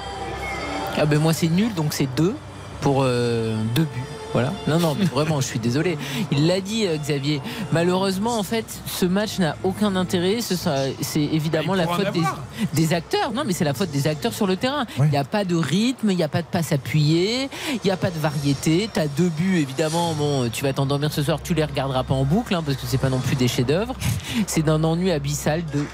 Ah 0.97 1.05
ben 1.05 1.19
moi 1.19 1.33
c'est 1.33 1.47
nul, 1.47 1.73
donc 1.73 1.93
c'est 1.93 2.09
deux 2.15 2.35
pour 2.81 3.03
euh, 3.03 3.55
deux 3.75 3.83
buts. 3.83 4.03
Voilà. 4.33 4.53
Non, 4.67 4.79
non, 4.79 4.95
mais 4.97 5.05
vraiment, 5.05 5.41
je 5.41 5.47
suis 5.47 5.59
désolé. 5.59 5.97
Il 6.31 6.47
l'a 6.47 6.61
dit, 6.61 6.87
euh, 6.87 6.97
Xavier. 6.97 7.41
Malheureusement, 7.71 8.39
en 8.39 8.43
fait, 8.43 8.65
ce 8.85 9.05
match 9.05 9.39
n'a 9.39 9.57
aucun 9.63 9.95
intérêt. 9.95 10.39
Ce 10.41 10.55
C'est 11.01 11.21
évidemment 11.21 11.73
la 11.73 11.87
faute 11.87 12.07
des, 12.73 12.93
acteurs. 12.93 13.31
Non, 13.33 13.43
mais 13.45 13.53
c'est 13.53 13.65
la 13.65 13.73
faute 13.73 13.91
des 13.91 14.07
acteurs 14.07 14.33
sur 14.33 14.47
le 14.47 14.55
terrain. 14.55 14.85
Il 14.97 15.09
n'y 15.09 15.17
a 15.17 15.23
pas 15.23 15.43
de 15.43 15.55
rythme, 15.55 16.11
il 16.11 16.17
n'y 16.17 16.23
a 16.23 16.29
pas 16.29 16.41
de 16.41 16.47
passe 16.47 16.71
appuyée, 16.71 17.49
il 17.73 17.79
n'y 17.83 17.91
a 17.91 17.97
pas 17.97 18.09
de 18.09 18.19
variété. 18.19 18.89
Tu 18.93 18.99
as 18.99 19.07
deux 19.07 19.29
buts, 19.29 19.59
évidemment. 19.59 20.13
Bon, 20.13 20.49
tu 20.49 20.63
vas 20.63 20.73
t'endormir 20.73 21.11
ce 21.11 21.23
soir, 21.23 21.39
tu 21.43 21.53
les 21.53 21.65
regarderas 21.65 22.03
pas 22.03 22.13
en 22.13 22.23
boucle, 22.23 22.55
hein, 22.55 22.63
parce 22.65 22.77
que 22.77 22.87
c'est 22.87 22.97
pas 22.97 23.09
non 23.09 23.19
plus 23.19 23.35
des 23.35 23.47
chefs-d'œuvre. 23.47 23.95
C'est 24.47 24.63
d'un 24.63 24.83
ennui 24.83 25.11
abyssal 25.11 25.63
de. 25.73 25.85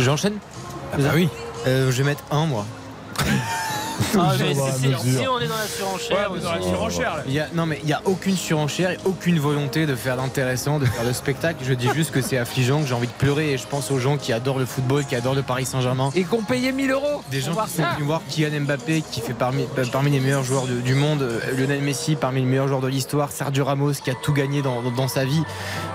J'enchaîne 0.00 0.38
Ah 0.92 0.96
bah 0.98 1.10
oui. 1.14 1.28
Euh, 1.66 1.90
je 1.90 1.98
vais 1.98 2.04
mettre 2.04 2.24
un, 2.30 2.46
moi. 2.46 2.66
Ah, 4.18 4.32
mais 4.38 4.48
mesure. 4.54 5.00
si 5.00 5.28
on 5.28 5.38
est 5.40 5.46
dans 5.46 5.56
la 5.56 5.66
surenchère. 5.66 6.30
Ouais, 6.32 6.40
dans 6.40 6.50
la 6.52 6.58
aussi. 6.58 6.68
surenchère, 6.68 7.16
là. 7.16 7.22
Il 7.26 7.32
y 7.34 7.40
a- 7.40 7.48
non 7.54 7.66
mais 7.66 7.78
il 7.82 7.86
n'y 7.86 7.92
a 7.92 8.02
aucune 8.04 8.36
surenchère 8.36 8.90
et 8.90 8.98
aucune 9.04 9.38
volonté 9.38 9.86
de 9.86 9.94
faire 9.94 10.16
d'intéressant, 10.16 10.78
de 10.78 10.86
faire 10.86 11.04
de 11.04 11.12
spectacle. 11.12 11.64
Je 11.66 11.74
dis 11.74 11.88
juste 11.94 12.10
que 12.10 12.20
c'est 12.20 12.38
affligeant, 12.38 12.80
que 12.82 12.86
j'ai 12.88 12.94
envie 12.94 13.06
de 13.06 13.12
pleurer 13.12 13.52
et 13.52 13.58
je 13.58 13.66
pense 13.66 13.90
aux 13.90 13.98
gens 13.98 14.16
qui 14.16 14.32
adorent 14.32 14.58
le 14.58 14.66
football, 14.66 15.04
qui 15.04 15.14
adorent 15.16 15.34
le 15.34 15.42
Paris 15.42 15.66
Saint-Germain. 15.66 16.10
Et 16.14 16.24
qu'on 16.24 16.42
payait 16.42 16.72
1000 16.72 16.90
euros. 16.90 17.22
Des 17.30 17.40
gens 17.40 17.54
qui 17.54 17.70
sont 17.70 17.82
venus 17.82 18.06
voir 18.06 18.20
Kylian 18.28 18.60
Mbappé 18.62 19.02
qui 19.10 19.20
fait 19.20 19.34
parmi, 19.34 19.62
euh, 19.78 19.84
parmi 19.92 20.10
les 20.10 20.20
meilleurs 20.20 20.44
joueurs 20.44 20.66
de- 20.66 20.80
du 20.80 20.94
monde, 20.94 21.22
euh, 21.22 21.40
Lionel 21.56 21.80
Messi 21.82 22.16
parmi 22.16 22.40
les 22.40 22.46
meilleurs 22.46 22.68
joueurs 22.68 22.80
de 22.80 22.88
l'histoire, 22.88 23.30
Sergio 23.32 23.64
Ramos 23.64 23.92
qui 23.92 24.10
a 24.10 24.14
tout 24.14 24.32
gagné 24.32 24.62
dans, 24.62 24.82
dans- 24.82 24.90
dans 24.90 25.08
sa 25.08 25.24
vie. 25.24 25.42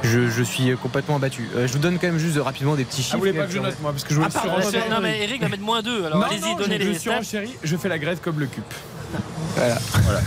Je, 0.03 0.29
je 0.29 0.43
suis 0.43 0.75
complètement 0.77 1.17
abattu. 1.17 1.47
Euh, 1.55 1.67
je 1.67 1.73
vous 1.73 1.79
donne 1.79 1.99
quand 1.99 2.07
même 2.07 2.17
juste 2.19 2.37
euh, 2.37 2.43
rapidement 2.43 2.75
des 2.75 2.85
petits 2.85 3.01
chiffres. 3.03 3.11
Ah, 3.13 3.17
vous 3.17 3.19
voulez 3.25 3.33
pas 3.33 3.45
que 3.45 3.51
je 3.51 3.59
note, 3.59 3.75
moi, 3.81 3.91
parce 3.91 4.03
que 4.03 4.13
je 4.13 4.19
veux 4.19 4.25
Ah, 4.25 4.29
pardon, 4.31 4.59
surenchérir. 4.61 4.89
non, 4.89 4.99
mais 5.01 5.23
Eric 5.23 5.41
va 5.41 5.49
mettre 5.49 5.63
moins 5.63 5.81
2. 5.81 6.05
Alors 6.05 6.19
Non, 6.19 6.25
allez-y, 6.25 6.41
non, 6.41 6.55
donnez 6.57 6.77
je, 6.77 6.83
je 6.83 6.87
les 6.89 6.93
stats. 6.93 7.11
surenchéris, 7.11 7.55
je 7.63 7.77
fais 7.77 7.88
la 7.89 7.99
grève 7.99 8.19
comme 8.21 8.39
le 8.39 8.45
CUP. 8.45 8.63
Voilà. 9.55 10.21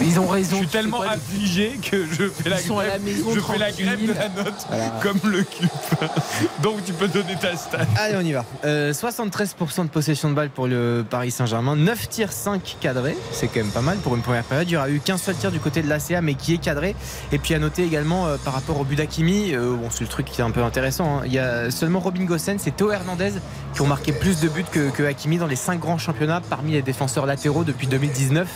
Ils 0.00 0.18
ont 0.20 0.26
raison. 0.26 0.52
Je 0.56 0.62
suis 0.62 0.66
tellement 0.66 0.98
quoi, 0.98 1.10
affligé 1.10 1.78
que 1.90 2.04
je 2.06 2.28
fais 2.28 2.48
la 2.50 2.60
grève. 2.60 2.88
la 2.92 2.98
maison 2.98 3.30
je 3.34 3.40
fais 3.40 3.58
la 3.58 3.70
grève 3.72 4.06
de 4.06 4.12
la 4.12 4.28
note 4.28 4.66
Voilà. 4.68 4.92
comme 5.02 5.20
le 5.30 5.42
CUP. 5.42 5.70
Donc 6.62 6.84
tu 6.84 6.92
peux 6.92 7.08
donner 7.08 7.36
ta 7.40 7.56
stat. 7.56 7.78
Allez, 7.98 8.16
on 8.16 8.20
y 8.20 8.32
va. 8.32 8.44
Euh, 8.64 8.92
73% 8.92 9.84
de 9.84 9.88
possession 9.88 10.28
de 10.30 10.34
balle 10.34 10.50
pour 10.50 10.66
le 10.66 11.04
Paris 11.08 11.30
Saint-Germain. 11.30 11.76
9 11.76 12.08
tirs, 12.08 12.32
5 12.32 12.76
cadrés. 12.80 13.16
C'est 13.32 13.46
quand 13.48 13.60
même 13.60 13.70
pas 13.70 13.80
mal 13.82 13.98
pour 13.98 14.14
une 14.16 14.22
première 14.22 14.44
période. 14.44 14.68
Il 14.68 14.72
y 14.72 14.76
aura 14.76 14.90
eu 14.90 15.00
qu'un 15.00 15.16
seul 15.18 15.36
tir 15.36 15.50
du 15.52 15.60
côté 15.60 15.82
de 15.82 15.88
l'ACA, 15.88 16.20
mais 16.20 16.34
qui 16.34 16.54
est 16.54 16.58
cadré. 16.58 16.94
Et 17.32 17.38
puis 17.38 17.54
à 17.54 17.58
noter 17.58 17.84
également 17.84 18.26
euh, 18.26 18.36
par 18.44 18.54
rapport 18.54 18.80
au 18.80 18.84
but 18.84 18.96
d'Akimi, 18.96 19.54
euh, 19.54 19.74
bon, 19.76 19.88
c'est 19.90 20.02
le 20.02 20.08
truc 20.08 20.26
qui 20.26 20.40
est 20.40 20.44
un 20.44 20.50
peu 20.50 20.62
intéressant. 20.62 21.18
hein. 21.18 21.22
Il 21.26 21.32
y 21.32 21.38
a 21.38 21.70
seulement 21.70 22.00
Robin 22.00 22.24
Gossen 22.24 22.58
et 22.66 22.70
Théo 22.70 22.90
Hernandez 22.90 23.32
qui 23.74 23.80
ont 23.82 23.86
marqué 23.86 24.12
plus 24.12 24.40
de 24.40 24.48
buts 24.48 24.64
que, 24.70 24.90
que 24.90 25.02
Hakimi 25.02 25.38
dans 25.38 25.46
les 25.46 25.56
5 25.56 25.80
grands 25.80 25.98
championnats 25.98 26.40
parmi 26.48 26.72
les 26.72 26.82
défenseurs 26.82 27.26
latéraux 27.26 27.64
depuis 27.64 27.86
2019. 27.86 28.46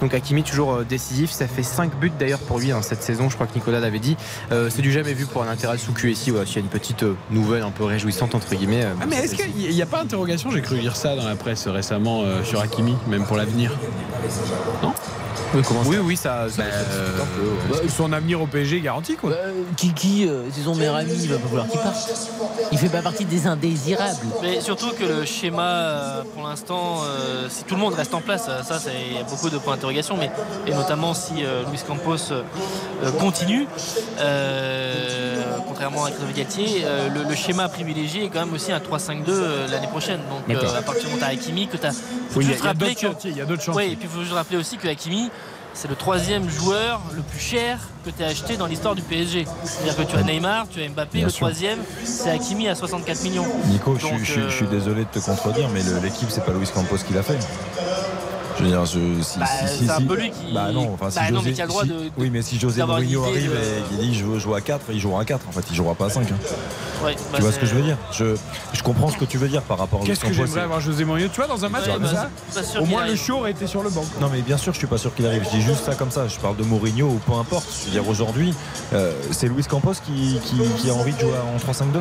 Donc 0.00 0.14
Hakimi 0.14 0.42
toujours 0.42 0.72
euh, 0.72 0.83
décisif. 0.84 1.30
Ça 1.30 1.46
fait 1.46 1.62
5 1.62 1.94
buts 1.98 2.12
d'ailleurs 2.18 2.38
pour 2.40 2.58
lui 2.58 2.72
hein, 2.72 2.80
cette 2.82 3.02
saison. 3.02 3.28
Je 3.28 3.34
crois 3.34 3.46
que 3.46 3.54
Nicolas 3.54 3.80
l'avait 3.80 3.98
dit. 3.98 4.16
Euh, 4.52 4.68
c'est 4.74 4.82
du 4.82 4.92
jamais 4.92 5.12
vu 5.14 5.26
pour 5.26 5.42
un 5.42 5.46
latéral 5.46 5.78
sous 5.78 5.92
QSI. 5.92 6.30
Voilà, 6.30 6.46
S'il 6.46 6.56
y 6.56 6.58
a 6.58 6.62
une 6.62 6.68
petite 6.68 7.02
euh, 7.02 7.14
nouvelle 7.30 7.62
un 7.62 7.70
peu 7.70 7.84
réjouissante 7.84 8.34
entre 8.34 8.54
guillemets. 8.54 8.84
euh, 8.84 8.92
Ah, 9.00 9.06
mais 9.08 9.16
est-ce 9.16 9.34
qu'il 9.34 9.70
n'y 9.70 9.82
a 9.82 9.86
pas 9.86 10.00
interrogation 10.02 10.50
J'ai 10.50 10.62
cru 10.62 10.76
lire 10.76 10.96
ça 10.96 11.16
dans 11.16 11.26
la 11.28 11.36
presse 11.36 11.66
récemment 11.68 12.22
euh, 12.22 12.42
sur 12.44 12.60
Hakimi, 12.60 12.94
même 13.08 13.24
pour 13.24 13.36
l'avenir. 13.36 13.72
Oui, 15.54 15.62
oui, 15.86 15.96
oui, 16.02 16.16
ça. 16.16 16.46
ça- 16.50 16.62
Bah, 16.62 16.68
euh, 16.92 17.88
son 17.88 18.12
avenir 18.12 18.42
au 18.42 18.46
PSG 18.46 18.78
est 18.78 18.80
garanti 18.80 19.14
quoi. 19.14 19.32
Kiki, 19.76 20.26
euh, 20.28 20.44
c'est 20.52 20.62
son 20.62 20.74
meilleur 20.74 20.96
ami, 20.96 21.12
il 21.22 21.28
va 21.30 21.38
pas 21.38 21.46
vouloir 21.46 21.68
qu'il 21.68 21.78
parte. 21.78 21.96
Il 22.72 22.78
fait 22.78 22.88
pas 22.88 23.02
partie 23.02 23.24
des 23.24 23.46
indésirables. 23.46 24.16
Mais 24.42 24.60
surtout 24.60 24.90
que 24.98 25.04
le 25.04 25.24
schéma, 25.24 26.24
pour 26.34 26.48
l'instant, 26.48 27.02
euh, 27.04 27.46
si 27.48 27.62
tout 27.64 27.76
le 27.76 27.80
monde 27.80 27.94
reste 27.94 28.14
en 28.14 28.20
place, 28.20 28.46
ça, 28.46 28.80
c'est- 28.80 28.90
il 29.10 29.16
y 29.16 29.18
a 29.20 29.22
beaucoup 29.22 29.48
de 29.48 29.58
points 29.58 29.74
d'interrogation, 29.74 30.16
mais 30.18 30.30
et 30.66 30.72
notamment 30.74 31.14
si 31.14 31.44
euh, 31.44 31.62
Luis 31.70 31.80
Campos 31.86 32.16
euh, 32.32 32.42
euh, 33.04 33.10
continue, 33.12 33.66
contrairement 35.68 36.04
à 36.04 36.10
Christophe 36.10 36.34
Galtier, 36.34 36.84
le, 37.14 37.28
le 37.28 37.34
schéma 37.34 37.68
privilégié 37.68 38.24
est 38.24 38.28
quand 38.28 38.40
même 38.44 38.54
aussi 38.54 38.72
un 38.72 38.78
3-5-2 38.78 39.24
euh, 39.28 39.68
l'année 39.68 39.86
prochaine. 39.88 40.20
Donc 40.30 40.56
à 40.64 40.82
partir 40.82 41.04
du 41.04 41.06
moment 41.10 41.16
où 41.16 41.18
tu 41.18 41.24
as 41.24 41.28
Hakimi, 41.28 41.68
que 41.68 41.76
tu 41.76 41.86
as. 41.86 41.90
Oui, 42.36 42.46
il 42.46 42.64
y 42.64 42.68
a- 42.68 42.74
d'autres 42.74 43.00
chantiers, 43.00 43.30
il 43.30 43.36
y 43.36 43.40
a 43.40 43.44
d'autres 43.44 43.62
chantiers. 43.62 43.86
Oui, 43.86 43.92
et 43.92 43.96
puis 43.96 44.08
il 44.10 44.14
faut 44.14 44.22
juste 44.22 44.34
rappeler 44.34 44.56
aussi 44.58 44.76
que 44.76 44.88
Hakimi. 44.88 45.30
C'est 45.76 45.88
le 45.88 45.96
troisième 45.96 46.48
joueur 46.48 47.00
le 47.16 47.22
plus 47.22 47.40
cher 47.40 47.80
que 48.04 48.10
tu 48.10 48.22
as 48.22 48.28
acheté 48.28 48.56
dans 48.56 48.66
l'histoire 48.66 48.94
du 48.94 49.02
PSG. 49.02 49.44
C'est-à-dire 49.64 49.96
que 49.96 50.02
tu 50.04 50.16
as 50.16 50.22
Neymar, 50.22 50.66
tu 50.70 50.80
as 50.80 50.88
Mbappé, 50.88 51.18
Bien 51.18 51.24
le 51.24 51.30
sûr. 51.32 51.48
troisième, 51.48 51.80
c'est 52.04 52.30
Hakimi 52.30 52.68
à 52.68 52.76
64 52.76 53.24
millions. 53.24 53.44
Nico, 53.66 53.96
je, 53.98 54.02
Donc, 54.06 54.18
je 54.20 54.24
suis- 54.32 54.42
je 54.42 54.54
suis 54.54 54.66
désolé 54.68 55.00
de 55.02 55.08
te 55.08 55.18
contredire, 55.18 55.68
mais 55.74 55.80
l'équipe, 56.00 56.30
c'est 56.30 56.44
pas 56.44 56.52
Luis 56.52 56.68
Campos 56.72 56.98
qui 57.04 57.12
l'a 57.12 57.24
fait. 57.24 57.38
Je 58.58 58.62
veux 58.62 58.68
dire, 58.68 58.84
je, 58.86 59.22
si, 59.22 59.38
Bah, 59.38 59.46
si- 59.46 59.78
si- 59.78 59.86
c'est 59.86 59.90
un 59.92 60.00
peu 60.00 60.16
lui 60.16 60.30
qui- 60.30 60.52
Bah 60.54 60.70
non, 60.72 60.92
enfin, 60.94 61.10
si 61.10 61.16
Bah 61.18 61.22
non, 61.30 61.38
José, 61.38 61.48
mais 61.50 61.54
qui 61.56 61.60
a 61.62 61.64
le 61.64 61.68
droit 61.70 61.82
si- 61.82 61.88
de- 61.88 61.94
de- 61.94 62.10
Oui, 62.16 62.30
mais 62.30 62.40
si 62.42 62.58
José 62.58 62.84
Mourinho 62.84 63.24
arrive 63.24 63.50
de- 63.50 63.56
et 63.56 63.82
qu'il 63.88 63.98
dit 63.98 64.14
je 64.14 64.24
veux 64.24 64.38
jouer 64.38 64.56
à 64.58 64.60
4, 64.60 64.86
il 64.90 65.00
jouera 65.00 65.22
à 65.22 65.24
4. 65.24 65.48
En 65.48 65.52
fait, 65.52 65.64
il 65.70 65.74
jouera 65.76 65.94
pas 65.94 66.06
à 66.06 66.10
5. 66.10 66.30
hein. 66.30 66.36
Ouais, 67.04 67.14
bah, 67.14 67.20
tu 67.34 67.42
vois 67.42 67.52
ce 67.52 67.58
que 67.58 67.66
je 67.66 67.74
veux 67.74 67.82
dire? 67.82 67.98
Je, 68.12 68.36
je 68.72 68.82
comprends 68.82 69.10
ce 69.10 69.16
que 69.18 69.24
tu 69.24 69.36
veux 69.38 69.48
dire 69.48 69.62
par 69.62 69.78
rapport 69.78 70.02
à 70.02 70.04
Qu'est-ce 70.06 70.20
que 70.20 70.32
j'aimerais 70.32 70.60
avoir 70.62 70.80
José 70.80 71.04
Mourinho? 71.04 71.28
Tu 71.28 71.36
vois, 71.36 71.48
dans 71.48 71.64
un 71.64 71.68
match 71.68 71.86
Ouais, 71.86 71.92
comme 71.94 72.02
bah, 72.04 72.28
ça, 72.50 72.80
au 72.80 72.84
moins 72.86 73.02
le 73.02 73.08
arrive. 73.10 73.22
show 73.22 73.38
aurait 73.38 73.50
été 73.50 73.66
sur 73.66 73.82
le 73.82 73.90
banc. 73.90 74.04
Non 74.20 74.28
mais 74.32 74.40
bien 74.40 74.56
sûr 74.56 74.72
je 74.72 74.78
suis 74.78 74.86
pas 74.86 74.96
sûr 74.98 75.14
qu'il 75.14 75.26
arrive, 75.26 75.44
je 75.44 75.50
dis 75.56 75.62
juste 75.62 75.84
ça 75.84 75.94
comme 75.96 76.10
ça, 76.10 76.28
je 76.28 76.38
parle 76.38 76.56
de 76.56 76.62
Mourinho 76.62 77.06
ou 77.08 77.20
peu 77.30 77.36
importe. 77.36 77.66
Je 77.80 77.86
veux 77.86 77.90
dire 77.90 78.08
aujourd'hui, 78.08 78.54
euh, 78.94 79.12
c'est 79.32 79.48
Luis 79.48 79.64
Campos 79.64 79.92
qui, 80.06 80.38
qui- 80.44 80.56
qui 80.80 80.90
a 80.90 80.94
envie 80.94 81.12
de 81.12 81.18
jouer 81.20 81.32
en 81.54 81.58
3-5-2 81.58 82.00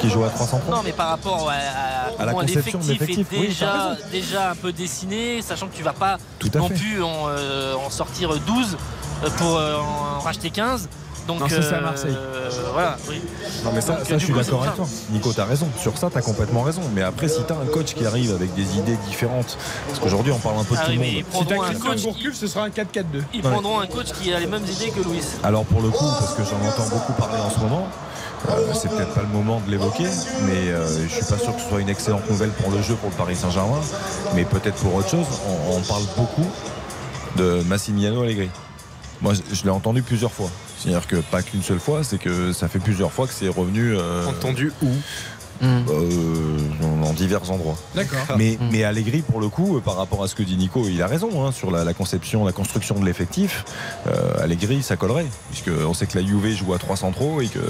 Qui 0.00 0.08
joue 0.08 0.22
à 0.22 0.28
303 0.28 0.76
Non, 0.76 0.82
mais 0.84 0.92
par 0.92 1.08
rapport 1.08 1.50
à, 1.50 1.54
à, 1.54 2.22
À 2.22 2.26
la 2.26 2.32
conception 2.34 2.78
de 2.78 2.84
l'effectif 2.86 3.16
l'effectif, 3.30 3.32
est 3.32 3.40
oui, 3.40 3.48
déjà, 3.48 3.96
déjà 4.12 4.50
un 4.50 4.54
peu 4.54 4.70
dessiné, 4.72 5.42
sachant 5.42 5.66
que 5.66 5.71
tu 5.74 5.82
vas 5.82 5.92
pas 5.92 6.18
Tout 6.38 6.50
à 6.54 6.58
non 6.58 6.68
fait. 6.68 6.74
plus 6.74 7.02
en, 7.02 7.28
euh, 7.28 7.74
en 7.74 7.90
sortir 7.90 8.30
12 8.38 8.76
euh, 9.24 9.30
pour 9.38 9.56
euh, 9.56 9.76
en 9.76 10.20
racheter 10.20 10.50
15. 10.50 10.88
Donc, 11.28 11.38
Non, 11.38 11.48
ça, 11.48 11.62
c'est 11.62 11.74
à 11.74 11.78
euh, 11.78 11.80
Marseille. 11.82 12.16
voilà, 12.72 12.96
oui. 13.08 13.22
Non 13.64 13.70
mais 13.72 13.80
ça, 13.80 13.92
Donc, 13.94 14.06
ça, 14.08 14.18
je 14.18 14.24
suis 14.24 14.34
d'accord 14.34 14.64
avec 14.64 14.74
toi. 14.74 14.86
Nico, 15.10 15.32
t'as 15.32 15.44
raison. 15.44 15.68
Sur 15.80 15.96
ça, 15.96 16.10
t'as 16.12 16.20
complètement 16.20 16.62
raison. 16.62 16.82
Mais 16.96 17.02
après, 17.02 17.28
si 17.28 17.38
t'as 17.46 17.54
un 17.54 17.66
coach 17.72 17.94
qui 17.94 18.04
arrive 18.04 18.32
avec 18.34 18.52
des 18.54 18.76
idées 18.76 18.96
différentes, 19.06 19.56
parce 19.86 20.00
qu'aujourd'hui 20.00 20.32
on 20.32 20.38
parle 20.40 20.58
un 20.58 20.64
peu 20.64 20.74
de 20.74 20.80
Ah 20.82 20.86
tout 20.86 20.90
le 20.92 20.98
mais 20.98 21.06
monde. 21.06 21.14
ils 21.18 21.24
prendront 21.24 21.62
un 21.62 21.74
coach. 21.74 22.02
Gourcuff, 22.02 22.34
ce 22.34 22.48
sera 22.48 22.64
un 22.64 22.70
4-4-2. 22.70 23.22
Ils 23.34 23.40
Ouais. 23.44 23.50
prendront 23.52 23.78
un 23.78 23.86
coach 23.86 24.06
qui 24.20 24.32
a 24.34 24.40
les 24.40 24.46
mêmes 24.48 24.64
idées 24.66 24.90
que 24.90 25.00
Louis. 25.00 25.20
Alors 25.44 25.64
pour 25.64 25.80
le 25.80 25.90
coup, 25.90 26.04
parce 26.18 26.34
que 26.34 26.42
j'en 26.42 26.58
entends 26.68 26.88
beaucoup 26.88 27.12
parler 27.12 27.38
en 27.40 27.50
ce 27.50 27.60
moment, 27.60 27.86
c'est 28.74 28.88
peut-être 28.88 29.14
pas 29.14 29.22
le 29.22 29.28
moment 29.28 29.60
de 29.66 29.70
l'évoquer, 29.70 30.06
mais 30.46 30.70
euh, 30.70 30.86
je 31.08 31.14
suis 31.14 31.24
pas 31.24 31.38
sûr 31.38 31.54
que 31.54 31.62
ce 31.62 31.68
soit 31.68 31.80
une 31.80 31.88
excellente 31.88 32.28
nouvelle 32.28 32.50
pour 32.50 32.70
le 32.70 32.82
jeu, 32.82 32.94
pour 32.94 33.10
le 33.10 33.14
Paris 33.16 33.36
Saint-Germain, 33.36 33.80
mais 34.34 34.44
peut-être 34.44 34.76
pour 34.76 34.94
autre 34.94 35.08
chose. 35.08 35.26
On, 35.68 35.76
on 35.76 35.80
parle 35.82 36.02
beaucoup 36.16 36.46
de 37.36 37.62
Massimiliano 37.66 38.22
Allegri. 38.22 38.50
Moi, 39.20 39.34
je, 39.34 39.54
je 39.54 39.62
l'ai 39.64 39.70
entendu 39.70 40.02
plusieurs 40.02 40.32
fois. 40.32 40.50
C'est-à-dire 40.78 41.06
que 41.06 41.16
pas 41.16 41.42
qu'une 41.42 41.62
seule 41.62 41.78
fois, 41.78 42.02
c'est 42.02 42.18
que 42.18 42.52
ça 42.52 42.66
fait 42.66 42.80
plusieurs 42.80 43.12
fois 43.12 43.28
que 43.28 43.32
c'est 43.32 43.46
revenu. 43.48 43.94
euh, 43.96 44.26
Entendu 44.26 44.72
où? 44.82 44.88
Euh, 45.62 46.56
dans, 46.80 46.96
dans 47.06 47.12
divers 47.12 47.50
endroits. 47.50 47.76
D'accord. 47.94 48.18
Mais, 48.36 48.58
mais 48.70 48.84
Allegri, 48.84 49.22
pour 49.22 49.40
le 49.40 49.48
coup, 49.48 49.76
euh, 49.76 49.80
par 49.80 49.96
rapport 49.96 50.22
à 50.22 50.28
ce 50.28 50.34
que 50.34 50.42
dit 50.42 50.56
Nico, 50.56 50.84
il 50.88 51.00
a 51.02 51.06
raison 51.06 51.44
hein, 51.46 51.52
sur 51.52 51.70
la, 51.70 51.84
la 51.84 51.94
conception, 51.94 52.44
la 52.44 52.52
construction 52.52 52.98
de 52.98 53.04
l'effectif. 53.04 53.64
Euh, 54.06 54.42
Allegri, 54.42 54.82
ça 54.82 54.96
collerait, 54.96 55.26
puisque 55.50 55.70
on 55.86 55.94
sait 55.94 56.06
que 56.06 56.18
la 56.18 56.24
Juve 56.26 56.48
joue 56.56 56.72
à 56.74 56.78
3 56.78 56.96
centraux 56.96 57.40
et 57.40 57.46
qu'il 57.48 57.60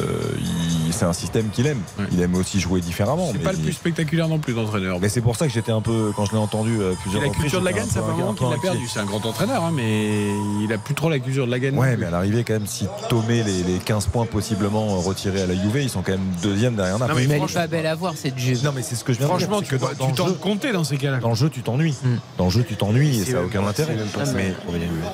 c'est 0.93 1.05
un 1.05 1.13
système 1.13 1.49
qu'il 1.51 1.67
aime. 1.67 1.81
Il 2.13 2.21
aime 2.21 2.35
aussi 2.35 2.61
jouer 2.61 2.81
différemment. 2.81 3.29
C'est 3.33 3.39
mais 3.39 3.45
pas 3.45 3.53
le 3.53 3.59
il- 3.59 3.65
plus 3.65 3.73
spectaculaire 3.73 4.29
non 4.29 4.39
plus 4.39 4.55
d'entraîneur. 4.55 4.99
Mais 5.01 5.09
c'est 5.09 5.21
pour 5.21 5.37
ça 5.37 5.47
que 5.47 5.53
j'étais 5.53 5.73
un 5.73 5.81
peu, 5.81 6.13
quand 6.17 6.27
je 6.27 6.33
l'ai 6.33 6.39
entendu 6.39 6.79
euh, 6.81 6.93
Et 6.93 6.97
plusieurs 6.97 7.23
la 7.23 7.29
reprises, 7.29 7.43
culture 7.45 7.61
de 7.61 7.65
la 7.67 7.73
gagne, 7.73 7.87
ça 7.87 8.01
fait 8.03 8.11
un 8.11 8.15
moment 8.17 8.35
qu'il 8.35 8.49
l'a 8.49 8.57
perdu. 8.59 8.87
C'est 8.89 9.01
un 9.01 9.05
grand 9.05 9.25
entraîneur, 9.27 9.65
hein, 9.65 9.73
mais 9.75 10.29
il 10.63 10.73
a 10.73 10.79
plus 10.79 10.95
trop 10.95 11.09
la 11.09 11.19
culture 11.19 11.47
de 11.47 11.51
la 11.51 11.59
gagne. 11.59 11.77
Ouais, 11.77 11.97
mais 11.97 12.07
à 12.07 12.11
l'arrivée, 12.11 12.45
quand 12.45 12.53
même, 12.55 12.67
si 12.67 12.87
Tomé 13.09 13.43
les, 13.43 13.63
les 13.63 13.79
15 13.79 14.07
points 14.07 14.27
possiblement 14.27 14.95
euh, 14.95 14.99
retirés 14.99 15.43
à 15.43 15.47
la 15.47 15.55
Juve, 15.55 15.77
ils 15.77 15.89
sont 15.91 16.03
quand 16.03 16.13
même 16.13 16.21
deuxième 16.43 16.75
derrière 16.75 16.99
Naples. 16.99 17.15
mais 17.17 17.23
elle 17.25 17.33
est 17.43 17.55
pas 17.55 17.67
belle 17.83 17.91
à 17.91 17.95
voir 17.95 18.17
cette 18.17 18.39
Juve. 18.39 18.65
Non, 18.65 18.73
mais 18.75 18.83
c'est 18.83 18.95
ce 18.95 19.05
que 19.05 19.13
je 19.13 19.19
viens 19.19 19.27
Franchement, 19.27 19.61
de 19.61 19.65
dire. 19.67 19.71
c'est 19.73 19.79
tu 19.79 19.81
que 19.81 19.85
dans, 19.85 19.91
tu 19.93 19.99
dans 19.99 20.09
le 20.09 20.15
t'en 20.15 20.27
jeu, 20.29 20.33
compter 20.35 20.73
dans 20.73 20.85
ces 20.85 20.97
cas-là. 20.97 21.19
dans 21.19 21.31
le 21.31 21.35
jeu, 21.35 21.51
tu 21.51 21.63
t'ennuies. 21.63 21.97
Dans 22.39 22.45
le 22.47 22.51
jeu, 22.51 22.65
tu 22.67 22.77
t'ennuies 22.77 23.21
et 23.21 23.25
ça 23.25 23.33
n'a 23.35 23.43
aucun 23.43 23.67
intérêt. 23.67 23.97
Mais- 24.35 24.55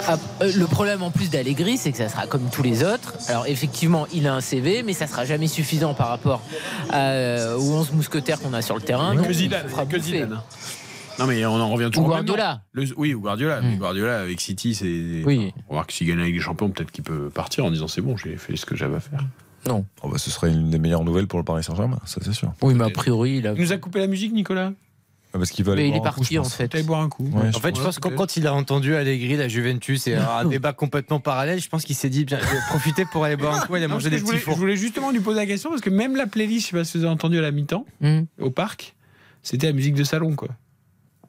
Ah, 0.07 0.17
euh, 0.43 0.53
le 0.55 0.67
problème 0.67 1.03
en 1.03 1.11
plus 1.11 1.31
d'Allegri, 1.31 1.77
c'est 1.79 1.93
que 1.93 1.99
ça 1.99 2.09
sera 2.09 2.27
comme 2.27 2.49
tous 2.51 2.63
les 2.63 2.85
autres. 2.85 3.15
Alors 3.29 3.47
effectivement, 3.47 4.07
il 4.13 4.27
a 4.27 4.35
un 4.35 4.41
CV, 4.41 4.83
mais 4.83 4.93
ça 4.93 5.07
sera 5.07 5.25
jamais 5.25 5.47
suffisant 5.49 5.95
par 5.95 6.09
rapport 6.09 6.43
à- 6.91 7.57
aux 7.57 7.73
11 7.73 7.93
mousquetaires 7.93 8.41
qu'on 8.41 8.53
a 8.55 8.63
sur 8.63 8.75
le 8.77 8.83
terrain. 8.83 9.17
que 9.17 9.33
Zidane, 9.33 9.67
que. 9.91 9.99
Zidane. 9.99 10.41
Non 11.19 11.27
mais 11.27 11.45
on 11.47 11.55
en 11.55 11.71
revient 11.71 11.91
toujours 11.91 12.07
Ou 12.07 12.11
Guardiola. 12.11 12.61
Le- 12.73 12.87
oui, 12.97 13.13
ou 13.13 13.21
Guardiola. 13.21 13.61
Mais 13.61 13.75
Guardiola 13.77 14.21
avec 14.21 14.41
City, 14.41 14.75
c'est. 14.75 15.25
Oui. 15.27 15.53
On 15.69 15.71
va 15.71 15.75
voir 15.79 15.87
que 15.89 15.93
s'il 15.93 16.07
gagne 16.07 16.21
avec 16.21 16.33
les 16.35 16.41
champions, 16.41 16.71
peut-être 16.71 16.93
qu'il 16.93 17.03
peut 17.03 17.29
partir 17.29 17.65
en 17.65 17.71
disant 17.73 17.89
c'est 17.89 18.01
bon, 18.03 18.17
j'ai 18.17 18.37
fait 18.37 18.57
ce 18.57 18.65
que 18.65 18.77
j'avais 18.77 18.97
à 18.97 19.01
faire. 19.01 19.21
Non. 19.69 19.85
Oh, 20.03 20.09
bah, 20.09 20.19
ce 20.19 20.31
serait 20.31 20.51
une 20.51 20.71
des 20.71 20.79
meilleures 20.79 21.05
nouvelles 21.05 21.27
pour 21.27 21.39
le 21.39 21.45
Paris 21.45 21.63
Saint-Germain, 21.63 21.99
ça 22.05 22.21
c'est 22.25 22.33
sûr. 22.33 22.53
Oui, 22.63 22.75
mais 22.75 22.85
a 22.85 22.91
priori, 22.91 23.37
il 23.39 23.47
a. 23.47 23.53
Il 23.53 23.61
nous 23.61 23.73
a 23.73 23.77
coupé 23.77 23.99
la 24.01 24.07
musique, 24.07 24.33
Nicolas 24.33 24.73
Ah, 25.35 25.39
Parce 25.39 25.51
qu'il 25.51 25.65
va 25.65 25.73
aller 25.73 25.83
Mais 25.83 25.89
il 25.89 25.93
boire 25.93 26.05
est 26.07 26.09
un 26.09 26.13
coup, 26.13 26.21
parti 26.21 26.39
en 26.39 26.45
fait. 26.45 26.75
Allez 26.75 26.85
boire 26.85 27.01
un 27.03 27.09
coup. 27.09 27.25
Ouais, 27.33 27.55
En 27.55 27.61
fait, 27.61 27.77
je 27.77 27.81
pense 27.83 27.99
que 27.99 28.09
quand 28.09 28.37
il 28.37 28.47
a 28.47 28.55
entendu 28.55 28.95
Allegri, 28.97 29.37
la 29.37 29.47
Juventus 29.49 30.07
et 30.07 30.15
un 30.17 30.45
débat 30.49 30.73
complètement 30.73 31.21
parallèle, 31.21 31.61
je 31.61 31.69
pense 31.69 31.85
qu'il 31.85 31.95
s'est 31.97 32.09
dit 32.11 32.25
bien, 32.25 32.39
je 32.41 32.47
vais 32.47 32.61
profiter 32.71 33.05
pour 33.05 33.25
aller 33.25 33.37
boire 33.37 33.55
un 33.63 33.67
coup 33.67 33.75
et 33.75 33.79
aller 33.79 33.87
manger 33.89 34.11
des 34.11 34.17
je, 34.19 34.23
petits 34.23 34.27
voulais, 34.27 34.39
je 34.39 34.45
fours. 34.45 34.57
voulais 34.57 34.77
justement 34.77 35.11
lui 35.11 35.21
poser 35.21 35.37
la 35.41 35.47
question 35.47 35.71
parce 35.71 35.83
que 35.83 35.91
même 35.91 36.17
la 36.17 36.27
playlist, 36.27 36.67
je 36.67 36.71
sais 36.71 36.77
pas 36.77 36.85
si 36.85 36.97
vous 36.99 37.05
avez 37.05 37.13
entendu 37.13 37.39
à 37.39 37.43
la 37.43 37.51
mi-temps, 37.51 37.85
Hmm. 38.01 38.23
au 38.41 38.51
parc, 38.51 38.95
c'était 39.43 39.67
la 39.67 39.73
musique 39.75 39.95
de 39.95 40.05
salon 40.05 40.35
quoi. 40.35 40.49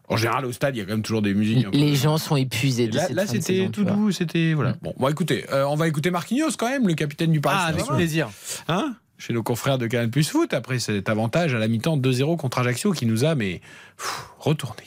En 0.10 0.18
général, 0.18 0.46
au 0.46 0.52
stade, 0.52 0.76
il 0.76 0.80
y 0.80 0.82
a 0.82 0.86
quand 0.86 0.92
même 0.94 1.04
toujours 1.04 1.22
des 1.22 1.34
musiques. 1.36 1.66
un 1.68 1.70
peu- 1.72 1.78
Les 1.78 1.96
gens 1.96 2.18
sont 2.18 2.36
épuisés. 2.36 2.88
De 2.88 2.96
Là, 2.96 3.08
cette 3.08 3.16
là, 3.16 3.28
c'était 3.28 3.70
tout 3.70 3.84
doux, 3.86 4.12
c'était 4.12 4.54
voilà. 4.54 4.76
Bon, 4.82 4.94
bon, 4.98 5.08
écoutez, 5.08 5.46
euh, 5.54 5.66
on 5.66 5.76
va 5.76 5.88
écouter 5.88 6.10
Marquinhos 6.10 6.52
quand 6.58 6.68
même, 6.68 6.88
le 6.88 6.96
capitaine 6.96 7.32
du 7.32 7.40
Paris. 7.42 7.58
Ah, 7.60 7.66
avec 7.68 7.86
plaisir. 7.86 8.30
Hein? 8.68 8.96
Chez 9.20 9.34
nos 9.34 9.44
confrères 9.44 9.78
de 9.78 9.86
Canal 9.86 10.10
Plus 10.10 10.28
Foot, 10.30 10.54
après 10.54 10.80
cet 10.80 11.10
avantage 11.10 11.54
à 11.54 11.60
la 11.60 11.68
mi-temps 11.68 11.98
2-0 11.98 12.38
contre 12.38 12.60
Ajaccio 12.60 12.92
qui 12.94 13.06
nous 13.06 13.24
a 13.26 13.36
mais 13.36 13.62
pff, 13.98 14.26
retourné. 14.40 14.84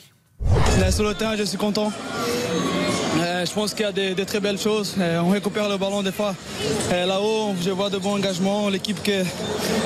Sur 0.91 1.03
le 1.05 1.13
terrain, 1.15 1.35
je 1.35 1.43
suis 1.43 1.57
content. 1.57 1.91
Euh, 3.19 3.45
je 3.45 3.51
pense 3.51 3.73
qu'il 3.73 3.85
y 3.85 3.89
a 3.89 3.91
des, 3.91 4.13
très 4.25 4.39
belles 4.39 4.59
choses. 4.59 4.95
Euh, 4.99 5.21
on 5.25 5.29
récupère 5.29 5.69
le 5.69 5.77
ballon 5.77 6.03
des 6.03 6.11
fois. 6.11 6.35
Euh, 6.91 7.05
Là-haut, 7.05 7.53
je 7.63 7.71
vois 7.71 7.89
de 7.89 7.97
bons 7.97 8.15
engagements. 8.15 8.69
L'équipe, 8.69 8.99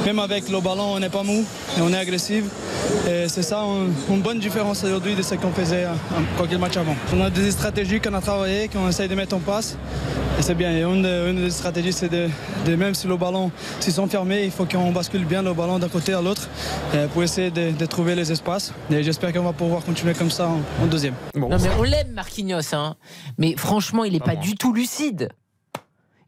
même 0.06 0.20
avec 0.20 0.50
le 0.50 0.60
ballon, 0.60 0.94
on 0.96 1.00
n'est 1.00 1.10
pas 1.10 1.24
mou 1.24 1.46
et 1.78 1.82
on 1.82 1.94
est 1.94 1.98
agressif. 1.98 2.44
C'est 3.28 3.44
ça 3.44 3.62
un- 3.62 4.14
une 4.14 4.22
bonne 4.22 4.40
différence 4.40 4.84
aujourd'hui 4.84 5.16
de 5.16 5.22
ce 5.22 5.36
qu'on 5.36 5.52
faisait 5.52 5.86
en 5.86 6.46
quelques 6.48 6.60
matchs 6.60 6.78
avant. 6.78 6.96
On 7.14 7.22
a 7.22 7.30
des 7.30 7.52
stratégies 7.52 8.00
qu'on 8.00 8.14
a 8.14 8.22
travaillées, 8.22 8.68
qu'on 8.70 8.88
essaye 8.90 9.08
de 9.08 9.16
mettre 9.16 9.36
en 9.36 9.40
place. 9.40 9.78
Et 10.40 10.42
c'est 10.42 10.54
bien. 10.56 10.72
Et 10.72 10.82
une, 10.84 11.02
de- 11.04 11.30
une 11.32 11.44
des 11.46 11.50
stratégies, 11.52 11.94
c'est 11.94 12.10
de, 12.10 12.76
même 12.76 12.96
si 12.96 13.08
le 13.08 13.18
ballon, 13.18 13.52
s'ils 13.80 13.94
sont 13.94 14.08
fermés, 14.08 14.44
il 14.46 14.52
faut 14.52 14.66
qu'on 14.66 14.92
bascule 14.92 15.26
bien 15.26 15.42
le 15.42 15.54
ballon 15.54 15.80
d'un 15.80 15.90
côté 15.90 16.14
à 16.14 16.22
l'autre 16.22 16.48
pour 17.14 17.24
essayer 17.24 17.50
de, 17.52 17.86
trouver 17.86 18.16
les 18.16 18.32
espaces. 18.32 18.72
J'espère 18.90 19.32
qu'on 19.34 19.44
va 19.44 19.54
pouvoir 19.54 19.84
continuer 19.84 20.14
comme 20.14 20.32
ça 20.32 20.47
en, 20.50 20.84
en 20.84 20.88
deuxième. 20.88 21.14
Non, 21.36 21.50
mais 21.50 21.70
on 21.78 21.84
l'aime, 21.84 22.12
Marquinhos. 22.12 22.74
Hein. 22.74 22.96
Mais 23.38 23.56
franchement, 23.58 24.04
il 24.04 24.14
n'est 24.14 24.20
pas 24.20 24.36
du 24.36 24.56
tout 24.56 24.74
lucide. 24.74 25.30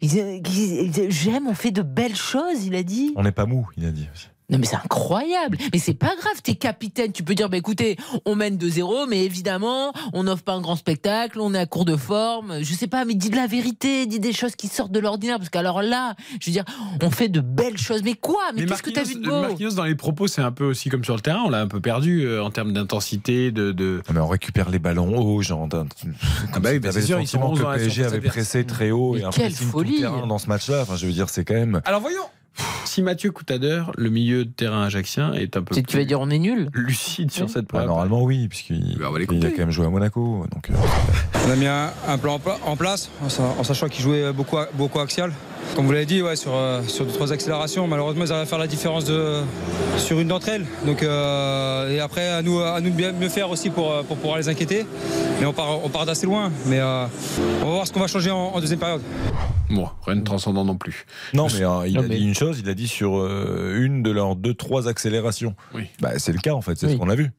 J'aime, 0.02 1.48
on 1.48 1.54
fait 1.54 1.72
de 1.72 1.82
belles 1.82 2.16
choses, 2.16 2.66
il 2.66 2.76
a 2.76 2.84
dit. 2.84 3.14
On 3.16 3.24
n'est 3.24 3.32
pas 3.32 3.46
mou, 3.46 3.68
il 3.78 3.86
a 3.86 3.92
dit. 3.92 4.08
Non 4.50 4.58
mais 4.58 4.66
c'est 4.66 4.76
incroyable. 4.78 5.58
Mais 5.72 5.80
c'est 5.80 5.94
pas 5.94 6.16
grave, 6.20 6.42
t'es 6.44 6.56
capitaine. 6.56 7.12
Tu 7.12 7.24
peux 7.24 7.36
dire, 7.36 7.50
bah 7.50 7.58
écoutez, 7.58 7.98
on 8.26 8.36
mène 8.36 8.58
2-0, 8.58 9.08
mais 9.08 9.24
évidemment, 9.24 9.94
on 10.14 10.24
n'offre 10.24 10.44
pas 10.44 10.54
un 10.54 10.62
grand 10.62 10.76
spectacle, 10.76 11.40
on 11.40 11.54
est 11.54 11.60
à 11.60 11.66
court 11.66 11.86
de 11.86 11.96
forme. 11.96 12.64
Je 12.64 12.74
sais 12.74 12.88
pas, 12.88 13.06
mais 13.06 13.14
dis 13.14 13.30
de 13.30 13.36
la 13.36 13.48
vérité, 13.48 14.06
dis 14.08 14.20
des 14.20 14.34
choses 14.34 14.56
qui 14.56 14.68
sortent 14.68 14.92
de 14.92 15.00
l'ordinaire. 15.00 15.38
Parce 15.38 15.50
qu'alors 15.50 15.82
là, 15.82 16.16
je 16.42 16.48
veux 16.48 16.52
dire, 16.52 16.66
on 17.04 17.12
fait 17.12 17.28
de 17.30 17.42
belles 17.42 17.78
choses. 17.78 18.02
Mais 18.04 18.16
quoi? 18.16 18.42
Mais, 18.56 18.66
qu'est-ce 18.66 18.82
que 18.84 18.90
t'as 18.90 19.04
vu 19.04 19.16
de 19.16 19.28
beau? 19.30 19.42
Marquinhos 19.42 19.72
dans 19.76 19.84
les 19.84 19.96
propos, 19.96 20.28
c'est 20.28 20.42
un 20.42 20.52
peu 20.52 20.66
aussi 20.66 20.90
comme 20.90 21.04
sur 21.04 21.16
le 21.16 21.22
terrain, 21.22 21.44
on 21.46 21.50
l'a 21.50 21.62
un 21.62 21.68
peu 21.68 21.80
perdu 21.80 22.24
euh, 22.26 22.44
en 22.44 22.50
termes 22.50 22.74
d'intensité, 22.74 23.52
de, 23.52 23.72
de... 23.72 24.02
Ah, 24.08 24.12
mais 24.14 24.20
on 24.20 24.28
récupère 24.28 24.70
les 24.70 24.80
ballons 24.80 25.16
hauts, 25.18 25.42
genre. 25.42 25.68
d'un- 25.68 25.86
Ah 26.54 26.60
bah 26.60 26.70
oui, 26.74 26.80
bah 26.80 26.92
c'est 26.92 27.02
le 27.02 27.06
sûr, 27.06 27.20
ils 27.22 27.28
sont 27.28 27.40
sentiment 27.40 27.52
11 27.52 27.60
que 27.60 27.66
le 27.66 27.74
PSG 27.86 28.04
avait 28.06 28.22
pressé 28.22 28.66
très 28.66 28.92
haut 28.92 29.14
Mais 29.14 29.20
et 29.22 29.24
un 29.26 29.30
quelle 29.30 29.52
pressing 29.52 29.66
tout 29.68 29.72
folie. 29.72 30.00
terrain 30.00 30.26
dans 30.28 30.40
ce 30.40 30.48
match-là. 30.48 30.82
Enfin, 30.82 30.96
je 30.96 31.06
veux 31.06 31.12
dire, 31.14 31.30
c'est 31.30 31.46
quand 31.46 31.54
même. 31.54 31.82
Alors 31.86 32.02
voyons 32.02 32.24
si 32.86 33.02
Mathieu 33.02 33.32
Coutadeur, 33.32 33.92
le 33.98 34.10
milieu 34.10 34.46
de 34.46 34.50
terrain 34.50 34.84
ajaxien, 34.84 35.34
est 35.34 35.56
un 35.56 35.62
peu 35.64 35.76
que 35.76 35.88
tu 35.88 35.98
vas 35.98 36.00
plus 36.00 36.06
dire 36.08 36.20
on 36.20 36.30
est 36.30 36.40
nul 36.40 36.70
lucide 36.74 37.32
sur 37.32 37.50
cette 37.50 37.64
Bah, 37.66 37.80
preuve. 37.80 37.86
normalement, 37.88 38.24
oui, 38.24 38.48
puisqu'il 38.48 38.98
Bah, 39.00 39.08
a 39.16 39.26
quand 39.26 39.58
même 39.60 39.72
joué 39.72 39.86
à 39.86 39.90
Monaco. 39.90 40.46
Donc, 40.52 40.70
euh, 40.70 40.74
On 41.48 41.52
a 41.52 41.56
mis 41.56 41.68
un, 41.68 41.92
un 42.08 42.18
plan 42.18 42.34
en 42.36 42.40
pla- 42.40 42.58
en 42.66 42.76
place 42.76 43.10
en 43.22 43.64
sachant 43.64 43.88
qu'il 43.88 44.04
jouait 44.04 44.32
beaucoup, 44.34 44.58
beaucoup 44.74 45.00
axial. 45.00 45.32
Comme 45.76 45.86
vous 45.86 45.92
l'avez 45.94 46.06
dit, 46.06 46.22
ouais, 46.22 46.36
sur, 46.36 46.54
euh, 46.56 46.82
sur 46.88 47.06
deux, 47.06 47.12
trois 47.14 47.32
accélérations, 47.32 47.88
malheureusement, 47.88 48.26
ils 48.26 48.32
arrivent 48.34 48.44
à 48.44 48.46
faire 48.48 48.58
la 48.60 48.68
différence 48.68 49.06
de, 49.06 49.42
sur 49.98 50.20
une 50.20 50.28
d'entre 50.28 50.50
elles. 50.50 50.66
Donc, 50.86 51.04
euh, 51.04 51.90
et 51.90 52.00
après, 52.02 52.28
à 52.28 52.42
nous, 52.42 52.60
à 52.60 52.82
nous 52.82 52.90
de 52.90 52.96
bien 52.96 53.12
mieux 53.14 53.30
faire 53.30 53.50
aussi 53.50 53.70
pour, 53.70 53.92
euh, 53.92 54.04
pour 54.04 54.18
pouvoir 54.18 54.38
les 54.40 54.50
inquiéter. 54.50 54.86
Mais 55.40 55.46
on 55.46 55.54
part, 55.54 55.84
on 55.84 55.88
part 55.90 56.06
d'assez 56.06 56.26
loin. 56.26 56.52
Mais 56.66 56.80
euh, 56.80 57.06
on 57.62 57.66
va 57.66 57.72
voir 57.72 57.88
ce 57.88 57.94
qu'on 57.94 58.02
va 58.02 58.08
changer 58.08 58.32
en, 58.32 58.38
en 58.38 58.60
deuxième 58.60 58.80
période. 58.80 59.02
Bon, 59.70 59.88
rien 60.06 60.18
de 60.18 60.24
transcendant 60.24 60.66
non 60.66 60.76
plus. 60.76 61.06
Non, 61.34 61.48
mais 61.48 61.60
il 61.88 61.94
Non, 61.96 62.02
a 62.02 62.08
mais- 62.08 62.18
dit 62.18 62.26
une 62.26 62.34
chose, 62.36 62.60
il 62.62 62.68
a 62.70 62.74
dit 62.74 62.88
sur 62.88 63.18
euh, 63.20 63.78
une 63.80 64.02
de 64.04 64.10
leurs 64.12 64.36
deux, 64.36 64.56
trois 64.56 64.88
accélérations. 64.90 65.56
Oui. 65.76 65.84
Bah, 66.02 66.14
c'est 66.18 66.34
le 66.34 66.40
cas, 66.40 66.54
en 66.54 66.62
fait, 66.62 66.78
c'est 66.78 66.88
Oui. 66.88 66.94
ce 66.94 66.98
qu'on 66.98 67.10
a 67.10 67.16
vu. 67.16 67.32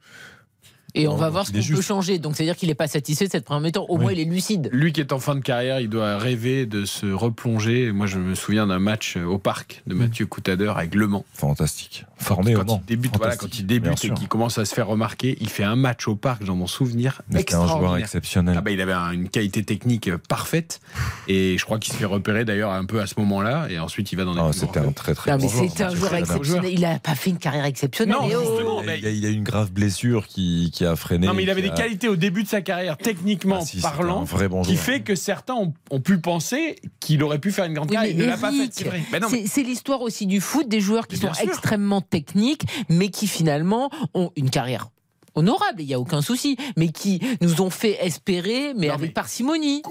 Et 0.94 1.06
on 1.08 1.16
va 1.16 1.28
voir 1.30 1.46
ce 1.46 1.52
qu'on 1.52 1.74
peut 1.76 1.80
changer. 1.82 2.18
Donc 2.18 2.36
c'est-à-dire 2.36 2.56
qu'il 2.56 2.68
n'est 2.68 2.74
pas 2.74 2.88
satisfait 2.88 3.26
de 3.26 3.30
cette 3.30 3.44
première 3.44 3.60
mi-temps. 3.62 3.86
Au 3.88 3.96
moins, 3.98 4.12
il 4.12 4.20
est 4.20 4.24
lucide. 4.24 4.68
Lui 4.72 4.92
qui 4.92 5.00
est 5.00 5.12
en 5.12 5.18
fin 5.18 5.34
de 5.34 5.40
carrière, 5.40 5.80
il 5.80 5.88
doit 5.88 6.18
rêver 6.18 6.66
de 6.66 6.84
se 6.84 7.06
replonger. 7.06 7.92
Moi, 7.92 8.06
je 8.06 8.18
me 8.18 8.34
souviens 8.34 8.66
d'un 8.66 8.78
match 8.78 9.16
au 9.16 9.38
parc 9.38 9.82
de 9.86 9.94
Mathieu 9.94 10.26
Coutadeur 10.26 10.78
avec 10.78 10.94
Le 10.94 11.06
Mans. 11.06 11.24
Fantastique. 11.34 12.04
Formé 12.16 12.54
au 12.54 12.58
quand 12.58 12.66
Mans. 12.66 12.82
il 12.82 12.86
débute, 12.86 13.16
voilà, 13.16 13.36
quand 13.36 13.58
il 13.58 13.66
débute 13.66 14.04
et 14.04 14.10
qu'il 14.10 14.28
commence 14.28 14.58
à 14.58 14.64
se 14.64 14.74
faire 14.74 14.86
remarquer, 14.86 15.36
il 15.40 15.48
fait 15.48 15.64
un 15.64 15.76
match 15.76 16.06
au 16.06 16.16
parc, 16.16 16.44
dans 16.44 16.54
mon 16.56 16.66
souvenir, 16.66 17.22
Mais 17.30 17.38
C'était 17.40 17.54
un 17.54 17.58
joueur 17.58 17.66
extraordinaire. 17.70 18.04
exceptionnel. 18.04 18.54
Ah 18.58 18.60
bah, 18.60 18.70
il 18.70 18.80
avait 18.80 18.92
un- 18.92 19.12
une 19.12 19.28
qualité 19.30 19.62
technique 19.62 20.14
parfaite 20.28 20.80
et 21.28 21.56
je 21.58 21.64
crois 21.64 21.78
qu'il 21.78 21.92
se 21.92 21.98
fait 21.98 22.04
repérer 22.04 22.44
d'ailleurs 22.44 22.72
un 22.72 22.84
peu 22.84 23.00
à 23.00 23.06
ce 23.06 23.14
moment-là 23.18 23.68
et 23.70 23.78
ensuite 23.78 24.12
il 24.12 24.16
va 24.16 24.24
dans 24.24 24.34
des 24.34 24.40
Ah, 24.42 24.50
C'était 24.52 24.80
un 24.80 24.92
très 24.92 25.14
très 25.14 25.30
Non, 25.30 25.36
mais 25.38 25.42
bon 25.44 25.48
joueur. 25.48 25.62
un 25.62 26.16
exceptionnel. 26.18 26.70
Il 26.72 26.80
n'a 26.80 26.98
pas 26.98 27.14
fait 27.14 27.30
une 27.30 27.38
carrière 27.38 27.64
exceptionnelle. 27.64 28.16
Non, 28.20 28.26
oh, 28.26 28.28
justement. 28.50 28.82
Il 28.82 28.88
a, 28.90 28.96
il 28.96 29.06
a- 29.06 29.10
il 29.10 29.26
a 29.26 29.28
eu 29.30 29.32
une 29.34 29.42
grave 29.44 29.70
blessure 29.70 30.26
qui, 30.26 30.70
qui 30.80 30.86
a 30.86 30.96
freiné. 30.96 31.26
Non 31.26 31.34
mais 31.34 31.42
il 31.42 31.50
avait 31.50 31.60
des 31.60 31.68
a- 31.68 31.72
qualités 31.72 32.08
au 32.08 32.16
début 32.16 32.42
de 32.42 32.48
sa 32.48 32.62
carrière, 32.62 32.96
techniquement 32.96 33.58
Ah, 33.60 33.64
si, 33.66 33.80
parlant, 33.82 34.22
un 34.22 34.24
vrai 34.24 34.48
bon 34.48 34.62
qui 34.62 34.76
fait 34.76 35.00
que 35.02 35.14
certains 35.14 35.52
ont, 35.54 35.74
ont 35.90 36.00
pu 36.00 36.18
penser 36.18 36.76
qu'il 37.00 37.22
aurait 37.22 37.38
pu 37.38 37.52
faire 37.52 37.66
une 37.66 37.74
grande 37.74 37.90
Oui, 37.90 37.96
carrière. 37.96 38.14
mais 38.16 38.22
Il 38.22 38.26
ne 38.26 38.30
l'a 38.30 38.38
pas 38.38 38.50
fait, 38.50 38.70
c'est. 38.72 38.90
Mais 39.12 39.62
l'histoire 39.62 40.00
aussi 40.00 40.26
du 40.26 40.40
foot, 40.40 40.68
des 40.68 40.80
joueurs 40.80 41.06
qui 41.06 41.16
Mais 41.16 41.28
sont 41.34 41.42
extrêmement 41.42 42.00
techniques, 42.00 42.62
mais 42.88 43.08
qui 43.10 43.26
finalement 43.26 43.90
ont 44.14 44.30
une 44.36 44.48
carrière 44.48 44.88
honorable, 45.34 45.80
il 45.80 45.86
n'y 45.86 45.94
a 45.94 46.00
aucun 46.00 46.22
souci, 46.22 46.56
mais 46.76 46.88
qui 46.88 47.20
nous 47.40 47.60
ont 47.62 47.70
fait 47.70 47.98
espérer, 48.04 48.74
mais 48.76 48.88
Non, 48.88 48.94
avec 48.94 49.10
mais- 49.10 49.14
parcimonie. 49.14 49.82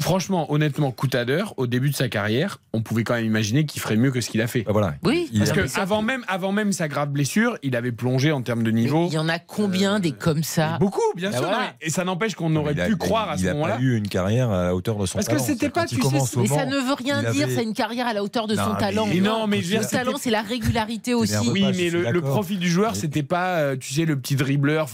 Franchement, 0.00 0.50
honnêtement, 0.52 0.90
Coutadeur, 0.90 1.54
au 1.56 1.66
début 1.66 1.90
de 1.90 1.94
sa 1.94 2.08
carrière, 2.08 2.60
on 2.72 2.82
pouvait 2.82 3.04
quand 3.04 3.14
même 3.14 3.24
imaginer 3.24 3.64
qu'il 3.66 3.80
ferait 3.80 3.96
mieux 3.96 4.10
que 4.10 4.20
ce 4.20 4.30
qu'il 4.30 4.40
a 4.40 4.46
fait. 4.46 4.62
Bah, 4.62 4.72
voilà. 4.72 4.94
Oui, 5.04 5.28
Il 5.32 5.38
Parce 5.38 5.50
a- 5.50 5.54
mais 5.54 5.62
que 5.62 5.68
ça- 5.68 5.82
avant 5.82 6.02
même, 6.02 6.24
avant 6.28 6.52
même 6.52 6.72
sa 6.72 6.88
grave 6.88 7.10
blessure, 7.10 7.58
il 7.62 7.76
avait 7.76 7.92
plongé 7.92 8.32
en 8.32 8.42
termes 8.42 8.62
de 8.62 8.70
mais 8.70 8.80
niveau. 8.80 9.06
il 9.08 9.14
y 9.14 9.18
en 9.18 9.28
a 9.28 9.38
combien 9.38 10.00
des 10.00 10.12
comme 10.12 10.42
ça 10.42 10.78
Beaucoup, 10.80 11.00
bien 11.16 11.30
Bah 11.30 11.36
sûr. 11.38 11.46
voilà. 11.46 11.58
non, 11.58 11.64
mais- 11.80 11.86
Et 11.86 11.90
ça 11.90 12.04
n'empêche 12.04 12.34
qu'on 12.34 12.54
aurait 12.56 12.72
il 12.72 12.80
a- 12.80 12.86
pu 12.86 12.96
croire 12.96 13.30
à 13.30 13.34
il 13.36 13.42
ce 13.42 13.46
a 13.48 13.52
moment-là. 13.54 13.76
pas 13.76 13.80
eu 13.82 13.96
une 13.96 14.08
carrière 14.08 14.50
à 14.50 14.64
la 14.64 14.74
hauteur 14.74 14.96
de 14.96 15.06
son 15.06 15.14
Parce 15.18 15.26
que 15.26 15.32
talent. 15.32 15.44
c'était 15.44 15.70
pas, 15.70 15.86
tu 15.86 15.96
il 15.96 16.02
sais, 16.02 16.06
au 16.36 16.40
Mais 16.40 16.46
ça 16.48 16.66
ne 16.66 16.76
veut 16.76 16.94
rien 16.94 17.22
il 17.26 17.30
dire, 17.32 17.44
avait- 17.46 17.54
c'est 17.56 17.62
une 17.62 17.74
carrière 17.74 18.06
à 18.06 18.12
la 18.12 18.22
hauteur 18.22 18.46
de 18.46 18.54
Non, 18.54 18.64
son 18.64 18.72
mais- 18.74 18.78
talent. 18.80 19.06
Mais 19.06 19.20
non, 19.20 19.46
mais 19.46 19.60
le 19.60 19.84
talent, 19.88 20.14
c'est 20.18 20.30
la 20.30 20.42
régularité 20.42 21.14
aussi. 21.14 21.34
Oui, 21.50 21.64
mais 21.76 21.90
le, 21.90 22.20
profil 22.20 22.58
du 22.58 22.68
joueur, 22.70 22.96
c'était 22.96 23.22
pas, 23.22 23.58
euh, 23.58 23.76
tu 23.78 23.94
sais, 23.94 24.04
le 24.04 24.18
petit 24.18 24.36
dribbleur 24.36 24.87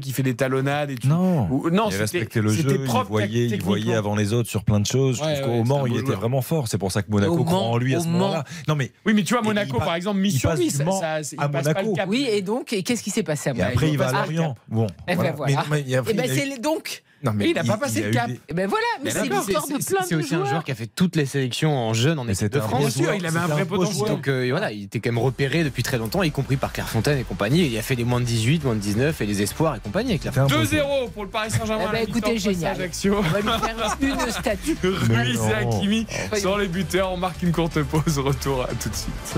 qui 0.00 0.12
fait 0.12 0.22
des 0.22 0.34
talonnades 0.34 0.90
et 0.90 0.94
tout. 0.96 1.08
Non, 1.08 1.48
Ou- 1.50 1.70
non, 1.70 1.88
il 1.90 1.96
respectait 1.96 2.40
le 2.40 2.50
jeu, 2.50 2.64
il 2.70 2.84
propre 2.84 3.08
voyait, 3.10 3.46
il 3.46 3.62
voyait 3.62 3.94
avant 3.94 4.14
les 4.16 4.32
autres 4.32 4.48
sur 4.48 4.64
plein 4.64 4.80
de 4.80 4.86
choses. 4.86 5.20
Ouais, 5.20 5.36
je 5.36 5.40
trouve 5.42 5.52
ouais, 5.54 5.58
qu'au 5.60 5.64
c'est 5.64 5.68
Mans, 5.68 5.86
il 5.86 5.96
était 5.98 6.12
vraiment 6.12 6.42
fort. 6.42 6.68
C'est 6.68 6.78
pour 6.78 6.92
ça 6.92 7.02
que 7.02 7.10
Monaco 7.10 7.38
Au 7.38 7.44
croit 7.44 7.58
en 7.58 7.76
lui 7.78 7.94
à 7.94 7.98
au 7.98 8.02
ce 8.02 8.08
moment-là. 8.08 8.44
Non, 8.68 8.74
mais 8.74 8.92
Oui, 9.04 9.12
mais 9.14 9.22
tu 9.22 9.34
vois, 9.34 9.42
Monaco, 9.42 9.78
par 9.78 9.94
exemple, 9.94 10.18
mis 10.20 10.30
il 10.30 10.38
sur 10.38 10.50
passe 10.50 10.58
lui, 10.58 10.68
du 10.68 10.74
ça, 10.74 10.84
Mans 10.84 11.00
ça- 11.00 11.20
il 11.20 11.40
à 11.40 11.48
passe 11.48 11.64
pas 11.72 11.82
le 11.82 11.92
cap. 11.94 12.08
Oui, 12.08 12.26
et 12.30 12.42
donc, 12.42 12.72
et 12.72 12.82
qu'est-ce 12.82 13.02
qui 13.02 13.10
s'est 13.10 13.22
passé 13.22 13.50
à 13.50 13.52
et 13.52 13.56
Monaco 13.56 13.72
après, 13.74 13.90
il 13.90 13.98
va 13.98 14.08
à 14.08 14.12
Lorient. 14.12 14.54
Bon, 14.68 14.86
Eh 15.08 15.16
ben 15.16 15.32
voilà. 15.36 15.64
Mais- 15.70 15.84
mais 15.86 15.94
après, 15.94 16.12
Eh 16.12 16.16
ben 16.16 16.24
il 16.26 16.32
eu- 16.32 16.34
c'est 16.34 16.46
donc. 16.60 17.02
Non, 17.22 17.32
Mais 17.34 17.48
il 17.50 17.58
a 17.58 17.64
pas 17.64 17.78
passé 17.78 18.02
eu 18.02 18.10
cap. 18.10 18.28
des- 18.28 18.38
ben 18.52 18.68
voilà, 18.68 18.84
mais 18.98 19.04
Mais 19.04 19.10
c'est 19.10 19.22
l'histoire 19.22 19.66
de 19.66 19.72
C'est- 19.80 19.94
plein 19.94 20.04
C'est 20.06 20.14
de 20.14 20.20
aussi 20.20 20.34
un 20.34 20.44
joueur 20.44 20.62
qui 20.62 20.70
a 20.70 20.74
fait 20.74 20.86
toutes 20.86 21.16
les 21.16 21.24
sélections 21.24 21.74
en 21.76 21.94
jeune 21.94 22.18
en 22.18 22.28
équipe 22.28 22.52
de 22.52 22.60
France. 22.60 22.78
Bien 22.80 22.90
sûr, 22.90 23.14
il 23.14 23.24
avait 23.24 23.38
un 23.38 23.46
vrai 23.46 23.64
potentiel. 23.64 23.96
joueur. 23.96 24.10
Donc 24.10 24.28
euh, 24.28 24.48
voilà, 24.50 24.70
il 24.70 24.84
était 24.84 25.00
quand 25.00 25.10
même 25.10 25.18
repéré 25.24 25.64
depuis 25.64 25.82
très 25.82 25.96
longtemps, 25.96 26.22
y 26.22 26.30
compris 26.30 26.56
par 26.56 26.72
Clairefontaine 26.74 27.18
et 27.18 27.24
compagnie. 27.24 27.66
Il 27.66 27.78
a 27.78 27.82
fait 27.82 27.96
des 27.96 28.04
moins 28.04 28.20
de 28.20 28.26
18, 28.26 28.64
moins 28.64 28.74
de 28.74 28.80
19 28.80 29.18
et 29.22 29.26
les 29.26 29.40
espoirs 29.42 29.74
et 29.76 29.80
compagnie 29.80 30.10
avec 30.10 30.22
C'était 30.24 30.38
un 30.38 30.42
beau 30.44 30.50
joueur. 30.50 30.64
2-0 30.64 31.08
pour 31.10 31.24
le 31.24 31.30
Paris 31.30 31.50
Saint-Germain. 31.50 31.84
Eh 31.88 31.92
ben, 31.92 32.06
écoutez, 32.06 32.38
génial. 32.38 32.76
On 32.76 33.20
va 33.22 33.40
lui 33.40 33.48
faire 33.48 33.98
une 34.26 34.30
statue. 34.30 34.76
Ruiz 34.84 35.40
et 35.48 35.54
Hakimi 35.54 36.06
sur 36.38 36.58
les 36.58 36.68
buteurs. 36.68 37.12
On 37.12 37.16
marque 37.16 37.42
une 37.42 37.52
courte 37.52 37.82
pause. 37.82 38.18
Retour 38.18 38.62
à 38.64 38.68
tout 38.74 38.88
de 38.90 38.94
suite. 38.94 39.34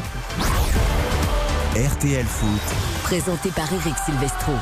RTL 1.77 2.25
Foot, 2.27 2.61
Présenté 3.05 3.51
par 3.51 3.73
Eric 3.73 3.95
Silvestro. 4.05 4.53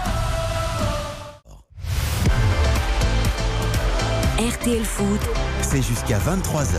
RTL 4.39 4.85
Foot, 4.85 5.21
c'est 5.63 5.81
jusqu'à 5.81 6.19
23h. 6.19 6.77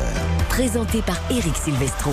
présenté 0.48 1.02
par 1.02 1.18
Eric 1.32 1.56
Silvestro. 1.58 2.12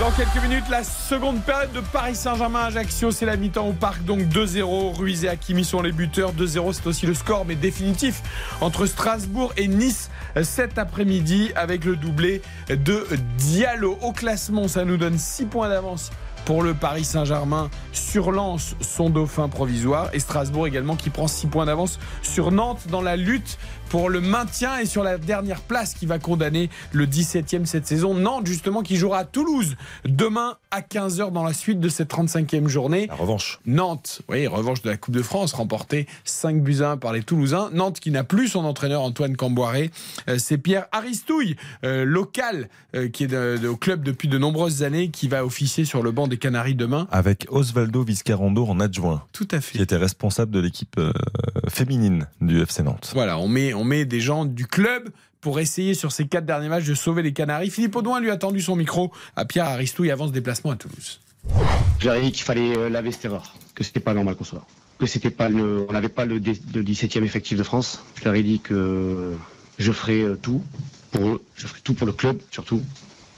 Dans 0.00 0.10
quelques 0.10 0.42
minutes, 0.42 0.64
la 0.68 0.82
seconde 0.82 1.40
période 1.44 1.70
de 1.70 1.78
Paris 1.78 2.16
Saint-Germain-Ajaccio, 2.16 3.12
c'est 3.12 3.24
la 3.24 3.36
mi-temps 3.36 3.68
au 3.68 3.72
parc, 3.72 4.04
donc 4.04 4.22
2-0. 4.22 4.96
Ruiz 4.96 5.24
et 5.24 5.28
Hakimi 5.28 5.64
sont 5.64 5.80
les 5.80 5.92
buteurs. 5.92 6.32
2-0, 6.32 6.72
c'est 6.72 6.88
aussi 6.88 7.06
le 7.06 7.14
score, 7.14 7.44
mais 7.44 7.54
définitif 7.54 8.20
entre 8.60 8.84
Strasbourg 8.86 9.52
et 9.56 9.68
Nice 9.68 10.10
cet 10.42 10.76
après-midi 10.76 11.52
avec 11.54 11.84
le 11.84 11.94
doublé 11.94 12.42
de 12.68 13.06
Diallo. 13.38 13.96
Au 14.02 14.10
classement, 14.10 14.66
ça 14.66 14.84
nous 14.84 14.96
donne 14.96 15.18
6 15.18 15.44
points 15.44 15.68
d'avance 15.68 16.10
pour 16.44 16.62
le 16.62 16.74
Paris 16.74 17.04
Saint-Germain 17.04 17.70
sur 17.92 18.32
Lens, 18.32 18.76
son 18.80 19.10
dauphin 19.10 19.48
provisoire, 19.48 20.08
et 20.12 20.18
Strasbourg 20.18 20.66
également 20.66 20.96
qui 20.96 21.10
prend 21.10 21.28
6 21.28 21.46
points 21.46 21.66
d'avance 21.66 21.98
sur 22.22 22.50
Nantes 22.50 22.86
dans 22.90 23.02
la 23.02 23.16
lutte 23.16 23.58
pour 23.92 24.08
le 24.08 24.22
maintien 24.22 24.78
et 24.78 24.86
sur 24.86 25.02
la 25.02 25.18
dernière 25.18 25.60
place 25.60 25.92
qui 25.92 26.06
va 26.06 26.18
condamner 26.18 26.70
le 26.92 27.04
17e 27.04 27.66
cette 27.66 27.86
saison. 27.86 28.14
Nantes 28.14 28.46
justement 28.46 28.80
qui 28.80 28.96
jouera 28.96 29.18
à 29.18 29.24
Toulouse 29.26 29.76
demain 30.06 30.56
à 30.70 30.80
15h 30.80 31.30
dans 31.30 31.44
la 31.44 31.52
suite 31.52 31.78
de 31.78 31.90
cette 31.90 32.10
35e 32.10 32.68
journée. 32.68 33.06
La 33.08 33.14
revanche. 33.14 33.60
Nantes, 33.66 34.22
oui, 34.30 34.46
revanche 34.46 34.80
de 34.80 34.88
la 34.88 34.96
Coupe 34.96 35.14
de 35.14 35.20
France, 35.20 35.52
remportée 35.52 36.06
5 36.24 36.62
buts 36.62 36.78
à 36.80 36.92
1 36.92 36.96
par 36.96 37.12
les 37.12 37.22
Toulousains. 37.22 37.68
Nantes 37.74 38.00
qui 38.00 38.10
n'a 38.10 38.24
plus 38.24 38.48
son 38.48 38.64
entraîneur 38.64 39.02
Antoine 39.02 39.36
Camboiré. 39.36 39.90
Euh, 40.26 40.36
C'est 40.38 40.56
Pierre 40.56 40.86
Aristouille, 40.92 41.56
euh, 41.84 42.06
local, 42.06 42.70
euh, 42.96 43.10
qui 43.10 43.24
est 43.24 43.66
au 43.66 43.76
club 43.76 44.02
depuis 44.02 44.28
de 44.28 44.38
nombreuses 44.38 44.82
années, 44.82 45.10
qui 45.10 45.28
va 45.28 45.44
officier 45.44 45.84
sur 45.84 46.02
le 46.02 46.12
banc 46.12 46.28
des 46.28 46.38
Canaries 46.38 46.74
demain. 46.74 47.06
Avec 47.10 47.46
Osvaldo 47.50 48.02
Viscarando 48.02 48.64
en 48.64 48.80
adjoint. 48.80 49.26
Tout 49.32 49.48
à 49.50 49.60
fait. 49.60 49.76
Qui 49.76 49.82
était 49.82 49.98
responsable 49.98 50.50
de 50.50 50.60
l'équipe 50.60 50.98
féminine 51.68 52.26
du 52.40 52.62
FC 52.62 52.82
Nantes. 52.82 53.10
Voilà, 53.12 53.36
on 53.36 53.48
met, 53.48 53.74
on 53.74 53.81
met 53.84 54.04
des 54.04 54.20
gens 54.20 54.44
du 54.44 54.66
club 54.66 55.10
pour 55.40 55.58
essayer 55.58 55.94
sur 55.94 56.12
ces 56.12 56.26
quatre 56.26 56.46
derniers 56.46 56.68
matchs 56.68 56.86
de 56.86 56.94
sauver 56.94 57.22
les 57.22 57.32
Canaries. 57.32 57.70
Philippe 57.70 57.96
Audouin 57.96 58.20
lui 58.20 58.30
a 58.30 58.36
tendu 58.36 58.60
son 58.60 58.76
micro 58.76 59.12
à 59.36 59.44
Pierre 59.44 59.66
Aristouille 59.66 60.10
avant 60.10 60.28
ce 60.28 60.32
déplacement 60.32 60.70
à 60.70 60.76
Toulouse. 60.76 61.20
Ai 62.04 62.20
dit 62.22 62.32
qu'il 62.32 62.44
fallait 62.44 62.76
euh, 62.76 62.88
laver 62.88 63.12
cette 63.12 63.24
erreur, 63.24 63.54
que 63.74 63.84
c'était 63.84 64.00
pas 64.00 64.14
normal 64.14 64.36
qu'on 64.36 64.44
soit. 64.44 64.66
Que 64.98 65.06
c'était 65.06 65.30
pas 65.30 65.48
le, 65.48 65.86
on 65.88 65.92
n'avait 65.92 66.08
pas 66.08 66.24
le, 66.24 66.36
le 66.36 66.82
17e 66.82 67.22
effectif 67.24 67.58
de 67.58 67.62
France. 67.62 68.04
Je 68.20 68.24
leur 68.24 68.34
ai 68.34 68.42
dit 68.42 68.60
que 68.60 69.34
je 69.78 69.92
ferais 69.92 70.22
euh, 70.22 70.36
tout 70.36 70.62
pour 71.10 71.26
eux, 71.26 71.44
je 71.56 71.66
ferais 71.66 71.80
tout 71.82 71.94
pour 71.94 72.06
le 72.06 72.12
club 72.12 72.40
surtout, 72.50 72.80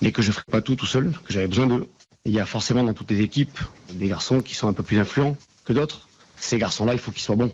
mais 0.03 0.13
que 0.13 0.23
je 0.23 0.31
ferais 0.31 0.45
pas 0.51 0.61
tout 0.61 0.77
tout 0.77 0.87
seul, 0.87 1.13
que 1.25 1.33
j'avais 1.33 1.49
besoin 1.49 1.67
d'eux. 1.67 1.89
Il 2.27 2.33
y 2.33 2.41
a 2.41 2.47
forcément 2.47 2.85
dans 2.85 2.95
toutes 2.95 3.11
les 3.11 3.21
équipes 3.21 3.59
des 3.93 4.09
garçons 4.09 4.41
qui 4.41 4.55
sont 4.55 4.69
un 4.69 4.73
peu 4.73 4.83
plus 4.83 4.99
influents 4.99 5.37
que 5.65 5.73
d'autres. 5.73 6.09
Ces 6.37 6.59
garçons-là, 6.59 6.93
il 6.93 6.99
faut 6.99 7.11
qu'ils 7.11 7.23
soient 7.23 7.37
bons 7.37 7.53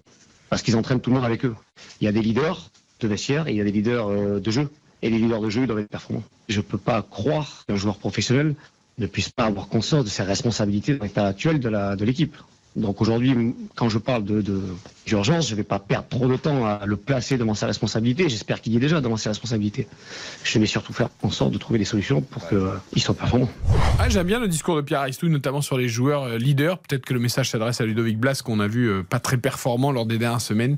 parce 0.48 0.62
qu'ils 0.62 0.76
entraînent 0.76 1.00
tout 1.00 1.10
le 1.10 1.16
monde 1.16 1.24
avec 1.24 1.44
eux. 1.44 1.54
Il 2.00 2.04
y 2.04 2.08
a 2.08 2.12
des 2.12 2.22
leaders 2.22 2.70
il 3.04 3.54
y 3.54 3.60
a 3.60 3.64
des 3.64 3.72
leaders 3.72 4.08
euh, 4.08 4.40
de 4.40 4.50
jeu. 4.50 4.68
Et 5.02 5.10
les 5.10 5.18
leaders 5.18 5.40
de 5.40 5.50
jeu 5.50 5.66
doivent 5.66 5.80
être 5.80 5.88
performants. 5.88 6.22
Je 6.48 6.60
peux 6.60 6.78
pas 6.78 7.02
croire 7.02 7.64
qu'un 7.66 7.76
joueur 7.76 7.96
professionnel 7.96 8.54
ne 8.98 9.06
puisse 9.06 9.30
pas 9.30 9.46
avoir 9.46 9.68
conscience 9.68 10.04
de 10.04 10.10
ses 10.10 10.22
responsabilités 10.22 10.96
dans 10.96 11.04
l'état 11.04 11.26
actuel 11.26 11.58
de 11.58 12.04
l'équipe. 12.04 12.36
Donc 12.80 13.00
aujourd'hui, 13.00 13.54
quand 13.76 13.88
je 13.88 13.98
parle 13.98 14.24
de 14.24 14.40
de- 14.42 14.62
d'urgence, 15.06 15.46
je 15.48 15.52
ne 15.52 15.56
vais 15.56 15.64
pas 15.64 15.78
perdre 15.78 16.06
trop 16.08 16.26
de 16.28 16.36
temps 16.36 16.64
à 16.66 16.86
le 16.86 16.96
placer 16.96 17.36
devant 17.38 17.54
ses 17.54 17.66
responsabilités. 17.66 18.28
J'espère 18.28 18.60
qu'il 18.60 18.72
y 18.72 18.76
est 18.76 18.80
déjà 18.80 19.00
devant 19.00 19.16
ses 19.16 19.28
responsabilités. 19.28 19.86
Je 20.44 20.58
vais 20.58 20.66
surtout 20.66 20.92
faire 20.92 21.08
en 21.22 21.30
sorte 21.30 21.52
de 21.52 21.58
trouver 21.58 21.78
des 21.78 21.84
solutions 21.84 22.20
pour 22.20 22.48
qu'il 22.48 23.02
soit 23.02 23.14
performant. 23.14 23.48
Ah, 23.98 24.08
J'aime 24.08 24.26
bien 24.26 24.40
le 24.40 24.48
discours 24.48 24.76
de 24.76 24.80
Pierre 24.82 25.00
Aristouille, 25.00 25.30
notamment 25.30 25.60
sur 25.60 25.76
les 25.78 25.88
joueurs 25.88 26.24
euh, 26.24 26.38
leaders. 26.38 26.78
Peut-être 26.78 27.04
que 27.06 27.14
le 27.14 27.20
message 27.20 27.50
s'adresse 27.50 27.80
à 27.80 27.86
Ludovic 27.86 28.18
Blas, 28.18 28.40
qu'on 28.44 28.60
a 28.60 28.66
vu 28.68 28.86
euh, 28.88 29.02
pas 29.02 29.20
très 29.20 29.36
performant 29.36 29.92
lors 29.92 30.06
des 30.06 30.18
dernières 30.18 30.40
semaines 30.40 30.76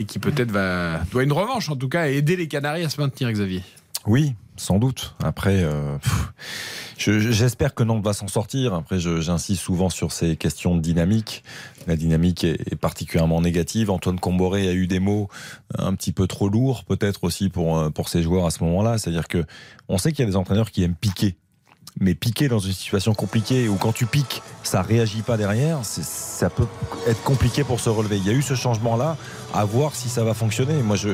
et 0.00 0.04
qui 0.04 0.18
peut-être 0.18 0.50
va 0.50 1.00
doit 1.12 1.22
une 1.22 1.32
revanche 1.32 1.68
en 1.70 1.76
tout 1.76 1.88
cas 1.88 2.08
et 2.08 2.16
aider 2.16 2.36
les 2.36 2.48
Canaries 2.48 2.84
à 2.84 2.88
se 2.88 3.00
maintenir, 3.00 3.30
Xavier. 3.30 3.62
Oui, 4.06 4.34
sans 4.56 4.78
doute. 4.78 5.14
Après, 5.22 5.62
euh, 5.62 5.96
j'espère 6.98 7.74
que 7.74 7.82
Nantes 7.82 8.04
va 8.04 8.12
s'en 8.12 8.28
sortir. 8.28 8.74
Après, 8.74 8.98
j'insiste 8.98 9.62
souvent 9.62 9.90
sur 9.90 10.12
ces 10.12 10.36
questions 10.36 10.76
de 10.76 10.80
dynamique. 10.80 11.42
La 11.86 11.96
dynamique 11.96 12.44
est, 12.44 12.76
particulièrement 12.76 13.40
négative. 13.40 13.90
Antoine 13.90 14.18
Comboré 14.18 14.68
a 14.68 14.72
eu 14.72 14.86
des 14.86 15.00
mots 15.00 15.28
un 15.78 15.94
petit 15.94 16.12
peu 16.12 16.26
trop 16.26 16.48
lourds, 16.48 16.84
peut-être 16.84 17.24
aussi 17.24 17.48
pour, 17.48 17.78
euh, 17.78 17.90
pour 17.90 18.08
ses 18.08 18.22
joueurs 18.22 18.46
à 18.46 18.50
ce 18.50 18.62
moment-là. 18.64 18.98
C'est-à-dire 18.98 19.28
que 19.28 19.44
on 19.88 19.98
sait 19.98 20.12
qu'il 20.12 20.24
y 20.24 20.28
a 20.28 20.30
des 20.30 20.36
entraîneurs 20.36 20.70
qui 20.70 20.82
aiment 20.82 20.94
piquer. 20.94 21.36
Mais 22.00 22.14
piquer 22.14 22.48
dans 22.48 22.58
une 22.58 22.72
situation 22.72 23.14
compliquée 23.14 23.68
où 23.68 23.76
quand 23.76 23.92
tu 23.92 24.06
piques, 24.06 24.42
ça 24.64 24.82
réagit 24.82 25.22
pas 25.22 25.36
derrière, 25.36 25.84
ça 25.84 26.50
peut 26.50 26.66
être 27.06 27.22
compliqué 27.22 27.62
pour 27.62 27.78
se 27.78 27.88
relever. 27.88 28.16
Il 28.16 28.26
y 28.26 28.30
a 28.30 28.32
eu 28.32 28.42
ce 28.42 28.54
changement-là, 28.54 29.16
à 29.52 29.64
voir 29.64 29.94
si 29.94 30.08
ça 30.08 30.24
va 30.24 30.34
fonctionner. 30.34 30.82
Moi, 30.82 30.96
je 30.96 31.10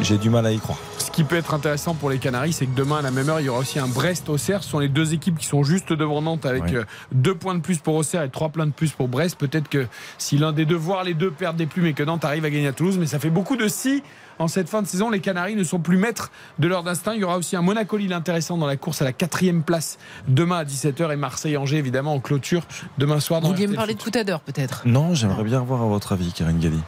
j'ai 0.00 0.18
du 0.18 0.30
mal 0.30 0.46
à 0.46 0.52
y 0.52 0.58
croire. 0.58 0.78
Ce 0.98 1.10
qui 1.10 1.24
peut 1.24 1.36
être 1.36 1.54
intéressant 1.54 1.94
pour 1.94 2.10
les 2.10 2.18
Canaries, 2.18 2.52
c'est 2.52 2.66
que 2.66 2.74
demain 2.74 2.98
à 2.98 3.02
la 3.02 3.10
même 3.10 3.28
heure, 3.28 3.40
il 3.40 3.46
y 3.46 3.48
aura 3.48 3.60
aussi 3.60 3.78
un 3.78 3.86
Brest-Auxerre. 3.86 4.62
Ce 4.62 4.70
sont 4.70 4.78
les 4.78 4.88
deux 4.88 5.14
équipes 5.14 5.38
qui 5.38 5.46
sont 5.46 5.62
juste 5.62 5.92
devant 5.92 6.20
Nantes 6.20 6.44
avec 6.44 6.72
euh, 6.72 6.84
deux 7.12 7.34
points 7.34 7.54
de 7.54 7.60
plus 7.60 7.78
pour 7.78 7.94
Auxerre 7.94 8.22
et 8.22 8.28
trois 8.28 8.48
points 8.50 8.66
de 8.66 8.72
plus 8.72 8.92
pour 8.92 9.08
Brest. 9.08 9.36
Peut-être 9.38 9.68
que 9.68 9.86
si 10.18 10.36
l'un 10.36 10.52
des 10.52 10.64
deux, 10.64 10.76
voire 10.76 11.04
les 11.04 11.14
deux, 11.14 11.30
perdent 11.30 11.56
des 11.56 11.66
plumes 11.66 11.86
et 11.86 11.94
que 11.94 12.02
Nantes 12.02 12.24
arrive 12.24 12.44
à 12.44 12.50
gagner 12.50 12.68
à 12.68 12.72
Toulouse, 12.72 12.98
mais 12.98 13.06
ça 13.06 13.18
fait 13.18 13.30
beaucoup 13.30 13.56
de 13.56 13.68
si. 13.68 14.02
En 14.38 14.48
cette 14.48 14.68
fin 14.68 14.82
de 14.82 14.86
saison, 14.86 15.08
les 15.08 15.20
Canaries 15.20 15.56
ne 15.56 15.64
sont 15.64 15.78
plus 15.78 15.96
maîtres 15.96 16.30
de 16.58 16.68
leur 16.68 16.82
destin. 16.82 17.14
Il 17.14 17.20
y 17.20 17.24
aura 17.24 17.38
aussi 17.38 17.56
un 17.56 17.62
Monaco-Lille 17.62 18.12
intéressant 18.12 18.58
dans 18.58 18.66
la 18.66 18.76
course 18.76 19.00
à 19.00 19.04
la 19.04 19.12
quatrième 19.12 19.62
place 19.62 19.96
demain 20.28 20.58
à 20.58 20.64
17h 20.64 21.10
et 21.12 21.16
Marseille-Angers 21.16 21.78
évidemment 21.78 22.14
en 22.14 22.20
clôture 22.20 22.62
demain 22.98 23.20
soir 23.20 23.40
dans 23.40 23.48
Vous 23.48 23.54
vouliez 23.54 23.66
me 23.66 23.74
parler 23.74 23.94
de 23.94 23.98
tout 23.98 24.10
à 24.14 24.22
l'heure 24.22 24.40
peut-être 24.40 24.82
Non, 24.84 25.14
j'aimerais 25.14 25.44
bien 25.44 25.60
avoir 25.60 25.82
à 25.82 25.86
votre 25.86 26.12
avis, 26.12 26.32
Karine 26.32 26.58
Galli. 26.58 26.80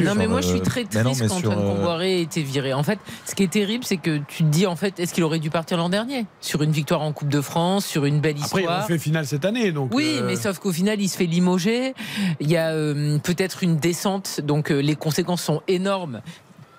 Non 0.00 0.14
mais 0.14 0.26
moi 0.26 0.40
je 0.40 0.48
suis 0.48 0.58
euh, 0.58 0.62
très 0.62 0.84
triste 0.84 1.04
mais 1.04 1.26
quand 1.26 1.38
sur, 1.38 1.50
Antoine 1.50 1.58
euh, 1.58 1.74
Comboiré 1.74 2.18
ait 2.18 2.22
été 2.22 2.42
viré. 2.42 2.72
En 2.72 2.82
fait, 2.82 2.98
ce 3.26 3.34
qui 3.34 3.42
est 3.42 3.52
terrible, 3.52 3.84
c'est 3.84 3.96
que 3.96 4.18
tu 4.28 4.44
te 4.44 4.48
dis 4.48 4.66
en 4.66 4.76
fait, 4.76 4.98
est-ce 4.98 5.14
qu'il 5.14 5.24
aurait 5.24 5.38
dû 5.38 5.50
partir 5.50 5.76
l'an 5.76 5.88
dernier 5.88 6.26
sur 6.40 6.62
une 6.62 6.72
victoire 6.72 7.02
en 7.02 7.12
Coupe 7.12 7.28
de 7.28 7.40
France, 7.40 7.86
sur 7.86 8.04
une 8.04 8.20
belle 8.20 8.36
Après, 8.42 8.60
histoire 8.60 8.84
ont 8.84 8.86
fait 8.86 8.98
finale 8.98 9.26
cette 9.26 9.44
année. 9.44 9.72
Donc, 9.72 9.94
Oui, 9.94 10.16
euh, 10.18 10.26
mais 10.26 10.36
sauf 10.36 10.58
qu'au 10.58 10.72
final, 10.72 11.00
il 11.00 11.08
se 11.08 11.16
fait 11.16 11.26
limoger. 11.26 11.94
Il 12.40 12.50
y 12.50 12.56
a 12.56 12.70
euh, 12.70 13.18
peut-être 13.18 13.62
une 13.62 13.76
descente, 13.76 14.40
donc 14.42 14.70
euh, 14.70 14.80
les 14.80 14.96
conséquences 14.96 15.42
sont 15.42 15.62
énormes 15.68 16.20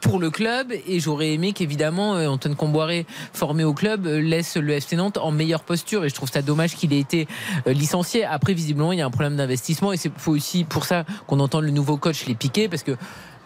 pour 0.06 0.19
le 0.19 0.30
club. 0.30 0.72
Et 0.88 0.99
j'aurais 0.99 1.34
aimé 1.34 1.52
qu'évidemment 1.52 2.15
euh, 2.15 2.27
Antoine 2.27 2.56
Comboiré 2.56 3.06
formé 3.34 3.64
au 3.64 3.73
club 3.73 4.06
euh, 4.06 4.22
laisse 4.22 4.56
le 4.56 4.73
FC 4.73 4.95
Nantes 4.95 5.18
en 5.18 5.32
meilleure 5.32 5.64
posture. 5.64 6.06
Et 6.06 6.10
je 6.10 6.15
trouve 6.15 6.30
ça 6.32 6.41
dommage 6.44 6.76
qu'il 6.76 6.94
ait 6.94 6.99
été 6.99 7.27
euh, 7.68 7.73
licencié. 7.73 8.23
Après 8.23 8.53
visiblement 8.53 8.94
il 8.94 8.99
y 8.99 9.02
a 9.02 9.06
un 9.06 9.10
problème 9.11 9.36
d'investissement. 9.36 9.91
Et 9.94 9.98
c'est 9.98 10.11
aussi 10.27 10.64
pour 10.64 10.86
ça 10.86 11.06
qu'on 11.27 11.40
entend 11.40 11.60
le 11.60 11.72
nouveau 11.72 11.98
coach 11.98 12.26
les 12.27 12.36
piquer 12.36 12.69
parce 12.69 12.84
que 12.84 12.91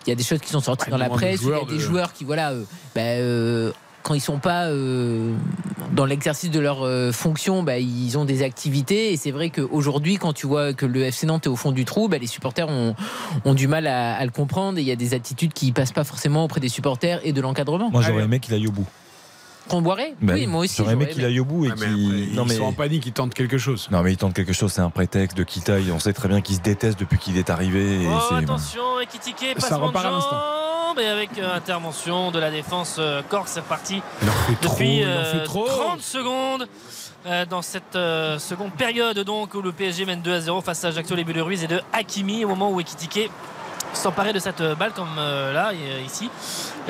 il 0.05 0.09
y 0.09 0.13
a 0.13 0.15
des 0.15 0.23
choses 0.23 0.39
qui 0.39 0.49
sont 0.49 0.59
sorties 0.61 0.85
Ouais, 0.85 0.91
dans 0.91 0.97
la 0.97 1.09
presse 1.09 1.41
il 1.41 1.49
y 1.49 1.53
a 1.53 1.59
des 1.65 1.73
de- 1.75 1.79
joueurs 1.79 2.13
qui 2.13 2.23
voilà 2.25 2.51
euh, 2.51 2.63
bah, 2.95 3.01
euh, 3.01 3.71
quand 4.03 4.13
ils 4.13 4.21
sont 4.21 4.39
pas 4.39 4.65
euh, 4.67 5.33
dans 5.93 6.05
l'exercice 6.05 6.49
de 6.51 6.59
leur 6.59 6.83
euh, 6.83 7.11
fonction, 7.11 7.63
bah, 7.63 7.77
ils 7.79 8.17
ont 8.17 8.25
des 8.25 8.43
activités. 8.43 9.11
Et 9.13 9.17
c'est 9.17 9.31
vrai 9.31 9.49
qu'aujourd'hui, 9.49 10.17
quand 10.17 10.33
tu 10.33 10.47
vois 10.47 10.73
que 10.73 10.85
le 10.85 11.01
FC 11.03 11.25
Nantes 11.27 11.45
est 11.45 11.49
au 11.49 11.55
fond 11.55 11.71
du 11.71 11.85
trou, 11.85 12.07
bah, 12.07 12.17
les 12.17 12.27
supporters 12.27 12.67
ont, 12.69 12.95
ont 13.45 13.53
du 13.53 13.67
mal 13.67 13.87
à, 13.87 14.15
à 14.15 14.25
le 14.25 14.31
comprendre. 14.31 14.77
Et 14.77 14.81
il 14.81 14.87
y 14.87 14.91
a 14.91 14.95
des 14.95 15.13
attitudes 15.13 15.53
qui 15.53 15.71
passent 15.71 15.91
pas 15.91 16.03
forcément 16.03 16.43
auprès 16.45 16.59
des 16.59 16.69
supporters 16.69 17.19
et 17.23 17.33
de 17.33 17.41
l'encadrement. 17.41 17.89
Moi, 17.91 18.01
j'aurais 18.01 18.23
aimé 18.23 18.39
qu'il 18.39 18.53
aille 18.53 18.67
au 18.67 18.71
bout. 18.71 18.87
Qu'on 19.67 19.83
boirait 19.83 20.15
Ben, 20.19 20.33
Oui, 20.33 20.47
moi 20.47 20.61
aussi. 20.61 20.77
J'aurais 20.77 20.93
aimé 20.93 21.07
qu'il 21.09 21.23
aille 21.23 21.39
au 21.39 21.45
bout 21.45 21.65
et 21.65 21.69
Ah, 21.71 21.75
mais 21.77 21.85
qu'il. 21.85 22.33
ils 22.33 22.51
sont 22.53 22.63
en 22.63 22.73
panique, 22.73 23.05
ils 23.05 23.11
tentent 23.13 23.35
quelque 23.35 23.59
chose. 23.59 23.87
Non, 23.91 24.01
mais 24.01 24.13
il 24.13 24.17
tente 24.17 24.33
quelque 24.33 24.51
chose, 24.53 24.71
c'est 24.71 24.81
un 24.81 24.89
prétexte 24.89 25.37
de 25.37 25.43
Kitaï. 25.43 25.91
On 25.91 25.99
sait 25.99 26.13
très 26.13 26.27
bien 26.27 26.41
qu'il 26.41 26.55
se 26.55 26.61
déteste 26.61 26.99
depuis 26.99 27.19
qu'il 27.19 27.37
est 27.37 27.51
arrivé. 27.51 28.01
Et 28.01 28.07
Oh, 28.07 28.17
c'est- 28.29 28.35
attention, 28.37 28.81
Ekitike, 29.03 29.35
Ça 29.37 29.53
passement 29.69 29.77
de 29.79 29.83
repart 29.85 30.05
à 30.07 30.09
l'instant. 30.11 30.35
Et 30.99 31.07
avec 31.07 31.37
euh, 31.37 31.55
intervention 31.55 32.31
de 32.31 32.39
la 32.39 32.51
défense 32.51 32.97
euh, 32.99 33.21
corse, 33.27 33.51
c'est 33.53 33.59
reparti 33.61 34.01
depuis 34.61 35.03
euh, 35.03 35.43
trop. 35.45 35.65
30 35.65 36.01
secondes 36.01 36.67
euh, 37.25 37.45
dans 37.45 37.61
cette 37.61 37.97
euh, 37.97 38.39
seconde 38.39 38.71
période 38.71 39.19
donc 39.19 39.53
où 39.53 39.61
le 39.61 39.73
PSG 39.73 40.05
mène 40.05 40.21
2 40.21 40.33
à 40.33 40.39
0 40.39 40.61
face 40.61 40.85
à 40.85 40.87
Ajaccio, 40.87 41.17
les 41.17 41.25
de 41.25 41.41
Ruiz 41.41 41.65
et 41.65 41.67
de 41.67 41.81
Hakimi 41.91 42.45
au 42.45 42.47
moment 42.47 42.71
où 42.71 42.79
Ekitike 42.79 43.29
s'emparait 43.91 44.31
de 44.31 44.39
cette 44.39 44.61
balle 44.77 44.93
comme 44.93 45.17
euh, 45.17 45.51
là 45.51 45.73
et, 45.73 46.01
ici 46.05 46.29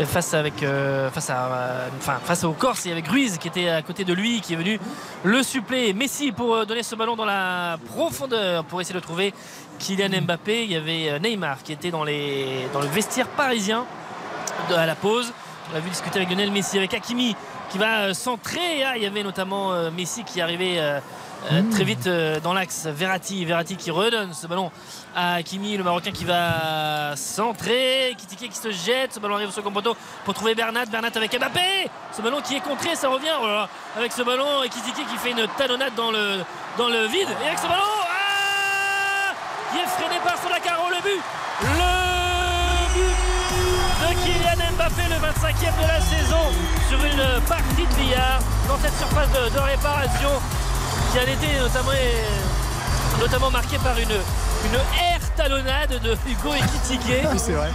face 0.05 0.35
avec 0.35 0.63
face 1.11 1.31
à 1.31 1.87
enfin 1.97 2.19
face 2.23 2.43
au 2.43 2.51
Corse 2.51 2.85
et 2.85 2.91
avec 2.91 3.07
Ruiz 3.07 3.39
qui 3.39 3.47
était 3.47 3.69
à 3.69 3.81
côté 3.81 4.03
de 4.03 4.13
lui 4.13 4.39
qui 4.39 4.53
est 4.53 4.55
venu 4.55 4.79
le 5.23 5.41
suppléer. 5.41 5.93
Messi 5.93 6.31
pour 6.31 6.65
donner 6.67 6.83
ce 6.83 6.93
ballon 6.95 7.15
dans 7.15 7.25
la 7.25 7.79
profondeur 7.87 8.63
pour 8.65 8.79
essayer 8.81 8.95
de 8.95 9.03
trouver 9.03 9.33
Kylian 9.79 10.21
Mbappé. 10.21 10.63
Il 10.63 10.71
y 10.71 10.75
avait 10.75 11.19
Neymar 11.19 11.63
qui 11.63 11.73
était 11.73 11.91
dans 11.91 12.03
les 12.03 12.67
dans 12.71 12.81
le 12.81 12.87
vestiaire 12.87 13.27
parisien 13.27 13.85
à 14.75 14.85
la 14.85 14.95
pause. 14.95 15.31
On 15.69 15.73
l'a 15.75 15.79
vu 15.81 15.89
discuter 15.89 16.17
avec 16.17 16.29
Lionel 16.29 16.51
Messi 16.51 16.77
avec 16.77 16.93
Hakimi 16.93 17.35
qui 17.69 17.77
va 17.77 17.99
euh, 17.99 18.13
centrer. 18.13 18.83
Ah, 18.83 18.97
il 18.97 19.03
y 19.03 19.05
avait 19.05 19.23
notamment 19.23 19.71
euh, 19.71 19.91
Messi 19.91 20.23
qui 20.23 20.41
arrivait 20.41 20.79
euh, 20.79 20.99
Euh, 21.53 21.61
Très 21.71 21.85
vite 21.85 22.05
dans 22.43 22.53
l'axe, 22.53 22.85
Verratti, 22.85 23.45
Verratti 23.45 23.77
qui 23.77 23.91
redonne 23.91 24.33
ce 24.33 24.45
ballon 24.45 24.71
à 25.15 25.35
Hakimi, 25.35 25.77
le 25.77 25.85
Marocain 25.85 26.11
qui 26.11 26.25
va 26.25 27.15
centrer, 27.15 28.13
Kitike 28.17 28.49
qui 28.51 28.57
se 28.57 28.71
jette, 28.71 29.13
ce 29.13 29.21
ballon 29.21 29.35
arrive 29.35 29.47
au 29.47 29.51
second 29.53 29.71
poteau 29.71 29.95
pour 30.25 30.33
trouver 30.33 30.53
Bernat, 30.53 30.87
Bernat 30.87 31.15
avec 31.15 31.31
Mbappé, 31.39 31.89
ce 32.11 32.21
ballon 32.21 32.41
qui 32.41 32.57
est 32.57 32.59
contré, 32.59 32.93
ça 32.93 33.07
revient. 33.07 33.31
Oh 33.41 33.47
là 33.47 33.53
là, 33.53 33.69
avec 33.95 34.11
ce 34.11 34.21
ballon 34.21 34.63
et 34.65 34.69
Kitike 34.69 35.07
qui 35.07 35.15
fait 35.15 35.31
une 35.31 35.47
talonnade 35.57 35.95
dans 35.95 36.11
le, 36.11 36.43
dans 36.77 36.89
le 36.89 37.05
vide. 37.07 37.29
Et 37.41 37.47
avec 37.47 37.57
ce 37.59 37.67
ballon, 37.67 37.93
ah 38.03 39.33
qui 39.71 39.77
est 39.79 39.87
freiné 39.87 40.19
par 40.25 40.37
Solacaro, 40.43 40.89
le 40.89 41.01
but, 41.01 41.21
le 41.61 41.98
Mbappé, 44.79 45.03
le 45.11 45.15
25e 45.19 45.75
de 45.75 45.87
la 45.91 45.99
saison 45.99 46.39
sur 46.87 47.03
une 47.03 47.41
partie 47.47 47.83
de 47.83 47.93
billard 47.99 48.39
dans 48.69 48.77
cette 48.81 48.95
surface 48.97 49.27
de, 49.35 49.49
de 49.53 49.59
réparation 49.59 50.29
qui 51.11 51.19
a 51.19 51.23
été 51.23 51.59
notamment, 51.59 51.91
notamment 53.19 53.51
marquée 53.51 53.77
par 53.83 53.97
une, 53.99 54.07
une 54.07 54.79
air 55.03 55.19
talonnade 55.35 55.99
de 56.01 56.15
Hugo 56.25 56.53
Ekitike. 56.55 57.27
c'est 57.37 57.51
vrai. 57.59 57.69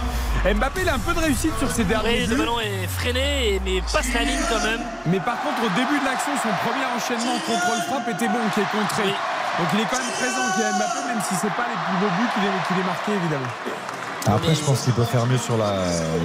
Mbappé 0.51 0.81
il 0.81 0.89
a 0.89 0.95
un 0.95 0.99
peu 0.99 1.13
de 1.13 1.19
réussite 1.19 1.53
sur 1.59 1.69
ses 1.69 1.83
derniers 1.83 2.21
Oui, 2.21 2.25
le 2.27 2.35
ballon 2.37 2.59
est 2.59 2.87
freiné, 2.87 3.53
et- 3.55 3.61
mais 3.63 3.81
passe 3.81 4.11
la 4.11 4.21
ligne 4.21 4.41
quand 4.49 4.65
même. 4.65 4.81
Mais 5.05 5.19
par 5.19 5.37
contre, 5.45 5.61
au 5.61 5.69
début 5.77 5.99
de 6.01 6.05
l'action, 6.05 6.33
son 6.41 6.49
premier 6.65 6.85
enchaînement 6.89 7.37
contrôle-frappe 7.45 8.09
était 8.17 8.29
bon, 8.29 8.41
qui 8.55 8.61
est 8.61 8.71
contré. 8.73 9.13
Donc 9.61 9.67
il 9.73 9.79
est 9.81 9.89
quand 9.93 10.01
même 10.01 10.13
présent, 10.17 10.41
Kylian 10.57 10.73
Mbappé, 10.77 10.99
même 11.05 11.21
si 11.21 11.35
c'est 11.37 11.53
pas 11.53 11.69
les 11.69 11.77
plus 11.85 11.97
beaux 12.01 12.13
buts 12.17 12.29
qu'il 12.33 12.43
ait, 12.49 12.61
qu'il 12.65 12.77
ait 12.81 12.87
marqué, 12.89 13.11
évidemment. 13.13 13.51
Après, 14.27 14.55
je 14.55 14.61
pense 14.63 14.81
qu'il 14.81 14.93
peut 14.93 15.03
faire 15.03 15.25
mieux 15.27 15.37
sur 15.37 15.55
la, 15.55 15.71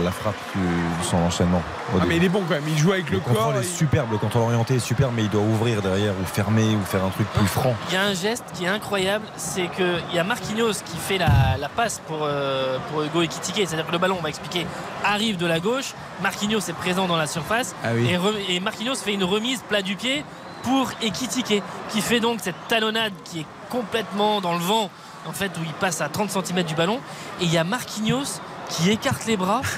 la 0.03 0.11
frappe 0.11 0.35
que 0.55 0.59
de 0.59 1.05
son 1.05 1.19
enchaînement. 1.19 1.61
Ah, 1.95 2.05
mais 2.09 2.17
il 2.17 2.25
est 2.25 2.31
bon 2.31 2.41
quand 2.49 2.55
même, 2.55 2.65
il 2.67 2.79
joue 2.79 2.93
avec 2.93 3.11
le, 3.11 3.17
le 3.17 3.21
contrôle 3.21 3.53
corps. 3.53 3.57
est 3.57 3.65
il- 3.67 3.69
superbe, 3.77 4.11
le 4.13 4.17
contrôle 4.19 4.43
orienté 4.43 4.77
est 4.77 4.79
superbe, 4.79 5.13
mais 5.15 5.25
il 5.25 5.29
doit 5.29 5.43
ouvrir 5.43 5.83
derrière 5.83 6.15
ou 6.21 6.25
fermer 6.25 6.75
ou 6.77 6.83
faire 6.85 7.05
un 7.05 7.11
truc 7.11 7.27
plus 7.35 7.47
franc. 7.47 7.75
Il 7.89 7.95
y 7.95 7.97
a 7.99 8.03
un 8.05 8.15
geste 8.15 8.45
qui 8.55 8.65
est 8.65 8.69
incroyable, 8.69 9.27
c'est 9.37 9.69
qu'il 9.69 10.03
y 10.15 10.19
a 10.19 10.25
Marquinhos 10.25 10.73
qui 10.85 10.97
fait 10.97 11.19
la, 11.19 11.59
la 11.59 11.69
passe 11.69 12.01
pour, 12.07 12.21
euh, 12.23 12.79
pour 12.91 13.03
Hugo 13.03 13.21
Ekitike, 13.21 13.67
c'est-à-dire 13.69 13.87
que 13.87 13.93
le 13.93 13.99
ballon, 13.99 14.17
on 14.19 14.23
va 14.23 14.31
expliquer, 14.31 14.67
arrive 15.05 15.37
de 15.37 15.47
la 15.47 15.61
gauche, 15.61 15.93
Marquinhos 16.23 16.61
est 16.61 16.73
présent 16.77 17.07
dans 17.07 17.17
la 17.19 17.27
surface, 17.27 17.75
Ah 17.85 17.89
oui. 17.95 18.09
et, 18.09 18.17
re- 18.17 18.35
et 18.49 18.61
Marquinhos 18.61 18.95
fait 18.97 19.13
une 19.13 19.25
remise 19.25 19.61
plat 19.69 19.83
du 19.83 19.97
pied 19.97 20.25
pour 20.63 20.91
Ekitike, 21.03 21.63
qui 21.91 22.01
fait 22.01 22.21
donc 22.21 22.39
cette 22.43 22.57
talonnade 22.69 23.13
qui 23.25 23.41
est 23.41 23.47
complètement 23.69 24.41
dans 24.41 24.55
le 24.55 24.61
vent, 24.61 24.91
en 25.27 25.33
fait, 25.33 25.53
où 25.59 25.65
il 25.65 25.73
passe 25.75 26.01
à 26.01 26.09
30 26.09 26.31
cm 26.31 26.63
du 26.65 26.75
ballon, 26.75 26.99
et 27.41 27.45
il 27.45 27.53
y 27.53 27.59
a 27.59 27.65
Marquinhos 27.65 28.41
qui 28.69 28.91
écarte 28.91 29.27
les 29.27 29.37
bras. 29.37 29.63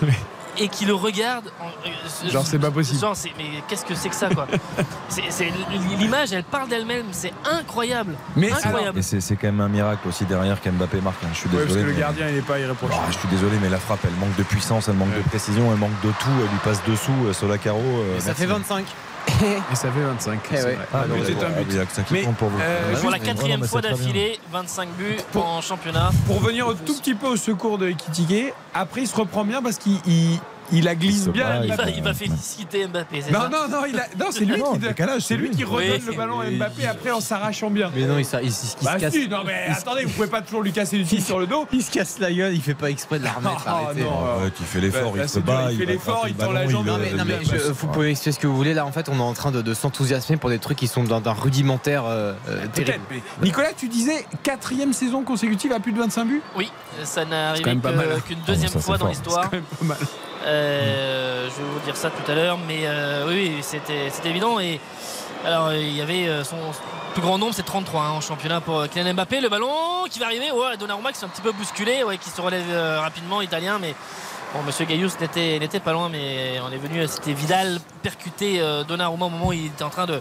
Et 0.58 0.68
qui 0.68 0.84
le 0.84 0.92
regarde. 0.92 1.46
en- 1.62 1.68
euh, 1.88 2.30
Genre, 2.30 2.46
c'est 2.46 2.58
pas 2.58 2.70
possible. 2.70 3.00
Genre, 3.00 3.16
c'est- 3.16 3.32
mais 3.38 3.62
qu'est-ce 3.68 3.86
que 3.86 3.94
c'est 3.94 4.10
que 4.10 4.14
ça, 4.14 4.28
quoi 4.28 4.46
L'image, 5.98 6.32
elle 6.34 6.44
parle 6.44 6.68
d'elle-même. 6.68 7.06
C'est 7.12 7.32
incroyable. 7.50 8.14
Mais 8.36 8.52
incroyable. 8.52 8.98
Et 8.98 9.02
c'est 9.02 9.36
quand 9.36 9.46
même 9.46 9.62
un 9.62 9.68
miracle 9.70 10.06
aussi 10.08 10.26
derrière 10.26 10.60
qu'Mbappé 10.60 11.00
marque. 11.00 11.22
hein. 11.24 11.28
Je 11.32 11.38
suis 11.38 11.48
Ouais, 11.48 11.64
désolé. 11.64 11.74
parce 11.74 11.84
que 11.86 11.90
le 11.94 11.98
gardien, 11.98 12.28
il 12.28 12.34
n'est 12.34 12.40
pas 12.42 12.58
irréprochable. 12.58 13.00
Ah, 13.02 13.10
je 13.10 13.18
suis 13.18 13.28
désolé, 13.28 13.56
mais 13.62 13.70
la 13.70 13.78
frappe, 13.78 14.00
elle 14.04 14.14
manque 14.20 14.36
de 14.36 14.42
puissance, 14.42 14.88
elle 14.88 14.94
manque 14.96 15.14
de 15.16 15.22
précision, 15.28 15.70
elle 15.72 15.78
manque 15.78 15.98
de 16.02 16.10
tout. 16.10 16.28
Elle 16.38 16.50
lui 16.50 16.58
passe 16.62 16.82
dessous, 16.86 17.12
euh, 17.26 17.32
Solacaro. 17.32 17.78
euh, 17.80 18.18
Et 18.18 18.20
ça 18.20 18.34
fait 18.34 18.44
25. 18.44 18.84
Et 19.72 19.74
ça 19.74 19.90
fait 19.90 20.00
25. 20.00 20.40
Eh 20.52 20.56
c'est 20.56 20.64
ouais. 20.64 20.78
Ah, 20.92 21.02
Un 21.02 21.06
non, 21.06 21.14
but 21.16 21.30
un 21.42 21.46
Ah, 21.56 21.62
but. 21.62 21.88
Mais, 22.10 22.22
pour 22.22 22.48
vous. 22.48 22.58
euh, 22.60 23.00
Pour 23.00 23.10
la 23.10 23.18
quatrième 23.18 23.60
non, 23.60 23.66
fois 23.66 23.80
d'affilée, 23.80 24.38
25 24.52 24.88
buts 24.90 25.16
en 25.34 25.60
championnat. 25.60 26.10
Pour 26.26 26.40
venir 26.40 26.68
un 26.68 26.74
tout 26.74 26.94
petit 26.96 27.14
peu 27.14 27.28
au 27.28 27.36
secours 27.36 27.78
de 27.78 27.88
Ekitike, 27.88 28.52
après 28.74 29.02
il 29.02 29.06
se 29.06 29.16
reprend 29.16 29.44
bien 29.44 29.62
parce 29.62 29.78
qu'il 29.78 29.98
il, 30.72 30.84
la 30.84 30.94
glisse 30.94 31.24
Il 31.26 31.32
bien. 31.32 31.44
va, 31.66 31.90
il 31.90 32.02
va 32.02 32.14
féliciter 32.14 32.86
Mbappé. 32.86 33.24
Non, 33.32 33.40
non, 33.50 33.68
non, 33.70 33.84
il 33.88 33.98
a- 33.98 34.06
non, 34.18 34.26
c'est 34.30 34.44
lui, 34.44 34.58
Non, 34.58 34.72
qui, 34.72 34.78
décalage, 34.80 35.22
c'est 35.22 35.36
lui 35.36 35.50
qui 35.50 35.64
Oui. 35.64 35.90
redonne 35.90 36.06
le 36.06 36.12
ballon 36.14 36.40
à 36.40 36.50
Mbappé 36.50 36.86
après 36.86 37.10
en 37.10 37.20
s'arrachant 37.20 37.70
bien. 37.70 37.90
Mais 37.94 38.04
non, 38.06 38.18
il, 38.18 38.26
il- 38.42 38.46
il- 38.46 38.52
se 38.52 38.76
Bah 38.84 38.96
casse. 38.98 39.12
si, 39.12 39.28
non 39.28 39.42
mais 39.44 39.66
attendez, 39.70 40.04
vous 40.04 40.10
pouvez 40.12 40.28
pas 40.28 40.42
toujours 40.42 40.62
lui 40.62 40.72
casser 40.72 40.98
du 40.98 41.04
pied 41.04 41.20
sur 41.20 41.38
le 41.38 41.46
dos. 41.46 41.66
Il 41.72 41.82
se 41.82 41.90
casse 41.90 42.18
la 42.18 42.32
gueule, 42.32 42.54
il 42.54 42.60
fait 42.62 42.74
pas 42.74 42.90
exprès 42.90 43.18
de 43.18 43.24
la 43.24 43.32
remettre. 43.32 43.64
Ah, 43.66 43.80
arrêtez. 43.84 44.02
non. 44.02 44.10
Ouais, 44.10 44.50
il 44.58 44.66
fait 44.66 44.80
l'effort, 44.80 45.12
Bah, 45.12 45.18
là, 45.18 45.24
il 45.24 45.28
se 45.28 45.38
bat, 45.38 45.66
il 45.72 45.78
fait 45.78 45.84
l'effort, 45.86 46.14
gratter 46.26 46.30
il 46.30 46.40
le 46.40 46.44
tend 46.46 46.52
la 46.52 46.68
jambe. 46.68 46.86
Non 46.86 46.98
mais, 46.98 47.12
non, 47.12 47.24
je- 47.44 47.70
vous 47.72 47.86
pouvez 47.88 48.10
expliquer 48.10 48.32
ce 48.34 48.38
que 48.40 48.46
vous 48.46 48.56
voulez 48.56 48.74
là 48.74 48.86
en 48.86 48.92
fait 48.92 49.08
on 49.08 49.16
est 49.18 49.20
en 49.22 49.32
train 49.34 49.50
de, 49.50 49.62
de 49.62 49.74
s'enthousiasmer 49.74 50.36
pour 50.36 50.50
des 50.50 50.58
trucs 50.58 50.78
qui 50.78 50.86
sont 50.88 51.04
d'un 51.04 51.32
rudimentaire 51.32 52.04
euh, 52.06 52.32
euh, 52.48 52.66
terrible. 52.72 53.04
Nicolas, 53.42 53.72
tu 53.76 53.88
disais 53.88 54.24
quatrième 54.42 54.92
saison 54.92 55.22
consécutive 55.22 55.72
à 55.72 55.80
plus 55.80 55.92
de 55.92 55.98
25 55.98 56.24
buts? 56.24 56.42
Oui, 56.56 56.70
ça 57.04 57.24
n'a 57.24 57.50
arrivé 57.50 57.64
qu'une 58.24 58.38
deuxième 58.46 58.70
c'est 58.70 58.80
fois 58.80 58.98
dans 58.98 59.08
l'histoire. 59.08 59.50
Euh, 60.44 61.48
je 61.48 61.62
vais 61.62 61.68
vous 61.68 61.80
dire 61.80 61.96
ça 61.96 62.10
tout 62.10 62.30
à 62.30 62.34
l'heure, 62.34 62.58
mais 62.66 62.80
euh, 62.84 63.26
oui, 63.28 63.58
c'était 63.62 64.10
évident. 64.24 64.58
Et 64.60 64.80
alors, 65.44 65.72
il 65.72 65.96
y 65.96 66.00
avait 66.00 66.28
euh, 66.28 66.44
son 66.44 66.56
plus 67.12 67.22
grand 67.22 67.38
nombre, 67.38 67.52
c'est 67.54 67.62
33 67.62 68.02
hein, 68.02 68.10
en 68.10 68.20
championnat 68.20 68.60
pour 68.60 68.80
euh, 68.80 68.86
Kylian 68.86 69.14
Mbappé. 69.14 69.40
Le 69.40 69.48
ballon 69.48 70.04
qui 70.10 70.18
va 70.18 70.26
arriver, 70.26 70.50
ouais, 70.50 70.76
Donnarumma 70.78 71.12
qui 71.12 71.18
s'est 71.18 71.26
un 71.26 71.28
petit 71.28 71.42
peu 71.42 71.52
bousculé, 71.52 72.04
ouais, 72.04 72.16
qui 72.16 72.30
se 72.30 72.40
relève 72.40 72.64
euh, 72.70 73.00
rapidement, 73.00 73.40
italien, 73.42 73.78
mais. 73.80 73.94
Bon, 74.54 74.62
Monsieur 74.64 74.84
Gaius 74.84 75.18
n'était 75.18 75.80
pas 75.80 75.92
loin, 75.94 76.10
mais 76.10 76.60
on 76.62 76.70
est 76.70 76.76
venu, 76.76 77.06
c'était 77.08 77.32
Vidal 77.32 77.80
percuter 78.02 78.60
euh, 78.60 78.84
Donnarumma 78.84 79.24
au 79.24 79.30
moment 79.30 79.46
où 79.46 79.52
il 79.54 79.66
était 79.68 79.82
en 79.82 79.88
train 79.88 80.04
de 80.04 80.20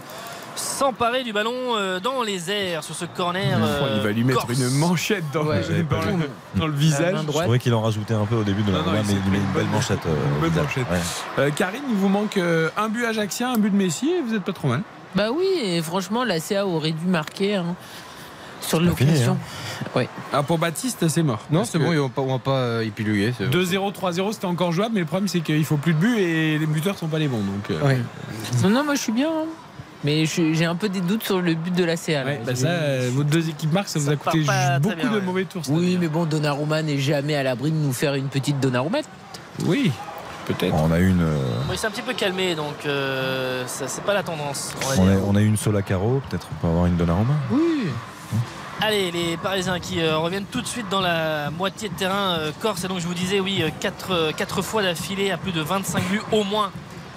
s'emparer 0.56 1.22
du 1.24 1.32
ballon 1.32 1.52
euh, 1.76 2.00
dans 2.00 2.22
les 2.22 2.50
airs 2.50 2.84
sur 2.84 2.94
ce 2.94 3.04
corner. 3.04 3.58
euh, 3.62 3.96
il 3.96 4.02
va 4.02 4.12
lui 4.12 4.24
mettre 4.24 4.46
corse. 4.46 4.58
une 4.58 4.68
manchette 4.78 5.24
dans, 5.32 5.44
Ouais, 5.44 5.58
le- 5.58 5.62
j'avais 5.62 5.82
pas 5.84 5.96
dans 5.96 6.12
vu. 6.12 6.16
le, 6.18 6.58
dans 6.60 6.66
le 6.66 6.72
visage. 6.74 7.16
Je 7.26 7.30
trouvais 7.32 7.58
qu'il 7.58 7.72
en 7.74 7.82
rajoutait 7.82 8.14
un 8.14 8.26
peu 8.26 8.36
au 8.36 8.44
début 8.44 8.62
de 8.62 8.72
la 8.72 8.78
Non, 8.78 8.84
non, 8.86 8.92
mais 8.92 9.12
une 9.12 9.34
une 9.34 9.52
belle 9.54 9.66
manchette. 9.66 9.98
euh, 10.06 10.10
une 10.34 10.40
bonne 10.40 10.50
visage. 10.50 10.64
manchette. 10.64 10.86
Ouais. 10.90 10.98
Euh, 11.44 11.50
Karine, 11.50 11.82
il 11.88 11.96
vous 11.96 12.08
manque 12.08 12.36
euh, 12.36 12.68
un 12.76 12.88
but 12.88 13.04
Ajaxien, 13.04 13.52
un 13.52 13.58
but 13.58 13.70
de 13.70 13.76
Messi, 13.76 14.10
et 14.10 14.20
vous 14.20 14.34
êtes 14.34 14.44
pas 14.44 14.52
trop 14.52 14.68
mal. 14.68 14.82
Bah 15.14 15.28
oui, 15.34 15.46
et 15.62 15.80
franchement, 15.82 16.24
la 16.24 16.40
CA 16.40 16.66
aurait 16.66 16.92
dû 16.92 17.06
marquer 17.06 17.56
hein, 17.56 17.74
sur 18.60 18.78
pas 18.78 18.94
fini, 18.94 19.10
l'occasion. 19.10 19.36
Ah, 20.32 20.42
pour 20.42 20.58
Baptiste, 20.58 21.08
c'est 21.08 21.22
mort. 21.22 21.40
Non 21.50 21.64
c'est 21.64 21.78
que 21.78 21.82
bon, 21.84 21.90
on 21.98 22.02
va 22.04 22.08
pas, 22.08 22.22
on 22.22 22.32
va 22.32 22.38
pas 22.38 22.56
euh, 22.58 22.80
épiluguer. 22.84 23.34
c'est- 23.36 23.46
2-0, 23.48 23.92
3-0, 23.92 24.32
c'était 24.32 24.46
encore 24.46 24.72
jouable, 24.72 24.94
mais 24.94 25.00
le 25.00 25.06
problème, 25.06 25.28
c'est 25.28 25.40
qu'il 25.40 25.64
faut 25.64 25.76
plus 25.76 25.92
de 25.92 25.98
buts 25.98 26.18
et 26.18 26.56
les 26.58 26.66
buteurs 26.66 26.96
sont 26.96 27.08
pas 27.08 27.18
les 27.18 27.28
bons. 27.28 27.38
Donc, 27.40 27.70
euh, 27.70 27.80
Ouais. 27.86 27.98
Non, 28.68 28.84
moi 28.84 28.94
je 28.94 29.00
suis 29.00 29.12
bien. 29.12 29.28
hein. 29.28 29.46
Mais 30.04 30.24
j'ai 30.26 30.64
un 30.64 30.74
peu 30.74 30.88
des 30.88 31.00
doutes 31.00 31.22
sur 31.22 31.40
le 31.40 31.54
but 31.54 31.74
de 31.74 31.84
la 31.84 31.96
CA. 31.96 32.24
ouais, 32.24 32.40
bah 32.44 32.56
ça, 32.56 32.66
euh, 32.66 33.10
vos 33.12 33.22
deux 33.22 33.48
équipes 33.48 33.72
marquent, 33.72 33.88
ça 33.88 33.98
vous 34.00 34.10
a 34.10 34.16
coûté 34.16 34.38
beaucoup 34.80 34.96
bien, 34.96 35.10
de 35.10 35.16
ouais. 35.18 35.20
mauvais 35.20 35.44
tours. 35.44 35.62
Oui, 35.68 35.96
mais 36.00 36.08
bon, 36.08 36.24
Donnarumma 36.24 36.82
n'est 36.82 36.98
jamais 36.98 37.36
à 37.36 37.42
l'abri 37.42 37.70
de 37.70 37.76
nous 37.76 37.92
faire 37.92 38.14
une 38.14 38.28
petite 38.28 38.58
Donnarumma. 38.58 38.98
Oui, 39.64 39.92
peut-être. 40.46 40.74
On 40.74 40.90
a 40.90 40.98
une, 40.98 41.22
euh, 41.22 41.36
Bon, 41.68 41.72
il 41.72 41.78
s'est 41.78 41.86
un 41.86 41.90
petit 41.90 42.02
peu 42.02 42.14
calmé, 42.14 42.54
donc 42.56 42.84
euh, 42.84 43.64
ça 43.66 43.86
c'est 43.86 44.02
pas 44.02 44.14
la 44.14 44.24
tendance. 44.24 44.72
on 44.82 44.88
va 44.88 45.02
on 45.02 45.06
dire. 45.06 45.14
a, 45.14 45.26
on 45.28 45.36
a 45.36 45.40
une 45.40 45.56
Solacaro, 45.56 46.20
peut-être 46.28 46.48
on 46.50 46.60
peut 46.60 46.66
avoir 46.68 46.86
une 46.86 46.96
Donnarumma. 46.96 47.34
Oui. 47.52 47.86
Allez, 48.80 49.12
les 49.12 49.36
Parisiens 49.36 49.78
qui 49.78 50.00
euh, 50.00 50.18
reviennent 50.18 50.46
tout 50.50 50.60
de 50.60 50.66
suite 50.66 50.88
dans 50.90 51.00
la 51.00 51.50
moitié 51.52 51.88
de 51.88 51.94
terrain 51.94 52.36
euh, 52.38 52.50
corse. 52.60 52.82
Et 52.82 52.88
donc 52.88 52.98
je 52.98 53.06
vous 53.06 53.14
disais, 53.14 53.38
oui, 53.38 53.62
4, 53.78 54.62
fois 54.62 54.82
d'affilée 54.82 55.30
à 55.30 55.36
plus 55.36 55.52
de 55.52 55.60
25 55.60 56.02
buts 56.08 56.22
au 56.32 56.42
moins 56.42 56.72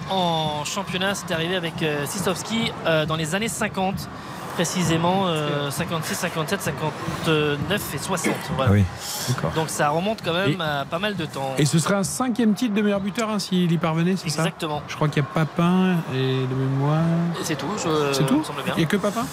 en 0.09 0.63
championnat. 0.65 1.15
C'était 1.15 1.33
arrivé 1.33 1.55
avec 1.55 1.81
euh, 1.83 2.05
Sisovski 2.05 2.71
euh, 2.85 3.05
dans 3.05 3.15
les 3.15 3.35
années 3.35 3.47
50, 3.47 4.09
précisément 4.55 5.27
euh, 5.27 5.69
56, 5.71 6.15
57, 6.15 6.61
59 6.61 7.93
et 7.93 7.97
60. 7.97 8.33
voilà. 8.55 8.71
Ah 8.71 8.73
oui. 8.73 8.83
Donc 9.55 9.69
ça 9.69 9.89
remonte 9.89 10.19
quand 10.23 10.33
même 10.33 10.51
Et- 10.59 10.63
à 10.63 10.85
pas 10.89 10.99
mal 10.99 11.15
de 11.15 11.25
temps. 11.25 11.53
Et 11.57 11.65
ce 11.65 11.79
serait 11.79 11.95
un 11.95 12.03
cinquième 12.03 12.53
titre 12.53 12.73
de 12.73 12.81
meilleur 12.81 12.99
buteur 13.01 13.29
hein, 13.29 13.39
s'il 13.39 13.71
y 13.71 13.77
parvenait, 13.77 14.15
c'est 14.15 14.29
ça? 14.29 14.41
Exactement. 14.43 14.81
Je 14.87 14.95
crois 14.95 15.07
qu'il 15.09 15.23
y 15.23 15.25
a 15.25 15.29
Papin 15.33 15.95
et 16.13 16.45
de 16.47 16.55
mémoire. 16.55 17.01
C'est 17.43 17.57
tout, 17.57 17.67
je, 17.77 18.13
C'est 18.13 18.25
tout? 18.25 18.43
Il 18.69 18.77
n'y 18.77 18.83
a 18.83 18.87
que 18.87 18.97
Papin? 18.97 19.25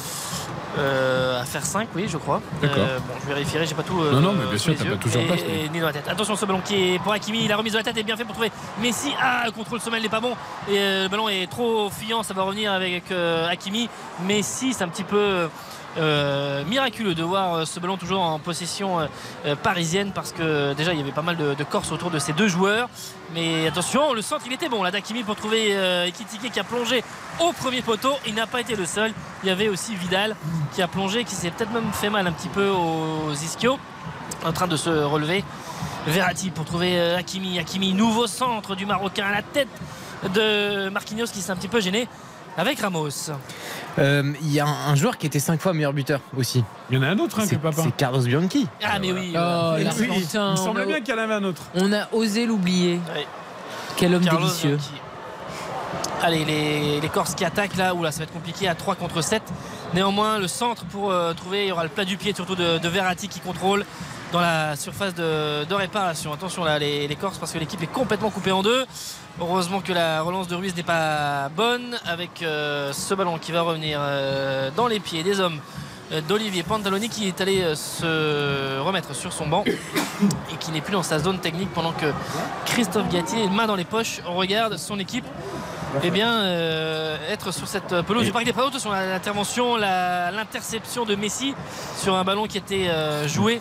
Euh, 0.78 1.40
à 1.40 1.44
faire 1.44 1.64
5, 1.66 1.88
oui, 1.94 2.06
je 2.08 2.16
crois. 2.16 2.40
Euh, 2.64 2.98
bon, 2.98 3.14
je 3.22 3.26
vérifierai, 3.28 3.66
j'ai 3.66 3.74
pas 3.74 3.82
tout. 3.82 4.00
euh, 4.00 4.12
Non, 4.12 4.20
non, 4.20 4.32
mais 4.32 4.46
bien 4.46 4.58
sûr, 4.58 4.74
t'as 4.74 4.84
pas 4.84 4.94
Et- 4.94 5.26
place, 5.26 5.40
mais- 5.46 5.64
Et, 5.64 5.68
ni 5.68 5.80
dans 5.80 5.86
la 5.86 5.92
tête. 5.92 6.08
Attention, 6.08 6.34
ce 6.34 6.46
ballon 6.46 6.60
qui 6.64 6.94
est 6.94 6.98
pour 6.98 7.12
Hakimi. 7.12 7.46
La 7.46 7.56
remise 7.58 7.72
de 7.72 7.78
la 7.78 7.84
tête 7.84 7.96
est 7.98 8.02
bien 8.02 8.16
fait 8.16 8.24
pour 8.24 8.32
trouver 8.34 8.50
Messi. 8.80 9.12
Ah, 9.20 9.42
le 9.44 9.52
contrôle 9.52 9.80
sommet 9.80 10.00
n'est 10.00 10.08
pas 10.08 10.20
bon. 10.20 10.32
Et 10.68 10.78
euh, 10.78 11.02
le 11.04 11.08
ballon 11.10 11.28
est 11.28 11.46
trop 11.50 11.90
fuyant. 11.90 12.22
Ça 12.22 12.32
va 12.32 12.42
revenir 12.42 12.72
avec 12.72 13.10
euh, 13.12 13.46
Hakimi. 13.48 13.90
Messi, 14.26 14.72
c'est 14.72 14.82
un 14.84 14.88
petit 14.88 15.04
peu. 15.04 15.48
Euh, 15.98 16.64
miraculeux 16.64 17.14
de 17.14 17.22
voir 17.22 17.54
euh, 17.54 17.64
ce 17.64 17.78
ballon 17.80 17.96
toujours 17.96 18.22
en 18.22 18.38
possession 18.38 19.00
euh, 19.00 19.56
parisienne 19.56 20.12
parce 20.14 20.32
que 20.32 20.72
déjà 20.74 20.92
il 20.92 20.98
y 20.98 21.02
avait 21.02 21.12
pas 21.12 21.22
mal 21.22 21.36
de, 21.36 21.54
de 21.54 21.64
Corse 21.64 21.92
autour 21.92 22.10
de 22.10 22.18
ces 22.18 22.32
deux 22.32 22.48
joueurs. 22.48 22.88
Mais 23.34 23.66
attention 23.66 24.12
le 24.14 24.22
centre 24.22 24.44
il 24.46 24.52
était 24.52 24.68
bon 24.68 24.82
là 24.82 24.90
d'Akimi 24.90 25.22
pour 25.22 25.36
trouver 25.36 25.68
euh, 25.70 26.10
qui 26.10 26.60
a 26.60 26.64
plongé 26.64 27.04
au 27.40 27.52
premier 27.52 27.82
poteau. 27.82 28.12
Il 28.26 28.34
n'a 28.34 28.46
pas 28.46 28.60
été 28.60 28.76
le 28.76 28.86
seul. 28.86 29.12
Il 29.42 29.48
y 29.48 29.52
avait 29.52 29.68
aussi 29.68 29.94
Vidal 29.94 30.36
qui 30.74 30.82
a 30.82 30.88
plongé 30.88 31.24
qui 31.24 31.34
s'est 31.34 31.50
peut-être 31.50 31.72
même 31.72 31.92
fait 31.92 32.10
mal 32.10 32.26
un 32.26 32.32
petit 32.32 32.48
peu 32.48 32.68
aux 32.68 33.32
ischios. 33.32 33.78
En 34.44 34.52
train 34.52 34.66
de 34.66 34.76
se 34.76 34.90
relever. 34.90 35.44
Verratti 36.06 36.50
pour 36.50 36.64
trouver 36.64 36.98
Hakimi. 37.14 37.58
Hakimi 37.58 37.92
nouveau 37.92 38.26
centre 38.26 38.74
du 38.74 38.86
Marocain 38.86 39.26
à 39.26 39.32
la 39.32 39.42
tête 39.42 39.68
de 40.34 40.88
Marquinhos 40.88 41.26
qui 41.26 41.40
s'est 41.40 41.52
un 41.52 41.56
petit 41.56 41.68
peu 41.68 41.80
gêné 41.80 42.08
avec 42.56 42.80
Ramos 42.80 43.08
Euh, 43.98 44.32
Il 44.42 44.52
y 44.52 44.60
a 44.60 44.66
un, 44.66 44.92
un 44.92 44.94
joueur 44.94 45.18
qui 45.18 45.26
était 45.26 45.38
5 45.40 45.60
fois 45.60 45.72
meilleur 45.74 45.92
buteur 45.92 46.20
aussi. 46.36 46.64
Il 46.90 46.96
y 46.96 46.98
en 46.98 47.02
a 47.02 47.08
un 47.08 47.18
autre 47.18 47.38
hein, 47.40 47.42
que 47.42 47.48
C'est 47.48 47.58
Papin. 47.58 47.82
c'est 47.84 47.96
Carlos 47.96 48.22
Bianchi. 48.22 48.66
ah 48.84 48.98
mais 48.98 49.12
oui 49.12 49.30
Oh, 49.34 49.38
l'Argentin, 49.78 50.14
Il 50.16 50.38
on 50.38 50.56
semblait 50.56 50.86
bien 50.86 51.00
qu'il 51.00 51.14
y 51.14 51.18
en 51.18 51.22
avait 51.22 51.34
un 51.34 51.44
autre. 51.44 51.62
On 51.74 51.92
a 51.92 52.08
osé 52.12 52.46
l'oublier. 52.46 53.00
Quel 53.96 54.14
homme 54.14 54.24
Carlos 54.24 54.40
délicieux. 54.46 54.76
Bianchi. 54.76 54.92
Allez, 56.22 56.44
les, 56.44 57.00
les 57.00 57.08
Corses 57.08 57.34
qui 57.34 57.44
attaquent 57.44 57.76
là, 57.76 57.94
où 57.94 58.02
là 58.02 58.12
ça 58.12 58.18
va 58.18 58.24
être 58.24 58.32
compliqué 58.32 58.68
à 58.68 58.74
3 58.74 58.94
contre 58.94 59.22
7. 59.22 59.42
Néanmoins, 59.92 60.38
le 60.38 60.46
centre 60.46 60.84
pour 60.84 61.10
euh, 61.10 61.34
trouver, 61.34 61.64
il 61.64 61.68
y 61.68 61.72
aura 61.72 61.82
le 61.82 61.88
plat 61.90 62.04
du 62.04 62.16
pied 62.16 62.32
surtout 62.34 62.54
de, 62.54 62.78
de 62.78 62.88
Verratti 62.88 63.28
qui 63.28 63.40
contrôle 63.40 63.84
dans 64.32 64.40
la 64.40 64.76
surface 64.76 65.14
de, 65.14 65.74
réparation. 65.74 66.32
Attention 66.32 66.64
là, 66.64 66.78
les, 66.78 67.16
Corses, 67.20 67.38
parce 67.38 67.52
que 67.52 67.58
l'équipe 67.58 67.82
est 67.82 67.92
complètement 67.92 68.30
coupée 68.30 68.50
en 68.50 68.62
deux. 68.62 68.84
Heureusement 69.40 69.80
que 69.80 69.92
la 69.92 70.22
relance 70.22 70.48
de 70.48 70.54
Ruiz 70.54 70.74
n'est 70.74 70.82
pas 70.82 71.50
bonne 71.50 71.98
avec 72.06 72.42
euh, 72.42 72.92
ce 72.92 73.14
ballon 73.14 73.38
qui 73.38 73.52
va 73.52 73.62
revenir 73.62 73.98
euh, 74.00 74.70
dans 74.74 74.86
les 74.86 75.00
pieds 75.00 75.22
des 75.22 75.40
hommes 75.40 75.58
euh, 76.12 76.20
d'Olivier 76.22 76.62
Pantaloni 76.62 77.08
qui 77.08 77.28
est 77.28 77.40
allé 77.40 77.74
se 77.74 78.78
remettre 78.80 79.14
sur 79.14 79.32
son 79.32 79.46
banc 79.46 79.64
et 80.52 80.56
qui 80.58 80.70
n'est 80.70 80.80
plus 80.80 80.92
dans 80.92 81.02
sa 81.02 81.18
zone 81.18 81.38
technique 81.38 81.72
pendant 81.72 81.92
que 81.92 82.06
Christophe 82.66 83.08
Gatti, 83.10 83.48
main 83.50 83.66
dans 83.66 83.76
les 83.76 83.84
poches, 83.84 84.20
regarde 84.24 84.76
son 84.78 84.98
équipe 84.98 85.26
eh 86.02 86.10
bien, 86.10 86.46
être 87.28 87.52
sur 87.52 87.68
cette 87.68 88.00
pelouse 88.06 88.24
du 88.24 88.32
Parc 88.32 88.46
des 88.46 88.54
Princes. 88.54 88.78
Sur 88.78 88.92
l'intervention, 88.92 89.76
l'interception 89.76 91.04
de 91.04 91.14
Messi 91.16 91.54
sur 91.98 92.14
un 92.16 92.24
ballon 92.24 92.46
qui 92.46 92.56
était 92.56 92.88
joué 93.28 93.60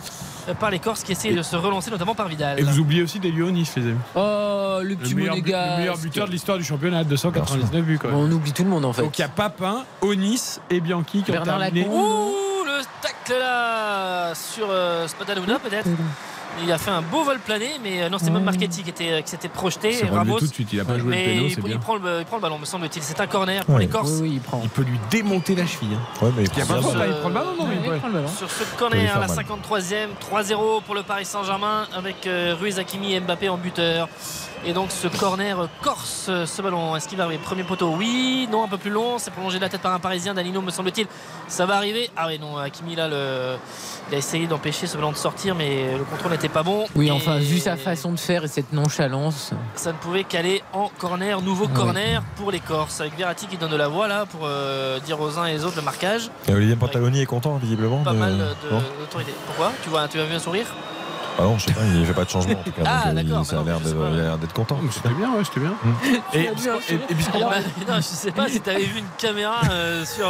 par 0.58 0.70
les 0.70 0.78
Corses 0.78 1.02
qui 1.02 1.12
essayaient 1.12 1.34
de 1.34 1.42
se 1.42 1.56
relancer, 1.56 1.90
notamment 1.90 2.14
par 2.14 2.28
Vidal. 2.28 2.58
Et 2.58 2.62
vous 2.62 2.78
oubliez 2.80 3.02
aussi 3.02 3.18
des 3.20 3.30
Lyonis, 3.30 3.68
les 3.76 3.82
amis. 3.82 3.98
Oh, 4.14 4.78
le 4.82 4.96
petit 4.96 5.10
le 5.14 5.16
meilleur, 5.20 5.34
but- 5.36 5.46
le 5.52 5.76
meilleur 5.78 5.98
buteur 5.98 6.26
de 6.26 6.32
l'histoire 6.32 6.58
du 6.58 6.64
championnat, 6.64 7.04
299 7.04 7.84
buts. 7.84 7.98
Même. 8.04 8.14
On 8.14 8.30
oublie 8.30 8.52
tout 8.52 8.64
le 8.64 8.70
monde 8.70 8.84
en 8.84 8.92
fait. 8.92 9.02
Donc 9.02 9.18
il 9.18 9.22
y 9.22 9.24
a 9.24 9.28
Papin, 9.28 9.84
Onis 10.00 10.58
et 10.70 10.80
Bianchi 10.80 11.22
qui 11.22 11.32
Bernard 11.32 11.56
ont 11.56 11.60
terminé. 11.60 11.86
Ouh, 11.88 12.64
le 12.64 12.82
tacle 13.00 13.38
là 13.38 14.34
sur 14.34 14.66
euh, 14.70 15.06
Spadaluna 15.08 15.58
peut-être. 15.58 15.88
Il 16.62 16.70
a 16.70 16.78
fait 16.78 16.90
un 16.90 17.02
beau 17.02 17.24
vol 17.24 17.38
plané, 17.38 17.70
mais 17.82 18.02
euh, 18.02 18.08
non, 18.08 18.18
c'était 18.18 18.30
même 18.30 18.44
Marchetti 18.44 18.82
qui, 18.82 18.90
était, 18.90 19.22
qui 19.22 19.30
s'était 19.30 19.48
projeté. 19.48 19.92
C'est 19.92 20.08
Ramos. 20.08 20.38
tout 20.38 20.46
de 20.46 20.52
suite, 20.52 20.68
il 20.72 20.80
a 20.80 20.84
pas 20.84 20.98
joué 20.98 21.04
le 21.10 21.16
mais 21.16 21.24
péno, 21.24 21.42
il, 21.46 21.50
c'est 21.54 21.60
il 21.60 21.64
bien. 21.66 21.78
prend 21.78 21.96
le, 21.96 22.18
il 22.20 22.24
prend 22.26 22.36
le 22.36 22.42
ballon, 22.42 22.58
me 22.58 22.64
semble-t-il. 22.66 23.02
C'est 23.02 23.20
un 23.20 23.26
corner 23.26 23.64
pour 23.64 23.74
Ouais. 23.76 23.80
les 23.82 23.88
Corses. 23.88 24.10
Oui, 24.20 24.20
oui, 24.22 24.30
il 24.34 24.40
prend. 24.40 24.60
Il 24.62 24.68
peut 24.68 24.82
lui 24.82 24.98
démonter 25.10 25.54
la 25.54 25.66
cheville. 25.66 25.94
hein. 25.94 26.24
Ouais, 26.24 26.30
mais 26.36 26.44
Il 26.44 26.50
pas 26.50 26.58
là, 26.58 27.06
il 27.06 27.14
prend 27.20 27.28
le 27.28 27.34
ballon, 27.34 27.50
non, 27.58 27.66
mais 27.66 27.76
il 27.82 27.98
prend 27.98 28.08
le 28.08 28.12
ballon. 28.14 28.28
Sur 28.28 28.50
ce 28.50 28.64
corner, 28.78 29.18
la 29.18 29.26
faire 29.28 29.36
mal. 29.36 29.44
53e, 29.46 30.08
3-0 30.20 30.82
pour 30.82 30.94
le 30.94 31.02
Paris 31.02 31.24
Saint-Germain 31.24 31.86
avec 31.96 32.26
euh, 32.26 32.54
Ruiz 32.60 32.78
Hakimi 32.78 33.14
et 33.14 33.20
Mbappé 33.20 33.48
en 33.48 33.56
buteur. 33.56 34.08
Et 34.64 34.72
donc 34.72 34.92
ce 34.92 35.08
corner 35.08 35.68
corse, 35.82 36.30
ce 36.46 36.62
ballon, 36.62 36.94
est-ce 36.94 37.08
qu'il 37.08 37.18
va 37.18 37.24
arriver 37.24 37.42
Premier 37.42 37.64
poteau, 37.64 37.92
oui, 37.98 38.48
non, 38.50 38.62
un 38.62 38.68
peu 38.68 38.78
plus 38.78 38.90
long, 38.90 39.18
c'est 39.18 39.32
prolongé 39.32 39.56
de 39.56 39.62
la 39.62 39.68
tête 39.68 39.80
par 39.80 39.92
un 39.92 39.98
Parisien, 39.98 40.34
Danilo 40.34 40.60
me 40.62 40.70
semble-t-il, 40.70 41.08
ça 41.48 41.66
va 41.66 41.76
arriver. 41.76 42.10
Ah 42.16 42.26
oui, 42.28 42.38
non, 42.38 42.56
Hakimi 42.58 42.94
là, 42.94 43.08
le... 43.08 43.56
il 44.08 44.14
a 44.14 44.18
essayé 44.18 44.46
d'empêcher 44.46 44.86
ce 44.86 44.96
ballon 44.96 45.10
de 45.10 45.16
sortir, 45.16 45.56
mais 45.56 45.96
le 45.98 46.04
contrôle 46.04 46.30
n'était 46.30 46.48
pas 46.48 46.62
bon. 46.62 46.84
Oui, 46.94 47.08
Et 47.08 47.10
enfin, 47.10 47.38
vu 47.38 47.58
sa 47.58 47.76
façon 47.76 48.12
de 48.12 48.20
faire 48.20 48.44
et 48.44 48.48
cette 48.48 48.72
nonchalance. 48.72 49.50
Ça 49.74 49.90
ne 49.90 49.96
pouvait 49.98 50.22
qu'aller 50.22 50.62
en 50.72 50.88
corner, 50.96 51.42
nouveau 51.42 51.66
Oui. 51.66 51.72
corner 51.72 52.22
pour 52.36 52.52
les 52.52 52.60
Corses, 52.60 53.00
avec 53.00 53.16
Verratti 53.18 53.46
qui 53.48 53.56
donne 53.56 53.70
de 53.72 53.76
la 53.76 53.88
voix 53.88 54.06
là 54.06 54.26
pour 54.26 54.42
euh, 54.44 55.00
dire 55.00 55.20
aux 55.20 55.40
uns 55.40 55.46
et 55.46 55.58
aux 55.58 55.64
autres 55.64 55.76
le 55.76 55.82
marquage. 55.82 56.30
Et 56.46 56.52
Olivier 56.54 56.76
Pantaloni 56.76 57.20
est 57.20 57.26
content, 57.26 57.56
visiblement. 57.56 58.04
Pas 58.04 58.12
de- 58.12 58.16
mal 58.18 58.38
de- 58.38 59.00
d'autorité. 59.00 59.34
Pourquoi? 59.46 59.72
Tu, 59.82 59.88
vois, 59.88 60.06
tu 60.06 60.20
as 60.20 60.24
vu 60.24 60.34
un 60.36 60.38
sourire? 60.38 60.66
Ah 61.38 61.42
non, 61.44 61.58
je 61.58 61.64
sais 61.66 61.72
pas, 61.72 61.80
il 61.94 62.04
fait 62.06 62.12
pas 62.12 62.24
de 62.24 62.30
changement 62.30 62.60
en 62.60 62.62
tout 62.62 62.70
cas. 62.72 62.82
Ah, 62.86 63.12
donc, 63.12 63.18
euh, 63.18 63.22
il- 63.40 63.44
ça 63.46 63.60
a 63.60 64.10
l'air 64.10 64.38
d'être 64.38 64.52
content. 64.52 64.78
C'était 64.90 65.08
bien, 65.10 65.32
ouais, 65.32 65.44
c'était 65.44 65.60
bien. 65.60 65.74
Tu 66.30 66.38
Et, 66.38 66.46
non, 67.88 67.96
je 67.96 68.00
sais 68.02 68.30
pas 68.32 68.48
si 68.48 68.60
tu 68.60 68.70
avais 68.70 68.84
vu 68.84 68.98
une 68.98 69.04
caméra 69.18 69.60
euh, 69.70 70.04
sur, 70.04 70.28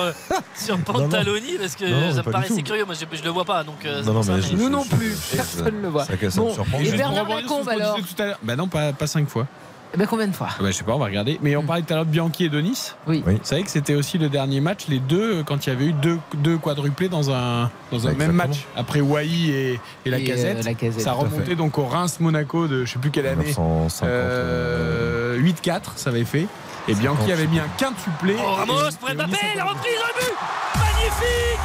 sur 0.54 0.78
Pantaloni 0.78 1.58
parce 1.58 1.74
que 1.76 1.84
Non, 1.86 2.00
non, 2.00 2.10
ça 2.14 2.22
me 2.22 2.30
paraissait 2.30 2.62
curieux. 2.62 2.84
Moi, 2.84 2.94
je, 2.94 3.16
je 3.16 3.22
le 3.24 3.30
vois 3.30 3.44
pas 3.44 3.64
donc. 3.64 3.84
euh, 3.84 4.02
Non, 4.04 4.12
non, 4.12 4.22
ça, 4.22 4.32
mais 4.36 4.42
je- 4.42 4.52
Nous 4.54 4.64
je- 4.66 4.68
non 4.68 4.84
plus, 4.84 5.16
personne 5.34 5.76
ne 5.76 5.82
le 5.82 5.88
voit. 5.88 6.04
Ça, 6.04 6.12
ça 6.30 6.40
Bon, 6.40 6.48
me 6.48 6.54
surprend. 6.54 6.78
et 6.80 6.90
Bernard 6.92 7.28
Lacombe, 7.28 7.68
alors. 7.68 7.98
Bah 8.42 8.56
non, 8.56 8.68
pas, 8.68 8.92
pas 8.92 9.06
cinq 9.06 9.28
fois. 9.28 9.46
Eh 9.94 9.98
ben, 9.98 10.06
combien 10.06 10.26
de 10.26 10.32
fois 10.34 10.48
Ah 10.50 10.62
bah, 10.62 10.70
je 10.70 10.76
sais 10.76 10.84
pas, 10.84 10.94
on 10.94 10.98
va 10.98 11.04
regarder. 11.04 11.38
Mais 11.42 11.54
on 11.54 11.62
parlait 11.64 11.82
tout 11.82 11.92
à 11.92 11.96
l'heure 11.96 12.06
de 12.06 12.10
Bianchi 12.10 12.44
et 12.44 12.48
de 12.48 12.60
Nice. 12.60 12.96
Oui. 13.06 13.22
Oui. 13.26 13.34
Vous 13.34 13.40
savez 13.44 13.62
que 13.62 13.70
c'était 13.70 13.94
aussi 13.94 14.16
le 14.16 14.30
dernier 14.30 14.60
match, 14.60 14.86
les 14.88 14.98
deux, 15.00 15.40
euh, 15.40 15.42
quand 15.44 15.66
il 15.66 15.68
y 15.68 15.72
avait 15.72 15.84
eu 15.86 15.92
deux, 15.92 16.18
deux 16.34 16.56
quadruplés 16.56 17.10
dans 17.10 17.30
un, 17.30 17.70
dans 17.90 18.06
un 18.06 18.10
Ouais, 18.12 18.16
même 18.16 18.32
match. 18.32 18.64
Après 18.74 19.00
Wai 19.02 19.26
et, 19.28 19.80
et 20.06 20.10
la 20.10 20.18
Et, 20.18 20.24
casette. 20.24 20.58
euh, 20.60 20.62
Lacazette, 20.62 21.02
ça 21.02 21.10
tout 21.12 21.16
à 21.16 21.20
remontait 21.20 21.54
donc 21.56 21.76
au 21.78 21.84
Reims-Monaco 21.84 22.68
de 22.68 22.84
je 22.86 22.92
sais 22.94 22.98
plus 22.98 23.10
quelle 23.10 23.26
année. 23.26 23.44
1950. 23.44 24.08
Euh, 24.08 25.38
8-4, 25.40 25.80
ça 25.96 26.08
avait 26.10 26.24
fait. 26.24 26.46
Et 26.88 26.94
Bianchi 26.94 27.20
50, 27.28 27.30
avait 27.32 27.46
mis 27.48 27.58
un 27.58 27.68
quintuplé. 27.76 28.34
Oh, 28.38 28.50
Ramos 28.52 28.74
Mbappé, 29.14 29.36
la 29.56 29.64
reprise, 29.64 29.92
le 29.92 30.20
but 30.20 30.34
Magnifique 30.74 31.60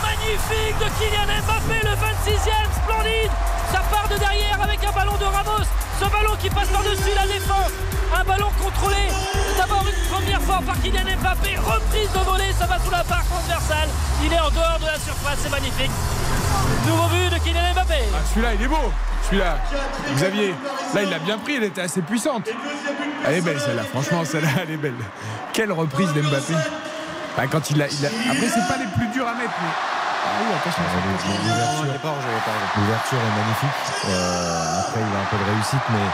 magnifique 0.00 0.76
de 0.78 0.88
Kylian 0.98 1.28
Mbappé, 1.42 1.78
le 1.82 1.94
26e, 1.96 2.68
splendide 2.74 3.32
Ça 3.72 3.82
part 3.90 4.08
de 4.08 4.16
derrière 4.18 4.58
avec 4.62 4.80
un 4.84 4.92
ballon 4.92 5.16
de 5.16 5.24
Ramos, 5.24 5.66
ce 6.00 6.04
ballon 6.04 6.36
qui 6.40 6.50
passe 6.50 6.68
par-dessus 6.68 7.14
la 7.14 7.26
défense, 7.26 7.72
un 8.14 8.24
ballon 8.24 8.50
contrôlé, 8.62 9.08
d'abord 9.58 9.84
une 9.86 10.10
première 10.10 10.42
fois 10.42 10.60
par 10.64 10.80
Kylian 10.80 11.16
Mbappé, 11.20 11.56
reprise 11.56 12.10
de 12.12 12.18
volée, 12.20 12.52
ça 12.58 12.66
va 12.66 12.78
sous 12.78 12.90
la 12.90 13.02
barre 13.04 13.24
transversale, 13.24 13.88
il 14.24 14.32
est 14.32 14.40
en 14.40 14.50
dehors 14.50 14.78
de 14.80 14.86
la 14.86 14.98
surface, 14.98 15.38
c'est 15.42 15.50
magnifique. 15.50 15.90
Nouveau 16.86 17.08
but 17.08 17.30
de 17.34 17.38
Kylian 17.42 17.72
Mbappé. 17.74 18.00
Ah, 18.14 18.18
celui-là, 18.30 18.54
il 18.54 18.62
est 18.62 18.68
beau. 18.68 18.92
Celui-là, 19.26 19.58
Xavier. 20.14 20.54
Là, 20.94 21.02
il 21.02 21.10
l'a 21.10 21.18
bien 21.18 21.38
pris. 21.38 21.56
Elle 21.56 21.64
était 21.64 21.80
assez 21.80 22.00
puissante. 22.00 22.48
Elle 23.26 23.34
est 23.34 23.40
belle, 23.40 23.58
celle-là. 23.58 23.82
Franchement, 23.82 24.24
celle-là, 24.24 24.48
elle 24.62 24.70
est 24.70 24.76
belle. 24.76 24.94
Quelle 25.52 25.72
reprise 25.72 26.12
d'Mbappé. 26.12 26.54
Bah, 27.36 27.44
quand 27.50 27.70
il 27.70 27.82
a, 27.82 27.86
il 27.88 28.06
a- 28.06 28.08
Après, 28.08 28.48
c'est 28.48 28.66
pas 28.66 28.78
les 28.80 28.86
plus 28.96 29.08
durs 29.08 29.28
à 29.28 29.34
mettre, 29.34 29.52
mais. 29.60 29.68
Ah 30.26 30.40
oui, 30.40 30.54
attention. 30.56 30.82
L'ouverture 30.82 31.84
l'ouverture 32.76 33.18
est 33.18 33.34
magnifique. 33.38 33.78
Euh, 34.08 34.80
après, 34.80 35.00
il 35.00 35.16
a 35.16 35.20
un 35.20 35.28
peu 35.30 35.36
de 35.36 35.44
réussite, 35.52 35.84
mais. 35.90 36.06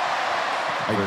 Ah, 0.89 0.93
il 0.93 0.99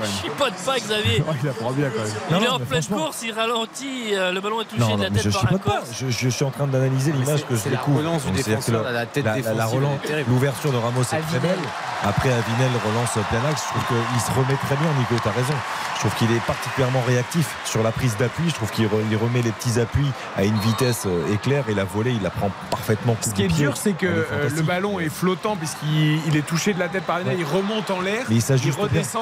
même. 0.00 0.10
Chipote 0.22 0.52
pas 0.64 0.78
Xavier. 0.78 1.24
Il 1.40 1.46
la 1.46 1.52
prend 1.52 1.70
bien 1.72 1.88
quand 1.90 2.02
même. 2.02 2.12
Il 2.30 2.34
Non, 2.36 2.42
est 2.42 2.48
en 2.48 2.58
pleine 2.58 2.84
course, 2.84 3.18
il 3.22 3.32
ralentit, 3.32 4.14
euh, 4.14 4.32
le 4.32 4.40
ballon 4.40 4.60
est 4.60 4.64
touché 4.64 4.80
Non, 4.80 4.96
de 4.96 5.02
la 5.04 5.10
tête 5.10 5.22
je 5.22 5.30
par 5.30 5.44
un 5.44 5.46
chipote 5.48 5.62
pas. 5.62 5.70
corse. 5.78 5.88
Je, 5.98 6.10
je 6.10 6.28
suis 6.28 6.44
en 6.44 6.50
train 6.50 6.66
d'analyser 6.66 7.12
l'image 7.12 7.46
que 7.46 7.54
je 7.56 7.60
c'est 7.60 7.70
la 7.70 7.76
découvre. 7.78 7.98
relance 7.98 8.24
du 8.26 8.32
défenseur, 8.32 8.84
la 8.90 9.06
tête 9.06 9.24
la, 9.24 9.30
la 9.32 9.36
défensive, 9.38 9.62
relance- 9.78 9.98
elle 10.02 10.04
est 10.04 10.12
terrible. 10.12 10.30
l'ouverture 10.30 10.72
de 10.72 10.76
Ramos 10.76 11.02
est 11.02 11.04
très 11.04 11.16
Avinel. 11.16 11.40
belle. 11.42 11.58
Après, 12.04 12.28
Avinel 12.30 12.70
relance 12.84 13.12
plein 13.28 13.48
axe. 13.50 13.62
Je 13.68 13.80
trouve 13.80 13.84
qu'il 14.12 14.20
se 14.20 14.30
remet 14.32 14.58
très 14.66 14.76
bien, 14.76 14.88
Nico. 14.98 15.14
Tu 15.22 15.28
as 15.28 15.32
raison. 15.32 15.54
Je 15.94 16.00
trouve 16.00 16.14
qu'il 16.16 16.32
est 16.36 16.40
particulièrement 16.40 17.02
réactif 17.06 17.46
sur 17.64 17.82
la 17.84 17.92
prise 17.92 18.16
d'appui. 18.16 18.48
Je 18.50 18.54
trouve 18.54 18.70
qu'il 18.72 18.86
re- 18.86 19.04
il 19.08 19.16
remet 19.16 19.40
les 19.40 19.52
petits 19.52 19.78
appuis 19.78 20.08
à 20.36 20.42
une 20.44 20.58
vitesse 20.58 21.04
euh, 21.06 21.32
éclair 21.32 21.64
et 21.68 21.74
la 21.74 21.84
volée, 21.84 22.10
il 22.10 22.22
la 22.22 22.30
prend 22.30 22.50
parfaitement. 22.70 23.16
Ce 23.20 23.30
qui 23.30 23.44
est 23.44 23.48
dur, 23.48 23.76
c'est 23.76 23.92
que 23.92 24.06
euh, 24.06 24.48
le 24.52 24.62
ballon 24.62 24.98
est 24.98 25.08
flottant 25.10 25.54
puisqu'il 25.56 26.18
il 26.26 26.36
est 26.36 26.44
touché 26.44 26.74
de 26.74 26.80
la 26.80 26.88
tête 26.88 27.04
par 27.04 27.18
Ouais. 27.22 27.36
il 27.38 27.44
remonte 27.44 27.88
en 27.90 28.00
l'air, 28.00 28.24
il 28.30 28.38
il 28.38 28.42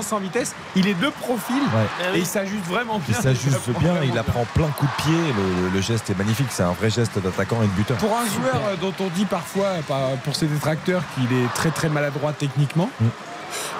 s'ajuste 0.03 0.11
redescend 0.11 0.11
sans 0.11 0.19
vitesse. 0.19 0.55
Il 0.77 0.87
est 0.89 0.95
de 0.95 1.09
profil 1.11 1.57
Ouais. 1.57 1.87
Eh 2.13 2.17
et 2.17 2.21
il 2.21 2.27
s'ajuste 2.27 2.67
vraiment 2.67 3.01
Il 3.09 3.13
bien. 3.13 3.23
s'ajuste 3.23 3.57
apprend 3.69 3.81
bien, 3.81 3.95
il 4.03 4.17
apprend 4.19 4.45
plein 4.55 4.69
coup 4.69 4.87
de 4.87 5.03
pied. 5.03 5.13
Le, 5.37 5.63
le- 5.65 5.69
le 5.71 5.81
geste 5.81 6.11
est 6.11 6.19
magnifique. 6.19 6.49
C'est 6.51 6.63
un 6.63 6.73
vrai 6.73 6.91
geste 6.91 7.19
d'attaquant 7.19 7.63
et 7.63 7.67
de 7.67 7.73
buteur. 7.73 7.97
Pour 7.99 8.17
un 8.17 8.27
joueur 8.27 8.61
euh, 8.69 8.77
dont 8.81 8.95
on 9.01 9.09
dit 9.09 9.25
parfois, 9.25 9.69
par- 9.87 10.11
pour 10.25 10.35
ses 10.35 10.47
détracteurs, 10.47 11.03
qu'il 11.15 11.37
est 11.37 11.47
très 11.55 11.71
très 11.71 11.89
maladroit 11.89 12.33
techniquement, 12.33 12.91
Mm. 13.01 13.07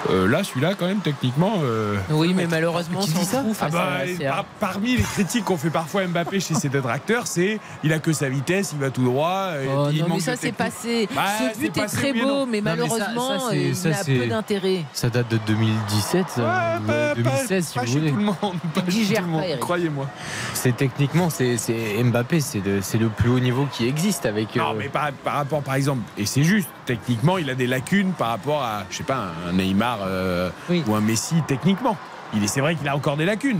Euh, 0.09 0.27
là, 0.27 0.43
celui-là, 0.43 0.73
quand 0.77 0.85
même, 0.87 0.99
techniquement. 0.99 1.53
euh, 1.63 1.95
Oui, 2.09 2.33
mais 2.35 2.47
malheureusement, 2.47 3.01
s'en 3.01 3.23
ça 3.23 3.43
Ah 3.61 3.69
bah, 3.69 3.89
par- 4.27 4.45
parmi 4.71 4.95
les 4.97 5.03
critiques 5.03 5.45
qu'on 5.45 5.57
fait 5.57 5.69
parfois 5.69 6.01
à 6.01 6.07
Mbappé 6.07 6.39
chez 6.39 6.53
ses 6.53 6.69
détracteurs, 6.69 7.27
c'est 7.27 7.59
il 7.83 7.93
a 7.93 7.99
que 7.99 8.13
sa 8.13 8.29
vitesse, 8.29 8.71
il 8.73 8.79
va 8.79 8.89
tout 8.89 9.03
droit. 9.03 9.49
Oh, 9.67 9.87
il 9.91 9.99
non, 10.01 10.07
mais 10.15 10.19
ça 10.19 10.35
c'est 10.35 10.51
passé. 10.51 11.07
Bah, 11.15 11.23
Ce 11.53 11.59
but 11.59 11.65
est 11.77 11.81
passé, 11.81 11.97
très 11.97 12.13
beau, 12.13 12.19
non. 12.27 12.45
mais 12.45 12.61
Non, 12.61 12.71
mais 12.75 12.87
ça- 12.87 12.97
malheureusement, 12.97 13.39
ça, 13.49 13.55
il 13.55 13.75
c'est- 13.75 14.19
peu 14.19 14.27
d'intérêt. 14.27 14.83
Ça 14.93 15.09
date 15.09 15.29
de 15.29 15.37
2017, 15.47 16.25
Ouais, 16.37 16.43
euh, 16.43 16.77
ou, 16.79 16.87
pas- 16.87 16.93
pas- 16.93 17.15
2016 17.15 17.65
si 17.67 17.73
pas 17.79 17.85
vous 17.85 17.91
voulez. 17.93 18.09
tout 18.11 18.15
le 18.17 18.23
monde, 18.23 18.35
pas 18.73 18.81
chez 18.85 18.91
Digère 18.91 19.19
tout 19.19 19.25
le 19.25 19.31
monde, 19.31 19.41
pas, 19.41 19.47
Eric. 19.47 19.59
croyez-moi. 19.59 20.07
C'est 20.53 20.75
techniquement, 20.75 21.29
c'est 21.29 21.57
Mbappé, 22.03 22.39
c'est 22.39 22.59
le, 22.65 22.81
c'est 22.81 22.97
le 22.97 23.09
plus 23.09 23.29
haut 23.29 23.39
niveau 23.39 23.67
qui 23.71 23.87
existe 23.87 24.25
avec. 24.25 24.55
Non, 24.55 24.71
euh, 24.71 24.75
mais 24.77 24.89
par, 24.89 25.11
par 25.23 25.35
rapport, 25.35 25.61
par 25.61 25.75
exemple, 25.75 26.01
et 26.17 26.25
c'est 26.25 26.43
juste, 26.43 26.69
techniquement, 26.85 27.37
il 27.37 27.49
a 27.49 27.55
des 27.55 27.67
lacunes 27.67 28.11
par 28.11 28.29
rapport 28.29 28.61
à, 28.63 28.83
je 28.89 28.97
sais 28.97 29.03
pas, 29.03 29.27
un 29.47 29.51
Neymar 29.63 29.99
euh, 30.05 30.49
Oui. 30.69 30.83
ou 30.87 30.95
un 30.95 31.01
Messi, 31.01 31.35
techniquement. 31.47 31.97
Il 32.33 32.43
est, 32.43 32.47
c'est 32.47 32.61
vrai 32.61 32.75
qu'il 32.75 32.87
a 32.87 32.95
encore 32.95 33.17
des 33.17 33.25
lacunes. 33.25 33.59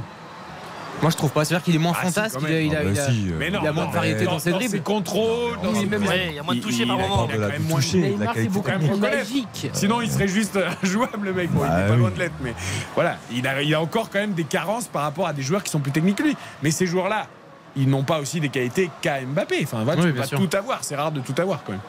Moi, 1.02 1.10
je 1.10 1.18
trouve 1.18 1.32
pas. 1.32 1.46
C'est-à-dire 1.46 1.64
qu'il 1.64 1.74
est 1.76 1.80
moins 1.80 1.94
Ah, 1.98 2.04
fantasque. 2.04 2.36
quand 2.40 2.46
il 2.48 2.54
a, 2.54 2.62
il 2.62 2.76
a- 2.76 2.80
Ah 2.82 2.84
bah 2.84 2.90
il 2.94 3.00
a- 3.00 3.06
si, 3.10 3.28
euh, 3.32 3.48
il 3.50 3.56
a 3.68 3.72
moins 3.72 3.88
de 3.88 3.92
variété 3.94 4.26
dans, 4.26 4.34
dans 4.34 4.40
ses 4.40 4.52
dribbles. 4.52 4.72
ses 4.72 4.80
contrôles, 4.82 5.58
dans 5.64 5.72
Oui, 5.72 5.80
ses- 5.80 5.86
même- 5.88 6.06
Ouais, 6.06 6.28
il 6.30 6.36
y 6.36 6.40
a 6.40 6.44
moins 6.44 6.54
de 6.54 6.60
il- 6.60 6.64
toucher 6.64 6.82
il 6.84 6.88
par 6.88 6.96
a 6.98 7.02
moment. 7.02 7.16
quand 7.28 7.34
de 7.34 7.40
la 7.42 7.48
même 7.48 7.64
moins 7.64 7.80
de- 7.80 7.84
toucher, 7.86 8.16
beaucoup 8.50 8.62
quand 8.70 8.78
même 8.78 8.88
plus 8.90 9.00
magique. 9.00 9.70
Sinon, 9.74 10.02
il 10.02 10.12
serait 10.12 10.28
juste 10.28 10.58
euh, 10.58 10.70
jouable, 10.84 11.26
le 11.28 11.34
mec. 11.34 11.50
Bon, 11.52 11.62
il 11.66 11.70
Ah 11.72 11.82
est 11.82 11.88
pas 11.88 11.94
oui. 11.94 12.00
loin 12.00 12.12
de 12.12 12.20
l'être, 12.20 12.36
mais 12.44 12.54
voilà. 12.94 13.18
Il 13.34 13.48
a, 13.48 13.62
il 13.64 13.74
a 13.74 13.82
encore 13.82 14.10
quand 14.12 14.20
même 14.20 14.34
des 14.34 14.44
carences 14.44 14.88
par 14.88 15.02
rapport 15.04 15.26
à 15.28 15.34
des 15.34 15.42
joueurs 15.42 15.64
qui 15.64 15.72
sont 15.72 15.80
plus 15.80 15.92
techniques 15.92 16.18
que 16.18 16.24
lui. 16.24 16.38
Mais 16.62 16.70
ces 16.72 16.86
joueurs-là, 16.86 17.26
ils 17.76 17.90
n'ont 17.90 18.04
pas 18.04 18.20
aussi 18.20 18.40
des 18.40 18.50
qualités 18.50 18.92
qu'a 19.02 19.22
Mbappé. 19.22 19.62
Enfin, 19.64 19.84
voilà, 19.84 20.02
Oui, 20.02 20.08
tu 20.08 20.14
peux 20.14 20.20
pas 20.22 20.28
sûr. 20.28 20.40
tout 20.40 20.56
avoir. 20.58 20.84
C'est 20.84 20.96
rare 20.96 21.12
de 21.12 21.22
tout 21.22 21.36
avoir, 21.42 21.64
quand 21.64 21.72
même. 21.72 21.82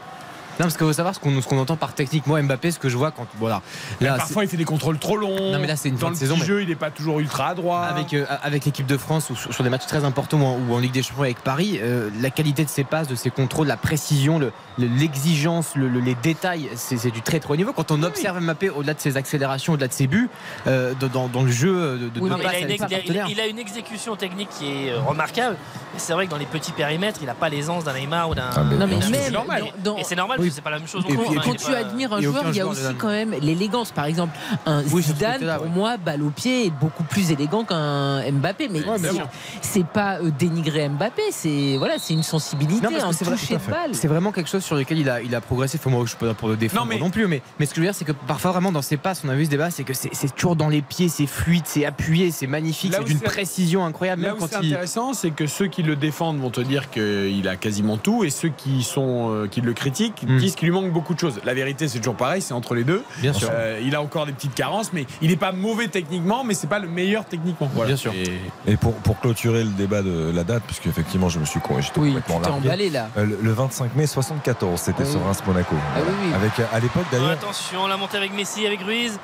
Parce 0.65 0.77
qu'il 0.77 0.87
faut 0.87 0.93
savoir 0.93 1.15
ce 1.15 1.21
qu'on 1.21 1.41
ce 1.43 1.47
qu'on 1.49 1.59
entend 1.59 1.77
par 1.77 1.95
technique. 1.95 2.27
Moi, 2.27 2.41
Mbappé, 2.43 2.71
ce 2.71 2.79
que 2.79 2.89
je 2.89 2.97
vois 2.97 3.11
quand. 3.11 3.27
Voilà. 3.39 3.63
Là, 4.01 4.15
parfois, 4.17 4.45
il 4.45 4.49
fait 4.51 4.57
des 4.57 4.65
contrôles 4.65 4.99
trop 4.99 5.17
longs. 5.17 5.53
Non, 5.53 5.59
mais 5.59 5.67
là, 5.67 5.77
c'est 5.77 5.89
une 5.89 5.95
Dans 5.97 6.01
fin 6.03 6.09
le 6.09 6.15
de 6.15 6.19
saison, 6.19 6.35
petit 6.35 6.41
mais- 6.43 6.47
jeu, 6.47 6.63
il 6.63 6.69
n'est 6.69 6.75
pas 6.75 6.91
toujours 6.91 7.21
ultra 7.21 7.49
à 7.49 7.55
droit. 7.55 7.81
avec, 7.83 8.15
euh, 8.15 8.25
avec 8.43 8.65
l'équipe 8.65 8.87
de 8.87 8.97
France 8.97 9.31
ou 9.31 9.37
sur, 9.37 9.53
sur 9.53 9.65
des 9.65 9.71
matchs 9.71 9.87
très 9.87 10.05
importants 10.05 10.39
ou 10.41 10.45
en, 10.45 10.59
ou 10.69 10.75
en 10.75 10.79
Ligue 10.79 10.93
des 10.93 11.03
Champions 11.03 11.23
avec 11.25 11.39
Paris, 11.41 11.79
euh, 11.83 12.11
la 12.21 12.31
qualité 12.31 12.65
de 12.65 12.69
ses 12.71 12.85
passes, 12.85 13.09
de 13.09 13.15
ses 13.15 13.31
contrôles, 13.31 13.67
la 13.67 13.77
précision, 13.77 14.39
le- 14.39 14.53
le- 14.79 14.87
l'exigence, 14.87 15.75
le- 15.77 15.89
le- 15.89 16.01
les 16.01 16.15
détails, 16.15 16.69
c'est 16.77 16.97
c'est 16.97 17.11
du 17.11 17.23
très 17.23 17.41
très 17.41 17.53
haut 17.53 17.57
niveau. 17.57 17.73
Quand 17.73 17.91
on 17.91 18.03
observe 18.03 18.41
Mbappé 18.41 18.71
au-delà 18.71 18.95
de 18.95 19.01
ses 19.01 19.17
accélérations, 19.17 19.73
au-delà 19.75 19.89
de 19.89 19.93
ses 19.93 20.07
buts, 20.07 20.29
euh, 20.67 20.95
dans, 21.13 21.29
dans 21.29 21.43
le 21.43 21.51
jeu 21.51 21.99
de, 21.99 22.09
de, 22.09 22.21
Oui, 22.21 22.31
il, 22.31 22.47
a 22.47 22.59
une, 22.59 22.71
il 22.71 22.75
a- 22.83 22.89
partenaires. 22.89 23.27
il 23.31 23.41
a 23.41 23.47
une 23.47 23.59
exécution 23.59 24.17
technique 24.17 24.49
qui 24.51 24.67
est 24.87 24.95
remarquable. 24.95 25.57
C'est 25.97 26.13
vrai 26.13 26.27
que 26.27 26.31
dans 26.31 26.39
les 26.39 26.47
petits 26.47 26.73
périmètres, 26.73 27.19
il 27.23 27.27
n'a 27.27 27.35
pas 27.35 27.49
l'aisance 27.49 27.85
d'un 27.85 27.93
Neymar 27.95 28.31
ou 28.31 28.35
d'un. 28.35 28.45
Ah, 28.55 28.63
mais 28.65 28.77
Non, 28.77 28.87
mais 28.87 28.97
d'un- 28.97 29.09
même 29.11 29.21
c'est 29.25 29.31
normal. 29.31 29.65
dans- 29.85 29.97
Et 29.99 30.05
c'est 30.05 30.17
normal, 30.17 30.39
Oui. 30.41 30.52
C'est 30.53 30.61
pas 30.63 30.71
la 30.71 30.79
même 30.79 30.89
chose. 30.89 31.05
Et 31.09 31.13
puis, 31.13 31.21
hein, 31.37 31.41
quand 31.45 31.55
tu 31.57 31.71
pas- 31.71 31.79
admires 31.79 32.13
un 32.13 32.19
et 32.21 32.23
joueur, 32.23 32.45
il 32.49 32.57
y 32.57 32.61
a 32.61 32.67
aussi 32.67 32.83
quand 32.99 33.09
même 33.09 33.35
l'élégance. 33.41 33.91
Par 33.91 34.05
exemple, 34.07 34.37
un 34.67 34.83
ce 34.83 35.01
Zidane, 35.01 35.57
pour 35.59 35.67
moi, 35.69 35.97
balle 35.97 36.23
au 36.23 36.31
pied, 36.31 36.67
est 36.67 36.71
beaucoup 36.71 37.05
plus 37.05 37.31
élégant 37.31 37.65
qu'un 37.65 38.31
Mbappé. 38.31 38.69
Mais 38.69 38.81
c'est- 38.99 39.13
sûr. 39.13 39.29
c'est 39.61 39.87
pas 39.87 40.19
euh, 40.21 40.31
dénigrer 40.39 40.89
Mbappé, 40.89 41.23
c'est 41.31 41.77
voilà, 41.79 41.95
c'est 41.99 42.15
une 42.15 42.23
sensibilité, 42.23 42.87
un 42.87 43.13
toucher 43.13 43.57
de 43.57 43.71
balle. 43.71 43.95
C'est 43.95 44.09
vraiment 44.09 44.33
quelque 44.33 44.49
chose 44.51 44.65
sur 44.65 44.77
lequel 44.77 44.99
il 44.99 45.09
a, 45.09 45.21
il 45.23 45.35
a 45.35 45.41
progressé. 45.41 45.79
Faut 45.79 45.91
moi, 45.91 46.03
je 46.05 46.11
suis 46.11 46.19
pas 46.19 46.27
là 46.27 46.35
pour 46.35 46.49
le 46.49 46.57
défendre 46.57 46.93
non, 46.99 47.11
plus, 47.11 47.27
mais, 47.27 47.43
mais 47.59 47.67
ce 47.67 47.71
que 47.71 47.77
je 47.77 47.81
veux 47.81 47.87
dire, 47.87 47.95
c'est 47.95 48.05
que 48.05 48.13
parfois, 48.13 48.53
vraiment, 48.53 48.73
dans 48.73 48.83
ses 48.83 48.97
passes, 48.97 49.23
on 49.25 49.29
a 49.29 49.35
vu 49.35 49.45
ce 49.47 49.51
débat, 49.51 49.71
c'est 49.71 49.85
que 49.85 49.95
c'est 49.95 50.35
toujours 50.35 50.57
dans 50.57 50.69
les 50.69 50.83
pieds, 50.83 51.09
c'est 51.09 51.27
fluide, 51.27 51.65
c'est 51.67 51.85
appuyé, 51.85 52.31
c'est 52.31 52.47
magnifique, 52.47 52.93
c'est 52.97 53.05
d'une 53.05 53.21
précision 53.21 53.85
incroyable. 53.85 54.23
Là 54.23 54.35
Même 54.35 54.43
où 54.43 54.47
c'est 54.49 54.57
intéressant, 54.57 55.13
c'est 55.15 55.31
que 55.31 55.47
ceux 55.47 55.67
qui 55.67 55.83
le 55.83 55.97
défendent 55.97 56.39
vont 56.39 56.51
te 56.51 56.61
dire 56.61 56.91
qu'il 56.91 57.47
a 57.49 57.57
quasiment 57.57 57.97
tout, 57.97 58.25
et 58.25 58.31
ceux 58.31 58.51
qui 58.51 58.83
sont 58.83 59.31
euh, 59.33 59.47
qui 59.49 59.61
le 59.61 59.73
critiquent 59.73 60.25
Mm. 60.37 60.39
disent 60.39 60.55
qu'il 60.55 60.69
lui 60.69 60.75
manque 60.75 60.91
beaucoup 60.93 61.15
de 61.15 61.19
choses. 61.19 61.41
La 61.45 61.55
vérité, 61.55 61.89
c'est 61.89 61.99
toujours 61.99 62.17
pareil, 62.17 62.43
c'est 62.43 62.55
entre 62.55 62.75
les 62.75 62.85
deux. 62.85 63.03
Bien 63.19 63.33
sûr. 63.33 63.49
Euh, 63.53 63.81
il 63.83 63.95
a 63.95 64.03
encore 64.03 64.27
des 64.27 64.33
petites 64.33 64.55
carences, 64.55 64.93
mais 64.93 65.07
il 65.21 65.31
n'est 65.31 65.37
pas 65.37 65.53
mauvais 65.53 65.89
techniquement, 65.89 66.45
mais 66.45 66.55
c'est 66.55 66.67
pas 66.67 66.79
le 66.79 66.89
meilleur 66.89 67.25
techniquement. 67.25 67.71
Voilà. 67.75 67.89
Bien 67.89 67.97
sûr. 67.97 68.13
Et- 68.15 68.73
Et 68.73 68.77
pour, 68.77 68.95
pour 68.95 69.19
clôturer 69.21 69.65
le 69.65 69.71
débat 69.71 70.03
de 70.03 70.31
la 70.35 70.45
date, 70.45 70.63
puisque 70.67 70.87
effectivement 70.87 71.29
je 71.29 71.39
me 71.39 71.45
suis 71.45 71.61
j'étais 71.81 72.01
Oui, 72.01 72.09
complètement 72.15 72.41
tu 72.41 72.49
emballé, 72.51 72.91
là. 72.91 73.09
Euh, 73.17 73.25
le, 73.27 73.39
le 73.41 73.53
25 73.53 73.95
mai 73.97 74.07
74, 74.07 74.81
c'était 74.81 75.03
Oui. 75.05 75.11
sur 75.11 75.25
Reims 75.25 75.43
Monaco. 75.47 75.75
Ah 75.97 75.99
oui, 76.07 76.13
oui. 76.29 76.35
Avec 76.35 76.59
euh, 76.61 76.65
à 76.73 76.81
l'époque 76.81 77.05
Oh, 77.07 77.09
d'ailleurs. 77.13 77.31
attention, 77.31 77.87
la 77.87 77.97
montée 77.97 78.17
avec 78.17 78.35
Messi, 78.35 78.67
avec 78.67 78.81
Ruiz, 78.83 79.19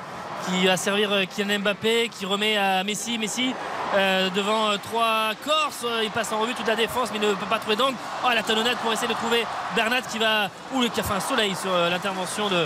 qui 0.49 0.65
va 0.67 0.77
servir 0.77 1.11
euh, 1.11 1.23
Kylian 1.25 1.59
Mbappé, 1.59 2.09
qui 2.09 2.25
remet 2.25 2.57
à 2.57 2.83
Messi. 2.83 3.17
Messi 3.17 3.53
euh, 3.95 4.29
devant 4.35 4.69
euh, 4.71 4.77
trois 4.81 5.31
Corses, 5.45 5.85
il 6.03 6.09
passe 6.11 6.31
en 6.31 6.39
revue 6.39 6.53
toute 6.53 6.67
la 6.67 6.75
défense, 6.75 7.09
mais 7.11 7.19
il 7.21 7.27
ne 7.27 7.33
peut 7.33 7.45
pas 7.45 7.59
trouver 7.59 7.75
d'angle. 7.75 7.95
Oh, 8.23 8.27
la 8.33 8.43
talonnade 8.43 8.77
pour 8.77 8.91
essayer 8.93 9.07
de 9.07 9.13
trouver 9.13 9.45
Bernat 9.75 10.01
qui 10.01 10.17
va. 10.19 10.49
Ou 10.73 10.81
qui 10.89 10.99
a 10.99 11.03
fait 11.03 11.13
un 11.13 11.19
soleil 11.19 11.55
sur 11.55 11.71
l'intervention 11.89 12.49
de 12.49 12.65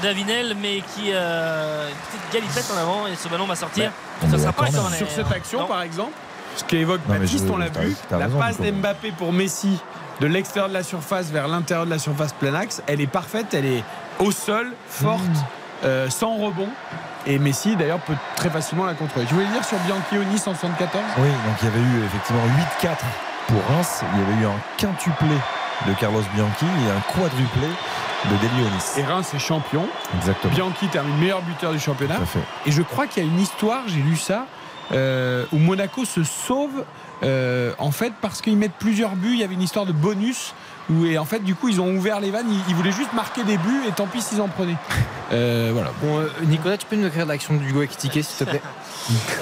Davinel, 0.00 0.56
mais 0.60 0.82
qui. 0.94 1.10
euh, 1.12 1.88
une 1.88 2.18
petite 2.18 2.32
galipette 2.32 2.70
en 2.74 2.78
avant, 2.80 3.06
et 3.06 3.14
ce 3.16 3.28
ballon 3.28 3.46
va 3.46 3.54
sortir. 3.54 3.90
on 4.22 4.30
Ça 4.30 4.38
sera 4.38 4.52
pas. 4.52 4.66
Sur 4.66 5.10
cette 5.10 5.30
action, 5.32 5.60
Non. 5.60 5.66
par 5.66 5.82
exemple, 5.82 6.12
ce 6.56 6.64
qu'évoque 6.64 7.00
Baptiste, 7.06 7.46
je- 7.46 7.52
on 7.52 7.56
l'a 7.56 7.68
vu, 7.68 7.96
la 8.10 8.18
raison, 8.18 8.38
passe 8.38 8.60
d'Mbappé 8.60 9.12
pour 9.12 9.32
Messi 9.32 9.78
de 10.20 10.26
l'extérieur 10.26 10.68
de 10.68 10.74
la 10.74 10.82
surface 10.84 11.26
vers 11.30 11.48
l'intérieur 11.48 11.84
de 11.86 11.90
la 11.90 11.98
surface 11.98 12.32
plein 12.32 12.54
axe, 12.54 12.82
elle 12.86 13.00
est 13.00 13.06
parfaite, 13.08 13.52
elle 13.54 13.66
est 13.66 13.84
au 14.20 14.30
sol, 14.30 14.72
forte, 14.88 15.20
Mmh. 15.22 15.86
euh, 15.86 16.10
sans 16.10 16.36
rebond. 16.36 16.68
Et 17.26 17.38
Messi, 17.38 17.74
d'ailleurs, 17.76 18.00
peut 18.00 18.16
très 18.36 18.50
facilement 18.50 18.84
la 18.84 18.94
contrôler. 18.94 19.26
Tu 19.26 19.34
voulais 19.34 19.46
dire 19.46 19.64
sur 19.64 19.78
Bianchi 19.78 20.16
Nice 20.30 20.46
en 20.46 20.54
74 20.54 21.02
Oui, 21.18 21.28
donc 21.28 21.56
il 21.62 21.64
y 21.64 21.68
avait 21.68 21.80
eu 21.80 22.04
effectivement 22.04 22.42
8-4 22.82 22.96
pour 23.48 23.74
Reims. 23.74 24.02
Il 24.12 24.20
y 24.20 24.22
avait 24.22 24.42
eu 24.42 24.46
un 24.46 24.60
quintuplé 24.76 25.36
de 25.86 25.92
Carlos 25.94 26.22
Bianchi 26.34 26.64
et 26.64 26.90
un 26.90 27.00
quadruplé 27.12 27.68
de 28.30 28.36
Delionis. 28.36 28.98
Et 28.98 29.04
Reims 29.04 29.32
est 29.34 29.38
champion. 29.38 29.86
Exactement. 30.18 30.52
Bianchi 30.54 30.88
termine 30.88 31.16
meilleur 31.16 31.42
buteur 31.42 31.72
du 31.72 31.78
championnat. 31.78 32.16
Tout 32.16 32.22
à 32.22 32.26
fait. 32.26 32.44
Et 32.66 32.72
je 32.72 32.82
crois 32.82 33.06
qu'il 33.06 33.22
y 33.22 33.26
a 33.26 33.28
une 33.28 33.40
histoire, 33.40 33.82
j'ai 33.86 34.00
lu 34.00 34.16
ça, 34.16 34.46
euh, 34.92 35.46
où 35.52 35.58
Monaco 35.58 36.04
se 36.04 36.24
sauve 36.24 36.84
euh, 37.22 37.72
en 37.78 37.90
fait 37.90 38.12
parce 38.20 38.42
qu'ils 38.42 38.56
mettent 38.56 38.78
plusieurs 38.78 39.16
buts. 39.16 39.32
Il 39.32 39.40
y 39.40 39.44
avait 39.44 39.54
une 39.54 39.62
histoire 39.62 39.86
de 39.86 39.92
bonus 39.92 40.54
où 40.90 41.04
et 41.06 41.18
en 41.18 41.24
fait 41.24 41.40
du 41.40 41.54
coup 41.54 41.68
ils 41.68 41.80
ont 41.80 41.94
ouvert 41.94 42.20
les 42.20 42.30
vannes. 42.30 42.46
Ils, 42.50 42.60
ils 42.68 42.74
voulaient 42.74 42.92
juste 42.92 43.12
marquer 43.12 43.44
des 43.44 43.56
buts 43.56 43.82
et 43.88 43.92
tant 43.92 44.06
pis 44.06 44.20
s'ils 44.22 44.40
en 44.40 44.48
prenaient. 44.48 44.76
Euh, 45.32 45.70
voilà. 45.72 45.90
Bon, 46.02 46.18
euh, 46.18 46.28
Nicolas, 46.44 46.76
tu 46.76 46.84
peux 46.86 46.96
nous 46.96 47.06
écrire 47.06 47.24
l'action 47.24 47.54
du 47.56 47.70
Hugo 47.70 47.80
Ekitike, 47.82 48.22
s'il 48.22 48.44
te 48.46 48.50
plaît 48.50 48.60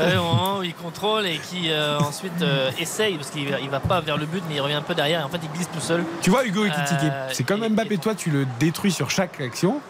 Ouais, 0.00 0.16
au 0.16 0.22
moment 0.22 0.58
où 0.58 0.62
il 0.62 0.74
contrôle 0.74 1.26
et 1.26 1.38
qui 1.38 1.70
euh, 1.70 1.98
ensuite 1.98 2.40
euh, 2.40 2.70
essaye, 2.78 3.16
parce 3.16 3.30
qu'il 3.30 3.48
va, 3.50 3.58
il 3.58 3.68
va 3.68 3.80
pas 3.80 4.00
vers 4.00 4.16
le 4.16 4.24
but, 4.26 4.42
mais 4.48 4.54
il 4.54 4.60
revient 4.60 4.74
un 4.74 4.82
peu 4.82 4.94
derrière. 4.94 5.20
Et 5.20 5.24
en 5.24 5.28
fait, 5.28 5.40
il 5.42 5.50
glisse 5.50 5.68
tout 5.74 5.80
seul. 5.80 6.04
Tu 6.22 6.30
vois 6.30 6.46
Hugo 6.46 6.64
Ekitike, 6.64 6.98
Euh, 7.02 7.28
c'est 7.32 7.42
comme 7.42 7.66
Mbappé, 7.68 7.98
toi 7.98 8.14
tu 8.14 8.30
le 8.30 8.46
détruis 8.60 8.92
sur 8.92 9.10
chaque 9.10 9.40
action. 9.40 9.80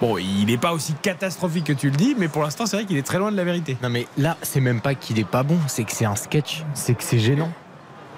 Bon, 0.00 0.16
il 0.16 0.46
n'est 0.46 0.56
pas 0.56 0.72
aussi 0.72 0.94
catastrophique 0.94 1.64
que 1.64 1.72
tu 1.74 1.90
le 1.90 1.96
dis, 1.96 2.16
mais 2.18 2.28
pour 2.28 2.42
l'instant 2.42 2.64
c'est 2.66 2.76
vrai 2.76 2.86
qu'il 2.86 2.96
est 2.96 3.06
très 3.06 3.18
loin 3.18 3.30
de 3.30 3.36
la 3.36 3.44
vérité. 3.44 3.76
Non, 3.82 3.90
mais 3.90 4.06
là, 4.16 4.38
c'est 4.40 4.60
même 4.60 4.80
pas 4.80 4.94
qu'il 4.94 5.18
est 5.18 5.28
pas 5.28 5.42
bon, 5.44 5.58
c'est 5.68 5.84
que 5.84 5.92
c'est 5.92 6.06
un 6.06 6.16
sketch, 6.16 6.64
c'est 6.74 6.94
que 6.94 7.04
c'est 7.04 7.18
gênant. 7.18 7.50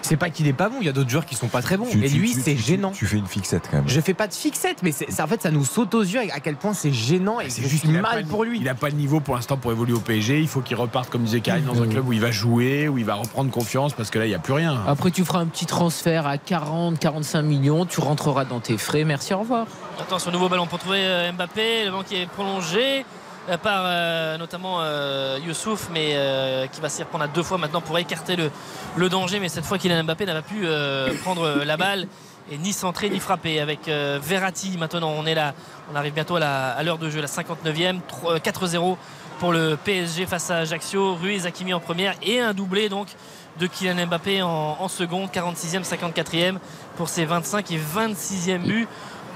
C'est 0.04 0.16
pas 0.16 0.28
qu'il 0.30 0.46
est 0.46 0.52
pas 0.52 0.68
bon, 0.68 0.76
il 0.80 0.86
y 0.86 0.88
a 0.88 0.92
d'autres 0.92 1.08
joueurs 1.10 1.24
qui 1.24 1.34
sont 1.34 1.48
pas 1.48 1.62
très 1.62 1.76
bons. 1.76 1.86
Tu- 1.90 2.04
et 2.04 2.08
tu- 2.10 2.18
lui, 2.18 2.32
c'est 2.32 2.56
gênant. 2.56 2.90
Tu 2.92 3.06
fais 3.06 3.16
une 3.16 3.26
fixette 3.26 3.68
quand 3.70 3.78
même. 3.78 3.88
Je 3.88 4.00
fais 4.00 4.12
pas 4.14 4.26
de 4.28 4.34
fixette, 4.34 4.82
mais 4.82 4.92
ça, 4.92 5.24
en 5.24 5.26
fait, 5.26 5.40
ça 5.42 5.50
nous 5.50 5.64
saute 5.64 5.94
aux 5.94 6.02
yeux 6.02 6.20
à 6.32 6.40
quel 6.40 6.56
point 6.56 6.74
c'est 6.74 6.92
gênant 6.92 7.40
et 7.40 7.48
C'est 7.48 7.66
juste 7.68 7.86
mal 7.86 8.02
pas 8.02 8.28
pour 8.28 8.44
lui. 8.44 8.58
Il 8.58 8.64
n'a 8.64 8.74
pas 8.74 8.88
le 8.90 8.94
niveau 8.96 9.20
pour 9.20 9.34
l'instant 9.34 9.56
pour 9.56 9.72
évoluer 9.72 9.94
au 9.94 10.00
PSG. 10.00 10.40
Il 10.40 10.48
faut 10.48 10.60
qu'il 10.60 10.76
reparte, 10.76 11.08
comme 11.10 11.22
disait 11.24 11.40
Karine, 11.40 11.64
dans 11.64 11.82
un 11.82 11.88
club 11.88 12.06
où 12.06 12.12
il 12.12 12.20
va 12.20 12.30
jouer, 12.30 12.88
où 12.88 12.98
il 12.98 13.04
va 13.04 13.14
reprendre 13.14 13.50
confiance, 13.50 13.92
parce 13.94 14.10
que 14.10 14.18
là, 14.18 14.26
il 14.26 14.28
n'y 14.28 14.34
a 14.34 14.38
plus 14.38 14.52
rien. 14.52 14.78
Après, 14.86 15.10
tu 15.10 15.24
feras 15.24 15.40
un 15.40 15.46
petit 15.46 15.66
transfert 15.66 16.26
à 16.26 16.36
40, 16.38 16.98
45 16.98 17.42
millions, 17.42 17.86
tu 17.86 18.00
rentreras 18.00 18.44
dans 18.44 18.60
tes 18.60 18.76
frais. 18.76 19.04
Merci, 19.04 19.32
au 19.34 19.38
revoir. 19.40 19.66
Attention, 20.00 20.30
nouveau 20.30 20.48
ballon 20.48 20.66
pour 20.66 20.78
trouver 20.78 20.98
euh, 21.00 21.32
Mbappé. 21.32 21.86
Le 21.86 22.02
qui 22.04 22.16
est 22.16 22.26
prolongé 22.26 23.06
par 23.62 23.82
euh, 23.84 24.38
notamment 24.38 24.78
euh, 24.80 25.38
Youssouf, 25.46 25.88
mais 25.92 26.12
euh, 26.14 26.66
qui 26.66 26.80
va 26.80 26.88
s'y 26.88 27.02
reprendre 27.02 27.24
à 27.24 27.28
deux 27.28 27.42
fois 27.42 27.58
maintenant 27.58 27.80
pour 27.80 27.98
écarter 27.98 28.36
le, 28.36 29.08
danger. 29.08 29.38
Mais 29.40 29.48
cette 29.48 29.64
fois, 29.66 29.78
Kylian 29.78 30.04
Mbappé 30.04 30.26
n'a 30.26 30.34
pas 30.34 30.42
pu 30.42 30.62
euh, 30.64 31.12
prendre 31.22 31.42
euh, 31.42 31.64
la 31.64 31.76
balle 31.76 32.06
et 32.50 32.56
ni 32.58 32.72
centrer 32.72 33.10
ni 33.10 33.20
frapper. 33.20 33.60
Avec 33.60 33.86
euh, 33.88 34.18
Verratti, 34.22 34.76
maintenant, 34.78 35.10
on 35.10 35.26
est 35.26 35.34
là. 35.34 35.52
On 35.92 35.96
arrive 35.96 36.14
bientôt 36.14 36.36
à 36.36 36.82
l'heure 36.82 36.98
de 36.98 37.10
jeu, 37.10 37.20
la 37.20 37.26
59e. 37.26 38.00
Tro- 38.08 38.30
euh, 38.32 38.38
4-0 38.38 38.96
pour 39.38 39.52
le 39.52 39.76
PSG 39.76 40.26
face 40.26 40.50
à 40.50 40.58
Ajaccio. 40.58 41.14
Ruiz 41.14 41.44
Hakimi 41.46 41.74
en 41.74 41.80
première 41.80 42.14
et 42.22 42.40
un 42.40 42.54
doublé 42.54 42.88
donc 42.88 43.08
de 43.60 43.66
Kylian 43.66 44.06
Mbappé 44.06 44.42
en, 44.42 44.48
en 44.80 44.88
seconde, 44.88 45.28
46e, 45.30 45.84
54e 45.84 46.56
pour 46.96 47.08
ses 47.08 47.24
25 47.24 47.70
et 47.72 47.78
26e 47.78 48.58
buts 48.58 48.88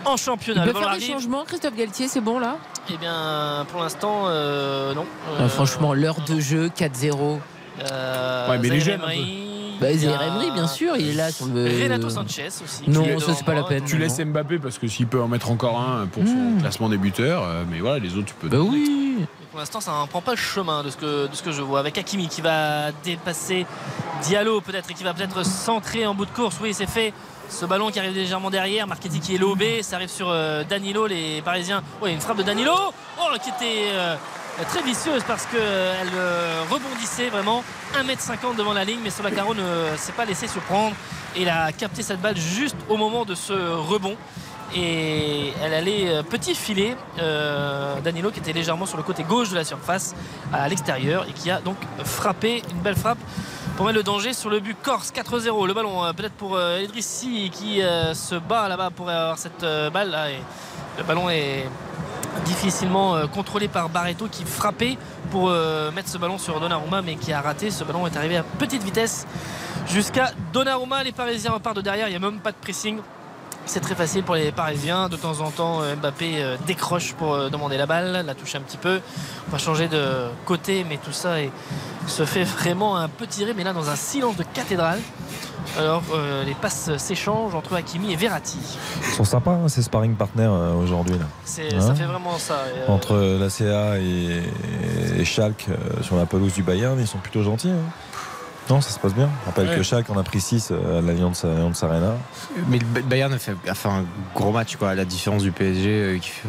en 0.05 0.15
Il 0.15 0.19
championnat. 0.19 0.63
peut 0.63 0.69
Le 0.69 0.73
ballon 0.75 0.89
faire 0.89 0.99
des 0.99 1.05
changements, 1.05 1.45
Christophe 1.45 1.75
Galtier, 1.77 2.09
c'est 2.09 2.21
bon 2.21 2.39
là? 2.39 2.57
Eh 2.91 2.97
bien, 2.97 3.67
pour 3.71 3.81
l'instant, 3.83 4.23
euh, 4.27 4.95
non. 4.95 5.05
Ah, 5.39 5.43
Euh, 5.43 5.49
Franchement, 5.49 5.93
l'heure 5.95 6.17
de 6.27 6.41
jeu, 6.41 6.71
4-0. 6.75 7.41
euh, 7.91 8.49
Ouais, 8.51 8.59
mais 8.59 8.69
les 8.69 8.81
jeunes, 8.81 9.01
Bah, 9.81 9.93
il 9.93 10.05
Emery, 10.05 10.51
bien 10.51 10.67
sûr, 10.67 10.97
il 10.97 11.11
est 11.11 11.15
là 11.15 11.31
sur 11.31 11.47
le. 11.47 11.65
Renato 11.65 12.11
Sanchez 12.11 12.49
aussi. 12.49 12.83
Non, 12.89 13.21
ça, 13.21 13.33
c'est 13.35 13.45
pas 13.45 13.55
la 13.55 13.63
peine. 13.63 13.85
Tu 13.85 13.97
laisses 13.97 14.19
Mbappé 14.19 14.59
parce 14.59 14.77
que 14.79 14.89
s'il 14.89 15.07
peut 15.07 15.23
en 15.23 15.29
mettre 15.29 15.51
encore 15.53 15.79
un 15.81 16.07
pour 16.07 16.25
son 16.27 16.33
Hmm. 16.35 16.61
classement 16.61 16.89
des 16.89 16.97
buteurs, 16.97 17.45
euh, 17.45 17.63
mais 17.71 17.79
voilà, 17.79 18.01
les 18.01 18.17
autres, 18.17 18.27
tu 18.27 18.35
peux. 18.35 18.49
Bah 18.49 18.59
oui. 18.61 19.25
Pour 19.53 19.61
l'instant, 19.61 19.81
ça 19.81 19.93
ne 20.03 20.07
prend 20.09 20.21
pas 20.21 20.33
le 20.33 20.37
chemin 20.37 20.83
de 20.83 20.91
ce, 20.91 20.97
que, 20.97 21.27
de 21.29 21.35
ce 21.35 21.43
que 21.45 21.53
je 21.53 21.63
vois. 21.63 21.79
Avec 21.81 21.97
Hakimi 21.97 22.27
qui 22.29 22.41
va 22.41 22.91
dépasser 23.05 23.67
Diallo 24.23 24.61
peut-être 24.61 24.91
et 24.91 24.95
qui 24.95 25.05
va 25.05 25.15
peut-être 25.15 25.45
centrer 25.47 26.07
en 26.07 26.15
bout 26.15 26.27
de 26.27 26.31
course. 26.33 26.57
Oui, 26.61 26.75
c'est 26.75 26.89
fait. 26.89 27.13
Ce 27.49 27.65
ballon 27.65 27.91
qui 27.91 27.99
arrive 27.99 28.15
légèrement 28.15 28.51
derrière, 28.51 28.87
Marchetti 28.87 29.21
qui 29.21 29.35
est 29.35 29.39
lobé, 29.39 29.83
ça 29.83 29.97
arrive 29.97 30.09
sur 30.09 30.29
euh, 30.29 30.65
Danilo, 30.65 31.07
les 31.07 31.43
Parisiens. 31.43 31.83
Oui, 32.03 32.13
une 32.13 32.21
frappe 32.21 32.37
de 32.39 32.43
Danilo, 32.43 32.73
oh, 33.21 33.37
qui 33.43 33.49
était 33.51 33.89
euh, 33.93 34.17
très 34.69 34.83
vicieuse 34.83 35.23
parce 35.27 35.47
qu'elle 35.47 36.13
rebondissait 36.71 37.29
vraiment 37.29 37.65
1m50 37.95 38.57
devant 38.57 38.73
la 38.73 38.85
ligne, 38.85 39.01
mais 39.03 39.11
Solacaro 39.11 39.55
ne 39.55 39.97
s'est 39.97 40.13
pas 40.13 40.25
laissé 40.25 40.47
surprendre 40.47 40.95
et 41.37 41.43
il 41.43 41.49
a 41.49 41.73
capté 41.73 42.03
cette 42.03 42.21
balle 42.21 42.37
juste 42.37 42.77
au 42.89 42.97
moment 42.97 43.25
de 43.25 43.35
ce 43.35 43.53
rebond. 43.53 44.17
Et 44.75 45.53
elle 45.63 45.73
allait 45.73 46.09
euh, 46.09 46.23
petit 46.23 46.55
filet 46.55 46.95
euh, 47.19 48.01
Danilo 48.01 48.31
qui 48.31 48.39
était 48.39 48.53
légèrement 48.53 48.85
sur 48.85 48.99
le 48.99 49.03
côté 49.03 49.25
gauche 49.25 49.51
de 49.51 49.55
la 49.55 49.65
surface 49.65 50.15
à 50.53 50.69
l'extérieur 50.69 51.27
et 51.27 51.33
qui 51.33 51.51
a 51.51 51.61
donc 51.61 51.77
frappé 52.05 52.63
une 52.71 52.81
belle 52.81 52.97
frappe 52.97 53.19
pour 53.77 53.87
mettre 53.87 53.97
le 53.97 54.03
danger 54.03 54.35
sur 54.35 54.51
le 54.51 54.61
but 54.61 54.77
Corse 54.83 55.11
4-0 55.11 55.67
le 55.67 55.73
ballon 55.73 56.05
euh, 56.05 56.13
peut-être 56.13 56.35
pour 56.35 56.57
euh, 56.57 56.81
Edrissi 56.81 57.51
qui 57.51 57.81
se 58.13 58.35
bat 58.35 58.69
là-bas 58.69 58.91
pour 58.91 59.09
avoir 59.09 59.39
cette 59.39 59.65
balle. 59.93 60.11
Là 60.11 60.31
et 60.31 60.41
le 60.99 61.05
ballon 61.05 61.31
est 61.31 61.65
difficilement 62.45 63.27
contrôlé 63.29 63.69
par 63.69 63.89
Barreto 63.89 64.27
qui 64.31 64.45
frappait 64.45 64.99
pour 65.31 65.51
mettre 65.95 66.09
ce 66.09 66.19
ballon 66.19 66.39
sur 66.39 66.61
Donnarumma 66.61 67.03
mais 67.03 67.17
qui 67.17 67.33
a 67.33 67.41
raté. 67.41 67.71
Ce 67.71 67.85
ballon 67.85 68.07
est 68.07 68.17
arrivé 68.17 68.37
à 68.37 68.43
petite 68.43 68.83
vitesse 68.83 69.27
jusqu'à 69.87 70.33
Donnarumma. 70.53 71.03
Les 71.05 71.13
Parisiens 71.13 71.53
repartent 71.53 71.77
de 71.77 71.83
derrière. 71.83 72.09
Il 72.09 72.11
n'y 72.11 72.17
a 72.17 72.21
même 72.21 72.41
pas 72.41 72.53
de 72.53 72.57
pressing 72.57 73.01
c'est 73.69 73.81
très 73.81 73.95
facile 73.95 74.23
pour 74.25 74.35
les 74.35 74.51
Parisiens. 74.51 75.09
De 75.09 75.17
temps 75.17 75.41
en 75.41 75.51
temps, 75.51 75.83
euh, 75.83 75.95
Mbappé 75.97 76.43
euh, 76.43 76.57
décroche 76.67 77.13
pour 77.15 77.35
euh, 77.35 77.49
demander 77.51 77.77
la 77.77 77.87
balle, 77.87 78.25
la 78.27 78.35
touche 78.35 78.55
un 78.55 78.61
petit 78.61 78.77
peu. 78.79 79.01
On 79.49 79.53
va 79.53 79.59
changer 79.59 79.89
de 79.89 80.27
côté, 80.47 80.85
mais 80.89 80.97
tout 80.97 81.13
ça 81.13 81.41
est- 81.41 81.53
se 82.07 82.25
fait 82.25 82.45
vraiment 82.45 82.97
un 82.97 83.09
peu 83.09 83.27
tirer, 83.27 83.53
mais 83.55 83.65
là 83.65 83.73
dans 83.73 83.89
un 83.91 83.97
silence 83.97 84.37
de 84.37 84.43
cathédrale. 84.55 84.99
Alors 85.77 86.03
euh, 86.15 86.45
les 86.45 86.55
passes 86.55 86.97
s'échangent 86.97 87.55
entre 87.55 87.75
Hakimi 87.77 88.11
et 88.13 88.17
Verratti. 88.17 88.57
Ils 89.07 89.15
sont 89.15 89.25
sympas, 89.25 89.53
hein, 89.53 89.69
ces 89.69 89.83
sparring 89.83 90.15
partners 90.17 90.45
euh, 90.51 90.73
aujourd'hui. 90.75 91.19
là. 91.19 91.27
C'est- 91.45 91.75
Hein 91.75 91.81
ça 91.81 91.95
fait 91.95 92.07
vraiment 92.07 92.39
ça. 92.39 92.55
Euh, 92.55 92.87
Entre 92.89 93.15
la 93.39 93.51
CA 93.51 93.99
et, 93.99 94.43
et 95.19 95.25
Schalke 95.27 95.67
sur 96.01 96.17
la 96.17 96.25
pelouse 96.25 96.55
du 96.55 96.63
Bayern, 96.63 96.99
ils 96.99 97.07
sont 97.07 97.19
plutôt 97.19 97.43
gentils. 97.43 97.71
hein. 97.71 97.91
Non, 98.71 98.81
ça 98.81 98.91
se 98.91 98.99
passe 98.99 99.15
bien. 99.15 99.29
Je 99.43 99.47
rappelle 99.47 99.69
Ouais. 99.69 99.77
que 99.77 99.83
Schalke 99.83 100.11
en 100.11 100.19
a 100.19 100.23
pris 100.23 100.41
6 100.41 100.71
à 100.73 101.01
l'Alliance 101.01 101.45
Arena. 101.83 102.15
Mais 102.69 102.79
le 102.79 103.03
Bayern 103.03 103.33
a 103.33 103.39
fait, 103.39 103.55
a 103.67 103.75
fait 103.75 103.89
un 103.89 104.05
gros 104.35 104.53
match, 104.53 104.77
quoi. 104.77 104.91
à 104.91 104.95
La 104.95 105.05
différence 105.05 105.43
du 105.43 105.53
PSG, 105.53 105.89
euh, 105.91 106.19
qui 106.19 106.29
fait- 106.31 106.49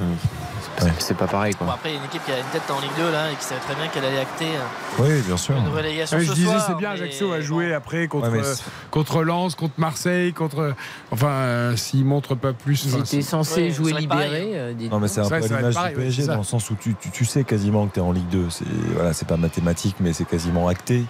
c'est- 1.00 1.14
pas 1.14 1.28
pareil, 1.28 1.54
Bon, 1.60 1.66
quoi. 1.66 1.76
après, 1.76 1.90
il 1.90 1.94
y 1.94 1.96
a 1.96 2.00
une 2.00 2.06
équipe 2.06 2.24
qui 2.26 2.32
a 2.32 2.38
une 2.40 2.46
tête 2.46 2.70
en 2.70 2.80
Ligue 2.80 2.92
2 2.98 3.12
là 3.12 3.32
et 3.32 3.36
qui 3.36 3.44
savait 3.44 3.60
très 3.62 3.76
bien 3.76 3.88
qu'elle 3.88 4.06
allait 4.06 4.20
acter 4.20 4.46
euh, 4.46 5.02
Oui, 5.04 5.22
bien 5.26 5.38
sûr. 5.38 5.56
une 5.58 5.68
relégation 5.68 6.18
Ouais, 6.18 6.24
ce 6.24 6.30
je 6.30 6.34
disais, 6.34 6.56
c'est 6.68 6.76
bien, 6.78 6.90
mais- 6.94 7.02
Ajaccio 7.02 7.32
a 7.34 7.42
joué 7.42 7.74
après 7.74 8.08
contre, 8.08 8.30
mais 8.30 8.40
euh, 8.46 8.56
contre 8.92 9.24
Lens, 9.24 9.56
contre 9.56 9.74
Marseille, 9.78 10.34
contre. 10.34 10.74
Enfin, 11.12 11.28
euh, 11.30 11.76
s'ils 11.76 12.06
montrent 12.06 12.36
pas 12.36 12.54
plus. 12.54 12.86
Ils 12.86 12.98
étaient 12.98 13.22
censés 13.22 13.64
Ouais, 13.68 13.72
jouer 13.72 13.94
euh, 14.12 14.74
dites- 14.74 14.92
Non, 14.92 15.00
mais 15.00 15.08
c'est 15.08 15.22
un 15.22 15.30
peu 15.30 15.38
l'image 15.40 15.76
du 15.76 15.96
PSG 15.96 16.26
dans 16.28 16.38
le 16.38 16.44
sens 16.44 16.70
où 16.70 16.76
tu, 16.76 16.96
tu- 16.96 17.12
tu 17.12 17.26
sais 17.26 17.44
quasiment 17.44 17.88
que 17.88 17.94
tu 17.96 18.00
es 18.00 18.04
en 18.04 18.12
Ligue 18.12 18.30
2. 18.30 18.48
C'est 18.50 18.66
voilà, 18.96 19.14
c'est 19.14 19.28
pas 19.28 19.38
mathématique, 19.38 19.96
mais 20.00 20.14
c'est 20.14 20.26
quasiment 20.26 20.68
acté. 20.68 21.04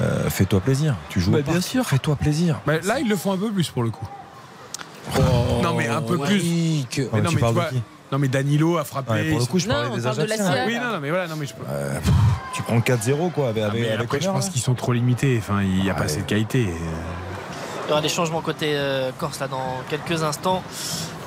Euh, 0.00 0.28
fais-toi 0.50 0.60
plaisir. 0.60 0.94
Tu 1.10 1.20
joues 1.20 1.30
Bah, 1.30 1.38
au 1.38 1.42
bien 1.42 1.52
parc, 1.54 1.64
sûr. 1.64 1.86
Fais-toi 1.86 2.16
plaisir. 2.16 2.60
Bah, 2.66 2.74
là, 2.82 2.98
ils 2.98 3.08
le 3.08 3.14
font 3.16 3.32
un 3.32 3.36
peu 3.38 3.50
plus 3.52 3.70
pour 3.70 3.82
le 3.84 3.90
coup. 3.90 4.06
non, 5.62 5.74
mais 5.76 5.86
un 5.88 6.02
peu 6.02 6.18
plus. 6.18 6.42
Mais 6.42 7.04
Ouais, 7.12 7.20
non, 7.22 7.28
tu 7.30 7.36
mais 7.36 7.40
parles 7.40 7.54
tu 7.54 7.60
de 7.60 7.60
vois- 7.60 7.64
qui 7.70 7.82
non, 8.12 8.18
mais 8.18 8.26
Danilo 8.26 8.76
a 8.76 8.82
frappé. 8.82 9.12
Ouais, 9.12 9.30
pour 9.30 9.38
le 9.38 9.44
coup, 9.46 9.60
je 9.60 9.68
Non, 9.68 9.74
parlais 9.74 9.96
des 9.96 10.02
parle 10.02 10.16
de 10.16 10.22
la. 10.24 10.66
Oui, 10.66 10.74
non, 10.74 10.90
non, 10.94 10.98
mais 11.00 11.10
voilà, 11.10 11.28
non, 11.28 11.36
mais 11.38 11.46
je. 11.46 11.54
Euh, 11.70 12.00
pff, 12.00 12.10
tu 12.54 12.62
prends 12.62 12.80
4-0 12.80 13.30
quoi 13.30 13.50
avec, 13.50 13.62
Ah, 13.62 13.66
avec, 13.68 13.80
mais 13.82 13.88
avec 13.88 14.00
après, 14.06 14.20
je 14.20 14.28
pense 14.28 14.46
là. 14.46 14.50
qu'ils 14.50 14.60
sont 14.62 14.74
trop 14.74 14.92
limités. 14.92 15.36
Enfin, 15.38 15.62
il 15.62 15.80
n'y 15.84 15.90
a 15.90 15.94
pas 15.94 16.04
assez 16.04 16.16
de 16.22 16.26
qualité. 16.26 16.62
Il 17.84 17.88
y 17.88 17.92
aura 17.92 18.00
des 18.00 18.08
changements 18.08 18.40
côté 18.40 18.72
euh, 18.74 19.12
Corse 19.16 19.38
là 19.38 19.46
dans 19.46 19.76
quelques 19.88 20.24
instants. 20.24 20.64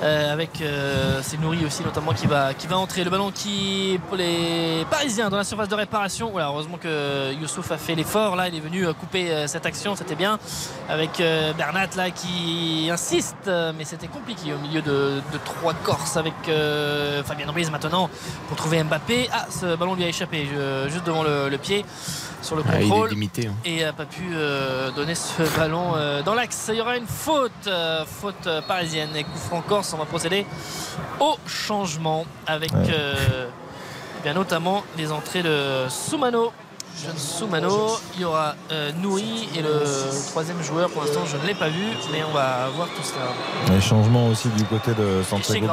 Euh, 0.03 0.33
avec 0.33 0.59
euh, 0.59 1.21
c'est 1.21 1.37
aussi 1.65 1.81
notamment 1.81 2.11
qui 2.13 2.27
va, 2.27 2.53
qui 2.53 2.67
va 2.67 2.77
entrer. 2.77 3.05
Le 3.05 3.09
ballon 3.09 3.31
qui 3.31 3.97
pour 4.07 4.17
les 4.17 4.85
Parisiens 4.89 5.29
dans 5.29 5.37
la 5.37 5.45
surface 5.45 5.69
de 5.69 5.75
réparation. 5.75 6.29
Voilà, 6.29 6.47
heureusement 6.47 6.77
que 6.77 7.33
Youssouf 7.33 7.71
a 7.71 7.77
fait 7.77 7.95
l'effort 7.95 8.35
là, 8.35 8.49
il 8.49 8.55
est 8.55 8.59
venu 8.59 8.85
euh, 8.85 8.93
couper 8.93 9.31
euh, 9.31 9.47
cette 9.47 9.65
action, 9.65 9.95
c'était 9.95 10.15
bien. 10.15 10.39
Avec 10.89 11.21
euh, 11.21 11.53
Bernat 11.53 11.87
là 11.95 12.11
qui 12.11 12.89
insiste, 12.91 13.49
mais 13.77 13.85
c'était 13.85 14.07
compliqué 14.07 14.53
au 14.53 14.59
milieu 14.59 14.81
de, 14.81 15.21
de 15.31 15.37
trois 15.45 15.73
Corses 15.73 16.17
avec 16.17 16.33
Fabien 17.25 17.49
Ruiz 17.49 17.71
maintenant 17.71 18.09
pour 18.47 18.57
trouver 18.57 18.83
Mbappé. 18.83 19.29
Ah, 19.31 19.45
ce 19.49 19.75
ballon 19.75 19.95
lui 19.95 20.03
a 20.03 20.07
échappé 20.07 20.47
juste 20.87 21.05
devant 21.05 21.23
le, 21.23 21.49
le 21.49 21.57
pied 21.57 21.85
sur 22.43 22.55
le 22.55 22.63
Ah, 22.67 22.77
contrôle 22.77 23.09
limité. 23.09 23.47
hein. 23.47 23.53
et 23.65 23.83
n'a 23.83 23.93
pas 23.93 24.05
pu 24.05 24.21
euh, 24.33 24.91
donner 24.91 25.15
ce 25.15 25.41
ballon 25.57 25.93
euh, 25.95 26.21
dans 26.21 26.33
l'axe. 26.35 26.65
Il 26.69 26.75
y 26.75 26.81
aura 26.81 26.97
une 26.97 27.07
faute, 27.07 27.51
euh, 27.67 28.03
faute 28.05 28.47
parisienne 28.67 29.09
et 29.15 29.23
coup 29.23 29.37
franc 29.37 29.61
corse. 29.61 29.91
On 29.93 29.97
va 29.97 30.05
procéder 30.05 30.45
au 31.19 31.35
changement 31.47 32.25
avec 32.45 32.71
Ouais. 32.73 32.79
eh 34.19 34.23
bien 34.23 34.33
notamment 34.33 34.83
les 34.97 35.11
entrées 35.11 35.43
de 35.43 35.87
Soumano. 35.89 36.51
Jeune 37.03 37.17
Soumano, 37.17 37.97
il 38.15 38.21
y 38.21 38.25
aura 38.25 38.53
Nouri 39.01 39.49
et 39.55 39.63
le 39.63 39.81
troisième 40.29 40.61
joueur. 40.61 40.91
Pour 40.91 41.01
l'instant, 41.03 41.21
je 41.25 41.37
ne 41.37 41.47
l'ai 41.47 41.55
pas 41.55 41.67
vu, 41.69 41.83
mais 42.11 42.23
on 42.23 42.31
va 42.31 42.69
voir 42.75 42.87
tout 42.89 43.01
cela. 43.01 43.25
Les 43.75 43.81
changements 43.81 44.27
aussi 44.27 44.47
du 44.49 44.63
côté 44.65 44.91
de 44.93 45.23
Santiago, 45.27 45.65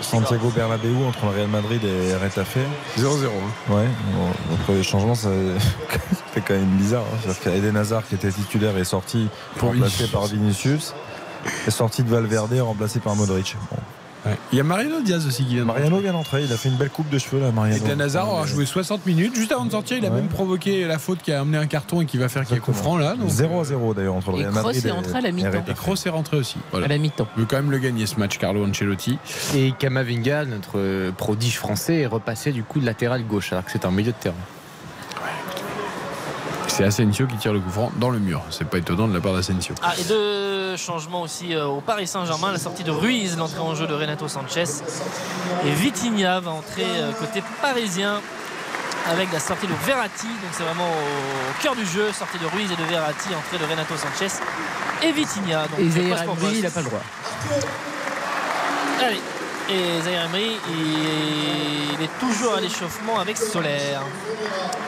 Santiago 0.00 0.50
Bernabéu 0.54 0.94
entre 1.06 1.24
le 1.26 1.30
Real 1.32 1.48
Madrid 1.48 1.82
et 1.84 2.14
Retafe. 2.16 2.58
0-0. 2.98 3.26
hein. 3.26 3.72
Ouais, 3.72 3.86
bon, 4.14 4.28
après 4.54 4.74
les 4.74 4.82
changements, 4.82 5.14
ça 5.14 5.28
ça 5.90 5.98
fait 6.32 6.40
quand 6.40 6.54
même 6.54 6.76
bizarre. 6.76 7.02
Hein. 7.12 7.18
C'est-à-dire 7.22 7.62
qu'Eden 7.62 7.76
Hazard, 7.76 8.06
qui 8.06 8.14
était 8.14 8.30
titulaire, 8.30 8.76
est 8.76 8.84
sorti 8.84 9.28
Pour 9.56 9.70
remplacé 9.70 10.04
Vinicius. 10.04 10.10
par 10.12 10.26
Vinicius. 10.26 10.94
Est 11.66 11.70
sorti 11.70 12.02
de 12.02 12.08
Valverde, 12.10 12.52
remplacé 12.60 13.00
par 13.00 13.14
Modric. 13.16 13.56
Bon. 13.70 13.78
Ouais. 14.26 14.36
Il 14.52 14.58
y 14.58 14.60
a 14.60 14.64
Mariano 14.64 15.00
Diaz 15.00 15.26
aussi 15.26 15.44
qui 15.44 15.54
vient 15.54 15.62
de 15.62 15.66
Mariano 15.66 15.98
vient 16.00 16.12
d'entrer, 16.12 16.42
il 16.44 16.52
a 16.52 16.56
fait 16.56 16.68
une 16.68 16.76
belle 16.76 16.90
coupe 16.90 17.08
de 17.08 17.18
cheveux 17.18 17.40
là, 17.40 17.48
Et 17.48 17.52
Mariano. 17.52 17.86
Dan 17.86 18.00
Hazard 18.00 18.28
aura 18.32 18.46
joué 18.46 18.66
60 18.66 19.06
minutes. 19.06 19.34
Juste 19.36 19.52
avant 19.52 19.64
de 19.64 19.70
sortir, 19.70 19.96
il 19.98 20.04
a 20.06 20.08
Ouais. 20.10 20.16
même 20.16 20.28
provoqué 20.28 20.84
la 20.86 20.98
faute 20.98 21.20
qui 21.22 21.32
a 21.32 21.40
amené 21.40 21.58
un 21.58 21.66
carton 21.66 22.00
et 22.00 22.06
qui 22.06 22.18
va 22.18 22.28
faire 22.28 22.44
qu'il 22.44 22.54
y 22.56 22.58
a 22.58 22.60
coup 22.60 22.70
Exactement. 22.72 22.96
franc 22.96 22.98
là. 22.98 23.14
donc, 23.16 23.28
0 23.28 23.60
à 23.60 23.64
0 23.64 23.94
d'ailleurs 23.94 24.14
entre 24.14 24.32
le 24.32 24.38
Et 24.38 24.42
Real 24.42 24.52
Madrid 24.54 24.84
est 24.86 24.90
entré 24.90 25.18
à 25.18 25.20
la 25.20 25.28
et, 25.28 25.32
mi-temps. 25.32 25.64
et 25.66 25.70
Et. 25.70 25.74
Kroos 25.74 25.94
est 26.04 26.08
rentré 26.10 26.36
aussi. 26.36 26.56
Voilà. 26.70 26.86
À 26.86 26.88
la 26.88 26.98
mi-temps. 26.98 27.28
Il 27.36 27.40
veut 27.40 27.46
quand 27.48 27.56
même 27.56 27.70
le 27.70 27.78
gagner 27.78 28.06
ce 28.06 28.16
match, 28.18 28.38
Carlo 28.38 28.66
Ancelotti. 28.66 29.18
Et 29.54 29.72
Kamavinga, 29.78 30.44
notre 30.46 30.78
euh, 30.78 31.12
prodige 31.12 31.56
français, 31.58 32.00
est 32.00 32.06
repassé 32.06 32.52
du 32.52 32.62
coup 32.64 32.80
de 32.80 32.86
latéral 32.86 33.24
gauche, 33.24 33.52
alors 33.52 33.64
que 33.64 33.70
c'est 33.70 33.84
un 33.84 33.90
milieu 33.90 34.12
de 34.12 34.16
terrain. 34.18 34.34
C'est 36.68 36.84
Asensio 36.84 37.26
qui 37.26 37.36
tire 37.36 37.52
le 37.52 37.60
coup 37.60 37.70
franc 37.70 37.90
dans 37.96 38.10
le 38.10 38.18
mur. 38.18 38.42
C'est 38.50 38.68
pas 38.68 38.78
étonnant 38.78 39.08
de 39.08 39.14
la 39.14 39.20
part 39.20 39.34
d'Asensio. 39.34 39.74
Ah, 39.82 39.94
et 39.98 40.04
deux 40.04 40.76
changements 40.76 41.22
aussi 41.22 41.54
euh, 41.54 41.66
au 41.66 41.80
Paris 41.80 42.06
Saint-Germain. 42.06 42.52
La 42.52 42.58
sortie 42.58 42.84
de 42.84 42.90
Ruiz, 42.90 43.36
l'entrée 43.36 43.58
en 43.58 43.74
jeu 43.74 43.86
de 43.86 43.94
Renato 43.94 44.28
Sanchez. 44.28 44.64
Et 45.66 45.70
Vitinha 45.70 46.40
va 46.40 46.52
entrer 46.52 46.86
euh, 46.86 47.12
côté 47.12 47.42
parisien 47.60 48.20
avec 49.10 49.32
la 49.32 49.40
sortie 49.40 49.66
de 49.66 49.74
Verratti. 49.86 50.26
Donc 50.26 50.50
c'est 50.52 50.62
vraiment 50.62 50.88
au 50.88 51.62
cœur 51.62 51.74
du 51.74 51.84
jeu. 51.86 52.12
Sortie 52.12 52.38
de 52.38 52.46
Ruiz 52.46 52.70
et 52.70 52.76
de 52.76 52.88
Verratti, 52.88 53.28
entrée 53.34 53.58
de 53.58 53.70
Renato 53.70 53.94
Sanchez 53.96 54.32
et 55.02 55.12
Vitinha. 55.12 55.66
Donc, 55.68 55.80
Et 55.80 55.84
il 55.84 56.62
n'a 56.62 56.70
pas 56.70 56.80
le 56.80 56.86
droit. 56.86 57.02
Allez. 59.02 59.20
Et 59.70 60.00
Zaire 60.02 60.24
Emery, 60.26 60.56
il, 60.70 62.02
est 62.02 62.18
toujours 62.18 62.54
à 62.54 62.60
l'échauffement 62.60 63.20
avec 63.20 63.36
Solaire. 63.36 64.02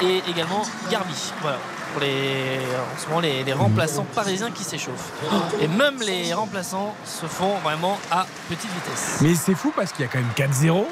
Et 0.03 0.23
également 0.31 0.63
Garbi. 0.91 1.33
Voilà. 1.43 1.59
Pour 1.93 2.01
les, 2.03 2.59
en 2.59 2.99
ce 2.99 3.07
moment, 3.09 3.21
les, 3.21 3.43
les 3.45 3.53
remplaçants 3.53 4.07
parisiens 4.15 4.51
qui 4.51 4.63
s'échauffent. 4.65 5.11
Et 5.61 5.69
même 5.69 5.97
les 6.01 6.33
remplaçants 6.33 6.95
se 7.05 7.27
font 7.27 7.57
vraiment 7.65 7.99
à 8.11 8.27
petite 8.49 8.71
vitesse. 8.73 9.19
Mais 9.21 9.35
c'est 9.35 9.55
fou 9.55 9.73
parce 9.75 9.93
qu'il 9.93 10.05
y 10.05 10.09
a 10.09 10.11
quand 10.11 10.21
même 10.21 10.51
4-0. 10.51 10.85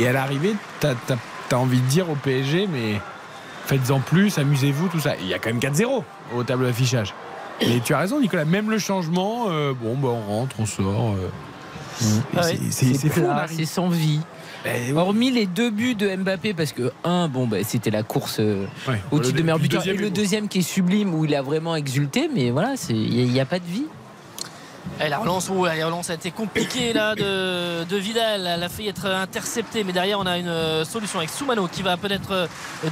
Et 0.00 0.08
à 0.08 0.12
l'arrivée, 0.12 0.56
t'as 0.80 0.94
as, 1.50 1.56
envie 1.56 1.80
de 1.80 1.86
dire 1.86 2.08
au 2.10 2.14
PSG, 2.14 2.66
mais 2.72 3.00
faites-en 3.66 4.00
plus, 4.00 4.38
amusez-vous, 4.38 4.88
tout 4.88 5.00
ça. 5.00 5.14
Il 5.20 5.26
y 5.28 5.34
a 5.34 5.38
quand 5.38 5.50
même 5.50 5.60
4-0 5.60 6.02
au 6.34 6.42
tableau 6.42 6.66
d'affichage. 6.66 7.14
Mais 7.60 7.80
tu 7.84 7.92
as 7.94 7.98
raison, 7.98 8.20
Nicolas, 8.20 8.44
même 8.44 8.70
le 8.70 8.78
changement, 8.78 9.46
euh, 9.48 9.72
bon, 9.74 9.94
bah, 9.96 10.08
on 10.08 10.38
rentre, 10.38 10.56
on 10.58 10.66
sort. 10.66 11.14
euh. 11.14 11.28
Ah 12.36 12.42
C'est- 12.70 13.08
fou. 13.08 13.26
arrive- 13.28 13.56
c'est 13.56 13.64
sans 13.64 13.88
vie. 13.88 14.20
Ben, 14.64 14.96
Hormis 14.96 15.30
les 15.30 15.46
deux 15.46 15.70
buts 15.70 15.94
de 15.94 16.14
Mbappé, 16.16 16.52
parce 16.52 16.72
que 16.72 16.92
un, 17.04 17.28
bon, 17.28 17.46
bah, 17.46 17.58
c'était 17.64 17.90
la 17.90 18.02
course 18.02 18.38
euh, 18.40 18.66
ouais. 18.88 19.00
au 19.12 19.20
titre 19.20 19.34
de 19.34 19.38
le 19.38 19.44
meilleur 19.44 19.58
buteur, 19.58 19.86
et 19.86 19.92
le 19.92 20.10
deuxième 20.10 20.48
qui 20.48 20.58
est 20.58 20.62
sublime 20.62 21.14
où 21.14 21.24
il 21.24 21.34
a 21.34 21.42
vraiment 21.42 21.76
exulté, 21.76 22.28
mais 22.34 22.50
voilà, 22.50 22.74
il 22.90 23.30
n'y 23.30 23.40
a, 23.40 23.46
pas 23.46 23.60
de 23.60 23.64
vie. 23.64 23.86
Et 25.00 25.08
la 25.08 25.18
relance, 25.18 25.48
oh, 25.54 25.64
la 25.66 25.86
relance 25.86 26.10
a 26.10 26.14
été 26.14 26.30
compliquée 26.32 26.92
là 26.92 27.14
de, 27.14 27.84
de 27.84 27.96
Vidal. 27.96 28.46
Elle 28.46 28.62
a 28.62 28.68
failli 28.68 28.88
être 28.88 29.06
interceptée, 29.06 29.84
mais 29.84 29.92
derrière 29.92 30.18
on 30.18 30.26
a 30.26 30.38
une 30.38 30.48
euh, 30.48 30.84
solution 30.84 31.18
avec 31.18 31.30
Soumano 31.30 31.68
qui 31.68 31.82
va 31.82 31.96
peut-être 31.96 32.32
euh, 32.32 32.46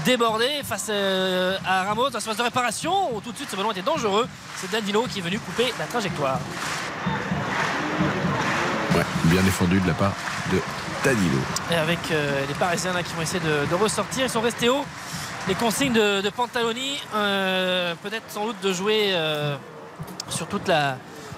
déborder 0.05 0.61
face 0.63 0.91
à 0.91 1.83
Ramos 1.85 2.09
à 2.15 2.21
surface 2.21 2.37
de 2.37 2.43
réparation. 2.43 2.93
Tout 3.25 3.33
de 3.33 3.37
suite, 3.37 3.49
ce 3.51 3.57
ballon 3.57 3.73
était 3.73 3.83
dangereux. 3.83 4.27
C'est 4.57 4.71
Danilo 4.71 5.07
qui 5.11 5.19
est 5.19 5.23
venu 5.23 5.39
couper 5.39 5.73
la 5.79 5.87
trajectoire. 5.87 6.39
Bien 9.25 9.43
défendu 9.43 9.81
de 9.81 9.87
la 9.87 9.95
part 9.95 10.13
de 10.53 10.59
Danilo. 11.05 11.39
Et 11.71 11.75
avec 11.75 11.99
euh, 12.11 12.45
les 12.47 12.55
Parisiens 12.55 12.93
qui 13.03 13.13
vont 13.15 13.23
essayer 13.23 13.41
de, 13.41 13.75
ressortir, 13.75 14.25
ils 14.25 14.31
sont 14.31 14.41
restés 14.41 14.69
hauts. 14.69 14.85
Les 15.49 15.55
consignes 15.55 15.93
de, 15.93 16.29
Pantaloni, 16.31 16.99
euh, 17.15 17.95
peut-être 18.03 18.25
sans 18.29 18.47
doute 18.47 18.61
de 18.63 18.73
jouer 18.73 19.11
euh, 19.13 19.57
sur 20.29 20.49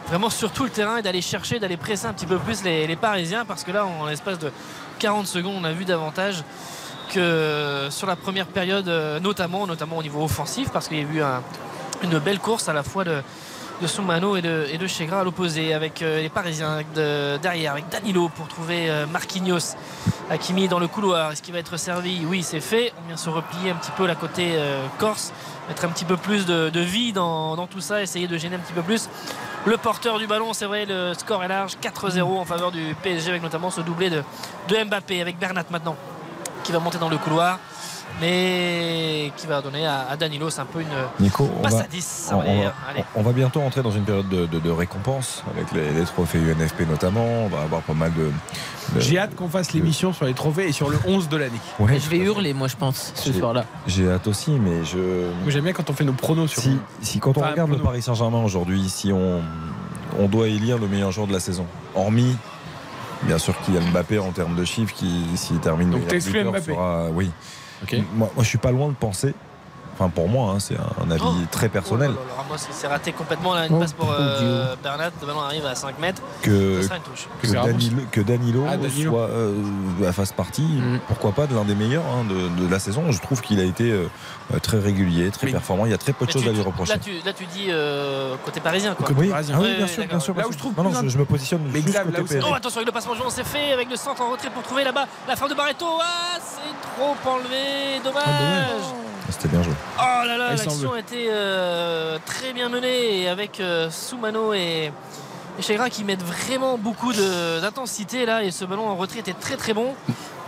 vraiment 0.08 0.30
sur 0.30 0.50
tout 0.50 0.64
le 0.64 0.70
terrain 0.70 0.96
et 0.96 1.02
d'aller 1.02 1.20
chercher, 1.20 1.58
d'aller 1.58 1.76
presser 1.76 2.06
un 2.06 2.14
petit 2.14 2.24
peu 2.26 2.38
plus 2.38 2.62
les, 2.64 2.96
Parisiens 2.96 3.44
parce 3.44 3.64
que 3.64 3.72
là, 3.72 3.84
en 3.84 4.06
l'espace 4.06 4.38
de 4.38 4.50
40 4.98 5.26
secondes, 5.26 5.56
on 5.60 5.64
a 5.64 5.72
vu 5.72 5.84
davantage 5.84 6.42
que 7.12 7.88
sur 7.90 8.06
la 8.06 8.16
première 8.16 8.46
période, 8.46 8.88
notamment, 9.22 9.66
notamment 9.66 9.98
au 9.98 10.02
niveau 10.02 10.24
offensif, 10.24 10.70
parce 10.70 10.88
qu'il 10.88 10.98
y 10.98 11.00
a 11.00 11.04
eu 11.04 11.22
un- 11.22 11.42
une 12.02 12.18
belle 12.18 12.38
course 12.38 12.68
à 12.68 12.72
la 12.72 12.82
fois 12.82 13.04
de, 13.04 13.22
de 13.80 13.86
Soumano 13.86 14.36
et 14.36 14.42
de, 14.42 14.66
et 14.72 14.76
de 14.78 14.86
Chegra 14.86 15.20
à 15.20 15.24
l'opposé, 15.24 15.72
avec 15.72 16.02
euh, 16.02 16.20
les 16.20 16.28
Parisiens 16.28 16.80
de- 16.96 17.36
derrière, 17.38 17.72
avec 17.72 17.88
Danilo 17.88 18.28
pour 18.28 18.48
trouver 18.48 18.90
euh, 18.90 19.06
Marquinhos. 19.06 19.76
Hakimi 20.30 20.68
dans 20.68 20.78
le 20.80 20.88
couloir, 20.88 21.32
est-ce 21.32 21.42
qu'il 21.42 21.54
va 21.54 21.60
être 21.60 21.76
servi? 21.78 22.26
Oui, 22.26 22.42
c'est 22.42 22.60
fait. 22.60 22.92
On 23.02 23.06
vient 23.08 23.16
se 23.16 23.30
replier 23.30 23.70
un 23.70 23.76
petit 23.76 23.92
peu 23.92 24.06
la 24.06 24.14
côté 24.16 24.50
euh, 24.56 24.84
corse, 24.98 25.32
mettre 25.68 25.84
un 25.84 25.88
petit 25.88 26.04
peu 26.04 26.16
plus 26.16 26.44
de, 26.44 26.80
vie 26.80 27.12
dans, 27.12 27.56
dans 27.56 27.66
tout 27.66 27.80
ça, 27.80 28.02
essayer 28.02 28.26
de 28.26 28.36
gêner 28.36 28.56
un 28.56 28.60
petit 28.60 28.72
peu 28.72 28.82
plus. 28.82 29.08
Le 29.64 29.76
porteur 29.76 30.18
du 30.18 30.26
ballon, 30.26 30.52
c'est 30.52 30.66
vrai, 30.66 30.84
le 30.86 31.14
score 31.14 31.44
est 31.44 31.48
large, 31.48 31.72
4-0 31.82 32.20
en 32.22 32.44
faveur 32.44 32.72
du 32.72 32.94
PSG, 33.02 33.30
avec 33.30 33.42
notamment 33.42 33.70
ce 33.70 33.80
doublé 33.80 34.10
de, 34.10 34.22
de 34.68 34.84
Mbappé, 34.84 35.20
avec 35.20 35.38
Bernat 35.38 35.64
maintenant, 35.70 35.96
qui 36.68 36.72
va 36.72 36.80
monter 36.80 36.98
dans 36.98 37.08
le 37.08 37.16
couloir. 37.16 37.58
mais 38.20 39.32
qui 39.38 39.46
va 39.46 39.62
donner 39.62 39.86
à, 39.86 40.06
à 40.10 40.16
Danilo. 40.18 40.50
C'est 40.50 40.60
un 40.60 40.66
peu 40.66 40.82
une 40.82 40.88
Nico, 41.18 41.48
on 41.58 41.62
passe 41.62 41.72
va, 41.74 41.80
à 41.80 41.86
10. 41.86 42.04
ça 42.04 42.36
on, 42.36 42.40
va 42.40 42.72
on 43.16 43.24
on 43.24 43.32
bientôt 43.32 43.62
entrer 43.62 43.82
dans 43.82 43.90
une 43.90 44.04
période 44.04 44.28
de, 44.28 44.44
de- 44.44 44.58
de 44.58 44.70
récompense 44.70 45.42
avec 45.54 45.72
les, 45.72 45.92
les 45.98 46.04
trophées 46.04 46.38
UNFP 46.38 46.86
notamment. 46.86 47.24
On 47.24 47.48
va 47.48 47.62
avoir 47.62 47.80
pas 47.80 47.94
mal 47.94 48.12
de. 48.12 48.24
de- 48.94 49.00
J'ai 49.00 49.18
hâte 49.18 49.34
qu'on 49.34 49.48
fasse 49.48 49.72
l'émission 49.72 50.12
sur 50.12 50.26
les 50.26 50.34
trophées 50.34 50.68
et 50.68 50.72
sur 50.72 50.90
le 50.90 50.98
11 51.06 51.30
de 51.30 51.38
l'année. 51.38 51.60
Ouais, 51.78 51.98
Je 51.98 52.10
vais 52.10 52.18
hurler, 52.18 52.52
moi, 52.52 52.68
je 52.68 52.76
pense, 52.76 53.12
ce 53.14 53.32
J'ai- 53.32 53.38
soir-là. 53.38 53.64
J'ai 53.86 54.10
hâte 54.10 54.26
aussi, 54.26 54.50
mais 54.50 54.84
je. 54.84 55.30
J'aime 55.46 55.64
bien 55.64 55.72
quand 55.72 55.88
on 55.88 55.94
fait 55.94 56.04
nos 56.04 56.12
pronos 56.12 56.50
sur. 56.50 56.60
Si, 56.60 56.76
si 57.00 57.20
quand 57.20 57.38
on 57.38 57.40
Enfin, 57.40 57.52
regarde 57.52 57.70
le. 57.70 57.78
Paris 57.78 58.02
Saint-Germain 58.02 58.42
aujourd'hui, 58.44 58.90
si 58.90 59.10
on, 59.10 59.40
on 60.18 60.26
doit 60.28 60.48
élire 60.48 60.76
le 60.76 60.86
meilleur 60.88 61.12
joueur 61.12 61.28
de 61.28 61.32
la 61.32 61.40
saison, 61.40 61.64
hormis 61.94 62.36
bien 63.22 63.38
sûr 63.38 63.54
Kylian 63.64 63.80
Mbappé 63.92 64.18
en 64.18 64.30
termes 64.32 64.54
de 64.56 64.64
chiffres, 64.64 64.94
qui 64.94 65.24
s'il 65.36 65.58
termine 65.58 65.90
Donc 65.90 66.00
meilleur 66.06 66.24
buteur, 66.24 66.52
Mbappé. 66.52 66.72
sera- 66.72 67.08
oui. 67.12 67.30
Ok. 67.82 67.96
Moi, 68.14 68.30
moi, 68.34 68.44
je 68.44 68.48
suis 68.48 68.58
pas 68.58 68.70
loin 68.72 68.88
de 68.88 68.94
penser. 68.94 69.34
Enfin, 70.00 70.10
pour 70.10 70.28
moi, 70.28 70.52
hein, 70.52 70.60
c'est 70.60 70.76
un, 70.76 71.10
avis 71.10 71.20
Oh. 71.24 71.34
très 71.50 71.68
personnel. 71.68 72.10
Oh 72.14 72.18
là 72.20 72.26
là, 72.36 72.42
Ramos 72.42 72.54
il 72.68 72.72
s'est 72.74 72.86
raté 72.86 73.10
complètement 73.12 73.52
là, 73.54 73.66
une 73.66 73.74
Oh, 73.74 73.80
passe 73.80 73.92
pour 73.94 74.08
oh 74.08 74.12
euh, 74.20 74.76
Bernat. 74.80 75.10
Le 75.20 75.26
ballon 75.26 75.40
arrive 75.40 75.66
à 75.66 75.74
5 75.74 75.98
mètres. 75.98 76.22
que. 76.42 76.80
Danilo, 77.42 78.02
Danilo 78.16 78.64
Ah, 78.68 78.76
Danilo. 78.76 79.10
soit 79.10 79.22
euh, 79.28 80.12
fasse 80.12 80.30
partie, 80.32 80.62
Mm. 80.62 81.00
pourquoi 81.08 81.32
pas, 81.32 81.46
de 81.48 81.54
l'un 81.56 81.64
des 81.64 81.74
meilleurs 81.74 82.04
hein, 82.06 82.24
de, 82.28 82.64
de 82.64 82.70
la 82.70 82.78
saison. 82.78 83.10
Je 83.10 83.20
trouve 83.20 83.40
qu'il 83.40 83.58
a 83.58 83.64
été 83.64 83.90
euh, 83.90 84.06
euh, 84.54 84.58
très 84.60 84.78
régulier, 84.78 85.30
très 85.32 85.46
Mais- 85.46 85.52
performant. 85.52 85.84
Il 85.86 85.90
y 85.90 85.94
a 85.94 85.98
très 85.98 86.12
peu 86.12 86.26
de 86.26 86.30
choses 86.30 86.42
tu- 86.42 86.48
à 86.48 86.52
lui 86.52 86.60
reprocher. 86.62 86.92
Là 86.92 86.98
tu, 86.98 87.10
là, 87.24 87.32
tu 87.32 87.46
dis 87.46 87.66
euh, 87.70 88.36
côté 88.44 88.60
parisien 88.60 88.94
quoi. 88.94 89.06
Côté 89.06 89.20
oui, 89.20 89.28
parisien. 89.30 89.56
ah 89.58 89.62
oui, 89.62 89.74
bien 89.74 89.84
oui, 89.84 89.88
sûr, 89.88 89.96
bien 89.98 90.06
d'accord. 90.06 90.22
sûr. 90.22 90.34
Là 90.36 90.46
où 90.48 90.52
je 90.52 90.58
trouve 90.58 90.74
non, 90.76 90.84
non, 90.84 91.02
je, 91.02 91.08
je 91.08 91.18
me 91.18 91.24
positionne 91.24 91.62
Mais 91.72 91.82
juste 91.82 91.98
côté. 92.16 92.38
Oh 92.48 92.54
attention 92.54 92.78
avec 92.78 92.86
le 92.86 92.92
passement 92.92 93.12
de 93.14 93.18
joueur, 93.18 93.30
c'est 93.32 93.44
fait 93.46 93.72
avec 93.72 93.90
le 93.90 93.96
centre 93.96 94.22
en 94.22 94.30
retrait 94.30 94.50
pour 94.50 94.62
trouver 94.62 94.84
là-bas 94.84 95.06
la 95.26 95.34
frappe 95.34 95.50
de 95.50 95.54
Barreto. 95.56 95.86
Ah 96.00 96.38
c'est 96.40 96.88
trop 96.96 97.16
enlevé, 97.30 98.00
dommage. 98.04 98.24
C'était 99.30 99.48
bien 99.48 99.62
joué. 99.62 99.72
Oh 99.98 100.02
là 100.26 100.36
là, 100.38 100.46
Ah, 100.50 100.54
l'action 100.56 100.90
veut. 100.92 100.98
était 100.98 101.28
euh, 101.30 102.18
très 102.24 102.52
bien 102.52 102.68
menée 102.68 103.20
et 103.22 103.28
avec 103.28 103.60
euh, 103.60 103.90
Soumano 103.90 104.54
et, 104.54 104.90
et 105.58 105.62
Chegra 105.62 105.90
qui 105.90 106.02
mettent 106.04 106.22
vraiment 106.22 106.78
beaucoup 106.78 107.12
de- 107.12 107.60
d'intensité 107.60 108.24
là 108.26 108.42
et 108.42 108.50
ce 108.50 108.64
ballon 108.64 108.88
en 108.88 108.96
retrait 108.96 109.20
était 109.20 109.34
très 109.34 109.56
très 109.56 109.74
bon. 109.74 109.94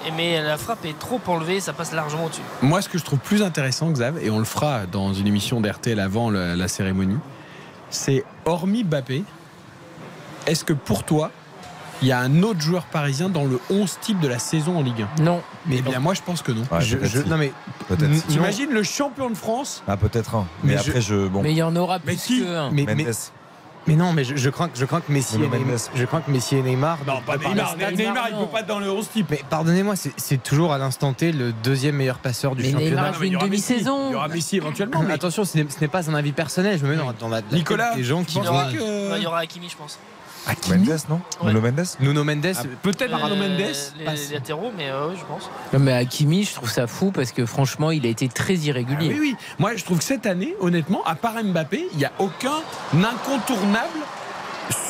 Et, 0.06 0.10
mais 0.12 0.40
la 0.42 0.56
frappe 0.56 0.84
est 0.86 0.98
trop 0.98 1.20
enlevée, 1.26 1.60
ça 1.60 1.74
passe 1.74 1.92
largement 1.92 2.24
au-dessus. 2.24 2.40
Moi, 2.62 2.80
ce 2.80 2.88
que 2.88 2.96
je 2.96 3.04
trouve 3.04 3.18
plus 3.18 3.42
intéressant, 3.42 3.90
Xav, 3.90 4.16
et 4.22 4.30
on 4.30 4.38
le 4.38 4.46
fera 4.46 4.86
dans 4.86 5.12
une 5.12 5.26
émission 5.26 5.60
d'RTL 5.60 6.00
avant 6.00 6.30
la, 6.30 6.56
la 6.56 6.68
cérémonie, 6.68 7.18
c'est 7.90 8.24
hormis 8.46 8.82
Mbappé, 8.84 9.24
est-ce 10.46 10.64
que 10.64 10.72
pour 10.72 11.04
toi, 11.04 11.30
il 12.02 12.08
y 12.08 12.12
a 12.12 12.18
un 12.20 12.42
autre 12.42 12.60
joueur 12.60 12.84
parisien 12.84 13.28
dans 13.28 13.44
le 13.44 13.60
11 13.70 13.98
type 14.00 14.20
de 14.20 14.28
la 14.28 14.38
saison 14.38 14.78
en 14.78 14.82
Ligue 14.82 15.06
1 15.18 15.22
Non. 15.22 15.42
Eh 15.70 15.82
bien, 15.82 15.98
moi, 16.00 16.14
je 16.14 16.22
pense 16.22 16.42
que 16.42 16.52
non. 16.52 16.62
Ouais, 16.70 16.80
Je- 16.80 16.96
peut-être 16.96 17.12
je- 17.12 17.22
si. 17.22 17.28
non 17.28 17.36
mais 17.36 17.52
Peut-être 17.88 18.14
si. 18.14 18.22
T'imagines 18.22 18.70
le 18.70 18.82
champion 18.82 19.28
de 19.30 19.34
France 19.36 19.82
Ah, 19.88 19.96
peut-être 19.96 20.34
un. 20.34 20.46
Mais, 20.64 20.74
Mais 20.76 20.82
je- 20.82 20.88
après, 20.88 21.00
je. 21.00 21.26
Bon, 21.28 21.42
Mais 21.42 21.52
il 21.52 21.56
y 21.58 21.62
en 21.62 21.74
aura 21.76 21.98
Mais 22.04 22.14
plus 22.16 22.42
qu'un. 22.44 22.70
mais, 22.70 22.84
mais, 22.86 22.94
Mendes. 23.04 23.14
mais 23.86 23.96
non, 23.96 24.12
mais 24.12 24.24
je, 24.24 24.36
je 24.36 24.50
crains 24.50 24.68
que 24.68 24.78
je 24.78 24.84
crains 24.86 25.00
que 25.00 25.12
Messi, 25.12 25.36
et 25.36 25.38
Neymar, 25.38 25.60
je 25.94 26.04
crains 26.04 26.20
que 26.22 26.30
Messi 26.30 26.56
et 26.56 26.62
Neymar. 26.62 26.98
Non, 27.06 27.20
pas 27.26 27.36
Neymar. 27.36 27.76
Neymar, 27.76 28.28
il 28.30 28.34
non. 28.36 28.44
peut 28.46 28.52
pas 28.52 28.60
être 28.60 28.66
dans 28.66 28.78
le 28.78 28.90
11 28.90 29.08
type. 29.10 29.26
Mais 29.30 29.42
pardonnez-moi, 29.50 29.94
c'est- 29.96 30.42
toujours 30.42 30.72
à 30.72 30.78
l'instant 30.78 31.12
T 31.12 31.32
le 31.32 31.52
deuxième 31.52 31.96
meilleur 31.96 32.18
passeur 32.18 32.54
du 32.56 32.62
Mais 32.62 32.70
championnat. 32.72 32.90
Neymar 32.90 33.12
Non, 33.12 33.18
mais 33.20 33.26
il 33.26 33.30
y 33.30 33.32
une 33.32 33.36
aura 33.36 33.46
Messi. 33.48 33.68
demi-saison. 33.74 34.08
Il 34.08 34.12
y 34.12 34.16
aura 34.16 34.28
Messi 34.28 34.56
éventuellement. 34.56 35.02
mais- 35.02 35.12
Attention, 35.14 35.44
ce 35.44 35.58
n'est 35.58 35.88
pas 35.88 36.08
un 36.10 36.14
avis 36.14 36.32
personnel. 36.32 36.78
Je 36.78 36.84
me 36.86 36.90
mets 36.92 36.96
dans, 36.96 37.12
dans 37.12 37.28
la, 37.28 37.40
la 37.50 37.56
Nicolas, 37.56 37.88
tête 37.88 37.98
des 37.98 38.04
gens 38.04 38.22
qui 38.24 38.38
que- 38.38 39.16
il 39.16 39.22
y 39.22 39.26
aura 39.26 39.38
Hakimi, 39.40 39.68
je 39.68 39.76
pense. 39.76 39.98
Hakimi 40.46 40.78
Mendes, 40.86 40.98
non 41.08 41.20
Ouais. 41.42 41.52
Nuno 41.52 41.60
Mendes 41.60 41.86
Nuno 42.00 42.24
Mendes. 42.24 42.52
Ah, 42.58 42.62
Peut-être 42.82 43.10
Euh, 43.34 43.36
Mendes. 43.36 43.58
les, 43.98 44.04
latéraux, 44.34 44.72
mais 44.76 44.90
euh, 44.90 45.14
je 45.16 45.24
pense. 45.24 45.50
Non, 45.72 45.78
mais 45.78 45.92
Hakimi, 45.92 46.44
je 46.44 46.54
trouve 46.54 46.70
ça 46.70 46.86
fou 46.86 47.10
parce 47.12 47.32
que 47.32 47.44
franchement, 47.46 47.90
il 47.90 48.06
a 48.06 48.08
été 48.08 48.28
très 48.28 48.54
Ah 48.54 48.64
irrégulier. 48.66 49.08
oui, 49.10 49.18
oui. 49.20 49.36
Moi, 49.58 49.76
je 49.76 49.84
trouve 49.84 49.98
que 49.98 50.04
cette 50.04 50.26
année, 50.26 50.54
honnêtement, 50.60 51.02
à 51.04 51.14
part 51.14 51.34
Mbappé, 51.42 51.88
il 51.92 51.98
n'y 51.98 52.04
a 52.04 52.12
aucun 52.18 52.58
incontournable 52.94 53.98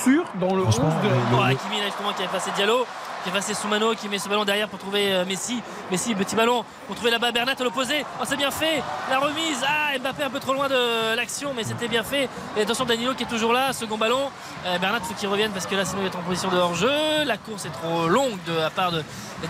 sûr 0.04 0.24
dans 0.40 0.54
le 0.54 0.62
11 0.62 0.74
Franchement, 0.74 1.00
de 1.02 1.08
la 1.08 1.14
Oh, 1.38 1.42
Hakimi 1.42 1.78
là 1.80 1.86
justement 1.86 2.12
qui 2.12 2.22
a 2.22 2.28
passé 2.28 2.50
Diallo, 2.56 2.86
qui 3.23 3.28
a 3.28 3.32
passé 3.32 3.55
Soumano, 3.55 3.94
qui 3.94 4.08
met 4.08 4.18
ce 4.18 4.28
ballon 4.28 4.44
derrière 4.44 4.68
pour 4.68 4.78
trouver 4.78 5.12
euh, 5.12 5.24
Messi. 5.26 5.60
Messi, 5.90 6.15
petit 6.15 6.36
ballon 6.36 6.65
pour 6.86 6.97
trouver 6.97 7.10
là-bas 7.10 7.32
Bernat 7.32 7.55
à 7.58 7.65
l'opposé. 7.65 8.05
Oh, 8.20 8.24
c'est 8.26 8.36
bien 8.36 8.50
fait. 8.50 8.82
La 9.10 9.18
remise. 9.18 9.58
Ah, 9.66 9.99
Mbappé 9.99 10.23
un 10.23 10.31
peu 10.31 10.40
trop 10.40 10.55
loin 10.55 10.68
de 10.68 11.15
l'action, 11.16 11.52
mais 11.57 11.65
c'était 11.65 11.89
bien 11.89 12.02
fait. 12.02 12.28
Et 12.57 12.62
attention 12.62 12.84
Danilo 12.84 13.15
qui 13.15 13.24
est 13.24 13.26
toujours 13.28 13.52
là, 13.52 13.73
second 13.73 13.99
ballon. 13.99 14.31
Euh, 14.66 14.78
Bernat 14.78 15.00
faut 15.00 15.15
qu'il 15.15 15.28
revienne 15.28 15.50
parce 15.52 15.66
que 15.66 15.74
là 15.74 15.84
sinon 15.84 16.02
il 16.02 16.07
est 16.07 16.16
en 16.16 16.23
position 16.23 16.50
de 16.50 16.57
hors-jeu. 16.57 17.24
La 17.24 17.36
course 17.36 17.66
est 17.66 17.70
trop 17.70 18.08
longue 18.08 18.39
de 18.47 18.52
la 18.55 18.70
part 18.70 18.92
de 18.92 19.02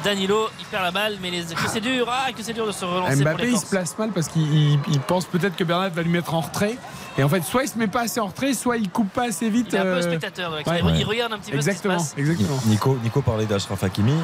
Danilo. 0.04 0.48
Il 0.58 0.66
perd 0.66 0.84
la 0.84 0.90
balle, 0.90 1.18
mais 1.20 1.30
les... 1.30 1.42
que 1.42 1.68
c'est 1.68 1.80
dur. 1.80 2.06
Ah, 2.10 2.32
que 2.32 2.42
c'est 2.42 2.52
dur 2.52 2.66
de 2.66 2.72
se 2.72 2.84
relancer 2.84 3.12
pour 3.16 3.22
Mbappé, 3.32 3.42
les 3.46 3.52
il 3.52 3.58
se 3.58 3.66
place 3.66 3.96
mal 3.98 4.10
parce 4.10 4.28
qu'il 4.28 4.42
il- 4.54 4.78
il 4.88 5.00
pense 5.00 5.24
peut-être 5.26 5.56
que 5.56 5.64
Bernat 5.64 5.90
va 5.90 6.02
lui 6.02 6.10
mettre 6.10 6.34
en 6.34 6.40
retrait. 6.40 6.76
Et 7.18 7.22
en 7.24 7.28
fait, 7.28 7.42
soit 7.42 7.64
il 7.64 7.68
se 7.68 7.76
met 7.78 7.86
pas 7.88 8.02
assez 8.02 8.20
en 8.20 8.26
retrait, 8.26 8.54
soit 8.54 8.76
il 8.76 8.88
coupe 8.88 9.10
pas 9.12 9.24
assez 9.28 9.50
vite. 9.50 9.66
Il 9.70 9.74
est 9.74 9.78
un 9.78 9.82
peu 9.82 9.88
euh, 9.88 10.02
spectateur 10.02 10.52
ouais. 10.52 10.62
Il 10.66 10.72
re- 10.84 10.96
Il 10.98 11.04
regarde 11.04 11.32
un 11.32 11.38
petit 11.38 11.50
peu 11.50 11.56
Exactement, 11.56 11.98
ce 11.98 12.04
qui 12.04 12.10
se 12.10 12.14
passe. 12.14 12.20
exactement. 12.38 12.58
Nico, 12.66 12.98
Nico 13.02 13.20
parlait 13.22 13.46
d'Ashraf 13.46 13.82
Hakimi. 13.84 14.14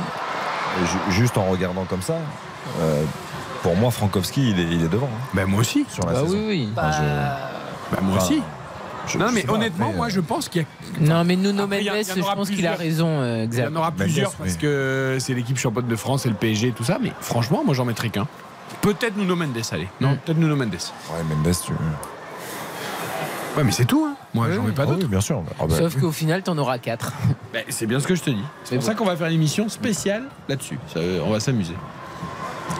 Juste 1.10 1.38
en 1.38 1.44
regardant 1.46 1.84
comme 1.84 2.02
ça, 2.02 2.14
euh, 2.80 3.02
pour 3.62 3.76
moi, 3.76 3.90
Frankowski, 3.90 4.50
il 4.50 4.60
est, 4.60 4.64
il 4.64 4.84
est 4.84 4.88
devant. 4.88 5.06
hein, 5.06 5.28
Ben 5.34 5.46
moi 5.46 5.60
aussi. 5.60 5.86
sur 5.90 6.04
la 6.06 6.12
Bah 6.12 6.20
saison. 6.20 6.36
oui, 6.36 6.44
oui. 6.48 6.68
Enfin, 6.76 6.90
je- 6.92 6.98
Bah, 7.02 7.38
Ben 7.92 8.00
moi 8.02 8.18
aussi. 8.22 8.42
je- 9.08 9.18
non, 9.18 9.26
mais 9.32 9.42
pas, 9.42 9.52
honnêtement, 9.54 9.92
moi 9.92 10.06
euh, 10.06 10.10
je 10.10 10.20
pense 10.20 10.48
qu'il 10.48 10.62
y 10.62 10.64
a 10.64 11.14
Non, 11.14 11.24
mais 11.24 11.36
Nuno 11.36 11.66
Mendes, 11.66 11.80
je 11.82 12.20
pense 12.34 12.50
qu'il 12.50 12.66
a 12.66 12.74
raison, 12.74 13.08
euh, 13.20 13.46
Il 13.50 13.58
y 13.58 13.62
en 13.62 13.74
aura 13.74 13.90
Mendes, 13.90 13.98
plusieurs 14.00 14.30
oui. 14.32 14.36
parce 14.40 14.56
que 14.58 15.16
c'est 15.20 15.32
l'équipe 15.34 15.56
championne 15.58 15.86
de 15.88 15.96
France 15.96 16.26
et 16.26 16.28
le 16.28 16.34
PSG 16.34 16.68
et 16.68 16.72
tout 16.72 16.84
ça, 16.84 16.98
mais 17.00 17.12
franchement, 17.20 17.62
moi 17.64 17.74
j'en 17.74 17.84
mettrais 17.86 18.10
qu'un. 18.10 18.26
Peut-être 18.82 19.16
Nuno 19.16 19.34
Mendes, 19.36 19.56
allez. 19.72 19.88
Non, 20.00 20.10
Mm. 20.10 20.16
peut-être 20.18 20.38
Nuno 20.38 20.56
Mendes. 20.56 20.74
Ouais, 20.74 21.22
Mendes, 21.22 21.54
tu. 21.64 21.72
Ouais, 23.56 23.64
mais 23.64 23.72
c'est 23.72 23.84
tout, 23.86 24.04
hein. 24.06 24.14
Moi, 24.34 24.48
j'en 24.52 24.62
mets 24.64 24.72
pas 24.72 24.82
Ah 24.82 24.86
d'autres. 24.86 24.98
oui, 25.02 25.08
bien 25.08 25.20
sûr. 25.20 25.42
Ah 25.58 25.66
bah, 25.66 25.76
Sauf 25.78 25.94
oui. 25.94 26.00
qu'au 26.02 26.12
final, 26.12 26.42
t'en 26.42 26.56
auras 26.58 26.78
4. 26.78 27.12
Ben, 27.52 27.64
c'est 27.70 27.86
bien 27.86 27.98
ce 28.00 28.06
que 28.06 28.14
je 28.14 28.22
te 28.22 28.28
dis. 28.30 28.42
C'est 28.64 28.74
pour 28.76 28.84
ça 28.84 28.94
qu'on 28.94 29.06
va 29.06 29.16
faire 29.16 29.28
une 29.28 29.32
émission 29.34 29.68
spéciale 29.70 30.24
là-dessus. 30.48 30.78
On 31.24 31.30
va 31.30 31.40
s'amuser. 31.40 31.74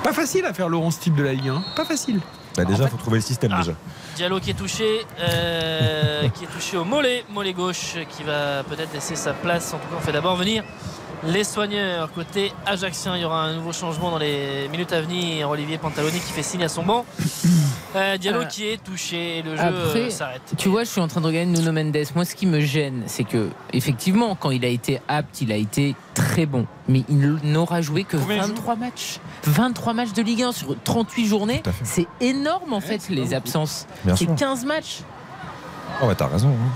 Pas 0.05 0.13
facile 0.13 0.45
à 0.45 0.53
faire 0.53 0.69
le 0.69 0.77
11 0.77 0.99
type 0.99 1.15
de 1.15 1.23
la 1.23 1.33
Ligue 1.33 1.49
1. 1.49 1.63
Pas 1.77 1.85
facile. 1.87 2.21
Bah, 2.57 2.65
déjà, 2.65 2.83
En 2.85 2.87
il 2.87 2.91
faut 2.91 2.97
trouver 2.99 3.17
le 3.19 3.23
système 3.23 3.53
Ah. 3.55 3.61
déjà. 3.61 3.73
Diallo 4.17 4.39
qui 4.41 4.51
est 4.51 4.55
touché, 4.55 5.07
euh, 5.21 6.29
qui 6.35 6.45
est 6.45 6.49
touché 6.49 6.77
au 6.77 6.85
mollet, 6.85 7.25
mollet 7.33 7.53
gauche, 7.55 7.95
qui 8.11 8.23
va 8.23 8.63
peut-être 8.65 8.93
laisser 8.93 9.17
sa 9.17 9.33
place. 9.33 9.73
En 9.73 9.79
tout 9.79 9.89
cas, 9.89 9.95
on 9.99 10.01
fait 10.01 10.13
d'abord 10.13 10.37
venir 10.37 10.63
les 11.25 11.45
soigneurs 11.45 12.13
côté 12.13 12.53
ajaxien. 12.67 13.17
Il 13.17 13.23
y 13.23 13.25
aura 13.25 13.45
un 13.45 13.55
nouveau 13.55 13.73
changement 13.73 14.11
dans 14.11 14.19
les 14.19 14.69
minutes 14.71 14.93
à 14.93 15.01
venir. 15.01 15.49
Olivier 15.49 15.79
Pantaloni 15.79 16.19
qui 16.21 16.33
fait 16.33 16.43
signe 16.43 16.65
à 16.65 16.69
son 16.69 16.83
banc. 16.83 17.07
Euh, 17.97 18.17
Diallo 18.19 18.43
Euh, 18.43 18.45
qui 18.45 18.67
est 18.69 18.83
touché 18.83 19.39
et 19.39 19.43
le 19.43 19.57
jeu 19.57 19.63
Après, 19.63 20.01
euh, 20.03 20.11
s'arrête. 20.11 20.43
Tu 20.59 20.69
vois, 20.69 20.85
je 20.85 20.91
suis 20.91 21.01
en 21.01 21.09
train 21.09 21.21
de 21.21 21.27
regarder 21.27 21.47
Nuno 21.51 21.73
Mendes. 21.73 21.97
Moi, 22.15 22.25
ce 22.25 22.35
qui 22.35 22.47
me 22.47 22.61
gêne, 22.61 23.03
c'est 23.07 23.25
que, 23.25 23.49
effectivement, 23.73 24.35
quand 24.35 24.51
il 24.51 24.65
a 24.65 24.69
été 24.69 25.01
apte, 25.09 25.41
il 25.41 25.51
a 25.53 25.57
été 25.57 25.95
très 26.15 26.47
bon. 26.47 26.67
Mais 26.89 27.03
il 27.09 27.19
n'aura 27.45 27.81
joué 27.81 28.05
que 28.05 28.17
Combien 28.17 28.37
il 28.37 28.43
joue 28.43 28.49
23 28.49 28.77
matchs. 28.77 29.19
23 29.45 29.93
matchs 29.95 30.13
de 30.13 30.23
Ligue 30.23 30.43
1 30.43 30.53
sur 30.53 30.77
38 30.85 31.27
journées. 31.27 31.63
C'est 31.83 32.07
énorme, 32.21 32.73
en 32.73 32.81
fait, 32.81 33.09
les 33.09 33.23
beaucoup. 33.23 33.35
absences. 33.35 33.87
C'est 34.07 34.17
sûr. 34.17 34.35
15 34.37 34.65
matchs. 34.67 35.01
Oh, 36.03 36.07
bah, 36.07 36.15
t'as 36.15 36.27
raison. 36.27 36.49
hein. 36.51 36.73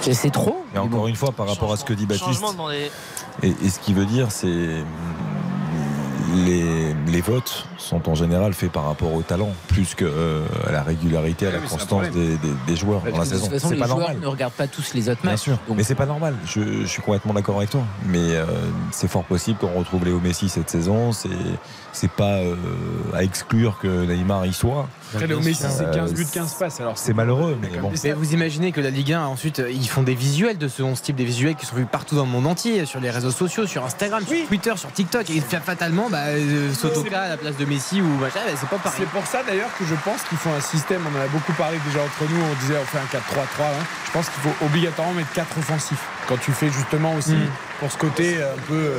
C'est 0.00 0.30
trop. 0.30 0.64
Et 0.74 0.78
encore 0.78 1.06
une 1.06 1.14
fois, 1.16 1.30
par 1.32 1.46
rapport 1.48 1.72
à 1.72 1.76
ce 1.76 1.84
que 1.84 1.92
dit 1.92 2.06
Baptiste, 2.06 2.42
les... 3.42 3.48
et, 3.48 3.54
et 3.64 3.68
ce 3.70 3.78
qui 3.78 3.94
veut 3.94 4.04
dire, 4.04 4.32
c'est. 4.32 4.82
Les, 6.34 6.94
les 7.08 7.20
votes 7.20 7.66
sont 7.76 8.08
en 8.08 8.14
général 8.14 8.54
faits 8.54 8.72
par 8.72 8.84
rapport 8.86 9.12
au 9.12 9.20
talent, 9.22 9.50
plus 9.68 9.94
que 9.94 10.04
euh, 10.04 10.44
à 10.66 10.72
la 10.72 10.82
régularité, 10.82 11.46
à 11.46 11.50
la 11.50 11.58
constance 11.58 12.08
des, 12.10 12.36
des- 12.38 12.54
des 12.66 12.76
joueurs 12.76 13.02
dans 13.02 13.18
la 13.18 13.24
de 13.24 13.28
saison. 13.28 13.44
toute 13.46 13.54
façon, 13.54 13.68
C'est 13.68 13.74
les 13.74 13.80
pas 13.80 13.86
joueurs 13.86 13.98
normal. 13.98 14.18
ne 14.20 14.26
regardent 14.26 14.52
pas 14.54 14.66
tous 14.66 14.94
les 14.94 15.08
autres 15.10 15.20
Bien 15.22 15.32
matchs. 15.32 15.40
sûr, 15.40 15.58
Donc, 15.68 15.76
mais 15.76 15.82
c'est 15.82 15.94
pas 15.94 16.06
normal. 16.06 16.34
Je, 16.46 16.80
je 16.82 16.86
suis 16.86 17.02
complètement 17.02 17.34
d'accord 17.34 17.58
avec 17.58 17.70
toi. 17.70 17.82
Mais 18.06 18.18
euh, 18.36 18.46
c'est 18.92 19.08
fort 19.08 19.24
possible 19.24 19.58
qu'on 19.58 19.78
retrouve 19.78 20.04
Léo 20.04 20.20
Messi 20.20 20.48
cette 20.48 20.70
saison. 20.70 21.12
C'est 21.12 21.28
c'est 21.92 22.10
pas 22.10 22.36
euh, 22.38 22.54
à 23.12 23.22
exclure 23.22 23.78
que 23.78 23.86
Neymar 24.06 24.46
y 24.46 24.52
soit. 24.54 24.88
Après, 25.14 25.26
Messi, 25.26 25.64
c'est 25.68 25.90
15 25.90 26.12
buts, 26.14 26.22
Euh, 26.22 26.34
15 26.34 26.54
passes. 26.54 26.80
Alors, 26.80 26.96
C'est 26.98 27.12
malheureux, 27.12 27.56
mais 27.60 27.68
bon. 27.78 27.90
Mais 28.04 28.12
vous 28.12 28.32
imaginez 28.34 28.72
que 28.72 28.80
la 28.80 28.90
Ligue 28.90 29.12
1, 29.12 29.24
ensuite, 29.26 29.58
euh, 29.60 29.70
ils 29.70 29.88
font 29.88 30.02
des 30.02 30.14
visuels 30.14 30.58
de 30.58 30.68
ce 30.68 30.82
11 30.82 31.00
type, 31.02 31.16
des 31.16 31.24
visuels 31.24 31.54
qui 31.54 31.66
sont 31.66 31.76
vus 31.76 31.84
partout 31.86 32.16
dans 32.16 32.24
le 32.24 32.30
monde 32.30 32.46
entier, 32.46 32.86
sur 32.86 33.00
les 33.00 33.10
réseaux 33.10 33.30
sociaux, 33.30 33.66
sur 33.66 33.84
Instagram, 33.84 34.22
sur 34.26 34.46
Twitter, 34.48 34.72
sur 34.76 34.92
TikTok. 34.92 35.28
Et 35.30 35.40
fa- 35.40 35.60
fatalement, 35.60 36.08
bah, 36.10 36.18
euh, 36.28 36.72
Sotoka 36.72 37.20
à 37.22 37.28
la 37.30 37.36
place 37.36 37.56
de 37.56 37.64
Messi 37.64 38.00
ou 38.00 38.06
machin, 38.18 38.40
bah, 38.46 38.52
c'est 38.58 38.68
pas 38.68 38.78
pareil. 38.78 38.98
C'est 39.00 39.08
pour 39.08 39.26
ça 39.26 39.42
d'ailleurs 39.46 39.70
que 39.78 39.84
je 39.84 39.94
pense 40.04 40.22
qu'il 40.28 40.38
faut 40.38 40.50
un 40.50 40.60
système. 40.60 41.00
On 41.12 41.18
en 41.18 41.22
a 41.22 41.28
beaucoup 41.28 41.52
parlé 41.52 41.78
déjà 41.86 42.00
entre 42.04 42.30
nous. 42.30 42.40
On 42.40 42.60
disait 42.60 42.74
on 42.80 42.84
fait 42.86 42.98
un 42.98 43.06
4-3-3. 43.18 43.66
hein. 43.66 43.84
Je 44.06 44.10
pense 44.12 44.28
qu'il 44.28 44.42
faut 44.42 44.64
obligatoirement 44.64 45.14
mettre 45.14 45.32
4 45.32 45.58
offensifs. 45.58 46.02
Quand 46.28 46.36
tu 46.38 46.52
fais 46.52 46.70
justement 46.70 47.14
aussi 47.14 47.32
Mm. 47.34 47.48
pour 47.80 47.90
ce 47.92 47.96
côté 47.98 48.36
un 48.42 48.60
peu 48.68 48.92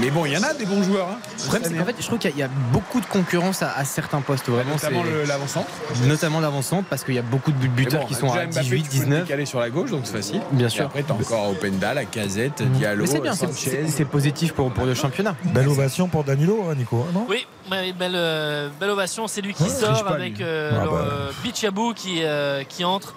Mais 0.00 0.10
bon, 0.10 0.24
il 0.26 0.32
y 0.32 0.36
en 0.36 0.42
a 0.42 0.54
des 0.54 0.64
bons 0.64 0.82
joueurs. 0.82 1.08
hein. 1.08 1.18
Le 1.38 1.42
problème, 1.48 1.62
c'est 1.70 1.76
qu'en 1.76 1.84
fait, 1.84 1.96
je 1.98 2.06
trouve 2.06 2.18
qu'il 2.18 2.30
y 2.30 2.32
a- 2.32 2.36
il 2.36 2.40
y 2.40 2.42
a 2.44 2.48
beaucoup 2.72 3.00
de 3.00 3.06
concurrence 3.06 3.62
à, 3.62 3.72
à 3.76 3.84
certains 3.84 4.20
postes. 4.20 4.48
Vraiment, 4.48 4.72
Notamment 4.74 5.02
l'avant-centre. 5.26 5.68
Notamment 6.06 6.40
l'avant-centre, 6.40 6.84
parce 6.88 7.02
qu'il 7.04 7.14
y 7.14 7.18
a 7.18 7.22
beaucoup 7.22 7.50
de 7.50 7.56
but- 7.56 7.68
buteurs 7.68 8.02
bon, 8.02 8.06
qui 8.06 8.14
sont 8.14 8.30
à 8.32 8.46
Mbappé, 8.46 8.60
18, 8.60 8.62
tu 8.62 8.70
peux 8.70 8.76
le 8.76 8.82
19. 9.04 9.22
décaler 9.24 9.46
sur 9.46 9.58
la 9.60 9.70
gauche, 9.70 9.90
donc 9.90 10.02
c'est 10.04 10.16
facile. 10.16 10.40
Bien 10.52 10.68
Et 10.68 10.70
sûr. 10.70 10.86
après, 10.86 11.02
t'as 11.02 11.14
encore 11.14 11.50
Openda, 11.50 11.94
la 11.94 12.04
Casette, 12.04 12.62
Diallo, 12.72 13.02
Mais 13.02 13.10
c'est 13.10 13.20
bien, 13.20 13.34
c'est- 13.34 13.46
Sanchez. 13.46 13.70
c'est 13.84 13.88
c'est 13.90 14.04
positif 14.04 14.52
pour, 14.54 14.70
pour 14.72 14.86
le 14.86 14.94
championnat. 14.94 15.34
Belle 15.46 15.68
ovation 15.68 16.08
pour 16.08 16.22
Danilo, 16.24 16.64
hein, 16.70 16.74
Nico, 16.76 17.04
non? 17.12 17.26
Oui, 17.28 17.44
belle, 17.70 18.12
euh, 18.14 18.68
belle 18.80 18.90
ovation. 18.90 19.26
C'est 19.26 19.40
lui 19.40 19.52
qui 19.52 19.64
Ouais, 19.64 19.68
sort 19.68 20.06
avec 20.08 20.40
euh, 20.40 20.70
Ah 20.80 20.84
le, 20.84 20.90
bah. 20.90 20.96
euh, 21.10 21.30
Bichabou 21.42 21.92
qui, 21.94 22.20
euh, 22.22 22.62
qui 22.64 22.84
entre. 22.84 23.14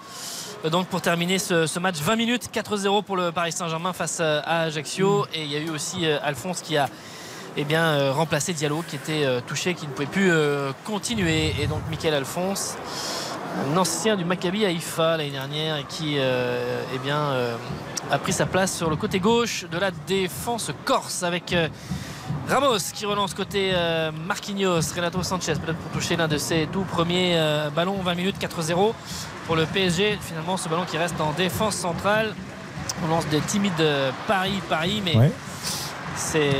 Euh, 0.64 0.70
Donc 0.70 0.86
pour 0.88 1.00
terminer 1.00 1.38
ce, 1.38 1.66
ce 1.66 1.78
match, 1.78 2.00
20 2.00 2.16
minutes, 2.16 2.48
4-0 2.52 3.04
pour 3.04 3.16
le 3.16 3.32
Paris 3.32 3.52
Saint-Germain 3.52 3.92
face 3.92 4.18
euh, 4.20 4.40
à 4.44 4.62
Ajaccio. 4.62 5.26
Et 5.34 5.44
il 5.44 5.50
y 5.50 5.56
a 5.56 5.60
eu 5.60 5.70
aussi 5.70 6.06
euh, 6.06 6.18
Alphonse 6.22 6.62
qui 6.62 6.76
a 6.76 6.88
eh 7.58 7.64
bien, 7.64 8.12
remplacé 8.12 8.52
Diallo 8.52 8.84
qui 8.86 8.96
était 8.96 9.24
touché, 9.46 9.72
qui 9.72 9.86
ne 9.86 9.92
pouvait 9.92 10.04
plus 10.04 10.30
continuer. 10.84 11.54
Et 11.58 11.66
donc 11.66 11.80
Michael 11.88 12.12
Alphonse, 12.12 12.76
un 13.72 13.76
ancien 13.76 14.16
du 14.16 14.24
Maccabi 14.24 14.64
Haïfa 14.64 15.16
l'année 15.16 15.30
dernière 15.30 15.76
et 15.76 15.84
qui 15.84 16.16
euh, 16.18 16.82
eh 16.94 16.98
bien, 16.98 17.18
euh, 17.18 17.56
a 18.10 18.18
pris 18.18 18.32
sa 18.32 18.46
place 18.46 18.76
sur 18.76 18.90
le 18.90 18.96
côté 18.96 19.20
gauche 19.20 19.64
de 19.70 19.78
la 19.78 19.90
défense 19.90 20.70
corse 20.84 21.22
avec 21.22 21.52
euh, 21.52 21.68
Ramos 22.48 22.78
qui 22.92 23.06
relance 23.06 23.34
côté 23.34 23.72
Marquinhos, 24.26 24.80
Renato 24.94 25.22
Sanchez 25.22 25.54
peut-être 25.54 25.78
pour 25.78 25.90
toucher 25.92 26.16
l'un 26.16 26.28
de 26.28 26.38
ses 26.38 26.68
tout 26.70 26.82
premiers 26.82 27.36
ballons 27.74 28.00
20 28.02 28.14
minutes 28.14 28.36
4-0 28.40 28.92
pour 29.46 29.56
le 29.56 29.64
PSG 29.66 30.18
finalement 30.20 30.56
ce 30.56 30.68
ballon 30.68 30.84
qui 30.84 30.98
reste 30.98 31.20
en 31.20 31.32
défense 31.32 31.76
centrale 31.76 32.34
on 33.04 33.08
lance 33.08 33.26
des 33.28 33.40
timides 33.40 33.72
euh, 33.80 34.10
Paris 34.26 34.60
Paris 34.68 35.02
mais 35.04 35.16
Ouais. 35.16 35.30
c'est 36.16 36.50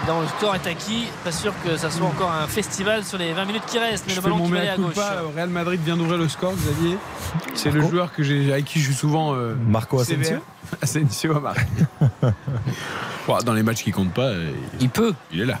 évidemment 0.00 0.20
le 0.22 0.26
score 0.38 0.54
est 0.56 0.66
acquis 0.66 1.06
pas 1.24 1.32
sûr 1.32 1.52
que 1.64 1.76
ça 1.76 1.90
soit 1.90 2.06
encore 2.06 2.30
un 2.32 2.46
festival 2.46 3.04
sur 3.04 3.18
les 3.18 3.32
20 3.32 3.44
minutes 3.44 3.62
qui 3.66 3.78
restent 3.78 4.04
mais 4.06 4.14
Je 4.14 4.18
le 4.18 4.22
ballon 4.22 4.36
mon 4.38 4.44
qui 4.46 4.52
va 4.52 4.58
aller 4.58 4.66
mea 4.68 4.72
à 4.72 4.76
gauche 4.76 4.86
culpa. 4.94 5.22
Real 5.36 5.48
Madrid 5.48 5.80
vient 5.84 5.96
d'ouvrir 5.96 6.18
le 6.18 6.28
score, 6.28 6.52
Xavier. 6.54 6.96
C'est 7.54 7.70
le 7.70 7.80
joueur 7.82 8.12
que 8.12 8.22
j'ai, 8.22 8.52
avec 8.52 8.64
qui 8.64 8.80
je 8.80 8.86
suis 8.86 8.94
souvent. 8.94 9.34
euh, 9.34 9.54
Marco. 9.54 10.00
Asensio 10.00 10.38
Asensio 10.82 11.36
a 11.36 11.40
marqué. 11.40 11.62
Dans 13.44 13.52
les 13.52 13.62
matchs 13.62 13.84
qui 13.84 13.92
comptent 13.92 14.12
pas, 14.12 14.22
euh, 14.30 14.50
Il 14.80 14.88
peut. 14.90 15.14
il 15.32 15.42
est 15.42 15.46
là. 15.46 15.58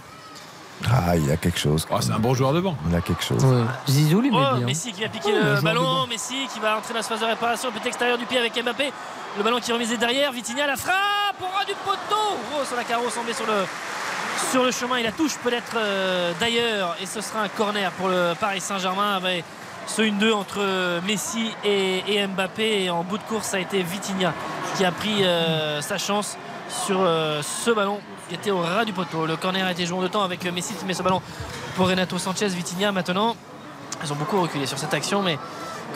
Ah, 0.88 1.16
il 1.16 1.30
a 1.30 1.36
quelque 1.36 1.58
chose. 1.58 1.86
Oh, 1.90 1.96
c'est 2.00 2.12
un 2.12 2.18
bon 2.18 2.34
joueur 2.34 2.52
devant. 2.52 2.76
Il 2.88 2.94
a 2.94 3.00
quelque 3.00 3.22
chose. 3.22 3.44
Zizou 3.88 4.20
lui 4.20 4.30
met 4.30 4.36
Oh, 4.38 4.56
bien. 4.56 4.66
Messi 4.66 4.92
qui 4.92 5.02
va 5.02 5.08
piquer 5.08 5.30
Oh, 5.34 5.54
le 5.56 5.60
ballon. 5.60 6.06
Messi 6.06 6.46
qui 6.52 6.58
va 6.60 6.76
entrer 6.78 6.94
dans 6.94 7.00
la 7.00 7.04
phase 7.04 7.20
de 7.20 7.26
réparation, 7.26 7.70
petit 7.70 7.88
extérieur 7.88 8.16
du 8.18 8.24
pied 8.26 8.38
avec 8.38 8.54
Mbappé. 8.62 8.92
Le 9.36 9.42
ballon 9.44 9.60
qui 9.60 9.70
est 9.70 9.74
remisé 9.74 9.96
derrière, 9.96 10.32
Vitinha 10.32 10.66
la 10.66 10.76
frappe 10.76 10.94
au 11.40 11.44
ras 11.56 11.64
du 11.64 11.74
poteau. 11.84 12.36
Oh, 12.58 12.64
sur 12.64 12.76
la 12.76 12.84
carreau 12.84 13.08
tombé 13.10 13.32
sur 13.32 13.46
le 13.46 13.66
sur 14.50 14.64
le 14.64 14.70
chemin, 14.70 14.98
il 14.98 15.04
la 15.04 15.12
touche 15.12 15.36
peut-être 15.44 15.76
euh, 15.76 16.32
d'ailleurs 16.40 16.96
et 17.00 17.06
ce 17.06 17.20
sera 17.20 17.42
un 17.42 17.48
corner 17.48 17.90
pour 17.92 18.08
le 18.08 18.32
Paris 18.40 18.60
Saint-Germain 18.60 19.14
avec 19.16 19.44
ce 19.86 20.00
1-2 20.02 20.32
entre 20.32 21.00
Messi 21.06 21.50
et, 21.62 22.02
et 22.14 22.26
Mbappé 22.26 22.84
et 22.84 22.90
en 22.90 23.04
bout 23.04 23.18
de 23.18 23.22
course 23.24 23.48
ça 23.48 23.58
a 23.58 23.60
été 23.60 23.82
Vitinha 23.82 24.32
qui 24.76 24.84
a 24.84 24.92
pris 24.92 25.24
euh, 25.24 25.82
sa 25.82 25.98
chance 25.98 26.36
sur 26.86 27.00
euh, 27.00 27.42
ce 27.42 27.70
ballon 27.70 28.00
qui 28.30 28.36
était 28.36 28.52
au 28.52 28.60
ras 28.60 28.84
du 28.84 28.92
poteau. 28.92 29.26
Le 29.26 29.36
corner 29.36 29.66
a 29.66 29.72
été 29.72 29.84
joué 29.84 29.98
en 29.98 30.02
deux 30.02 30.08
temps 30.08 30.22
avec 30.22 30.46
euh, 30.46 30.52
Messi 30.52 30.72
qui 30.74 30.84
met 30.84 30.94
ce 30.94 31.02
ballon 31.02 31.20
pour 31.74 31.88
Renato 31.88 32.16
Sanchez, 32.16 32.46
Vitinha 32.46 32.92
maintenant. 32.92 33.34
Ils 34.04 34.12
ont 34.12 34.16
beaucoup 34.16 34.40
reculé 34.40 34.66
sur 34.66 34.78
cette 34.78 34.94
action, 34.94 35.20
mais 35.20 35.36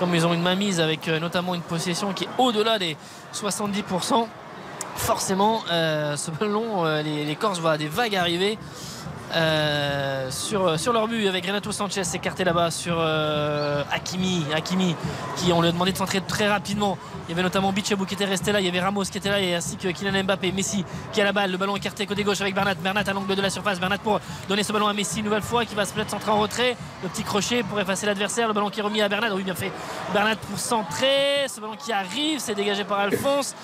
comme 0.01 0.13
ils 0.17 0.27
ont 0.27 0.35
une 0.35 0.43
mainmise 0.43 0.81
avec 0.81 1.07
euh, 1.07 1.21
notamment 1.21 1.55
une 1.55 1.61
possession 1.61 2.13
qui 2.13 2.25
est 2.25 2.29
au-delà 2.39 2.81
des 2.81 2.97
70%, 3.33 4.27
forcément, 4.97 5.63
euh, 5.71 6.17
ce 6.17 6.33
ballon, 6.33 6.85
les, 7.05 7.25
les 7.25 7.37
Corses 7.37 7.61
voient 7.61 7.79
des 7.79 7.87
vagues 7.87 8.17
arriver. 8.17 8.59
Euh, 9.37 10.31
sur, 10.31 10.79
sur 10.79 10.93
leur 10.93 11.09
but 11.09 11.27
avec 11.27 11.45
Renato 11.47 11.73
Sanchez 11.73 12.03
écarté 12.15 12.45
là-bas 12.45 12.71
sur 12.71 12.97
euh, 12.99 13.83
Hakimi, 13.91 14.45
Hakimi 14.55 14.95
qui 15.37 15.53
on 15.53 15.61
lui 15.61 15.69
a 15.69 15.73
demandé 15.73 15.93
de 15.93 15.97
centrer 15.97 16.21
très 16.21 16.49
rapidement. 16.49 16.97
Il 17.27 17.31
y 17.31 17.35
avait 17.35 17.43
notamment 17.43 17.73
Bichabou 17.73 18.05
qui 18.05 18.15
était 18.15 18.25
resté 18.27 18.53
là 18.53 18.61
il 18.61 18.67
y 18.67 18.69
avait 18.69 18.81
Ramos 18.81 19.05
qui 19.05 19.19
était 19.19 19.31
là 19.31 19.41
et 19.41 19.55
ainsi 19.55 19.77
que 19.77 19.89
Kylian 19.89 20.23
Mbappé 20.25 20.53
Messi 20.53 20.85
qui 21.13 21.21
a 21.21 21.25
la 21.25 21.33
balle 21.33 21.51
le 21.51 21.57
ballon 21.57 21.75
écarté 21.75 22.07
côté 22.07 22.23
gauche 22.23 22.41
avec 22.41 22.55
Bernat. 22.55 22.75
Bernat 22.75 23.03
à 23.07 23.13
l'angle 23.13 23.35
de 23.35 23.43
la 23.43 23.51
surface 23.51 23.81
Bernat 23.81 23.99
pour 23.99 24.21
donner 24.49 24.63
ce 24.63 24.73
ballon 24.73 24.87
à 24.87 24.93
Messi 24.93 25.19
une 25.19 25.25
nouvelle 25.25 25.43
fois 25.43 25.65
qui 25.65 25.75
va 25.75 25.85
se 25.85 25.93
peut-être 25.93 26.11
centrer 26.11 26.31
en 26.31 26.39
retrait. 26.39 26.77
Le 27.03 27.09
petit 27.09 27.25
crochet 27.25 27.65
pour 27.65 27.81
effacer 27.81 28.07
l'adversaire 28.07 28.47
le 28.47 28.55
ballon 28.55 28.71
qui 28.71 28.81
est 28.81 28.85
remis 28.85 29.03
à 29.03 29.09
Bernat. 29.09 29.35
Oui 29.35 29.43
bien 29.43 29.55
fait. 29.55 29.73
Bernat 30.13 30.37
pour 30.37 30.59
centrer 30.59 31.47
ce 31.49 31.61
ballon 31.61 31.77
qui 31.77 31.93
arrive 31.93 32.39
c'est 32.39 32.55
dégagé 32.55 32.85
par 32.85 33.01
Alphonse 33.01 33.55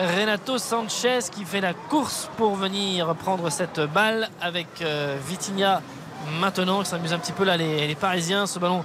Renato 0.00 0.56
Sanchez 0.56 1.18
qui 1.30 1.44
fait 1.44 1.60
la 1.60 1.74
course 1.74 2.30
pour 2.38 2.54
venir 2.54 3.14
prendre 3.16 3.50
cette 3.50 3.80
balle 3.80 4.30
avec 4.40 4.66
euh, 4.80 5.18
Vitinha 5.26 5.82
maintenant. 6.40 6.82
Qui 6.82 6.88
s'amuse 6.88 7.12
un 7.12 7.18
petit 7.18 7.32
peu 7.32 7.44
là 7.44 7.56
les, 7.58 7.86
les 7.86 7.94
Parisiens. 7.94 8.46
Ce 8.46 8.58
ballon 8.58 8.82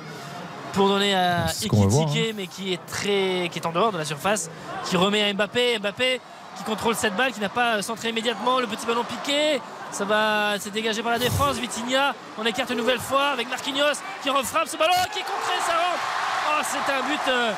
pour 0.74 0.90
donner 0.90 1.16
à 1.16 1.46
Ekitike 1.64 2.36
mais 2.36 2.48
qui 2.48 2.74
est 2.74 2.86
très 2.86 3.50
qui 3.50 3.60
est 3.60 3.66
en 3.66 3.72
dehors 3.72 3.94
de 3.94 3.98
la 3.98 4.04
surface 4.04 4.50
qui 4.84 4.98
remet 4.98 5.24
à 5.24 5.34
Mbappé. 5.34 5.80
Mbappé 5.80 6.20
qui 6.58 6.64
contrôle 6.64 6.96
cette 6.96 7.16
balle 7.16 7.32
qui 7.32 7.40
n'a 7.40 7.50
pas 7.50 7.82
centré 7.82 8.10
immédiatement. 8.10 8.60
Le 8.60 8.68
petit 8.68 8.86
ballon 8.86 9.06
piqué. 9.06 9.62
Ça 9.92 10.04
va 10.04 10.60
c'est 10.60 10.72
dégagé 10.72 11.02
par 11.02 11.14
la 11.14 11.20
défense. 11.20 11.56
Vitinha 11.56 12.14
on 12.38 12.46
écarte 12.46 12.72
une 12.72 12.78
nouvelle 12.78 13.00
fois 13.00 13.28
avec 13.28 13.50
Marquinhos 13.50 14.02
qui 14.22 14.30
refrappe 14.30 14.68
ce 14.68 14.76
ballon 14.76 14.94
qui 15.14 15.20
est 15.20 15.24
contré 15.24 15.56
ça 15.66 15.74
rentre. 15.74 16.04
Oh 16.50 16.62
c'est 16.64 16.92
un 16.92 17.02
but 17.08 17.22
euh, 17.30 17.52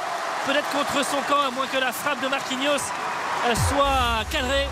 peut-être 0.45 0.69
contre 0.69 1.03
son 1.03 1.21
camp 1.27 1.41
à 1.41 1.49
moins 1.49 1.65
que 1.65 1.77
la 1.77 1.91
frappe 1.91 2.21
de 2.21 2.27
Marquinhos 2.27 2.83
soit 3.69 4.23
cadrée 4.31 4.67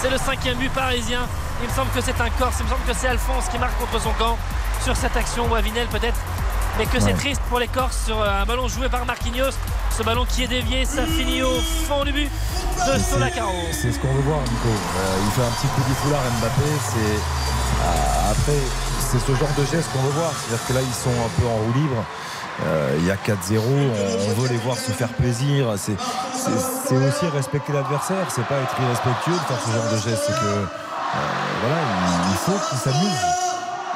c'est 0.00 0.10
le 0.10 0.18
cinquième 0.18 0.58
but 0.58 0.70
parisien. 0.72 1.26
Il 1.62 1.68
me 1.68 1.74
semble 1.74 1.90
que 1.90 2.00
c'est 2.00 2.20
un 2.20 2.30
Corse. 2.30 2.56
Il 2.60 2.64
me 2.64 2.70
semble 2.70 2.84
que 2.86 2.94
c'est 2.94 3.08
Alphonse 3.08 3.44
qui 3.50 3.58
marque 3.58 3.78
contre 3.78 4.00
son 4.00 4.12
camp 4.12 4.36
sur 4.84 4.94
cette 4.94 5.16
action. 5.16 5.50
Ou 5.50 5.54
Avinel 5.54 5.86
peut-être. 5.88 6.18
Mais 6.78 6.84
que 6.84 7.00
c'est 7.00 7.14
triste 7.14 7.40
pour 7.48 7.58
les 7.58 7.68
Corses 7.68 8.04
sur 8.04 8.20
euh, 8.20 8.42
un 8.42 8.44
ballon 8.44 8.68
joué 8.68 8.88
par 8.88 9.06
Marquinhos. 9.06 9.56
Ce 9.96 10.02
ballon 10.02 10.26
qui 10.26 10.44
est 10.44 10.48
dévié 10.48 10.84
ça 10.84 11.06
finit 11.06 11.42
au 11.42 11.58
fond 11.88 12.04
du 12.04 12.12
but 12.12 12.30
de 12.86 12.98
Solacaro 12.98 13.54
C'est 13.72 13.92
ce 13.92 13.98
qu'on 13.98 14.12
veut 14.12 14.22
voir, 14.22 14.40
Nico. 14.40 14.68
Euh, 14.68 15.24
il 15.24 15.32
fait 15.32 15.42
un 15.42 15.50
petit 15.52 15.66
coup 15.68 15.80
du 15.88 15.94
foulard, 15.94 16.20
Mbappé. 16.40 16.68
C'est 16.82 18.30
après, 18.30 18.60
c'est 19.00 19.18
ce 19.18 19.34
genre 19.34 19.54
de 19.56 19.64
geste 19.64 19.90
qu'on 19.92 20.02
veut 20.02 20.12
voir. 20.12 20.32
C'est-à-dire 20.32 20.66
que 20.66 20.72
là, 20.74 20.80
ils 20.82 20.94
sont 20.94 21.10
un 21.10 21.40
peu 21.40 21.46
en 21.46 21.56
roue 21.56 21.72
libre. 21.74 22.04
Euh, 22.64 22.96
il 22.98 23.06
y 23.06 23.10
a 23.10 23.16
4-0, 23.16 23.58
on, 23.58 24.30
on 24.30 24.40
veut 24.40 24.48
les 24.48 24.56
voir 24.58 24.76
se 24.76 24.90
faire 24.92 25.08
plaisir. 25.08 25.66
C'est 25.76 25.92
aussi 26.96 27.26
respecter 27.34 27.72
l'adversaire. 27.72 28.26
C'est 28.30 28.44
pas 28.46 28.56
être 28.56 28.74
irrespectueux 28.82 29.32
de 29.32 29.38
faire 29.38 29.60
ce 29.64 29.70
genre 29.72 29.92
de 29.92 29.96
geste. 29.98 30.22
C'est 30.26 30.32
que 30.32 30.46
euh, 30.46 30.64
voilà, 31.60 31.76
il, 32.30 32.36
faut 32.36 32.68
qu'ils 32.68 32.78
s'amusent. 32.78 33.26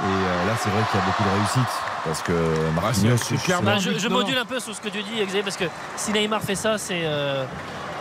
Et 0.02 0.04
euh, 0.04 0.46
là, 0.46 0.52
c'est 0.62 0.70
vrai 0.70 0.82
qu'il 0.90 1.00
y 1.00 1.02
a 1.02 1.06
beaucoup 1.06 1.22
de 1.22 1.36
réussite 1.38 1.74
parce 2.04 2.22
que 2.22 2.32
Marquinhos, 2.74 3.62
Bah, 3.62 3.78
je, 3.78 3.98
je 3.98 4.08
module 4.08 4.38
un 4.38 4.44
peu 4.46 4.58
sur 4.60 4.74
ce 4.74 4.80
que 4.80 4.88
tu 4.88 5.02
dis 5.02 5.22
Xavier 5.22 5.42
parce 5.42 5.56
que 5.58 5.64
si 5.96 6.12
Neymar 6.12 6.40
fait 6.40 6.54
ça 6.54 6.78
c'est 6.78 7.02
euh, 7.04 7.44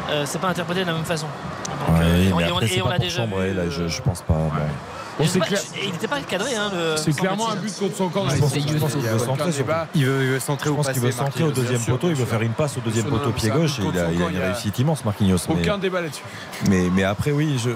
euh, 0.10 0.24
c'est 0.26 0.40
pas 0.40 0.48
interprété 0.48 0.82
de 0.82 0.88
la 0.88 0.94
même 0.94 1.04
façon 1.04 1.28
Donc, 1.68 1.98
Ouais, 2.00 2.06
euh, 2.06 2.30
et 2.30 2.34
on- 2.34 2.40
et 2.40 2.44
après, 2.46 2.66
et 2.68 2.80
pour 2.80 2.94
déjà 3.00 3.18
chambrer, 3.18 3.50
vu, 3.50 3.58
là, 3.58 3.64
je, 3.70 3.88
je 3.90 4.02
pense 4.02 4.22
pas. 4.22 4.34
bon. 4.34 4.52
Pas, 5.40 5.46
il 5.84 5.92
n'était 5.92 6.08
pas 6.08 6.20
cadré 6.22 6.56
hein, 6.56 6.72
le- 6.74 6.96
C'est 6.98 7.16
clairement 7.16 7.50
un 7.52 7.56
but 7.56 7.78
contre 7.78 7.96
son 7.96 8.10
camp. 8.10 8.30
Je 8.30 8.38
pense, 8.38 8.54
je 8.56 8.78
pense 8.78 8.92
qu'il 8.94 9.02
veut 9.02 9.20
centrer. 9.20 9.52
Il 9.96 10.06
veut, 10.06 10.24
il 10.24 10.30
veut 10.30 10.40
centrer 10.40 10.70
Je 10.70 10.76
pense 10.76 10.90
qu'il 10.90 11.02
veut 11.02 11.12
centrer 11.12 11.44
au 11.44 11.52
deuxième 11.52 11.82
poteau, 11.82 12.10
il 12.10 12.16
veut 12.16 12.26
faire 12.26 12.42
une 12.42 12.54
passe 12.54 12.78
au 12.78 12.82
deuxième 12.82 13.06
poteau 13.08 13.32
pied 13.32 13.50
gauche 13.50 13.80
il 13.80 14.00
a, 14.00 14.30
une 14.30 14.38
réussite 14.38 14.80
immense 14.80 15.04
Marquinhos. 15.06 15.38
Aucun 15.50 15.78
débat 15.78 16.02
là-dessus. 16.02 16.24
mais, 16.70 16.90
mais 16.94 17.04
après 17.04 17.32
oui, 17.32 17.60
je 17.64 17.70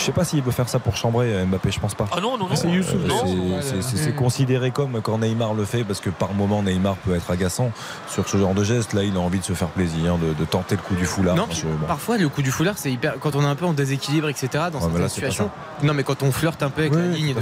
je 0.00 0.04
sais 0.06 0.12
pas 0.12 0.24
s'il 0.24 0.42
veut 0.42 0.50
faire 0.50 0.68
ça 0.68 0.78
pour 0.78 0.96
chambrer 0.96 1.32
euh, 1.34 1.44
Mbappé, 1.44 1.70
je 1.70 1.78
pense 1.80 1.94
pas. 1.94 2.06
Ah 2.12 2.20
non, 2.20 2.36
non, 2.38 2.48
non. 2.48 2.56
C'est 2.56 2.68
Youssouf, 2.68 2.94
Euh, 3.04 3.80
c'est- 3.82 4.14
considéré 4.14 4.70
comme 4.70 5.00
quand 5.02 5.18
Neymar 5.18 5.54
le 5.54 5.64
fait 5.64 5.84
parce 5.84 6.00
que 6.00 6.10
par 6.10 6.32
moment 6.34 6.62
Neymar 6.62 6.96
peut 6.96 7.14
être 7.14 7.30
agaçant 7.30 7.70
sur 8.08 8.28
ce 8.28 8.36
genre 8.36 8.54
de 8.54 8.64
geste. 8.64 8.92
Là, 8.92 9.02
il 9.04 9.16
a 9.16 9.20
envie 9.20 9.38
de 9.38 9.44
se 9.44 9.52
faire 9.52 9.68
plaisir, 9.68 10.16
de, 10.18 10.32
de 10.32 10.44
tenter 10.44 10.76
le 10.76 10.82
coup 10.82 10.94
du 10.94 11.04
foulard. 11.06 11.36
Non, 11.36 11.46
Moi, 11.46 11.54
je- 11.54 11.62
bon. 11.66 11.86
parfois 11.86 12.16
le 12.18 12.28
coup 12.28 12.42
du 12.42 12.50
foulard 12.50 12.74
c'est 12.76 12.90
hyper 12.90 13.14
quand 13.20 13.34
on 13.36 13.42
est 13.42 13.46
un 13.46 13.54
peu 13.54 13.64
en 13.66 13.72
déséquilibre 13.72 14.28
etc 14.28 14.48
dans 14.72 14.78
Ouais, 14.78 14.84
certaines 14.84 15.02
là, 15.02 15.08
situations 15.08 15.50
non 15.82 15.94
mais 15.94 16.02
quand 16.02 16.22
on 16.22 16.32
flirte 16.32 16.62
un 16.62 16.70
peu 16.70 16.82
avec 16.82 16.92
Oui, 16.94 17.00
la 17.00 17.08
oui, 17.08 17.14
ligne 17.22 17.34
de 17.34 17.40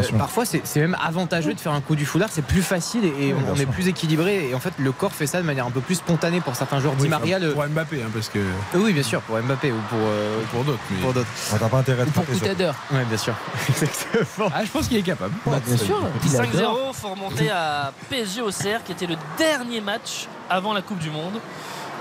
euh, 0.00 0.02
parfois 0.18 0.44
c'est 0.44 0.80
même 0.80 0.96
avantageux 1.04 1.54
de 1.54 1.60
faire 1.60 1.72
un 1.72 1.80
coup 1.80 1.96
du 1.96 2.06
foulard 2.06 2.28
c'est 2.30 2.44
plus 2.44 2.62
facile 2.62 3.04
et, 3.04 3.08
et 3.28 3.32
Oui, 3.34 3.40
on, 3.50 3.54
est 3.56 3.66
plus 3.66 3.88
équilibré 3.88 4.48
et 4.50 4.54
en 4.54 4.60
fait 4.60 4.72
le 4.78 4.92
corps 4.92 5.12
fait 5.12 5.26
ça 5.26 5.40
de 5.40 5.46
manière 5.46 5.66
un 5.66 5.70
peu 5.70 5.80
plus 5.80 5.96
spontanée 5.96 6.40
pour 6.40 6.54
certains 6.56 6.80
joueurs 6.80 6.94
Di 6.94 7.08
Maria 7.08 7.38
le- 7.38 7.52
Pour 7.52 7.64
Mbappé, 7.66 8.02
hein, 8.02 8.10
parce 8.12 8.28
que. 8.28 8.38
Oui 8.74 8.92
bien 8.92 9.02
sûr 9.02 9.20
pour 9.22 9.36
Mbappé 9.40 9.70
ou 9.72 9.76
pour 9.88 9.98
euh, 10.00 10.40
Pour 10.52 10.64
d'autres. 10.64 10.78
mais- 10.90 11.00
pour 11.00 11.12
d'autres 11.12 11.68
pas 11.70 11.78
intérêt 11.78 11.99
à 12.00 12.04
te 12.06 12.10
Pour 12.10 12.24
surtout. 12.24 12.40
Coutadeur. 12.40 12.74
ouais 12.92 13.04
bien 13.04 13.16
sûr 13.16 13.34
exactement 13.68 14.48
Ah, 14.54 14.64
je 14.64 14.70
pense 14.70 14.88
qu'il 14.88 14.96
est 14.98 15.02
capable. 15.02 15.34
Bah, 15.46 15.58
bien 15.64 15.76
sûr. 15.76 16.00
il 16.24 16.36
adore. 16.36 16.76
5-0, 16.90 16.94
faut 16.94 17.08
remonter 17.08 17.50
à 17.50 17.92
PSG 18.08 18.42
au 18.42 18.50
CR 18.50 18.82
qui 18.84 18.92
était 18.92 19.06
le 19.06 19.16
dernier 19.38 19.80
match 19.80 20.26
avant 20.48 20.72
la 20.72 20.82
Coupe 20.82 20.98
du 20.98 21.10
Monde, 21.10 21.34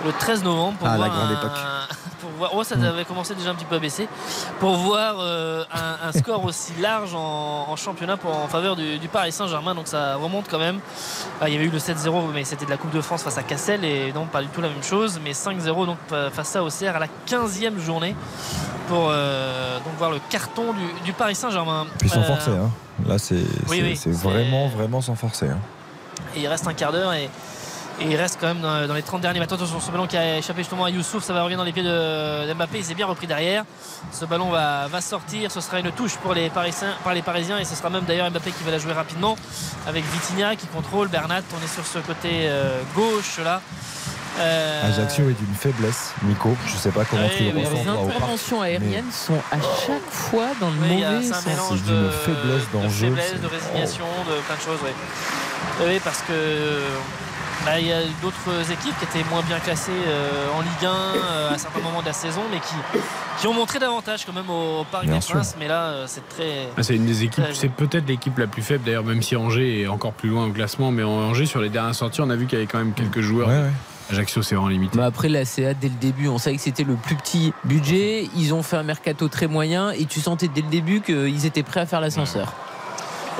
le 0.06 0.12
13 0.12 0.44
novembre. 0.44 0.78
Pour 0.78 0.88
Ah, 0.88 0.98
la 0.98 1.10
grande 1.10 1.32
un- 1.32 1.38
époque. 1.40 1.58
Pour 2.20 2.30
voir, 2.32 2.52
oh, 2.54 2.64
ça 2.64 2.76
avait 2.76 3.06
commencé 3.06 3.34
déjà 3.36 3.52
un 3.52 3.56
petit 3.56 3.66
peu 3.66 3.76
à 3.76 3.80
baisser. 3.80 4.08
Pour 4.60 4.76
voir 4.76 5.16
euh, 5.20 5.64
un, 5.74 6.10
un 6.10 6.12
score 6.12 6.44
aussi 6.46 6.74
large 6.82 7.14
en, 7.16 7.66
en 7.70 7.76
championnat 7.76 8.18
pour, 8.18 8.36
en 8.36 8.48
faveur 8.48 8.76
du, 8.76 8.98
du 9.00 9.08
Paris 9.08 9.32
Saint-Germain, 9.32 9.74
donc 9.76 9.88
ça 9.88 10.16
remonte 10.16 10.46
quand 10.50 10.60
même. 10.60 10.80
Ah, 11.42 11.48
il 11.50 11.54
y 11.54 11.58
avait 11.58 11.66
eu 11.66 11.70
le 11.70 11.78
7-0, 11.80 12.32
mais 12.34 12.44
c'était 12.44 12.66
de 12.66 12.70
la 12.70 12.78
Coupe 12.78 12.92
de 12.92 13.02
France 13.02 13.24
face 13.24 13.38
à 13.38 13.44
Cassel 13.44 13.84
et 13.86 14.12
donc 14.12 14.30
pas 14.30 14.42
du 14.42 14.48
tout 14.50 14.62
la 14.62 14.70
même 14.70 14.84
chose. 14.84 15.20
Mais 15.24 15.32
5-0 15.32 15.86
donc 15.86 15.98
face 16.34 16.56
à 16.56 16.64
Auxerre 16.64 16.96
à 16.96 17.00
la 17.00 17.08
15e 17.28 17.80
journée 17.80 18.16
pour 18.88 19.08
euh, 19.10 19.78
donc 19.78 19.94
voir 19.98 20.12
le 20.12 20.20
carton 20.30 20.74
du, 20.74 21.04
du 21.06 21.14
Paris 21.14 21.36
Saint-Germain. 21.36 21.86
Puis 22.00 22.10
sans 22.10 22.20
Euh, 22.22 22.24
forcer. 22.24 22.52
Hein. 22.52 22.70
Là, 23.08 23.18
c'est 23.18 23.36
oui, 23.36 23.44
c'est- 23.68 23.82
oui, 23.82 23.96
c'est 23.96 24.14
c'est- 24.14 24.28
vraiment, 24.28 24.68
vraiment 24.68 25.00
sans 25.02 25.16
forcer. 25.16 25.48
hein. 25.48 25.60
Et 26.36 26.42
il 26.42 26.48
reste 26.48 26.68
un 26.68 26.74
quart 26.74 26.92
d'heure 26.92 27.14
et, 27.14 27.30
et 28.02 28.06
il 28.06 28.16
reste 28.16 28.38
quand 28.40 28.48
même 28.48 28.62
dans, 28.62 28.88
dans 28.88 28.94
les 28.94 29.02
30 29.02 29.22
derniers 29.22 29.40
mètres. 29.40 29.54
Attention, 29.54 29.80
ce 29.80 29.92
ballon 29.92 30.08
qui 30.08 30.18
a 30.18 30.38
échappé 30.38 30.62
justement 30.62 30.86
à 30.86 30.90
Youssouf, 30.90 31.24
ça 31.24 31.34
va 31.34 31.42
revenir 31.42 31.58
dans 31.58 31.64
les 31.64 31.74
pieds 31.74 31.84
de, 31.84 32.48
d'Mbappé. 32.52 32.78
Il 32.80 32.86
s'est 32.86 32.94
bien 32.96 33.06
repris 33.08 33.28
derrière. 33.28 33.64
Ce 34.12 34.26
ballon 34.26 34.50
va, 34.50 34.88
va 34.88 35.02
sortir. 35.02 35.52
Ce 35.52 35.62
sera 35.62 35.80
une 35.80 35.92
touche 35.92 36.16
pour 36.18 36.34
les, 36.34 36.50
Parisiens, 36.50 36.94
par 37.04 37.14
les 37.14 37.22
Parisiens 37.22 37.58
et 37.58 37.66
ce 37.66 37.76
sera 37.76 37.90
même 37.90 38.04
d'ailleurs 38.06 38.30
Mbappé 38.32 38.52
qui 38.52 38.64
va 38.64 38.72
la 38.72 38.78
jouer 38.80 38.94
rapidement 38.94 39.36
avec 39.88 40.04
Vitinha 40.06 40.56
qui 40.56 40.68
contrôle. 40.68 41.08
Bernat, 41.10 41.42
on 41.60 41.64
est 41.64 41.74
sur 41.74 41.86
ce 41.86 42.00
côté 42.00 42.30
euh, 42.48 42.82
gauche 42.96 43.40
là. 43.44 43.62
Euh, 44.40 44.88
Ajaccio 44.88 45.30
est 45.30 45.34
d'une 45.34 45.54
faiblesse, 45.56 46.14
Nico. 46.24 46.56
Je 46.66 46.78
sais 46.78 46.92
pas 46.92 47.04
comment 47.04 47.24
Oui, 47.24 47.36
tu 47.36 47.44
le 47.44 47.52
oui, 47.58 47.66
ressens. 47.66 47.84
Les 47.84 47.90
interventions 47.90 48.62
aériennes 48.62 49.12
sont 49.12 49.40
à 49.52 49.58
chaque 49.58 50.10
fois 50.10 50.48
dans 50.62 50.70
le 50.70 50.76
Oui, 50.82 51.04
mauvais 51.04 51.24
c'est 51.24 51.32
un 51.32 51.34
sens. 51.34 51.46
mélange 51.46 51.80
C'est 51.80 51.92
d'une 51.92 52.04
de, 52.06 52.10
faiblesse 52.10 52.62
de 52.72 52.90
faiblesse, 52.90 53.42
de 53.42 53.48
résignation, 53.48 54.06
de 54.30 54.42
plein 54.42 54.56
de 54.56 54.62
choses. 54.62 54.80
Oui, 54.84 54.92
oui 55.88 56.00
parce 56.04 56.20
que 56.20 56.80
bah, 57.66 57.80
il 57.80 57.88
y 57.88 57.92
a 57.92 58.02
d'autres 58.22 58.72
équipes 58.72 58.98
qui 59.00 59.06
étaient 59.06 59.30
moins 59.30 59.42
bien 59.42 59.60
classées 59.60 59.92
euh, 59.92 60.58
en 60.58 60.62
Ligue 60.62 60.86
1 60.86 60.88
euh, 60.88 61.54
à 61.54 61.58
certains 61.58 61.82
moments 61.82 62.02
de 62.02 62.06
la 62.06 62.14
saison, 62.14 62.42
mais 62.52 62.60
qui, 62.60 63.00
qui 63.40 63.48
ont 63.48 63.54
montré 63.54 63.80
davantage 63.80 64.26
quand 64.26 64.34
même 64.34 64.50
au 64.50 64.86
Parc 64.92 65.06
Bien 65.06 65.16
des 65.16 65.22
sûr. 65.22 65.36
Princes. 65.36 65.56
Mais 65.60 65.68
là, 65.68 65.84
euh, 65.86 66.06
c'est 66.08 66.28
très. 66.30 66.68
Ah, 66.78 66.84
C'est 66.84 66.96
une 66.96 67.06
des 67.06 67.24
équipes, 67.24 67.46
c'est 67.54 67.70
peut-être 67.70 68.08
l'équipe 68.08 68.38
la 68.38 68.48
plus 68.48 68.62
faible 68.62 68.84
d'ailleurs, 68.86 69.04
même 69.04 69.22
si 69.22 69.36
Angers 69.36 69.82
est 69.82 69.88
encore 69.88 70.14
plus 70.14 70.30
loin 70.30 70.46
au 70.48 70.52
classement. 70.52 70.92
Mais 70.92 71.04
en 71.04 71.10
Angers, 71.12 71.46
sur 71.46 71.62
les 71.62 71.70
dernières 71.70 71.96
sorties, 71.96 72.22
on 72.22 72.30
a 72.30 72.36
vu 72.36 72.46
qu'il 72.48 72.58
y 72.58 72.62
avait 72.62 72.72
quand 72.72 72.80
même 72.80 72.94
quelques 72.94 73.22
joueurs. 73.22 73.50
Ajaccio, 74.12 74.42
c'est 74.42 74.56
vraiment 74.56 74.70
limité. 74.70 74.98
Mais 74.98 75.04
après 75.04 75.30
la 75.30 75.46
CA 75.46 75.74
dès 75.76 75.88
le 75.88 75.94
début, 75.94 76.28
on 76.30 76.40
savait 76.40 76.56
que 76.56 76.62
c'était 76.64 76.84
le 76.84 76.96
plus 76.96 77.16
petit 77.16 77.54
budget. 77.64 78.28
Ils 78.36 78.54
ont 78.56 78.64
fait 78.64 78.78
un 78.78 78.84
mercato 78.84 79.28
très 79.28 79.48
moyen 79.48 79.92
et 79.92 80.06
tu 80.06 80.20
sentais 80.20 80.48
dès 80.48 80.62
le 80.62 80.70
début 80.70 81.02
qu'ils 81.02 81.46
étaient 81.46 81.62
prêts 81.62 81.82
à 81.82 81.86
faire 81.86 82.02
l'ascenseur. 82.02 82.54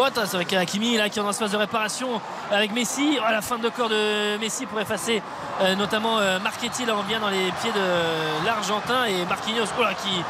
Attends, 0.06 0.22
c'est 0.26 0.36
avec 0.36 0.54
Hakimi 0.54 0.96
là, 0.98 1.10
qui 1.10 1.20
est 1.20 1.22
en 1.22 1.34
phase 1.34 1.52
de 1.52 1.58
réparation 1.58 2.22
avec 2.52 2.72
Messi. 2.74 3.18
Oh, 3.20 3.24
la 3.30 3.42
fin 3.42 3.58
de 3.58 3.68
corps 3.70 3.90
de 3.90 4.38
Messi 4.38 4.66
pour 4.66 4.80
effacer 4.80 5.22
euh, 5.62 5.76
notamment 5.76 6.20
euh, 6.20 6.40
Marchetti. 6.40 6.86
Là, 6.86 6.94
on 6.98 7.04
vient 7.04 7.20
dans 7.20 7.30
les 7.30 7.52
pieds 7.62 7.72
de 7.72 8.46
l'Argentin 8.46 9.06
et 9.06 9.26
Marquinhos 9.26 9.66
oh, 9.78 9.84
là, 9.84 9.94
qui 9.94 10.24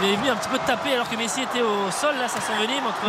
on 0.00 0.04
avait 0.04 0.16
vu 0.16 0.28
un 0.28 0.36
petit 0.36 0.48
peu 0.48 0.58
taper 0.66 0.94
alors 0.94 1.08
que 1.08 1.16
Messi 1.16 1.42
était 1.42 1.62
au 1.62 1.90
sol. 1.90 2.14
Là, 2.20 2.28
ça 2.28 2.40
s'envenime 2.40 2.84
entre 2.86 3.06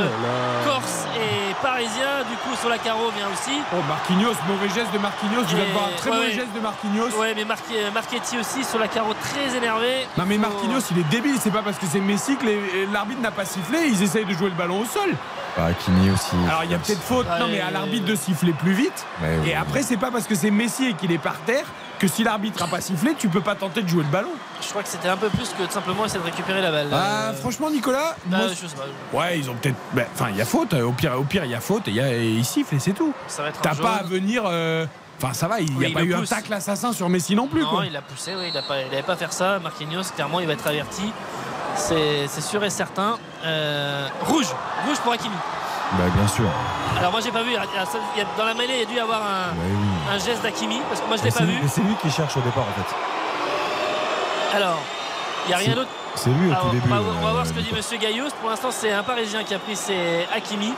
Corse 0.66 1.06
et 1.16 1.54
Parisien. 1.62 2.24
Du 2.30 2.36
coup, 2.38 2.56
sur 2.60 2.70
la 2.70 2.78
carreau 2.78 3.10
vient 3.16 3.28
aussi. 3.32 3.60
Oh, 3.74 3.78
Marquinhos, 3.88 4.36
mauvais 4.48 4.70
geste 4.74 4.92
de 4.94 5.00
Marquinhos. 5.00 5.44
Vous 5.44 5.58
Et- 5.58 5.62
allez 5.62 5.72
voir 5.72 5.86
un 5.94 5.98
très 5.98 6.10
ouais, 6.10 6.16
mauvais 6.16 6.32
geste 6.32 6.54
de 6.54 6.60
Marquinhos. 6.60 7.10
Ouais, 7.20 7.34
mais 7.36 7.46
Marque- 7.46 7.64
Marchetti 7.94 8.38
aussi 8.40 8.64
sur 8.64 8.80
la 8.80 8.88
carreau 8.88 9.14
très 9.22 9.56
énervé. 9.58 10.08
Non 10.18 10.26
mais 10.28 10.38
Marquinhos 10.38 10.82
il 10.92 11.00
est 11.00 11.10
débile, 11.10 11.36
c'est 11.40 11.52
pas 11.52 11.62
parce 11.62 11.78
que 11.78 11.86
c'est 11.86 12.00
Messi 12.00 12.38
que 12.38 12.46
les- 12.46 12.86
l'arbitre 12.94 13.22
n'a 13.22 13.32
pas 13.32 13.46
sifflé, 13.46 13.80
ils 13.88 14.02
essayent 14.04 14.26
de 14.26 14.34
jouer 14.34 14.50
le 14.50 14.56
ballon 14.56 14.82
au 14.82 14.86
sol. 14.86 15.14
Bah, 15.58 15.66
Hakimi 15.66 16.12
aussi. 16.12 16.36
Alors 16.48 16.64
il 16.64 16.72
y 16.72 16.76
a 16.76 16.78
peut-être 16.78 17.02
faute, 17.02 17.28
non 17.40 17.48
mais 17.50 17.60
à 17.60 17.72
l'arbitre 17.72 18.06
de 18.06 18.16
siffler 18.16 18.54
plus 18.54 18.74
vite. 18.74 19.06
Et 19.46 19.56
après 19.56 19.82
c'est 19.84 19.98
pas 19.98 20.12
parce 20.12 20.26
que 20.28 20.36
c'est 20.36 20.52
Messi 20.52 20.90
et 20.90 20.94
qu'il 20.94 21.12
est 21.12 21.18
par 21.18 21.38
terre 21.40 21.66
que 22.00 22.08
si 22.08 22.24
l'arbitre 22.24 22.64
a 22.64 22.68
pas 22.68 22.82
sifflé, 22.82 23.16
tu 23.18 23.28
peux 23.30 23.42
pas 23.42 23.56
tenter 23.56 23.82
de 23.82 23.88
jouer 23.88 24.04
le 24.04 24.10
ballon. 24.10 24.30
Je 24.62 24.68
crois 24.70 24.84
que 24.84 24.90
c'était 24.90 25.10
un 25.10 25.18
peu 25.18 25.30
plus 25.30 25.50
que 25.50 25.64
de 25.66 25.72
simplement 25.72 26.06
essayer 26.06 26.20
de 26.20 26.26
récupérer 26.26 26.62
la 26.62 26.72
balle. 26.72 26.88
Ah, 26.94 27.30
Euh, 27.30 27.34
franchement 27.34 27.70
Nicolas, 27.70 28.16
bah, 28.26 28.38
moi, 28.38 28.48
je 28.50 28.68
sais 28.68 28.76
pas. 28.76 29.18
ouais 29.18 29.40
ils 29.40 29.50
ont 29.50 29.56
peut-être, 29.56 29.76
ben, 29.94 30.06
enfin 30.14 30.28
il 30.30 30.38
y 30.38 30.42
a 30.42 30.46
faute, 30.46 30.74
au 30.74 30.92
pire 30.92 31.14
au 31.20 31.24
pire 31.24 31.44
il 31.46 31.52
y 31.52 31.56
a 31.56 31.60
faute 31.60 31.88
et 31.88 31.92
il 31.92 32.46
siffle 32.46 32.76
et 32.76 32.80
c'est 32.80 32.94
tout. 32.94 33.14
T'as 33.62 33.76
pas 33.76 33.96
à 33.96 34.04
venir, 34.04 34.44
euh, 34.46 34.86
enfin 35.22 35.34
ça 35.34 35.48
va, 35.48 35.60
il 35.60 35.72
n'y 35.72 35.78
Oui, 35.78 35.86
a 35.86 35.90
il 35.90 35.94
pas 35.94 36.04
eu 36.04 36.14
un 36.16 36.24
tacle 36.24 36.54
assassin 36.54 36.94
sur 36.94 37.10
Messi 37.10 37.36
non 37.36 37.48
plus 37.48 37.62
non, 37.62 37.70
quoi. 37.70 37.86
il 37.86 37.96
a 37.96 38.02
poussé, 38.02 38.34
oui, 38.38 38.50
il 38.50 38.54
n'avait 38.54 39.04
pas, 39.04 39.14
à 39.14 39.16
faire 39.18 39.34
ça. 39.34 39.60
Marquinhos, 39.60 40.04
clairement, 40.16 40.40
il 40.40 40.48
va 40.48 40.54
être 40.54 40.68
averti. 40.68 41.12
C'est 41.76 42.28
c'est 42.28 42.42
sûr 42.42 42.64
et 42.64 42.70
certain. 42.70 43.18
Euh, 43.46 44.08
rouge, 44.26 44.48
rouge 44.88 44.98
pour 45.04 45.14
Hakimi. 45.14 45.36
Bah, 45.94 46.04
bien 46.16 46.28
sûr. 46.28 46.46
Alors 46.98 47.12
moi 47.12 47.22
j'ai 47.22 47.32
pas 47.32 47.44
vu, 47.44 47.54
dans 48.38 48.46
la 48.46 48.54
mêlée 48.54 48.74
il 48.74 48.80
y 48.80 48.84
a 48.84 48.86
dû 48.86 48.96
y 48.96 49.00
avoir 49.00 49.22
un, 49.22 49.54
oui. 49.56 49.78
un 50.14 50.18
geste 50.20 50.42
d'Hakimi, 50.44 50.82
parce 50.90 51.00
que 51.02 51.08
moi 51.08 51.16
je 51.18 51.24
l'ai 51.24 51.32
pas 51.32 51.40
c'est 51.40 51.46
vu. 51.46 51.58
mais 51.62 51.68
c'est 51.68 51.82
lui 51.82 51.96
qui 52.02 52.10
cherche 52.12 52.36
au 52.38 52.42
départ 52.42 52.64
en 52.64 52.74
fait. 52.82 54.58
Alors, 54.58 54.80
il 55.46 55.50
n'y 55.50 55.54
a 55.54 55.58
rien 55.58 55.70
C'est- 55.70 55.76
d'autre. 55.76 55.90
C'est 56.16 56.30
lui 56.32 56.50
au 56.50 56.52
Alors, 56.52 56.64
tout 56.66 56.70
début. 56.72 56.90
on, 56.92 56.96
va, 56.96 57.00
on 57.00 57.22
va 57.24 57.30
euh, 57.30 57.34
voir 57.34 57.46
ce 57.46 57.54
que 57.54 57.60
dit 57.60 57.72
Monsieur 57.76 57.98
Gaillous. 58.00 58.30
Pour 58.42 58.50
l'instant, 58.50 58.70
c'est 58.72 58.92
un 58.92 59.04
Parisien 59.04 59.44
qui 59.44 59.54
a 59.54 59.60
pris 59.60 59.76
ses 59.76 60.26
Hakimi. 60.36 60.74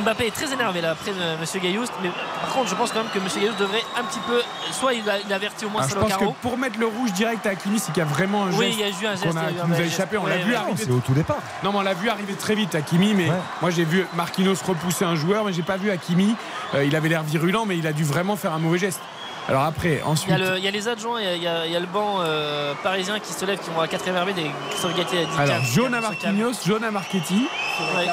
Mbappé 0.00 0.26
est 0.26 0.30
très 0.34 0.52
énervé 0.52 0.80
là 0.80 0.90
après 0.92 1.12
de 1.12 1.40
Monsieur 1.40 1.60
Gaillous. 1.60 1.86
Mais 2.02 2.10
par 2.40 2.50
contre, 2.50 2.68
je 2.68 2.74
pense 2.74 2.90
quand 2.92 3.00
même 3.02 3.12
que 3.12 3.18
Monsieur 3.18 3.40
Gaillous 3.40 3.54
devrait 3.58 3.84
un 3.98 4.02
petit 4.04 4.18
peu. 4.26 4.40
Soit 4.72 4.94
il, 4.94 5.08
a, 5.08 5.18
il 5.20 5.32
avertit 5.32 5.64
au 5.64 5.70
moins 5.70 5.82
Ah, 5.84 5.88
je 5.88 5.94
pense 5.94 6.12
que 6.12 6.24
pour 6.42 6.58
mettre 6.58 6.78
le 6.78 6.86
rouge 6.86 7.12
direct 7.12 7.46
à 7.46 7.50
Hakimi, 7.50 7.78
c'est 7.78 7.92
qu'il 7.92 8.02
y 8.02 8.06
a 8.06 8.08
vraiment 8.08 8.44
un 8.44 8.50
geste, 8.50 8.58
Oui, 8.58 8.70
il 8.72 8.80
y 8.80 8.82
a 8.84 8.88
eu 8.88 9.06
un 9.06 9.12
geste, 9.12 9.24
qu'on 9.24 9.30
il 9.30 9.34
y 9.36 9.38
a 9.38 9.50
eu 9.50 9.54
qui 9.54 9.60
un 9.60 9.66
nous 9.66 9.74
a 9.74 9.80
échappé. 9.82 10.18
On 10.18 10.26
l'a 10.26 10.36
vu 10.38 10.54
arriver. 10.54 10.82
C'est 10.84 10.90
au 10.90 10.98
tout 11.00 11.14
départ. 11.14 11.38
Non, 11.62 11.72
mais 11.72 11.78
on 11.78 11.82
l'a 11.82 11.94
vu 11.94 12.08
arriver 12.08 12.34
très 12.34 12.54
vite, 12.54 12.74
Hakimi. 12.74 13.14
Mais 13.14 13.26
Ouais. 13.30 13.36
moi, 13.62 13.70
j'ai 13.70 13.84
vu 13.84 14.06
Marquinhos 14.14 14.54
repousser 14.66 15.04
un 15.04 15.14
joueur, 15.16 15.44
mais 15.44 15.52
j'ai 15.52 15.62
pas 15.62 15.76
vu 15.76 15.90
Hakimi. 15.90 16.34
Euh, 16.74 16.84
il 16.84 16.94
avait 16.96 17.08
l'air 17.08 17.22
virulent, 17.22 17.64
mais 17.66 17.78
il 17.78 17.86
a 17.86 17.92
dû 17.92 18.04
vraiment 18.04 18.36
faire 18.36 18.52
un 18.52 18.58
mauvais 18.58 18.78
geste. 18.78 19.00
Alors 19.48 19.62
après, 19.62 19.92
Il 19.92 19.98
y, 19.98 20.02
ensuite. 20.02 20.32
a 20.32 20.38
le- 20.38 20.58
il 20.58 20.64
y 20.64 20.66
a 20.66 20.72
les 20.72 20.88
adjoints, 20.88 21.20
il 21.20 21.40
y 21.40 21.46
a, 21.46 21.66
il 21.66 21.70
y 21.72 21.76
a- 21.76 21.78
le 21.80 21.86
banc 21.86 22.16
euh, 22.18 22.74
parisien 22.82 23.20
qui 23.20 23.32
se 23.32 23.44
lève, 23.44 23.60
qui 23.60 23.70
vont 23.70 23.78
à 23.78 23.82
la 23.82 23.88
4 23.88 24.08
arbitre 24.16 24.40
et 24.40 24.50
Christophe 24.70 24.96
Gatti 24.96 25.16
Alors, 25.18 25.28
à 25.38 25.46
calme, 25.46 25.64
se 25.64 25.80
calme. 25.80 26.00
Marquinhos, 26.00 26.52
jaune 26.66 26.82
à 26.82 26.90
Marchetti. 26.90 27.46
Ouais. 27.94 28.06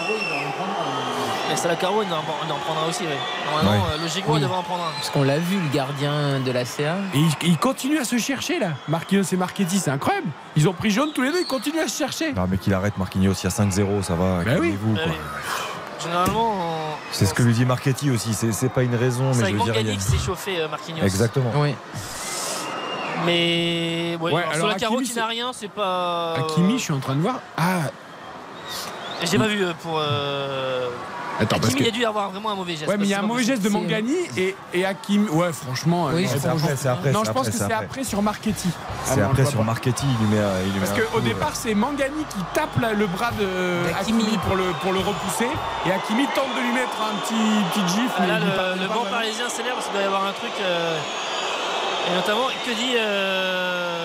Et 1.51 1.55
c'est 1.55 1.67
la 1.67 1.75
carreau, 1.75 2.01
il 2.03 2.11
en, 2.13 2.21
prendra 2.57 2.87
aussi. 2.87 3.03
ouais. 3.03 3.09
Normalement, 3.45 3.83
Ouais. 3.85 3.91
euh, 3.93 4.01
logiquement, 4.01 4.33
Oui. 4.33 4.39
il 4.39 4.43
devrait 4.43 4.57
en 4.57 4.63
prendre 4.63 4.83
un. 4.85 4.91
Parce 4.95 5.09
qu'on 5.09 5.23
l'a 5.23 5.37
vu, 5.39 5.59
le 5.59 5.69
gardien 5.73 6.39
de 6.39 6.51
la 6.51 6.65
CA. 6.65 6.95
Et 7.13 7.19
il, 7.19 7.31
il 7.49 7.57
continue 7.57 7.99
à 7.99 8.05
se 8.05 8.17
chercher 8.17 8.59
là. 8.59 8.69
Marquinhos 8.87 9.23
et 9.31 9.35
Marchetti, 9.35 9.77
c'est 9.77 9.91
incroyable. 9.91 10.27
Ils 10.55 10.67
ont 10.69 10.73
pris 10.73 10.89
jaune 10.89 11.11
tous 11.13 11.21
les 11.21 11.31
deux, 11.31 11.41
ils 11.41 11.45
continuent 11.45 11.81
à 11.81 11.87
se 11.87 11.97
chercher. 11.97 12.33
Non, 12.33 12.47
mais 12.49 12.57
qu'il 12.57 12.73
arrête 12.73 12.97
Marquinhos, 12.97 13.33
il 13.33 13.43
y 13.43 13.47
a 13.47 13.49
5-0, 13.51 14.01
ça 14.03 14.15
va. 14.15 14.25
Bah 14.25 14.37
oui. 14.39 14.45
calmez-vous, 14.45 14.93
Bah 14.93 15.01
quoi. 15.03 15.11
oui. 15.11 15.17
Généralement, 16.01 16.51
on- 16.53 16.95
C'est 17.11 17.25
ce 17.25 17.33
que 17.33 17.43
lui 17.43 17.53
dit 17.53 17.65
Marchetti 17.65 18.09
aussi. 18.09 18.33
C'est 18.33 18.51
c'est 18.51 18.69
pas 18.69 18.83
une 18.83 18.95
raison, 18.95 19.31
c'est 19.33 19.39
mais 19.39 19.43
avec 19.49 19.55
je 19.55 19.59
veux 19.59 19.63
dire. 19.65 19.73
il 19.75 19.81
y 19.81 19.83
Mangani 19.83 19.91
a- 19.91 20.05
qui 20.11 20.17
s'est 20.17 20.25
chauffé, 20.25 20.59
euh, 20.61 20.67
Marquinhos. 20.67 21.03
Exactement. 21.03 21.51
Oui. 21.55 21.75
Mais 23.25 24.17
ouais, 24.19 24.31
Ouais, 24.33 24.41
alors, 24.43 24.55
sur 24.55 24.67
la 24.67 24.75
carreau 24.75 24.95
Hakimi, 24.95 25.07
qui 25.07 25.13
c'est- 25.13 25.19
n'a 25.19 25.27
rien, 25.27 25.51
c'est 25.53 25.69
pas. 25.69 26.33
Hakimi, 26.35 26.77
je 26.77 26.83
suis 26.83 26.93
en 26.93 26.99
train 26.99 27.15
de 27.15 27.21
voir. 27.21 27.39
Ah, 27.57 27.81
J'ai 29.23 29.37
pas 29.37 29.47
vu 29.47 29.63
euh, 29.63 29.71
pour. 29.81 29.97
Euh... 29.99 30.89
attends, 31.39 31.55
parce 31.59 31.65
Hakimi, 31.73 31.79
que. 31.79 31.83
il 31.85 31.87
a 31.87 31.91
dû 31.91 31.99
y 32.01 32.05
avoir 32.05 32.29
vraiment 32.31 32.51
un 32.51 32.55
mauvais 32.55 32.75
geste. 32.75 32.87
Ouais, 32.87 32.97
mais 32.97 33.05
il 33.05 33.09
y 33.09 33.13
a 33.13 33.19
un 33.19 33.23
mauvais 33.23 33.43
geste 33.43 33.61
de 33.63 33.69
Mangani 33.69 34.15
et, 34.37 34.55
et 34.73 34.85
Hakimi. 34.85 35.29
Ouais, 35.29 35.51
franchement. 35.53 36.09
Oui, 36.13 36.25
euh, 36.25 36.27
c'est 36.37 36.47
non, 36.47 36.57
C'est 36.57 36.63
après, 36.65 36.75
c'est 36.75 36.87
après. 36.89 37.11
Non, 37.11 37.23
je 37.23 37.31
pense 37.31 37.49
que 37.49 37.55
c'est 37.57 37.71
après. 37.71 38.03
sur 38.03 38.21
Marchetti. 38.21 38.69
Ah 38.73 39.01
C'est 39.05 39.15
je 39.15 39.21
après 39.21 39.45
sur. 39.45 39.63
Marchetti, 39.63 40.05
il 40.05 40.27
lui 40.27 40.35
met, 40.35 40.41
Parce 40.79 40.99
qu'au 40.99 41.19
départ, 41.19 41.55
c'est 41.55 41.73
Mangani 41.73 42.23
qui 42.29 42.39
tape 42.53 42.77
le 42.97 43.07
bras 43.07 43.31
de 43.39 43.47
Hakimi. 43.99 44.23
Hakimi 44.23 44.37
pour 44.39 44.55
le, 44.55 44.63
pour 44.81 44.91
le 44.93 44.99
repousser. 44.99 45.47
Et 45.85 45.91
Hakimi 45.91 46.25
tente 46.35 46.53
de 46.55 46.61
lui 46.61 46.73
mettre 46.73 46.97
un 47.01 47.15
petit, 47.21 47.79
petit 47.81 47.93
gif. 47.95 48.11
Ah, 48.17 48.27
là, 48.27 48.39
le, 48.39 48.81
le 48.81 48.87
banc 48.87 49.05
parisien 49.09 49.49
s'énerve 49.49 49.75
parce 49.75 49.85
qu'il 49.87 49.93
doit 49.93 50.03
y 50.03 50.05
avoir 50.05 50.25
un 50.25 50.33
truc. 50.33 50.51
euh, 50.61 50.97
Et 52.11 52.15
notamment, 52.15 52.47
que 52.65 52.71
dit. 52.71 52.95
Euh... 52.97 53.99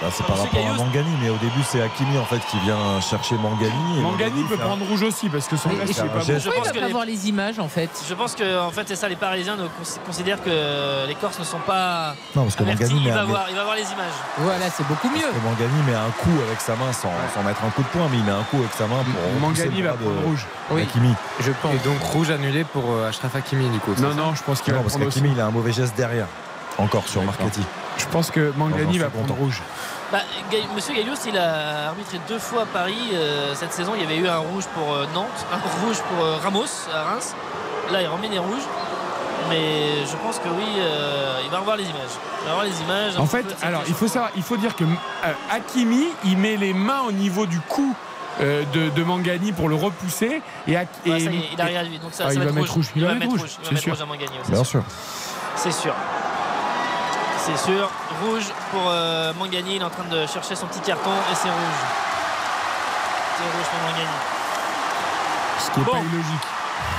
Bah, 0.00 0.08
c'est 0.10 0.26
par 0.26 0.36
Monsieur 0.36 0.50
rapport 0.58 0.74
à 0.74 0.76
Mangani, 0.84 1.10
mais 1.22 1.30
au 1.30 1.36
début 1.36 1.62
c'est 1.62 1.80
Hakimi 1.80 2.18
en 2.18 2.24
fait 2.24 2.40
qui 2.50 2.58
vient 2.64 3.00
chercher 3.00 3.36
Mangani. 3.36 3.98
et 3.98 4.02
Mangani 4.02 4.42
peut 4.48 4.54
un- 4.54 4.66
prendre 4.66 4.84
rouge 4.84 5.02
aussi 5.04 5.28
parce 5.28 5.46
que 5.46 5.56
son 5.56 5.68
Mais 5.68 5.86
geste 5.86 6.00
je- 6.00 6.04
est 6.04 6.08
pas 6.08 6.18
bon. 6.18 6.24
Je 6.26 6.32
Pourquoi 6.32 6.52
pense 6.58 6.66
il 6.66 6.70
que 6.70 6.74
va 6.74 6.80
pas 6.80 6.86
les- 6.88 6.92
voir 6.92 7.04
les 7.04 7.28
images 7.28 7.58
en 7.60 7.68
fait 7.68 7.88
Je 8.08 8.14
pense 8.14 8.34
que 8.34 8.58
en 8.60 8.70
fait 8.72 8.82
c'est 8.88 8.96
ça, 8.96 9.08
les 9.08 9.14
Parisiens 9.14 9.56
considèrent 10.04 10.42
que 10.42 11.06
les 11.06 11.14
Corses 11.14 11.38
ne 11.38 11.44
sont 11.44 11.60
pas 11.64 12.16
Non, 12.34 12.42
parce 12.42 12.56
que 12.56 12.64
avertis. 12.64 12.82
Mangani 12.82 13.00
Il 13.00 13.04
met 13.06 13.14
va, 13.14 13.20
un- 13.20 13.24
voir, 13.26 13.46
il 13.48 13.54
va 13.54 13.62
voir 13.62 13.76
les 13.76 13.82
images. 13.84 14.18
Voilà, 14.38 14.70
c'est 14.70 14.86
beaucoup 14.88 15.08
mieux. 15.08 15.20
parce 15.22 15.34
que 15.36 15.44
Mangani 15.62 15.82
met 15.86 15.94
un 15.94 16.10
coup 16.18 16.36
avec 16.48 16.60
sa 16.60 16.74
main 16.74 16.92
sans, 16.92 17.12
sans 17.32 17.42
mettre 17.44 17.62
un 17.64 17.70
coup 17.70 17.82
de 17.82 17.88
poing, 17.88 18.08
mais 18.10 18.16
il 18.18 18.24
met 18.24 18.32
un 18.32 18.42
coup 18.50 18.56
avec 18.58 18.72
sa 18.72 18.88
main 18.88 19.04
pour 19.04 19.40
Mangani 19.40 19.82
va 19.82 19.92
prendre 19.92 20.20
de 20.20 20.24
rouge. 20.26 20.46
Oui. 20.72 20.82
Hakimi. 20.82 21.14
Je 21.38 21.52
pense. 21.62 21.74
Et 21.76 21.78
donc 21.88 22.00
rouge 22.02 22.30
annulé 22.32 22.64
pour 22.64 22.82
euh, 22.90 23.08
Achraf 23.08 23.36
Hakimi 23.36 23.68
du 23.68 23.78
coup. 23.78 23.92
c'est 23.94 24.02
Non, 24.02 24.10
ça 24.10 24.16
non, 24.16 24.34
je 24.34 24.42
pense 24.42 24.60
qu'il 24.62 24.72
va 24.74 24.80
parce 24.80 24.94
prendre 24.94 25.06
aussi. 25.06 25.20
qu'Hakimi 25.20 25.36
il 25.36 25.40
a 25.40 25.46
un 25.46 25.50
mauvais 25.52 25.70
geste 25.72 25.94
derrière. 25.96 26.26
Encore 26.78 27.06
sur. 27.08 27.22
Marchetti. 27.22 27.60
Je 27.98 28.06
pense 28.06 28.30
que 28.30 28.52
Mangani 28.56 28.98
va 28.98 29.08
prendre 29.10 29.34
rouge. 29.34 29.60
Bah, 30.10 30.18
Monsieur 30.74 30.94
Gaillous, 30.94 31.14
il 31.26 31.36
a 31.38 31.88
arbitré 31.88 32.18
deux 32.28 32.38
fois 32.38 32.62
à 32.62 32.66
Paris 32.66 33.10
euh, 33.14 33.54
cette 33.54 33.72
saison. 33.72 33.92
Il 33.94 34.02
y 34.02 34.04
avait 34.04 34.16
eu 34.18 34.28
un 34.28 34.38
rouge 34.38 34.64
pour 34.74 34.92
euh, 34.94 35.06
Nantes, 35.14 35.28
un 35.52 35.56
rouge 35.86 35.96
pour 36.10 36.24
euh, 36.24 36.36
Ramos 36.42 36.64
à 36.94 37.02
Reims. 37.04 37.34
Là, 37.90 38.02
il 38.02 38.08
remet 38.08 38.28
des 38.28 38.38
rouges. 38.38 38.62
Mais 39.48 40.06
je 40.06 40.16
pense 40.24 40.38
que 40.38 40.48
oui, 40.48 40.64
euh, 40.78 41.40
il 41.44 41.50
va 41.50 41.58
revoir 41.58 41.76
les 41.76 41.84
images. 41.84 42.14
Il 42.42 42.46
va 42.46 42.50
revoir 42.52 42.66
les 42.66 42.80
images. 42.82 43.18
En 43.18 43.26
fait, 43.26 43.44
alors 43.62 43.82
il 43.86 43.94
faut 43.94 44.04
échauffement. 44.06 44.08
savoir, 44.08 44.30
il 44.36 44.42
faut 44.42 44.56
dire 44.56 44.76
que 44.76 44.84
euh, 44.84 45.32
Hakimi, 45.50 46.06
il 46.24 46.38
met 46.38 46.56
les 46.56 46.72
mains 46.72 47.00
au 47.06 47.12
niveau 47.12 47.46
du 47.46 47.58
cou 47.60 47.94
euh, 48.40 48.62
de, 48.72 48.88
de 48.90 49.02
Mangani 49.02 49.52
pour 49.52 49.68
le 49.68 49.74
repousser 49.74 50.40
et, 50.68 50.76
Hak- 50.76 50.88
Ouais, 51.06 51.16
et- 51.20 51.24
ça 51.24 51.30
y 51.30 51.36
est, 51.36 51.48
il 51.54 51.60
arrive 51.60 51.76
à 51.76 51.82
lui. 51.82 51.98
Donc 51.98 52.12
ça, 52.12 52.24
Ah, 52.26 52.28
ça 52.28 52.34
il 52.34 52.40
va 52.42 52.52
mettre 52.52 52.72
rouge. 52.72 52.86
Il 52.94 53.04
va 53.04 53.14
mettre 53.14 53.26
rouge. 53.30 53.40
Il 53.40 53.46
va 53.46 53.50
c'est 53.64 53.70
mettre 53.72 53.82
sûr. 53.82 53.92
rouge 53.92 54.02
à 54.02 54.06
Mangani. 54.06 54.24
ouais, 54.30 54.38
c'est 54.44 54.52
Bien 54.52 54.64
sûr. 54.64 54.82
C'est 55.56 55.72
sûr. 55.72 55.94
C'est 57.44 57.56
sûr. 57.56 57.90
Rouge 58.22 58.46
pour 58.70 58.82
euh, 58.88 59.32
Mangani. 59.38 59.76
Il 59.76 59.82
est 59.82 59.84
en 59.84 59.90
train 59.90 60.04
de 60.04 60.26
chercher 60.26 60.54
son 60.54 60.66
petit 60.66 60.80
carton 60.80 61.10
et 61.10 61.34
c'est 61.34 61.48
rouge. 61.48 61.82
C'est 63.36 63.44
rouge 63.44 63.66
pour 63.70 63.80
Mangani. 63.90 64.18
Ce 65.58 65.70
qui 65.70 65.78
n'est 65.80 65.84
Bon. 65.86 65.92
pas 65.92 65.98
illogique. 65.98 66.46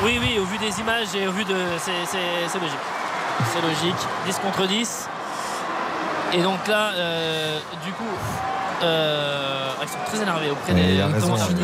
Oui, 0.04 0.20
oui, 0.22 0.40
au 0.40 0.46
vu 0.46 0.58
des 0.58 0.80
images 0.80 1.14
et 1.16 1.28
au 1.28 1.32
vu 1.32 1.46
de. 1.46 1.56
C'est 1.78 2.60
logique. 2.60 2.78
C'est 3.54 3.62
logique. 3.62 4.08
10 4.26 4.40
contre 4.40 4.66
10. 4.68 5.10
Et 6.34 6.42
donc 6.42 6.68
là, 6.68 6.92
euh, 6.96 7.60
du 7.86 7.92
coup, 7.94 8.04
euh, 8.84 9.70
ils 9.82 9.88
sont 9.88 9.98
très 10.06 10.22
énervés 10.22 10.52
auprès 10.52 10.74
Mais 10.74 10.84
des 10.96 11.04
raison, 11.04 11.30
Marquinhos. 11.30 11.60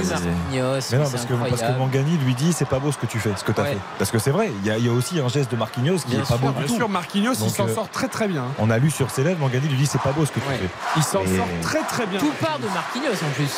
mais- 0.51 0.57
non, 0.59 0.71
parce 1.11 1.25
que, 1.25 1.33
parce 1.33 1.61
que. 1.61 1.77
Mangani 1.77 2.17
lui 2.17 2.33
dit 2.35 2.53
c'est 2.53 2.67
pas 2.67 2.79
beau 2.79 2.91
ce 2.91 2.97
que 2.97 3.05
tu 3.05 3.19
fais, 3.19 3.31
ce 3.35 3.43
que 3.43 3.51
tu 3.51 3.59
as 3.59 3.63
Ouais. 3.63 3.69
fait. 3.73 3.77
Parce 3.97 4.11
que 4.11 4.19
c'est 4.19 4.31
vrai, 4.31 4.51
il 4.61 4.67
y, 4.67 4.71
a- 4.71 4.77
il 4.77 4.85
y 4.85 4.89
a 4.89 4.91
aussi 4.91 5.19
un 5.19 5.27
geste 5.29 5.51
de 5.51 5.55
Marquinhos 5.57 5.97
qui 5.99 6.11
Bien 6.11 6.21
est 6.21 6.27
pas 6.27 6.37
beau 6.37 6.47
du 6.49 6.53
bien 6.59 6.67
tout. 6.67 6.75
sûr, 6.75 6.89
Marquinhos, 6.89 7.33
il 7.33 7.49
s'en 7.49 7.67
euh, 7.67 7.73
sort 7.75 7.89
très 7.89 8.07
très 8.07 8.27
bien. 8.27 8.43
On 8.57 8.69
a 8.69 8.77
lu 8.77 8.89
sur 8.91 9.09
ses 9.09 9.23
lèvres, 9.23 9.39
Mangani 9.39 9.67
lui 9.67 9.77
dit 9.77 9.85
c'est 9.85 10.01
pas 10.01 10.11
beau 10.11 10.25
ce 10.25 10.31
que 10.31 10.39
tu 10.39 10.45
fais. 10.49 10.69
Il 10.97 11.03
s'en 11.03 11.21
Mais- 11.25 11.37
sort 11.37 11.47
très 11.61 11.81
très 11.83 12.05
bien. 12.07 12.19
Tout 12.19 12.33
part 12.41 12.59
de 12.59 12.67
Marquinhos 12.67 13.13
en 13.25 13.31
plus. 13.35 13.51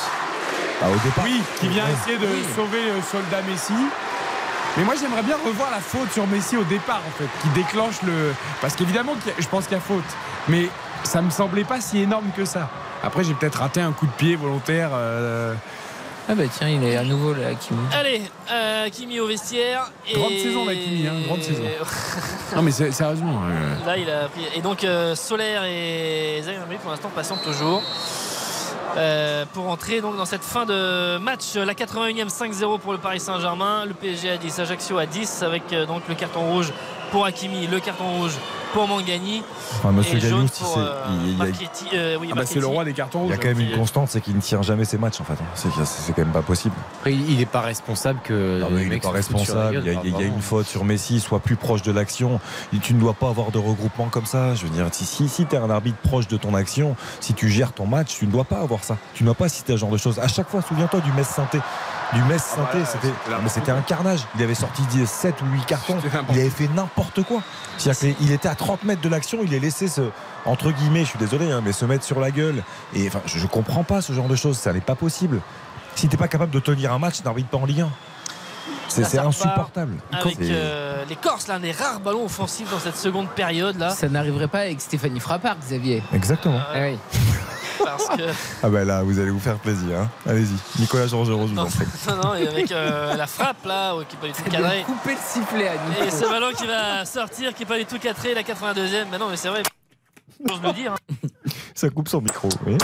Bah, 0.82 0.88
au 0.94 0.98
départ. 1.08 1.24
Oui, 1.26 1.42
qui 1.60 1.68
vient 1.68 1.84
Ouais. 1.86 1.92
essayer 2.02 2.18
de 2.18 2.26
Oui. 2.26 2.44
sauver 2.56 2.82
le 2.96 3.02
soldat 3.02 3.42
Messi. 3.48 3.74
Mais 4.78 4.84
moi 4.86 4.94
j'aimerais 5.00 5.22
bien 5.24 5.36
revoir 5.46 5.70
la 5.70 5.80
faute 5.82 6.12
sur 6.14 6.26
Messi 6.28 6.56
au 6.56 6.64
départ 6.64 7.02
en 7.06 7.12
fait, 7.18 7.28
qui 7.42 7.50
déclenche 7.50 8.02
le. 8.04 8.34
Parce 8.62 8.74
qu'évidemment 8.76 9.14
je 9.38 9.48
pense 9.48 9.66
qu'il 9.66 9.74
y 9.74 9.78
a 9.78 9.82
faute, 9.84 10.02
mais 10.48 10.70
ça 11.04 11.22
me 11.22 11.30
semblait 11.30 11.66
pas 11.66 11.82
si 11.82 12.00
énorme 12.02 12.28
que 12.36 12.46
ça. 12.46 12.70
Après 13.04 13.24
j'ai 13.24 13.34
peut-être 13.34 13.60
raté 13.60 13.82
un 13.82 13.92
coup 13.92 14.06
de 14.06 14.12
pied 14.12 14.36
volontaire. 14.36 14.90
euh, 14.94 15.54
Ah 16.30 16.36
bah 16.36 16.44
tiens, 16.52 16.70
il 16.70 16.84
est 16.84 16.96
à 16.98 17.04
nouveau 17.04 17.34
là, 17.34 17.54
Kimi. 17.60 17.80
Allez, 17.94 18.22
euh, 18.52 18.90
Kimi 18.90 19.20
au 19.20 19.28
vestiaire. 19.28 19.92
Et... 20.08 20.14
Grande 20.14 20.32
saison, 20.34 20.66
là, 20.66 20.74
Kimi, 20.76 21.08
hein, 21.08 21.14
grande 21.26 21.42
saison. 21.42 21.64
Non 22.56 22.62
mais 22.62 22.72
c'est- 22.72 22.92
sérieusement. 22.92 23.42
euh, 23.50 23.86
Là, 23.88 23.98
il 23.98 24.10
a 24.10 24.28
pris. 24.28 24.42
Et 24.56 24.62
donc, 24.62 24.84
euh, 24.84 25.16
Solaire 25.16 25.64
et 25.64 26.40
Emery, 26.40 26.78
pour 26.82 26.92
l'instant, 26.92 27.10
patientent 27.16 27.44
toujours. 27.44 27.82
Euh, 28.98 29.46
pour 29.54 29.70
entrer 29.70 30.02
donc 30.02 30.18
dans 30.18 30.26
cette 30.26 30.44
fin 30.44 30.66
de 30.66 31.18
match, 31.18 31.56
la 31.56 31.74
81e 31.74 32.28
5-0 32.30 32.78
pour 32.80 32.92
le 32.92 32.98
Paris 32.98 33.22
Saint-Germain, 33.22 33.86
le 33.86 33.94
PSG 33.94 34.30
à 34.32 34.38
10, 34.38 34.60
Ajaccio 34.60 34.98
à 34.98 35.06
10 35.06 35.44
avec 35.44 35.72
euh, 35.72 35.86
donc 35.86 36.02
le 36.10 36.16
carton 36.16 36.42
rouge 36.42 36.74
pour 37.12 37.26
Hakimi, 37.26 37.68
le 37.68 37.80
carton 37.80 38.06
rouge 38.20 38.34
pour 38.74 38.88
Mangani 38.88 39.44
Enfin, 39.80 39.92
monsieur 39.92 40.18
Gallouz, 40.18 40.50
c'est- 40.54 40.64
euh, 40.78 40.94
il- 41.26 41.34
il 41.36 41.42
a- 41.42 41.46
euh, 41.94 42.18
oui, 42.22 42.30
Ah 42.32 42.36
bah 42.36 42.44
c'est 42.46 42.60
le 42.60 42.68
roi 42.68 42.86
des 42.86 42.94
cartons 42.94 43.20
Il 43.20 43.22
rouges. 43.24 43.32
y 43.32 43.34
a 43.34 43.38
quand 43.38 43.48
même 43.50 43.60
hein, 43.60 43.72
une 43.74 43.78
constante, 43.78 44.08
c'est 44.10 44.22
qu'il 44.22 44.34
ne 44.36 44.40
tient 44.42 44.62
jamais 44.62 44.86
ses 44.86 44.98
matchs 44.98 45.20
en 45.20 45.26
fait. 45.26 45.34
C'est 45.56 45.68
c'est 45.84 46.14
quand 46.14 46.22
même 46.22 46.32
pas 46.32 46.42
possible. 46.42 46.74
Après, 47.00 47.12
il 47.14 47.38
n'est 47.38 47.46
pas 47.46 47.60
responsable 47.62 48.20
que. 48.24 48.60
Non, 48.62 48.70
le 48.70 48.76
mais 48.78 48.84
il 48.84 48.90
n'est 48.90 49.00
pas 49.00 49.10
responsable. 49.12 49.82
Il 49.86 49.92
y, 49.92 49.96
a, 49.96 50.00
il 50.04 50.10
y 50.10 50.14
a 50.14 50.16
vraiment. 50.18 50.36
une 50.36 50.42
faute 50.42 50.68
sur 50.68 50.86
Messi, 50.86 51.20
sois 51.20 51.40
plus 51.40 51.58
proche 51.58 51.82
de 51.82 51.92
l'action. 51.92 52.40
Tu 52.82 52.94
ne 52.94 53.00
dois 53.02 53.14
pas 53.14 53.28
avoir 53.28 53.52
de 53.52 53.58
regroupement 53.58 54.08
comme 54.08 54.26
ça. 54.26 54.56
Je 54.56 54.64
veux 54.64 54.70
dire, 54.70 54.88
si, 54.94 55.04
si, 55.06 55.28
si 55.28 55.46
tu 55.46 55.56
es 55.56 55.60
un 55.60 55.70
arbitre 55.70 55.98
proche 55.98 56.28
de 56.30 56.38
ton 56.38 56.54
action, 56.56 56.96
si 57.20 57.34
tu 57.34 57.50
gères 57.50 57.74
ton 57.74 57.88
match, 57.88 58.16
tu 58.20 58.26
ne 58.26 58.32
dois 58.32 58.46
pas 58.46 58.60
avoir 58.60 58.84
ça. 58.86 58.96
Tu 59.16 59.24
ne 59.24 59.28
dois 59.28 59.36
pas 59.36 59.50
citer 59.50 59.74
ce 59.74 59.78
genre 59.80 59.90
de 59.92 59.98
choses. 59.98 60.18
À 60.20 60.30
chaque 60.30 60.48
fois, 60.50 60.62
souviens-toi 60.62 61.02
du 61.02 61.12
Metz 61.12 61.28
Synthé. 61.28 61.60
Du 62.14 62.22
Metz 62.24 62.56
Ah 62.58 62.70
bah 62.74 62.80
c'était 62.86 63.14
c'était 63.50 63.72
un 63.72 63.82
carnage. 63.82 64.20
Il 64.36 64.44
avait 64.44 64.54
sorti 64.56 64.82
7 65.06 65.42
ou 65.42 65.46
8 65.46 65.66
cartons. 65.66 65.98
Il 66.32 66.40
avait 66.40 66.50
fait 66.50 66.68
n'importe 66.76 67.24
quoi. 67.24 67.42
C'est-à-dire 67.78 68.16
qu'il 68.18 68.32
était 68.32 68.50
à 68.50 68.56
30 68.56 68.84
mètres 68.84 69.02
de 69.02 69.10
l'action, 69.10 69.40
il 69.44 69.54
est 69.54 69.60
laissé 69.60 69.88
se, 69.88 70.02
entre 70.46 70.72
guillemets, 70.72 71.02
je 71.06 71.10
suis 71.10 71.20
désolé, 71.20 71.52
hein, 71.52 71.62
mais 71.64 71.72
se 71.72 71.86
mettre 71.86 72.04
sur 72.04 72.20
la 72.20 72.32
gueule. 72.32 72.64
Et 72.94 73.08
enfin, 73.08 73.22
je, 73.26 73.40
je 73.40 73.48
comprends 73.48 73.84
pas 73.84 74.02
ce 74.02 74.12
genre 74.14 74.28
de 74.28 74.36
choses. 74.36 74.58
Ça 74.58 74.74
n'est 74.74 74.82
pas 74.82 74.96
possible. 74.96 75.40
Si 75.96 76.08
t'es 76.10 76.18
pas 76.18 76.28
capable 76.28 76.52
de 76.52 76.60
tenir 76.60 76.92
un 76.92 77.00
match, 77.00 77.24
n'arbitre 77.24 77.50
pas 77.50 77.58
en 77.58 77.66
Ligue 77.66 77.82
1. 77.82 77.90
C'est 78.90 79.06
c'est 79.06 79.20
insupportable. 79.20 79.94
Avec 80.12 80.36
C'est- 80.38 80.50
euh, 80.52 81.06
les 81.08 81.16
Corses, 81.16 81.48
l'un 81.48 81.62
des 81.62 81.72
rares 81.72 82.02
ballons 82.02 82.26
offensifs 82.26 82.70
dans 82.70 82.80
cette 82.80 82.98
seconde 82.98 83.30
période 83.30 83.78
là. 83.80 83.92
Ça 83.92 84.10
n'arriverait 84.10 84.50
pas 84.50 84.60
avec 84.60 84.82
Stéphanie 84.82 85.22
Frappard, 85.22 85.56
Xavier. 85.62 86.04
Exactement. 86.14 86.60
Ah 86.74 86.80
oui. 86.82 86.98
Parce 87.80 88.08
que 88.10 88.24
Ah 88.64 88.70
bah 88.70 88.84
là, 88.86 89.04
vous 89.04 89.20
allez 89.20 89.30
vous 89.32 89.40
faire 89.40 89.58
plaisir. 89.60 90.00
hein. 90.02 90.10
Allez-y. 90.28 90.56
Nicolas 90.82 91.08
Georgerot, 91.08 91.48
je 91.48 91.54
vous 91.54 91.60
en 91.60 91.66
prie. 91.66 91.86
non, 92.08 92.16
non, 92.18 92.36
et 92.36 92.48
avec 92.48 92.72
euh, 92.72 93.16
la 93.16 93.28
frappe 93.28 93.66
là, 93.66 93.94
qui 94.08 94.16
n'est 94.16 94.22
pas 94.22 94.28
du 94.38 94.44
tout 94.44 94.50
cadrée. 94.50 94.84
Couper 94.86 95.12
le 95.12 95.18
sifflet 95.26 95.68
à 95.68 95.74
Nico. 95.74 96.04
Et 96.06 96.12
ce 96.12 96.30
ballon 96.30 96.52
qui 96.58 96.68
va 96.68 97.06
sortir, 97.06 97.54
qui 97.54 97.62
n'est 97.62 97.68
pas 97.68 97.78
du 97.78 97.86
tout 97.86 98.00
cadré, 98.00 98.34
la 98.34 98.44
82e. 98.44 99.06
Mais 99.12 99.18
non, 99.18 99.30
mais 99.30 99.38
c'est 99.38 99.50
vrai. 99.50 99.64
J'ose 100.48 100.62
le 100.62 100.74
dire. 100.74 100.94
hein. 100.94 101.18
Ça 101.76 101.90
coupe 101.90 102.08
son 102.08 102.22
micro. 102.22 102.50
oui. 102.66 102.78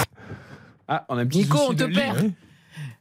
Ah, 0.88 1.06
on 1.10 1.18
a 1.18 1.22
un 1.22 1.26
petit 1.26 1.40
Nico, 1.40 1.58
on 1.70 1.74
te 1.74 1.84
perd. 1.84 2.32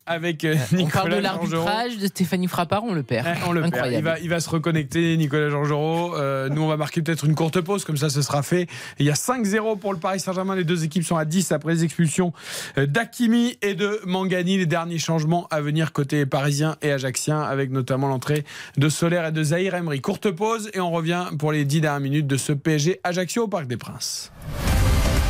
Avec 0.06 0.44
euh, 0.44 0.54
On 0.72 0.86
parle 0.88 1.10
de 1.10 1.16
Nicolas 1.16 1.20
l'arbitrage 1.20 1.98
de 1.98 2.06
Stéphanie 2.06 2.46
Frappard, 2.46 2.84
on 2.84 2.92
le 2.94 3.02
perd. 3.02 3.26
On 3.46 3.52
le 3.52 3.60
perd. 3.62 3.72
Il 3.72 3.76
Incroyable. 3.78 4.04
va, 4.04 4.18
il 4.20 4.28
va 4.28 4.40
se 4.40 4.48
reconnecter, 4.48 5.16
Nicolas 5.16 5.50
Georgerot. 5.50 6.14
Euh, 6.14 6.48
nous, 6.48 6.62
on 6.62 6.68
va 6.68 6.76
marquer 6.76 7.02
peut-être 7.02 7.24
une 7.24 7.34
courte 7.34 7.60
pause, 7.60 7.84
comme 7.84 7.96
ça, 7.96 8.08
ce 8.08 8.22
sera 8.22 8.42
fait. 8.42 8.68
Il 8.98 9.06
y 9.06 9.10
a 9.10 9.14
5-0 9.14 9.78
pour 9.78 9.92
le 9.92 9.98
Paris 9.98 10.20
Saint-Germain. 10.20 10.54
Les 10.54 10.64
deux 10.64 10.84
équipes 10.84 11.04
sont 11.04 11.16
à 11.16 11.24
10 11.24 11.52
après 11.52 11.74
les 11.74 11.84
expulsions 11.84 12.32
euh, 12.78 12.86
d'Akimi 12.86 13.58
et 13.62 13.74
de 13.74 14.00
Mangani. 14.04 14.58
Les 14.58 14.66
derniers 14.66 14.98
changements 14.98 15.46
à 15.50 15.60
venir 15.60 15.92
côté 15.92 16.24
parisien 16.26 16.76
et 16.82 16.92
ajaxien, 16.92 17.40
avec 17.40 17.70
notamment 17.70 18.08
l'entrée 18.08 18.44
de 18.76 18.88
Solaire 18.88 19.26
et 19.26 19.32
de 19.32 19.42
Zahir 19.42 19.74
Emery. 19.74 20.00
Courte 20.00 20.30
pause 20.30 20.70
et 20.72 20.80
on 20.80 20.90
revient 20.90 21.24
pour 21.38 21.52
les 21.52 21.64
10 21.64 21.80
dernières 21.80 22.00
minutes 22.00 22.26
de 22.26 22.36
ce 22.36 22.52
PSG 22.52 23.00
Ajaccio 23.04 23.44
au 23.44 23.48
Parc 23.48 23.66
des 23.66 23.76
Princes. 23.76 24.30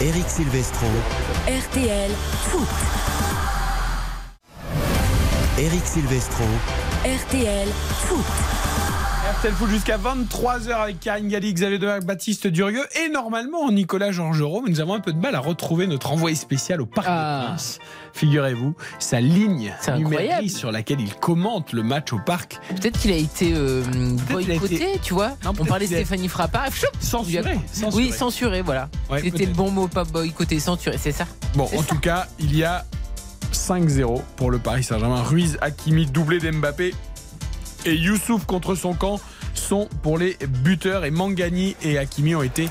Eric 0.01 0.29
Silvestro, 0.29 0.87
RTL 1.49 2.11
Foot. 2.51 3.16
Eric 5.59 5.87
Silvestro. 5.87 6.45
RTL 7.05 7.69
Foot. 8.07 8.25
RTL 9.39 9.53
Foot 9.55 9.69
jusqu'à 9.71 9.97
23h 9.99 10.71
avec 10.75 11.01
Karine 11.01 11.29
Galli, 11.29 11.53
Xavier 11.55 11.79
Devac, 11.79 12.05
Baptiste 12.05 12.47
Durieux 12.47 12.85
et 13.03 13.09
normalement 13.09 13.71
Nicolas 13.73 14.13
Georgerot. 14.13 14.61
Mais 14.63 14.71
nous 14.71 14.81
avons 14.81 14.95
un 14.95 15.01
peu 15.01 15.13
de 15.13 15.19
mal 15.19 15.35
à 15.35 15.41
retrouver 15.41 15.87
notre 15.87 16.13
envoyé 16.13 16.37
spécial 16.37 16.81
au 16.83 16.87
Parc 16.87 17.07
Ah. 17.09 17.41
des 17.41 17.47
Princes. 17.49 17.79
Figurez-vous, 18.13 18.75
sa 18.99 19.21
ligne 19.21 19.73
numérique 19.97 20.51
sur 20.51 20.71
laquelle 20.73 21.01
il 21.01 21.15
commente 21.15 21.73
le 21.73 21.83
match 21.83 22.13
au 22.13 22.19
Parc. 22.19 22.59
Peut-être 22.69 22.99
qu'il 22.99 23.13
a 23.13 23.17
été 23.17 23.53
euh, 23.55 23.83
a 24.29 24.33
boycotté, 24.33 24.75
été- 24.75 24.99
tu 25.03 25.15
vois. 25.15 25.31
Non, 25.45 25.53
On 25.59 25.65
parlait 25.65 25.87
de 25.87 25.95
Stéphanie 25.95 26.29
Frappard. 26.29 26.69
Censuré, 27.01 27.59
censuré. 27.73 28.03
Oui, 28.05 28.13
censuré, 28.13 28.61
voilà. 28.63 28.89
Ouais, 29.11 29.23
C'était 29.23 29.47
le 29.47 29.53
bon 29.53 29.71
mot, 29.71 29.89
pas 29.89 30.05
boycotté, 30.05 30.61
censuré, 30.61 30.99
c'est 31.01 31.13
ça. 31.13 31.27
Bon, 31.55 31.69
en 31.77 31.83
tout 31.83 31.99
cas, 31.99 32.27
il 32.39 32.55
y 32.57 32.63
a 32.65 32.85
5-0 33.53 34.23
pour 34.37 34.51
le 34.51 34.59
Paris 34.59 34.85
Saint-Germain. 34.85 35.23
Ruiz, 35.23 35.59
Hakimi, 35.61 36.07
doublé 36.07 36.39
d'Mbappé. 36.39 36.95
Et 37.85 37.95
Youssouf 37.95 38.45
contre 38.47 38.75
son 38.75 38.95
camp 38.95 39.21
sont 39.55 39.89
pour 40.03 40.19
les 40.19 40.37
buteurs. 40.63 41.05
Et 41.05 41.11
Mangani 41.11 41.77
et 41.83 41.99
Hakimi 41.99 42.35
ont 42.35 42.43
été 42.43 42.69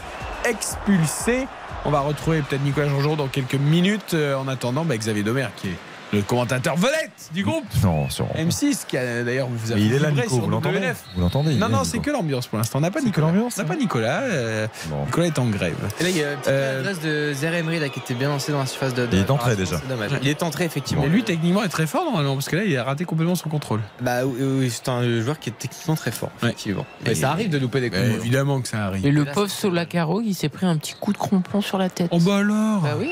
expulsés. 0.48 1.48
On 1.86 1.92
va 1.92 2.00
retrouver 2.00 2.42
peut-être 2.42 2.64
Nicolas 2.64 2.90
Jean-Jean 2.90 3.16
dans 3.16 3.28
quelques 3.28 3.56
minutes. 3.56 4.14
Euh, 4.14 4.36
en 4.36 4.48
attendant, 4.48 4.86
bah, 4.86 4.98
Xavier 4.98 5.24
Domer, 5.24 5.48
qui 5.56 5.68
est 5.68 5.78
le 6.14 6.22
commentateur 6.22 6.76
vedette 6.76 7.30
du 7.34 7.44
groupe. 7.44 7.66
Non, 7.84 8.10
sur. 8.10 8.26
M6, 8.38 8.86
qui 8.88 8.98
a 8.98 9.24
d'ailleurs 9.24 9.48
vous 9.50 9.72
a 9.72 9.76
Mais 9.76 9.82
il 9.82 9.94
est 9.94 10.00
là, 10.00 10.12
Nico, 10.12 10.40
vous 10.40 10.50
l'entendez. 10.50 10.80
Vous 11.16 11.22
l'entendez 11.22 11.56
Non, 11.56 11.68
non, 11.70 11.84
c'est 11.84 12.00
que 12.00 12.12
l'ambiance 12.12 12.48
pour 12.48 12.58
l'instant. 12.58 12.78
On 12.80 12.82
n'a 12.82 12.92
pas 12.92 13.00
C'est 13.00 13.06
que 13.06 13.10
Nicolas. 13.10 13.28
l'ambiance, 13.28 13.54
On 13.58 13.62
n'a 13.62 13.66
hein. 13.66 13.68
pas 13.68 13.76
Nicolas. 13.76 14.22
euh. 14.22 14.68
Nicolas 15.06 15.26
est 15.28 15.40
en 15.40 15.46
grève. 15.48 15.76
Et 16.00 16.04
là, 16.04 16.10
il 16.10 16.18
y 16.18 16.24
a 16.24 16.32
une 16.32 16.38
petite 16.38 16.48
Euh, 16.52 16.80
adresse 16.82 17.00
de 17.02 17.34
Zaire 17.34 17.56
Emery 17.56 17.80
là, 17.80 17.90
qui 17.90 18.00
était 18.00 18.14
bien 18.14 18.30
lancé 18.30 18.52
dans 18.52 18.60
la 18.60 18.66
surface 18.66 18.94
de. 18.94 19.06
de 19.08 19.18
Il 19.18 19.20
est 19.24 19.30
entré, 19.32 19.52
réparation, 19.52 19.78
déjà. 19.88 19.94
Dommage. 19.96 20.12
Il 20.22 20.28
est 20.28 20.44
entré, 20.44 20.64
effectivement. 20.66 21.04
Mais 21.04 21.10
lui, 21.10 21.24
techniquement, 21.24 21.64
est 21.64 21.70
très 21.70 21.88
fort 21.88 22.06
normalement, 22.06 22.36
parce 22.36 22.50
que 22.50 22.56
là, 22.56 22.64
il 22.64 22.78
a 22.78 22.84
raté 22.84 23.06
complètement 23.06 23.36
son 23.36 23.50
contrôle. 23.50 23.82
Bah 24.02 24.26
oui, 24.26 24.38
oui, 24.42 24.70
c'est 24.72 24.88
un 24.90 25.22
joueur 25.22 25.40
qui 25.40 25.50
est 25.50 25.58
techniquement 25.58 25.96
très 25.96 26.12
fort, 26.12 26.30
Ouais. 26.42 26.50
effectivement. 26.50 26.86
Mais 27.06 27.12
Et- 27.12 27.16
ça 27.16 27.32
arrive 27.32 27.50
de 27.50 27.58
louper 27.58 27.82
des 27.82 27.90
coups. 27.90 28.02
Évidemment 28.02 28.62
que 28.62 28.68
ça 28.68 28.86
arrive. 28.86 29.06
Et 29.06 29.12
le 29.12 29.26
pauvre 29.26 29.50
Solacaro, 29.50 30.22
il 30.22 30.34
s'est 30.34 30.50
pris 30.50 30.66
un 30.66 30.78
petit 30.78 30.94
coup 31.00 31.12
de 31.14 31.18
crampon 31.18 31.62
sur 31.62 31.78
la 31.78 31.90
tête. 31.90 32.10
Oh 32.12 32.20
bah 32.20 32.38
alors 32.38 32.82
Bah 32.82 32.96
oui. 33.00 33.12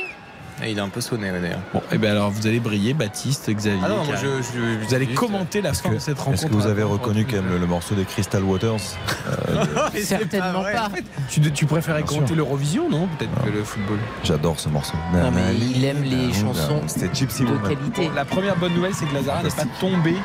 Ah, 0.63 0.67
Il 0.69 0.77
est 0.77 0.81
un 0.81 0.87
peu 0.89 1.01
sonné, 1.01 1.29
ouais, 1.31 1.41
d'ailleurs. 1.41 1.59
Bon, 1.73 1.81
et 1.91 1.97
ben 1.97 2.11
alors 2.11 2.31
vous 2.31 2.47
allez 2.47 2.59
briller, 2.59 2.93
Baptiste, 2.93 3.49
Xavier. 3.51 3.79
Ah 3.83 3.89
non, 3.89 4.05
moi 4.05 4.15
je, 4.15 4.27
je- 4.41 4.85
Vous 4.85 4.93
allez 4.95 5.05
juste, 5.05 5.17
commenter 5.17 5.61
la 5.61 5.73
fin 5.73 5.89
de 5.91 5.99
cette 5.99 6.17
rencontre. 6.19 6.35
Est-ce 6.43 6.45
que 6.47 6.53
vous 6.53 6.67
avez 6.67 6.83
reconnu 6.83 7.25
quand 7.25 7.35
même 7.37 7.49
le, 7.49 7.57
le 7.57 7.67
morceau 7.67 7.95
des 7.95 8.05
Crystal 8.05 8.43
Waters 8.43 8.77
Euh, 9.49 9.65
Certainement 10.01 10.63
pas. 10.63 10.89
Tu, 11.29 11.41
tu 11.51 11.65
préférais 11.65 11.99
Bien 12.03 12.07
commenter 12.07 12.35
l'Eurovision, 12.35 12.89
non 12.89 13.07
Peut-être 13.17 13.43
que 13.43 13.49
le 13.49 13.63
football. 13.63 13.97
J'adore 14.23 14.59
ce 14.59 14.69
morceau. 14.69 14.95
Non, 15.13 15.31
mais 15.31 15.53
il 15.55 15.83
aime 15.83 16.03
les 16.03 16.31
chansons 16.33 16.81
Gypsy 17.13 17.43
de 17.43 17.57
qualité. 17.67 18.09
La 18.15 18.23
première 18.25 18.55
bonne 18.55 18.73
nouvelle, 18.73 18.93
c'est 18.93 19.05
que 19.05 19.13
Lazara 19.13 19.43
n'est 19.43 19.49
pas 19.49 19.65
tombé. 19.79 20.15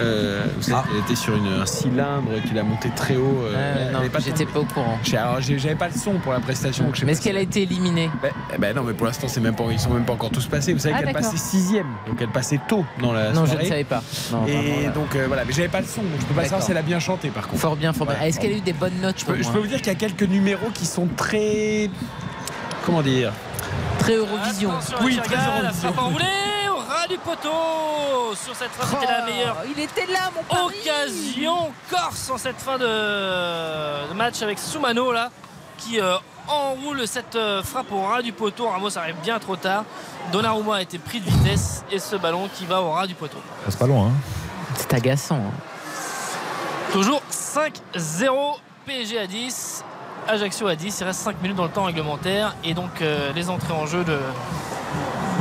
Euh, 0.00 0.44
vous 0.56 0.62
savez, 0.62 0.88
Elle 0.92 1.00
était 1.00 1.14
sur 1.14 1.34
une- 1.34 1.46
un 1.62 1.66
cylindre 1.66 2.28
qu'il 2.46 2.58
a 2.58 2.62
monté 2.62 2.90
très 2.94 3.16
haut. 3.16 3.44
euh, 3.44 3.52
Euh, 3.56 3.92
non, 3.92 4.08
pas 4.10 4.18
j'étais 4.18 4.44
pas 4.44 4.60
au 4.60 4.64
courant. 4.64 4.98
J'avais 5.04 5.74
pas 5.74 5.88
le 5.88 5.94
son 5.98 6.14
pour 6.14 6.32
la 6.32 6.40
prestation. 6.40 6.90
Mais 7.04 7.12
est-ce 7.12 7.20
qu'elle 7.22 7.36
a 7.36 7.40
été 7.40 7.62
éliminée 7.62 8.10
Ben, 8.22 8.30
eh 8.54 8.58
ben 8.58 8.74
non, 8.76 8.82
mais 8.82 8.92
pour 8.92 9.06
l'instant, 9.06 9.28
c'est 9.36 9.42
même 9.42 9.54
pas, 9.54 9.64
ils 9.70 9.78
sont 9.78 9.90
même 9.90 10.06
pas 10.06 10.14
encore 10.14 10.30
tous 10.30 10.46
passés. 10.46 10.72
Vous 10.72 10.78
savez 10.78 10.94
Ah, 10.96 11.02
qu'elle 11.02 11.12
passait 11.12 11.36
sixième, 11.36 11.86
donc 12.06 12.16
elle 12.22 12.30
passait 12.30 12.58
tôt 12.66 12.86
dans 13.02 13.12
la 13.12 13.32
Non, 13.32 13.44
je 13.44 13.50
soirée. 13.50 13.64
ne 13.64 13.68
savais 13.68 13.84
pas. 13.84 14.02
Non, 14.32 14.46
Et 14.46 14.88
donc 14.94 15.14
euh, 15.14 15.26
voilà, 15.26 15.44
mais 15.44 15.52
j'avais 15.52 15.68
pas 15.68 15.82
le 15.82 15.86
son, 15.86 16.00
donc 16.02 16.18
je 16.20 16.24
peux 16.24 16.32
pas 16.34 16.44
savoir 16.44 16.62
si 16.62 16.70
elle 16.70 16.78
a 16.78 16.82
bien 16.82 16.98
chanté 16.98 17.28
par 17.28 17.46
contre. 17.46 17.60
Fort 17.60 17.76
bien, 17.76 17.92
fort 17.92 18.06
bien. 18.06 18.16
Ouais. 18.18 18.28
Est-ce 18.30 18.40
qu'elle 18.40 18.52
a 18.52 18.56
eu 18.56 18.60
des 18.62 18.72
bonnes 18.72 18.98
notes 19.02 19.18
Je 19.20 19.26
peux, 19.26 19.36
je 19.42 19.46
peux 19.50 19.58
vous 19.58 19.66
dire 19.66 19.76
qu'il 19.78 19.88
y 19.88 19.90
a 19.90 19.94
quelques 19.94 20.22
numéros 20.22 20.70
qui 20.72 20.86
sont 20.86 21.06
très. 21.18 21.90
Comment 22.86 23.02
dire? 23.02 23.30
Très 23.98 24.14
Eurovision. 24.14 24.70
Oui, 25.02 25.20
très 25.22 25.36
Eurovision. 25.36 25.92
ras 26.88 27.06
du 27.08 27.18
poteau. 27.18 28.34
Sur 28.42 28.54
cette 28.56 28.70
frappe, 28.70 29.00
c'était 29.00 29.12
la 29.12 29.24
meilleure 29.26 29.56
Oh, 29.62 29.68
Il 29.76 29.82
était 29.82 30.06
là, 30.12 30.30
mon 30.34 30.42
Paris 30.44 30.74
occasion 30.82 31.70
corse 31.90 32.30
en 32.30 32.38
cette 32.38 32.56
fin 32.60 32.78
de, 32.78 34.08
de 34.08 34.14
match 34.14 34.40
avec 34.42 34.58
Soumano 34.58 35.12
là 35.12 35.30
qui 35.78 36.00
euh, 36.00 36.16
enroule 36.48 37.06
cette 37.06 37.36
euh, 37.36 37.62
frappe 37.62 37.90
au 37.92 38.02
ras 38.02 38.22
du 38.22 38.32
poteau. 38.32 38.68
Ramos 38.68 38.96
arrive 38.98 39.16
bien 39.22 39.38
trop 39.38 39.56
tard. 39.56 39.84
Donnarumma 40.32 40.76
a 40.76 40.82
été 40.82 40.98
pris 40.98 41.20
de 41.20 41.28
vitesse 41.30 41.84
et 41.90 41.98
ce 41.98 42.16
ballon 42.16 42.48
qui 42.54 42.66
va 42.66 42.80
au 42.82 42.90
ras 42.90 43.06
du 43.06 43.14
poteau. 43.14 43.38
C'est 43.68 43.78
pas 43.78 43.86
loin. 43.86 44.06
Hein. 44.08 44.12
C'est 44.74 44.92
agaçant. 44.94 45.36
hein. 45.36 45.52
Toujours 46.92 47.22
5-0 47.30 48.56
PSG 48.86 49.18
à 49.18 49.26
10. 49.26 49.84
Ajaccio 50.28 50.66
à 50.66 50.74
10, 50.74 50.98
il 51.00 51.04
reste 51.04 51.20
5 51.20 51.40
minutes 51.40 51.56
dans 51.56 51.64
le 51.64 51.70
temps 51.70 51.84
réglementaire 51.84 52.54
et 52.64 52.74
donc 52.74 53.00
euh, 53.00 53.32
les 53.32 53.48
entrées 53.48 53.72
en 53.74 53.86
jeu 53.86 54.02
de, 54.02 54.18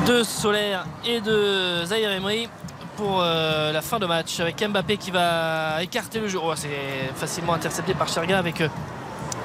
de 0.06 0.22
Solaire 0.24 0.85
et 1.03 1.22
de 1.22 1.84
Zahir 1.85 2.11
Emery 2.11 2.48
pour 2.95 3.19
euh, 3.22 3.72
la 3.72 3.82
fin 3.82 3.98
de 3.98 4.06
match 4.06 4.40
avec 4.40 4.64
Mbappé 4.64 4.98
qui 4.98 5.09
va 5.09 5.82
écarter 5.82 6.19
le 6.19 6.27
jeu. 6.27 6.40
Oh, 6.43 6.53
c'est 6.56 6.69
facilement 7.16 7.53
intercepté 7.53 7.95
par 7.95 8.08
Cherga 8.08 8.38
avec 8.38 8.61
euh, 8.61 8.67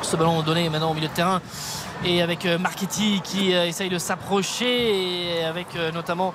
ce 0.02 0.16
ballon 0.16 0.42
donné 0.42 0.68
maintenant 0.68 0.90
au 0.90 0.94
milieu 0.94 1.08
de 1.08 1.12
terrain 1.12 1.40
et 2.04 2.22
avec 2.22 2.46
euh, 2.46 2.58
Marchetti 2.58 3.20
qui 3.22 3.54
euh, 3.54 3.66
essaye 3.66 3.88
de 3.88 3.98
s'approcher 3.98 5.38
et 5.38 5.44
avec 5.44 5.76
euh, 5.76 5.92
notamment 5.92 6.34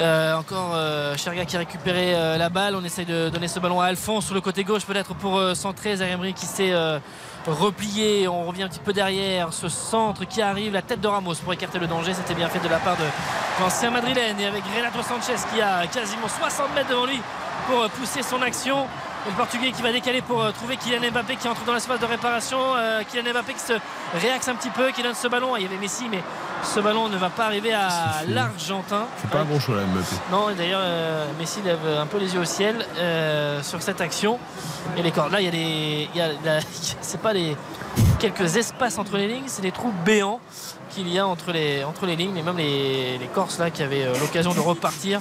encore 0.00 0.72
euh, 0.74 1.16
Cherga 1.16 1.44
qui 1.44 1.54
a 1.54 1.60
récupéré 1.60 2.14
la 2.36 2.48
balle. 2.48 2.74
On 2.74 2.84
essaye 2.84 3.04
de 3.04 3.28
donner 3.28 3.46
ce 3.46 3.60
ballon 3.60 3.80
à 3.80 3.86
Alphonse 3.86 4.26
sur 4.26 4.34
le 4.34 4.40
côté 4.40 4.64
gauche 4.64 4.84
peut-être 4.84 5.14
pour 5.14 5.40
centrer 5.54 5.94
Zahemri 5.94 6.34
qui 6.34 6.46
s'est 6.46 6.74
replié. 7.46 8.26
On 8.26 8.44
revient 8.44 8.64
un 8.64 8.68
petit 8.68 8.80
peu 8.80 8.92
derrière. 8.92 9.52
Ce 9.52 9.68
centre 9.68 10.24
qui 10.24 10.42
arrive, 10.42 10.72
la 10.72 10.82
tête 10.82 11.00
de 11.00 11.06
Ramos 11.06 11.36
pour 11.36 11.52
écarter 11.52 11.78
le 11.78 11.86
danger. 11.86 12.12
C'était 12.12 12.34
bien 12.34 12.48
fait 12.48 12.58
de 12.58 12.68
la 12.68 12.78
part 12.78 12.96
de 12.96 13.04
l'ancien 13.60 13.92
madrilène 13.92 14.40
et 14.40 14.46
avec 14.46 14.64
Renato 14.76 15.00
Sanchez 15.00 15.40
qui 15.54 15.62
a 15.62 15.86
quasiment 15.86 16.26
60 16.26 16.74
mètres 16.74 16.90
devant 16.90 17.06
lui 17.06 17.20
pour 17.68 17.88
pousser 17.90 18.24
son 18.24 18.42
action. 18.42 18.88
Le 19.26 19.32
Portugais 19.32 19.72
qui 19.72 19.80
va 19.80 19.90
décaler 19.90 20.20
pour 20.20 20.42
euh, 20.42 20.50
trouver 20.52 20.76
Kylian 20.76 21.10
Mbappé 21.10 21.36
qui 21.36 21.48
entre 21.48 21.64
dans 21.64 21.72
l'espace 21.72 21.98
de 21.98 22.04
réparation. 22.04 22.58
Euh, 22.76 23.02
Kylian 23.10 23.32
Mbappé 23.32 23.54
qui 23.54 23.60
se 23.60 23.72
réaxe 24.20 24.48
un 24.48 24.54
petit 24.54 24.68
peu, 24.68 24.90
qui 24.90 25.02
donne 25.02 25.14
ce 25.14 25.28
ballon. 25.28 25.54
Ah, 25.54 25.58
Il 25.58 25.62
y 25.62 25.66
avait 25.66 25.78
Messi, 25.78 26.04
mais 26.10 26.20
ce 26.62 26.78
ballon 26.80 27.08
ne 27.08 27.16
va 27.16 27.30
pas 27.30 27.46
arriver 27.46 27.72
à 27.72 27.88
l'Argentin. 28.28 29.06
C'est 29.22 29.30
pas 29.30 29.38
un 29.40 29.44
bon 29.44 29.58
choix 29.58 29.76
là, 29.76 29.82
Mbappé. 29.84 30.06
Non, 30.30 30.50
et 30.50 30.54
d'ailleurs, 30.54 30.80
euh, 30.82 31.26
Messi 31.38 31.62
lève 31.62 31.78
un 31.98 32.04
peu 32.04 32.18
les 32.18 32.34
yeux 32.34 32.40
au 32.40 32.44
ciel 32.44 32.84
sur 33.62 33.80
cette 33.80 34.00
action. 34.02 34.38
Et 34.98 35.02
les 35.02 35.10
cordes. 35.10 35.32
Là, 35.32 35.40
il 35.40 35.44
y 35.46 35.48
a 35.48 36.28
des. 36.28 36.36
la- 36.44 36.60
c'est 37.00 37.20
pas 37.20 37.32
des 37.32 37.56
quelques 38.18 38.56
espaces 38.56 38.98
entre 38.98 39.16
les 39.16 39.26
lignes, 39.28 39.44
c'est 39.46 39.62
des 39.62 39.72
trous 39.72 39.92
béants 40.04 40.40
qu'il 40.90 41.08
y 41.08 41.18
a 41.18 41.26
entre 41.26 41.50
les, 41.50 41.82
entre 41.84 42.04
les 42.04 42.14
lignes. 42.16 42.36
Et 42.36 42.42
même 42.42 42.58
les, 42.58 43.16
les 43.16 43.26
Corses 43.28 43.58
là 43.58 43.70
qui 43.70 43.82
avaient 43.82 44.06
l'occasion 44.20 44.52
de 44.52 44.60
repartir, 44.60 45.20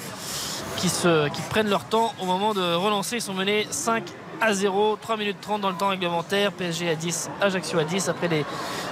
qui, 0.89 1.41
prennent 1.49 1.69
leur 1.69 1.85
temps 1.85 2.13
au 2.21 2.25
moment 2.25 2.53
de 2.53 2.73
relancer. 2.75 3.17
Ils 3.17 3.21
sont 3.21 3.33
menés 3.33 3.67
5 3.69 4.03
à 4.41 4.53
0, 4.53 4.97
3 5.01 5.17
minutes 5.17 5.37
30 5.41 5.61
dans 5.61 5.69
le 5.69 5.75
temps 5.75 5.87
réglementaire. 5.87 6.51
PSG 6.51 6.89
à 6.89 6.95
10, 6.95 7.29
Ajaccio 7.41 7.79
à 7.79 7.83
10 7.85 8.09
après 8.09 8.27
les 8.27 8.45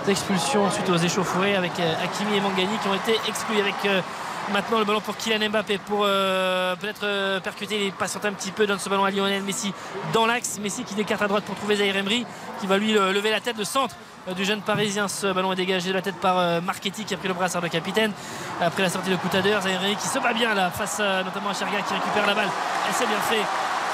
expulsions 0.07 0.69
suite 0.71 0.89
aux 0.89 0.97
échauffourées 0.97 1.55
avec 1.55 1.73
euh, 1.79 1.93
Hakimi 2.03 2.37
et 2.37 2.41
Mangani 2.41 2.77
qui 2.81 2.87
ont 2.87 2.95
été 2.95 3.19
exclus 3.27 3.59
avec. 3.59 3.75
euh, 3.85 4.01
Maintenant 4.51 4.79
le 4.79 4.85
ballon 4.85 5.01
pour 5.01 5.15
Kylian 5.15 5.49
Mbappé 5.49 5.77
pour 5.77 6.01
euh, 6.03 6.75
peut-être 6.75 7.39
percuter, 7.41 7.85
il 7.85 7.93
patiente 7.93 8.25
un 8.25 8.33
petit 8.33 8.51
peu, 8.51 8.65
donne 8.65 8.79
ce 8.79 8.89
ballon 8.89 9.05
à 9.05 9.11
Lionel 9.11 9.43
Messi 9.43 9.71
dans 10.13 10.25
l'axe. 10.25 10.57
Messi 10.59 10.83
qui 10.83 10.95
décarte 10.95 11.21
à 11.21 11.27
droite 11.27 11.43
pour 11.43 11.55
trouver 11.55 11.75
Zaire 11.75 11.95
Emery 11.95 12.25
qui 12.59 12.65
va 12.65 12.79
lui 12.79 12.93
lever 12.93 13.29
la 13.29 13.39
tête 13.39 13.55
de 13.55 13.63
centre 13.63 13.95
du 14.35 14.45
jeune 14.45 14.61
parisien. 14.61 15.07
Ce 15.07 15.27
ballon 15.31 15.53
est 15.53 15.55
dégagé 15.55 15.89
de 15.89 15.93
la 15.93 16.01
tête 16.01 16.15
par 16.15 16.37
euh, 16.37 16.61
Marchetti 16.61 17.05
qui 17.05 17.13
a 17.13 17.17
pris 17.17 17.27
le 17.27 17.33
brassard 17.33 17.61
de 17.61 17.67
capitaine 17.67 18.11
après 18.61 18.83
la 18.83 18.89
sortie 18.89 19.09
de 19.09 19.15
Coutadeur. 19.15 19.61
Zaire 19.61 19.81
qui 19.99 20.07
se 20.07 20.19
bat 20.19 20.33
bien 20.33 20.53
là 20.53 20.69
face 20.69 20.97
euh, 20.99 21.23
notamment 21.23 21.49
à 21.49 21.53
Cherga 21.53 21.81
qui 21.81 21.93
récupère 21.93 22.25
la 22.27 22.33
balle. 22.33 22.49
Et 22.89 22.93
c'est 22.93 23.07
bien 23.07 23.19
fait. 23.29 23.45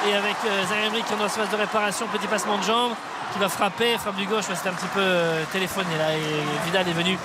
Et 0.05 0.13
avec 0.13 0.35
euh, 0.45 0.65
Zaire 0.67 0.91
qui 0.91 1.13
est 1.13 1.17
dans 1.17 1.23
l'espace 1.23 1.49
de 1.49 1.55
réparation, 1.55 2.05
petit 2.07 2.27
passement 2.27 2.57
de 2.57 2.63
jambe 2.63 2.91
qui 3.33 3.39
va 3.39 3.49
frapper, 3.49 3.97
frappe 3.97 4.15
du 4.15 4.25
gauche, 4.25 4.45
c'était 4.53 4.69
un 4.69 4.73
petit 4.73 4.87
peu 4.93 5.01
euh, 5.01 5.43
téléphoné 5.51 5.97
là 5.97 6.13
et 6.15 6.65
Vidal 6.65 6.87
est 6.87 6.93
venu 6.93 7.17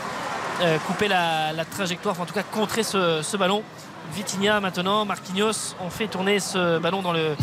euh, 0.62 0.78
couper 0.86 1.06
la, 1.08 1.52
trajectoire, 1.70 2.18
en 2.20 2.24
tout 2.24 2.34
cas 2.34 2.42
contrer 2.42 2.82
ce 2.82 3.36
ballon. 3.36 3.62
Vitinha 4.14 4.60
maintenant, 4.60 5.04
Marquinhos 5.04 5.74
ont 5.80 5.90
fait 5.90 6.06
tourner 6.06 6.40
ce 6.40 6.78
ballon 6.78 7.02
dans 7.02 7.12
le, 7.12 7.36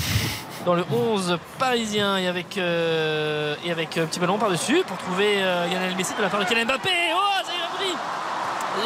dans 0.66 0.76
le 0.76 0.86
11 0.92 1.38
parisien 1.58 2.18
et 2.18 2.28
avec, 2.28 2.58
euh, 2.58 3.56
et 3.66 3.72
avec 3.72 3.98
un 3.98 4.06
petit 4.06 4.20
ballon 4.20 4.38
par-dessus 4.38 4.84
pour 4.86 4.98
trouver 4.98 5.36
euh, 5.38 5.68
Lionel 5.68 5.96
Messi 5.96 6.14
de 6.16 6.22
la 6.22 6.30
part 6.30 6.40
de 6.40 6.46
Kylian 6.46 6.66
Mbappé. 6.66 6.90
Oh, 7.16 7.82
Emery 7.82 7.96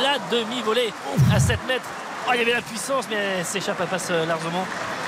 La 0.02 0.20
demi-volée 0.32 0.94
à 1.34 1.40
7 1.40 1.60
mètres. 1.68 1.90
Oh, 2.28 2.32
il 2.34 2.40
y 2.40 2.42
avait 2.42 2.54
la 2.54 2.62
puissance, 2.62 3.06
mais 3.10 3.18
elle 3.40 3.46
s'échappe, 3.46 3.78
elle 3.82 3.88
passe 3.88 4.08
euh, 4.12 4.26
largement 4.26 4.66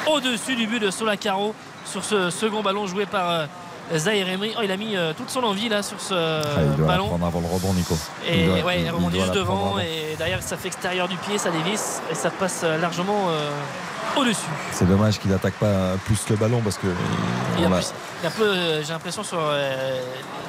au-dessus 0.07 0.55
du 0.55 0.67
but 0.67 0.79
de 0.79 0.91
Solacaro 0.91 1.55
sur 1.85 2.03
ce 2.03 2.29
second 2.29 2.61
ballon 2.61 2.87
joué 2.87 3.05
par 3.05 3.29
euh, 3.29 3.45
Zaire 3.93 4.27
Emery. 4.29 4.53
Oh, 4.57 4.61
il 4.63 4.71
a 4.71 4.77
mis 4.77 4.95
euh, 4.95 5.13
toute 5.13 5.29
son 5.29 5.43
envie 5.43 5.69
là 5.69 5.83
sur 5.83 5.99
ce 6.01 6.13
Ah, 6.13 6.41
il 6.61 6.75
doit 6.75 6.87
la 6.87 6.93
ballon. 6.93 7.07
prendre 7.07 7.25
avant 7.25 7.39
le 7.41 7.47
rebond, 7.47 7.73
Nico. 7.73 7.95
Et 8.27 8.41
Il 8.41 8.45
doit- 8.47 8.63
ouais, 8.63 8.79
il- 8.79 8.85
il 8.85 8.89
rebondit 8.91 9.19
juste 9.19 9.33
devant 9.33 9.77
et 9.79 10.15
derrière 10.17 10.41
ça 10.41 10.57
fait 10.57 10.67
extérieur 10.69 11.07
du 11.07 11.17
pied, 11.17 11.37
ça 11.37 11.51
dévisse 11.51 12.01
et 12.11 12.15
ça 12.15 12.29
passe 12.31 12.61
euh, 12.63 12.77
largement 12.79 13.29
euh, 13.29 13.49
au-dessus. 14.19 14.41
C'est 14.71 14.87
dommage 14.87 15.19
qu'il 15.19 15.29
n'attaque 15.31 15.53
pas 15.55 15.93
plus 16.05 16.17
le 16.29 16.35
ballon 16.35 16.61
parce 16.63 16.77
que. 16.77 16.87
Il 17.57 17.63
y 17.63 17.65
a 17.65 17.69
plus- 17.69 17.93
il 18.21 18.23
y 18.23 18.25
a 18.25 18.29
un 18.29 18.31
peu, 18.31 18.43
euh, 18.47 18.83
j'ai 18.83 18.91
l'impression 18.93 19.23
sur 19.23 19.39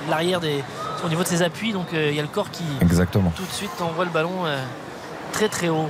l'arrière 0.08 0.40
des, 0.40 0.62
au 1.04 1.08
niveau 1.08 1.22
de 1.22 1.28
ses 1.28 1.42
appuis, 1.42 1.72
donc 1.72 1.88
il 1.92 2.14
y 2.14 2.18
a 2.18 2.22
le 2.22 2.28
corps 2.28 2.50
qui 2.50 2.64
Exactement. 2.80 3.32
tout 3.36 3.44
de 3.44 3.52
suite 3.52 3.70
envoie 3.80 4.04
le 4.04 4.10
ballon 4.10 4.44
très 5.32 5.48
très 5.48 5.68
haut. 5.68 5.88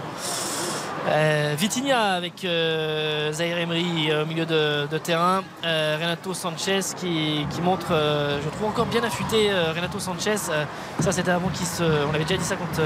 Euh, 1.09 1.55
Vitinha 1.57 2.15
avec 2.15 2.45
euh, 2.45 3.33
Zaire 3.33 3.59
Emery 3.59 4.11
euh, 4.11 4.25
au 4.25 4.27
milieu 4.27 4.45
de, 4.45 4.99
terrain. 4.99 5.43
Euh, 5.65 5.97
Renato 6.01 6.35
Sanchez 6.35 6.81
qui, 6.97 7.47
montre, 7.63 7.89
euh, 7.93 8.41
je 8.43 8.49
trouve 8.49 8.69
encore 8.69 8.87
bien 8.87 9.05
affûté 9.05 9.51
Renato 9.75 9.99
Sanchez. 9.99 10.37
Ça 10.37 11.13
c'était 11.13 11.31
avant 11.31 11.49
qu'il 11.49 11.67
se. 11.67 11.83
On 11.83 12.15
avait 12.15 12.25
déjà 12.25 12.37
dit 12.37 12.45
ça 12.45 12.57
quand 12.57 12.83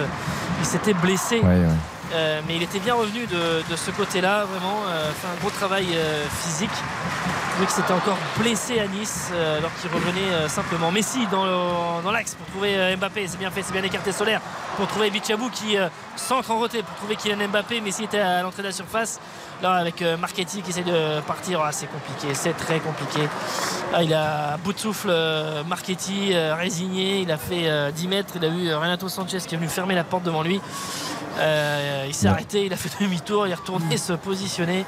il 0.61 0.67
s'était 0.67 0.95
blessé. 0.95 1.41
Euh, 2.13 2.41
mais 2.47 2.57
il 2.57 2.63
était 2.63 2.81
bien 2.81 2.95
revenu 2.95 3.27
de, 3.27 3.77
ce 3.77 3.91
côté-là, 3.91 4.45
vraiment. 4.45 4.83
euh, 4.89 5.11
fait 5.13 5.29
un 5.29 5.41
gros 5.41 5.51
travail 5.51 5.87
euh, 5.95 6.27
physique. 6.43 6.71
Vu 7.59 7.67
que 7.67 7.73
c'était 7.73 7.93
encore 7.93 8.17
blessé 8.39 8.81
à 8.81 8.87
Nice, 8.87 9.31
alors 9.59 9.71
qu'il 9.81 9.91
revenait 9.91 10.49
simplement. 10.49 10.91
Messi 10.91 11.27
dans, 11.27 12.11
l'axe 12.11 12.35
pour 12.35 12.47
trouver 12.47 12.97
Mbappé, 12.97 13.27
c'est 13.27 13.37
bien 13.37 13.51
fait, 13.51 13.63
c'est 13.63 13.73
bien 13.73 13.83
écarté 13.83 14.13
solaire. 14.13 14.41
Pour 14.79 14.87
trouver 14.87 15.11
Bichabou 15.11 15.51
qui 15.51 15.77
centre 16.17 16.51
en 16.53 16.59
retrait 16.59 16.83
pour 16.83 16.95
trouver 16.97 17.17
Kylian 17.17 17.49
Mbappé. 17.49 17.83
Messi 17.83 18.05
était 18.05 18.19
à 18.19 18.41
l'entrée 18.41 18.63
de 18.63 18.69
la 18.69 18.73
surface. 18.73 19.21
Là, 19.63 19.73
avec 19.75 20.01
euh, 20.01 20.17
Marchetti 20.17 20.63
qui 20.63 20.71
essaie 20.71 20.83
de 20.83 21.21
partir, 21.27 21.61
Ah, 21.61 21.71
c'est 21.71 21.87
compliqué, 21.87 22.35
c'est 22.35 22.55
très 22.55 22.81
compliqué. 22.81 23.29
Ah, 23.93 24.03
il 24.03 24.15
a 24.15 24.57
bout 24.57 24.73
de 24.73 24.79
souffle 24.79 25.09
euh, 25.11 25.63
Marchetti, 25.65 26.31
euh, 26.33 26.55
résigné. 26.55 27.21
Il 27.21 27.31
a 27.31 27.37
fait 27.37 27.69
euh, 27.69 27.91
10 27.91 28.09
mètres. 28.09 28.35
Il 28.37 28.45
a 28.45 28.49
eu 28.49 28.75
Renato 28.75 29.09
Sanchez 29.09 29.39
qui 29.47 29.55
est 29.55 29.59
venu 29.59 29.69
fermer 29.69 29.95
la 29.95 30.05
porte 30.05 30.23
devant 30.23 30.43
lui. 30.43 30.61
Euh, 31.39 32.05
il 32.07 32.15
s'est 32.15 32.29
arrêté, 32.29 32.67
il 32.67 32.73
a 32.73 32.77
fait 32.77 32.91
demi-tour, 33.05 33.47
il 33.47 33.53
est 33.53 33.55
retourné 33.55 33.97
se 33.97 34.13
positionner 34.15 34.85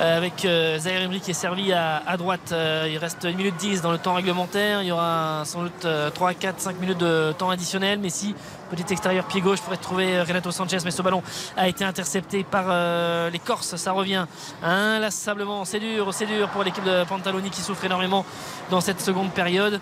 avec 0.00 0.44
euh, 0.44 0.78
Zaire 0.78 1.02
Emery 1.02 1.20
qui 1.20 1.30
est 1.30 1.34
servi 1.34 1.72
à, 1.72 2.02
à 2.06 2.16
droite. 2.16 2.50
Euh, 2.52 2.88
il 2.90 2.98
reste 2.98 3.24
1 3.24 3.32
minute 3.32 3.56
10 3.56 3.82
dans 3.82 3.92
le 3.92 3.98
temps 3.98 4.14
réglementaire. 4.14 4.82
Il 4.82 4.88
y 4.88 4.92
aura 4.92 5.42
sans 5.44 5.62
doute 5.62 5.84
euh, 5.84 6.10
3, 6.10 6.34
4, 6.34 6.60
5 6.60 6.80
minutes 6.80 6.98
de 6.98 7.34
temps 7.36 7.50
additionnel. 7.50 7.98
Messi, 7.98 8.34
petit 8.70 8.92
extérieur 8.92 9.24
pied 9.24 9.40
gauche 9.40 9.60
pour 9.60 9.76
trouver 9.78 10.16
euh, 10.16 10.24
Renato 10.24 10.50
Sanchez, 10.50 10.78
mais 10.84 10.90
ce 10.90 11.02
ballon 11.02 11.22
a 11.56 11.68
été 11.68 11.84
intercepté 11.84 12.42
par 12.42 12.64
euh, 12.68 13.30
les 13.30 13.38
Corses. 13.38 13.76
Ça 13.76 13.92
revient 13.92 14.26
inlassablement. 14.62 15.64
C'est 15.64 15.80
dur, 15.80 16.12
c'est 16.14 16.26
dur 16.26 16.48
pour 16.48 16.62
l'équipe 16.62 16.84
de 16.84 17.04
Pantaloni 17.04 17.50
qui 17.50 17.60
souffre 17.60 17.84
énormément 17.84 18.24
dans 18.70 18.80
cette 18.80 19.00
seconde 19.00 19.30
période 19.32 19.74
euh, 19.74 19.78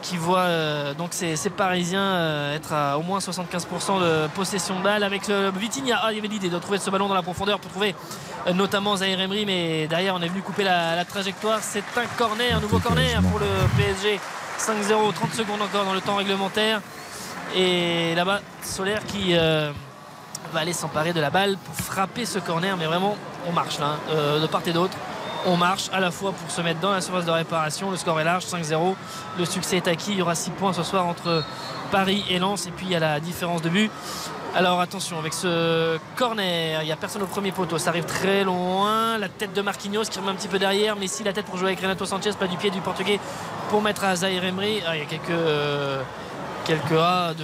qui 0.00 0.16
voit 0.16 0.40
euh, 0.40 0.94
donc 0.94 1.10
ces, 1.12 1.36
ces 1.36 1.50
Parisiens 1.50 2.00
euh, 2.00 2.56
être 2.56 2.72
à 2.72 2.98
au 2.98 3.02
moins 3.02 3.18
75% 3.18 4.00
de 4.00 4.26
possession 4.28 4.78
de 4.78 4.82
balle 4.82 5.04
avec 5.04 5.28
le 5.28 5.50
Vitinha. 5.50 6.00
Ah, 6.02 6.12
il 6.12 6.16
y 6.16 6.18
avait 6.18 6.28
l'idée 6.28 6.48
de 6.48 6.58
trouver 6.58 6.78
ce 6.78 6.90
ballon 6.90 7.08
dans 7.08 7.14
la 7.14 7.22
profondeur 7.22 7.60
pour 7.60 7.70
trouver 7.70 7.94
euh, 8.46 8.52
notamment 8.52 8.96
Zaire 8.96 9.20
Emery, 9.20 9.44
mais 9.44 9.86
derrière 9.86 10.14
on 10.14 10.22
est 10.22 10.28
venu 10.28 10.42
couper 10.42 10.64
la, 10.64 10.96
la 10.96 11.04
trajectoire. 11.04 11.58
C'est 11.62 11.84
un 11.96 12.06
corner, 12.16 12.56
un 12.56 12.60
nouveau 12.60 12.78
corner 12.78 13.20
pour 13.22 13.38
le 13.38 13.46
PSG. 13.76 14.20
5-0, 14.58 15.12
30 15.12 15.34
secondes 15.34 15.62
encore 15.62 15.84
dans 15.84 15.94
le 15.94 16.00
temps 16.00 16.16
réglementaire. 16.16 16.80
Et 17.54 18.14
là-bas, 18.14 18.40
Solaire 18.62 19.04
qui 19.04 19.34
va 19.34 20.60
aller 20.60 20.72
s'emparer 20.72 21.12
de 21.12 21.20
la 21.20 21.30
balle 21.30 21.56
pour 21.56 21.74
frapper 21.74 22.24
ce 22.24 22.38
corner. 22.38 22.76
Mais 22.76 22.86
vraiment, 22.86 23.16
on 23.48 23.52
marche 23.52 23.80
là, 23.80 23.96
hein, 24.08 24.40
de 24.40 24.46
part 24.46 24.62
et 24.66 24.72
d'autre. 24.72 24.96
On 25.46 25.56
marche 25.56 25.90
à 25.92 26.00
la 26.00 26.10
fois 26.10 26.32
pour 26.32 26.50
se 26.50 26.62
mettre 26.62 26.80
dans 26.80 26.92
la 26.92 27.02
surface 27.02 27.26
de 27.26 27.30
réparation. 27.30 27.90
Le 27.90 27.98
score 27.98 28.18
est 28.18 28.24
large, 28.24 28.44
5-0. 28.44 28.94
Le 29.38 29.44
succès 29.44 29.76
est 29.76 29.88
acquis. 29.88 30.12
Il 30.12 30.18
y 30.18 30.22
aura 30.22 30.34
6 30.34 30.50
points 30.52 30.72
ce 30.72 30.82
soir 30.82 31.06
entre 31.06 31.44
Paris 31.90 32.24
et 32.30 32.38
Lens. 32.38 32.66
Et 32.66 32.70
puis 32.70 32.86
il 32.86 32.92
y 32.92 32.94
a 32.94 32.98
la 32.98 33.20
différence 33.20 33.60
de 33.60 33.68
but. 33.68 33.90
Alors 34.54 34.80
attention, 34.80 35.18
avec 35.18 35.34
ce 35.34 35.98
corner, 36.16 36.80
il 36.82 36.86
n'y 36.86 36.92
a 36.92 36.96
personne 36.96 37.22
au 37.22 37.26
premier 37.26 37.52
poteau. 37.52 37.76
Ça 37.76 37.90
arrive 37.90 38.06
très 38.06 38.44
loin. 38.44 39.18
La 39.18 39.28
tête 39.28 39.52
de 39.52 39.60
Marquinhos 39.60 40.04
qui 40.04 40.18
remet 40.18 40.30
un 40.30 40.34
petit 40.34 40.48
peu 40.48 40.58
derrière. 40.58 40.96
Mais 40.96 41.08
si 41.08 41.24
la 41.24 41.34
tête 41.34 41.44
pour 41.44 41.58
jouer 41.58 41.68
avec 41.68 41.80
Renato 41.80 42.06
Sanchez, 42.06 42.30
pas 42.38 42.46
du 42.46 42.56
pied 42.56 42.70
du 42.70 42.80
Portugais 42.80 43.20
pour 43.68 43.82
mettre 43.82 44.04
à 44.04 44.16
Zaire 44.16 44.44
Emery. 44.44 44.82
Ah, 44.86 44.96
il 44.96 45.00
y 45.00 45.02
a 45.02 45.06
quelques, 45.06 45.30
euh, 45.30 46.02
A 46.98 47.34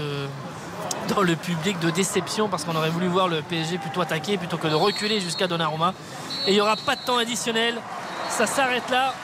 dans 1.14 1.22
le 1.22 1.36
public 1.36 1.78
de 1.80 1.90
déception 1.90 2.48
parce 2.48 2.64
qu'on 2.64 2.76
aurait 2.76 2.90
voulu 2.90 3.08
voir 3.08 3.28
le 3.28 3.42
PSG 3.42 3.78
plutôt 3.78 4.00
attaquer 4.00 4.38
plutôt 4.38 4.56
que 4.56 4.68
de 4.68 4.74
reculer 4.74 5.20
jusqu'à 5.20 5.46
Donnarumma. 5.46 5.92
Et 6.46 6.52
il 6.52 6.54
n'y 6.54 6.60
aura 6.60 6.76
pas 6.76 6.96
de 6.96 7.00
temps 7.02 7.18
additionnel. 7.18 7.76
Ça 8.30 8.46
s'arrête 8.46 8.88
là. 8.90 9.14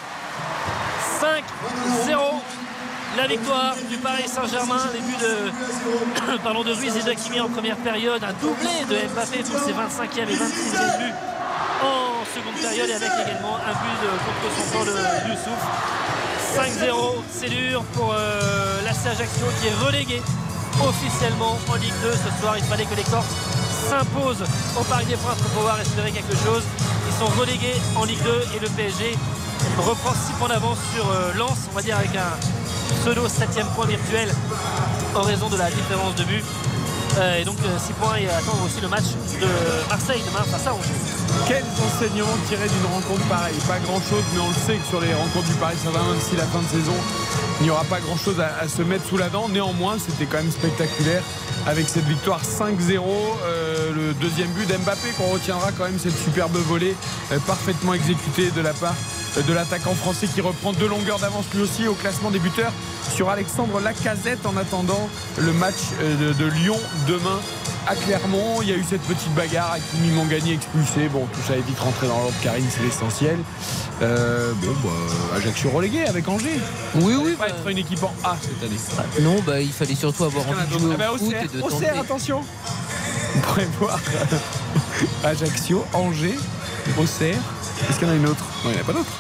5-0. 1.21 2.19
La 3.17 3.27
victoire 3.27 3.75
du 3.89 3.97
Paris 3.97 4.29
Saint-Germain. 4.29 4.83
Les 4.93 5.01
buts 5.01 5.17
de, 5.21 6.37
pardon, 6.45 6.63
de 6.63 6.73
Ruiz 6.73 6.97
et 6.97 7.03
d'Akimi 7.03 7.41
en 7.41 7.49
première 7.49 7.77
période. 7.77 8.23
Un 8.23 8.33
doublé 8.35 8.85
de 8.89 9.09
Mbappé 9.15 9.39
pour 9.39 9.61
ses 9.61 9.73
25e 9.73 10.29
et 10.29 10.37
26e 10.37 10.99
buts 10.99 11.15
en 11.83 12.25
seconde 12.35 12.61
période. 12.61 12.89
Et 12.91 12.95
avec 12.95 13.11
également 13.25 13.57
un 13.57 13.73
but 13.73 14.01
contre 14.27 14.55
son 14.57 14.79
camp 14.79 14.85
de 14.85 15.31
Youssouf. 15.31 16.07
5-0. 16.57 17.23
C'est 17.31 17.49
dur 17.49 17.83
pour 17.95 18.15
euh, 18.17 18.83
l'AC 18.83 19.07
Ajaccio 19.07 19.47
qui 19.61 19.69
est 19.69 19.85
relégué 19.87 20.23
officiellement 20.83 21.59
en 21.69 21.75
Ligue 21.77 21.95
2 22.03 22.13
ce 22.13 22.41
soir. 22.41 22.57
Il 22.59 22.65
fallait 22.65 22.85
que 22.85 22.95
les 22.95 23.05
Corses 23.05 23.27
s'impose 23.89 24.43
au 24.79 24.85
Paris 24.85 25.07
des 25.07 25.17
Princes 25.17 25.39
pour 25.39 25.51
pouvoir 25.51 25.81
espérer 25.81 26.11
quelque 26.13 26.37
chose. 26.37 26.63
Sont 27.19 27.41
relégués 27.41 27.81
en 27.97 28.05
Ligue 28.05 28.23
2 28.23 28.31
et 28.57 28.61
le 28.61 28.69
PSG 28.69 29.17
reprend 29.79 30.13
6 30.13 30.33
points 30.39 30.49
d'avance 30.49 30.77
sur 30.95 31.09
euh, 31.11 31.33
Lens, 31.39 31.57
on 31.73 31.75
va 31.75 31.81
dire 31.81 31.97
avec 31.97 32.15
un 32.15 32.37
pseudo 33.01 33.27
7 33.27 33.49
point 33.75 33.87
virtuel 33.87 34.29
en 35.15 35.23
raison 35.23 35.49
de 35.49 35.57
la 35.57 35.71
différence 35.71 36.15
de 36.17 36.25
but. 36.25 36.45
Euh, 37.17 37.41
et 37.41 37.45
donc 37.45 37.57
6 37.57 37.93
points 37.95 38.17
et 38.17 38.29
attendre 38.29 38.63
aussi 38.67 38.83
le 38.83 38.89
match 38.89 39.17
de 39.41 39.89
Marseille 39.89 40.21
demain 40.27 40.45
face 40.45 40.67
à 40.67 40.75
Angers. 40.75 40.93
Quels 41.49 41.65
enseignements 41.65 42.37
tirer 42.49 42.69
d'une 42.69 42.93
rencontre 42.93 43.27
pareille? 43.29 43.57
Pas 43.67 43.79
grand 43.79 44.01
chose, 44.01 44.25
mais 44.35 44.41
on 44.41 44.49
le 44.49 44.55
sait 44.67 44.77
que 44.77 44.87
sur 44.87 45.01
les 45.01 45.15
rencontres 45.15 45.49
du 45.49 45.55
Paris 45.55 45.77
Saint-Germain, 45.83 46.13
même 46.13 46.21
si 46.21 46.37
la 46.37 46.45
fin 46.45 46.61
de 46.61 46.69
saison, 46.69 46.97
il 47.61 47.65
n'y 47.65 47.71
aura 47.71 47.85
pas 47.85 48.01
grand 48.01 48.19
chose 48.19 48.37
à 48.41 48.69
se 48.69 48.83
mettre 48.83 49.09
sous 49.09 49.17
la 49.17 49.31
dent. 49.31 49.49
Néanmoins, 49.49 49.97
c'était 49.99 50.27
quand 50.27 50.37
même 50.37 50.53
spectaculaire 50.53 51.23
avec 51.67 51.89
cette 51.89 52.05
victoire 52.05 52.43
5-0. 52.43 53.01
euh, 53.45 53.93
le 53.95 54.15
deuxième 54.15 54.49
but 54.51 54.67
d'Mbappé 54.69 55.09
qu'on 55.17 55.27
retiendra 55.29 55.73
quand 55.73 55.85
même 55.85 55.99
cette 55.99 56.17
superbe 56.17 56.57
volée 56.57 56.95
euh, 57.33 57.39
parfaitement 57.47 57.95
exécutée 57.95 58.51
de 58.51 58.61
la 58.61 58.73
part 58.73 58.95
de 59.43 59.53
l'attaquant 59.53 59.95
français 59.95 60.27
qui 60.27 60.41
reprend 60.41 60.73
deux 60.73 60.89
longueurs 60.89 61.19
d'avance 61.19 61.45
lui 61.55 61.63
aussi 61.63 61.87
au 61.89 61.95
classement 61.95 62.31
des 62.31 62.39
buteurs 62.39 62.73
sur 63.15 63.29
Alexandre 63.31 63.81
Lacazette 63.81 64.47
en 64.47 64.57
attendant 64.57 65.09
le 65.39 65.53
match 65.53 65.75
euh, 66.01 66.33
de, 66.33 66.33
de 66.33 66.47
Lyon 66.47 66.79
demain 67.07 67.39
à 67.87 67.95
Clermont. 67.95 68.63
Il 68.63 68.69
y 68.69 68.73
a 68.73 68.77
eu 68.77 68.85
cette 68.89 69.03
petite 69.03 69.33
bagarre 69.35 69.73
avec 69.73 69.83
Mimi 70.01 70.15
Mangani 70.15 70.53
expulsé. 70.55 71.09
Bon, 71.09 71.27
tout 71.33 71.41
ça 71.47 71.55
est 71.57 71.61
vite 71.67 71.79
rentré 71.79 72.07
dans 72.09 72.17
l'ordre. 72.19 72.35
Karine, 72.43 72.67
c'est 72.71 72.83
l'essentiel. 72.83 73.37
Euh, 74.03 74.53
bon, 74.57 74.73
bah, 74.85 74.91
Ajaccio 75.37 75.71
relégué 75.71 76.05
avec 76.05 76.27
Angers. 76.29 76.61
Oui, 76.97 77.15
oui. 77.23 77.33
pas 77.39 77.49
être 77.49 77.69
une 77.69 77.79
équipe 77.79 78.03
en 78.03 78.13
A 78.25 78.37
cette 78.41 78.63
année. 78.63 78.81
Non, 79.21 79.41
bah, 79.47 79.61
il 79.61 79.73
fallait 79.73 79.95
surtout 79.95 80.25
avoir 80.25 80.49
envie 80.49 80.67
de 80.67 80.79
jouer 80.79 80.93
Ah 80.95 80.99
bah, 80.99 81.13
au 81.13 81.19
foot 81.19 81.27
Auxerre, 81.29 81.45
et 81.45 81.57
de 81.59 81.63
Auxerre, 81.63 81.89
tenter. 81.95 82.01
attention. 82.01 82.41
On 83.37 83.39
pourrait 83.41 83.69
voir 83.79 83.99
Ajaccio, 85.25 85.85
Angers, 85.93 86.39
Auxerre. 86.99 87.37
Est-ce 87.89 87.99
qu'il 87.99 88.09
y 88.09 88.11
en 88.11 88.15
a 88.15 88.17
une 88.17 88.27
autre 88.27 88.45
Non, 88.65 88.71
il 88.71 88.73
n'y 88.73 88.79
en 88.79 88.81
a 88.81 88.85
pas 88.85 88.93
d'autre. 88.93 89.11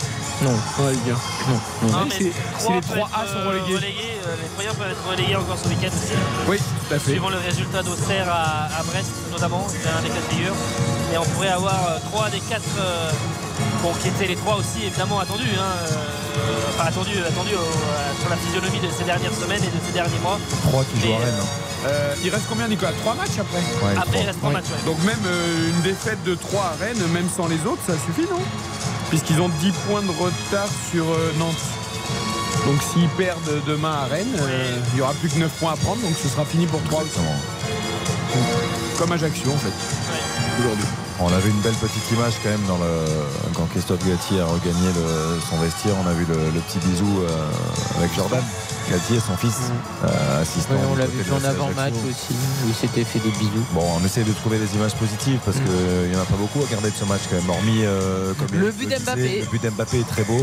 Non. 0.42 0.52
Ouais, 0.52 0.92
les 0.92 1.10
gars. 1.10 1.18
Non. 1.48 1.60
Non, 1.88 1.98
Ouais, 1.98 2.04
mais 2.08 2.14
si 2.14 2.24
les 2.24 2.30
peuvent 2.30 2.96
3 2.96 3.08
A 3.12 3.24
être, 3.24 3.32
sont 3.32 3.38
euh, 3.38 3.48
relégués. 3.48 4.20
euh, 4.26 4.36
les 4.42 4.48
Troyens 4.52 4.74
peuvent 4.76 4.90
être 4.90 5.06
relégués 5.08 5.36
encore 5.36 5.56
ce 5.62 5.68
week-end 5.68 5.88
aussi. 5.88 6.12
Oui, 6.48 6.58
tout 6.58 6.94
à 6.94 6.98
fait. 6.98 7.10
Suivant 7.12 7.30
le 7.30 7.38
résultat 7.38 7.82
d'Auxerre 7.82 8.28
à, 8.28 8.68
à 8.78 8.82
Brest 8.84 9.12
notamment, 9.32 9.66
c'est 9.68 9.88
un 9.88 10.02
des 10.02 10.08
cas 10.10 10.20
de 10.20 10.34
figure. 10.34 10.52
Et 11.14 11.18
on 11.18 11.24
pourrait 11.24 11.48
avoir 11.56 11.74
euh, 11.88 11.98
trois 12.10 12.28
des 12.28 12.40
quatre 12.40 12.68
euh, 12.78 13.10
bon, 13.82 13.92
qui 14.02 14.08
étaient 14.08 14.26
les 14.26 14.36
trois 14.36 14.56
aussi 14.56 14.84
évidemment 14.84 15.20
attendus. 15.20 15.48
Hein, 15.56 15.72
euh, 15.92 16.74
enfin 16.76 16.88
attendus, 16.88 17.16
euh, 17.16 17.30
sur 18.20 18.28
la 18.28 18.36
physionomie 18.36 18.80
de 18.80 18.90
ces 18.92 19.04
dernières 19.04 19.32
semaines 19.32 19.62
et 19.64 19.72
de 19.72 19.80
ces 19.86 19.92
derniers 19.92 20.18
mois. 20.22 20.38
3 20.68 20.84
qui 20.84 21.00
jouent 21.00 21.14
à 21.14 21.18
Rennes. 21.24 21.34
hein. 21.40 21.46
Euh, 21.86 22.14
il 22.24 22.30
reste 22.30 22.44
combien, 22.48 22.66
Nicolas? 22.68 22.92
3 23.02 23.14
matchs 23.14 23.38
après? 23.38 23.58
Ouais, 23.86 23.92
Après, 23.96 24.04
trois. 24.06 24.20
il 24.22 24.26
reste 24.26 24.38
trois 24.40 24.50
matchs. 24.52 24.64
ouais. 24.66 24.84
Donc 24.86 24.98
même 25.04 25.22
euh, 25.26 25.70
une 25.70 25.82
défaite 25.82 26.22
de 26.24 26.34
3 26.34 26.60
à 26.62 26.84
Rennes, 26.84 27.02
même 27.12 27.28
sans 27.34 27.46
les 27.46 27.60
autres, 27.66 27.82
ça 27.86 27.92
suffit, 28.04 28.28
non? 28.30 28.40
Puisqu'ils 29.10 29.40
ont 29.40 29.48
10 29.60 29.70
points 29.88 30.02
de 30.02 30.10
retard 30.10 30.68
sur 30.90 31.04
euh, 31.04 31.32
Nantes. 31.38 31.54
Donc 32.66 32.82
s'ils 32.82 33.08
perdent 33.10 33.62
demain 33.66 33.92
à 33.92 34.06
Rennes, 34.06 34.34
euh, 34.40 34.80
il 34.90 34.96
n'y 34.96 35.00
aura 35.02 35.12
plus 35.14 35.28
que 35.28 35.38
9 35.38 35.50
points 35.60 35.72
à 35.74 35.76
prendre, 35.76 36.00
donc 36.02 36.14
ce 36.20 36.28
sera 36.28 36.44
fini 36.44 36.66
pour 36.66 36.82
3 36.84 37.04
Comme 38.98 39.12
Ajaccio 39.12 39.52
en 39.52 39.56
fait, 39.56 39.72
aujourd'hui. 40.58 40.84
On 41.20 41.32
avait 41.32 41.48
une 41.48 41.60
belle 41.60 41.74
petite 41.74 42.10
image 42.12 42.34
quand 42.42 42.50
même 42.50 42.64
dans 42.66 42.76
le, 42.78 42.90
quand 43.54 43.66
Christophe 43.70 44.04
Galtier 44.06 44.40
a 44.40 44.46
regagné 44.46 44.88
le- 44.94 45.38
son 45.48 45.56
vestiaire. 45.58 45.94
On 46.04 46.06
a 46.08 46.12
vu 46.12 46.26
le, 46.28 46.34
le 46.54 46.60
petit 46.60 46.78
bisou 46.86 47.20
euh, 47.22 47.48
avec 47.98 48.14
Jordan 48.14 48.42
Son 48.86 49.36
fils, 49.36 49.72
euh, 50.04 50.42
assistant. 50.42 50.74
On 50.90 50.94
l'a 50.94 51.06
vu 51.06 51.18
en 51.32 51.42
avant-match 51.44 51.94
aussi, 52.08 52.34
où 52.64 52.68
il 52.68 52.74
s'était 52.74 53.02
fait 53.02 53.18
des 53.18 53.30
bisous. 53.30 53.66
Bon, 53.72 53.82
on 54.00 54.04
essaie 54.04 54.22
de 54.22 54.32
trouver 54.32 54.58
des 54.58 54.74
images 54.76 54.94
positives 54.94 55.40
parce 55.44 55.56
qu'il 55.56 56.10
n'y 56.10 56.16
en 56.16 56.20
a 56.20 56.24
pas 56.24 56.36
beaucoup 56.36 56.62
à 56.62 56.70
garder 56.70 56.90
de 56.90 56.94
ce 56.94 57.04
match 57.04 57.22
quand 57.28 57.36
même. 57.36 57.50
Hormis, 57.50 57.84
euh, 57.84 58.32
comme 58.34 58.46
Le 58.56 58.70
but. 58.70 58.88
Le 58.88 59.46
but 59.50 59.62
d'Mbappé 59.62 60.00
est 60.00 60.08
très 60.08 60.22
beau. 60.22 60.40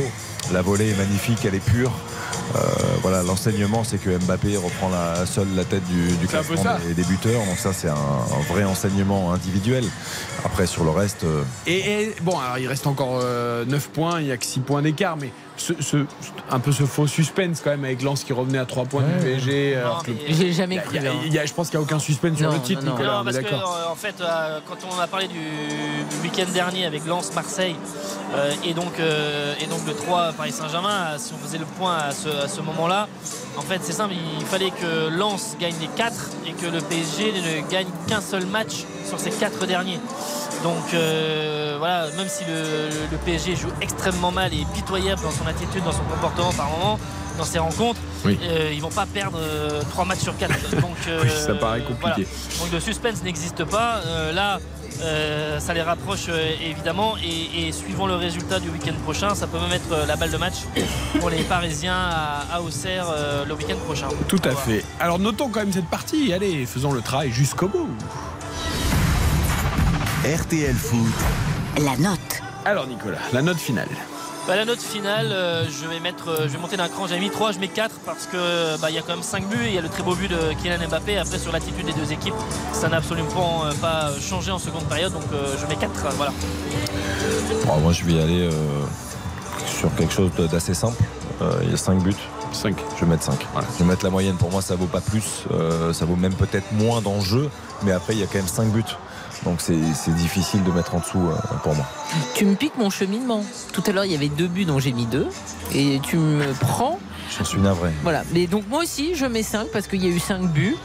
La 0.52 0.62
volée 0.62 0.90
est 0.92 0.98
magnifique, 0.98 1.40
elle 1.46 1.56
est 1.56 1.60
pure. 1.64 1.92
Euh, 2.56 2.60
voilà, 3.02 3.24
l'enseignement, 3.24 3.84
c'est 3.84 3.98
que 3.98 4.10
Mbappé 4.18 4.58
reprend 4.58 4.90
la, 4.90 5.26
seul 5.26 5.48
la 5.56 5.64
tête 5.64 5.84
du, 5.88 6.28
classement 6.28 6.56
des, 6.88 6.94
des 6.94 7.04
buteurs. 7.04 7.44
Donc 7.46 7.58
ça, 7.58 7.74
c'est 7.74 7.90
un, 7.90 7.94
un 7.94 8.54
vrai 8.54 8.64
enseignement 8.64 9.32
individuel. 9.34 9.86
Après, 10.46 10.68
sur 10.68 10.84
le 10.84 10.90
reste, 10.92 11.24
euh, 11.24 11.44
Et, 11.66 12.04
et, 12.04 12.16
bon, 12.22 12.38
alors 12.38 12.58
il 12.60 12.68
reste 12.68 12.86
encore 12.86 13.22
9 13.66 13.90
points, 13.90 14.20
il 14.20 14.26
n'y 14.26 14.32
a 14.32 14.38
que 14.38 14.46
6 14.46 14.60
points 14.60 14.82
d'écart, 14.82 15.16
mais 15.18 15.32
ce, 15.56 15.74
ce- 15.80 16.06
un 16.52 16.60
peu 16.60 16.72
ce 16.72 16.84
faux 16.84 17.08
suspense 17.08 17.62
quand 17.64 17.70
même 17.70 17.86
avec 17.86 18.02
Lens 18.02 18.24
qui 18.24 18.34
revenait 18.34 18.58
à 18.58 18.66
3 18.66 18.86
points 18.86 19.04
du 19.04 19.24
PSG. 19.24 19.80
J'ai 20.30 20.52
jamais 20.52 20.76
Il 20.76 20.78
y 20.78 20.80
a- 20.80 20.84
cru. 20.84 20.98
il 20.98 21.04
y 21.04 21.08
a- 21.08 21.12
hein. 21.12 21.16
il 21.26 21.34
y 21.34 21.40
a- 21.40 21.46
je 21.46 21.54
pense 21.54 21.70
qu'il 21.70 21.80
n'y 21.80 21.84
a 21.84 21.88
aucun 21.88 22.00
suspense 22.00 22.38
sur 22.38 22.52
le 22.52 22.60
titre, 22.60 22.82
non, 22.84 22.92
non. 22.92 22.98
Nicolas, 22.98 23.18
Non, 23.20 23.24
parce 23.24 23.38
que 23.38 23.46
euh, 23.46 23.92
en 23.92 23.96
fait, 23.96 24.16
euh, 24.20 24.60
quand 24.68 24.78
on 24.96 25.00
a 25.00 25.08
parlé 25.08 25.28
du, 25.28 25.36
du 25.36 26.22
week-end 26.24 26.52
dernier 26.54 26.86
avec 26.86 27.06
Lens, 27.08 27.32
Marseille 27.34 27.76
euh, 28.36 28.52
et, 28.66 28.74
donc, 28.74 29.00
euh, 29.00 29.54
et 29.62 29.68
donc 29.68 29.80
le 29.88 29.94
3 29.94 30.33
Paris 30.38 30.52
Saint-Germain, 30.52 31.18
si 31.18 31.34
on 31.34 31.38
faisait 31.46 31.58
le 31.58 31.66
point 31.66 31.96
à 31.98 32.12
ce, 32.12 32.30
à 32.30 32.48
ce 32.48 32.62
moment-là, 32.62 33.08
en 33.58 33.62
fait 33.62 33.80
c'est 33.84 33.94
simple, 33.94 34.14
il 34.40 34.46
fallait 34.46 34.72
que 34.72 35.10
Lens 35.10 35.56
gagne 35.60 35.76
les 35.80 35.88
4 35.88 36.14
et 36.48 36.52
que 36.54 36.66
le 36.68 36.82
PSG 36.82 37.32
ne 37.34 37.70
gagne 37.72 37.88
qu'un 38.08 38.22
seul 38.22 38.46
match 38.46 38.84
sur 39.08 39.20
ces 39.20 39.30
4 39.32 39.66
derniers. 39.66 40.00
Donc 40.64 40.94
euh, 40.94 41.76
voilà, 41.78 42.08
même 42.18 42.28
si 42.28 42.44
le, 42.46 42.90
le 43.12 43.18
PSG 43.18 43.56
joue 43.56 43.70
extrêmement 43.82 44.32
mal 44.32 44.54
et 44.54 44.62
est 44.62 44.74
pitoyable 44.74 45.22
dans 45.22 45.32
son 45.32 45.46
attitude, 45.48 45.84
dans 45.84 45.92
son 45.92 46.04
comportement 46.04 46.54
par 46.54 46.70
moment, 46.70 47.00
dans 47.38 47.44
ses 47.44 47.60
rencontres, 47.60 48.00
Oui. 48.26 48.40
euh, 48.44 48.72
ils 48.74 48.82
vont 48.82 48.90
pas 48.92 49.06
perdre 49.06 49.40
3 49.92 50.06
matchs 50.06 50.20
sur 50.20 50.38
4. 50.38 50.52
Donc, 50.82 50.96
Oui, 51.08 51.30
ça 51.30 51.54
paraît 51.56 51.80
euh, 51.82 51.88
compliqué. 51.88 52.28
voilà. 52.28 52.60
Donc 52.64 52.72
le 52.72 52.80
suspense 52.80 53.24
n'existe 53.24 53.64
pas. 53.66 54.02
Euh, 54.06 54.32
là, 54.32 54.60
euh, 55.02 55.60
ça 55.60 55.74
les 55.74 55.82
rapproche 55.82 56.26
euh, 56.30 56.52
évidemment. 56.62 57.16
Et, 57.24 57.68
et 57.68 57.72
suivant 57.72 58.08
le 58.08 58.16
résultat 58.16 58.60
du 58.60 58.70
week-end 58.70 58.94
prochain, 59.04 59.36
ça 59.36 59.48
peut 59.48 59.60
même 59.60 59.72
être 59.72 59.92
euh, 59.92 60.06
la 60.06 60.16
balle 60.16 60.32
de 60.32 60.38
match 60.38 60.56
pour 61.20 61.30
les 61.30 61.44
Parisiens 61.44 61.96
à, 61.96 62.46
à 62.56 62.62
Auxerre 62.62 63.08
euh, 63.10 63.46
le 63.46 63.54
week-end 63.54 63.78
prochain. 63.86 64.08
Tout 64.28 64.42
à 64.46 64.52
fait. 64.56 64.84
Alors 65.00 65.20
notons 65.20 65.50
quand 65.50 65.62
même 65.62 65.74
cette 65.74 65.90
partie. 65.90 66.34
Allez, 66.34 66.66
faisons 66.66 66.92
le 66.92 67.02
travail 67.02 67.32
jusqu'au 67.32 67.68
bout. 67.68 67.90
RTL 70.26 70.76
Foot. 70.76 71.00
La 71.82 71.98
note. 71.98 72.20
Alors 72.66 72.88
Nicolas, 72.88 73.18
la 73.34 73.42
note 73.42 73.58
finale. 73.58 73.90
Bah, 74.46 74.58
la 74.58 74.66
note 74.66 74.82
finale, 74.82 75.32
euh, 75.32 75.64
je 75.70 75.88
vais 75.88 76.02
mettre, 76.02 76.28
euh, 76.30 76.48
je 76.48 76.54
vais 76.54 76.58
monter 76.58 76.76
d'un 76.76 76.90
cran. 76.90 77.08
J'avais 77.08 77.22
mis 77.22 77.30
3, 77.30 77.54
je 77.54 77.60
mets 77.60 77.70
4 77.70 77.96
parce 78.06 78.26
que 78.26 78.78
bah, 78.82 78.90
il 78.90 78.96
y 78.96 78.98
a 78.98 79.02
quand 79.02 79.14
même 79.14 79.24
5 79.24 79.48
buts. 79.48 79.64
et 79.64 79.70
Il 79.70 79.74
y 79.74 79.78
a 79.78 79.82
le 79.82 79.88
très 79.88 80.04
beau 80.04 80.16
but 80.16 80.28
de 80.28 80.54
Kylian 80.62 80.86
Mbappé. 80.90 81.18
Après, 81.18 81.40
sur 81.40 81.54
l'attitude 81.54 81.86
des 81.86 81.94
deux 81.94 82.12
équipes, 82.12 82.34
ça 82.74 82.90
n'a 82.90 82.98
absolument 82.98 83.30
pas, 83.30 83.68
euh, 83.68 83.74
pas 83.80 84.10
changé 84.20 84.52
en 84.52 84.60
seconde 84.60 84.84
période. 84.86 85.14
Donc 85.14 85.24
euh, 85.34 85.56
je 85.62 85.66
mets 85.68 85.78
4. 85.78 85.92
Voilà. 86.18 86.34
bon, 87.66 87.78
moi, 87.78 87.94
je 87.94 88.04
vais 88.04 88.14
y 88.14 88.22
aller 88.22 88.48
euh, 88.48 88.52
sur 89.66 89.94
quelque 89.96 90.14
chose 90.14 90.32
d'assez 90.52 90.74
simple. 90.74 91.02
Euh, 91.42 91.60
il 91.64 91.72
y 91.72 91.74
a 91.74 91.78
5 91.78 92.00
buts. 92.04 92.14
5. 92.52 92.76
Je 92.98 93.06
vais 93.06 93.12
mettre 93.12 93.24
5. 93.24 93.40
Je 93.80 93.84
vais 93.84 93.90
mettre 93.90 94.04
la 94.04 94.12
moyenne. 94.12 94.36
Pour 94.36 94.52
moi, 94.52 94.62
ça 94.62 94.76
vaut 94.76 94.88
pas 94.88 95.02
plus. 95.02 95.46
Euh, 95.52 95.94
ça 95.94 96.04
vaut 96.04 96.18
même 96.18 96.34
peut-être 96.36 96.70
moins 96.74 97.02
dans 97.02 97.16
le 97.16 97.22
jeu. 97.22 97.50
Mais 97.84 97.94
après, 97.94 98.14
il 98.14 98.20
y 98.20 98.24
a 98.24 98.28
quand 98.28 98.40
même 98.40 98.48
5 98.48 98.68
buts. 98.68 98.84
Donc 99.46 99.60
c'est 99.60 100.16
difficile 100.16 100.64
de 100.64 100.72
mettre 100.72 100.96
en 100.96 101.00
dessous 101.00 101.20
euh, 101.20 101.36
pour 101.64 101.76
moi. 101.76 101.86
Tu 102.36 102.46
me 102.46 102.56
piques 102.56 102.78
mon 102.78 102.90
cheminement. 102.90 103.44
Tout 103.72 103.84
à 103.88 103.92
l'heure, 103.92 104.06
il 104.06 104.12
y 104.12 104.16
avait 104.16 104.30
deux 104.30 104.48
buts 104.48 104.66
dont 104.66 104.80
j'ai 104.80 104.92
mis 104.92 105.06
deux. 105.06 105.28
Et 105.74 106.00
tu 106.04 106.18
me 106.18 106.54
prends. 106.54 107.00
J'en 107.38 107.44
suis 107.44 107.60
navré. 107.60 107.90
Voilà. 108.04 108.24
Mais 108.34 108.48
donc, 108.48 108.68
moi 108.70 108.84
aussi, 108.84 109.16
je 109.16 109.26
mets 109.26 109.44
5 109.44 109.68
parce 109.72 109.88
qu'il 109.88 110.04
y 110.04 110.08
a 110.08 110.10
eu 110.10 110.20
5 110.20 110.44
buts. 110.44 110.76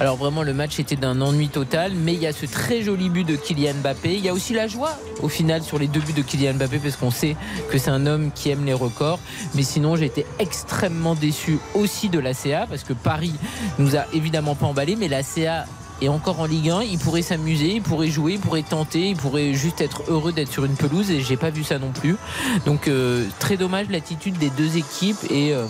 Alors, 0.00 0.16
vraiment, 0.16 0.42
le 0.42 0.54
match 0.54 0.78
était 0.78 0.96
d'un 0.96 1.20
ennui 1.20 1.48
total. 1.48 1.92
Mais 1.94 2.14
il 2.14 2.20
y 2.20 2.26
a 2.26 2.32
ce 2.32 2.46
très 2.46 2.82
joli 2.82 3.10
but 3.10 3.24
de 3.24 3.36
Kylian 3.36 3.74
Mbappé. 3.82 4.14
Il 4.14 4.24
y 4.24 4.28
a 4.28 4.32
aussi 4.32 4.54
la 4.54 4.66
joie, 4.66 4.96
au 5.22 5.28
final, 5.28 5.62
sur 5.62 5.78
les 5.78 5.86
deux 5.86 6.00
buts 6.00 6.12
de 6.12 6.22
Kylian 6.22 6.54
Mbappé 6.54 6.78
parce 6.78 6.96
qu'on 6.96 7.10
sait 7.10 7.36
que 7.70 7.78
c'est 7.78 7.90
un 7.90 8.06
homme 8.06 8.30
qui 8.34 8.50
aime 8.50 8.64
les 8.64 8.74
records. 8.74 9.20
Mais 9.54 9.62
sinon, 9.62 9.96
j'ai 9.96 10.06
été 10.06 10.24
extrêmement 10.38 11.14
déçu 11.14 11.58
aussi 11.74 12.08
de 12.08 12.18
la 12.18 12.32
CA 12.32 12.66
parce 12.68 12.84
que 12.84 12.94
Paris 12.94 13.34
nous 13.78 13.96
a 13.96 14.04
évidemment 14.14 14.54
pas 14.54 14.66
emballé. 14.66 14.96
Mais 14.96 15.08
la 15.08 15.22
CA 15.22 15.66
est 16.00 16.08
encore 16.08 16.40
en 16.40 16.46
Ligue 16.46 16.70
1, 16.70 16.82
il 16.82 16.98
pourrait 16.98 17.22
s'amuser, 17.22 17.74
il 17.74 17.82
pourrait 17.82 18.08
jouer, 18.08 18.34
il 18.34 18.40
pourrait 18.40 18.62
tenter, 18.62 19.10
il 19.10 19.16
pourrait 19.16 19.52
juste 19.54 19.80
être 19.80 20.02
heureux 20.08 20.32
d'être 20.32 20.50
sur 20.50 20.64
une 20.64 20.74
pelouse 20.74 21.10
et 21.10 21.20
j'ai 21.20 21.36
pas 21.36 21.50
vu 21.50 21.64
ça 21.64 21.78
non 21.78 21.90
plus. 21.90 22.16
Donc 22.66 22.88
euh, 22.88 23.24
très 23.38 23.56
dommage 23.56 23.86
l'attitude 23.90 24.38
des 24.38 24.50
deux 24.50 24.76
équipes 24.76 25.18
et 25.30 25.54
euh, 25.54 25.66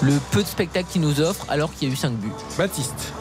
le 0.00 0.14
peu 0.30 0.42
de 0.42 0.48
spectacle 0.48 0.88
qu'ils 0.90 1.02
nous 1.02 1.20
offrent 1.20 1.46
alors 1.48 1.72
qu'il 1.72 1.88
y 1.88 1.90
a 1.90 1.94
eu 1.94 1.96
5 1.96 2.12
buts. 2.12 2.30
Baptiste. 2.58 3.12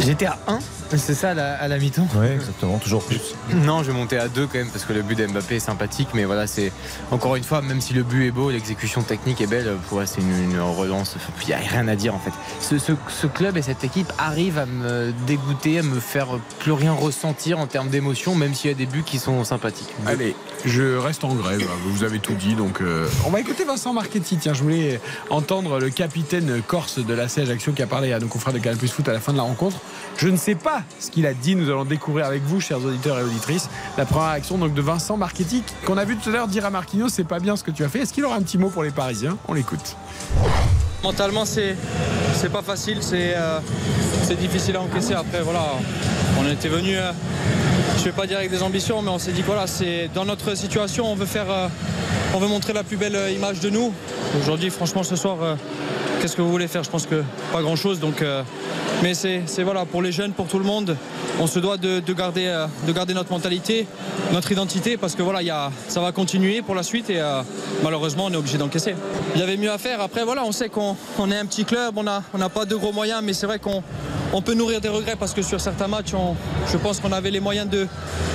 J'étais 0.00 0.26
à 0.26 0.38
1, 0.46 0.58
c'est 0.98 1.14
ça 1.14 1.30
à 1.30 1.34
la, 1.34 1.54
à 1.54 1.68
la 1.68 1.78
mi-temps 1.78 2.06
Oui, 2.16 2.26
exactement, 2.26 2.78
toujours 2.78 3.04
plus. 3.04 3.34
Non, 3.54 3.82
je 3.82 3.90
vais 3.90 3.96
monter 3.96 4.18
à 4.18 4.28
2 4.28 4.46
quand 4.46 4.58
même 4.58 4.68
parce 4.70 4.84
que 4.84 4.92
le 4.92 5.02
but 5.02 5.16
d'Mbappé 5.18 5.56
est 5.56 5.60
sympathique, 5.60 6.08
mais 6.14 6.24
voilà, 6.24 6.46
c'est 6.46 6.72
encore 7.10 7.36
une 7.36 7.44
fois, 7.44 7.62
même 7.62 7.80
si 7.80 7.94
le 7.94 8.02
but 8.02 8.26
est 8.26 8.30
beau, 8.30 8.50
l'exécution 8.50 9.02
technique 9.02 9.40
est 9.40 9.46
belle, 9.46 9.70
pour 9.88 9.98
moi, 9.98 10.06
c'est 10.06 10.20
une, 10.20 10.50
une 10.52 10.60
relance. 10.60 11.16
Il 11.42 11.46
n'y 11.48 11.54
a 11.54 11.58
rien 11.58 11.88
à 11.88 11.96
dire 11.96 12.14
en 12.14 12.18
fait. 12.18 12.32
Ce, 12.60 12.78
ce- 12.78 12.92
ce 13.08 13.26
club 13.26 13.56
et 13.56 13.62
cette 13.62 13.84
équipe 13.84 14.12
arrivent 14.18 14.58
à 14.58 14.66
me 14.66 15.12
dégoûter, 15.26 15.78
à 15.78 15.82
me 15.82 16.00
faire 16.00 16.28
plus 16.60 16.72
rien 16.72 16.92
ressentir 16.92 17.58
en 17.58 17.66
termes 17.66 17.88
d'émotion, 17.88 18.34
même 18.34 18.54
s'il 18.54 18.70
y 18.70 18.74
a 18.74 18.76
des 18.76 18.86
buts 18.86 19.02
qui 19.04 19.18
sont 19.18 19.44
sympathiques. 19.44 19.88
Allez, 20.06 20.34
je 20.64 20.96
reste 20.96 21.24
en 21.24 21.34
grève. 21.34 21.62
Vous 21.86 22.04
avez 22.04 22.18
tout 22.18 22.34
dit, 22.34 22.54
donc 22.54 22.80
euh, 22.80 23.08
on 23.26 23.30
va 23.30 23.40
écouter 23.40 23.64
Vincent 23.64 23.92
Marchetti. 23.92 24.36
Tiens, 24.36 24.54
je 24.54 24.62
voulais 24.62 25.00
entendre 25.30 25.78
le 25.80 25.90
capitaine 25.90 26.62
corse 26.66 26.98
de 26.98 27.14
la 27.14 27.28
CH 27.28 27.48
Action 27.50 27.72
qui 27.72 27.82
a 27.82 27.86
parlé 27.86 28.12
à 28.12 28.18
nos 28.18 28.26
confrères 28.28 28.52
de 28.54 28.58
Canal 28.58 28.78
Plus 28.78 28.88
Foot 28.88 29.08
à 29.08 29.12
la 29.12 29.20
fin 29.20 29.32
de 29.32 29.36
la 29.38 29.42
rencontre. 29.42 29.76
Je 30.16 30.28
ne 30.28 30.36
sais 30.36 30.54
pas 30.54 30.81
Ce 31.00 31.10
qu'il 31.10 31.26
a 31.26 31.34
dit. 31.34 31.54
Nous 31.54 31.68
allons 31.68 31.84
découvrir 31.84 32.26
avec 32.26 32.42
vous, 32.42 32.60
chers 32.60 32.84
auditeurs 32.84 33.18
et 33.18 33.22
auditrices, 33.22 33.68
la 33.98 34.04
première 34.04 34.30
réaction 34.30 34.58
donc 34.58 34.74
de 34.74 34.82
Vincent 34.82 35.16
Marchetti, 35.16 35.62
qu'on 35.84 35.96
a 35.96 36.04
vu 36.04 36.16
tout 36.16 36.30
à 36.30 36.32
l'heure 36.32 36.48
dire 36.48 36.64
à 36.64 36.70
Marquinhos 36.70 37.08
c'est 37.08 37.24
pas 37.24 37.40
bien 37.40 37.56
ce 37.56 37.64
que 37.64 37.70
tu 37.70 37.84
as 37.84 37.88
fait. 37.88 38.00
Est-ce 38.00 38.12
qu'il 38.12 38.24
aura 38.24 38.36
un 38.36 38.42
petit 38.42 38.58
mot 38.58 38.68
pour 38.68 38.82
les 38.82 38.90
Parisiens? 38.90 39.36
On 39.48 39.54
l'écoute. 39.54 39.96
Mentalement, 41.02 41.44
c'est 41.44 41.76
pas 42.52 42.62
facile, 42.62 42.98
c'est 43.00 43.34
euh, 43.36 43.58
c'est 44.22 44.38
difficile 44.38 44.76
à 44.76 44.80
encaisser. 44.80 45.14
Après, 45.14 45.42
voilà, 45.42 45.64
on 46.38 46.48
était 46.48 46.68
venu, 46.68 46.96
euh, 46.96 47.10
je 47.98 48.04
vais 48.04 48.12
pas 48.12 48.26
dire 48.26 48.38
avec 48.38 48.50
des 48.50 48.62
ambitions, 48.62 49.02
mais 49.02 49.10
on 49.10 49.18
s'est 49.18 49.32
dit 49.32 49.42
voilà, 49.42 49.66
c'est 49.66 50.08
dans 50.14 50.24
notre 50.24 50.54
situation, 50.54 51.10
on 51.10 51.16
veut 51.16 51.26
faire, 51.26 51.50
euh, 51.50 51.66
on 52.34 52.38
veut 52.38 52.46
montrer 52.46 52.72
la 52.72 52.84
plus 52.84 52.96
belle 52.96 53.16
euh, 53.16 53.30
image 53.30 53.58
de 53.60 53.68
nous. 53.68 53.92
Aujourd'hui, 54.40 54.70
franchement, 54.70 55.02
ce 55.02 55.16
soir, 55.16 55.38
qu'est-ce 56.20 56.36
que 56.36 56.42
vous 56.42 56.50
voulez 56.50 56.68
faire? 56.68 56.84
Je 56.84 56.90
pense 56.90 57.06
que 57.06 57.22
pas 57.52 57.62
grand-chose. 57.62 58.00
Mais 59.02 59.14
c'est 59.14 59.62
voilà 59.62 59.84
pour 59.84 60.00
les 60.00 60.12
jeunes, 60.12 60.32
pour 60.32 60.46
tout 60.46 60.58
le 60.58 60.64
monde, 60.64 60.96
on 61.40 61.46
se 61.46 61.58
doit 61.58 61.76
de, 61.76 61.88
euh, 61.88 62.66
de 62.86 62.92
garder 62.92 63.14
notre 63.14 63.32
mentalité, 63.32 63.86
notre 64.32 64.52
identité, 64.52 64.96
parce 64.96 65.14
que 65.14 65.22
voilà, 65.22 65.70
ça 65.88 66.00
va 66.00 66.12
continuer 66.12 66.62
pour 66.62 66.74
la 66.74 66.82
suite 66.82 67.10
et 67.10 67.20
euh, 67.20 67.42
malheureusement, 67.82 68.26
on 68.26 68.32
est 68.32 68.36
obligé 68.36 68.58
d'encaisser. 68.58 68.94
Il 69.34 69.40
y 69.40 69.42
avait 69.42 69.56
mieux 69.56 69.72
à 69.72 69.78
faire. 69.78 70.00
Après, 70.00 70.24
voilà, 70.24 70.44
on 70.44 70.52
sait 70.52 70.68
qu'on 70.68 70.96
on 71.18 71.30
est 71.30 71.36
un 71.36 71.46
petit 71.46 71.64
club, 71.64 71.96
on 71.96 72.02
n'a 72.04 72.48
pas 72.48 72.64
de 72.64 72.76
gros 72.76 72.92
moyens, 72.92 73.22
mais 73.24 73.32
c'est 73.32 73.46
vrai 73.46 73.58
qu'on 73.58 73.82
on 74.32 74.40
peut 74.42 74.54
nourrir 74.54 74.80
des 74.80 74.88
regrets 74.88 75.16
parce 75.16 75.34
que 75.34 75.42
sur 75.42 75.60
certains 75.60 75.88
matchs, 75.88 76.12
je 76.70 76.76
pense 76.78 77.00
qu'on 77.00 77.12
avait 77.12 77.30
les 77.30 77.40
moyens 77.40 77.68
de 77.68 77.86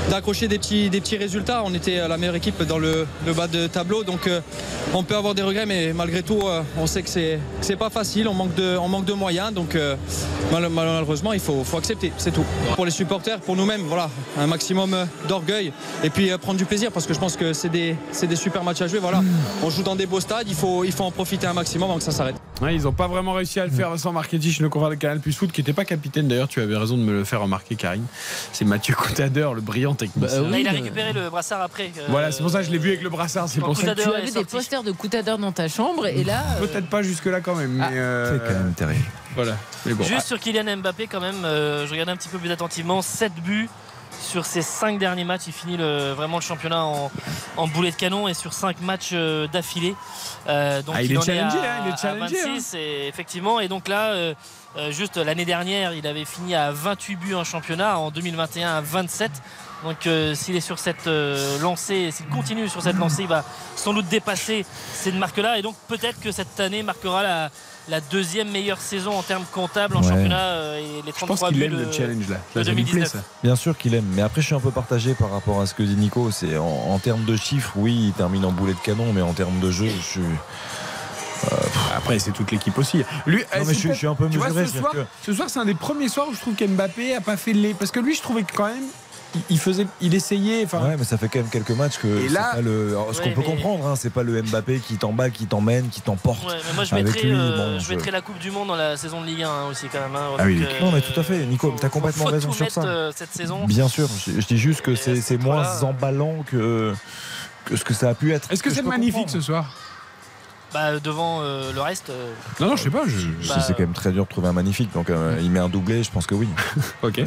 d'accrocher 0.09 0.47
des 0.47 0.57
petits, 0.57 0.89
des 0.89 1.01
petits 1.01 1.17
résultats. 1.17 1.63
On 1.65 1.73
était 1.73 2.07
la 2.07 2.17
meilleure 2.17 2.35
équipe 2.35 2.63
dans 2.63 2.77
le, 2.77 3.05
bas 3.35 3.47
de 3.47 3.67
tableau, 3.67 4.03
donc 4.03 4.27
euh, 4.27 4.39
on 4.93 5.03
peut 5.03 5.15
avoir 5.17 5.35
des 5.35 5.41
regrets, 5.41 5.65
mais 5.65 5.91
malgré 5.93 6.23
tout, 6.23 6.39
euh, 6.43 6.61
on 6.77 6.87
sait 6.87 7.01
que 7.01 7.09
c'est 7.09 7.39
que 7.59 7.65
c'est 7.65 7.75
pas 7.75 7.89
facile. 7.89 8.27
On 8.29 8.33
manque 8.33 8.55
de, 8.55 8.77
on 8.77 8.87
manque 8.87 9.03
de 9.05 9.13
moyens, 9.13 9.51
donc 9.53 9.75
euh, 9.75 9.95
mal- 10.51 10.69
malheureusement, 10.69 11.33
il 11.33 11.39
faut, 11.41 11.63
faut 11.65 11.77
accepter, 11.77 12.13
c'est 12.17 12.31
tout. 12.31 12.45
Pour 12.75 12.85
les 12.85 12.91
supporters, 12.91 13.39
pour 13.41 13.55
nous-mêmes, 13.57 13.81
voilà, 13.81 14.09
un 14.37 14.47
maximum 14.47 14.95
d'orgueil 15.27 15.73
et 16.03 16.09
puis 16.09 16.29
prendre 16.41 16.57
du 16.57 16.65
plaisir 16.65 16.91
parce 16.91 17.05
que 17.05 17.13
je 17.13 17.19
pense 17.19 17.35
que 17.35 17.51
c'est 17.53 17.69
des, 17.69 17.95
des 18.21 18.35
super 18.37 18.63
matchs 18.63 18.81
à 18.81 18.87
jouer. 18.87 18.99
Voilà, 18.99 19.21
on 19.63 19.69
joue 19.69 19.83
dans 19.83 19.95
des 19.95 20.05
beaux 20.05 20.21
stades, 20.21 20.47
il 20.47 20.55
faut, 20.55 20.83
il 20.85 20.91
faut 20.93 21.03
en 21.03 21.11
profiter 21.11 21.47
un 21.47 21.53
maximum 21.53 21.89
avant 21.89 21.97
que 21.97 22.03
ça 22.05 22.11
s'arrête. 22.11 22.35
Ils 22.61 22.83
n'ont 22.83 22.91
pas 22.93 23.07
vraiment 23.07 23.33
réussi 23.33 23.59
à 23.59 23.65
le 23.65 23.71
faire, 23.71 23.89
Vincent 23.89 24.11
Marchetti, 24.13 24.51
chez 24.51 24.63
le 24.63 24.69
confrère 24.69 24.89
de 24.89 24.95
Canal 24.95 25.19
Plus 25.19 25.33
Foot, 25.33 25.51
qui 25.51 25.61
n'était 25.61 25.73
pas 25.73 25.85
capitaine 25.87 26.27
d'ailleurs. 26.27 26.47
Tu 26.47 26.61
avais 26.61 26.77
raison 26.77 26.97
de 26.97 27.01
me 27.01 27.11
le 27.11 27.23
faire 27.23 27.41
remarquer, 27.41 27.75
Karine. 27.75 28.05
C'est 28.53 28.65
Mathieu 28.65 28.93
Coutadeur, 28.95 29.53
le 29.55 29.61
brillant 29.61 29.95
technicien. 29.95 30.41
Là, 30.49 30.59
il 30.59 30.67
a 30.67 30.71
récupéré 30.71 31.13
le 31.13 31.29
brassard 31.29 31.61
après. 31.61 31.91
euh, 31.97 32.05
Voilà, 32.09 32.31
c'est 32.31 32.41
pour 32.43 32.51
ça 32.51 32.59
que 32.59 32.65
je 32.67 32.71
l'ai 32.71 32.77
vu 32.77 32.89
avec 32.89 33.01
le 33.01 33.09
brassard. 33.09 33.49
C'est 33.49 33.59
pour 33.59 33.75
ça 33.75 33.95
que 33.95 34.01
Tu 34.01 34.09
est 34.09 34.13
avais 34.15 34.31
des 34.31 34.45
posters 34.45 34.83
de 34.83 34.91
Coutadeur 34.91 35.37
dans 35.39 35.51
ta 35.51 35.67
chambre 35.67 36.05
et 36.05 36.23
là. 36.23 36.43
euh, 36.61 36.67
Peut-être 36.67 36.87
pas 36.89 37.01
jusque-là 37.01 37.41
quand 37.41 37.55
même. 37.55 37.71
Mais 37.71 37.85
euh, 37.97 38.33
C'est 38.39 38.47
quand 38.53 38.59
même 38.59 38.73
terrible. 38.73 39.05
Voilà. 39.35 39.55
Mais 39.85 39.93
bon. 39.93 40.03
Juste 40.03 40.27
sur 40.27 40.39
Kylian 40.39 40.77
Mbappé, 40.77 41.07
quand 41.07 41.21
même, 41.21 41.43
euh, 41.45 41.85
je 41.87 41.91
regardais 41.91 42.11
un 42.11 42.17
petit 42.17 42.29
peu 42.29 42.37
plus 42.37 42.51
attentivement. 42.51 43.01
7 43.01 43.33
buts 43.35 43.69
sur 44.19 44.45
ses 44.45 44.63
5 44.63 44.97
derniers 44.97 45.23
matchs. 45.25 45.43
Il 45.47 45.53
finit 45.53 45.77
le- 45.77 46.13
vraiment 46.13 46.37
le 46.37 46.41
championnat 46.41 46.83
en, 46.83 47.11
en 47.55 47.67
boulet 47.67 47.91
de 47.91 47.95
canon 47.95 48.27
et 48.27 48.33
sur 48.33 48.51
5 48.53 48.81
matchs 48.81 49.13
d'affilée. 49.13 49.93
Euh, 50.49 50.81
donc 50.81 50.95
Ah, 50.97 51.03
il 51.03 51.13
est 51.13 51.17
en 51.17 51.21
challengé, 51.21 51.57
à- 51.59 51.61
hein, 51.61 51.83
il 51.87 51.93
est 51.93 51.97
challengé, 51.97 52.35
26, 52.43 52.73
et 52.73 53.07
effectivement. 53.07 53.59
Et 53.59 53.67
donc 53.67 53.87
là, 53.87 54.13
euh, 54.77 54.91
juste 54.91 55.17
l'année 55.17 55.45
dernière, 55.45 55.93
il 55.93 56.05
avait 56.07 56.25
fini 56.25 56.55
à 56.55 56.71
28 56.71 57.15
buts 57.15 57.35
en 57.35 57.43
championnat. 57.43 57.97
En 57.99 58.11
2021, 58.11 58.75
à 58.77 58.81
27. 58.81 59.31
Donc 59.83 60.07
euh, 60.07 60.33
s'il 60.33 60.55
est 60.55 60.59
sur 60.61 60.79
cette 60.79 61.05
euh, 61.05 61.59
lancée, 61.59 62.09
s'il 62.11 62.25
continue 62.27 62.67
sur 62.67 62.81
cette 62.81 62.97
lancée, 62.97 63.21
il 63.23 63.27
va 63.27 63.43
sans 63.75 63.93
doute 63.93 64.07
dépasser 64.07 64.65
cette 64.93 65.13
marque-là. 65.15 65.59
Et 65.59 65.61
donc 65.61 65.75
peut-être 65.87 66.19
que 66.19 66.31
cette 66.31 66.59
année 66.59 66.81
marquera 66.81 67.21
la, 67.21 67.51
la 67.87 68.01
deuxième 68.01 68.49
meilleure 68.49 68.79
saison 68.81 69.11
en 69.17 69.21
termes 69.21 69.45
comptables 69.51 69.95
en 69.95 70.01
Ouais. 70.01 70.09
championnat 70.09 70.39
euh, 70.39 70.79
et 70.79 71.01
les 71.05 71.11
Je 71.11 71.25
pense 71.25 71.39
33 71.39 71.49
qu'il 71.49 71.61
aime 71.63 71.71
de- 71.73 71.77
le 71.85 71.91
challenge 71.91 72.27
là. 72.27 72.37
de 72.55 72.59
Ça, 72.59 72.63
ça 72.63 72.71
lui 72.71 72.83
plaît 72.83 72.93
2019. 72.93 73.07
ça. 73.11 73.19
Bien 73.43 73.55
sûr 73.55 73.77
qu'il 73.77 73.93
aime, 73.93 74.05
mais 74.15 74.23
après 74.23 74.41
je 74.41 74.47
suis 74.47 74.55
un 74.55 74.59
peu 74.59 74.71
partagé 74.71 75.13
par 75.13 75.29
rapport 75.31 75.61
à 75.61 75.67
ce 75.67 75.75
que 75.75 75.83
dit 75.83 75.95
Nico. 75.95 76.31
C'est 76.31 76.57
en, 76.57 76.65
en 76.65 76.97
termes 76.97 77.25
de 77.25 77.35
chiffres, 77.35 77.73
oui, 77.75 78.07
il 78.07 78.13
termine 78.13 78.45
en 78.45 78.51
boulet 78.51 78.73
de 78.73 78.79
canon, 78.79 79.13
mais 79.13 79.21
en 79.21 79.33
termes 79.33 79.59
de 79.59 79.69
jeu, 79.69 79.89
je 79.95 80.01
suis. 80.01 80.21
Après, 81.95 82.19
c'est 82.19 82.31
toute 82.31 82.51
l'équipe 82.51 82.77
aussi. 82.77 83.03
Lui, 83.25 83.37
Non, 83.39 83.43
eh, 83.55 83.59
mais 83.65 83.73
je 83.73 83.79
suis- 83.79 83.89
je 83.89 83.93
suis 83.93 84.07
un 84.07 84.15
peu 84.15 84.29
Tu 84.29 84.37
vois, 84.37 84.47
mesuré, 84.49 84.67
ce 84.67 84.77
soir, 84.79 84.93
ce 85.25 85.33
soir, 85.33 85.49
c'est 85.49 85.59
un 85.59 85.65
des 85.65 85.73
premiers 85.73 86.09
soirs 86.09 86.27
où 86.29 86.33
je 86.33 86.39
trouve 86.39 86.55
qu'Mbappé 86.55 87.15
a 87.15 87.21
pas 87.21 87.37
fait 87.37 87.53
les. 87.53 87.73
Parce 87.73 87.91
que 87.91 87.99
lui, 87.99 88.15
je 88.15 88.21
trouvais 88.21 88.43
que 88.43 88.53
quand 88.55 88.67
même, 88.67 88.83
il- 89.49 89.59
faisait, 89.59 89.85
il 90.01 90.15
essayait. 90.15 90.63
Enfin, 90.65 90.81
Ouais, 90.81 90.95
mais 90.97 91.03
ça 91.03 91.17
fait 91.17 91.27
quand 91.27 91.39
même 91.39 91.49
quelques 91.49 91.71
matchs 91.71 91.97
que 91.97 92.07
Et 92.07 92.29
là- 92.29 92.51
pas 92.55 92.61
le. 92.61 92.89
alors, 92.89 93.09
ce 93.13 93.19
Ouais, 93.19 93.23
qu'on 93.25 93.31
peut 93.41 93.41
mais- 93.47 93.55
comprendre, 93.55 93.87
hein, 93.87 93.95
c'est 93.95 94.09
pas 94.11 94.23
le 94.23 94.41
Mbappé 94.41 94.79
qui 94.79 94.95
t'emballe, 94.95 95.31
qui 95.31 95.45
t'emmène, 95.47 95.89
qui 95.89 96.01
t'emporte. 96.01 96.45
Ouais, 96.47 96.55
moi 96.75 96.83
je 96.85 96.93
avec 96.93 97.05
mettrais, 97.07 97.23
lui. 97.23 97.33
euh, 97.37 97.57
bon, 97.73 97.79
je 97.79 97.85
je- 97.85 97.89
mettrais 97.89 98.11
la 98.11 98.21
Coupe 98.21 98.39
du 98.39 98.51
Monde 98.51 98.69
dans 98.69 98.75
la 98.75 98.95
saison 98.97 99.21
de 99.21 99.25
Ligue 99.27 99.43
1 99.43 99.49
hein, 99.49 99.65
aussi 99.69 99.87
quand 99.91 99.99
même. 99.99 100.15
hein. 100.15 100.29
Ah 100.39 100.43
oui, 100.45 100.59
Donc, 100.59 100.69
non, 100.81 100.91
mais 100.91 101.01
tout 101.01 101.19
à 101.19 101.23
fait, 101.23 101.45
Nico, 101.45 101.75
t'as 101.79 101.89
complètement 101.89 102.25
faut 102.25 102.31
raison 102.31 102.47
tout 102.49 102.53
sur 102.55 102.71
ça. 102.71 102.83
euh, 102.83 103.11
cette 103.15 103.33
saison. 103.33 103.65
Bien 103.65 103.87
sûr, 103.87 104.07
je, 104.25 104.39
je 104.41 104.47
dis 104.47 104.57
juste 104.57 104.81
que 104.81 104.95
c'est 104.95 105.13
moins 105.37 105.63
titre-là- 105.63 105.83
emballant 105.89 106.43
que, 106.49 106.93
que 107.65 107.75
ce 107.75 107.83
que 107.83 107.93
ça 107.93 108.09
a 108.09 108.13
pu 108.15 108.33
être. 108.33 108.51
Est-ce 108.51 108.63
que 108.63 108.69
c'est 108.73 108.81
magnifique 108.81 109.13
comprendre. 109.25 109.31
ce 109.31 109.41
soir 109.41 109.65
Bah, 110.73 110.99
devant 110.99 111.39
euh, 111.41 111.71
le 111.73 111.81
reste. 111.81 112.09
euh, 112.09 112.33
Non, 112.59 112.67
non, 112.67 112.75
je 112.75 112.83
sais 112.83 112.89
pas. 112.89 113.03
Je... 113.07 113.27
Bah, 113.47 113.59
c'est 113.65 113.73
quand 113.73 113.79
même 113.83 113.93
très 113.93 114.11
dur 114.11 114.25
de 114.25 114.29
trouver 114.29 114.49
un 114.49 114.53
magnifique, 114.53 114.91
donc 114.93 115.09
euh, 115.09 115.37
il 115.41 115.49
met 115.49 115.59
un 115.59 115.69
doublé, 115.69 116.03
je 116.03 116.11
pense 116.11 116.27
que 116.27 116.35
oui. 116.35 116.47
ok. 117.03 117.17
le 117.17 117.23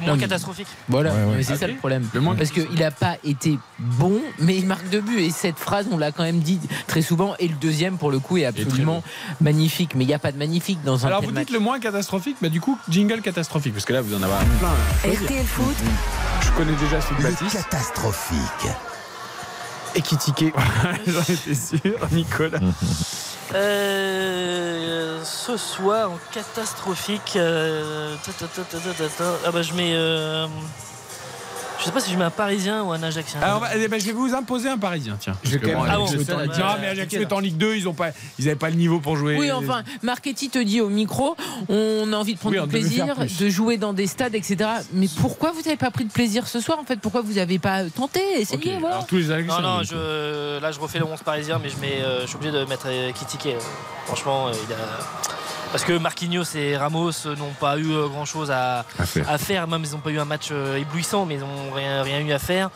moins 0.00 0.08
Non, 0.08 0.14
mais- 0.14 0.20
catastrophique. 0.22 0.66
Voilà, 0.88 1.12
Ouais, 1.12 1.24
ouais. 1.24 1.34
mais 1.36 1.42
c'est 1.42 1.56
ça 1.56 1.66
le 1.66 1.74
problème. 1.76 2.08
Le 2.14 2.20
moins 2.20 2.34
Parce 2.34 2.50
qu'il 2.50 2.72
n'a 2.78 2.90
pas 2.90 3.16
été 3.22 3.58
bon, 3.78 4.18
mais 4.38 4.56
il 4.56 4.66
marque 4.66 4.88
deux 4.88 5.00
buts. 5.02 5.20
Et 5.20 5.30
cette 5.30 5.58
phrase, 5.58 5.86
on 5.92 5.98
l'a 5.98 6.10
quand 6.10 6.22
même 6.22 6.40
dit 6.40 6.58
très 6.86 7.02
souvent. 7.02 7.34
Et 7.38 7.48
le 7.48 7.54
deuxième, 7.54 7.98
pour 7.98 8.10
le 8.10 8.18
coup, 8.18 8.38
est 8.38 8.46
absolument 8.46 9.02
magnifique. 9.40 9.94
Mais 9.94 10.04
il 10.04 10.08
n'y 10.08 10.14
a 10.14 10.18
pas 10.18 10.32
de 10.32 10.38
magnifique 10.38 10.82
dans 10.84 11.04
un 11.04 11.08
Alors 11.08 11.20
tel 11.20 11.28
vous 11.28 11.34
match. 11.34 11.46
dites 11.46 11.54
le 11.54 11.60
moins 11.60 11.78
catastrophique, 11.80 12.36
bah 12.40 12.48
du 12.48 12.60
coup 12.60 12.78
jingle 12.88 13.20
catastrophique 13.20 13.72
parce 13.74 13.84
que 13.84 13.92
là 13.92 14.00
vous 14.00 14.14
en 14.14 14.22
avez 14.22 14.32
plein. 14.58 15.12
RTL 15.12 15.44
Foot, 15.44 15.76
Je 16.40 16.50
connais 16.52 16.72
déjà 16.76 17.00
celui 17.00 17.16
de 17.18 17.22
Le 17.28 17.30
Baptiste. 17.30 17.56
catastrophique. 17.56 18.70
Et 19.94 20.02
qui 20.02 20.16
tiquait. 20.16 20.52
J'en 21.06 21.20
étais 21.22 21.54
sûr, 21.54 21.98
Nicolas. 22.12 22.58
Euh, 23.54 25.20
ce 25.24 25.56
soir 25.56 26.10
en 26.10 26.18
catastrophique. 26.32 27.34
euh. 27.36 28.16
Ah 29.44 29.50
bah 29.52 29.62
je 29.62 29.72
mets. 29.74 29.94
Je 31.78 31.84
sais 31.84 31.90
pas 31.92 32.00
si 32.00 32.12
je 32.12 32.16
mets 32.16 32.24
un 32.24 32.30
Parisien 32.30 32.82
ou 32.82 32.92
un 32.92 33.02
Ajaxien. 33.02 33.40
Alors 33.42 33.60
bah, 33.60 33.68
eh 33.74 33.80
je 33.82 34.06
vais 34.06 34.12
vous 34.12 34.34
imposer 34.34 34.68
un 34.68 34.78
Parisien, 34.78 35.16
tiens. 35.20 35.36
Je 35.44 35.58
vais 35.58 35.72
bon, 35.74 35.82
Ah 35.88 35.96
bon, 35.98 36.06
est 36.06 36.32
en- 36.32 36.36
Non, 36.38 36.76
mais 36.80 36.88
Ajax 36.88 37.12
ouais. 37.12 37.22
est 37.22 37.32
en 37.32 37.40
Ligue 37.40 37.56
2, 37.56 37.74
ils 37.76 37.88
ont 37.88 37.94
pas, 37.94 38.10
ils 38.38 38.46
avaient 38.48 38.56
pas 38.56 38.70
le 38.70 38.76
niveau 38.76 39.00
pour 39.00 39.16
jouer. 39.16 39.36
Oui, 39.38 39.50
enfin, 39.52 39.82
Marchetti 40.02 40.50
te 40.50 40.58
dit 40.58 40.80
au 40.80 40.88
micro, 40.88 41.36
on 41.68 42.12
a 42.12 42.16
envie 42.16 42.34
de 42.34 42.38
prendre 42.38 42.56
Oui, 42.56 42.62
du 42.62 42.68
plaisir, 42.68 43.16
de 43.16 43.48
jouer 43.48 43.76
dans 43.76 43.92
des 43.92 44.06
stades, 44.06 44.34
etc. 44.34 44.56
Mais 44.92 45.06
pourquoi 45.20 45.52
vous 45.52 45.62
n'avez 45.62 45.76
pas 45.76 45.90
pris 45.90 46.04
de 46.04 46.12
plaisir 46.12 46.46
ce 46.46 46.60
soir 46.60 46.78
En 46.78 46.84
fait, 46.84 47.00
pourquoi 47.00 47.20
vous 47.22 47.34
n'avez 47.34 47.58
pas 47.58 47.84
tenté, 47.84 48.20
essayé 48.40 48.76
voilà? 48.78 48.96
alors 48.96 49.06
tous 49.06 49.16
les 49.16 49.30
Ajaxiens, 49.30 49.60
Non, 49.60 49.76
non, 49.78 49.82
je, 49.82 50.60
là 50.60 50.72
je 50.72 50.80
refais 50.80 50.98
le 50.98 51.04
11 51.06 51.20
parisien, 51.22 51.58
mais 51.62 51.68
je, 51.68 51.76
mets, 51.78 52.02
euh, 52.02 52.22
je 52.22 52.26
suis 52.26 52.36
obligé 52.36 52.52
de 52.52 52.64
mettre 52.64 52.86
euh, 52.88 53.12
Kitike. 53.12 53.46
euh. 53.46 53.58
Franchement, 54.06 54.48
euh, 54.48 54.52
il 54.68 54.72
a. 54.74 54.76
Parce 55.74 55.82
que 55.82 55.98
Marquinhos 55.98 56.44
et 56.54 56.76
Ramos 56.76 57.10
euh, 57.26 57.34
n'ont 57.34 57.50
pas 57.58 57.76
eu 57.80 57.88
grand 58.08 58.24
chose 58.24 58.52
à, 58.52 58.84
À 58.96 59.06
faire. 59.06 59.28
à 59.28 59.38
faire. 59.38 59.66
Même 59.66 59.82
ils 59.84 59.90
n'ont 59.90 59.98
pas 59.98 60.10
eu 60.10 60.20
un 60.20 60.24
match 60.24 60.50
euh, 60.52 60.76
éblouissant, 60.76 61.26
mais 61.26 61.34
ils 61.34 61.40
n'ont 61.40 61.72
rien, 61.74 62.04
rien 62.04 62.20
eu 62.20 62.30
à 62.30 62.38
faire. 62.38 62.70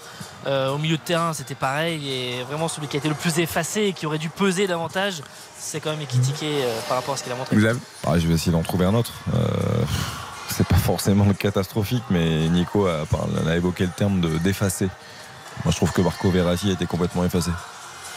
Euh, 0.49 0.71
au 0.71 0.79
milieu 0.79 0.97
de 0.97 1.03
terrain, 1.03 1.33
c'était 1.33 1.55
pareil. 1.55 2.11
Et 2.13 2.43
vraiment, 2.43 2.67
celui 2.67 2.89
qui 2.89 2.97
a 2.97 2.99
été 2.99 3.09
le 3.09 3.15
plus 3.15 3.39
effacé 3.39 3.83
et 3.83 3.93
qui 3.93 4.05
aurait 4.05 4.19
dû 4.19 4.29
peser 4.31 4.67
davantage, 4.67 5.23
c'est 5.57 5.79
quand 5.79 5.91
même 5.91 6.01
Ekitike 6.01 6.43
euh, 6.43 6.77
par 6.89 6.97
rapport 6.97 7.15
à 7.15 7.17
ce 7.17 7.23
qu'il 7.23 7.31
a 7.31 7.37
montré. 7.37 7.55
Vous 7.55 7.65
avez- 7.65 7.79
Ah, 8.05 8.19
je 8.19 8.27
vais 8.27 8.35
essayer 8.35 8.51
d'en 8.51 8.63
trouver 8.63 8.85
un 8.87 8.95
autre. 8.95 9.13
Euh, 9.33 9.39
c'est 10.49 10.67
pas 10.67 10.75
forcément 10.75 11.33
catastrophique, 11.39 12.03
mais 12.11 12.49
Nico 12.49 12.89
a, 12.89 13.05
évoqué 13.55 13.85
le 13.85 13.93
terme 13.97 14.21
de 14.21 14.39
d'effacer. 14.39 14.89
Moi, 15.65 15.71
je 15.71 15.77
trouve 15.77 15.93
que 15.93 16.01
Marco 16.03 16.29
Verratti 16.33 16.71
a 16.71 16.73
été 16.73 16.87
complètement 16.87 17.25
effacé. 17.25 17.53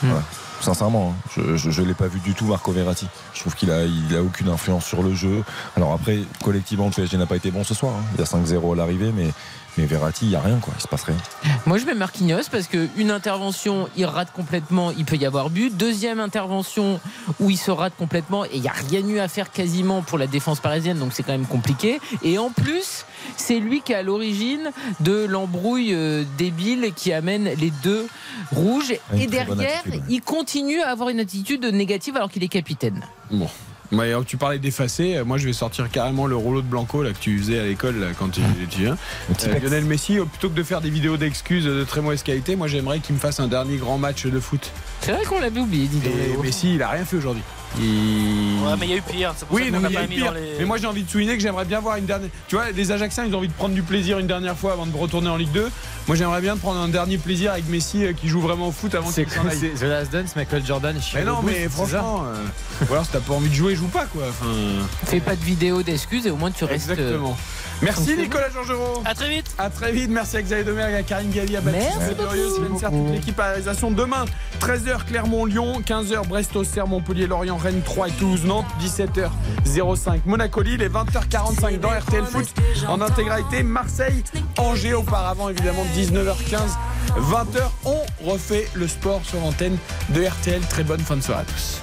Voilà. 0.01 0.23
Sincèrement, 0.61 1.15
hein, 1.37 1.41
je 1.55 1.81
ne 1.81 1.87
l'ai 1.87 1.93
pas 1.95 2.07
vu 2.07 2.19
du 2.19 2.33
tout, 2.35 2.45
Marco 2.45 2.71
Verratti. 2.71 3.07
Je 3.33 3.39
trouve 3.41 3.55
qu'il 3.55 3.71
a, 3.71 3.83
il 3.83 4.15
a 4.15 4.21
aucune 4.21 4.47
influence 4.47 4.85
sur 4.85 5.01
le 5.01 5.13
jeu. 5.13 5.43
Alors 5.75 5.91
après, 5.93 6.19
collectivement, 6.43 6.85
le 6.85 6.91
PSG 6.91 7.17
n'a 7.17 7.25
pas 7.25 7.35
été 7.35 7.49
bon 7.51 7.63
ce 7.63 7.73
soir. 7.73 7.93
hein. 7.97 8.03
Il 8.13 8.19
y 8.19 8.23
a 8.23 8.25
5-0 8.27 8.73
à 8.73 8.75
l'arrivée, 8.75 9.11
mais, 9.15 9.29
mais 9.77 9.85
Verratti, 9.85 10.25
il 10.25 10.29
n'y 10.29 10.35
a 10.35 10.41
rien, 10.41 10.57
quoi. 10.57 10.73
Il 10.77 10.81
se 10.81 10.87
passe 10.87 11.03
rien. 11.03 11.17
Moi, 11.65 11.77
je 11.77 11.85
mets 11.85 11.93
Marquinhos 11.93 12.49
parce 12.51 12.67
qu'une 12.67 13.11
intervention, 13.11 13.87
il 13.95 14.05
rate 14.05 14.31
complètement, 14.33 14.91
il 14.91 15.05
peut 15.05 15.15
y 15.15 15.25
avoir 15.25 15.49
but. 15.49 15.75
Deuxième 15.75 16.19
intervention 16.19 16.99
où 17.39 17.49
il 17.49 17.57
se 17.57 17.71
rate 17.71 17.93
complètement 17.97 18.45
et 18.45 18.55
il 18.55 18.61
n'y 18.61 18.67
a 18.67 18.73
rien 18.73 19.07
eu 19.07 19.19
à 19.19 19.27
faire 19.27 19.51
quasiment 19.51 20.01
pour 20.01 20.17
la 20.17 20.27
défense 20.27 20.59
parisienne, 20.59 20.99
donc 20.99 21.13
c'est 21.13 21.23
quand 21.23 21.31
même 21.31 21.45
compliqué. 21.45 21.99
Et 22.23 22.37
en 22.37 22.49
plus, 22.49 23.05
c'est 23.37 23.59
lui 23.59 23.81
qui 23.81 23.93
est 23.93 23.95
à 23.95 24.03
l'origine 24.03 24.71
de 24.99 25.25
l'embrouille 25.25 25.93
euh, 25.93 26.23
débile 26.37 26.91
qui 26.95 27.13
amène 27.13 27.45
les 27.45 27.71
deux 27.83 28.07
rouges. 28.51 28.93
Une 29.13 29.19
et 29.21 29.27
derrière, 29.27 29.83
il 30.09 30.21
continue 30.21 30.81
à 30.81 30.89
avoir 30.89 31.09
une 31.09 31.19
attitude 31.19 31.65
négative 31.65 32.15
alors 32.17 32.29
qu'il 32.29 32.43
est 32.43 32.49
capitaine. 32.49 33.01
Bon. 33.29 33.47
Ouais, 33.91 34.13
tu 34.25 34.37
parlais 34.37 34.59
d'effacer. 34.59 35.21
Moi, 35.25 35.37
je 35.37 35.45
vais 35.45 35.53
sortir 35.53 35.89
carrément 35.89 36.27
le 36.27 36.35
rouleau 36.35 36.61
de 36.61 36.67
Blanco 36.67 37.03
là, 37.03 37.11
que 37.11 37.19
tu 37.19 37.37
faisais 37.37 37.59
à 37.59 37.63
l'école 37.63 37.99
là, 37.99 38.07
quand 38.17 38.29
tu, 38.29 38.41
tu 38.69 38.81
viens. 38.81 38.97
Euh. 39.45 39.59
Lionel 39.59 39.85
Messi, 39.85 40.17
euh, 40.17 40.25
plutôt 40.25 40.49
que 40.49 40.55
de 40.55 40.63
faire 40.63 40.81
des 40.81 40.89
vidéos 40.89 41.17
d'excuses 41.17 41.65
de 41.65 41.83
très 41.83 42.01
mauvaise 42.01 42.23
qualité, 42.23 42.55
moi 42.55 42.67
j'aimerais 42.67 42.99
qu'il 42.99 43.15
me 43.15 43.19
fasse 43.19 43.39
un 43.39 43.47
dernier 43.47 43.77
grand 43.77 43.97
match 43.97 44.25
de 44.25 44.39
foot. 44.39 44.71
C'est 45.01 45.11
vrai 45.11 45.23
qu'on 45.25 45.39
l'avait 45.39 45.59
oublié, 45.59 45.87
dis 45.87 45.99
donc. 45.99 46.13
Et 46.13 46.27
Léo. 46.29 46.41
Messi, 46.41 46.75
il 46.75 46.83
a 46.83 46.89
rien 46.89 47.05
fait 47.05 47.17
aujourd'hui. 47.17 47.43
Il... 47.79 48.59
Ouais, 48.65 48.73
mais 48.79 48.85
il 48.85 48.89
y 48.91 48.93
a 48.93 48.97
eu 48.97 49.01
pire. 49.01 49.33
c'est 49.37 49.45
pour 49.47 49.57
ça 49.57 49.63
Oui, 49.63 49.71
qu'on 49.71 49.77
non, 49.77 49.83
l'a 49.83 49.89
mais 49.89 49.93
il 49.93 49.93
y 49.93 49.97
a 49.97 49.99
pas 50.01 50.05
eu 50.05 50.09
mis 50.09 50.15
pire. 50.15 50.25
dans 50.25 50.31
les- 50.37 50.55
Mais 50.59 50.65
moi, 50.65 50.77
j'ai 50.77 50.87
envie 50.87 51.03
de 51.03 51.09
souligner 51.09 51.35
que 51.35 51.41
j'aimerais 51.41 51.65
bien 51.65 51.79
voir 51.79 51.95
une 51.97 52.05
dernière. 52.05 52.29
Tu 52.47 52.55
vois, 52.55 52.71
les 52.71 52.91
Ajaxiens, 52.91 53.25
ils 53.25 53.33
ont 53.33 53.37
envie 53.39 53.47
de 53.47 53.53
prendre 53.53 53.73
du 53.73 53.81
plaisir 53.83 54.19
une 54.19 54.27
dernière 54.27 54.57
fois 54.57 54.73
avant 54.73 54.85
de 54.85 54.95
retourner 54.95 55.29
en 55.29 55.37
Ligue 55.37 55.51
2. 55.51 55.69
Moi, 56.07 56.15
j'aimerais 56.15 56.41
bien 56.41 56.57
prendre 56.57 56.79
un 56.79 56.87
dernier 56.89 57.17
plaisir 57.17 57.51
avec 57.51 57.67
Messi 57.69 58.03
euh, 58.05 58.13
qui 58.13 58.27
joue 58.27 58.41
vraiment 58.41 58.67
au 58.67 58.71
foot 58.71 58.93
avant 58.95 59.09
C'est 59.09 59.23
qu'il 59.23 59.33
s'en 59.33 59.47
aille. 59.47 59.57
c'est 59.59 59.79
The 59.85 59.87
Last 59.87 60.11
Dance, 60.11 60.35
Michael 60.35 60.65
Jordan, 60.65 60.95
Mais 61.13 61.23
non, 61.23 61.41
mais 61.43 61.69
franchement, 61.69 62.23
euh, 62.25 62.85
ou 62.89 62.93
alors 62.93 63.05
si 63.05 63.11
t'as 63.11 63.19
pas 63.19 63.33
envie 63.33 63.49
de 63.49 63.53
jouer, 63.55 63.75
joue 63.75 63.87
pas 63.87 64.05
quoi. 64.05 64.23
Enfin, 64.29 64.47
Fais 65.05 65.19
pas 65.19 65.35
de 65.35 65.43
vidéo 65.43 65.83
d'excuses 65.83 66.25
et 66.27 66.31
au 66.31 66.35
moins 66.37 66.51
tu 66.51 66.65
restes. 66.65 66.89
euh, 66.89 66.93
exactement. 66.93 67.37
Merci 67.83 68.15
Nicolas 68.15 68.49
Georgerot. 68.51 69.01
À 69.05 69.15
très 69.15 69.29
vite. 69.29 69.47
À 69.57 69.69
très 69.71 69.91
vite. 69.91 70.09
Merci 70.11 70.37
à 70.37 70.41
Xavier 70.43 70.63
Domergue, 70.63 70.93
à 70.93 71.01
Karine 71.01 71.31
Galli, 71.31 71.55
à 71.57 71.61
Baptiste 71.61 71.89
Merci 71.99 72.15
Furieux, 72.15 72.49
Sven 72.49 72.77
Serre, 72.77 72.91
toute 72.91 73.09
l'équipe 73.11 73.39
à 73.39 73.43
la 73.43 73.49
réalisation. 73.49 73.89
Demain, 73.89 74.25
13h 74.59 75.05
Clermont-Lyon, 75.07 75.81
15h 75.83 76.27
Brest-Auxerre, 76.27 76.85
Montpellier-Lorient, 76.85 77.57
Rennes 77.61 77.81
3 77.83 78.07
et 78.07 78.11
Toulouse-Nantes, 78.11 78.65
17h05 78.81 80.21
Monaco-Lille 80.25 80.81
et 80.81 80.89
20h45 80.89 81.79
dans 81.79 81.89
RTL 81.89 82.25
Foot 82.25 82.53
en 82.87 83.01
intégralité. 83.01 83.63
Marseille-Angers 83.63 84.93
auparavant 84.93 85.49
évidemment 85.49 85.83
19h15, 85.95 86.59
20h. 87.17 87.69
On 87.85 88.29
refait 88.29 88.67
le 88.73 88.87
sport 88.87 89.21
sur 89.23 89.39
l'antenne 89.39 89.77
de 90.09 90.25
RTL. 90.25 90.61
Très 90.61 90.83
bonne 90.83 91.01
fin 91.01 91.17
de 91.17 91.21
soirée 91.21 91.41
à 91.41 91.45
tous. 91.45 91.81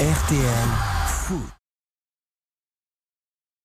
RTL 0.00 0.68
Foot. 1.06 1.59